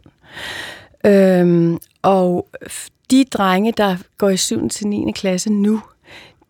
Øhm, 1.06 1.80
og 2.02 2.48
de 3.12 3.24
drenge, 3.24 3.72
der 3.72 3.98
går 4.18 4.30
i 4.30 4.38
7. 4.38 4.70
til 4.70 4.88
9. 4.88 5.12
klasse 5.12 5.54
nu, 5.54 5.82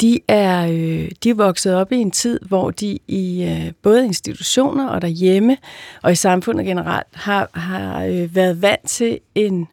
de 0.01 0.19
er, 0.27 0.67
øh, 0.67 1.11
de 1.23 1.29
er 1.29 1.33
vokset 1.33 1.75
op 1.75 1.91
i 1.91 1.95
en 1.95 2.11
tid, 2.11 2.39
hvor 2.47 2.71
de 2.71 2.99
i 3.07 3.43
øh, 3.43 3.73
både 3.81 4.05
institutioner 4.05 4.87
og 4.87 5.01
derhjemme 5.01 5.57
og 6.03 6.11
i 6.11 6.15
samfundet 6.15 6.65
generelt 6.65 7.07
har, 7.13 7.49
har 7.53 8.05
øh, 8.05 8.35
været 8.35 8.61
vant 8.61 8.87
til 8.87 9.19
en 9.35 9.67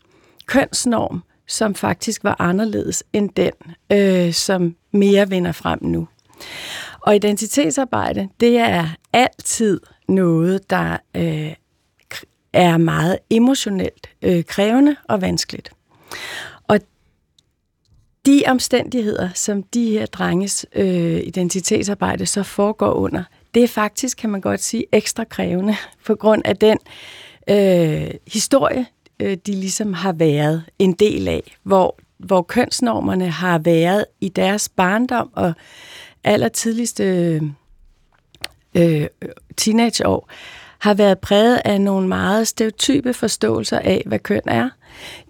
kønsnorm, 0.46 1.22
som 1.46 1.74
faktisk 1.74 2.24
var 2.24 2.36
anderledes 2.38 3.04
end 3.12 3.30
den, 3.36 3.52
øh, 3.92 4.32
som 4.32 4.76
mere 4.92 5.28
vinder 5.28 5.52
frem 5.52 5.78
nu. 5.82 6.08
Og 7.00 7.16
identitetsarbejde, 7.16 8.28
det 8.40 8.58
er 8.58 8.88
altid 9.12 9.80
noget, 10.08 10.70
der 10.70 10.96
øh, 11.16 11.52
er 12.56 12.76
meget 12.76 13.18
emotionelt 13.30 14.10
øh, 14.22 14.44
krævende 14.44 14.96
og 15.08 15.20
vanskeligt. 15.20 15.70
Og 16.68 16.80
de 18.26 18.42
omstændigheder, 18.46 19.28
som 19.34 19.62
de 19.62 19.90
her 19.90 20.06
drenges 20.06 20.66
øh, 20.74 21.20
identitetsarbejde 21.24 22.26
så 22.26 22.42
foregår 22.42 22.92
under, 22.92 23.22
det 23.54 23.64
er 23.64 23.68
faktisk, 23.68 24.18
kan 24.18 24.30
man 24.30 24.40
godt 24.40 24.62
sige, 24.62 24.84
ekstra 24.92 25.24
krævende 25.24 25.76
på 26.06 26.14
grund 26.14 26.42
af 26.44 26.56
den 26.56 26.78
øh, 27.50 28.10
historie, 28.26 28.86
øh, 29.20 29.36
de 29.46 29.52
ligesom 29.52 29.92
har 29.92 30.12
været 30.12 30.64
en 30.78 30.92
del 30.92 31.28
af, 31.28 31.56
hvor, 31.62 31.98
hvor 32.18 32.42
kønsnormerne 32.42 33.30
har 33.30 33.58
været 33.58 34.04
i 34.20 34.28
deres 34.28 34.68
barndom 34.68 35.30
og 35.32 35.52
allertidligste 36.24 37.04
øh, 37.04 37.42
øh 38.74 39.06
teenageår, 39.56 40.28
har 40.86 40.94
været 40.94 41.18
præget 41.18 41.60
af 41.64 41.80
nogle 41.80 42.08
meget 42.08 42.48
stereotype 42.48 43.14
forståelser 43.14 43.78
af, 43.78 44.02
hvad 44.06 44.18
køn 44.18 44.40
er. 44.46 44.68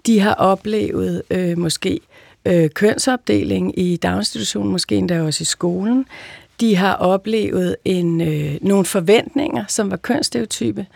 De 0.06 0.20
har 0.20 0.34
oplevet 0.34 1.22
øh, 1.30 1.58
måske 1.58 2.00
øh, 2.44 2.70
kønsopdeling 2.70 3.78
i 3.78 3.96
daginstitutionen, 3.96 4.72
måske 4.72 4.96
endda 4.96 5.22
også 5.22 5.42
i 5.42 5.44
skolen. 5.44 6.06
De 6.60 6.76
har 6.76 6.94
oplevet 6.94 7.76
en, 7.84 8.20
øh, 8.20 8.58
nogle 8.60 8.84
forventninger, 8.84 9.64
som 9.68 9.90
var 9.90 9.96
kønsstereotype 9.96 10.86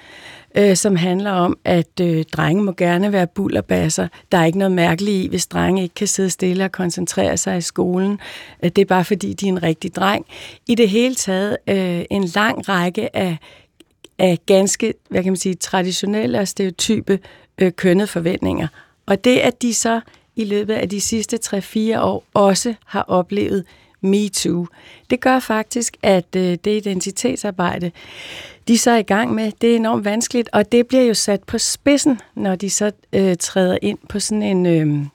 øh, 0.54 0.76
som 0.76 0.96
handler 0.96 1.30
om, 1.30 1.58
at 1.64 2.00
øh, 2.00 2.24
drenge 2.32 2.62
må 2.62 2.72
gerne 2.72 3.12
være 3.12 3.26
bullerbasser. 3.26 4.08
Der 4.32 4.38
er 4.38 4.44
ikke 4.44 4.58
noget 4.58 4.72
mærkeligt 4.72 5.24
i, 5.24 5.28
hvis 5.28 5.46
drenge 5.46 5.82
ikke 5.82 5.94
kan 5.94 6.06
sidde 6.06 6.30
stille 6.30 6.64
og 6.64 6.72
koncentrere 6.72 7.36
sig 7.36 7.58
i 7.58 7.60
skolen. 7.60 8.20
Øh, 8.64 8.70
det 8.70 8.82
er 8.82 8.86
bare 8.86 9.04
fordi, 9.04 9.32
de 9.32 9.46
er 9.46 9.52
en 9.52 9.62
rigtig 9.62 9.96
dreng. 9.96 10.26
I 10.68 10.74
det 10.74 10.88
hele 10.88 11.14
taget 11.14 11.56
øh, 11.68 12.02
en 12.10 12.24
lang 12.24 12.68
række 12.68 13.16
af, 13.16 13.38
af 14.20 14.38
ganske, 14.46 14.94
hvad 15.08 15.22
kan 15.22 15.32
man 15.32 15.36
sige, 15.36 15.54
traditionelle 15.54 16.38
og 16.38 16.48
stereotype 16.48 17.18
øh, 17.58 17.72
kønnede 17.72 18.06
forventninger. 18.06 18.68
Og 19.06 19.24
det, 19.24 19.38
at 19.38 19.62
de 19.62 19.74
så 19.74 20.00
i 20.36 20.44
løbet 20.44 20.74
af 20.74 20.88
de 20.88 21.00
sidste 21.00 21.38
3-4 21.44 22.00
år 22.00 22.24
også 22.34 22.74
har 22.86 23.02
oplevet 23.02 23.64
MeToo. 24.00 24.66
Det 25.10 25.20
gør 25.20 25.38
faktisk, 25.38 25.96
at 26.02 26.36
øh, 26.36 26.42
det 26.42 26.66
identitetsarbejde, 26.66 27.90
de 28.68 28.78
så 28.78 28.90
er 28.90 28.96
i 28.96 29.02
gang 29.02 29.34
med, 29.34 29.52
det 29.60 29.72
er 29.72 29.76
enormt 29.76 30.04
vanskeligt, 30.04 30.48
og 30.52 30.72
det 30.72 30.86
bliver 30.86 31.04
jo 31.04 31.14
sat 31.14 31.42
på 31.42 31.58
spidsen, 31.58 32.20
når 32.34 32.56
de 32.56 32.70
så 32.70 32.92
øh, 33.12 33.36
træder 33.36 33.78
ind 33.82 33.98
på 34.08 34.20
sådan 34.20 34.42
en 34.42 34.66
øh, 34.66 35.06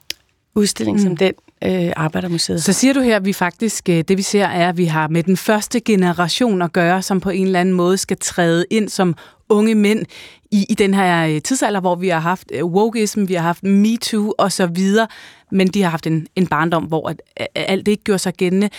udstilling 0.55 0.97
mm. 0.97 1.03
som 1.03 1.17
den, 1.17 1.33
øh, 1.65 1.93
Arbejdermuseet. 1.95 2.63
Så 2.63 2.73
siger 2.73 2.93
du 2.93 3.01
her, 3.01 3.15
at 3.15 3.25
vi 3.25 3.33
faktisk, 3.33 3.89
øh, 3.89 4.03
det 4.07 4.17
vi 4.17 4.21
ser, 4.21 4.45
er, 4.45 4.69
at 4.69 4.77
vi 4.77 4.85
har 4.85 5.07
med 5.07 5.23
den 5.23 5.37
første 5.37 5.79
generation 5.79 6.61
at 6.61 6.73
gøre, 6.73 7.01
som 7.01 7.19
på 7.19 7.29
en 7.29 7.45
eller 7.45 7.59
anden 7.59 7.75
måde 7.75 7.97
skal 7.97 8.17
træde 8.17 8.65
ind 8.69 8.89
som 8.89 9.15
unge 9.49 9.75
mænd 9.75 10.05
i, 10.51 10.65
i 10.69 10.73
den 10.73 10.93
her 10.93 11.27
øh, 11.27 11.41
tidsalder, 11.41 11.79
hvor 11.79 11.95
vi 11.95 12.07
har 12.07 12.19
haft 12.19 12.51
øh, 12.53 12.65
wokeism, 12.65 13.27
vi 13.27 13.33
har 13.33 13.41
haft 13.41 13.63
MeToo 13.63 14.33
og 14.37 14.51
så 14.51 14.67
videre, 14.67 15.07
men 15.51 15.67
de 15.67 15.81
har 15.81 15.89
haft 15.89 16.07
en, 16.07 16.27
en 16.35 16.47
barndom, 16.47 16.83
hvor 16.83 17.09
at, 17.09 17.21
at 17.37 17.47
alt 17.55 17.85
det 17.85 17.91
ikke 17.91 18.03
gjorde 18.03 18.19
sig 18.19 18.33
gældende. 18.33 18.69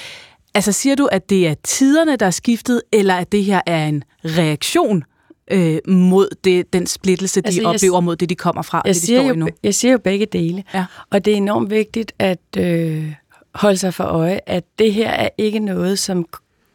Altså 0.55 0.73
siger 0.73 0.97
du, 0.97 1.09
at 1.13 1.31
det 1.31 1.49
er 1.49 1.55
tiderne, 1.65 2.17
der 2.17 2.27
er 2.27 2.31
skiftet, 2.31 2.83
eller 2.93 3.15
at 3.15 3.33
det 3.33 3.45
her 3.45 3.61
er 3.67 3.87
en 3.87 4.05
reaktion 4.25 5.05
øh, 5.51 5.79
mod 5.89 6.29
det, 6.45 6.73
den 6.73 6.87
splittelse, 6.87 7.41
de 7.41 7.47
altså, 7.47 7.63
oplever, 7.69 8.01
mod 8.01 8.17
det, 8.17 8.29
de 8.29 8.35
kommer 8.35 8.63
fra, 8.63 8.83
jeg 8.85 8.95
det, 8.95 9.03
de 9.03 9.07
står 9.07 9.23
jo, 9.23 9.33
i 9.33 9.37
nu? 9.37 9.49
Jeg 9.63 9.75
siger 9.75 9.93
jo 9.93 9.99
begge 9.99 10.27
dele, 10.27 10.65
ja. 10.75 10.85
og 11.11 11.25
det 11.25 11.33
er 11.33 11.37
enormt 11.37 11.71
vigtigt 11.71 12.13
at 12.19 12.39
øh, 12.57 13.13
holde 13.55 13.77
sig 13.77 13.95
for 13.95 14.05
øje, 14.05 14.41
at 14.47 14.65
det 14.79 14.93
her 14.93 15.11
er 15.11 15.29
ikke 15.39 15.59
noget, 15.59 15.99
som 15.99 16.27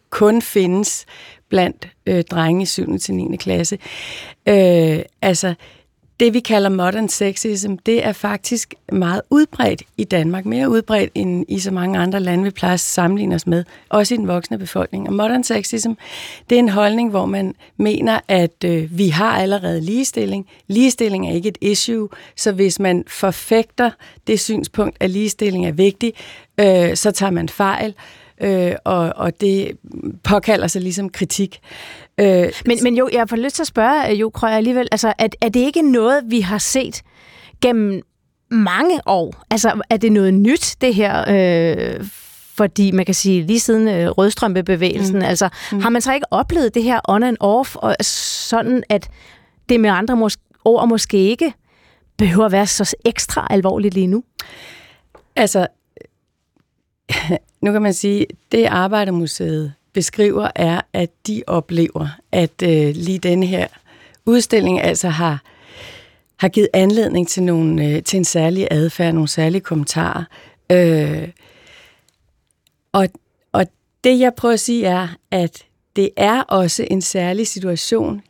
kun 0.10 0.42
findes 0.42 1.06
blandt 1.50 1.88
øh, 2.06 2.24
drenge 2.24 2.62
i 2.62 2.66
7. 2.66 3.00
til 3.00 3.16
9. 3.16 3.38
klasse. 3.38 3.78
Øh, 4.50 5.00
altså, 5.22 5.54
det 6.22 6.34
vi 6.34 6.40
kalder 6.40 6.70
modern 6.70 7.10
sexism, 7.10 7.76
det 7.86 8.06
er 8.06 8.14
faktisk 8.14 8.74
meget 8.92 9.22
udbredt 9.30 9.84
i 9.98 10.04
Danmark. 10.04 10.46
Mere 10.46 10.70
udbredt 10.70 11.12
end 11.16 11.46
i 11.48 11.60
så 11.60 11.72
mange 11.72 12.00
andre 12.00 12.20
lande, 12.20 12.44
vi 12.44 12.50
plejer 12.50 12.74
at 12.74 12.80
sammenligne 12.80 13.36
os 13.36 13.48
med. 13.48 13.64
Også 13.90 14.14
i 14.14 14.18
den 14.18 14.28
voksne 14.28 14.58
befolkning. 14.58 15.08
Og 15.08 15.14
modern 15.14 15.44
sexism, 15.44 15.92
det 16.50 16.56
er 16.56 16.60
en 16.60 16.70
holdning, 16.70 17.10
hvor 17.10 17.26
man 17.26 17.56
mener, 17.78 18.20
at 18.28 18.64
øh, 18.66 18.98
vi 18.98 19.10
har 19.10 19.38
allerede 19.38 19.82
ligestilling. 19.82 20.48
Ligestilling 20.68 21.30
er 21.30 21.34
ikke 21.34 21.50
et 21.50 21.58
issue, 21.62 22.10
så 22.36 22.52
hvis 22.52 22.80
man 22.80 23.04
forfægter 23.08 23.92
det 24.28 24.40
synspunkt, 24.40 24.98
at 25.00 25.10
ligestilling 25.10 25.66
er 25.66 25.72
vigtig, 25.72 26.14
øh, 26.60 26.96
så 26.96 27.12
tager 27.12 27.32
man 27.32 27.50
fejl 27.50 27.94
øh, 28.42 28.74
og, 28.84 29.14
og 29.16 29.42
det 29.42 29.72
påkalder 30.24 30.68
sig 30.68 30.82
ligesom 30.82 31.10
kritik. 31.10 31.60
Øh, 32.22 32.52
men, 32.66 32.78
men 32.84 32.96
jo, 32.98 33.10
jeg 33.14 33.30
får 33.30 33.36
lyst 33.36 33.56
til 33.56 33.64
at 33.64 33.68
spørge, 33.68 34.12
øh, 34.12 34.20
jo, 34.20 34.30
Krøj, 34.30 34.52
alligevel, 34.52 34.88
altså, 34.92 35.14
er, 35.18 35.28
er 35.42 35.50
det 35.50 35.60
ikke 35.60 35.92
noget, 35.92 36.24
vi 36.28 36.42
har 36.42 36.58
set 36.58 37.02
gennem 37.62 38.02
mange 38.50 39.00
år? 39.06 39.44
Altså, 39.52 39.82
er 39.90 39.98
det 39.98 40.12
noget 40.12 40.34
nyt, 40.34 40.76
det 40.82 40.96
her? 40.96 41.26
Øh, 41.30 42.06
fordi 42.58 42.92
man 42.92 43.06
kan 43.06 43.16
sige, 43.16 43.44
lige 43.44 43.60
siden 43.60 43.88
øh, 43.88 44.10
rødstrømpebevægelsen, 44.10 45.16
mm. 45.16 45.26
altså, 45.26 45.50
mm. 45.72 45.80
har 45.80 45.90
man 45.90 46.02
så 46.02 46.14
ikke 46.14 46.26
oplevet 46.32 46.74
det 46.74 46.84
her 46.84 47.00
on 47.04 47.24
and 47.24 47.38
off, 47.40 47.76
og 47.76 47.96
sådan 48.02 48.84
at 48.90 49.10
det 49.70 49.80
med 49.80 49.90
andre 49.90 50.16
mås- 50.16 50.60
ord 50.66 50.88
måske 50.88 51.18
ikke 51.18 51.54
behøver 52.18 52.46
at 52.46 52.52
være 52.52 52.68
så 52.68 52.96
ekstra 53.06 53.48
alvorligt 53.50 53.94
lige 53.94 54.08
nu? 54.08 54.24
Altså, 55.36 55.68
nu 57.64 57.72
kan 57.72 57.82
man 57.82 57.94
sige, 57.94 58.26
det 58.52 58.66
Arbejdermuseet 58.66 59.74
beskriver, 59.94 60.50
er, 60.56 60.82
at 60.94 61.10
de 61.28 61.44
oplever, 61.48 62.08
at 62.32 62.62
øh, 62.64 62.96
lige 62.96 63.20
denne 63.20 63.46
her 63.46 63.68
udstilling 64.26 64.82
altså 64.82 65.10
har, 65.10 65.42
har 66.38 66.50
givet 66.50 66.70
anledning 66.74 67.28
til, 67.28 67.44
nogle, 67.44 67.88
øh, 67.88 68.04
til 68.04 68.18
en 68.18 68.26
særlig 68.26 68.68
adfærd, 68.72 69.14
nogle 69.14 69.28
særlige 69.28 69.62
kommentarer. 69.62 70.24
Øh, 70.72 71.28
og, 72.92 73.08
og 73.52 73.66
det, 74.04 74.20
jeg 74.20 74.34
prøver 74.34 74.54
at 74.54 74.60
sige, 74.60 74.86
er, 74.86 75.08
at 75.32 75.64
det 75.96 76.10
er 76.18 76.42
også 76.42 76.88
en 76.92 77.02
særlig 77.02 77.48
situation, 77.48 78.22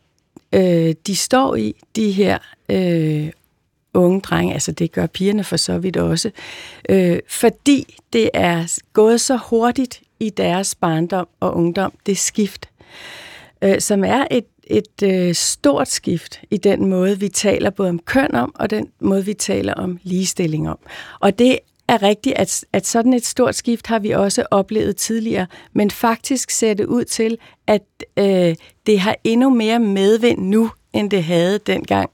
øh, 0.53 0.95
de 1.07 1.15
står 1.15 1.55
i, 1.55 1.75
de 1.95 2.11
her 2.11 2.37
øh, 2.69 3.31
unge 3.93 4.21
drenge, 4.21 4.53
altså 4.53 4.71
det 4.71 4.91
gør 4.91 5.05
pigerne 5.05 5.43
for 5.43 5.57
så 5.57 5.77
vidt 5.77 5.97
også, 5.97 6.31
øh, 6.89 7.19
fordi 7.27 7.95
det 8.13 8.29
er 8.33 8.79
gået 8.93 9.21
så 9.21 9.37
hurtigt 9.37 10.01
i 10.21 10.29
deres 10.29 10.75
barndom 10.75 11.27
og 11.39 11.55
ungdom, 11.55 11.93
det 12.05 12.17
skift, 12.17 12.69
øh, 13.61 13.79
som 13.79 14.03
er 14.03 14.25
et, 14.31 14.45
et 14.63 15.03
øh, 15.03 15.33
stort 15.35 15.87
skift 15.87 16.41
i 16.51 16.57
den 16.57 16.85
måde, 16.85 17.19
vi 17.19 17.29
taler 17.29 17.69
både 17.69 17.89
om 17.89 17.99
køn 17.99 18.35
om, 18.35 18.55
og 18.55 18.69
den 18.69 18.87
måde, 18.99 19.25
vi 19.25 19.33
taler 19.33 19.73
om 19.73 19.99
ligestilling 20.03 20.69
om. 20.69 20.79
Og 21.19 21.39
det 21.39 21.59
er 21.87 22.03
rigtigt, 22.03 22.35
at, 22.35 22.65
at 22.73 22.87
sådan 22.87 23.13
et 23.13 23.25
stort 23.25 23.55
skift 23.55 23.87
har 23.87 23.99
vi 23.99 24.11
også 24.11 24.45
oplevet 24.51 24.95
tidligere, 24.95 25.47
men 25.73 25.91
faktisk 25.91 26.49
ser 26.49 26.73
det 26.73 26.85
ud 26.85 27.03
til, 27.03 27.37
at 27.67 27.83
øh, 28.17 28.55
det 28.85 28.99
har 28.99 29.15
endnu 29.23 29.49
mere 29.49 29.79
medvind 29.79 30.39
nu, 30.39 30.71
end 30.93 31.11
det 31.11 31.23
havde 31.23 31.59
dengang 31.67 32.09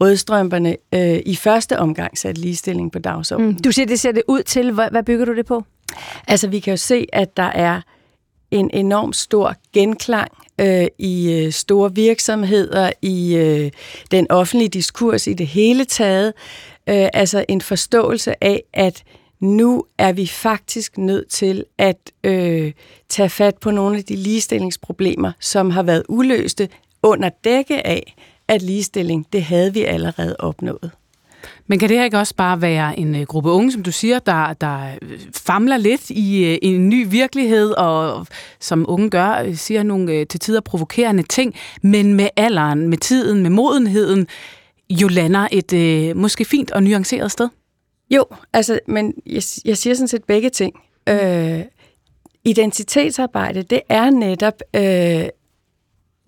rødstrømperne 0.00 0.76
øh, 0.94 1.20
i 1.26 1.36
første 1.36 1.78
omgang 1.78 2.18
satte 2.18 2.40
ligestilling 2.40 2.92
på 2.92 2.98
dagsordenen. 2.98 3.50
Mm. 3.50 3.62
Du 3.62 3.72
siger, 3.72 3.86
det 3.86 4.00
ser 4.00 4.12
det 4.12 4.22
ud 4.28 4.42
til. 4.42 4.72
Hvad, 4.72 4.90
hvad 4.90 5.02
bygger 5.02 5.24
du 5.24 5.36
det 5.36 5.46
på? 5.46 5.64
Altså, 6.28 6.48
vi 6.48 6.60
kan 6.60 6.70
jo 6.70 6.76
se, 6.76 7.06
at 7.12 7.36
der 7.36 7.42
er 7.42 7.80
en 8.50 8.70
enorm 8.72 9.12
stor 9.12 9.54
genklang 9.72 10.30
øh, 10.60 10.86
i 10.98 11.32
øh, 11.32 11.52
store 11.52 11.94
virksomheder, 11.94 12.90
i 13.02 13.36
øh, 13.36 13.70
den 14.10 14.26
offentlige 14.30 14.68
diskurs 14.68 15.26
i 15.26 15.32
det 15.32 15.46
hele 15.46 15.84
taget. 15.84 16.32
Øh, 16.88 17.08
altså 17.12 17.44
en 17.48 17.60
forståelse 17.60 18.44
af, 18.44 18.62
at 18.72 19.02
nu 19.40 19.84
er 19.98 20.12
vi 20.12 20.26
faktisk 20.26 20.98
nødt 20.98 21.28
til 21.28 21.64
at 21.78 21.96
øh, 22.24 22.72
tage 23.08 23.28
fat 23.28 23.58
på 23.58 23.70
nogle 23.70 23.98
af 23.98 24.04
de 24.04 24.16
ligestillingsproblemer, 24.16 25.32
som 25.40 25.70
har 25.70 25.82
været 25.82 26.02
uløste 26.08 26.68
under 27.02 27.30
dække 27.44 27.86
af, 27.86 28.14
at 28.48 28.62
ligestilling, 28.62 29.26
det 29.32 29.42
havde 29.42 29.72
vi 29.72 29.84
allerede 29.84 30.36
opnået. 30.38 30.90
Men 31.66 31.78
kan 31.78 31.88
det 31.88 31.96
her 31.96 32.04
ikke 32.04 32.18
også 32.18 32.34
bare 32.34 32.62
være 32.62 32.98
en 32.98 33.14
øh, 33.14 33.22
gruppe 33.22 33.50
unge, 33.50 33.72
som 33.72 33.82
du 33.82 33.92
siger, 33.92 34.18
der, 34.18 34.52
der 34.52 34.86
øh, 35.02 35.20
famler 35.36 35.76
lidt 35.76 36.10
i, 36.10 36.44
øh, 36.44 36.58
en 36.62 36.88
ny 36.88 37.06
virkelighed, 37.10 37.70
og 37.70 38.26
som 38.60 38.84
unge 38.88 39.10
gør, 39.10 39.52
siger 39.54 39.82
nogle 39.82 40.24
til 40.24 40.40
tider 40.40 40.60
provokerende 40.60 41.22
ting, 41.22 41.54
men 41.82 42.14
med 42.14 42.28
alderen, 42.36 42.88
med 42.88 42.98
tiden, 42.98 43.42
med 43.42 43.50
modenheden, 43.50 44.26
jo 44.90 45.08
lander 45.08 45.48
et 45.52 46.16
måske 46.16 46.44
fint 46.44 46.70
og 46.70 46.82
nuanceret 46.82 47.32
sted? 47.32 47.48
Jo, 48.10 48.24
altså, 48.52 48.78
men 48.86 49.14
jeg, 49.26 49.42
jeg 49.64 49.78
siger 49.78 49.94
sådan 49.94 50.08
set 50.08 50.24
begge 50.24 50.50
ting. 50.50 50.74
Øh, 51.08 51.60
identitetsarbejde, 52.44 53.62
det 53.62 53.80
er 53.88 54.10
netop 54.10 54.54
øh, 54.76 55.28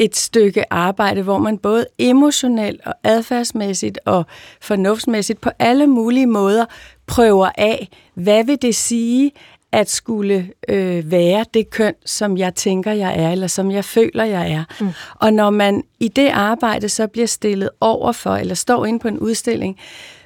et 0.05 0.17
stykke 0.17 0.73
arbejde, 0.73 1.23
hvor 1.23 1.39
man 1.39 1.59
både 1.59 1.87
emotionelt 1.99 2.81
og 2.87 2.95
adfærdsmæssigt 3.05 3.99
og 4.05 4.27
fornuftsmæssigt 4.61 5.41
på 5.41 5.51
alle 5.59 5.87
mulige 5.87 6.27
måder 6.27 6.65
prøver 7.07 7.51
af, 7.59 7.89
hvad 8.15 8.45
vil 8.45 8.63
det 8.63 8.75
sige 8.75 9.33
at 9.73 9.91
skulle 9.91 10.51
øh, 10.69 11.11
være 11.11 11.45
det 11.55 11.71
køn, 11.71 11.95
som 12.07 12.37
jeg 12.37 12.55
tænker, 12.55 12.93
jeg 12.93 13.21
er, 13.21 13.33
eller 13.33 13.47
som 13.47 13.71
jeg 13.71 13.85
føler, 13.85 14.25
jeg 14.25 14.53
er. 14.53 14.65
Mm. 14.81 14.89
Og 15.15 15.33
når 15.33 15.51
man 15.51 15.83
i 16.01 16.09
det 16.09 16.29
arbejde 16.29 16.89
så 16.89 17.07
bliver 17.07 17.27
stillet 17.27 17.71
over 17.81 18.13
for, 18.13 18.37
eller 18.37 18.55
står 18.55 18.87
inde 18.87 18.99
på 18.99 19.09
en 19.09 19.19
udstilling, 19.19 19.79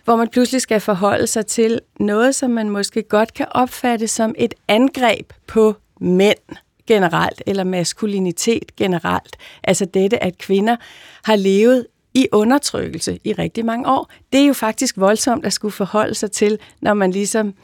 hvor 0.04 0.16
man 0.16 0.28
pludselig 0.28 0.62
skal 0.62 0.80
forholde 0.80 1.26
sig 1.26 1.46
til 1.46 1.80
noget, 2.00 2.34
som 2.34 2.50
man 2.50 2.70
måske 2.70 3.02
godt 3.02 3.34
kan 3.34 3.46
opfatte 3.50 4.08
som 4.08 4.34
et 4.38 4.54
angreb 4.68 5.32
på 5.46 5.74
mænd, 6.00 6.38
generelt, 6.86 7.42
eller 7.46 7.64
maskulinitet 7.64 8.76
generelt. 8.76 9.36
Altså 9.64 9.84
dette, 9.84 10.22
at 10.22 10.38
kvinder 10.38 10.76
har 11.24 11.36
levet 11.36 11.86
i 12.14 12.28
undertrykkelse 12.32 13.18
i 13.24 13.32
rigtig 13.32 13.64
mange 13.64 13.88
år. 13.88 14.10
Det 14.32 14.40
er 14.40 14.46
jo 14.46 14.52
faktisk 14.52 14.96
voldsomt 14.98 15.46
at 15.46 15.52
skulle 15.52 15.72
forholde 15.72 16.14
sig 16.14 16.30
til, 16.30 16.58
når 16.80 16.94
man 16.94 17.10
ligesom 17.10 17.54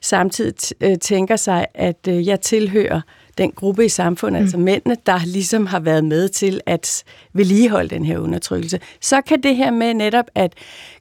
samtidig 0.00 0.54
øh, 0.80 0.98
tænker 0.98 1.36
sig, 1.36 1.66
at 1.74 2.08
øh, 2.08 2.26
jeg 2.26 2.40
tilhører 2.40 3.00
den 3.38 3.52
gruppe 3.52 3.84
i 3.84 3.88
samfundet, 3.88 4.40
mm. 4.40 4.44
altså 4.44 4.58
mændene, 4.58 4.96
der 5.06 5.18
ligesom 5.26 5.66
har 5.66 5.80
været 5.80 6.04
med 6.04 6.28
til 6.28 6.60
at 6.66 7.04
vedligeholde 7.32 7.88
den 7.88 8.04
her 8.04 8.18
undertrykkelse. 8.18 8.80
Så 9.00 9.20
kan 9.20 9.42
det 9.42 9.56
her 9.56 9.70
med 9.70 9.94
netop 9.94 10.26
at 10.34 10.54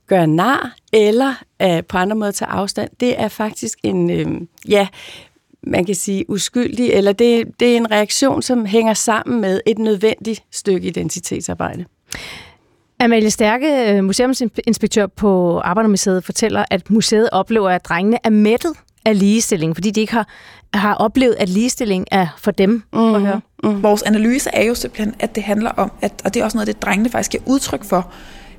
gøre 0.07 0.27
nar 0.27 0.75
eller 0.93 1.33
uh, 1.63 1.79
på 1.87 1.97
andre 1.97 2.15
måder 2.15 2.31
tage 2.31 2.49
afstand, 2.49 2.89
det 2.99 3.21
er 3.21 3.27
faktisk 3.27 3.79
en, 3.83 4.09
øh, 4.09 4.27
ja, 4.67 4.87
man 5.63 5.85
kan 5.85 5.95
sige, 5.95 6.29
uskyldig, 6.29 6.89
eller 6.89 7.13
det, 7.13 7.59
det 7.59 7.73
er 7.73 7.77
en 7.77 7.91
reaktion, 7.91 8.41
som 8.41 8.65
hænger 8.65 8.93
sammen 8.93 9.41
med 9.41 9.61
et 9.65 9.79
nødvendigt 9.79 10.43
stykke 10.51 10.87
identitetsarbejde. 10.87 11.85
Amalie 12.99 13.29
Stærke, 13.29 13.93
øh, 13.93 14.03
museumsinspektør 14.03 15.07
på 15.07 15.59
Arbejdermuseet, 15.59 16.23
fortæller, 16.23 16.65
at 16.71 16.89
museet 16.89 17.29
oplever, 17.31 17.69
at 17.69 17.85
drengene 17.85 18.17
er 18.23 18.29
mættet 18.29 18.73
af 19.05 19.19
ligestilling, 19.19 19.75
fordi 19.75 19.91
de 19.91 20.01
ikke 20.01 20.13
har, 20.13 20.27
har 20.73 20.93
oplevet, 20.95 21.35
at 21.39 21.49
ligestilling 21.49 22.07
er 22.11 22.27
for 22.37 22.51
dem 22.51 22.69
mm-hmm. 22.69 23.15
at 23.15 23.21
høre. 23.21 23.41
Mm-hmm. 23.63 23.83
Vores 23.83 24.01
analyse 24.01 24.49
er 24.53 24.63
jo 24.63 24.75
simpelthen, 24.75 25.15
at 25.19 25.35
det 25.35 25.43
handler 25.43 25.69
om, 25.69 25.91
at, 26.01 26.13
og 26.25 26.33
det 26.33 26.39
er 26.39 26.43
også 26.43 26.57
noget, 26.57 26.67
det 26.67 26.81
drengene 26.81 27.09
faktisk 27.09 27.31
giver 27.31 27.43
udtryk 27.45 27.83
for, 27.83 28.11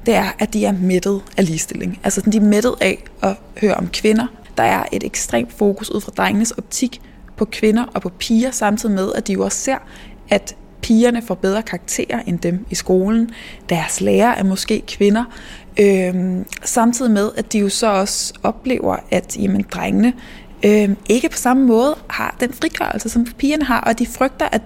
det 0.07 0.15
er, 0.15 0.24
at 0.39 0.53
de 0.53 0.65
er 0.65 0.73
mættet 0.73 1.23
af 1.37 1.47
ligestilling. 1.47 2.01
Altså 2.05 2.20
de 2.20 2.37
er 2.37 2.43
mættet 2.43 2.74
af 2.81 3.05
at 3.23 3.37
høre 3.61 3.74
om 3.74 3.89
kvinder, 3.89 4.27
der 4.57 4.62
er 4.62 4.85
et 4.93 5.05
ekstremt 5.05 5.53
fokus 5.53 5.91
ud 5.91 6.01
fra 6.01 6.12
drengenes 6.16 6.51
optik 6.51 7.01
på 7.37 7.45
kvinder 7.45 7.85
og 7.95 8.03
på 8.03 8.09
piger, 8.09 8.51
samtidig 8.51 8.95
med, 8.95 9.12
at 9.15 9.29
de 9.29 9.33
jo 9.33 9.45
også 9.45 9.59
ser, 9.59 9.79
at 10.29 10.57
pigerne 10.83 11.23
får 11.23 11.35
bedre 11.35 11.62
karakterer 11.62 12.23
end 12.27 12.39
dem 12.39 12.66
i 12.70 12.74
skolen. 12.74 13.31
Deres 13.69 14.01
lærer 14.01 14.35
er 14.35 14.43
måske 14.43 14.83
kvinder. 14.87 15.24
Øhm, 15.81 16.47
samtidig 16.65 17.11
med, 17.11 17.31
at 17.37 17.53
de 17.53 17.59
jo 17.59 17.69
så 17.69 17.87
også 17.87 18.35
oplever, 18.43 18.97
at 19.11 19.37
jamen, 19.39 19.65
drengene 19.70 20.12
øhm, 20.65 20.97
ikke 21.09 21.29
på 21.29 21.37
samme 21.37 21.66
måde 21.66 21.97
har 22.11 22.37
den 22.41 22.53
frigørelse, 22.53 23.09
som 23.09 23.24
pigerne 23.24 23.65
har, 23.65 23.81
og 23.81 23.99
de 23.99 24.07
frygter, 24.07 24.49
at 24.53 24.62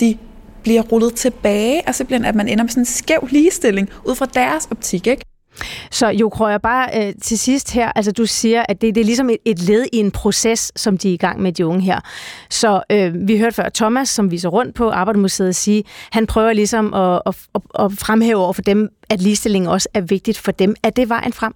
de 0.00 0.18
bliver 0.62 0.82
rullet 0.82 1.14
tilbage, 1.14 1.82
og 1.86 1.94
simpelthen, 1.94 2.24
at 2.24 2.34
man 2.34 2.48
ender 2.48 2.64
med 2.64 2.70
sådan 2.70 2.80
en 2.80 2.86
skæv 2.86 3.28
ligestilling 3.30 3.90
ud 4.04 4.14
fra 4.14 4.26
deres 4.26 4.68
optik, 4.70 5.06
ikke? 5.06 5.24
Så 5.90 6.08
jo, 6.08 6.28
jeg 6.48 6.60
bare 6.62 6.88
øh, 6.96 7.14
til 7.22 7.38
sidst 7.38 7.72
her, 7.72 7.92
altså 7.96 8.12
du 8.12 8.26
siger, 8.26 8.64
at 8.68 8.80
det, 8.80 8.94
det 8.94 9.00
er 9.00 9.04
ligesom 9.04 9.30
et, 9.30 9.36
et 9.44 9.58
led 9.58 9.86
i 9.92 9.96
en 9.96 10.10
proces, 10.10 10.72
som 10.76 10.98
de 10.98 11.08
er 11.08 11.12
i 11.12 11.16
gang 11.16 11.42
med, 11.42 11.52
de 11.52 11.66
unge 11.66 11.80
her. 11.80 12.00
Så 12.50 12.82
øh, 12.90 13.28
vi 13.28 13.38
hørte 13.38 13.54
før 13.54 13.68
Thomas, 13.68 14.08
som 14.08 14.30
viser 14.30 14.48
rundt 14.48 14.74
på 14.74 14.90
Arbejdermuseet, 14.90 15.56
sige, 15.56 15.84
han 16.10 16.26
prøver 16.26 16.52
ligesom 16.52 16.94
at, 16.94 17.22
at, 17.26 17.36
at, 17.54 17.60
at 17.78 17.92
fremhæve 17.92 18.36
over 18.36 18.52
for 18.52 18.62
dem, 18.62 18.88
at 19.08 19.20
ligestilling 19.20 19.68
også 19.68 19.88
er 19.94 20.00
vigtigt 20.00 20.38
for 20.38 20.52
dem. 20.52 20.74
Er 20.82 20.90
det 20.90 21.08
vejen 21.08 21.32
frem? 21.32 21.54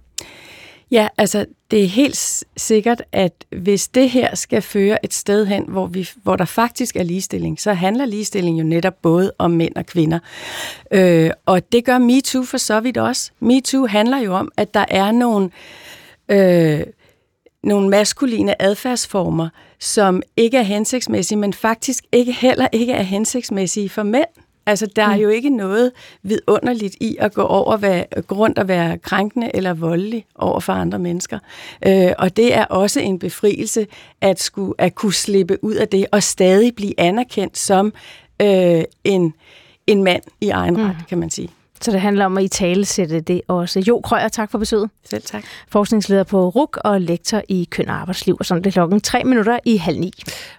Ja, 0.91 1.07
altså 1.17 1.45
det 1.71 1.83
er 1.83 1.87
helt 1.87 2.43
sikkert, 2.57 3.03
at 3.11 3.45
hvis 3.49 3.87
det 3.87 4.09
her 4.09 4.35
skal 4.35 4.61
føre 4.61 5.05
et 5.05 5.13
sted 5.13 5.45
hen, 5.45 5.65
hvor, 5.67 5.87
vi, 5.87 6.09
hvor 6.23 6.35
der 6.35 6.45
faktisk 6.45 6.95
er 6.95 7.03
ligestilling, 7.03 7.59
så 7.59 7.73
handler 7.73 8.05
ligestilling 8.05 8.59
jo 8.59 8.63
netop 8.63 9.01
både 9.01 9.33
om 9.37 9.51
mænd 9.51 9.75
og 9.75 9.85
kvinder. 9.85 10.19
Øh, 10.91 11.31
og 11.45 11.71
det 11.71 11.85
gør 11.85 11.97
MeToo 11.97 12.43
for 12.43 12.57
så 12.57 12.79
vidt 12.79 12.97
også. 12.97 13.31
MeToo 13.39 13.87
handler 13.87 14.17
jo 14.17 14.33
om, 14.35 14.51
at 14.57 14.73
der 14.73 14.85
er 14.87 15.11
nogle, 15.11 15.49
øh, 16.29 16.81
nogle 17.63 17.89
maskuline 17.89 18.61
adfærdsformer, 18.61 19.49
som 19.79 20.21
ikke 20.37 20.57
er 20.57 20.61
hensigtsmæssige, 20.61 21.37
men 21.37 21.53
faktisk 21.53 22.03
ikke 22.11 22.31
heller 22.31 22.67
ikke 22.71 22.93
er 22.93 23.03
hensigtsmæssige 23.03 23.89
for 23.89 24.03
mænd. 24.03 24.27
Altså, 24.69 24.87
der 24.95 25.03
er 25.03 25.15
mm. 25.15 25.21
jo 25.21 25.29
ikke 25.29 25.49
noget 25.49 25.91
vidunderligt 26.23 26.95
i 27.01 27.17
at 27.19 27.33
gå 27.33 27.41
over 27.41 28.03
gå 28.21 28.35
rundt 28.35 28.59
og 28.59 28.67
være 28.67 28.97
krænkende 28.97 29.51
eller 29.53 29.73
voldelig 29.73 30.25
over 30.35 30.59
for 30.59 30.73
andre 30.73 30.99
mennesker. 30.99 31.39
Øh, 31.87 32.11
og 32.17 32.37
det 32.37 32.55
er 32.55 32.65
også 32.65 32.99
en 32.99 33.19
befrielse 33.19 33.87
at, 34.21 34.39
skulle, 34.39 34.73
at 34.77 34.95
kunne 34.95 35.13
slippe 35.13 35.63
ud 35.63 35.73
af 35.75 35.87
det 35.87 36.05
og 36.11 36.23
stadig 36.23 36.75
blive 36.75 36.99
anerkendt 36.99 37.57
som 37.57 37.93
øh, 38.41 38.83
en, 39.03 39.33
en 39.87 40.03
mand 40.03 40.23
i 40.41 40.49
egen 40.49 40.73
mm. 40.73 40.83
ret, 40.83 40.95
kan 41.09 41.17
man 41.17 41.29
sige. 41.29 41.49
Så 41.81 41.91
det 41.91 42.01
handler 42.01 42.25
om 42.25 42.37
at 42.37 42.43
i 42.43 42.47
tale 42.47 42.85
sætte 42.85 43.19
det 43.19 43.41
også. 43.47 43.83
Jo 43.87 44.01
Krøyer, 44.03 44.27
tak 44.27 44.51
for 44.51 44.57
besøget. 44.57 44.89
Selv 45.09 45.23
tak. 45.23 45.43
Forskningsleder 45.69 46.23
på 46.23 46.49
RUK 46.49 46.77
og 46.83 47.01
lektor 47.01 47.41
i 47.49 47.67
køn 47.71 47.89
og 47.89 47.95
arbejdsliv. 47.95 48.37
Og 48.39 48.45
sådan 48.45 48.63
det 48.63 48.73
klokken 48.73 49.01
tre 49.01 49.23
minutter 49.23 49.59
i 49.65 49.77
halv 49.77 49.99
ni. 49.99 50.11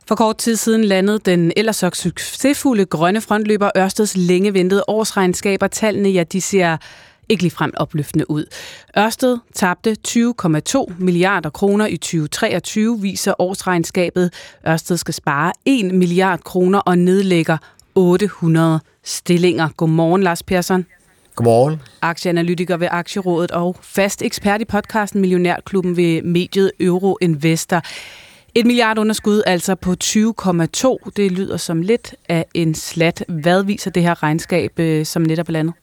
For 0.08 0.14
kort 0.14 0.36
tid 0.36 0.56
siden 0.56 0.84
landede 0.84 1.18
den 1.18 1.52
ellers 1.56 1.76
så 1.76 1.90
succesfulde 1.94 2.84
grønne 2.84 3.20
frontløber 3.20 3.70
Ørsteds 3.76 4.16
længe 4.16 4.54
ventede 4.54 4.84
årsregnskaber. 4.88 5.66
Tallene, 5.66 6.08
ja, 6.08 6.24
de 6.24 6.40
ser 6.40 6.76
ikke 7.30 7.42
ligefrem 7.42 7.72
opløftende 7.76 8.30
ud. 8.30 8.44
Ørsted 8.98 9.38
tabte 9.54 9.96
20,2 10.08 10.92
milliarder 10.98 11.50
kroner 11.50 11.86
i 11.86 11.96
2023, 11.96 13.00
viser 13.00 13.34
årsregnskabet. 13.38 14.32
Ørsted 14.68 14.96
skal 14.96 15.14
spare 15.14 15.52
1 15.64 15.94
milliard 15.94 16.40
kroner 16.40 16.78
og 16.78 16.98
nedlægger 16.98 17.58
800 17.94 18.80
stillinger. 19.04 19.68
Godmorgen, 19.76 20.22
Lars 20.22 20.42
Persson. 20.42 20.86
Godmorgen. 21.40 21.82
Aktieanalytiker 22.02 22.76
ved 22.76 22.88
Aktierådet 22.90 23.50
og 23.50 23.76
fast 23.82 24.22
ekspert 24.22 24.60
i 24.60 24.64
podcasten 24.64 25.20
Millionærklubben 25.20 25.96
ved 25.96 26.22
mediet 26.22 26.72
Euro 26.80 27.18
Investor. 27.20 27.82
Et 28.54 28.66
milliard 28.66 28.98
underskud 28.98 29.42
altså 29.46 29.74
på 29.74 29.94
20,2. 30.04 31.10
Det 31.16 31.32
lyder 31.32 31.56
som 31.56 31.82
lidt 31.82 32.14
af 32.28 32.44
en 32.54 32.74
slat. 32.74 33.24
Hvad 33.28 33.64
viser 33.64 33.90
det 33.90 34.02
her 34.02 34.22
regnskab, 34.22 34.78
øh, 34.78 35.06
som 35.06 35.22
netop 35.22 35.48
er 35.48 35.52
landet? 35.52 35.74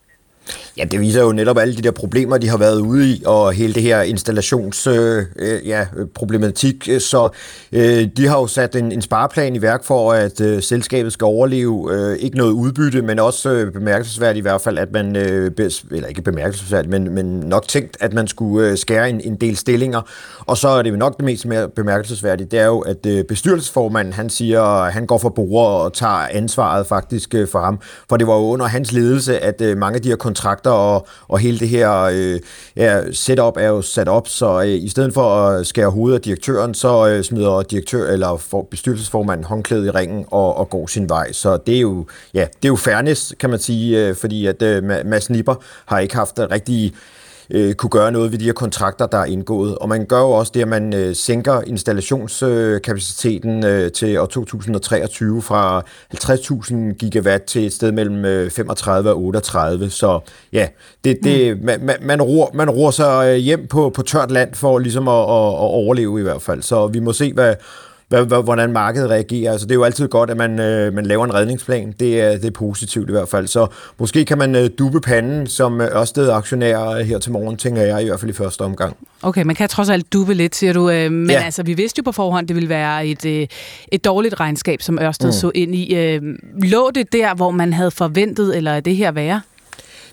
Ja, 0.77 0.83
det 0.83 0.99
viser 0.99 1.21
jo 1.21 1.31
netop 1.31 1.57
alle 1.57 1.75
de 1.75 1.81
der 1.81 1.91
problemer, 1.91 2.37
de 2.37 2.49
har 2.49 2.57
været 2.57 2.79
ude 2.79 3.09
i, 3.09 3.23
og 3.25 3.53
hele 3.53 3.73
det 3.73 3.83
her 3.83 4.01
installationsproblematik. 4.01 5.37
Øh, 5.39 5.55
øh, 5.55 5.67
ja, 5.67 5.85
problematik. 6.15 6.89
Så 6.99 7.29
øh, 7.71 8.07
de 8.17 8.27
har 8.27 8.39
jo 8.39 8.47
sat 8.47 8.75
en, 8.75 8.91
en 8.91 9.01
spareplan 9.01 9.55
i 9.55 9.61
værk 9.61 9.83
for, 9.83 10.13
at 10.13 10.41
øh, 10.41 10.63
selskabet 10.63 11.13
skal 11.13 11.25
overleve. 11.25 11.93
Øh, 11.93 12.17
ikke 12.17 12.37
noget 12.37 12.51
udbytte, 12.51 13.01
men 13.01 13.19
også 13.19 13.49
øh, 13.49 13.73
bemærkelsesværdigt 13.73 14.37
i 14.37 14.41
hvert 14.41 14.61
fald, 14.61 14.77
at 14.77 14.91
man, 14.91 15.15
øh, 15.15 15.51
eller 15.91 16.07
ikke 16.07 16.21
bemærkelsesværdigt, 16.21 16.91
men, 16.91 17.15
men 17.15 17.25
nok 17.25 17.67
tænkt, 17.67 17.97
at 17.99 18.13
man 18.13 18.27
skulle 18.27 18.69
øh, 18.69 18.77
skære 18.77 19.09
en, 19.09 19.21
en 19.21 19.35
del 19.35 19.57
stillinger. 19.57 20.01
Og 20.39 20.57
så 20.57 20.67
er 20.67 20.81
det 20.81 20.97
nok 20.97 21.17
det 21.17 21.25
mest 21.25 21.45
mere 21.45 21.69
bemærkelsesværdige, 21.69 22.47
det 22.51 22.59
er 22.59 22.65
jo, 22.65 22.79
at 22.79 23.05
øh, 23.05 23.23
bestyrelsesformanden, 23.23 24.13
han 24.13 24.29
siger, 24.29 24.89
han 24.89 25.05
går 25.05 25.17
for 25.17 25.29
bordet 25.29 25.81
og 25.81 25.93
tager 25.93 26.27
ansvaret 26.31 26.87
faktisk 26.87 27.35
øh, 27.35 27.47
for 27.47 27.59
ham. 27.59 27.79
For 28.09 28.17
det 28.17 28.27
var 28.27 28.33
jo 28.33 28.41
under 28.41 28.65
hans 28.65 28.91
ledelse, 28.91 29.39
at 29.39 29.61
øh, 29.61 29.77
mange 29.77 29.95
af 29.95 30.01
de 30.01 30.09
her 30.09 30.15
kontrakter 30.37 30.71
og, 30.71 31.07
og 31.27 31.39
hele 31.39 31.59
det 31.59 31.69
her 31.69 32.01
øh, 32.01 32.39
ja, 32.75 33.11
setup 33.11 33.57
er 33.57 33.67
jo 33.67 33.81
sat 33.81 34.07
op, 34.07 34.27
så 34.27 34.61
øh, 34.61 34.67
i 34.67 34.89
stedet 34.89 35.13
for 35.13 35.47
at 35.47 35.67
skære 35.67 35.89
hovedet 35.89 36.15
af 36.15 36.21
direktøren, 36.21 36.73
så 36.73 37.07
øh, 37.07 37.23
smider 37.23 37.61
direktør 37.61 38.07
eller 38.11 38.37
for, 38.37 38.67
bestyrelsesformanden 38.71 39.43
håndklædet 39.43 39.85
i 39.85 39.89
ringen 39.89 40.25
og, 40.31 40.57
og 40.57 40.69
går 40.69 40.87
sin 40.87 41.09
vej. 41.09 41.31
Så 41.31 41.57
det 41.57 41.75
er 41.75 41.79
jo, 41.79 42.05
ja, 42.33 42.39
det 42.39 42.65
er 42.65 42.69
jo 42.69 42.75
fairness, 42.75 43.33
kan 43.39 43.49
man 43.49 43.59
sige, 43.59 44.07
øh, 44.07 44.15
fordi 44.15 44.45
at 44.45 44.61
øh, 44.61 44.83
Mads 44.83 45.29
Nipper 45.29 45.55
har 45.85 45.99
ikke 45.99 46.15
haft 46.15 46.39
rigtig 46.39 46.93
øh, 47.49 47.73
kunne 47.73 47.89
gøre 47.89 48.11
noget 48.11 48.31
ved 48.31 48.39
de 48.39 48.45
her 48.45 48.53
kontrakter, 48.53 49.05
der 49.05 49.17
er 49.17 49.25
indgået. 49.25 49.77
Og 49.77 49.89
man 49.89 50.05
gør 50.05 50.19
jo 50.19 50.29
også 50.29 50.51
det, 50.55 50.61
at 50.61 50.67
man 50.67 50.93
øh, 50.93 51.15
sænker 51.15 51.61
installationskapaciteten 51.61 53.65
øh, 53.65 53.91
til 53.91 54.19
år 54.19 54.25
2023 54.25 55.41
fra 55.41 55.83
50.000 56.13 56.93
gigawatt 56.93 57.43
til 57.43 57.65
et 57.65 57.73
sted 57.73 57.91
mellem 57.91 58.25
øh, 58.25 58.51
35 58.51 59.09
og 59.09 59.21
38. 59.21 59.89
Så 59.89 60.19
ja, 60.53 60.67
det, 61.03 61.17
det, 61.23 61.57
mm. 61.57 61.65
man, 61.65 61.95
man, 62.01 62.21
roer, 62.21 62.47
man 62.53 62.69
roer 62.69 62.91
sig 62.91 63.37
hjem 63.37 63.67
på, 63.67 63.89
på 63.89 64.01
tørt 64.01 64.31
land 64.31 64.53
for 64.53 64.79
ligesom 64.79 65.07
at, 65.07 65.13
at, 65.13 65.19
at 65.19 65.69
overleve 65.77 66.19
i 66.19 66.23
hvert 66.23 66.41
fald. 66.41 66.61
Så 66.61 66.87
vi 66.87 66.99
må 66.99 67.13
se, 67.13 67.33
hvad, 67.33 67.55
hvordan 68.09 68.71
markedet 68.71 69.09
reagerer. 69.09 69.51
Altså, 69.51 69.67
det 69.67 69.71
er 69.71 69.75
jo 69.75 69.83
altid 69.83 70.07
godt, 70.07 70.29
at 70.29 70.37
man, 70.37 70.59
øh, 70.59 70.93
man 70.93 71.05
laver 71.05 71.25
en 71.25 71.33
redningsplan. 71.33 71.93
Det 71.99 72.21
er, 72.21 72.31
det 72.31 72.45
er 72.45 72.51
positivt 72.51 73.09
i 73.09 73.11
hvert 73.11 73.29
fald. 73.29 73.47
Så 73.47 73.67
måske 73.97 74.25
kan 74.25 74.37
man 74.37 74.55
øh, 74.55 74.69
duppe 74.79 75.01
panden 75.01 75.47
som 75.47 75.81
øh, 75.81 75.87
Ørsted-aktionær 75.87 77.03
her 77.03 77.19
til 77.19 77.31
morgen, 77.31 77.57
tænker 77.57 77.81
jeg 77.81 78.01
i 78.01 78.05
hvert 78.05 78.19
fald 78.19 78.31
i 78.31 78.33
første 78.33 78.61
omgang. 78.61 78.97
Okay, 79.21 79.43
man 79.43 79.55
kan 79.55 79.69
trods 79.69 79.89
alt 79.89 80.13
duppe 80.13 80.33
lidt, 80.33 80.55
siger 80.55 80.73
du. 80.73 80.89
Øh, 80.89 81.11
men 81.11 81.29
ja. 81.29 81.41
altså, 81.41 81.63
vi 81.63 81.73
vidste 81.73 81.99
jo 81.99 82.03
på 82.03 82.11
forhånd, 82.11 82.47
det 82.47 82.55
ville 82.55 82.69
være 82.69 83.07
et, 83.07 83.25
øh, 83.25 83.47
et 83.91 84.05
dårligt 84.05 84.39
regnskab, 84.39 84.81
som 84.81 84.99
Ørsted 84.99 85.27
mm. 85.27 85.33
så 85.33 85.51
ind 85.55 85.75
i. 85.75 85.95
Øh, 85.95 86.21
lå 86.63 86.91
det 86.95 87.13
der, 87.13 87.35
hvor 87.35 87.51
man 87.51 87.73
havde 87.73 87.91
forventet, 87.91 88.57
eller 88.57 88.71
er 88.71 88.79
det 88.79 88.95
her 88.95 89.11
værre? 89.11 89.41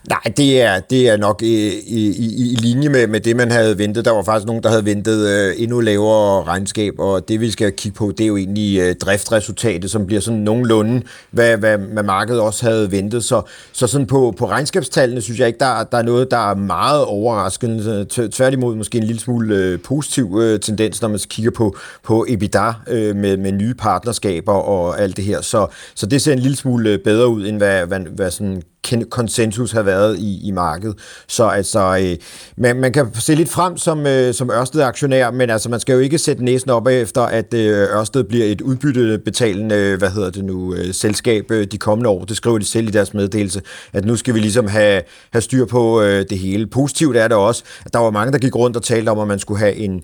Nej, 0.09 0.32
det 0.36 0.62
er, 0.62 0.81
det 0.81 1.09
er 1.09 1.16
nok 1.16 1.43
øh, 1.43 1.48
i, 1.48 1.72
i, 1.86 2.14
i, 2.16 2.52
i 2.52 2.55
linje 2.55 2.89
med, 2.89 3.06
med 3.06 3.20
det, 3.20 3.36
man 3.36 3.51
havde 3.51 3.78
ventet. 3.78 4.05
Der 4.05 4.10
var 4.10 4.22
faktisk 4.22 4.47
nogen, 4.47 4.62
der 4.62 4.68
havde 4.68 4.85
ventet 4.85 5.28
øh, 5.28 5.55
endnu 5.59 5.81
lavere 5.81 6.44
regnskab, 6.44 6.94
og 6.98 7.28
det 7.28 7.40
vi 7.40 7.51
skal 7.51 7.72
kigge 7.72 7.97
på, 7.97 8.12
det 8.18 8.24
er 8.24 8.28
jo 8.28 8.36
egentlig 8.36 8.81
øh, 8.81 8.94
driftresultatet, 8.94 9.90
som 9.90 10.06
bliver 10.06 10.20
sådan 10.20 10.40
nogenlunde, 10.40 11.02
hvad, 11.31 11.56
hvad, 11.56 11.78
hvad 11.78 12.02
markedet 12.02 12.40
også 12.40 12.64
havde 12.66 12.93
ventet. 12.93 13.24
Så, 13.24 13.43
så 13.72 13.86
sådan 13.86 14.06
på, 14.06 14.35
på 14.39 14.47
regnskabstallene 14.47 15.20
synes 15.20 15.40
jeg 15.40 15.47
ikke, 15.47 15.59
der, 15.59 15.85
der 15.85 15.98
er 15.98 16.02
noget, 16.02 16.31
der 16.31 16.51
er 16.51 16.55
meget 16.55 17.05
overraskende. 17.05 18.06
Tværtimod 18.32 18.76
måske 18.76 18.98
en 18.98 19.05
lille 19.05 19.20
smule 19.20 19.56
øh, 19.56 19.81
positiv 19.81 20.39
øh, 20.40 20.60
tendens, 20.60 21.02
når 21.02 21.09
man 21.09 21.18
kigger 21.28 21.51
på, 21.51 21.76
på 22.02 22.26
EBITDA 22.28 22.72
øh, 22.89 23.16
med, 23.16 23.36
med 23.36 23.52
nye 23.52 23.74
partnerskaber 23.74 24.52
og 24.52 25.01
alt 25.01 25.16
det 25.16 25.24
her. 25.24 25.40
Så, 25.40 25.66
så 25.94 26.06
det 26.06 26.22
ser 26.22 26.32
en 26.32 26.39
lille 26.39 26.56
smule 26.56 26.90
øh, 26.90 26.98
bedre 26.98 27.28
ud, 27.28 27.47
end 27.47 27.56
hvad, 27.56 27.86
hvad, 27.86 28.01
hvad 28.01 28.31
sådan 28.31 28.62
konsensus 29.11 29.73
har 29.73 29.82
været 29.82 30.19
i, 30.19 30.48
i 30.48 30.51
markedet. 30.51 30.98
Så 31.28 31.44
altså, 31.44 31.98
øh, 32.02 32.16
man, 32.56 32.77
man 32.77 32.93
kan 32.93 33.06
se 33.15 33.35
lidt 33.35 33.48
frem 33.48 33.77
som, 33.77 34.06
øh, 34.06 34.35
som 34.35 34.51
Ørsted-aktionær, 34.51 35.31
men 35.31 35.51
altså, 35.51 35.69
man 35.69 35.81
skal 35.81 35.93
jo 35.93 35.98
ikke 35.98 36.19
sætte 36.19 36.44
næsen 36.44 36.70
op 36.70 36.86
efter, 36.86 37.23
at 37.23 37.55
øh, 37.55 37.98
Ørsted 37.98 38.24
bliver 38.24 38.47
et 38.47 38.61
udbyttebetalende, 38.61 39.74
øh, 39.74 39.98
hvad 39.98 40.11
hedder 40.11 40.31
det 40.31 40.44
nu, 40.44 40.74
øh, 40.74 40.94
selskab 40.94 41.51
øh, 41.51 41.66
de 41.66 41.78
kommende 41.78 42.11
år. 42.11 42.24
Det 42.24 42.36
skriver 42.36 42.59
de 42.59 42.65
selv 42.65 42.89
i 42.89 42.90
deres 42.90 43.15
meddelelse, 43.15 43.62
at 43.93 44.05
nu 44.05 44.16
skal 44.16 44.35
vi 44.35 44.40
ligesom 44.40 44.66
have, 44.66 45.02
have 45.32 45.43
styr 45.43 45.65
på 45.65 46.02
øh, 46.02 46.24
det 46.31 46.39
hele. 46.39 46.66
Positivt 46.66 47.16
er 47.16 47.28
det 47.28 47.36
også, 47.36 47.62
at 47.86 47.93
der 47.93 47.98
var 47.98 48.11
mange, 48.11 48.32
der 48.32 48.39
gik 48.39 48.56
rundt 48.56 48.77
og 48.77 48.82
talte 48.82 49.09
om, 49.09 49.19
at 49.19 49.28
man 49.28 49.39
skulle 49.39 49.61
have 49.61 49.74
en 49.74 50.02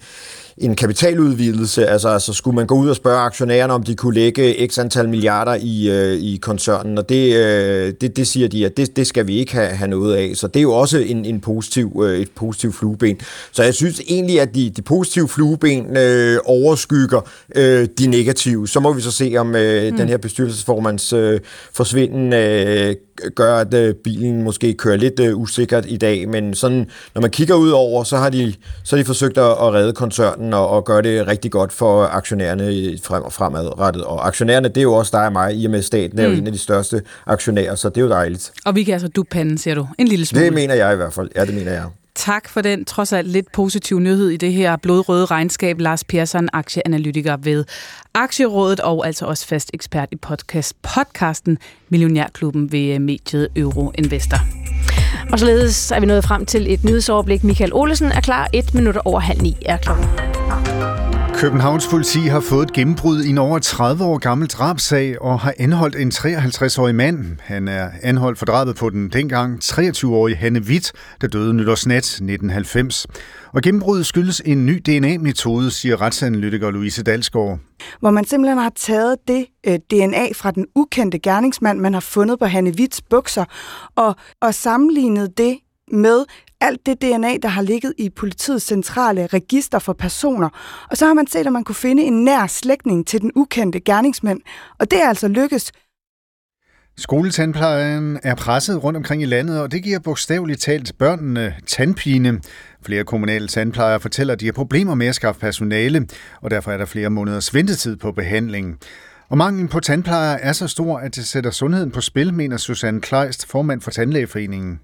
en 0.60 0.76
kapitaludvidelse, 0.76 1.86
altså, 1.86 2.08
altså 2.08 2.32
skulle 2.32 2.54
man 2.54 2.66
gå 2.66 2.74
ud 2.74 2.88
og 2.88 2.96
spørge 2.96 3.18
aktionærerne, 3.18 3.72
om 3.72 3.82
de 3.82 3.94
kunne 3.94 4.14
lægge 4.14 4.68
x 4.68 4.78
antal 4.78 5.08
milliarder 5.08 5.54
i, 5.60 5.90
øh, 5.90 6.12
i 6.12 6.36
koncernen, 6.42 6.98
og 6.98 7.08
det, 7.08 7.36
øh, 7.36 7.92
det, 8.00 8.16
det 8.16 8.26
siger 8.26 8.48
de, 8.48 8.66
at 8.66 8.76
det, 8.76 8.96
det 8.96 9.06
skal 9.06 9.26
vi 9.26 9.36
ikke 9.38 9.52
have, 9.52 9.68
have 9.68 9.90
noget 9.90 10.16
af. 10.16 10.32
Så 10.34 10.46
det 10.46 10.56
er 10.56 10.62
jo 10.62 10.72
også 10.72 10.98
en, 10.98 11.24
en 11.24 11.40
positiv, 11.40 12.02
øh, 12.04 12.20
et 12.20 12.30
positivt 12.30 12.74
flueben. 12.74 13.18
Så 13.52 13.62
jeg 13.62 13.74
synes 13.74 14.00
egentlig, 14.08 14.40
at 14.40 14.54
de, 14.54 14.70
de 14.70 14.82
positive 14.82 15.28
flueben 15.28 15.96
øh, 15.96 16.38
overskygger 16.44 17.20
øh, 17.56 17.88
de 17.98 18.06
negative. 18.06 18.68
Så 18.68 18.80
må 18.80 18.92
vi 18.92 19.00
så 19.00 19.10
se, 19.10 19.34
om 19.38 19.56
øh, 19.56 19.90
mm. 19.90 19.96
den 19.96 20.08
her 20.08 20.16
bestyrelsesformands 20.16 21.12
øh, 21.12 21.40
forsvinden 21.72 22.32
øh, 22.32 22.94
gør, 23.34 23.56
at 23.56 23.74
øh, 23.74 23.94
bilen 23.94 24.42
måske 24.42 24.74
kører 24.74 24.96
lidt 24.96 25.20
øh, 25.20 25.38
usikkert 25.38 25.84
i 25.88 25.96
dag, 25.96 26.28
men 26.28 26.54
sådan, 26.54 26.86
når 27.14 27.20
man 27.20 27.30
kigger 27.30 27.54
ud 27.54 27.70
over, 27.70 28.04
så 28.04 28.16
har 28.16 28.30
de, 28.30 28.54
så 28.84 28.96
har 28.96 29.02
de 29.02 29.06
forsøgt 29.06 29.38
at, 29.38 29.44
at 29.44 29.72
redde 29.72 29.92
koncernen 29.92 30.54
og, 30.54 30.68
og 30.68 30.84
gøre 30.84 31.02
det 31.02 31.26
rigtig 31.26 31.50
godt 31.50 31.72
for 31.72 32.04
aktionærerne 32.04 32.98
frem 33.02 33.22
og 33.22 33.32
fremadrettet. 33.32 34.04
Og 34.04 34.26
aktionærerne, 34.26 34.68
det 34.68 34.76
er 34.76 34.82
jo 34.82 34.94
også 34.94 35.10
dig 35.12 35.26
og 35.26 35.32
mig, 35.32 35.56
i 35.56 35.64
og 35.64 35.70
med 35.70 35.82
staten 35.82 36.18
er 36.18 36.24
jo 36.24 36.30
mm. 36.30 36.38
en 36.38 36.46
af 36.46 36.52
de 36.52 36.58
største 36.58 37.02
aktionærer, 37.26 37.74
så 37.74 37.88
det 37.88 37.96
er 37.96 38.00
jo 38.00 38.08
dejligt. 38.08 38.52
Og 38.64 38.74
vi 38.74 38.82
kan 38.82 38.92
altså 38.92 39.08
du 39.08 39.22
panden, 39.22 39.58
siger 39.58 39.74
du, 39.74 39.86
en 39.98 40.08
lille 40.08 40.26
smule. 40.26 40.44
Det 40.44 40.52
mener 40.52 40.74
jeg 40.74 40.92
i 40.92 40.96
hvert 40.96 41.12
fald. 41.12 41.28
Ja, 41.36 41.44
det 41.44 41.54
mener 41.54 41.72
jeg. 41.72 41.84
Tak 42.14 42.48
for 42.48 42.60
den 42.60 42.84
trods 42.84 43.12
alt 43.12 43.28
lidt 43.28 43.52
positive 43.52 44.00
nyhed 44.00 44.28
i 44.28 44.36
det 44.36 44.52
her 44.52 44.76
blodrøde 44.76 45.24
regnskab. 45.24 45.80
Lars 45.80 46.04
Persson, 46.04 46.48
aktieanalytiker 46.52 47.36
ved 47.36 47.64
Aktierådet 48.14 48.80
og 48.80 49.06
altså 49.06 49.26
også 49.26 49.46
fast 49.46 49.70
ekspert 49.74 50.08
i 50.12 50.16
podcast, 50.16 50.74
podcasten 50.82 51.58
Millionærklubben 51.88 52.72
ved 52.72 52.94
øh, 52.94 53.00
mediet 53.00 53.48
Euroinvestor. 53.56 54.38
Og 55.32 55.38
således 55.38 55.90
er 55.90 56.00
vi 56.00 56.06
nået 56.06 56.24
frem 56.24 56.46
til 56.46 56.72
et 56.72 56.84
nyhedsoverblik. 56.84 57.44
Michael 57.44 57.74
Olesen 57.74 58.12
er 58.12 58.20
klar. 58.20 58.48
Et 58.52 58.74
minut 58.74 58.96
over 59.04 59.20
halv 59.20 59.42
ni 59.42 59.56
er 59.66 59.76
klokken. 59.76 60.06
Københavns 61.40 61.88
politi 61.88 62.18
har 62.18 62.40
fået 62.40 62.62
et 62.62 62.72
gennembrud 62.72 63.22
i 63.22 63.30
en 63.30 63.38
over 63.38 63.58
30 63.58 64.04
år 64.04 64.18
gammel 64.18 64.48
drabsag 64.48 65.22
og 65.22 65.40
har 65.40 65.54
anholdt 65.58 65.96
en 65.96 66.12
53-årig 66.14 66.94
mand. 66.94 67.36
Han 67.40 67.68
er 67.68 67.90
anholdt 68.02 68.38
for 68.38 68.46
drabet 68.46 68.76
på 68.76 68.90
den 68.90 69.08
dengang 69.08 69.58
23-årige 69.64 70.36
Hanne 70.36 70.60
Witt, 70.60 70.92
der 71.20 71.28
døde 71.28 71.54
nytårsnat 71.54 71.96
1990. 71.96 73.06
Og 73.52 73.62
gennembruddet 73.62 74.06
skyldes 74.06 74.42
en 74.44 74.66
ny 74.66 74.82
DNA-metode, 74.86 75.70
siger 75.70 76.00
retsanalytiker 76.00 76.70
Louise 76.70 77.02
Dalsgaard. 77.02 77.58
Hvor 78.00 78.10
man 78.10 78.24
simpelthen 78.24 78.58
har 78.58 78.72
taget 78.76 79.16
det 79.28 79.46
øh, 79.66 79.78
DNA 79.90 80.32
fra 80.34 80.50
den 80.50 80.66
ukendte 80.74 81.18
gerningsmand, 81.18 81.78
man 81.78 81.92
har 81.94 82.00
fundet 82.00 82.38
på 82.38 82.44
Hanne 82.44 82.72
Witts 82.78 83.02
bukser, 83.02 83.44
og, 83.96 84.14
og 84.40 84.54
sammenlignet 84.54 85.38
det 85.38 85.58
med 85.92 86.24
alt 86.60 86.86
det 86.86 87.02
DNA, 87.02 87.36
der 87.42 87.48
har 87.48 87.62
ligget 87.62 87.94
i 87.98 88.10
politiets 88.10 88.66
centrale 88.66 89.26
register 89.26 89.78
for 89.78 89.92
personer. 89.92 90.48
Og 90.90 90.96
så 90.96 91.06
har 91.06 91.14
man 91.14 91.26
set, 91.26 91.46
at 91.46 91.52
man 91.52 91.64
kunne 91.64 91.74
finde 91.74 92.02
en 92.02 92.24
nær 92.24 92.46
slægtning 92.46 93.06
til 93.06 93.20
den 93.20 93.32
ukendte 93.34 93.80
gerningsmand. 93.80 94.40
Og 94.78 94.90
det 94.90 95.02
er 95.02 95.08
altså 95.08 95.28
lykkes. 95.28 95.72
Skoletandplejen 96.98 98.18
er 98.22 98.34
presset 98.34 98.84
rundt 98.84 98.96
omkring 98.96 99.22
i 99.22 99.24
landet, 99.24 99.60
og 99.60 99.72
det 99.72 99.82
giver 99.82 99.98
bogstaveligt 99.98 100.60
talt 100.60 100.92
børnene 100.98 101.54
tandpine. 101.66 102.40
Flere 102.86 103.04
kommunale 103.04 103.48
tandplejere 103.48 104.00
fortæller, 104.00 104.34
at 104.34 104.40
de 104.40 104.46
har 104.46 104.52
problemer 104.52 104.94
med 104.94 105.06
at 105.06 105.14
skaffe 105.14 105.40
personale, 105.40 106.06
og 106.42 106.50
derfor 106.50 106.72
er 106.72 106.76
der 106.76 106.84
flere 106.84 107.10
måneders 107.10 107.54
ventetid 107.54 107.96
på 107.96 108.12
behandling. 108.12 108.78
Og 109.28 109.38
manglen 109.38 109.68
på 109.68 109.80
tandplejere 109.80 110.40
er 110.40 110.52
så 110.52 110.68
stor, 110.68 110.98
at 110.98 111.16
det 111.16 111.26
sætter 111.26 111.50
sundheden 111.50 111.90
på 111.90 112.00
spil, 112.00 112.34
mener 112.34 112.56
Susanne 112.56 113.00
Kleist, 113.00 113.46
formand 113.46 113.80
for 113.80 113.90
Tandlægeforeningen. 113.90 114.80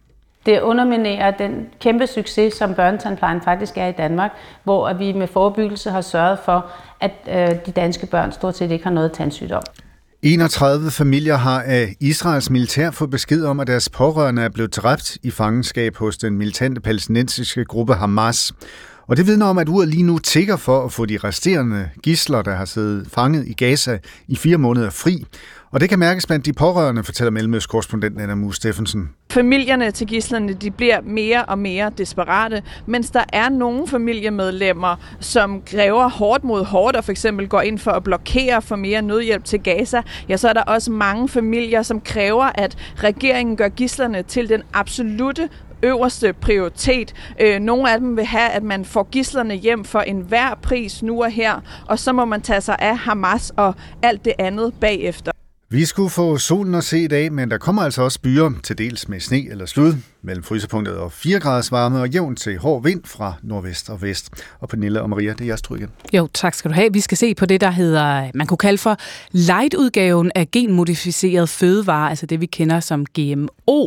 Det 0.46 0.60
underminerer 0.60 1.30
den 1.30 1.66
kæmpe 1.80 2.06
succes, 2.06 2.54
som 2.54 2.74
børnetandplejen 2.74 3.40
faktisk 3.44 3.72
er 3.76 3.86
i 3.86 3.92
Danmark, 3.92 4.30
hvor 4.64 4.92
vi 4.92 5.12
med 5.12 5.26
forebyggelse 5.26 5.90
har 5.90 6.00
sørget 6.00 6.38
for, 6.44 6.66
at 7.00 7.12
øh, 7.28 7.66
de 7.66 7.72
danske 7.72 8.06
børn 8.06 8.32
stort 8.32 8.56
set 8.56 8.70
ikke 8.70 8.84
har 8.84 8.92
noget 8.92 9.12
tandsygdom. 9.12 9.62
31 10.22 10.90
familier 10.90 11.36
har 11.36 11.62
af 11.62 11.94
Israels 12.00 12.50
militær 12.50 12.90
fået 12.90 13.10
besked 13.10 13.44
om, 13.44 13.60
at 13.60 13.66
deres 13.66 13.88
pårørende 13.88 14.42
er 14.42 14.48
blevet 14.48 14.76
dræbt 14.76 15.18
i 15.22 15.30
fangenskab 15.30 15.96
hos 15.96 16.18
den 16.18 16.38
militante 16.38 16.80
palæstinensiske 16.80 17.64
gruppe 17.64 17.94
Hamas. 17.94 18.52
Og 19.08 19.16
det 19.16 19.26
vidner 19.26 19.46
om, 19.46 19.58
at 19.58 19.68
uret 19.68 19.88
lige 19.88 20.02
nu 20.02 20.18
tigger 20.18 20.56
for 20.56 20.84
at 20.84 20.92
få 20.92 21.06
de 21.06 21.18
resterende 21.24 21.88
gisler, 22.02 22.42
der 22.42 22.54
har 22.54 22.64
siddet 22.64 23.06
fanget 23.12 23.48
i 23.48 23.52
Gaza 23.52 23.98
i 24.28 24.36
fire 24.36 24.58
måneder 24.58 24.90
fri. 24.90 25.24
Og 25.76 25.80
det 25.80 25.88
kan 25.88 25.98
mærkes 25.98 26.26
blandt 26.26 26.46
de 26.46 26.52
pårørende, 26.52 27.04
fortæller 27.04 27.30
Mellemøst-korrespondent 27.30 28.20
Anna 28.20 28.34
Mus 28.34 28.56
Steffensen. 28.56 29.10
Familierne 29.30 29.90
til 29.90 30.06
gislerne 30.06 30.52
de 30.52 30.70
bliver 30.70 31.00
mere 31.00 31.44
og 31.44 31.58
mere 31.58 31.90
desperate, 31.98 32.62
mens 32.86 33.10
der 33.10 33.24
er 33.32 33.48
nogle 33.48 33.88
familiemedlemmer, 33.88 34.96
som 35.20 35.62
kræver 35.62 36.08
hårdt 36.08 36.44
mod 36.44 36.64
hårdt 36.64 36.96
og 36.96 37.04
for 37.04 37.12
eksempel 37.12 37.48
går 37.48 37.60
ind 37.60 37.78
for 37.78 37.90
at 37.90 38.04
blokere 38.04 38.62
for 38.62 38.76
mere 38.76 39.02
nødhjælp 39.02 39.44
til 39.44 39.60
Gaza, 39.60 40.02
ja, 40.28 40.36
så 40.36 40.48
er 40.48 40.52
der 40.52 40.62
også 40.62 40.90
mange 40.90 41.28
familier, 41.28 41.82
som 41.82 42.00
kræver, 42.00 42.50
at 42.54 42.76
regeringen 42.96 43.56
gør 43.56 43.68
gislerne 43.68 44.22
til 44.22 44.48
den 44.48 44.62
absolute 44.72 45.48
øverste 45.82 46.32
prioritet. 46.32 47.14
Øh, 47.40 47.60
nogle 47.60 47.92
af 47.92 47.98
dem 47.98 48.16
vil 48.16 48.24
have, 48.24 48.50
at 48.50 48.62
man 48.62 48.84
får 48.84 49.08
gislerne 49.12 49.54
hjem 49.54 49.84
for 49.84 50.00
enhver 50.00 50.58
pris 50.62 51.02
nu 51.02 51.22
og 51.22 51.30
her, 51.30 51.60
og 51.86 51.98
så 51.98 52.12
må 52.12 52.24
man 52.24 52.40
tage 52.40 52.60
sig 52.60 52.76
af 52.78 52.98
Hamas 52.98 53.52
og 53.56 53.74
alt 54.02 54.24
det 54.24 54.32
andet 54.38 54.74
bagefter. 54.80 55.32
Vi 55.70 55.84
skulle 55.84 56.10
få 56.10 56.38
solen 56.38 56.74
at 56.74 56.84
se 56.84 56.98
i 56.98 57.06
dag, 57.06 57.32
men 57.32 57.50
der 57.50 57.58
kommer 57.58 57.82
altså 57.82 58.02
også 58.02 58.20
byer, 58.20 58.50
til 58.62 58.78
dels 58.78 59.08
med 59.08 59.20
sne 59.20 59.50
eller 59.50 59.66
slud, 59.66 59.94
mellem 60.22 60.44
frysepunktet 60.44 60.96
og 60.96 61.12
4 61.12 61.40
graders 61.40 61.72
varme 61.72 62.00
og 62.00 62.08
jævn 62.08 62.36
til 62.36 62.58
hård 62.58 62.82
vind 62.82 63.02
fra 63.04 63.34
nordvest 63.42 63.90
og 63.90 64.02
vest. 64.02 64.30
Og 64.60 64.68
Pernille 64.68 65.02
og 65.02 65.10
Maria, 65.10 65.32
det 65.32 65.40
er 65.40 65.44
jeres 65.44 65.62
tur 65.62 65.76
igen. 65.76 65.88
Jo, 66.12 66.28
tak 66.34 66.54
skal 66.54 66.70
du 66.70 66.74
have. 66.74 66.92
Vi 66.92 67.00
skal 67.00 67.18
se 67.18 67.34
på 67.34 67.46
det, 67.46 67.60
der 67.60 67.70
hedder, 67.70 68.30
man 68.34 68.46
kunne 68.46 68.58
kalde 68.58 68.78
for 68.78 68.96
light-udgaven 69.32 70.32
af 70.34 70.50
genmodificeret 70.50 71.48
fødevare, 71.48 72.10
altså 72.10 72.26
det 72.26 72.40
vi 72.40 72.46
kender 72.46 72.80
som 72.80 73.06
GMO. 73.06 73.86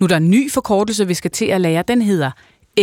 Nu 0.00 0.04
er 0.04 0.08
der 0.08 0.16
en 0.16 0.30
ny 0.30 0.50
forkortelse, 0.50 1.06
vi 1.06 1.14
skal 1.14 1.30
til 1.30 1.44
at 1.44 1.60
lære. 1.60 1.84
Den 1.88 2.02
hedder 2.02 2.30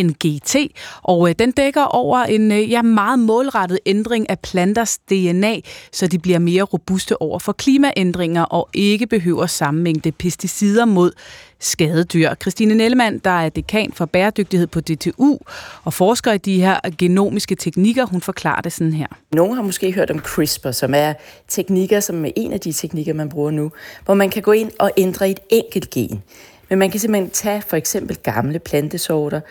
NGT, 0.04 0.56
og 1.04 1.30
øh, 1.30 1.36
den 1.40 1.52
dækker 1.52 1.84
over 1.84 2.20
en 2.20 2.52
øh, 2.52 2.72
ja, 2.72 2.82
meget 2.82 3.20
målrettet 3.20 3.80
ændring 3.86 4.30
af 4.30 4.40
planters 4.40 4.98
DNA, 4.98 5.56
så 5.92 6.08
de 6.08 6.20
bliver 6.20 6.40
mere 6.40 6.64
robuste 6.64 7.22
over 7.22 7.40
for 7.40 7.52
klimaændringer 7.52 8.44
og 8.44 8.70
ikke 8.74 9.08
behøver 9.08 9.46
samme 9.46 9.82
mængde 9.82 10.12
pesticider 10.12 10.86
mod 10.86 11.12
skadedyr. 11.60 12.34
Christine 12.42 12.76
Nellemann, 12.76 13.20
der 13.20 13.30
er 13.30 13.50
dekan 13.50 13.92
for 13.94 14.06
bæredygtighed 14.06 14.68
på 14.68 14.82
DTU 14.82 15.38
og 15.84 15.94
forsker 15.94 16.32
i 16.32 16.38
de 16.38 16.62
her 16.62 16.80
genomiske 16.98 17.56
teknikker, 17.56 18.06
hun 18.06 18.22
forklarer 18.22 18.62
det 18.62 18.74
sådan 18.74 18.94
her. 18.94 19.08
Nogle 19.32 19.56
har 19.56 19.62
måske 19.62 19.92
hørt 19.92 20.12
om 20.12 20.20
CRISPR, 20.20 20.72
som 20.72 20.94
er 20.94 21.14
teknikker, 21.48 22.00
som 22.00 22.26
er 22.26 22.32
en 22.36 22.54
af 22.54 22.60
de 22.60 22.72
teknikker, 22.72 23.14
man 23.14 23.30
bruger 23.30 23.52
nu, 23.52 23.72
hvor 24.06 24.14
man 24.14 24.30
kan 24.30 24.42
gå 24.42 24.52
ind 24.52 24.72
og 24.80 24.92
ændre 24.98 25.30
et 25.30 25.40
enkelt 25.50 25.90
gen. 25.90 26.24
Men 26.70 26.80
man 26.80 26.92
kan 26.92 27.00
simpelthen 27.00 27.30
tage 27.30 27.62
for 27.62 27.78
eksempel 27.78 28.18
gamle 28.18 28.60
plantesorter 28.60 29.42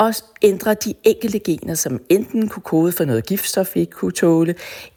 og 0.00 0.14
ændre 0.42 0.74
de 0.74 0.94
enkelte 1.04 1.38
gener, 1.38 1.74
som 1.74 2.00
enten 2.08 2.48
kunne 2.48 2.62
kode 2.62 2.92
for 2.92 3.04
noget 3.04 3.26
giftstof, 3.26 3.74
vi 3.74 3.80
ikke 3.80 3.92
kunne 3.92 4.12
tåle, 4.12 4.54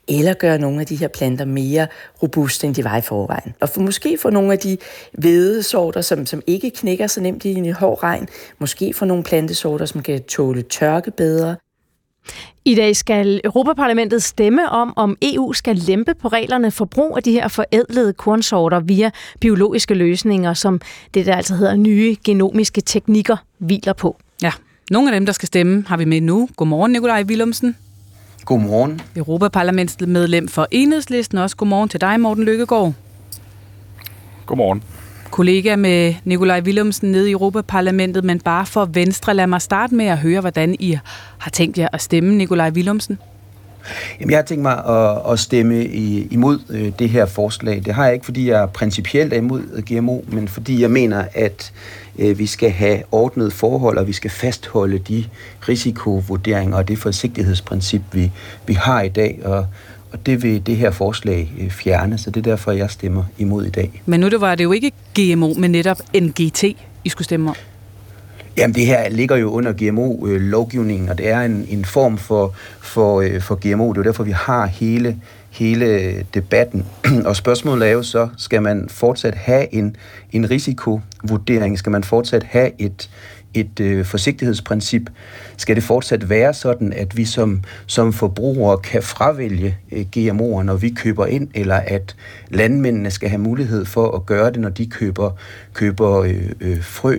eller 0.08 0.34
gøre 0.34 0.58
nogle 0.58 0.80
af 0.80 0.86
de 0.86 0.96
her 0.96 1.08
planter 1.08 1.46
mere 1.46 1.88
robuste, 2.24 2.68
end 2.68 2.76
de 2.76 2.84
var 2.84 2.98
i 2.98 3.02
forvejen. 3.02 3.54
Og 3.60 3.70
for, 3.70 3.82
måske 3.82 4.18
få 4.18 4.30
nogle 4.30 4.54
af 4.54 4.60
de 4.60 4.78
hvedesorter, 5.14 6.02
som, 6.02 6.26
som 6.26 6.42
ikke 6.48 6.70
knækker 6.70 7.08
så 7.08 7.22
nemt 7.22 7.46
i 7.46 7.54
en 7.54 7.74
hård 7.74 8.04
regn, 8.04 8.28
måske 8.60 8.94
få 8.94 9.06
nogle 9.06 9.24
plantesorter, 9.24 9.86
som 9.86 10.02
kan 10.02 10.24
tåle 10.24 10.62
tørke 10.62 11.12
bedre. 11.12 11.56
I 12.66 12.76
dag 12.76 12.96
skal 12.96 13.42
Europaparlamentet 13.44 14.24
stemme 14.24 14.70
om, 14.70 14.94
om 14.96 15.18
EU 15.22 15.54
skal 15.54 15.76
lempe 15.76 16.14
på 16.14 16.28
reglerne 16.28 16.72
for 16.72 16.86
brug 16.86 17.18
af 17.18 17.24
de 17.24 17.32
her 17.32 17.48
forædlede 17.48 18.14
kornsorter 18.14 18.80
via 18.80 19.12
biologiske 19.40 19.94
løsninger, 19.94 20.54
som 20.54 20.82
det 21.14 21.26
der 21.26 21.36
altså 21.36 21.56
hedder 21.56 21.76
nye 21.76 22.16
genomiske 22.26 22.82
teknikker 22.82 23.38
hviler 23.58 23.94
på. 23.94 24.18
Ja, 24.42 24.52
nogle 24.92 25.10
af 25.10 25.14
dem, 25.20 25.26
der 25.26 25.34
skal 25.34 25.48
stemme, 25.48 25.84
har 25.88 25.98
vi 25.98 26.06
med 26.06 26.22
nu. 26.22 26.50
Godmorgen, 26.58 26.92
Nikolaj 26.92 27.24
Willumsen. 27.24 27.76
Godmorgen. 28.46 29.02
Europaparlamentsmedlem 29.16 30.48
for 30.48 30.68
Enhedslisten. 30.72 31.38
Også 31.38 31.56
godmorgen 31.56 31.90
til 31.90 32.02
dig, 32.02 32.20
Morten 32.20 32.44
Lykkegaard. 32.44 32.94
Godmorgen. 34.46 34.84
Kollega 35.32 35.76
med 35.76 36.14
Nikolaj 36.26 36.62
Willumsen 36.62 37.12
nede 37.12 37.30
i 37.30 37.32
Europaparlamentet, 37.32 38.24
men 38.24 38.40
bare 38.40 38.66
for 38.66 38.86
Venstre. 38.86 39.34
Lad 39.34 39.48
mig 39.48 39.62
starte 39.62 39.96
med 39.96 40.06
at 40.06 40.18
høre, 40.18 40.42
hvordan 40.42 40.76
I 40.80 40.98
har 41.38 41.52
tænkt 41.52 41.78
jer 41.78 41.88
at 41.94 42.02
stemme, 42.02 42.36
Nikolaj 42.36 42.70
Willumsen. 42.70 43.20
Jamen, 44.20 44.32
jeg 44.32 44.38
har 44.38 44.44
tænkt 44.44 44.62
mig 44.62 44.86
at, 44.86 45.32
at 45.32 45.40
stemme 45.40 45.86
imod 45.86 46.60
øh, 46.70 46.92
det 47.00 47.10
her 47.10 47.26
forslag. 47.26 47.82
Det 47.86 47.94
har 47.94 48.06
jeg 48.06 48.14
ikke, 48.14 48.26
fordi 48.26 48.50
jeg 48.50 48.70
principielt 48.74 49.34
er 49.34 49.38
imod 49.38 49.82
GMO, 49.82 50.20
men 50.28 50.48
fordi 50.48 50.82
jeg 50.82 50.92
mener, 50.92 51.26
at 51.34 51.72
øh, 51.76 52.03
vi 52.16 52.46
skal 52.46 52.72
have 52.72 53.02
ordnet 53.12 53.54
forhold, 53.54 53.98
og 53.98 54.08
vi 54.08 54.14
skal 54.14 54.32
fastholde 54.32 55.00
de 55.00 55.26
risikovurderinger 55.70 56.78
og 56.78 56.88
det 56.88 56.98
forsigtighedsprincip, 56.98 58.02
vi, 58.12 58.32
vi 58.68 58.74
har 58.74 59.02
i 59.02 59.10
dag. 59.10 59.40
Og, 59.44 59.68
og 60.12 60.26
det 60.26 60.44
vil 60.44 60.66
det 60.66 60.76
her 60.76 60.92
forslag 60.92 61.54
øh, 61.60 61.70
fjerne, 61.70 62.18
så 62.18 62.32
det 62.32 62.40
er 62.40 62.52
derfor, 62.52 62.72
jeg 62.72 62.90
stemmer 62.90 63.24
imod 63.38 63.66
i 63.66 63.70
dag. 63.70 64.02
Men 64.06 64.20
nu 64.20 64.30
det 64.30 64.42
var 64.42 64.56
det 64.56 64.64
jo 64.64 64.72
ikke 64.72 64.92
GMO, 65.14 65.54
men 65.54 65.72
netop 65.72 65.98
NGT, 66.22 66.64
I 67.04 67.10
skulle 67.10 67.26
stemme 67.26 67.50
om. 67.50 67.56
Jamen 68.58 68.76
det 68.76 68.86
her 68.86 69.10
ligger 69.10 69.36
jo 69.36 69.52
under 69.52 69.74
GMO-lovgivningen, 69.74 71.10
og 71.10 71.18
det 71.18 71.30
er 71.30 71.42
en, 71.42 71.66
en 71.70 71.86
form 71.86 72.18
for, 72.18 72.56
for, 72.80 73.22
øh, 73.22 73.42
for 73.42 73.56
GMO. 73.56 73.90
Det 73.90 73.98
er 73.98 74.02
jo 74.02 74.04
derfor, 74.04 74.24
vi 74.24 74.32
har 74.32 74.66
hele, 74.66 75.18
hele 75.54 76.26
debatten. 76.34 76.86
og 77.26 77.36
spørgsmålet 77.36 77.88
er 77.88 77.92
jo 77.92 78.04
så, 78.04 78.30
skal 78.38 78.62
man 78.62 78.90
fortsat 78.90 79.36
have 79.36 79.74
en, 79.74 79.96
en 80.32 80.50
risikovurdering? 80.50 81.80
Skal 81.80 81.92
man 81.92 82.04
fortsat 82.04 82.44
have 82.44 82.72
et, 82.80 83.10
et 83.54 83.80
øh, 83.80 84.06
forsigtighedsprincip? 84.06 85.10
Skal 85.58 85.76
det 85.76 85.84
fortsat 85.84 86.30
være 86.30 86.54
sådan, 86.54 86.94
at 86.94 87.18
vi 87.18 87.26
som, 87.26 87.64
som 87.86 88.14
forbrugere 88.14 88.78
kan 88.78 89.04
fravælge 89.04 89.78
øh, 89.92 90.06
GMO'er, 90.18 90.64
når 90.64 90.76
vi 90.76 90.90
køber 90.90 91.26
ind, 91.26 91.48
eller 91.54 91.76
at 91.76 92.16
landmændene 92.50 93.12
skal 93.12 93.30
have 93.30 93.42
mulighed 93.42 93.86
for 93.86 94.12
at 94.16 94.26
gøre 94.26 94.52
det, 94.52 94.60
når 94.60 94.70
de 94.70 94.86
køber, 94.86 95.32
køber 95.74 96.22
øh, 96.22 96.50
øh, 96.62 96.84
frø? 96.84 97.18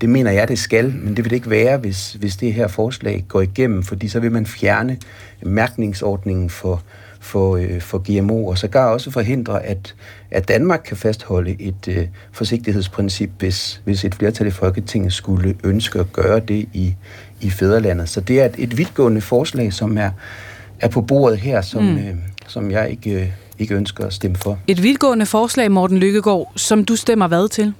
Det 0.00 0.08
mener 0.08 0.30
jeg, 0.30 0.48
det 0.48 0.58
skal, 0.58 0.94
men 0.94 1.16
det 1.16 1.24
vil 1.24 1.30
det 1.30 1.36
ikke 1.36 1.50
være, 1.50 1.78
hvis, 1.78 2.12
hvis 2.12 2.36
det 2.36 2.52
her 2.52 2.68
forslag 2.68 3.24
går 3.28 3.40
igennem, 3.40 3.82
fordi 3.82 4.08
så 4.08 4.20
vil 4.20 4.32
man 4.32 4.46
fjerne 4.46 4.98
mærkningsordningen 5.42 6.50
for, 6.50 6.82
for, 7.26 7.56
øh, 7.56 7.80
for 7.80 7.98
GMO, 7.98 8.46
og 8.46 8.58
så 8.58 8.68
gør 8.68 8.84
også 8.84 9.10
forhindre, 9.10 9.64
at, 9.64 9.94
at 10.30 10.48
Danmark 10.48 10.82
kan 10.86 10.96
fastholde 10.96 11.56
et 11.58 11.88
øh, 11.88 12.06
forsigtighedsprincip, 12.32 13.30
hvis, 13.38 13.80
hvis 13.84 14.04
et 14.04 14.14
flertal 14.14 14.46
i 14.46 14.50
Folketinget 14.50 15.12
skulle 15.12 15.54
ønske 15.64 15.98
at 15.98 16.12
gøre 16.12 16.40
det 16.40 16.68
i, 16.72 16.94
i 17.40 17.50
fædrelandet. 17.50 18.08
Så 18.08 18.20
det 18.20 18.40
er 18.40 18.44
et, 18.44 18.54
et 18.58 18.78
vidtgående 18.78 19.20
forslag, 19.20 19.72
som 19.72 19.98
er, 19.98 20.10
er 20.80 20.88
på 20.88 21.00
bordet 21.00 21.38
her, 21.38 21.60
som, 21.60 21.82
mm. 21.82 21.96
øh, 21.96 22.14
som 22.46 22.70
jeg 22.70 22.90
ikke, 22.90 23.10
øh, 23.10 23.28
ikke 23.58 23.74
ønsker 23.74 24.06
at 24.06 24.12
stemme 24.12 24.36
for. 24.36 24.58
Et 24.66 24.82
vidtgående 24.82 25.26
forslag, 25.26 25.70
Morten 25.70 25.98
Lykkegaard, 25.98 26.52
som 26.56 26.84
du 26.84 26.96
stemmer 26.96 27.28
hvad 27.28 27.48
til? 27.48 27.74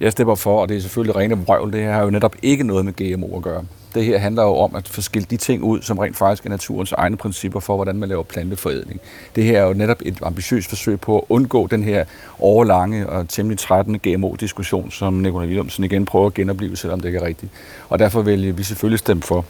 Jeg 0.00 0.12
stemmer 0.12 0.34
for, 0.34 0.60
og 0.60 0.68
det 0.68 0.76
er 0.76 0.80
selvfølgelig 0.80 1.16
rene 1.16 1.38
vrøvl. 1.38 1.72
Det 1.72 1.80
her 1.80 1.92
har 1.92 2.02
jo 2.02 2.10
netop 2.10 2.36
ikke 2.42 2.64
noget 2.64 2.84
med 2.84 2.92
GMO 2.92 3.36
at 3.36 3.42
gøre. 3.42 3.64
Det 3.94 4.04
her 4.04 4.18
handler 4.18 4.42
jo 4.42 4.56
om 4.56 4.74
at 4.74 4.88
forskille 4.88 5.26
de 5.30 5.36
ting 5.36 5.62
ud, 5.62 5.82
som 5.82 5.98
rent 5.98 6.16
faktisk 6.16 6.46
er 6.46 6.50
naturens 6.50 6.92
egne 6.92 7.16
principper 7.16 7.60
for, 7.60 7.74
hvordan 7.74 7.96
man 7.96 8.08
laver 8.08 8.22
planteforædling. 8.22 9.00
Det 9.36 9.44
her 9.44 9.62
er 9.62 9.66
jo 9.66 9.72
netop 9.72 9.96
et 10.04 10.18
ambitiøst 10.22 10.68
forsøg 10.68 11.00
på 11.00 11.18
at 11.18 11.24
undgå 11.28 11.66
den 11.66 11.82
her 11.82 12.04
overlange 12.38 13.08
og 13.08 13.28
temmelig 13.28 13.58
trættende 13.58 13.98
GMO-diskussion, 13.98 14.90
som 14.90 15.14
Nikolaj 15.14 15.46
Willumsen 15.46 15.84
igen 15.84 16.04
prøver 16.04 16.26
at 16.26 16.34
genopleve, 16.34 16.76
selvom 16.76 17.00
det 17.00 17.08
ikke 17.08 17.18
er 17.18 17.26
rigtigt. 17.26 17.52
Og 17.88 17.98
derfor 17.98 18.22
vil 18.22 18.58
vi 18.58 18.62
selvfølgelig 18.62 18.98
stemme 18.98 19.22
for. 19.22 19.44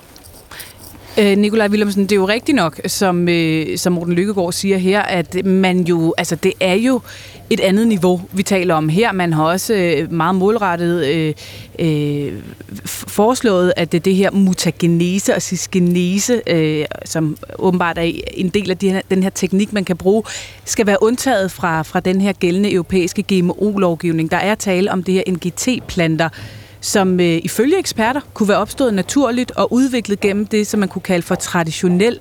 Øh, 1.18 1.38
Nikolaj 1.38 1.68
Willemsen, 1.68 2.02
det 2.02 2.12
er 2.12 2.16
jo 2.16 2.28
rigtigt 2.28 2.56
nok, 2.56 2.80
som, 2.86 3.28
øh, 3.28 3.78
som 3.78 3.92
Morten 3.92 4.14
Lykkegaard 4.14 4.52
siger 4.52 4.78
her, 4.78 5.02
at 5.02 5.44
man 5.44 5.80
jo, 5.80 6.14
altså 6.18 6.36
det 6.36 6.52
er 6.60 6.74
jo 6.74 7.00
et 7.50 7.60
andet 7.60 7.86
niveau, 7.86 8.20
vi 8.32 8.42
taler 8.42 8.74
om 8.74 8.88
her. 8.88 9.12
Man 9.12 9.32
har 9.32 9.44
også 9.44 9.74
øh, 9.74 10.12
meget 10.12 10.34
målrettet 10.34 11.06
øh, 11.06 11.34
øh, 11.78 12.32
foreslået, 12.86 13.72
at 13.76 13.92
det, 13.92 14.04
det 14.04 14.14
her 14.14 14.30
mutagenese 14.30 15.34
og 15.34 15.42
cisgenese, 15.42 16.42
øh, 16.46 16.84
som 17.04 17.36
åbenbart 17.58 17.98
er 17.98 18.12
en 18.34 18.48
del 18.48 18.70
af 18.70 18.78
de 18.78 18.90
her, 18.90 19.00
den 19.10 19.22
her 19.22 19.30
teknik, 19.30 19.72
man 19.72 19.84
kan 19.84 19.96
bruge, 19.96 20.22
skal 20.64 20.86
være 20.86 21.02
undtaget 21.02 21.50
fra, 21.50 21.82
fra 21.82 22.00
den 22.00 22.20
her 22.20 22.32
gældende 22.32 22.72
europæiske 22.72 23.22
GMO-lovgivning. 23.22 24.30
Der 24.30 24.36
er 24.36 24.54
tale 24.54 24.92
om 24.92 25.02
det 25.02 25.14
her 25.14 25.22
NGT-planter, 25.28 26.28
som 26.80 27.20
øh, 27.20 27.40
ifølge 27.44 27.78
eksperter 27.78 28.20
kunne 28.34 28.48
være 28.48 28.58
opstået 28.58 28.94
naturligt 28.94 29.50
og 29.50 29.72
udviklet 29.72 30.20
gennem 30.20 30.46
det, 30.46 30.66
som 30.66 30.80
man 30.80 30.88
kunne 30.88 31.02
kalde 31.02 31.22
for 31.22 31.34
traditionel 31.34 32.18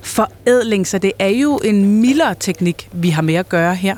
forædling. 0.00 0.86
Så 0.86 0.98
det 0.98 1.12
er 1.18 1.28
jo 1.28 1.60
en 1.64 2.00
mildere 2.00 2.34
teknik, 2.40 2.88
vi 2.92 3.10
har 3.10 3.22
med 3.22 3.34
at 3.34 3.48
gøre 3.48 3.74
her. 3.74 3.96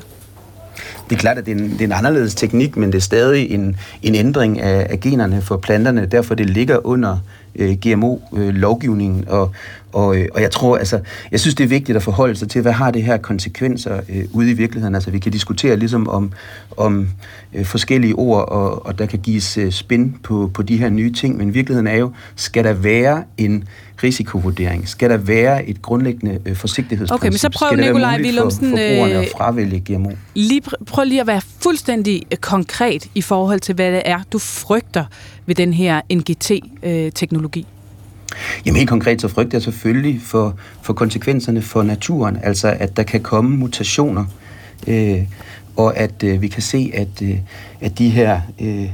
Det 1.09 1.15
er 1.15 1.19
klart, 1.19 1.37
at 1.37 1.45
det 1.45 1.51
er 1.51 1.55
en, 1.55 1.71
det 1.71 1.81
er 1.81 1.85
en 1.85 1.91
anderledes 1.91 2.35
teknik, 2.35 2.77
men 2.77 2.91
det 2.91 2.97
er 2.97 3.01
stadig 3.01 3.51
en, 3.51 3.75
en 4.01 4.15
ændring 4.15 4.59
af, 4.59 4.87
af 4.89 4.99
generne 4.99 5.41
for 5.41 5.57
planterne. 5.57 6.05
Derfor 6.05 6.35
det 6.35 6.49
ligger 6.49 6.85
under 6.85 7.17
øh, 7.59 7.77
GMO-lovgivningen. 7.85 9.19
Øh, 9.27 9.33
og, 9.33 9.51
og, 9.93 10.17
øh, 10.17 10.27
og 10.33 10.41
jeg 10.41 10.51
tror, 10.51 10.77
altså, 10.77 10.99
jeg 11.31 11.39
synes, 11.39 11.55
det 11.55 11.63
er 11.63 11.67
vigtigt 11.67 11.95
at 11.95 12.03
forholde 12.03 12.35
sig 12.35 12.49
til, 12.49 12.61
hvad 12.61 12.71
har 12.71 12.91
det 12.91 13.03
her 13.03 13.17
konsekvenser 13.17 13.99
øh, 14.09 14.25
ude 14.31 14.51
i 14.51 14.53
virkeligheden. 14.53 14.95
Altså, 14.95 15.11
vi 15.11 15.19
kan 15.19 15.31
diskutere 15.31 15.75
ligesom 15.75 16.07
om, 16.07 16.31
om 16.77 17.07
øh, 17.53 17.65
forskellige 17.65 18.15
ord, 18.15 18.49
og, 18.49 18.85
og 18.85 18.99
der 18.99 19.05
kan 19.05 19.19
gives 19.19 19.57
øh, 19.57 19.71
spin 19.71 20.15
på, 20.23 20.51
på 20.53 20.63
de 20.63 20.77
her 20.77 20.89
nye 20.89 21.11
ting, 21.11 21.37
men 21.37 21.53
virkeligheden 21.53 21.87
er 21.87 21.97
jo, 21.97 22.11
skal 22.35 22.63
der 22.63 22.73
være 22.73 23.23
en 23.37 23.63
risikovurdering? 24.03 24.87
Skal 24.87 25.09
der 25.09 25.17
være 25.17 25.65
et 25.65 25.81
grundlæggende 25.81 26.39
øh, 26.45 26.55
forsigtighedsprincip? 26.55 27.21
Okay, 27.21 27.27
men 27.27 27.37
så 27.37 27.49
prøv 27.49 27.75
Nikolaj 27.75 28.21
Willumsen... 28.21 28.69
For, 28.69 28.77
for 28.77 29.19
at 29.19 29.27
fravælge 29.37 29.79
GMO? 29.79 30.11
Lige, 30.35 30.61
prøv 30.87 31.05
lige 31.05 31.21
at 31.21 31.27
være 31.27 31.41
fuldstændig 31.61 32.23
øh, 32.31 32.37
konkret 32.37 33.07
i 33.15 33.21
forhold 33.21 33.59
til, 33.59 33.75
hvad 33.75 33.91
det 33.91 34.01
er, 34.05 34.19
du 34.31 34.39
frygter 34.39 35.05
ved 35.45 35.55
den 35.55 35.73
her 35.73 36.01
NGT-teknologi. 36.13 37.65
Jamen 38.65 38.77
helt 38.77 38.89
konkret 38.89 39.21
så 39.21 39.27
frygter 39.27 39.57
jeg 39.57 39.61
selvfølgelig 39.61 40.21
for, 40.21 40.57
for 40.81 40.93
konsekvenserne 40.93 41.61
for 41.61 41.83
naturen, 41.83 42.39
altså 42.43 42.75
at 42.79 42.97
der 42.97 43.03
kan 43.03 43.21
komme 43.21 43.57
mutationer, 43.57 44.25
øh, 44.87 45.19
og 45.75 45.97
at 45.97 46.23
øh, 46.23 46.41
vi 46.41 46.47
kan 46.47 46.61
se, 46.61 46.91
at, 46.93 47.21
øh, 47.21 47.37
at 47.81 47.97
de 47.97 48.09
her... 48.09 48.41
Øh, 48.61 48.89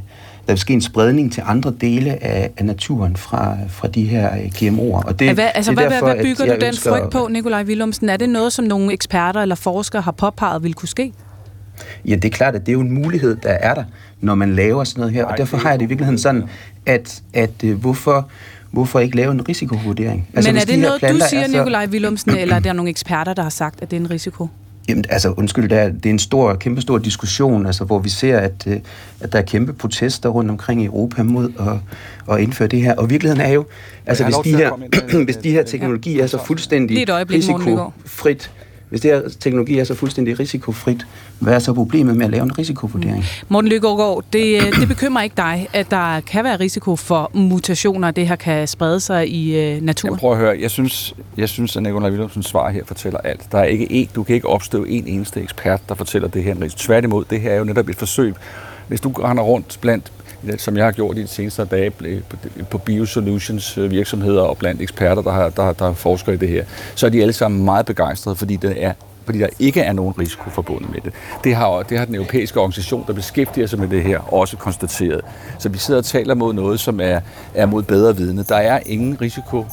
der 0.48 0.54
vil 0.54 0.60
ske 0.60 0.74
en 0.74 0.82
spredning 0.82 1.34
til 1.34 1.44
andre 1.46 1.74
dele 1.82 2.24
af, 2.24 2.52
af 2.58 2.66
naturen 2.66 3.16
fra, 3.16 3.58
fra 3.70 3.88
de 3.88 4.04
her 4.04 4.34
øh, 4.34 4.46
GMO'er. 4.46 5.08
Og 5.08 5.20
det, 5.20 5.34
hvad, 5.34 5.50
altså, 5.56 5.72
det 5.72 5.78
er 5.78 5.82
hvad, 5.82 5.92
derfor, 5.92 6.14
hvad 6.14 6.24
bygger 6.24 6.46
du 6.46 6.52
den 6.52 6.64
ønsker, 6.64 6.90
frygt 6.90 7.12
på, 7.12 7.28
Nikolaj 7.28 7.64
Willumsen? 7.64 8.10
Er 8.10 8.18
det 8.18 8.30
noget, 8.30 8.54
som 8.54 8.66
nogle 8.66 8.94
eksperter 8.94 9.42
eller 9.42 9.56
forskere 9.56 10.02
har 10.02 10.12
påpeget 10.12 10.64
vil 10.64 10.74
kunne 10.74 10.90
ske? 10.90 11.14
Ja, 12.06 12.16
det 12.16 12.26
er 12.26 12.30
klart, 12.30 12.56
at 12.56 12.62
det 12.62 12.70
er 12.70 12.74
jo 12.74 12.82
en 12.82 12.92
mulighed, 12.92 13.36
der 13.36 13.50
er 13.50 13.74
der, 13.74 13.84
når 14.22 14.36
man 14.36 14.56
laver 14.56 14.84
sådan 14.84 15.02
noget 15.02 15.14
her. 15.14 15.26
Og 15.26 15.38
derfor 15.38 15.58
har 15.58 15.70
jeg 15.70 15.80
det 15.80 15.86
i 15.86 15.88
virkeligheden 15.88 16.20
sådan, 16.20 16.44
at, 16.86 17.22
at 17.34 17.52
uh, 17.64 17.72
hvorfor, 17.72 18.30
hvorfor 18.72 19.00
ikke 19.00 19.16
lave 19.16 19.32
en 19.32 19.50
risikovurdering? 19.50 20.28
Altså, 20.34 20.52
Men 20.52 20.62
er 20.62 20.66
det 20.66 20.80
noget, 20.80 21.02
du 21.02 21.20
siger, 21.30 21.48
så... 21.48 21.52
Nikolaj 21.52 21.86
Willumsen, 21.86 22.32
eller 22.32 22.56
er 22.56 22.60
der 22.60 22.74
nogle 22.74 22.90
eksperter, 22.90 23.34
der 23.34 23.44
har 23.44 23.50
sagt, 23.50 23.82
at 23.82 23.92
det 23.92 23.98
er 23.98 24.02
en 24.02 24.12
risiko? 24.12 24.48
Jamen, 24.90 25.06
altså, 25.10 25.34
undskyld, 25.38 25.70
det 25.70 25.78
er, 25.78 25.90
det 25.90 26.06
er 26.06 26.10
en 26.10 26.20
stor, 26.20 26.56
kæmpe 26.56 26.82
stor 26.82 26.98
diskussion, 26.98 27.66
altså, 27.66 27.84
hvor 27.84 28.00
vi 28.00 28.10
ser, 28.10 28.40
at, 28.40 28.68
øh, 28.68 28.80
at 29.22 29.32
der 29.32 29.40
er 29.40 29.44
kæmpe 29.44 29.74
protester 29.74 30.30
rundt 30.30 30.52
omkring 30.52 30.82
i 30.82 30.86
Europa 30.86 31.24
mod 31.24 31.52
at, 31.60 32.36
at 32.36 32.42
indføre 32.42 32.68
det 32.68 32.82
her. 32.82 32.96
Og 32.96 33.10
virkeligheden 33.10 33.42
er 33.42 33.54
jo, 33.54 33.66
altså, 34.06 34.24
hvis 34.30 34.36
de, 34.44 34.56
her, 34.58 35.24
hvis 35.24 35.38
de 35.38 35.52
her 35.52 35.64
teknologier 35.64 36.24
er 36.24 36.28
så 36.28 36.46
fuldstændig 36.46 37.10
risikofrit, 37.10 38.52
hvis 38.90 39.02
det 39.02 39.12
her 39.12 39.30
teknologi 39.40 39.80
er 39.80 39.84
så 39.84 39.96
fuldstændig 39.96 40.40
risikofrit, 40.40 41.08
hvad 41.40 41.54
er 41.54 41.60
så 41.60 41.74
problemet 41.74 42.18
med 42.18 42.26
at 42.26 42.32
lave 42.32 42.44
en 42.44 42.58
risikovurdering? 42.58 43.18
Mm. 43.18 43.48
Morten 43.50 43.70
Lygaard, 43.70 44.24
det, 44.34 44.56
øh, 44.56 44.80
det 44.80 44.88
bekymrer 44.88 45.24
ikke 45.24 45.34
dig, 45.38 45.68
at 45.74 45.92
der 45.92 46.20
kan 46.20 46.44
være 46.44 46.60
risiko 46.60 46.96
for 46.96 47.32
mutationer, 47.34 48.12
det 48.12 48.28
her 48.28 48.36
kan 48.36 48.68
sprede 48.68 49.00
sig 49.00 49.30
i 49.30 49.60
øh, 49.60 49.82
naturen? 49.82 50.14
Jeg 50.14 50.20
prøver 50.20 50.34
at 50.34 50.40
høre. 50.40 50.58
Jeg 50.60 50.72
synes, 50.72 51.16
jeg 51.38 51.50
synes 51.50 51.76
at 51.76 51.84
Nicolai 51.84 52.12
Willemsens 52.12 52.46
svar 52.46 52.70
her 52.70 52.86
fortæller 52.86 53.20
alt. 53.20 53.52
Der 53.52 53.58
er 53.58 53.64
ikke 53.64 53.92
en, 53.92 54.10
du 54.16 54.24
kan 54.24 54.36
ikke 54.36 54.48
opstå 54.48 54.84
en 54.84 55.08
eneste 55.08 55.42
ekspert, 55.42 55.82
der 55.90 55.96
fortæller 55.96 56.28
det 56.28 56.44
her. 56.44 56.56
Tværtimod, 56.78 57.26
det 57.30 57.42
her 57.42 57.52
er 57.52 57.58
jo 57.58 57.64
netop 57.64 57.90
et 57.90 57.96
forsøg. 57.96 58.34
Hvis 58.88 59.02
du 59.02 59.10
render 59.10 59.44
rundt 59.44 59.78
blandt 59.82 60.12
som 60.58 60.78
jeg 60.78 60.86
har 60.86 60.92
gjort 60.92 61.18
i 61.18 61.22
de 61.22 61.28
seneste 61.28 61.66
dage 61.66 61.92
øh, 62.02 62.22
på 62.70 62.78
Biosolutions 62.78 63.78
øh, 63.78 63.92
virksomheder 63.92 64.42
og 64.42 64.58
blandt 64.58 64.82
eksperter, 64.82 65.22
der, 65.22 65.32
har, 65.32 65.50
der, 65.50 65.74
der 65.74 65.94
forsker 65.94 66.32
i 66.32 66.38
det 66.38 66.50
her, 66.50 66.66
så 66.96 67.06
er 67.06 67.10
de 67.10 67.22
alle 67.22 67.34
sammen 67.34 67.66
meget 67.66 67.86
begejstrede, 67.86 68.36
fordi 68.36 68.56
det 68.56 68.84
er 68.84 68.94
fordi 69.26 69.40
der 69.40 69.48
ikke 69.60 69.82
er 69.82 69.94
nogen 69.94 70.14
risiko 70.20 70.50
forbundet 70.50 70.92
med 70.92 71.02
det. 71.02 71.14
Det 71.44 71.56
har, 71.56 71.84
det 71.84 71.98
har 71.98 72.06
den 72.06 72.16
europæiske 72.16 72.60
organisation, 72.60 73.04
der 73.08 73.14
beskæftiger 73.14 73.68
sig 73.68 73.80
med 73.80 73.88
det 73.88 74.04
her, 74.04 74.34
også 74.34 74.58
konstateret. 74.58 75.22
Så 75.60 75.70
vi 75.70 75.78
sidder 75.78 75.98
og 75.98 76.06
taler 76.06 76.36
mod 76.36 76.54
noget, 76.54 76.80
som 76.80 77.00
er, 77.00 77.20
er 77.54 77.66
mod 77.66 77.84
bedre 77.84 78.18
vidne. 78.18 78.44
Der 78.44 78.56
er 78.56 78.80
ingen 78.86 79.22
risiko 79.22 79.66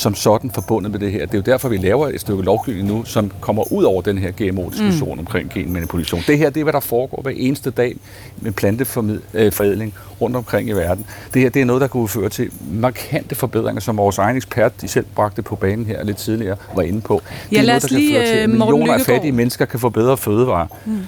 som 0.00 0.14
sådan 0.14 0.50
forbundet 0.50 0.92
med 0.92 1.00
det 1.00 1.12
her. 1.12 1.26
Det 1.26 1.34
er 1.34 1.38
jo 1.38 1.42
derfor, 1.52 1.68
vi 1.68 1.76
laver 1.76 2.08
et 2.08 2.20
stykke 2.20 2.42
lovgivning 2.42 2.88
nu, 2.88 3.04
som 3.04 3.32
kommer 3.40 3.72
ud 3.72 3.84
over 3.84 4.02
den 4.02 4.18
her 4.18 4.30
GMO-diskussion 4.30 5.14
mm. 5.14 5.18
omkring 5.18 5.50
genmanipulation. 5.54 6.22
Det 6.26 6.38
her, 6.38 6.50
det 6.50 6.60
er, 6.60 6.64
hvad 6.64 6.72
der 6.72 6.80
foregår 6.80 7.22
hver 7.22 7.32
eneste 7.36 7.70
dag 7.70 7.96
med 8.36 8.52
planteforædling 8.52 9.94
rundt 10.20 10.36
omkring 10.36 10.68
i 10.68 10.72
verden. 10.72 11.06
Det 11.34 11.42
her, 11.42 11.50
det 11.50 11.62
er 11.62 11.66
noget, 11.66 11.80
der 11.80 11.88
kunne 11.88 12.08
føre 12.08 12.28
til 12.28 12.50
markante 12.72 13.34
forbedringer, 13.34 13.80
som 13.80 13.96
vores 13.96 14.18
egen 14.18 14.36
ekspert, 14.36 14.80
de 14.80 14.88
selv 14.88 15.06
bragte 15.14 15.42
på 15.42 15.56
banen 15.56 15.86
her 15.86 16.04
lidt 16.04 16.16
tidligere, 16.16 16.56
var 16.76 16.82
inde 16.82 17.00
på. 17.00 17.22
Det 17.50 17.56
ja, 17.56 17.62
er 17.62 17.66
noget, 17.66 17.82
der 17.82 17.88
kan 17.88 17.98
føre 18.12 18.26
til, 18.26 18.32
at 18.32 18.42
øh, 18.42 18.48
millioner 18.48 18.94
af 18.94 19.00
fattige 19.00 19.32
mennesker 19.32 19.64
kan 19.64 19.80
få 19.80 19.88
bedre 19.88 20.16
fødevarer. 20.16 20.66
Mm. 20.86 20.98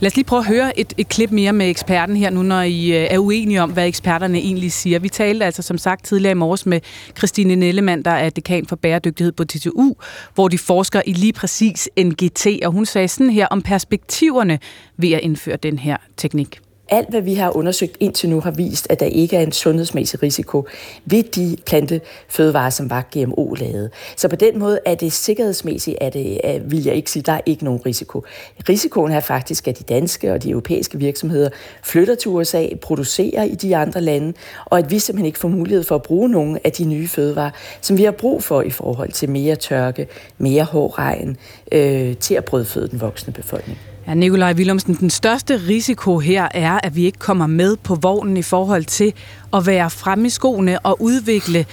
Lad 0.00 0.10
os 0.10 0.16
lige 0.16 0.24
prøve 0.24 0.40
at 0.40 0.46
høre 0.46 0.78
et, 0.78 0.94
et 0.98 1.08
klip 1.08 1.30
mere 1.30 1.52
med 1.52 1.70
eksperten 1.70 2.16
her 2.16 2.30
nu, 2.30 2.42
når 2.42 2.62
I 2.62 2.88
øh, 2.88 3.06
er 3.10 3.18
uenige 3.18 3.62
om, 3.62 3.70
hvad 3.70 3.86
eksperterne 3.86 4.38
egentlig 4.38 4.72
siger. 4.72 4.98
Vi 4.98 5.08
talte 5.08 5.44
altså 5.44 5.62
som 5.62 5.78
sagt 5.78 6.04
tidligere 6.04 6.30
i 6.30 6.34
morges 6.34 6.66
med 6.66 6.80
Christine 7.18 7.56
Nellemann, 7.56 8.02
der 8.02 8.10
er 8.10 8.30
dekan 8.30 8.66
for 8.66 8.76
bæredygtighed 8.76 9.32
på 9.32 9.44
TTU, 9.44 9.94
hvor 10.34 10.48
de 10.48 10.58
forsker 10.58 11.02
i 11.06 11.12
lige 11.12 11.32
præcis 11.32 11.88
NGT, 11.98 12.46
og 12.64 12.72
hun 12.72 12.86
sagde 12.86 13.08
sådan 13.08 13.30
her 13.30 13.46
om 13.46 13.62
perspektiverne 13.62 14.58
ved 14.96 15.12
at 15.12 15.20
indføre 15.20 15.56
den 15.56 15.78
her 15.78 15.96
teknik. 16.16 16.60
Alt, 16.88 17.10
hvad 17.10 17.20
vi 17.20 17.34
har 17.34 17.56
undersøgt 17.56 17.96
indtil 18.00 18.28
nu, 18.28 18.40
har 18.40 18.50
vist, 18.50 18.86
at 18.90 19.00
der 19.00 19.06
ikke 19.06 19.36
er 19.36 19.40
en 19.40 19.52
sundhedsmæssig 19.52 20.22
risiko 20.22 20.66
ved 21.04 21.22
de 21.22 21.56
plantefødevarer, 21.66 22.70
som 22.70 22.90
var 22.90 23.08
GMO-lavet. 23.16 23.90
Så 24.16 24.28
på 24.28 24.36
den 24.36 24.58
måde 24.58 24.78
er 24.84 24.94
det 24.94 25.12
sikkerhedsmæssigt, 25.12 25.96
at 26.00 26.12
det, 26.12 26.40
at, 26.44 26.70
vil 26.70 26.84
jeg 26.84 26.94
ikke 26.94 27.10
sige, 27.10 27.20
at 27.20 27.26
der 27.26 27.32
er 27.32 27.40
ikke 27.46 27.64
nogen 27.64 27.86
risiko. 27.86 28.24
Risikoen 28.68 29.12
er 29.12 29.20
faktisk, 29.20 29.68
at 29.68 29.78
de 29.78 29.84
danske 29.84 30.32
og 30.32 30.42
de 30.42 30.50
europæiske 30.50 30.98
virksomheder 30.98 31.48
flytter 31.82 32.14
til 32.14 32.30
USA, 32.30 32.66
producerer 32.82 33.42
i 33.42 33.54
de 33.54 33.76
andre 33.76 34.00
lande, 34.00 34.32
og 34.64 34.78
at 34.78 34.90
vi 34.90 34.98
simpelthen 34.98 35.26
ikke 35.26 35.38
får 35.38 35.48
mulighed 35.48 35.84
for 35.84 35.94
at 35.94 36.02
bruge 36.02 36.28
nogle 36.28 36.60
af 36.64 36.72
de 36.72 36.84
nye 36.84 37.08
fødevarer, 37.08 37.50
som 37.80 37.98
vi 37.98 38.04
har 38.04 38.12
brug 38.12 38.42
for 38.42 38.62
i 38.62 38.70
forhold 38.70 39.12
til 39.12 39.30
mere 39.30 39.56
tørke, 39.56 40.08
mere 40.38 40.64
hård 40.64 40.98
regn, 40.98 41.36
øh, 41.72 42.16
til 42.16 42.34
at 42.34 42.44
brødføde 42.44 42.88
den 42.88 43.00
voksne 43.00 43.32
befolkning. 43.32 43.78
Ja, 44.08 44.14
Nikolaj 44.14 44.52
Willumsen, 44.52 44.94
den 44.94 45.10
største 45.10 45.60
risiko 45.68 46.18
her 46.18 46.48
er, 46.54 46.80
at 46.82 46.96
vi 46.96 47.04
ikke 47.04 47.18
kommer 47.18 47.46
med 47.46 47.76
på 47.76 47.94
vognen 47.94 48.36
i 48.36 48.42
forhold 48.42 48.84
til 48.84 49.12
at 49.52 49.66
være 49.66 49.90
fremme 49.90 50.26
i 50.26 50.30
skoene 50.30 50.78
og 50.78 51.02
udvikle 51.02 51.66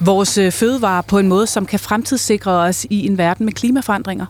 vores 0.00 0.38
øh, 0.38 0.52
fødevarer 0.52 1.02
på 1.02 1.18
en 1.18 1.28
måde, 1.28 1.46
som 1.46 1.66
kan 1.66 1.78
fremtidssikre 1.78 2.52
os 2.52 2.86
i 2.90 3.06
en 3.06 3.18
verden 3.18 3.44
med 3.44 3.52
klimaforandringer. 3.52 4.26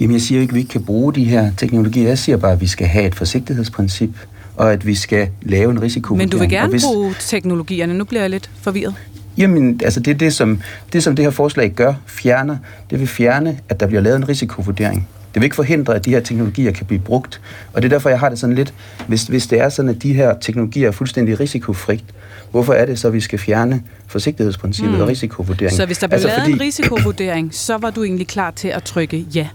Jamen, 0.00 0.14
jeg 0.14 0.20
siger 0.20 0.40
ikke, 0.40 0.50
at 0.50 0.54
vi 0.54 0.60
ikke 0.60 0.70
kan 0.70 0.84
bruge 0.84 1.14
de 1.14 1.24
her 1.24 1.50
teknologier. 1.56 2.08
Jeg 2.08 2.18
siger 2.18 2.36
bare, 2.36 2.52
at 2.52 2.60
vi 2.60 2.66
skal 2.66 2.86
have 2.86 3.06
et 3.06 3.14
forsigtighedsprincip, 3.14 4.10
og 4.56 4.72
at 4.72 4.86
vi 4.86 4.94
skal 4.94 5.28
lave 5.42 5.70
en 5.70 5.82
risiko. 5.82 6.14
Men 6.14 6.28
du 6.28 6.38
vil 6.38 6.48
gerne 6.48 6.70
hvis... 6.70 6.84
bruge 6.84 7.14
teknologierne. 7.20 7.94
Nu 7.94 8.04
bliver 8.04 8.22
jeg 8.22 8.30
lidt 8.30 8.50
forvirret. 8.62 8.94
Jamen, 9.36 9.80
altså 9.84 10.00
det 10.00 10.10
er 10.10 10.18
det, 10.18 10.34
som 10.34 10.60
det, 10.92 11.02
som 11.02 11.16
det 11.16 11.24
her 11.24 11.30
forslag 11.30 11.70
gør, 11.70 11.94
fjerner. 12.06 12.56
Det 12.90 13.00
vil 13.00 13.08
fjerne, 13.08 13.58
at 13.68 13.80
der 13.80 13.86
bliver 13.86 14.00
lavet 14.02 14.16
en 14.16 14.28
risikovurdering. 14.28 15.08
Det 15.38 15.42
vil 15.42 15.46
ikke 15.46 15.56
forhindre, 15.56 15.94
at 15.94 16.04
de 16.04 16.10
her 16.10 16.20
teknologier 16.20 16.72
kan 16.72 16.86
blive 16.86 17.00
brugt. 17.00 17.40
Og 17.72 17.82
det 17.82 17.88
er 17.88 17.94
derfor, 17.94 18.08
jeg 18.08 18.20
har 18.20 18.28
det 18.28 18.38
sådan 18.38 18.54
lidt, 18.54 18.74
hvis, 19.06 19.22
hvis 19.22 19.46
det 19.46 19.60
er 19.60 19.68
sådan, 19.68 19.88
at 19.88 20.02
de 20.02 20.12
her 20.12 20.34
teknologier 20.40 20.88
er 20.88 20.92
fuldstændig 20.92 21.40
risikofrit, 21.40 22.04
hvorfor 22.50 22.72
er 22.72 22.86
det 22.86 22.98
så, 22.98 23.08
at 23.08 23.14
vi 23.14 23.20
skal 23.20 23.38
fjerne 23.38 23.82
forsigtighedsprincippet 24.06 24.94
mm. 24.94 25.00
og 25.00 25.08
risikovurdering? 25.08 25.76
Så 25.76 25.86
hvis 25.86 25.98
der 25.98 26.06
blev 26.06 26.14
altså, 26.14 26.28
lavet 26.28 26.40
fordi... 26.40 26.52
en 26.52 26.60
risikovurdering, 26.60 27.54
så 27.54 27.76
var 27.76 27.90
du 27.90 28.04
egentlig 28.04 28.26
klar 28.26 28.50
til 28.50 28.68
at 28.68 28.82
trykke 28.82 29.26
ja? 29.34 29.48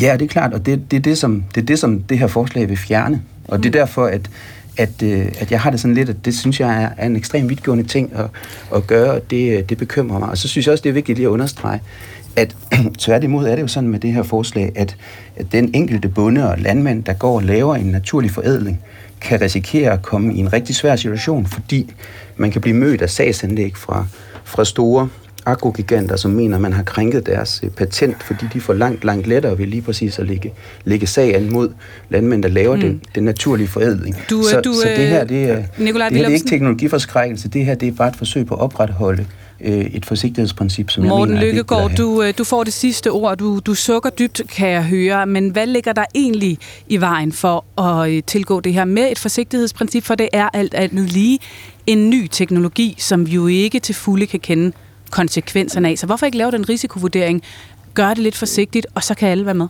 Ja, 0.00 0.12
det 0.12 0.22
er 0.22 0.28
klart, 0.28 0.54
og 0.54 0.66
det, 0.66 0.90
det, 0.90 0.96
er, 0.96 1.00
det, 1.00 1.18
som, 1.18 1.44
det 1.54 1.60
er 1.60 1.66
det, 1.66 1.78
som 1.78 2.00
det 2.00 2.18
her 2.18 2.26
forslag 2.26 2.68
vil 2.68 2.76
fjerne. 2.76 3.22
Og 3.44 3.56
mm. 3.56 3.62
det 3.62 3.74
er 3.74 3.80
derfor, 3.80 4.06
at 4.06 4.30
at, 4.78 5.02
øh, 5.02 5.26
at 5.38 5.50
jeg 5.50 5.60
har 5.60 5.70
det 5.70 5.80
sådan 5.80 5.94
lidt, 5.94 6.08
at 6.08 6.24
det 6.24 6.36
synes 6.36 6.60
jeg 6.60 6.82
er, 6.82 6.88
er 6.96 7.06
en 7.06 7.16
ekstremt 7.16 7.48
vidtgående 7.48 7.84
ting 7.84 8.12
at, 8.14 8.24
at 8.74 8.86
gøre, 8.86 9.10
og 9.12 9.30
det, 9.30 9.68
det 9.68 9.78
bekymrer 9.78 10.18
mig. 10.18 10.28
Og 10.28 10.38
så 10.38 10.48
synes 10.48 10.66
jeg 10.66 10.72
også, 10.72 10.82
det 10.82 10.88
er 10.88 10.94
vigtigt 10.94 11.18
lige 11.18 11.26
at 11.26 11.30
understrege, 11.30 11.80
at 12.36 12.56
tværtimod 12.98 13.46
er 13.46 13.54
det 13.54 13.62
jo 13.62 13.68
sådan 13.68 13.88
med 13.88 13.98
det 13.98 14.12
her 14.12 14.22
forslag, 14.22 14.72
at, 14.76 14.96
at 15.36 15.46
den 15.52 15.70
enkelte 15.74 16.08
bonde 16.08 16.50
og 16.50 16.58
landmand, 16.58 17.04
der 17.04 17.12
går 17.12 17.36
og 17.36 17.42
laver 17.42 17.76
en 17.76 17.86
naturlig 17.86 18.30
forædling, 18.30 18.80
kan 19.20 19.40
risikere 19.40 19.92
at 19.92 20.02
komme 20.02 20.34
i 20.34 20.38
en 20.38 20.52
rigtig 20.52 20.76
svær 20.76 20.96
situation, 20.96 21.46
fordi 21.46 21.94
man 22.36 22.50
kan 22.50 22.60
blive 22.60 22.76
mødt 22.76 23.02
af 23.02 23.10
sagsanlæg 23.10 23.76
fra, 23.76 24.06
fra 24.44 24.64
store 24.64 25.08
agrogiganter, 25.46 26.16
som 26.16 26.30
mener, 26.30 26.56
at 26.56 26.62
man 26.62 26.72
har 26.72 26.82
krænket 26.82 27.26
deres 27.26 27.60
øh, 27.64 27.70
patent, 27.70 28.22
fordi 28.22 28.46
de 28.52 28.60
får 28.60 28.72
langt, 28.72 29.04
langt 29.04 29.26
lettere 29.26 29.58
ved 29.58 29.66
lige 29.66 29.82
præcis 29.82 30.18
at 30.18 30.26
lægge, 30.26 30.52
lægge 30.84 31.06
sag 31.06 31.36
an 31.36 31.52
mod 31.52 31.70
landmænd, 32.10 32.42
der 32.42 32.48
laver 32.48 32.76
mm. 32.76 32.80
den, 32.80 33.02
den 33.14 33.24
naturlige 33.24 33.68
forædling. 33.68 34.16
Du, 34.30 34.42
så, 34.42 34.60
du, 34.60 34.72
så 34.72 34.88
det 34.96 35.08
her, 35.08 35.24
det 35.24 35.42
er, 35.50 35.54
det 35.78 35.86
her 35.86 36.08
det 36.08 36.24
er 36.24 36.28
ikke 36.28 36.48
teknologiforskrækkelse, 36.48 37.48
det 37.48 37.64
her 37.64 37.74
det 37.74 37.88
er 37.88 37.92
bare 37.92 38.08
et 38.08 38.16
forsøg 38.16 38.46
på 38.46 38.54
at 38.54 38.60
opretholde 38.60 39.26
øh, 39.60 39.80
et 39.80 40.06
forsigtighedsprincip, 40.06 40.90
som 40.90 41.04
Morten 41.04 41.34
jeg 41.34 41.40
mener 41.40 41.52
Lykkegaard, 41.52 41.90
du, 41.90 42.22
øh, 42.22 42.34
du 42.38 42.44
får 42.44 42.64
det 42.64 42.72
sidste 42.72 43.10
ord. 43.10 43.36
Du, 43.38 43.58
du 43.58 43.74
sukker 43.74 44.10
dybt, 44.10 44.42
kan 44.48 44.68
jeg 44.68 44.84
høre. 44.84 45.26
Men 45.26 45.48
hvad 45.48 45.66
ligger 45.66 45.92
der 45.92 46.04
egentlig 46.14 46.58
i 46.88 46.96
vejen 46.96 47.32
for 47.32 47.80
at 47.80 48.10
øh, 48.10 48.22
tilgå 48.26 48.60
det 48.60 48.74
her 48.74 48.84
med 48.84 49.10
et 49.10 49.18
forsigtighedsprincip? 49.18 50.04
For 50.04 50.14
det 50.14 50.28
er 50.32 50.48
alt 50.52 50.74
andet 50.74 51.12
lige 51.12 51.38
en 51.86 52.10
ny 52.10 52.26
teknologi, 52.26 52.94
som 52.98 53.26
vi 53.26 53.32
jo 53.32 53.46
ikke 53.46 53.80
til 53.80 53.94
fulde 53.94 54.26
kan 54.26 54.40
kende 54.40 54.72
konsekvenserne 55.10 55.88
af. 55.88 55.98
Så 55.98 56.06
hvorfor 56.06 56.26
ikke 56.26 56.38
lave 56.38 56.50
den 56.50 56.68
risikovurdering? 56.68 57.42
Gør 57.94 58.08
det 58.08 58.18
lidt 58.18 58.36
forsigtigt, 58.36 58.86
og 58.94 59.04
så 59.04 59.14
kan 59.14 59.28
alle 59.28 59.46
være 59.46 59.54
med. 59.54 59.66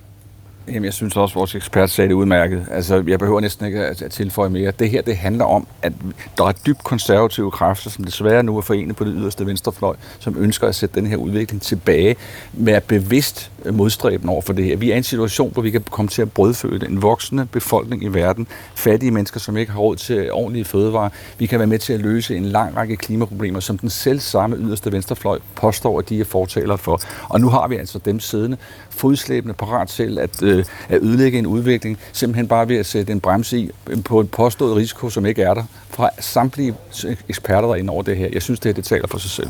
Jamen, 0.68 0.84
jeg 0.84 0.92
synes 0.92 1.16
også, 1.16 1.32
at 1.32 1.36
vores 1.36 1.54
ekspert 1.54 1.90
sagde 1.90 2.08
det 2.08 2.14
udmærket. 2.14 2.66
Altså, 2.70 3.04
jeg 3.06 3.18
behøver 3.18 3.40
næsten 3.40 3.66
ikke 3.66 3.80
at, 3.80 4.04
tilføje 4.10 4.50
mere. 4.50 4.72
Det 4.78 4.90
her, 4.90 5.02
det 5.02 5.16
handler 5.16 5.44
om, 5.44 5.66
at 5.82 5.92
der 6.38 6.44
er 6.44 6.52
dybt 6.52 6.84
konservative 6.84 7.50
kræfter, 7.50 7.90
som 7.90 8.04
desværre 8.04 8.42
nu 8.42 8.56
er 8.56 8.60
forenet 8.60 8.96
på 8.96 9.04
det 9.04 9.14
yderste 9.16 9.46
venstrefløj, 9.46 9.96
som 10.18 10.36
ønsker 10.38 10.68
at 10.68 10.74
sætte 10.74 11.00
den 11.00 11.06
her 11.06 11.16
udvikling 11.16 11.62
tilbage 11.62 12.16
med 12.52 12.72
at 12.72 12.84
bevidst 12.84 13.50
modstræben 13.72 14.28
over 14.28 14.42
for 14.42 14.52
det 14.52 14.64
her. 14.64 14.76
Vi 14.76 14.90
er 14.90 14.94
i 14.94 14.98
en 14.98 15.04
situation, 15.04 15.52
hvor 15.52 15.62
vi 15.62 15.70
kan 15.70 15.84
komme 15.90 16.08
til 16.08 16.22
at 16.22 16.32
brødføde 16.32 16.86
en 16.86 17.02
voksende 17.02 17.46
befolkning 17.46 18.04
i 18.04 18.08
verden, 18.08 18.46
fattige 18.74 19.10
mennesker, 19.10 19.40
som 19.40 19.56
ikke 19.56 19.72
har 19.72 19.80
råd 19.80 19.96
til 19.96 20.32
ordentlige 20.32 20.64
fødevarer. 20.64 21.08
Vi 21.38 21.46
kan 21.46 21.58
være 21.58 21.66
med 21.66 21.78
til 21.78 21.92
at 21.92 22.00
løse 22.00 22.36
en 22.36 22.44
lang 22.44 22.76
række 22.76 22.96
klimaproblemer, 22.96 23.60
som 23.60 23.78
den 23.78 23.90
selv 23.90 24.20
samme 24.20 24.56
yderste 24.56 24.92
venstrefløj 24.92 25.38
påstår, 25.54 25.98
at 25.98 26.08
de 26.08 26.20
er 26.20 26.24
fortalere 26.24 26.78
for. 26.78 27.00
Og 27.28 27.40
nu 27.40 27.48
har 27.48 27.68
vi 27.68 27.76
altså 27.76 27.98
dem 28.04 28.20
siddende, 28.20 28.56
fodslæbende, 28.98 29.54
parat 29.54 29.88
til 29.88 30.18
at, 30.18 30.42
øh, 30.42 30.64
at 30.88 31.02
ødelægge 31.02 31.38
en 31.38 31.46
udvikling, 31.46 31.98
simpelthen 32.12 32.48
bare 32.48 32.68
ved 32.68 32.76
at 32.76 32.86
sætte 32.86 33.12
en 33.12 33.20
bremse 33.20 33.58
i 33.58 33.70
øh, 33.86 34.04
på 34.04 34.20
en 34.20 34.28
påstået 34.28 34.76
risiko, 34.76 35.10
som 35.10 35.26
ikke 35.26 35.42
er 35.42 35.54
der, 35.54 35.64
fra 35.90 36.10
samtlige 36.20 36.74
øh, 37.06 37.16
eksperter, 37.28 37.68
der 37.68 37.74
er 37.74 37.78
inde 37.78 37.90
over 37.90 38.02
det 38.02 38.16
her. 38.16 38.28
Jeg 38.32 38.42
synes, 38.42 38.60
det 38.60 38.68
her 38.68 38.74
det 38.74 38.84
taler 38.84 39.06
for 39.06 39.18
sig 39.18 39.30
selv. 39.30 39.48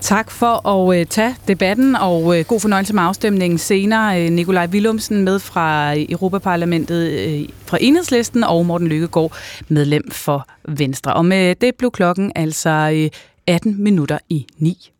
Tak 0.00 0.30
for 0.30 0.68
at 0.68 1.00
øh, 1.00 1.06
tage 1.06 1.36
debatten, 1.48 1.96
og 1.96 2.34
god 2.48 2.60
fornøjelse 2.60 2.94
med 2.94 3.02
afstemningen 3.02 3.58
senere. 3.58 4.30
Nikolaj 4.30 4.66
Willumsen 4.66 5.24
med 5.24 5.38
fra 5.38 5.94
Europaparlamentet 6.10 7.26
uh, 7.42 7.48
fra 7.66 7.78
Enhedslisten, 7.80 8.44
og 8.44 8.66
Morten 8.66 8.88
Lykkegaard, 8.88 9.32
medlem 9.68 10.10
for 10.10 10.46
Venstre. 10.68 11.14
Og 11.14 11.24
med 11.24 11.54
det 11.54 11.74
blev 11.74 11.90
klokken 11.90 12.32
altså 12.34 13.08
18 13.46 13.82
minutter 13.82 14.18
i 14.28 14.46
9. 14.58 14.90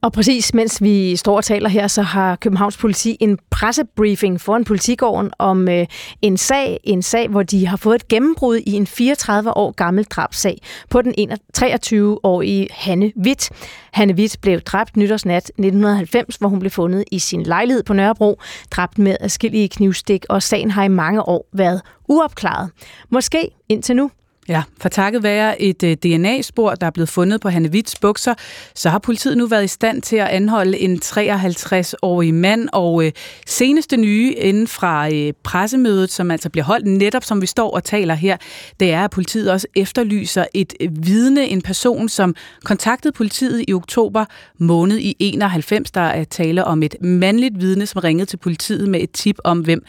Og 0.00 0.12
præcis 0.12 0.54
mens 0.54 0.82
vi 0.82 1.16
står 1.16 1.36
og 1.36 1.44
taler 1.44 1.68
her, 1.68 1.86
så 1.86 2.02
har 2.02 2.36
Københavns 2.36 2.76
politi 2.76 3.16
en 3.20 3.38
pressebriefing 3.50 4.40
foran 4.40 4.64
politigården 4.64 5.30
om 5.38 5.68
øh, 5.68 5.86
en 6.22 6.36
sag, 6.36 6.80
en 6.84 7.02
sag, 7.02 7.28
hvor 7.28 7.42
de 7.42 7.66
har 7.66 7.76
fået 7.76 7.94
et 7.94 8.08
gennembrud 8.08 8.56
i 8.56 8.72
en 8.72 8.86
34 8.86 9.56
år 9.56 9.70
gammel 9.70 10.04
drabsag 10.04 10.58
på 10.90 11.02
den 11.02 11.14
23-årige 11.58 12.68
Hanne 12.70 13.12
Witt. 13.24 13.50
Hanne 13.92 14.14
Witt 14.14 14.40
blev 14.40 14.60
dræbt 14.60 14.96
nytårsnat 14.96 15.44
1990, 15.44 16.36
hvor 16.36 16.48
hun 16.48 16.58
blev 16.58 16.70
fundet 16.70 17.04
i 17.12 17.18
sin 17.18 17.42
lejlighed 17.42 17.82
på 17.82 17.92
Nørrebro, 17.92 18.40
dræbt 18.70 18.98
med 18.98 19.16
adskillige 19.20 19.68
knivstik, 19.68 20.24
og 20.28 20.42
sagen 20.42 20.70
har 20.70 20.84
i 20.84 20.88
mange 20.88 21.22
år 21.22 21.48
været 21.52 21.82
uopklaret. 22.08 22.70
Måske 23.10 23.50
indtil 23.68 23.96
nu. 23.96 24.10
Ja, 24.48 24.62
for 24.80 24.88
takket 24.88 25.22
være 25.22 25.62
et 25.62 25.82
øh, 25.82 25.96
DNA-spor, 25.96 26.74
der 26.74 26.86
er 26.86 26.90
blevet 26.90 27.08
fundet 27.08 27.40
på 27.40 27.48
Hanne 27.48 27.68
Witts 27.68 27.98
bukser, 27.98 28.34
så 28.74 28.90
har 28.90 28.98
politiet 28.98 29.38
nu 29.38 29.46
været 29.46 29.64
i 29.64 29.68
stand 29.68 30.02
til 30.02 30.16
at 30.16 30.28
anholde 30.28 30.78
en 30.78 31.00
53-årig 31.04 32.34
mand, 32.34 32.68
og 32.72 33.04
øh, 33.04 33.12
seneste 33.46 33.96
nye 33.96 34.34
inden 34.34 34.66
fra 34.66 35.14
øh, 35.14 35.32
pressemødet, 35.42 36.10
som 36.12 36.30
altså 36.30 36.50
bliver 36.50 36.64
holdt 36.64 36.86
netop 36.86 37.24
som 37.24 37.42
vi 37.42 37.46
står 37.46 37.70
og 37.70 37.84
taler 37.84 38.14
her, 38.14 38.36
det 38.80 38.92
er, 38.92 39.04
at 39.04 39.10
politiet 39.10 39.50
også 39.50 39.66
efterlyser 39.74 40.44
et 40.54 40.74
øh, 40.80 40.88
vidne, 41.06 41.48
en 41.48 41.62
person, 41.62 42.08
som 42.08 42.34
kontaktede 42.64 43.12
politiet 43.12 43.64
i 43.68 43.72
oktober 43.72 44.24
måned 44.58 44.98
i 44.98 45.16
91. 45.18 45.90
Der 45.90 46.00
er 46.00 46.24
tale 46.24 46.64
om 46.64 46.82
et 46.82 46.96
mandligt 47.00 47.60
vidne, 47.60 47.86
som 47.86 48.00
ringede 48.00 48.26
til 48.26 48.36
politiet 48.36 48.88
med 48.88 49.00
et 49.00 49.10
tip 49.10 49.36
om, 49.44 49.60
hvem 49.60 49.84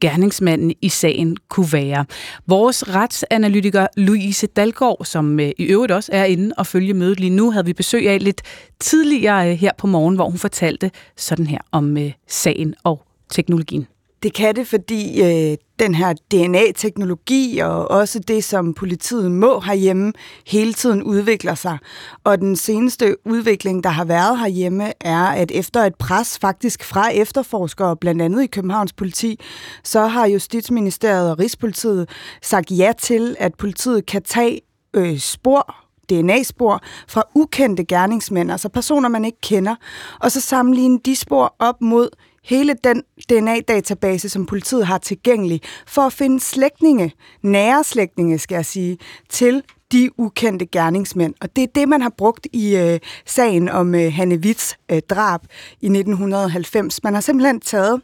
gerningsmanden 0.00 0.74
i 0.82 0.88
sagen 0.88 1.36
kunne 1.48 1.72
være. 1.72 2.04
Vores 2.46 2.94
retsanalytiker 2.94 3.86
Louise 3.96 4.46
Dalgaard, 4.46 5.04
som 5.04 5.40
øh, 5.40 5.50
i 5.58 5.62
øvrigt 5.64 5.92
også 5.92 6.12
er 6.12 6.24
inde 6.24 6.54
og 6.56 6.66
følge 6.66 6.94
mødet 6.94 7.20
lige 7.20 7.30
nu, 7.30 7.50
havde 7.50 7.66
vi 7.66 7.72
besøg 7.72 8.08
af 8.08 8.24
lidt 8.24 8.42
tidligere 8.80 9.50
øh, 9.50 9.56
her 9.56 9.70
på 9.78 9.86
morgen, 9.86 10.14
hvor 10.14 10.28
hun 10.28 10.38
fortalte 10.38 10.90
sådan 11.16 11.46
her 11.46 11.58
om 11.72 11.96
øh, 11.96 12.12
sagen 12.28 12.74
og 12.84 13.02
teknologien. 13.30 13.86
Det 14.22 14.34
kan 14.34 14.56
det, 14.56 14.66
fordi 14.66 15.22
øh, 15.22 15.56
den 15.78 15.94
her 15.94 16.12
DNA-teknologi 16.12 17.58
og 17.58 17.90
også 17.90 18.18
det, 18.18 18.44
som 18.44 18.74
politiet 18.74 19.30
må 19.30 19.60
herhjemme, 19.60 20.12
hele 20.46 20.72
tiden 20.72 21.02
udvikler 21.02 21.54
sig. 21.54 21.78
Og 22.24 22.38
den 22.38 22.56
seneste 22.56 23.16
udvikling, 23.26 23.84
der 23.84 23.90
har 23.90 24.04
været 24.04 24.38
herhjemme, 24.38 24.92
er, 25.00 25.24
at 25.24 25.50
efter 25.50 25.80
et 25.80 25.94
pres 25.94 26.38
faktisk 26.38 26.84
fra 26.84 27.10
efterforskere, 27.10 27.96
blandt 27.96 28.22
andet 28.22 28.42
i 28.42 28.46
Københavns 28.46 28.92
politi, 28.92 29.40
så 29.84 30.06
har 30.06 30.26
Justitsministeriet 30.26 31.30
og 31.30 31.38
Rigspolitiet 31.38 32.08
sagt 32.42 32.70
ja 32.70 32.92
til, 32.98 33.36
at 33.38 33.54
politiet 33.54 34.06
kan 34.06 34.22
tage 34.22 34.60
øh, 34.94 35.18
spor 35.18 35.74
DNA-spor 36.10 36.80
fra 37.08 37.22
ukendte 37.34 37.84
gerningsmænd, 37.84 38.50
altså 38.50 38.68
personer, 38.68 39.08
man 39.08 39.24
ikke 39.24 39.40
kender, 39.40 39.74
og 40.20 40.32
så 40.32 40.40
sammenligne 40.40 40.98
de 41.04 41.16
spor 41.16 41.54
op 41.58 41.80
mod 41.80 42.08
hele 42.44 42.74
den 42.84 43.02
DNA-database, 43.30 44.28
som 44.28 44.46
politiet 44.46 44.86
har 44.86 44.98
tilgængelig, 44.98 45.60
for 45.86 46.02
at 46.02 46.12
finde 46.12 46.40
slægtninge, 46.40 47.12
nære 47.42 47.84
slægtninge, 47.84 48.38
skal 48.38 48.54
jeg 48.54 48.66
sige, 48.66 48.98
til 49.28 49.62
de 49.92 50.10
ukendte 50.18 50.66
gerningsmænd. 50.66 51.34
Og 51.40 51.56
det 51.56 51.62
er 51.62 51.68
det, 51.74 51.88
man 51.88 52.02
har 52.02 52.12
brugt 52.18 52.46
i 52.52 52.76
øh, 52.76 53.00
sagen 53.26 53.68
om 53.68 53.94
øh, 53.94 54.12
Hanne 54.12 54.36
Witts 54.36 54.76
øh, 54.90 55.02
drab 55.10 55.40
i 55.80 55.86
1990. 55.86 57.02
Man 57.02 57.14
har 57.14 57.20
simpelthen 57.20 57.60
taget 57.60 58.00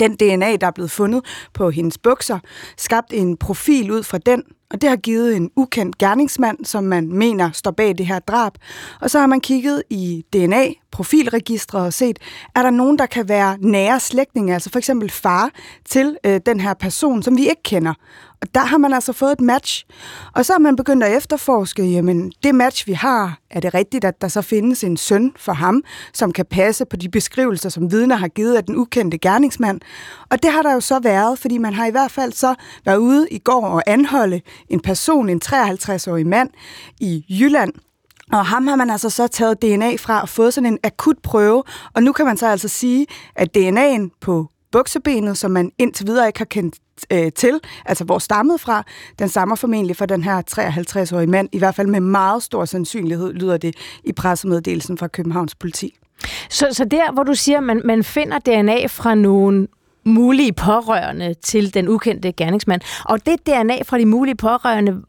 den 0.00 0.16
DNA, 0.16 0.56
der 0.56 0.66
er 0.66 0.70
blevet 0.70 0.90
fundet 0.90 1.24
på 1.54 1.70
hendes 1.70 1.98
bukser, 1.98 2.38
skabt 2.76 3.12
en 3.12 3.36
profil 3.36 3.90
ud 3.90 4.02
fra 4.02 4.18
den, 4.18 4.42
og 4.74 4.80
det 4.80 4.88
har 4.88 4.96
givet 4.96 5.36
en 5.36 5.50
ukendt 5.56 5.98
gerningsmand, 5.98 6.64
som 6.64 6.84
man 6.84 7.08
mener 7.12 7.50
står 7.52 7.70
bag 7.70 7.98
det 7.98 8.06
her 8.06 8.18
drab. 8.18 8.52
Og 9.00 9.10
så 9.10 9.18
har 9.18 9.26
man 9.26 9.40
kigget 9.40 9.82
i 9.90 10.24
DNA, 10.32 10.66
profilregistre 10.92 11.78
og 11.78 11.92
set, 11.92 12.18
er 12.54 12.62
der 12.62 12.70
nogen, 12.70 12.98
der 12.98 13.06
kan 13.06 13.28
være 13.28 13.56
nære 13.60 14.00
slægtninge, 14.00 14.54
altså 14.54 14.70
for 14.70 14.78
eksempel 14.78 15.10
far 15.10 15.50
til 15.84 16.16
øh, 16.26 16.40
den 16.46 16.60
her 16.60 16.74
person, 16.74 17.22
som 17.22 17.36
vi 17.36 17.42
ikke 17.48 17.62
kender. 17.62 17.94
Og 18.44 18.54
der 18.54 18.60
har 18.60 18.78
man 18.78 18.92
altså 18.92 19.12
fået 19.12 19.32
et 19.32 19.40
match. 19.40 19.86
Og 20.32 20.44
så 20.44 20.52
har 20.52 20.58
man 20.58 20.76
begyndt 20.76 21.04
at 21.04 21.16
efterforske, 21.16 21.84
jamen 21.84 22.32
det 22.42 22.54
match, 22.54 22.86
vi 22.86 22.92
har, 22.92 23.38
er 23.50 23.60
det 23.60 23.74
rigtigt, 23.74 24.04
at 24.04 24.20
der 24.20 24.28
så 24.28 24.42
findes 24.42 24.84
en 24.84 24.96
søn 24.96 25.32
for 25.36 25.52
ham, 25.52 25.82
som 26.12 26.32
kan 26.32 26.44
passe 26.50 26.84
på 26.84 26.96
de 26.96 27.08
beskrivelser, 27.08 27.68
som 27.68 27.92
vidner 27.92 28.16
har 28.16 28.28
givet 28.28 28.56
af 28.56 28.64
den 28.64 28.76
ukendte 28.76 29.18
gerningsmand. 29.18 29.80
Og 30.30 30.42
det 30.42 30.52
har 30.52 30.62
der 30.62 30.72
jo 30.72 30.80
så 30.80 30.98
været, 30.98 31.38
fordi 31.38 31.58
man 31.58 31.74
har 31.74 31.86
i 31.86 31.90
hvert 31.90 32.10
fald 32.10 32.32
så 32.32 32.54
været 32.84 32.96
ude 32.96 33.28
i 33.30 33.38
går 33.38 33.66
og 33.66 33.82
anholde 33.86 34.40
en 34.68 34.80
person, 34.80 35.28
en 35.28 35.40
53-årig 35.44 36.26
mand 36.26 36.50
i 37.00 37.24
Jylland, 37.40 37.72
og 38.32 38.46
ham 38.46 38.66
har 38.66 38.76
man 38.76 38.90
altså 38.90 39.10
så 39.10 39.26
taget 39.26 39.62
DNA 39.62 39.96
fra 39.96 40.20
og 40.20 40.28
fået 40.28 40.54
sådan 40.54 40.72
en 40.72 40.78
akut 40.82 41.16
prøve, 41.22 41.62
og 41.94 42.02
nu 42.02 42.12
kan 42.12 42.26
man 42.26 42.36
så 42.36 42.46
altså 42.46 42.68
sige, 42.68 43.06
at 43.36 43.56
DNA'en 43.56 44.18
på 44.20 44.48
buksebenet, 44.72 45.38
som 45.38 45.50
man 45.50 45.70
indtil 45.78 46.06
videre 46.06 46.26
ikke 46.26 46.38
har 46.38 46.44
kendt 46.44 46.74
øh, 47.10 47.32
til, 47.32 47.60
altså 47.84 48.04
hvor 48.04 48.18
stammet 48.18 48.60
fra, 48.60 48.82
den 49.18 49.28
stammer 49.28 49.56
formentlig 49.56 49.96
fra 49.96 50.06
den 50.06 50.22
her 50.22 50.42
53-årige 50.50 51.26
mand, 51.26 51.48
i 51.52 51.58
hvert 51.58 51.74
fald 51.74 51.86
med 51.86 52.00
meget 52.00 52.42
stor 52.42 52.64
sandsynlighed, 52.64 53.32
lyder 53.32 53.56
det 53.56 53.76
i 54.04 54.12
pressemeddelelsen 54.12 54.98
fra 54.98 55.08
Københavns 55.08 55.54
politi. 55.54 55.96
Så, 56.50 56.68
så 56.72 56.84
der, 56.84 57.12
hvor 57.12 57.22
du 57.22 57.34
siger, 57.34 57.58
at 57.58 57.64
man, 57.64 57.82
man 57.84 58.04
finder 58.04 58.38
DNA 58.38 58.86
fra 58.86 59.14
nogle 59.14 59.68
mulige 60.04 60.52
pårørende 60.52 61.34
til 61.34 61.74
den 61.74 61.88
ukendte 61.88 62.32
gerningsmand. 62.32 62.80
Og 63.04 63.26
det 63.26 63.46
DNA 63.46 63.82
fra 63.82 63.98
de 63.98 64.06
mulige 64.06 64.34
pårørende, 64.34 65.02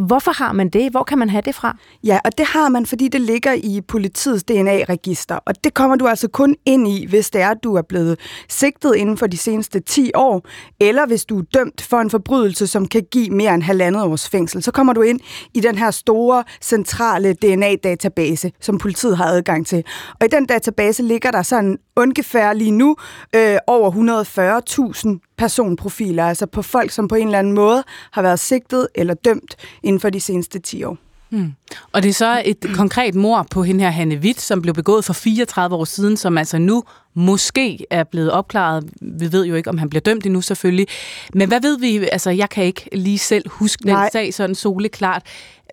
hvorfor 0.00 0.30
har 0.30 0.52
man 0.52 0.68
det? 0.68 0.90
Hvor 0.90 1.02
kan 1.02 1.18
man 1.18 1.30
have 1.30 1.42
det 1.42 1.54
fra? 1.54 1.76
Ja, 2.04 2.18
og 2.24 2.38
det 2.38 2.46
har 2.46 2.68
man, 2.68 2.86
fordi 2.86 3.08
det 3.08 3.20
ligger 3.20 3.52
i 3.52 3.80
politiets 3.88 4.44
DNA-register. 4.44 5.34
Og 5.34 5.64
det 5.64 5.74
kommer 5.74 5.96
du 5.96 6.06
altså 6.06 6.28
kun 6.28 6.56
ind 6.66 6.88
i, 6.88 7.06
hvis 7.06 7.30
det 7.30 7.40
er, 7.40 7.48
at 7.48 7.58
du 7.64 7.74
er 7.74 7.82
blevet 7.82 8.20
sigtet 8.48 8.94
inden 8.96 9.16
for 9.16 9.26
de 9.26 9.36
seneste 9.36 9.80
10 9.80 10.10
år, 10.14 10.46
eller 10.80 11.06
hvis 11.06 11.24
du 11.24 11.38
er 11.38 11.42
dømt 11.54 11.82
for 11.82 12.00
en 12.00 12.10
forbrydelse, 12.10 12.66
som 12.66 12.88
kan 12.88 13.06
give 13.10 13.30
mere 13.30 13.54
end 13.54 13.62
halvandet 13.62 14.02
års 14.02 14.28
fængsel. 14.28 14.62
Så 14.62 14.70
kommer 14.70 14.92
du 14.92 15.02
ind 15.02 15.20
i 15.54 15.60
den 15.60 15.78
her 15.78 15.90
store, 15.90 16.44
centrale 16.62 17.32
DNA-database, 17.32 18.52
som 18.60 18.78
politiet 18.78 19.16
har 19.16 19.24
adgang 19.24 19.66
til. 19.66 19.84
Og 20.20 20.26
i 20.26 20.28
den 20.28 20.46
database 20.46 21.02
ligger 21.02 21.30
der 21.30 21.42
sådan 21.42 21.78
ungefær 21.96 22.52
lige 22.52 22.70
nu 22.70 22.96
øh, 23.36 23.56
over 23.66 23.90
140.000 23.90 25.29
personprofiler, 25.40 26.24
altså 26.24 26.46
på 26.46 26.62
folk, 26.62 26.90
som 26.90 27.08
på 27.08 27.14
en 27.14 27.26
eller 27.26 27.38
anden 27.38 27.52
måde 27.52 27.84
har 28.10 28.22
været 28.22 28.40
sigtet 28.40 28.88
eller 28.94 29.14
dømt 29.14 29.56
inden 29.82 30.00
for 30.00 30.10
de 30.10 30.20
seneste 30.20 30.58
10 30.58 30.84
år. 30.84 30.96
Hmm. 31.28 31.52
Og 31.92 32.02
det 32.02 32.08
er 32.08 32.12
så 32.12 32.42
et 32.44 32.66
konkret 32.74 33.14
mor 33.14 33.46
på 33.50 33.62
hende 33.62 33.84
her, 33.84 33.90
Hanne 33.90 34.16
Witt, 34.16 34.40
som 34.40 34.62
blev 34.62 34.74
begået 34.74 35.04
for 35.04 35.12
34 35.12 35.76
år 35.76 35.84
siden, 35.84 36.16
som 36.16 36.38
altså 36.38 36.58
nu 36.58 36.84
måske 37.14 37.86
er 37.90 38.04
blevet 38.04 38.30
opklaret. 38.32 38.90
Vi 39.00 39.32
ved 39.32 39.46
jo 39.46 39.54
ikke, 39.54 39.70
om 39.70 39.78
han 39.78 39.90
bliver 39.90 40.00
dømt 40.00 40.26
endnu 40.26 40.40
selvfølgelig. 40.40 40.86
Men 41.34 41.48
hvad 41.48 41.60
ved 41.60 41.78
vi? 41.78 42.08
Altså, 42.12 42.30
jeg 42.30 42.50
kan 42.50 42.64
ikke 42.64 42.88
lige 42.92 43.18
selv 43.18 43.48
huske 43.48 43.82
den 43.82 43.92
Nej. 43.92 44.08
sag 44.12 44.34
sådan 44.34 44.54
soleklart. 44.54 45.22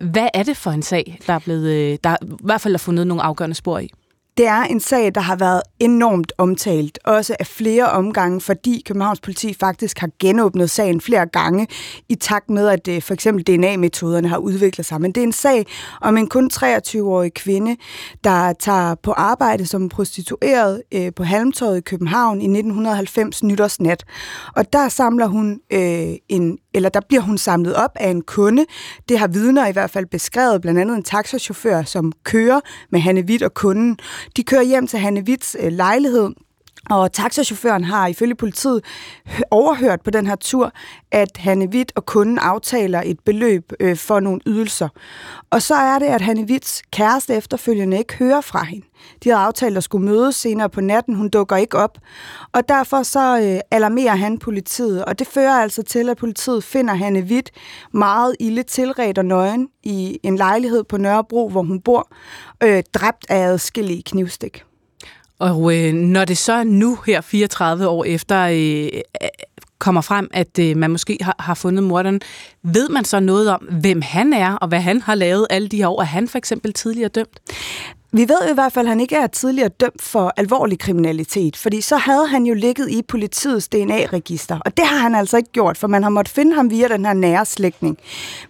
Hvad 0.02 0.28
er 0.34 0.42
det 0.42 0.56
for 0.56 0.70
en 0.70 0.82
sag, 0.82 1.18
der 1.26 1.32
er 1.32 1.38
blevet, 1.38 1.66
øh, 1.66 1.98
der 2.04 2.16
i 2.22 2.26
hvert 2.44 2.60
fald 2.60 2.74
er 2.74 2.78
fundet 2.78 3.06
nogle 3.06 3.22
afgørende 3.22 3.56
spor 3.56 3.78
i? 3.78 3.90
Det 4.38 4.46
er 4.46 4.62
en 4.62 4.80
sag, 4.80 5.14
der 5.14 5.20
har 5.20 5.36
været 5.36 5.62
enormt 5.80 6.32
omtalt, 6.38 6.98
også 7.04 7.36
af 7.40 7.46
flere 7.46 7.90
omgange, 7.90 8.40
fordi 8.40 8.82
Københavns 8.86 9.20
politi 9.20 9.54
faktisk 9.54 9.98
har 9.98 10.10
genåbnet 10.20 10.70
sagen 10.70 11.00
flere 11.00 11.26
gange, 11.26 11.66
i 12.08 12.14
takt 12.14 12.50
med, 12.50 12.68
at 12.68 12.88
øh, 12.88 13.02
for 13.02 13.14
eksempel 13.14 13.44
DNA-metoderne 13.46 14.28
har 14.28 14.38
udviklet 14.38 14.86
sig. 14.86 15.00
Men 15.00 15.12
det 15.12 15.20
er 15.20 15.24
en 15.24 15.32
sag 15.32 15.66
om 16.00 16.16
en 16.16 16.28
kun 16.28 16.50
23-årig 16.52 17.34
kvinde, 17.34 17.76
der 18.24 18.52
tager 18.52 18.94
på 18.94 19.12
arbejde 19.12 19.66
som 19.66 19.88
prostitueret 19.88 20.82
øh, 20.94 21.12
på 21.16 21.22
Halmtorvet 21.22 21.78
i 21.78 21.80
København 21.80 22.40
i 22.40 22.44
1990 22.44 23.42
nytårsnat. 23.42 24.04
Og 24.56 24.72
der 24.72 24.88
samler 24.88 25.26
hun 25.26 25.60
øh, 25.72 26.14
en 26.28 26.58
eller 26.74 26.88
der 26.88 27.00
bliver 27.08 27.20
hun 27.22 27.38
samlet 27.38 27.74
op 27.74 27.90
af 27.94 28.10
en 28.10 28.22
kunde. 28.22 28.66
Det 29.08 29.18
har 29.18 29.28
vidner 29.28 29.66
i 29.66 29.72
hvert 29.72 29.90
fald 29.90 30.06
beskrevet, 30.06 30.60
blandt 30.60 30.80
andet 30.80 30.96
en 30.96 31.02
taxachauffør, 31.02 31.82
som 31.82 32.12
kører 32.24 32.60
med 32.90 33.00
Hanne 33.00 33.20
Witt 33.20 33.42
og 33.42 33.54
kunden. 33.54 33.98
De 34.36 34.42
kører 34.42 34.62
hjem 34.62 34.86
til 34.86 34.98
Hanne 34.98 35.20
Witts 35.20 35.56
øh, 35.60 35.72
lejlighed, 35.72 36.30
og 36.90 37.12
taxachaufføren 37.12 37.84
har 37.84 38.06
ifølge 38.06 38.34
politiet 38.34 38.84
overhørt 39.50 40.00
på 40.00 40.10
den 40.10 40.26
her 40.26 40.36
tur, 40.36 40.72
at 41.10 41.36
Hanne 41.36 41.66
Witt 41.66 41.92
og 41.96 42.06
kunden 42.06 42.38
aftaler 42.38 43.02
et 43.04 43.20
beløb 43.20 43.72
øh, 43.80 43.96
for 43.96 44.20
nogle 44.20 44.40
ydelser. 44.46 44.88
Og 45.50 45.62
så 45.62 45.74
er 45.74 45.98
det, 45.98 46.06
at 46.06 46.20
Hanne 46.20 46.46
Witts 46.50 46.82
kæreste 46.92 47.34
efterfølgende 47.34 47.98
ikke 47.98 48.14
hører 48.14 48.40
fra 48.40 48.64
hende. 48.64 48.86
De 49.24 49.28
havde 49.28 49.42
aftalt 49.42 49.76
at 49.76 49.84
skulle 49.84 50.06
mødes 50.06 50.36
senere 50.36 50.70
på 50.70 50.80
natten. 50.80 51.14
Hun 51.14 51.28
dukker 51.28 51.56
ikke 51.56 51.76
op. 51.76 51.98
Og 52.52 52.68
derfor 52.68 53.02
så 53.02 53.40
øh, 53.40 53.60
alarmerer 53.70 54.16
han 54.16 54.38
politiet. 54.38 55.04
Og 55.04 55.18
det 55.18 55.26
fører 55.26 55.52
altså 55.52 55.82
til, 55.82 56.08
at 56.08 56.16
politiet 56.16 56.64
finder 56.64 56.94
Hanne 56.94 57.20
Witt 57.20 57.50
meget 57.92 58.36
ille 58.40 58.62
tilret 58.62 59.18
og 59.18 59.24
nøgen 59.24 59.68
i 59.82 60.20
en 60.22 60.36
lejlighed 60.36 60.84
på 60.84 60.96
Nørrebro, 60.96 61.48
hvor 61.48 61.62
hun 61.62 61.80
bor, 61.80 62.08
øh, 62.62 62.82
dræbt 62.94 63.26
af 63.28 63.38
adskillige 63.38 64.02
knivstik. 64.02 64.64
Og 65.38 65.76
øh, 65.76 65.92
når 65.92 66.24
det 66.24 66.38
så 66.38 66.64
nu 66.64 66.98
her 67.06 67.20
34 67.20 67.88
år 67.88 68.04
efter 68.04 68.42
øh, 68.42 69.00
øh, 69.22 69.28
kommer 69.78 70.00
frem, 70.00 70.30
at 70.32 70.58
øh, 70.58 70.76
man 70.76 70.90
måske 70.90 71.18
har, 71.20 71.36
har 71.38 71.54
fundet 71.54 71.84
morderen, 71.84 72.20
ved 72.62 72.88
man 72.88 73.04
så 73.04 73.20
noget 73.20 73.50
om, 73.50 73.68
hvem 73.80 74.02
han 74.02 74.32
er, 74.32 74.54
og 74.54 74.68
hvad 74.68 74.80
han 74.80 75.00
har 75.02 75.14
lavet 75.14 75.46
alle 75.50 75.68
de 75.68 75.76
her 75.76 75.88
år? 75.88 76.00
Er 76.00 76.06
han 76.06 76.28
for 76.28 76.38
eksempel 76.38 76.72
tidligere 76.72 77.08
dømt? 77.08 77.40
Vi 78.12 78.20
ved 78.20 78.36
jo 78.44 78.50
i 78.50 78.54
hvert 78.54 78.72
fald, 78.72 78.86
at 78.86 78.88
han 78.88 79.00
ikke 79.00 79.16
er 79.16 79.26
tidligere 79.26 79.68
dømt 79.68 80.02
for 80.02 80.32
alvorlig 80.36 80.78
kriminalitet, 80.78 81.56
fordi 81.56 81.80
så 81.80 81.96
havde 81.96 82.26
han 82.26 82.44
jo 82.46 82.54
ligget 82.54 82.90
i 82.90 83.02
politiets 83.02 83.68
DNA-register, 83.68 84.58
og 84.64 84.76
det 84.76 84.86
har 84.86 84.96
han 84.96 85.14
altså 85.14 85.36
ikke 85.36 85.52
gjort, 85.52 85.78
for 85.78 85.88
man 85.88 86.02
har 86.02 86.10
måttet 86.10 86.34
finde 86.34 86.54
ham 86.54 86.70
via 86.70 86.88
den 86.88 87.04
her 87.04 87.12
nære 87.12 87.46
slægtning. 87.46 87.98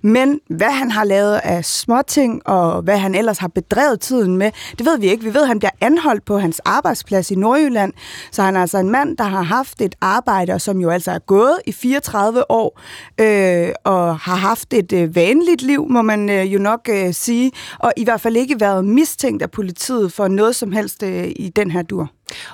Men 0.02 0.40
hvad 0.48 0.70
han 0.70 0.90
har 0.90 1.04
lavet 1.04 1.34
af 1.44 1.64
småting, 1.64 2.48
og 2.48 2.82
hvad 2.82 2.98
han 2.98 3.14
ellers 3.14 3.38
har 3.38 3.48
bedrevet 3.48 4.00
tiden 4.00 4.36
med, 4.36 4.50
det 4.78 4.86
ved 4.86 4.98
vi 4.98 5.06
ikke. 5.06 5.24
Vi 5.24 5.34
ved, 5.34 5.42
at 5.42 5.48
han 5.48 5.58
bliver 5.58 5.70
anholdt 5.80 6.24
på 6.24 6.38
hans 6.38 6.60
arbejdsplads 6.64 7.30
i 7.30 7.34
Nordjylland, 7.34 7.92
så 8.30 8.42
han 8.42 8.56
er 8.56 8.60
altså 8.60 8.78
en 8.78 8.90
mand, 8.90 9.16
der 9.16 9.24
har 9.24 9.42
haft 9.42 9.80
et 9.80 9.94
arbejde, 10.00 10.52
og 10.52 10.60
som 10.60 10.80
jo 10.80 10.90
altså 10.90 11.10
er 11.10 11.18
gået 11.18 11.58
i 11.66 11.72
34 11.72 12.50
år, 12.50 12.80
øh, 13.20 13.68
og 13.84 14.18
har 14.18 14.36
haft 14.36 14.74
et 14.74 14.92
øh, 14.92 15.16
vanligt 15.16 15.62
liv, 15.62 15.86
må 15.90 16.02
man 16.02 16.30
øh, 16.30 16.54
jo 16.54 16.58
nok 16.58 16.88
øh, 16.90 17.14
sige, 17.14 17.52
og 17.78 17.92
i 17.96 18.04
hvert 18.04 18.20
fald 18.20 18.36
ikke 18.36 18.60
været 18.60 18.84
mistænkt 18.84 19.47
politiet 19.48 20.12
for 20.12 20.28
noget 20.28 20.56
som 20.56 20.72
helst 20.72 21.02
øh, 21.02 21.28
i 21.36 21.52
den 21.56 21.70
her 21.70 21.82
dur. 21.82 22.10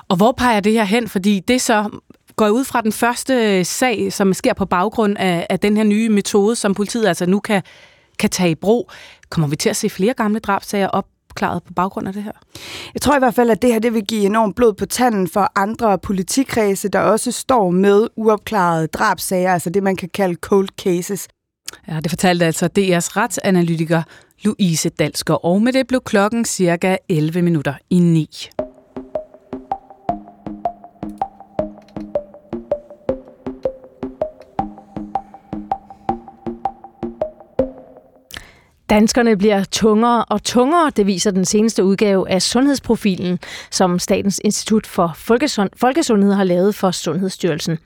Og 0.07 0.17
hvor 0.17 0.31
peger 0.31 0.59
det 0.59 0.73
her 0.73 0.83
hen? 0.83 1.07
Fordi 1.07 1.39
det 1.39 1.61
så 1.61 1.89
går 2.35 2.49
ud 2.49 2.63
fra 2.63 2.81
den 2.81 2.91
første 2.91 3.63
sag, 3.65 4.13
som 4.13 4.33
sker 4.33 4.53
på 4.53 4.65
baggrund 4.65 5.17
af, 5.17 5.47
af 5.49 5.59
den 5.59 5.77
her 5.77 5.83
nye 5.83 6.09
metode, 6.09 6.55
som 6.55 6.73
politiet 6.73 7.07
altså 7.07 7.25
nu 7.25 7.39
kan, 7.39 7.61
kan 8.19 8.29
tage 8.29 8.51
i 8.51 8.55
brug. 8.55 8.91
Kommer 9.29 9.47
vi 9.47 9.55
til 9.55 9.69
at 9.69 9.75
se 9.75 9.89
flere 9.89 10.13
gamle 10.13 10.39
drabsager 10.39 10.87
op 10.87 11.05
opklaret 11.35 11.63
på 11.63 11.73
baggrund 11.73 12.07
af 12.07 12.13
det 12.13 12.23
her? 12.23 12.31
Jeg 12.93 13.01
tror 13.01 13.15
i 13.15 13.19
hvert 13.19 13.33
fald, 13.33 13.49
at 13.49 13.61
det 13.61 13.73
her 13.73 13.79
det 13.79 13.93
vil 13.93 14.05
give 14.05 14.25
enormt 14.25 14.55
blod 14.55 14.73
på 14.73 14.85
tanden 14.85 15.27
for 15.27 15.51
andre 15.55 15.97
politikredse, 15.97 16.89
der 16.89 16.99
også 16.99 17.31
står 17.31 17.71
med 17.71 18.07
uopklarede 18.15 18.87
drabsager, 18.87 19.53
altså 19.53 19.69
det, 19.69 19.83
man 19.83 19.95
kan 19.95 20.09
kalde 20.13 20.35
cold 20.35 20.67
cases. 20.77 21.27
Ja, 21.87 21.99
det 21.99 22.11
fortalte 22.11 22.45
altså 22.45 22.65
DR's 22.65 23.17
retsanalytiker 23.17 24.03
Louise 24.43 24.89
Dalsgaard, 24.89 25.39
og 25.43 25.61
med 25.61 25.73
det 25.73 25.87
blev 25.87 26.01
klokken 26.01 26.45
cirka 26.45 26.97
11 27.09 27.41
minutter 27.41 27.73
i 27.89 27.99
9. 27.99 28.49
Danskerne 38.89 39.37
bliver 39.37 39.63
tungere 39.63 40.25
og 40.25 40.43
tungere, 40.43 40.91
det 40.95 41.07
viser 41.07 41.31
den 41.31 41.45
seneste 41.45 41.83
udgave 41.83 42.29
af 42.29 42.41
Sundhedsprofilen, 42.41 43.39
som 43.71 43.99
Statens 43.99 44.41
Institut 44.43 44.87
for 44.87 45.11
Folkesundhed 45.75 46.33
har 46.33 46.43
lavet 46.43 46.75
for 46.75 46.91
Sundhedsstyrelsen. 46.91 47.77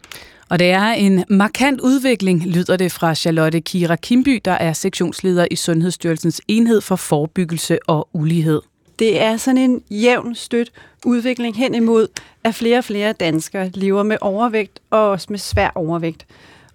Og 0.49 0.59
det 0.59 0.69
er 0.69 0.91
en 0.91 1.23
markant 1.29 1.81
udvikling, 1.81 2.45
lyder 2.45 2.77
det 2.77 2.91
fra 2.91 3.15
Charlotte 3.15 3.61
Kira 3.61 3.95
Kimby, 3.95 4.41
der 4.45 4.51
er 4.51 4.73
sektionsleder 4.73 5.47
i 5.51 5.55
Sundhedsstyrelsens 5.55 6.41
enhed 6.47 6.81
for 6.81 6.95
forebyggelse 6.95 7.79
og 7.87 8.09
ulighed. 8.13 8.61
Det 8.99 9.21
er 9.21 9.37
sådan 9.37 9.57
en 9.57 9.81
jævn 9.91 10.35
støt 10.35 10.71
udvikling 11.05 11.57
hen 11.57 11.75
imod, 11.75 12.07
at 12.43 12.55
flere 12.55 12.77
og 12.77 12.83
flere 12.83 13.13
danskere 13.13 13.69
lever 13.73 14.03
med 14.03 14.17
overvægt 14.21 14.79
og 14.89 15.09
også 15.09 15.27
med 15.29 15.39
svær 15.39 15.71
overvægt. 15.75 16.25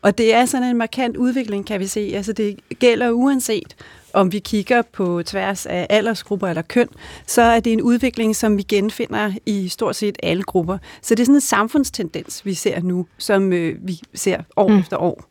Og 0.05 0.19
det 0.19 0.35
er 0.35 0.45
sådan 0.45 0.69
en 0.69 0.77
markant 0.77 1.17
udvikling, 1.17 1.67
kan 1.67 1.81
vi 1.81 1.87
se. 1.87 2.13
Altså 2.15 2.33
det 2.33 2.61
gælder 2.79 3.11
uanset, 3.11 3.77
om 4.13 4.33
vi 4.33 4.39
kigger 4.39 4.83
på 4.93 5.23
tværs 5.27 5.67
af 5.67 5.87
aldersgrupper 5.91 6.49
eller 6.49 6.63
køn, 6.63 6.89
så 7.27 7.43
er 7.43 7.61
det 7.61 7.73
en 7.73 7.83
udvikling, 7.83 8.37
som 8.37 8.57
vi 8.57 8.63
genfinder 8.63 9.33
i 9.47 9.69
stort 9.69 9.97
set 9.97 10.19
alle 10.23 10.43
grupper. 10.43 10.79
Så 11.03 11.15
det 11.15 11.21
er 11.21 11.25
sådan 11.25 11.35
en 11.35 11.41
samfundstendens, 11.41 12.47
vi 12.47 12.55
ser 12.55 12.81
nu, 12.81 13.07
som 13.19 13.53
øh, 13.53 13.77
vi 13.83 14.01
ser 14.15 14.39
år 14.57 14.69
mm. 14.69 14.79
efter 14.79 14.97
år. 14.97 15.25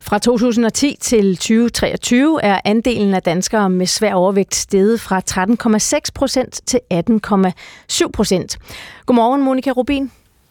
Fra 0.00 0.18
2010 0.18 0.96
til 1.00 1.36
2023 1.36 2.42
er 2.42 2.60
andelen 2.64 3.14
af 3.14 3.22
danskere 3.22 3.70
med 3.70 3.86
svær 3.86 4.14
overvægt 4.14 4.54
steget 4.54 5.00
fra 5.00 5.20
13,6 5.98 6.10
procent 6.14 6.60
til 6.66 6.80
18,7 6.94 8.10
procent. 8.12 8.58
Godmorgen, 9.06 9.42
Monika 9.42 9.70
Rubin. 9.70 10.10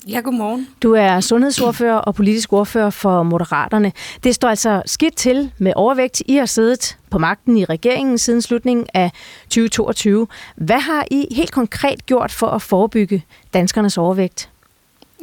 Ja, 0.09 0.19
godmorgen. 0.19 0.67
Du 0.83 0.93
er 0.93 1.19
sundhedsordfører 1.19 1.95
og 1.95 2.15
politisk 2.15 2.53
ordfører 2.53 2.89
for 2.89 3.23
Moderaterne. 3.23 3.91
Det 4.23 4.35
står 4.35 4.49
altså 4.49 4.81
skidt 4.85 5.15
til 5.15 5.51
med 5.57 5.73
overvægt. 5.75 6.23
I 6.25 6.35
har 6.35 6.45
siddet 6.45 6.97
på 7.09 7.17
magten 7.17 7.57
i 7.57 7.65
regeringen 7.65 8.17
siden 8.17 8.41
slutningen 8.41 8.87
af 8.93 9.11
2022. 9.43 10.27
Hvad 10.55 10.79
har 10.79 11.05
I 11.11 11.27
helt 11.31 11.51
konkret 11.51 12.05
gjort 12.05 12.31
for 12.31 12.47
at 12.47 12.61
forebygge 12.61 13.25
danskernes 13.53 13.97
overvægt? 13.97 14.49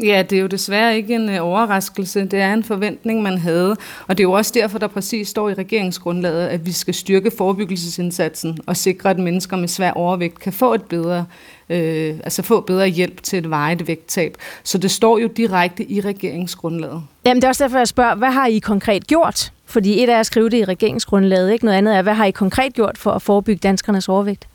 Ja, 0.00 0.22
det 0.30 0.36
er 0.38 0.40
jo 0.40 0.46
desværre 0.46 0.96
ikke 0.96 1.14
en 1.14 1.28
øh, 1.28 1.46
overraskelse. 1.46 2.24
Det 2.24 2.40
er 2.40 2.54
en 2.54 2.64
forventning, 2.64 3.22
man 3.22 3.38
havde. 3.38 3.76
Og 4.06 4.18
det 4.18 4.20
er 4.20 4.28
jo 4.28 4.32
også 4.32 4.52
derfor, 4.54 4.78
der 4.78 4.86
præcis 4.86 5.28
står 5.28 5.48
i 5.48 5.54
regeringsgrundlaget, 5.54 6.48
at 6.48 6.66
vi 6.66 6.72
skal 6.72 6.94
styrke 6.94 7.30
forebyggelsesindsatsen 7.38 8.58
og 8.66 8.76
sikre, 8.76 9.10
at 9.10 9.18
mennesker 9.18 9.56
med 9.56 9.68
svær 9.68 9.90
overvægt 9.90 10.38
kan 10.38 10.52
få 10.52 10.74
et 10.74 10.82
bedre 10.82 11.26
øh, 11.70 12.14
altså 12.24 12.42
få 12.42 12.60
bedre 12.60 12.88
hjælp 12.88 13.22
til 13.22 13.38
et 13.38 13.50
vejet 13.50 13.88
vægttab. 13.88 14.36
Så 14.62 14.78
det 14.78 14.90
står 14.90 15.18
jo 15.18 15.26
direkte 15.26 15.90
i 15.90 16.00
regeringsgrundlaget. 16.00 17.02
Jamen 17.24 17.36
det 17.36 17.44
er 17.44 17.48
også 17.48 17.64
derfor, 17.64 17.78
jeg 17.78 17.88
spørger, 17.88 18.14
hvad 18.14 18.30
har 18.30 18.46
I 18.46 18.58
konkret 18.58 19.06
gjort? 19.06 19.52
Fordi 19.66 20.02
et 20.02 20.08
er 20.08 20.20
at 20.20 20.26
skrive 20.26 20.50
det 20.50 20.58
i 20.58 20.64
regeringsgrundlaget, 20.64 21.52
ikke 21.52 21.64
noget 21.64 21.78
andet 21.78 21.96
er, 21.96 22.02
hvad 22.02 22.14
har 22.14 22.24
I 22.24 22.30
konkret 22.30 22.74
gjort 22.74 22.98
for 22.98 23.10
at 23.10 23.22
forebygge 23.22 23.60
danskernes 23.62 24.08
overvægt? 24.08 24.48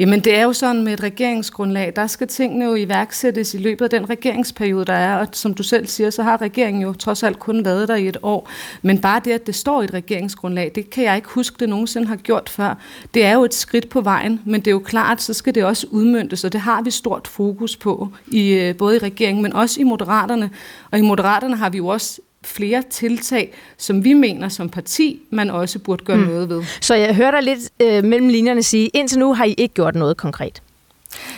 Jamen 0.00 0.20
det 0.20 0.38
er 0.38 0.42
jo 0.42 0.52
sådan 0.52 0.82
med 0.82 0.92
et 0.92 1.02
regeringsgrundlag, 1.02 1.92
der 1.96 2.06
skal 2.06 2.28
tingene 2.28 2.64
jo 2.64 2.74
iværksættes 2.74 3.54
i 3.54 3.58
løbet 3.58 3.84
af 3.84 3.90
den 3.90 4.10
regeringsperiode, 4.10 4.84
der 4.84 4.92
er, 4.92 5.16
og 5.16 5.26
som 5.32 5.54
du 5.54 5.62
selv 5.62 5.86
siger, 5.86 6.10
så 6.10 6.22
har 6.22 6.40
regeringen 6.40 6.82
jo 6.82 6.92
trods 6.92 7.22
alt 7.22 7.38
kun 7.38 7.64
været 7.64 7.88
der 7.88 7.94
i 7.94 8.08
et 8.08 8.16
år. 8.22 8.50
Men 8.82 9.00
bare 9.00 9.20
det, 9.24 9.32
at 9.32 9.46
det 9.46 9.54
står 9.54 9.82
i 9.82 9.84
et 9.84 9.94
regeringsgrundlag, 9.94 10.72
det 10.74 10.90
kan 10.90 11.04
jeg 11.04 11.16
ikke 11.16 11.28
huske, 11.28 11.56
det 11.60 11.68
nogensinde 11.68 12.08
har 12.08 12.16
gjort 12.16 12.48
før. 12.48 12.74
Det 13.14 13.24
er 13.24 13.32
jo 13.32 13.44
et 13.44 13.54
skridt 13.54 13.88
på 13.88 14.00
vejen, 14.00 14.40
men 14.44 14.60
det 14.60 14.66
er 14.66 14.72
jo 14.72 14.78
klart, 14.78 15.22
så 15.22 15.34
skal 15.34 15.54
det 15.54 15.64
også 15.64 15.86
udmyndtes, 15.90 16.44
og 16.44 16.52
det 16.52 16.60
har 16.60 16.82
vi 16.82 16.90
stort 16.90 17.28
fokus 17.28 17.76
på, 17.76 18.08
i, 18.26 18.52
øh, 18.52 18.76
både 18.76 18.96
i 18.96 18.98
regeringen, 18.98 19.42
men 19.42 19.52
også 19.52 19.80
i 19.80 19.84
Moderaterne. 19.84 20.50
Og 20.90 20.98
i 20.98 21.02
Moderaterne 21.02 21.56
har 21.56 21.70
vi 21.70 21.76
jo 21.76 21.86
også 21.86 22.20
flere 22.44 22.82
tiltag, 22.90 23.54
som 23.78 24.04
vi 24.04 24.12
mener 24.12 24.48
som 24.48 24.68
parti, 24.68 25.22
man 25.30 25.50
også 25.50 25.78
burde 25.78 26.04
gøre 26.04 26.16
mm. 26.16 26.22
noget 26.22 26.48
ved. 26.48 26.62
Så 26.80 26.94
jeg 26.94 27.16
hører 27.16 27.30
dig 27.30 27.42
lidt 27.42 27.70
øh, 27.82 28.04
mellem 28.04 28.28
linjerne 28.28 28.62
sige, 28.62 28.88
indtil 28.88 29.18
nu 29.18 29.34
har 29.34 29.44
I 29.44 29.54
ikke 29.58 29.74
gjort 29.74 29.94
noget 29.94 30.16
konkret. 30.16 30.62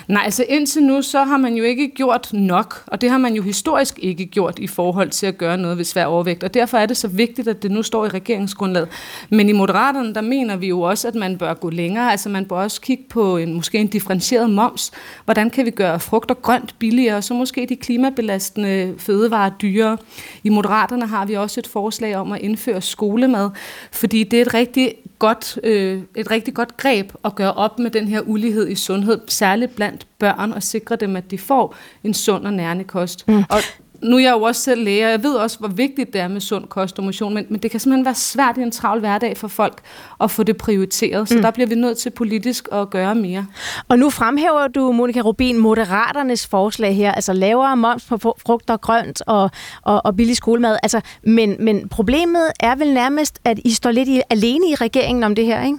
Nej, 0.09 0.23
altså 0.25 0.44
indtil 0.49 0.83
nu, 0.83 1.02
så 1.02 1.25
har 1.25 1.36
man 1.36 1.55
jo 1.55 1.65
ikke 1.65 1.89
gjort 1.89 2.33
nok, 2.33 2.83
og 2.86 3.01
det 3.01 3.10
har 3.10 3.18
man 3.18 3.34
jo 3.34 3.42
historisk 3.42 3.99
ikke 4.02 4.26
gjort 4.26 4.59
i 4.59 4.67
forhold 4.67 5.10
til 5.10 5.26
at 5.26 5.39
gøre 5.39 5.59
noget 5.59 5.78
ved 5.78 5.84
svær 5.84 6.05
overvægt, 6.05 6.44
og 6.44 6.55
derfor 6.55 6.78
er 6.78 6.86
det 6.86 6.97
så 6.97 7.09
vigtigt, 7.09 7.49
at 7.49 7.62
det 7.62 7.70
nu 7.70 7.83
står 7.83 8.07
i 8.07 8.09
regeringsgrundlaget. 8.09 8.89
Men 9.31 9.49
i 9.49 9.52
Moderaterne, 9.52 10.15
der 10.15 10.20
mener 10.20 10.57
vi 10.57 10.67
jo 10.68 10.81
også, 10.81 11.09
at 11.09 11.15
man 11.15 11.39
bør 11.39 11.55
gå 11.55 11.70
længere, 11.70 12.10
altså 12.10 12.28
man 12.28 12.44
bør 12.44 12.57
også 12.57 12.81
kigge 12.81 13.05
på 13.09 13.36
en, 13.36 13.55
måske 13.55 13.78
en 13.78 13.86
differentieret 13.86 14.51
moms. 14.51 14.92
Hvordan 15.25 15.51
kan 15.51 15.67
vi 15.67 15.70
gøre 15.70 16.01
frugt 16.01 16.31
og 16.31 16.42
grønt 16.42 16.75
billigere, 16.78 17.17
og 17.17 17.25
så 17.25 17.34
måske 17.34 17.67
de 17.68 17.76
klimabelastende 17.76 18.94
fødevarer 18.99 19.51
dyrere. 19.62 19.99
I 20.44 20.49
Moderaterne 20.49 21.07
har 21.07 21.26
vi 21.26 21.34
også 21.34 21.60
et 21.60 21.67
forslag 21.67 22.17
om 22.17 22.33
at 22.33 22.41
indføre 22.41 22.81
skolemad, 22.81 23.51
fordi 23.92 24.25
det 24.25 24.36
er 24.36 24.42
et 24.42 24.55
rigtig 24.55 24.94
godt, 25.23 25.59
øh, 25.62 26.02
et 26.17 26.31
rigtig 26.31 26.55
godt 26.55 26.76
greb 26.76 27.12
at 27.25 27.34
gøre 27.34 27.52
op 27.52 27.78
med 27.78 27.91
den 27.91 28.09
her 28.09 28.20
ulighed 28.20 28.68
i 28.68 28.75
sundhed, 28.75 29.20
særligt 29.28 29.76
blandt 29.76 30.07
børn, 30.18 30.52
og 30.52 30.62
sikre 30.62 30.97
dem, 30.97 31.17
at 31.17 31.31
de 31.31 31.39
får 31.39 31.76
en 32.05 32.15
sund 32.15 32.47
og 32.47 32.52
nærende 32.52 32.84
kost. 32.84 33.28
Mm. 33.28 33.39
Og 33.51 33.59
nu 34.03 34.17
er 34.17 34.21
jeg 34.21 34.33
jo 34.33 34.43
også 34.43 34.63
selv 34.63 34.85
læger, 34.85 35.09
jeg 35.09 35.23
ved 35.23 35.35
også, 35.35 35.59
hvor 35.59 35.69
vigtigt 35.69 36.13
det 36.13 36.21
er 36.21 36.29
med 36.29 36.41
sund 36.41 36.67
kost 36.67 36.99
og 36.99 37.05
motion, 37.05 37.35
men, 37.35 37.47
men 37.49 37.61
det 37.61 37.71
kan 37.71 37.81
simpelthen 37.81 38.05
være 38.05 38.15
svært 38.15 38.59
i 38.59 38.61
en 38.61 38.71
travl 38.71 39.01
hverdag 39.01 39.37
for 39.37 39.49
folk 39.49 39.81
at 40.21 40.31
få 40.31 40.43
det 40.43 40.57
prioriteret, 40.57 41.29
så 41.29 41.35
mm. 41.35 41.43
der 41.43 41.51
bliver 41.51 41.67
vi 41.67 41.75
nødt 41.75 41.99
til 41.99 42.11
politisk 42.11 42.69
at 42.73 42.91
gøre 42.91 43.15
mere. 43.15 43.47
Og 43.89 43.99
nu 43.99 44.11
fremhæver 44.11 44.69
du, 44.69 44.93
Monika 44.93 45.21
Rubin, 45.21 45.59
Moderaternes 45.59 46.47
forslag 46.47 46.97
her, 46.97 47.13
altså 47.13 47.33
lavere 47.33 47.77
moms 47.77 48.05
på 48.05 48.19
frugt 48.19 48.71
og 48.71 48.81
grønt 48.81 49.23
og, 49.27 49.51
og, 49.83 50.07
og 50.07 50.17
billig 50.17 50.37
skolemad, 50.37 50.77
altså, 50.83 51.01
men, 51.23 51.57
men 51.61 51.89
problemet 51.89 52.53
er 52.61 52.75
vel 52.75 52.95
nærmest, 52.95 53.39
at 53.45 53.59
I 53.65 53.71
står 53.71 53.91
lidt 53.91 54.09
i, 54.09 54.21
alene 54.31 54.67
i 54.67 54.75
regeringen 54.75 55.25
om 55.25 55.35
det 55.35 55.47
her, 55.47 55.65
ikke? 55.65 55.79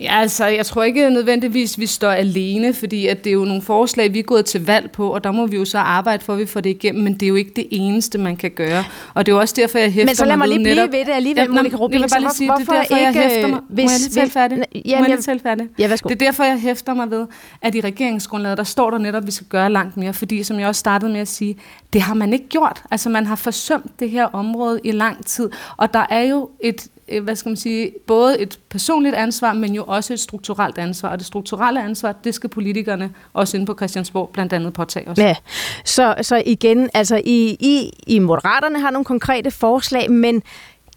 Ja, 0.00 0.20
altså, 0.20 0.46
jeg 0.46 0.66
tror 0.66 0.82
ikke 0.82 1.10
nødvendigvis, 1.10 1.78
vi 1.78 1.86
står 1.86 2.10
alene, 2.10 2.74
fordi 2.74 3.06
at 3.06 3.24
det 3.24 3.30
er 3.30 3.34
jo 3.34 3.44
nogle 3.44 3.62
forslag, 3.62 4.12
vi 4.12 4.18
er 4.18 4.22
gået 4.22 4.44
til 4.44 4.66
valg 4.66 4.90
på, 4.90 5.14
og 5.14 5.24
der 5.24 5.30
må 5.30 5.46
vi 5.46 5.56
jo 5.56 5.64
så 5.64 5.78
arbejde 5.78 6.24
for, 6.24 6.32
at 6.32 6.38
vi 6.38 6.46
får 6.46 6.60
det 6.60 6.70
igennem, 6.70 7.04
men 7.04 7.14
det 7.14 7.22
er 7.22 7.28
jo 7.28 7.34
ikke 7.34 7.52
det 7.56 7.66
eneste, 7.70 8.18
man 8.18 8.36
kan 8.36 8.50
gøre. 8.50 8.84
Og 9.14 9.26
det 9.26 9.32
er 9.32 9.36
jo 9.36 9.40
også 9.40 9.54
derfor, 9.56 9.78
jeg 9.78 9.92
hæfter 9.92 10.06
Men 10.06 10.14
så 10.14 10.24
lad 10.24 10.36
mig 10.36 10.48
lige 10.48 10.58
blive 10.58 10.74
netop... 10.74 10.92
ved 10.92 11.04
det 11.04 11.12
alligevel, 11.12 11.50
Monika 11.50 11.76
Rubin. 11.76 12.00
Jeg 12.00 12.02
vil 12.02 12.10
bare 12.10 12.20
lige 12.20 12.30
sige, 12.30 12.50
det 12.58 12.68
er 12.68 12.74
derfor, 12.74 12.96
jeg 12.96 13.12
hæfter 13.14 13.46
mig... 13.48 13.60
Hvis, 13.68 13.84
må 13.84 13.90
jeg 13.90 14.00
lige 14.00 14.10
tale 14.10 14.30
færdig? 14.30 14.58
Ja, 14.84 14.98
må 14.98 15.04
jeg 15.04 15.14
lige 15.14 15.22
tale 15.22 15.40
færdig? 15.40 15.68
Ja, 15.78 15.88
værsgo. 15.88 16.08
Det 16.08 16.22
er 16.22 16.26
derfor, 16.26 16.44
jeg 16.44 16.58
hæfter 16.60 16.94
mig 16.94 17.10
ved, 17.10 17.26
at 17.62 17.74
i 17.74 17.80
regeringsgrundlaget, 17.80 18.58
der 18.58 18.64
står 18.64 18.90
der 18.90 18.98
netop, 18.98 19.22
at 19.22 19.26
vi 19.26 19.32
skal 19.32 19.46
gøre 19.46 19.72
langt 19.72 19.96
mere, 19.96 20.12
fordi 20.12 20.42
som 20.42 20.60
jeg 20.60 20.68
også 20.68 20.78
startede 20.78 21.12
med 21.12 21.20
at 21.20 21.28
sige, 21.28 21.56
det 21.92 22.02
har 22.02 22.14
man 22.14 22.32
ikke 22.32 22.48
gjort. 22.48 22.82
Altså, 22.90 23.10
man 23.10 23.26
har 23.26 23.36
forsømt 23.36 24.00
det 24.00 24.10
her 24.10 24.24
område 24.24 24.80
i 24.84 24.90
lang 24.90 25.26
tid, 25.26 25.50
og 25.76 25.94
der 25.94 26.06
er 26.10 26.22
jo 26.22 26.50
et 26.60 26.86
Øh, 26.95 26.95
Øh, 27.08 27.24
hvad 27.24 27.36
skal 27.36 27.48
man 27.48 27.56
sige, 27.56 27.92
både 28.06 28.40
et 28.40 28.58
personligt 28.70 29.14
ansvar, 29.14 29.52
men 29.52 29.74
jo 29.74 29.84
også 29.84 30.12
et 30.12 30.20
strukturelt 30.20 30.78
ansvar. 30.78 31.08
Og 31.08 31.18
det 31.18 31.26
strukturelle 31.26 31.82
ansvar, 31.82 32.14
det 32.24 32.34
skal 32.34 32.50
politikerne 32.50 33.10
også 33.32 33.56
inde 33.56 33.66
på 33.66 33.74
Christiansborg 33.74 34.30
blandt 34.32 34.52
andet 34.52 34.72
påtage 34.72 35.08
os. 35.08 35.18
Ja, 35.18 35.36
så, 35.84 36.14
så 36.22 36.42
igen, 36.46 36.90
altså 36.94 37.20
I, 37.24 37.56
I, 37.60 37.90
I 38.06 38.18
Moderaterne 38.18 38.80
har 38.80 38.90
nogle 38.90 39.04
konkrete 39.04 39.50
forslag, 39.50 40.10
men 40.10 40.42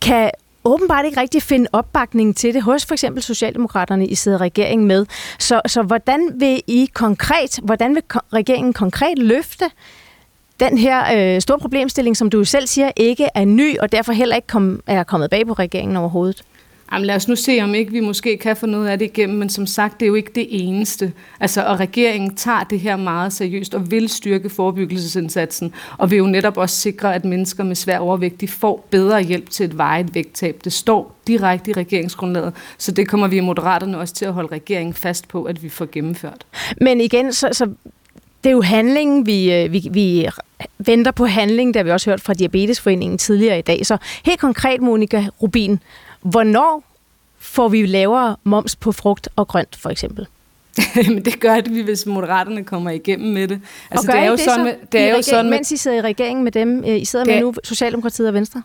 kan 0.01 0.31
åbenbart 0.63 1.05
ikke 1.05 1.21
rigtig 1.21 1.43
finde 1.43 1.67
opbakning 1.73 2.35
til 2.35 2.53
det 2.53 2.63
hos 2.63 2.85
for 2.85 2.93
eksempel 2.93 3.23
Socialdemokraterne, 3.23 4.07
I 4.07 4.15
sidder 4.15 4.41
regeringen 4.41 4.87
med. 4.87 5.05
Så, 5.39 5.61
så 5.67 5.81
hvordan 5.81 6.31
vil 6.35 6.61
I 6.67 6.89
konkret, 6.93 7.59
hvordan 7.63 7.95
vil 7.95 8.03
regeringen 8.33 8.73
konkret 8.73 9.19
løfte 9.19 9.65
den 10.59 10.77
her 10.77 11.35
øh, 11.35 11.41
store 11.41 11.59
problemstilling, 11.59 12.17
som 12.17 12.29
du 12.29 12.43
selv 12.43 12.67
siger, 12.67 12.91
ikke 12.95 13.27
er 13.35 13.45
ny, 13.45 13.79
og 13.79 13.91
derfor 13.91 14.13
heller 14.13 14.35
ikke 14.35 14.47
kom, 14.47 14.81
er 14.87 15.03
kommet 15.03 15.29
bag 15.29 15.47
på 15.47 15.53
regeringen 15.53 15.97
overhovedet? 15.97 16.43
Jamen 16.91 17.05
lad 17.05 17.15
os 17.15 17.27
nu 17.27 17.35
se, 17.35 17.59
om 17.61 17.75
ikke 17.75 17.91
vi 17.91 17.99
måske 17.99 18.37
kan 18.37 18.55
få 18.55 18.65
noget 18.65 18.87
af 18.87 18.99
det 18.99 19.05
igennem, 19.05 19.37
men 19.37 19.49
som 19.49 19.65
sagt, 19.65 19.99
det 19.99 20.05
er 20.05 20.07
jo 20.07 20.15
ikke 20.15 20.31
det 20.35 20.47
eneste. 20.49 21.13
Altså, 21.39 21.65
og 21.65 21.79
regeringen 21.79 22.35
tager 22.35 22.63
det 22.63 22.79
her 22.79 22.95
meget 22.95 23.33
seriøst 23.33 23.75
og 23.75 23.91
vil 23.91 24.09
styrke 24.09 24.49
forebyggelsesindsatsen, 24.49 25.73
og 25.97 26.11
vil 26.11 26.17
jo 26.17 26.27
netop 26.27 26.57
også 26.57 26.75
sikre, 26.75 27.15
at 27.15 27.25
mennesker 27.25 27.63
med 27.63 27.75
svær 27.75 27.99
overvægt, 27.99 28.41
de 28.41 28.47
får 28.47 28.87
bedre 28.89 29.21
hjælp 29.21 29.49
til 29.49 29.65
et 29.65 29.77
vejet 29.77 30.15
vægttab. 30.15 30.59
Det 30.63 30.73
står 30.73 31.15
direkte 31.27 31.71
i 31.71 31.73
regeringsgrundlaget, 31.73 32.53
så 32.77 32.91
det 32.91 33.07
kommer 33.07 33.27
vi 33.27 33.37
i 33.37 33.39
Moderaterne 33.39 33.97
også 33.97 34.13
til 34.13 34.25
at 34.25 34.33
holde 34.33 34.49
regeringen 34.51 34.93
fast 34.93 35.27
på, 35.27 35.43
at 35.43 35.63
vi 35.63 35.69
får 35.69 35.87
gennemført. 35.91 36.45
Men 36.81 37.01
igen, 37.01 37.33
så, 37.33 37.49
så 37.51 37.65
det 38.43 38.49
er 38.49 38.53
jo 38.53 38.61
handlingen, 38.61 39.25
vi, 39.25 39.53
øh, 39.53 39.73
vi, 39.73 39.87
vi 39.91 40.29
venter 40.77 41.11
på 41.11 41.25
handling, 41.25 41.73
der 41.73 41.83
vi 41.83 41.91
også 41.91 42.09
hørt 42.09 42.21
fra 42.21 42.33
Diabetesforeningen 42.33 43.17
tidligere 43.17 43.59
i 43.59 43.61
dag. 43.61 43.85
Så 43.85 43.97
helt 44.25 44.39
konkret, 44.39 44.81
Monika 44.81 45.25
Rubin, 45.41 45.79
Hvornår 46.21 46.83
får 47.39 47.67
vi 47.67 47.85
lavere 47.85 48.35
moms 48.43 48.75
på 48.75 48.91
frugt 48.91 49.29
og 49.35 49.47
grønt, 49.47 49.75
for 49.75 49.89
eksempel? 49.89 50.27
Men 51.07 51.25
det 51.25 51.39
gør 51.39 51.59
det, 51.59 51.83
hvis 51.83 52.05
moderaterne 52.05 52.63
kommer 52.63 52.91
igennem 52.91 53.33
med 53.33 53.47
det. 53.47 53.61
Altså, 53.91 54.07
og 54.07 54.13
det 54.13 54.21
er 54.21 54.25
jo 54.25 54.31
det 54.31 54.39
sådan, 54.39 54.65
med, 54.65 54.73
det 54.91 55.01
er 55.01 55.15
jo 55.15 55.21
sådan, 55.21 55.49
mens 55.49 55.71
I 55.71 55.77
sidder 55.77 55.97
i 55.97 56.01
regering 56.01 56.43
med 56.43 56.51
dem, 56.51 56.83
øh, 56.87 57.01
I 57.01 57.05
sidder 57.05 57.25
med 57.25 57.41
nu, 57.41 57.53
Socialdemokratiet 57.63 58.27
og 58.27 58.33
Venstre? 58.33 58.63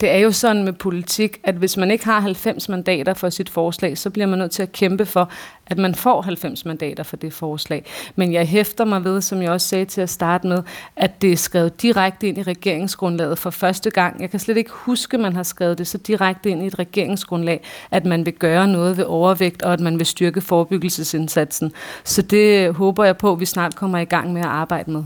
Det 0.00 0.10
er 0.10 0.18
jo 0.18 0.32
sådan 0.32 0.64
med 0.64 0.72
politik, 0.72 1.40
at 1.44 1.54
hvis 1.54 1.76
man 1.76 1.90
ikke 1.90 2.04
har 2.04 2.20
90 2.20 2.68
mandater 2.68 3.14
for 3.14 3.30
sit 3.30 3.50
forslag, 3.50 3.98
så 3.98 4.10
bliver 4.10 4.26
man 4.26 4.38
nødt 4.38 4.50
til 4.50 4.62
at 4.62 4.72
kæmpe 4.72 5.06
for, 5.06 5.30
at 5.66 5.78
man 5.78 5.94
får 5.94 6.22
90 6.22 6.64
mandater 6.64 7.02
for 7.02 7.16
det 7.16 7.32
forslag. 7.32 7.84
Men 8.16 8.32
jeg 8.32 8.46
hæfter 8.48 8.84
mig 8.84 9.04
ved, 9.04 9.20
som 9.20 9.42
jeg 9.42 9.50
også 9.50 9.68
sagde 9.68 9.84
til 9.84 10.00
at 10.00 10.10
starte 10.10 10.46
med, 10.46 10.62
at 10.96 11.22
det 11.22 11.32
er 11.32 11.36
skrevet 11.36 11.82
direkte 11.82 12.28
ind 12.28 12.38
i 12.38 12.42
regeringsgrundlaget 12.42 13.38
for 13.38 13.50
første 13.50 13.90
gang. 13.90 14.20
Jeg 14.20 14.30
kan 14.30 14.40
slet 14.40 14.56
ikke 14.56 14.70
huske, 14.72 15.14
at 15.14 15.20
man 15.20 15.36
har 15.36 15.42
skrevet 15.42 15.78
det 15.78 15.86
så 15.86 15.98
direkte 15.98 16.50
ind 16.50 16.62
i 16.62 16.66
et 16.66 16.78
regeringsgrundlag, 16.78 17.64
at 17.90 18.04
man 18.04 18.26
vil 18.26 18.34
gøre 18.34 18.68
noget 18.68 18.96
ved 18.96 19.04
overvægt, 19.04 19.62
og 19.62 19.72
at 19.72 19.80
man 19.80 19.98
vil 19.98 20.06
styrke 20.06 20.40
forebyggelsesindsatsen. 20.40 21.72
Så 22.04 22.22
det 22.22 22.68
øh, 22.68 22.74
håber 22.74 23.04
jeg 23.04 23.16
på, 23.16 23.32
at 23.32 23.40
vi 23.40 23.46
snart 23.46 23.76
kommer 23.76 23.98
i 23.98 24.04
gang 24.04 24.32
med 24.32 24.40
at 24.40 24.46
arbejde 24.46 24.90
med. 24.90 25.04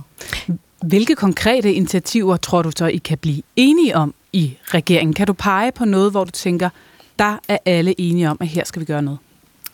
Hvilke 0.82 1.14
konkrete 1.14 1.72
initiativer 1.72 2.36
tror 2.36 2.62
du 2.62 2.70
så, 2.76 2.86
I 2.86 2.96
kan 2.96 3.18
blive 3.18 3.42
enige 3.56 3.96
om 3.96 4.14
i 4.32 4.56
regeringen? 4.64 5.14
Kan 5.14 5.26
du 5.26 5.32
pege 5.32 5.72
på 5.72 5.84
noget, 5.84 6.10
hvor 6.10 6.24
du 6.24 6.30
tænker, 6.30 6.70
der 7.18 7.38
er 7.48 7.58
alle 7.66 8.00
enige 8.00 8.30
om, 8.30 8.36
at 8.40 8.46
her 8.46 8.64
skal 8.64 8.80
vi 8.80 8.84
gøre 8.84 9.02
noget? 9.02 9.18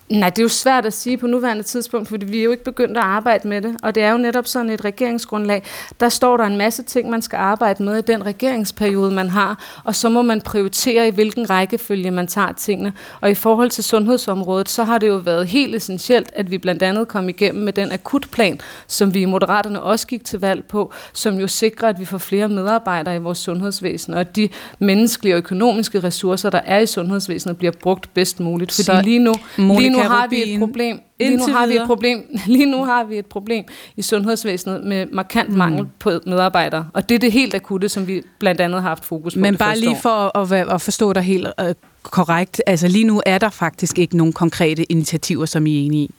Nej, 0.09 0.31
det 0.31 0.39
er 0.39 0.43
jo 0.43 0.49
svært 0.49 0.87
at 0.87 0.93
sige 0.93 1.17
på 1.17 1.27
nuværende 1.27 1.63
tidspunkt, 1.63 2.09
fordi 2.09 2.27
vi 2.27 2.39
er 2.39 2.45
jo 2.45 2.51
ikke 2.51 2.65
begyndt 2.65 2.97
at 2.97 3.03
arbejde 3.03 3.49
med 3.49 3.63
det. 3.63 3.77
Og 3.83 3.95
det 3.95 4.03
er 4.03 4.11
jo 4.11 4.19
netop 4.19 4.47
sådan 4.47 4.71
et 4.71 4.85
regeringsgrundlag. 4.85 5.63
Der 6.01 6.09
står 6.09 6.37
der 6.37 6.45
en 6.45 6.57
masse 6.57 6.83
ting, 6.83 7.11
man 7.11 7.23
skal 7.23 7.37
arbejde 7.37 7.83
med 7.83 7.99
i 7.99 8.01
den 8.01 8.27
regeringsperiode, 8.27 9.11
man 9.11 9.31
har. 9.31 9.81
Og 9.85 9.95
så 9.95 10.09
må 10.09 10.23
man 10.23 10.41
prioritere, 10.41 11.09
i 11.09 11.11
hvilken 11.11 11.51
rækkefølge 11.51 12.11
man 12.11 12.27
tager 12.27 12.53
tingene. 12.53 12.93
Og 13.21 13.31
i 13.31 13.35
forhold 13.35 13.71
til 13.71 13.85
sundhedsområdet, 13.85 14.69
så 14.69 14.85
har 14.85 14.99
det 14.99 15.09
jo 15.09 15.17
været 15.17 15.47
helt 15.47 15.75
essentielt, 15.75 16.31
at 16.33 16.51
vi 16.51 16.59
blandt 16.59 16.83
andet 16.83 17.09
kom 17.09 17.29
igennem 17.29 17.65
med 17.65 17.73
den 17.73 17.93
akutplan, 17.93 18.61
som 18.87 19.15
vi 19.15 19.21
i 19.21 19.25
Moderaterne 19.25 19.83
også 19.83 20.07
gik 20.07 20.25
til 20.25 20.41
valg 20.41 20.65
på, 20.65 20.93
som 21.13 21.41
jo 21.41 21.49
sikrer, 21.49 21.89
at 21.89 22.01
vi 22.01 22.05
får 22.05 22.19
flere 22.19 22.49
medarbejdere 22.49 23.17
i 23.17 23.19
vores 23.19 23.39
sundhedsvæsen, 23.39 24.15
og 24.15 24.21
at 24.21 24.37
de 24.37 24.49
menneskelige 24.79 25.35
og 25.35 25.39
økonomiske 25.39 26.01
ressourcer, 26.01 26.51
der 26.51 26.61
er 26.65 26.79
i 26.79 26.87
sundhedsvæsenet, 26.87 27.57
bliver 27.57 27.73
brugt 27.83 28.15
bedst 28.15 28.41
muligt. 28.41 28.73
Fordi 28.73 28.85
så 28.85 29.01
lige 29.03 29.19
nu, 29.19 29.35
lige 29.59 29.91
nu 29.91 29.96
nu 29.97 30.03
har 30.03 30.27
vi 30.27 30.53
et 30.53 30.59
problem. 30.59 31.01
Lige 31.21 31.37
nu 31.37 31.47
har 31.53 31.67
vi 31.67 31.77
et 31.77 31.87
problem. 31.87 32.39
Lige 32.47 32.67
nu 32.67 32.85
har 32.85 33.05
vi 33.05 33.19
et 33.19 33.27
problem 33.27 33.65
i 33.97 34.03
sundhedsvæsenet 34.03 34.85
med 34.85 35.07
markant 35.13 35.51
mm. 35.51 35.57
mangel 35.57 35.87
på 35.99 36.13
medarbejdere, 36.27 36.89
og 36.93 37.09
det 37.09 37.15
er 37.15 37.19
det 37.19 37.33
helt 37.33 37.55
akutte, 37.55 37.89
som 37.89 38.07
vi 38.07 38.23
blandt 38.39 38.61
andet 38.61 38.83
har 38.83 38.89
haft 38.89 39.05
fokus 39.05 39.35
på. 39.35 39.41
Men 39.41 39.57
bare 39.57 39.79
lige 39.79 39.97
for 40.03 40.39
at, 40.39 40.53
at, 40.53 40.81
forstå 40.81 41.13
dig 41.13 41.23
helt 41.23 41.49
uh, 41.63 41.69
korrekt, 42.03 42.63
altså 42.67 42.89
lige 42.89 43.05
nu 43.05 43.23
er 43.27 43.39
der 43.39 43.51
faktisk 43.51 43.99
ikke 43.99 44.17
nogen 44.17 44.33
konkrete 44.33 44.93
initiativer, 44.93 45.47
som 45.47 45.67
I 45.67 45.83
er 45.83 45.87
enige 45.87 46.05
i. 46.05 46.11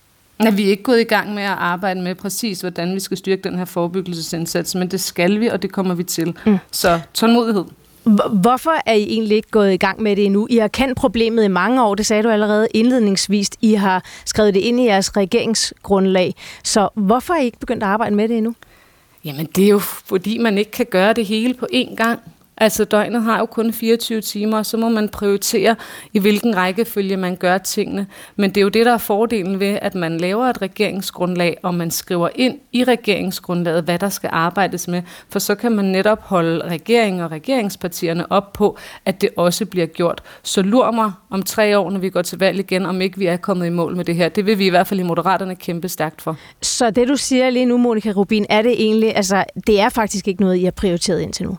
Ja, 0.44 0.50
vi 0.50 0.66
er 0.66 0.70
ikke 0.70 0.84
gået 0.84 1.02
i 1.02 1.04
gang 1.04 1.34
med 1.34 1.44
at 1.44 1.50
arbejde 1.50 2.02
med 2.02 2.16
præcis, 2.16 2.62
hvordan 2.62 2.96
vi 2.96 3.00
skal 3.00 3.18
styrke 3.18 3.42
den 3.42 3.58
her 3.58 3.66
forebyggelsesindsats, 3.66 4.76
men 4.76 4.88
det 4.92 5.02
skal 5.02 5.40
vi, 5.40 5.48
og 5.48 5.62
det 5.62 5.72
kommer 5.72 5.94
vi 5.94 6.04
til. 6.04 6.38
Mm. 6.46 6.58
Så 6.72 7.00
tålmodighed. 7.14 7.66
Hvorfor 8.42 8.82
er 8.86 8.94
I 8.94 9.04
egentlig 9.04 9.36
ikke 9.36 9.52
gået 9.52 9.74
i 9.74 9.78
gang 9.78 10.02
med 10.02 10.16
det 10.16 10.26
endnu? 10.26 10.48
I 10.50 10.58
har 10.58 10.68
kendt 10.68 10.98
problemet 10.98 11.44
i 11.44 11.48
mange 11.48 11.84
år, 11.84 11.96
det 11.96 12.06
sagde 12.06 12.24
du 12.24 12.30
allerede 12.30 12.68
indledningsvis. 12.74 13.50
I 13.62 13.74
har 13.74 14.04
skrevet 14.26 14.54
det 14.54 14.60
ind 14.60 14.80
i 14.80 14.86
jeres 14.86 15.18
regeringsgrundlag. 15.18 16.36
Så 16.64 16.90
hvorfor 16.94 17.34
er 17.34 17.42
I 17.42 17.46
ikke 17.46 17.60
begyndt 17.60 17.84
at 17.84 17.90
arbejde 17.90 18.16
med 18.16 18.28
det 18.28 18.38
endnu? 18.38 18.56
Jamen, 19.26 19.46
det 19.56 19.64
er 19.64 19.70
jo 19.70 19.80
fordi, 19.80 20.38
man 20.38 20.58
ikke 20.58 20.72
kan 20.72 20.86
gøre 20.86 21.14
det 21.14 21.26
hele 21.26 21.54
på 21.54 21.68
én 21.74 21.96
gang. 21.96 22.20
Altså 22.58 22.84
døgnet 22.84 23.24
har 23.24 23.40
jo 23.40 23.46
kun 23.46 23.74
24 23.74 24.22
timer, 24.22 24.58
og 24.58 24.66
så 24.66 24.78
må 24.78 24.90
man 24.90 25.10
prioritere, 25.10 25.76
i 26.14 26.20
hvilken 26.20 26.56
rækkefølge 26.56 27.18
man 27.18 27.36
gør 27.36 27.58
tingene. 27.58 28.08
Men 28.36 28.50
det 28.50 28.58
er 28.58 28.62
jo 28.62 28.70
det, 28.70 28.86
der 28.86 28.94
er 28.94 28.98
fordelen 28.98 29.60
ved, 29.60 29.80
at 29.82 29.96
man 29.96 30.18
laver 30.18 30.46
et 30.46 30.62
regeringsgrundlag, 30.62 31.58
og 31.64 31.74
man 31.74 31.92
skriver 31.92 32.30
ind 32.36 32.60
i 32.72 32.84
regeringsgrundlaget, 32.84 33.84
hvad 33.84 34.00
der 34.00 34.10
skal 34.10 34.30
arbejdes 34.34 34.88
med. 34.88 35.02
For 35.30 35.40
så 35.40 35.56
kan 35.56 35.72
man 35.72 35.86
netop 35.86 36.22
holde 36.22 36.68
regeringen 36.68 37.22
og 37.22 37.32
regeringspartierne 37.32 38.32
op 38.32 38.54
på, 38.54 38.78
at 39.06 39.22
det 39.22 39.30
også 39.38 39.66
bliver 39.66 39.88
gjort. 39.88 40.22
Så 40.44 40.62
lur 40.62 40.92
mig 40.92 41.12
om 41.30 41.44
tre 41.44 41.80
år, 41.80 41.92
når 41.92 42.00
vi 42.00 42.10
går 42.10 42.22
til 42.22 42.40
valg 42.40 42.60
igen, 42.60 42.86
om 42.86 43.02
ikke 43.02 43.18
vi 43.18 43.26
er 43.26 43.38
kommet 43.38 43.68
i 43.68 43.70
mål 43.70 43.96
med 43.96 44.06
det 44.06 44.16
her. 44.16 44.30
Det 44.30 44.46
vil 44.46 44.60
vi 44.60 44.66
i 44.66 44.70
hvert 44.70 44.88
fald 44.88 45.00
i 45.00 45.04
Moderaterne 45.04 45.56
kæmpe 45.56 45.90
stærkt 45.90 46.22
for. 46.22 46.38
Så 46.62 46.92
det, 46.92 47.08
du 47.08 47.16
siger 47.16 47.50
lige 47.50 47.66
nu, 47.66 47.78
Monika 47.78 48.12
Rubin, 48.12 48.46
er 48.50 48.62
det 48.62 48.72
egentlig, 48.72 49.16
altså 49.16 49.44
det 49.68 49.80
er 49.80 49.90
faktisk 49.90 50.28
ikke 50.28 50.42
noget, 50.42 50.58
I 50.58 50.64
har 50.64 50.72
prioriteret 50.72 51.22
indtil 51.22 51.46
nu? 51.46 51.58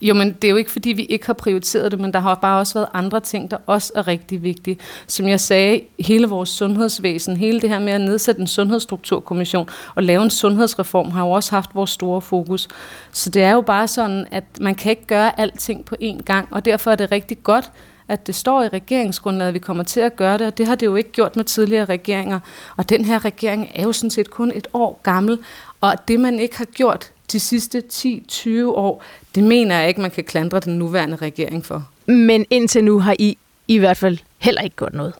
Jo, 0.00 0.14
men 0.14 0.32
det 0.32 0.48
er 0.48 0.50
jo 0.50 0.56
ikke, 0.56 0.70
fordi 0.70 0.92
vi 0.92 1.04
ikke 1.04 1.26
har 1.26 1.32
prioriteret 1.32 1.92
det, 1.92 2.00
men 2.00 2.12
der 2.12 2.20
har 2.20 2.34
bare 2.34 2.58
også 2.58 2.74
været 2.74 2.88
andre 2.94 3.20
ting, 3.20 3.50
der 3.50 3.56
også 3.66 3.92
er 3.94 4.08
rigtig 4.08 4.42
vigtige. 4.42 4.78
Som 5.06 5.28
jeg 5.28 5.40
sagde, 5.40 5.80
hele 5.98 6.26
vores 6.26 6.48
sundhedsvæsen, 6.48 7.36
hele 7.36 7.60
det 7.60 7.70
her 7.70 7.78
med 7.78 7.92
at 7.92 8.00
nedsætte 8.00 8.40
en 8.40 8.46
sundhedsstrukturkommission 8.46 9.68
og 9.94 10.02
lave 10.02 10.22
en 10.22 10.30
sundhedsreform, 10.30 11.10
har 11.10 11.24
jo 11.24 11.30
også 11.30 11.50
haft 11.50 11.74
vores 11.74 11.90
store 11.90 12.20
fokus. 12.20 12.68
Så 13.12 13.30
det 13.30 13.42
er 13.42 13.52
jo 13.52 13.60
bare 13.60 13.88
sådan, 13.88 14.26
at 14.30 14.44
man 14.60 14.74
kan 14.74 14.90
ikke 14.90 15.06
gøre 15.06 15.40
alting 15.40 15.84
på 15.84 15.96
én 16.02 16.22
gang, 16.22 16.48
og 16.50 16.64
derfor 16.64 16.90
er 16.90 16.96
det 16.96 17.12
rigtig 17.12 17.42
godt, 17.42 17.70
at 18.08 18.26
det 18.26 18.34
står 18.34 18.62
i 18.62 18.68
regeringsgrundlaget, 18.68 19.48
at 19.48 19.54
vi 19.54 19.58
kommer 19.58 19.82
til 19.84 20.00
at 20.00 20.16
gøre 20.16 20.38
det, 20.38 20.46
og 20.46 20.58
det 20.58 20.66
har 20.66 20.74
det 20.74 20.86
jo 20.86 20.96
ikke 20.96 21.12
gjort 21.12 21.36
med 21.36 21.44
tidligere 21.44 21.84
regeringer. 21.84 22.40
Og 22.76 22.88
den 22.88 23.04
her 23.04 23.24
regering 23.24 23.70
er 23.74 23.82
jo 23.82 23.92
sådan 23.92 24.10
set 24.10 24.30
kun 24.30 24.52
et 24.54 24.68
år 24.72 25.00
gammel, 25.02 25.38
og 25.80 26.08
det 26.08 26.20
man 26.20 26.38
ikke 26.38 26.58
har 26.58 26.64
gjort 26.64 27.12
de 27.32 27.40
sidste 27.40 27.82
10-20 27.92 28.64
år, 28.64 29.02
det 29.34 29.44
mener 29.44 29.78
jeg 29.78 29.88
ikke, 29.88 30.00
man 30.00 30.10
kan 30.10 30.24
klandre 30.24 30.60
den 30.60 30.78
nuværende 30.78 31.16
regering 31.16 31.64
for. 31.64 31.88
Men 32.06 32.46
indtil 32.50 32.84
nu 32.84 32.98
har 32.98 33.16
I 33.18 33.38
i 33.68 33.78
hvert 33.78 33.96
fald 33.96 34.18
heller 34.38 34.62
ikke 34.62 34.76
gjort 34.76 34.94
noget. 34.94 35.14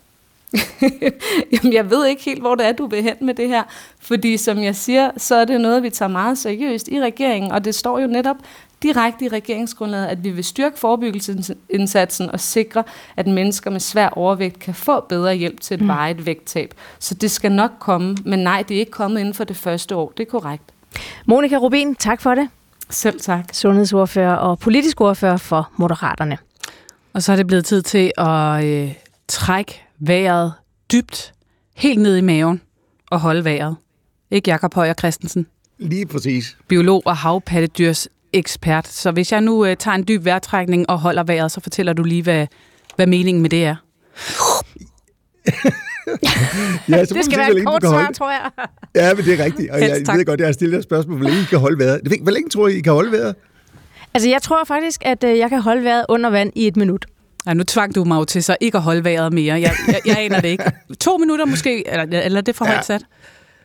Jamen, 1.52 1.72
jeg 1.72 1.90
ved 1.90 2.06
ikke 2.06 2.22
helt, 2.22 2.40
hvor 2.40 2.54
det 2.54 2.66
er, 2.66 2.72
du 2.72 2.86
vil 2.86 3.02
hen 3.02 3.16
med 3.20 3.34
det 3.34 3.48
her. 3.48 3.62
Fordi 4.00 4.36
som 4.36 4.58
jeg 4.58 4.76
siger, 4.76 5.10
så 5.16 5.34
er 5.34 5.44
det 5.44 5.60
noget, 5.60 5.82
vi 5.82 5.90
tager 5.90 6.08
meget 6.08 6.38
seriøst 6.38 6.88
i 6.88 7.00
regeringen. 7.00 7.52
Og 7.52 7.64
det 7.64 7.74
står 7.74 7.98
jo 7.98 8.06
netop 8.06 8.36
direkte 8.82 9.24
i 9.24 9.28
regeringsgrundlaget, 9.28 10.06
at 10.06 10.24
vi 10.24 10.30
vil 10.30 10.44
styrke 10.44 10.78
forebyggelsesindsatsen 10.78 12.30
og 12.30 12.40
sikre, 12.40 12.84
at 13.16 13.26
mennesker 13.26 13.70
med 13.70 13.80
svær 13.80 14.08
overvægt 14.08 14.58
kan 14.58 14.74
få 14.74 15.00
bedre 15.00 15.34
hjælp 15.34 15.60
til 15.60 15.74
et 15.74 15.80
mm. 15.80 15.88
vejet 15.88 16.26
vægttab. 16.26 16.74
Så 16.98 17.14
det 17.14 17.30
skal 17.30 17.52
nok 17.52 17.70
komme, 17.78 18.16
men 18.24 18.38
nej, 18.38 18.64
det 18.68 18.74
er 18.74 18.78
ikke 18.78 18.92
kommet 18.92 19.20
inden 19.20 19.34
for 19.34 19.44
det 19.44 19.56
første 19.56 19.96
år. 19.96 20.12
Det 20.16 20.26
er 20.26 20.30
korrekt. 20.30 20.75
Monika 21.26 21.56
Rubin, 21.56 21.94
tak 21.94 22.20
for 22.20 22.34
det. 22.34 22.48
Selv 22.90 23.20
tak. 23.20 23.44
Sundhedsordfører 23.52 24.34
og 24.34 24.58
politisk 24.58 25.00
ordfører 25.00 25.36
for 25.36 25.70
Moderaterne. 25.76 26.38
Og 27.12 27.22
så 27.22 27.32
er 27.32 27.36
det 27.36 27.46
blevet 27.46 27.64
tid 27.64 27.82
til 27.82 28.12
at 28.18 28.64
øh, 28.64 28.92
trække 29.28 29.82
vejret 29.98 30.52
dybt, 30.92 31.32
helt 31.74 32.00
ned 32.00 32.16
i 32.16 32.20
maven 32.20 32.60
og 33.10 33.20
holde 33.20 33.44
vejret. 33.44 33.76
Ikke 34.30 34.50
Jakob 34.50 34.74
Højer 34.74 34.94
Christensen? 34.94 35.46
Lige 35.78 36.06
præcis. 36.06 36.56
Biolog 36.68 37.02
og 37.06 37.16
havpattedyrs 37.16 38.08
ekspert. 38.32 38.88
Så 38.88 39.10
hvis 39.10 39.32
jeg 39.32 39.40
nu 39.40 39.64
øh, 39.64 39.76
tager 39.76 39.94
en 39.94 40.08
dyb 40.08 40.24
vejrtrækning 40.24 40.90
og 40.90 40.98
holder 40.98 41.22
vejret, 41.22 41.52
så 41.52 41.60
fortæller 41.60 41.92
du 41.92 42.02
lige, 42.02 42.22
hvad, 42.22 42.46
hvad 42.96 43.06
meningen 43.06 43.42
med 43.42 43.50
det 43.50 43.64
er. 43.64 43.76
ja, 46.88 47.04
så 47.04 47.14
det 47.14 47.24
skal 47.24 47.38
være 47.38 47.56
et 47.56 47.66
kort 47.66 47.82
svar, 47.82 48.10
tror 48.18 48.30
jeg. 48.30 48.50
Ja, 48.94 49.14
men 49.14 49.24
det 49.24 49.40
er 49.40 49.44
rigtigt. 49.44 49.70
Og 49.70 49.80
jeg, 49.80 49.90
jeg 50.06 50.16
ved 50.16 50.24
godt, 50.24 50.40
jeg 50.40 50.48
har 50.48 50.52
stillet 50.52 50.78
et 50.78 50.84
spørgsmål, 50.84 51.16
hvor 51.16 51.26
længe 51.26 51.40
I 51.40 51.44
kan 51.44 51.58
holde 51.58 51.78
vejret. 51.78 52.00
Hvor 52.22 52.30
længe 52.30 52.50
tror 52.50 52.68
I, 52.68 52.76
I 52.76 52.80
kan 52.80 52.92
holde 52.92 53.12
vejret? 53.12 53.34
Altså, 54.14 54.28
jeg 54.28 54.42
tror 54.42 54.64
faktisk, 54.64 55.02
at 55.04 55.24
øh, 55.24 55.38
jeg 55.38 55.48
kan 55.48 55.60
holde 55.60 55.84
vejret 55.84 56.04
under 56.08 56.30
vand 56.30 56.52
i 56.54 56.66
et 56.66 56.76
minut. 56.76 57.06
Ja, 57.46 57.54
nu 57.54 57.64
tvang 57.64 57.94
du 57.94 58.04
mig 58.04 58.16
jo 58.16 58.24
til 58.24 58.42
så 58.42 58.56
ikke 58.60 58.76
at 58.76 58.82
holde 58.82 59.04
vejret 59.04 59.32
mere. 59.32 59.60
Jeg, 59.60 59.72
jeg, 59.86 60.00
jeg 60.06 60.18
aner 60.18 60.40
det 60.40 60.48
ikke. 60.48 60.64
To 61.00 61.16
minutter 61.16 61.44
måske, 61.44 61.88
eller, 61.88 62.20
eller 62.20 62.40
det 62.40 62.56
for 62.56 62.64
højt 62.64 62.76
ja. 62.76 62.82
sat? 62.82 63.02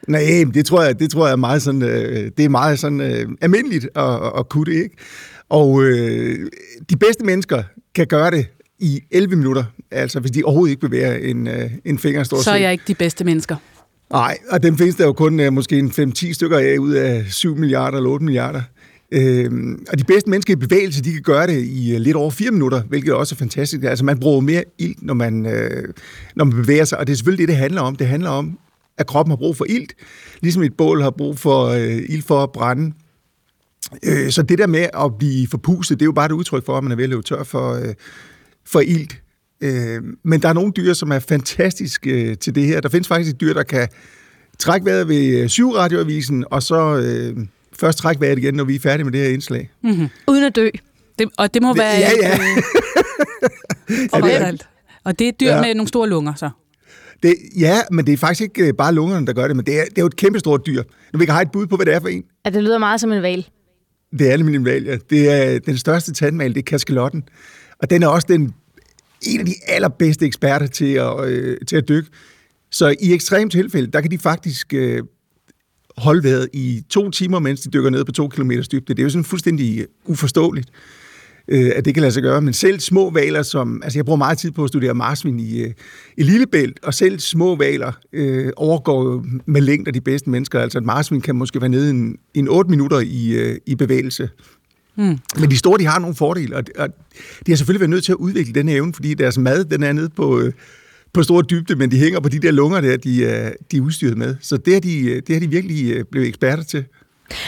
Nej, 0.08 0.22
det 0.54 0.66
tror 0.66 0.84
jeg, 0.84 1.00
det 1.00 1.12
tror 1.12 1.26
jeg 1.26 1.32
er 1.32 1.38
meget 1.38 1.62
sådan, 1.62 1.84
øh, 1.84 2.32
det 2.38 2.46
er 2.46 2.50
meget 2.50 2.80
sådan 2.80 3.02
øh, 3.02 3.28
almindeligt 3.42 3.88
at, 3.96 4.20
at 4.38 4.50
kunne 4.50 4.66
det, 4.66 4.84
ikke? 4.84 4.96
Og 5.50 5.84
øh, 5.84 6.50
de 6.90 6.98
bedste 6.98 7.26
mennesker 7.26 7.64
kan 7.96 8.08
gøre 8.08 8.32
det 8.32 8.48
i 8.82 9.00
11 9.12 9.36
minutter, 9.36 9.64
altså 9.92 10.20
hvis 10.20 10.32
de 10.32 10.44
overhovedet 10.44 10.72
ikke 10.72 10.82
bevæger 10.82 11.16
en, 11.16 11.48
øh, 11.48 11.72
en 11.86 12.00
finger. 12.00 12.24
Stort 12.24 12.44
Så 12.44 12.52
er 12.52 12.56
jeg 12.56 12.72
ikke 12.72 12.84
de 12.88 12.96
bedste 12.96 13.24
mennesker. 13.24 13.56
Nej, 14.12 14.38
og 14.50 14.64
dem 14.64 14.78
findes 14.78 14.96
der 14.96 15.06
jo 15.06 15.14
kun 15.14 15.40
uh, 15.40 15.54
måske 15.54 15.80
en 15.80 16.14
5-10 16.16 16.34
stykker 16.34 16.58
af 16.58 16.78
ud 16.78 16.92
af 16.92 17.26
7 17.30 17.58
milliarder 17.58 17.98
eller 17.98 18.10
8 18.10 18.26
milliarder. 18.26 18.62
Øhm, 19.12 19.86
og 19.92 20.00
de 20.00 20.04
bedste 20.04 20.30
mennesker 20.30 20.54
i 20.54 20.56
bevægelse, 20.56 21.04
de 21.04 21.12
kan 21.12 21.22
gøre 21.22 21.48
det 21.48 21.64
i 21.64 21.96
uh, 21.96 22.02
lidt 22.02 22.16
over 22.16 22.32
4 22.32 22.52
minutter, 22.52 22.82
hvilket 22.82 23.14
også 23.14 23.36
er 23.36 23.38
fantastisk. 23.38 23.84
Altså 23.84 24.06
man 24.06 24.20
bruger 24.20 24.42
mere 24.42 24.64
ilt, 24.78 25.04
når 25.04 25.14
man, 25.14 25.46
uh, 25.46 25.84
når 26.36 26.46
man 26.46 26.56
bevæger 26.56 26.86
sig, 26.86 26.98
og 26.98 27.08
det 27.08 27.14
er 27.14 27.18
selvfølgelig 27.18 27.48
det, 27.48 27.54
det 27.54 27.58
handler 27.58 27.82
om. 27.82 27.96
Det 27.96 28.08
handler 28.08 28.30
om, 28.30 28.60
at 28.98 29.08
kroppen 29.08 29.32
har 29.32 29.38
brug 29.38 29.58
for 29.58 29.66
ilt, 29.70 29.94
ligesom 30.42 30.64
et 30.64 30.74
bål 30.78 31.02
har 31.02 31.12
brug 31.12 31.40
for 31.40 31.70
uh, 31.70 31.98
ild 32.10 32.24
for 32.24 32.44
at 32.44 32.52
brænde. 32.52 32.94
Øh, 34.04 34.32
så 34.32 34.42
det 34.42 34.58
der 34.58 34.68
med 34.68 34.88
at 34.94 35.18
blive 35.20 35.48
forpustet, 35.48 36.00
det 36.00 36.04
er 36.04 36.08
jo 36.08 36.12
bare 36.12 36.26
et 36.26 36.32
udtryk 36.32 36.66
for, 36.66 36.78
at 36.78 36.84
man 36.84 36.92
er 36.92 36.96
ved 36.96 37.04
at 37.04 37.10
løbe 37.10 37.22
tør 37.22 37.44
for, 37.44 37.74
uh, 37.74 37.94
for 38.66 38.80
ilt. 38.80 39.22
Øh, 39.62 40.02
men 40.24 40.42
der 40.42 40.50
er 40.50 40.54
nogle 40.54 40.72
dyr, 40.78 40.94
som 40.94 41.12
er 41.12 41.20
fantastiske 41.20 42.30
øh, 42.30 42.38
til 42.38 42.56
det 42.56 42.66
her. 42.66 42.82
Der 42.82 42.90
findes 42.90 43.08
faktisk 43.08 43.34
et 43.34 43.42
dyr, 43.42 43.54
der 43.54 43.64
kan 43.64 43.88
trække 44.60 44.86
vejret 44.86 45.08
ved 45.08 45.50
syvradioavisen, 45.50 46.46
og 46.52 46.64
så 46.64 46.98
øh, 46.98 47.46
først 47.80 47.98
trække 47.98 48.22
vejret 48.22 48.38
igen, 48.38 48.54
når 48.54 48.64
vi 48.64 48.76
er 48.76 48.80
færdige 48.80 49.04
med 49.04 49.14
det 49.14 49.22
her 49.22 49.30
indslag. 49.30 49.72
Mm-hmm. 49.84 50.08
Uden 50.28 50.44
at 50.44 50.56
dø. 50.56 50.70
Det, 51.20 51.30
og 51.38 51.54
det 51.54 51.62
må 51.62 51.74
være... 51.74 51.98
Ja, 51.98 52.12
ja. 52.22 52.40
og, 54.12 54.28
ja, 54.30 54.52
det 54.52 54.68
og 55.04 55.20
det 55.20 55.26
er 55.26 55.30
et 55.30 55.40
dyr 55.40 55.48
ja. 55.48 55.62
med 55.62 55.76
nogle 55.76 55.88
store 55.88 56.10
lunger, 56.10 56.34
så? 56.34 56.50
Det, 57.24 57.36
ja, 57.60 57.82
men 57.92 58.06
det 58.06 58.14
er 58.14 58.18
faktisk 58.18 58.42
ikke 58.42 58.68
øh, 58.68 58.74
bare 58.74 58.94
lungerne, 58.94 59.28
der 59.28 59.34
gør 59.34 59.48
det, 59.48 59.56
men 59.56 59.66
det 59.66 59.80
er, 59.80 59.84
det 59.84 59.98
er 59.98 60.02
jo 60.02 60.08
et 60.08 60.16
kæmpestort 60.16 60.66
dyr. 60.66 60.84
Nu 61.14 61.20
vi 61.20 61.26
kan 61.26 61.34
have 61.34 61.44
et 61.44 61.52
bud 61.52 61.68
på, 61.68 61.76
hvad 61.76 61.86
det 61.86 61.94
er 61.94 62.00
for 62.00 62.08
en. 62.08 62.24
Ja, 62.46 62.50
det 62.50 62.64
lyder 62.64 62.78
meget 62.78 63.02
som 63.02 63.12
en 63.12 63.22
val. 63.22 63.48
Det 64.20 64.32
er 64.32 64.38
nemlig 64.38 64.56
en 64.56 64.66
val, 64.66 64.84
ja. 64.84 64.98
Det 65.10 65.30
er 65.30 65.60
den 65.60 65.78
største 65.78 66.14
tandmal, 66.14 66.54
det 66.54 66.60
er 66.60 66.64
kaskelotten. 66.64 67.24
Og 67.82 67.90
den 67.90 68.04
er 68.04 68.08
også 68.08 68.28
den 68.30 68.54
en 69.22 69.40
af 69.40 69.46
de 69.46 69.54
allerbedste 69.68 70.26
eksperter 70.26 70.68
til 70.68 70.94
at, 70.94 71.30
øh, 71.30 71.58
til 71.68 71.76
at 71.76 71.90
dykke. 71.90 72.10
Så 72.72 72.96
i 73.02 73.14
ekstrem 73.14 73.50
tilfælde, 73.50 73.92
der 73.92 74.02
kan 74.02 74.12
de 74.12 74.18
faktisk 74.18 74.74
øh, 74.74 75.04
holde 75.98 76.24
vejret 76.24 76.50
i 76.54 76.84
to 76.90 77.10
timer, 77.10 77.40
mens 77.40 77.62
de 77.62 77.70
dykker 77.70 77.90
ned 77.90 78.06
på 78.06 78.12
to 78.12 78.28
kilometers 78.28 78.68
dybde. 78.68 78.94
Det 78.94 79.00
er 79.00 79.04
jo 79.04 79.10
sådan 79.10 79.24
fuldstændig 79.24 79.80
øh, 79.80 79.86
uforståeligt, 80.06 80.70
øh, 81.48 81.72
at 81.76 81.86
det 81.86 81.94
kan 81.94 82.02
lade 82.02 82.12
sig 82.12 82.24
gøre. 82.24 82.42
Men 82.42 82.54
selv 82.54 82.80
små 82.80 83.10
valer, 83.10 83.42
som... 83.42 83.82
Altså, 83.84 84.00
jeg 84.00 84.06
bruger 84.06 84.18
meget 84.18 84.38
tid 84.38 84.52
på 84.52 84.64
at 84.64 84.70
studere 84.70 84.94
marsvin 84.94 85.40
i, 85.40 85.60
øh, 85.60 85.74
i 86.18 86.24
Lillebælt, 86.24 86.80
og 86.84 86.94
selv 86.94 87.20
små 87.20 87.56
valer 87.56 87.92
øh, 88.14 88.52
overgår 88.58 89.26
med 89.46 89.62
længder 89.62 89.92
de 89.92 90.02
bedste 90.02 90.30
mennesker. 90.30 90.60
Altså, 90.60 90.78
et 90.78 90.86
marsvin 90.86 91.22
kan 91.22 91.36
måske 91.36 91.62
være 91.62 91.70
nede 91.70 91.90
en, 91.90 92.18
en 92.34 92.48
8 92.48 92.70
minutter 92.70 93.00
i, 93.00 93.32
øh, 93.32 93.58
i 93.66 93.76
bevægelse. 93.76 94.30
Mm. 94.96 95.20
Men 95.40 95.52
de 95.52 95.58
store, 95.58 95.80
de 95.80 95.86
har 95.86 96.00
nogle 96.00 96.16
fordele, 96.16 96.56
og, 96.56 96.64
og 96.78 96.90
de 97.46 97.52
har 97.52 97.56
selvfølgelig 97.56 97.80
været 97.80 97.90
nødt 97.90 98.04
til 98.04 98.12
at 98.12 98.16
udvikle 98.16 98.54
den 98.54 98.70
evne, 98.70 98.94
fordi 98.94 99.14
deres 99.14 99.38
mad, 99.38 99.66
den 99.66 99.84
er 99.84 99.94
nede 99.94 100.10
på, 100.10 100.40
øh, 100.40 100.54
på 101.14 101.24
stor 101.24 101.42
dybde, 101.42 101.76
men 101.76 101.92
de 101.92 101.98
hænger 101.98 102.20
på 102.20 102.30
de 102.30 102.40
der 102.40 102.52
lunger 102.52 102.82
der, 102.82 102.98
de, 102.98 103.22
øh, 103.22 103.52
de 103.72 103.78
er 103.78 103.82
udstyret 103.82 104.18
med. 104.18 104.36
Så 104.42 104.58
det 104.58 104.74
har 104.74 104.82
de, 104.82 105.10
øh, 105.10 105.22
det 105.28 105.36
har 105.36 105.40
de 105.40 105.50
virkelig 105.50 106.08
blevet 106.12 106.28
eksperter 106.28 106.64
til. 106.64 106.86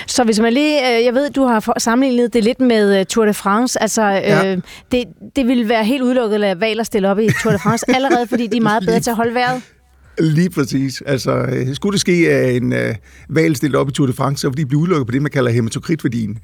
Så 0.08 0.24
hvis 0.24 0.40
man 0.40 0.54
lige, 0.54 0.82
jeg 1.06 1.14
ved, 1.14 1.30
du 1.30 1.44
har 1.44 1.74
sammenlignet 1.78 2.34
det 2.34 2.44
lidt 2.44 2.60
med 2.60 3.06
Tour 3.06 3.26
de 3.26 3.34
France, 3.34 3.82
altså 3.82 4.02
ja. 4.02 4.52
øh, 4.52 4.62
det, 4.92 5.04
det 5.36 5.48
vil 5.48 5.70
være 5.70 5.86
helt 5.86 6.04
udelukket 6.04 6.34
at 6.34 6.40
lade 6.40 6.60
valer 6.60 6.84
stille 6.84 7.10
op 7.10 7.20
i 7.20 7.28
Tour 7.44 7.52
de 7.52 7.60
France, 7.60 7.86
allerede 7.96 8.28
fordi 8.28 8.48
de 8.48 8.58
er 8.58 8.62
meget 8.62 8.86
bedre 8.86 9.00
til 9.00 9.10
at 9.10 9.16
holde 9.16 9.34
vejret. 9.34 9.62
Lige 10.20 10.50
præcis. 10.50 11.02
Altså, 11.06 11.64
skulle 11.74 11.94
det 11.94 12.02
ske, 12.02 12.30
at 12.30 12.56
en 12.56 12.74
uh, 12.74 12.80
val 13.30 13.56
stille 13.56 13.78
op 13.78 13.90
i 13.90 13.92
Tour 13.92 14.08
de 14.08 14.14
France, 14.14 14.42
så 14.42 14.50
vil 14.50 14.58
de 14.58 14.66
blive 14.66 14.80
udelukket 14.80 15.08
på 15.08 15.12
det, 15.12 15.22
man 15.22 15.32
kalder 15.32 15.52
hematokritværdien. 15.52 16.38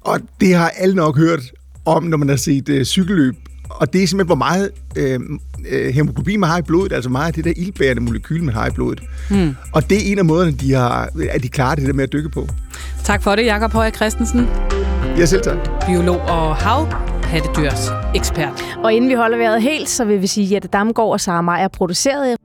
Og 0.00 0.20
det 0.40 0.54
har 0.54 0.68
alle 0.68 0.94
nok 0.94 1.16
hørt 1.18 1.40
om, 1.86 2.02
når 2.02 2.16
man 2.16 2.28
har 2.28 2.36
set 2.36 2.68
øh, 2.68 2.84
cykelløb. 2.84 3.34
Og 3.70 3.92
det 3.92 4.02
er 4.02 4.06
simpelthen, 4.06 4.26
hvor 4.26 4.34
meget 4.34 4.70
øh, 4.96 5.20
øh, 5.68 5.94
hemoglobin 5.94 6.40
man 6.40 6.50
har 6.50 6.58
i 6.58 6.62
blodet, 6.62 6.92
altså 6.92 7.10
meget 7.10 7.26
af 7.26 7.32
det 7.32 7.44
der 7.44 7.52
ildbærende 7.56 8.02
molekyl, 8.02 8.42
man 8.42 8.54
har 8.54 8.66
i 8.66 8.70
blodet. 8.70 9.02
Mm. 9.30 9.56
Og 9.72 9.90
det 9.90 9.96
er 10.08 10.12
en 10.12 10.18
af 10.18 10.24
måderne, 10.24 10.52
de 10.52 10.72
har, 10.72 11.08
at 11.30 11.42
de 11.42 11.48
klarer 11.48 11.74
det 11.74 11.86
der 11.86 11.92
med 11.92 12.04
at 12.04 12.12
dykke 12.12 12.28
på. 12.28 12.48
Tak 13.04 13.22
for 13.22 13.34
det, 13.36 13.44
Jakob 13.44 13.72
Højer 13.72 13.90
Christensen. 13.90 14.48
Ja, 15.18 15.26
selv 15.26 15.42
tak. 15.42 15.56
Biolog 15.86 16.20
og 16.20 16.56
hav 16.56 16.88
pattedyrs 17.22 17.90
ekspert. 18.14 18.64
Og 18.84 18.92
inden 18.92 19.10
vi 19.10 19.14
holder 19.14 19.38
vejret 19.38 19.62
helt, 19.62 19.88
så 19.88 20.04
vil 20.04 20.22
vi 20.22 20.26
sige, 20.26 20.46
at 20.46 20.52
Jette 20.52 20.68
Damgaard 20.68 21.10
og 21.10 21.20
Sara 21.20 21.42
Meyer 21.42 21.68
produceret. 21.68 22.36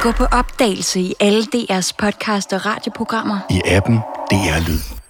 Gå 0.00 0.12
på 0.12 0.24
opdagelse 0.24 1.00
i 1.00 1.14
alle 1.20 1.42
DR's 1.54 1.90
podcast 1.98 2.52
og 2.52 2.66
radioprogrammer. 2.66 3.38
I 3.50 3.60
appen 3.66 3.96
DR 4.30 4.68
Lyd. 4.68 5.03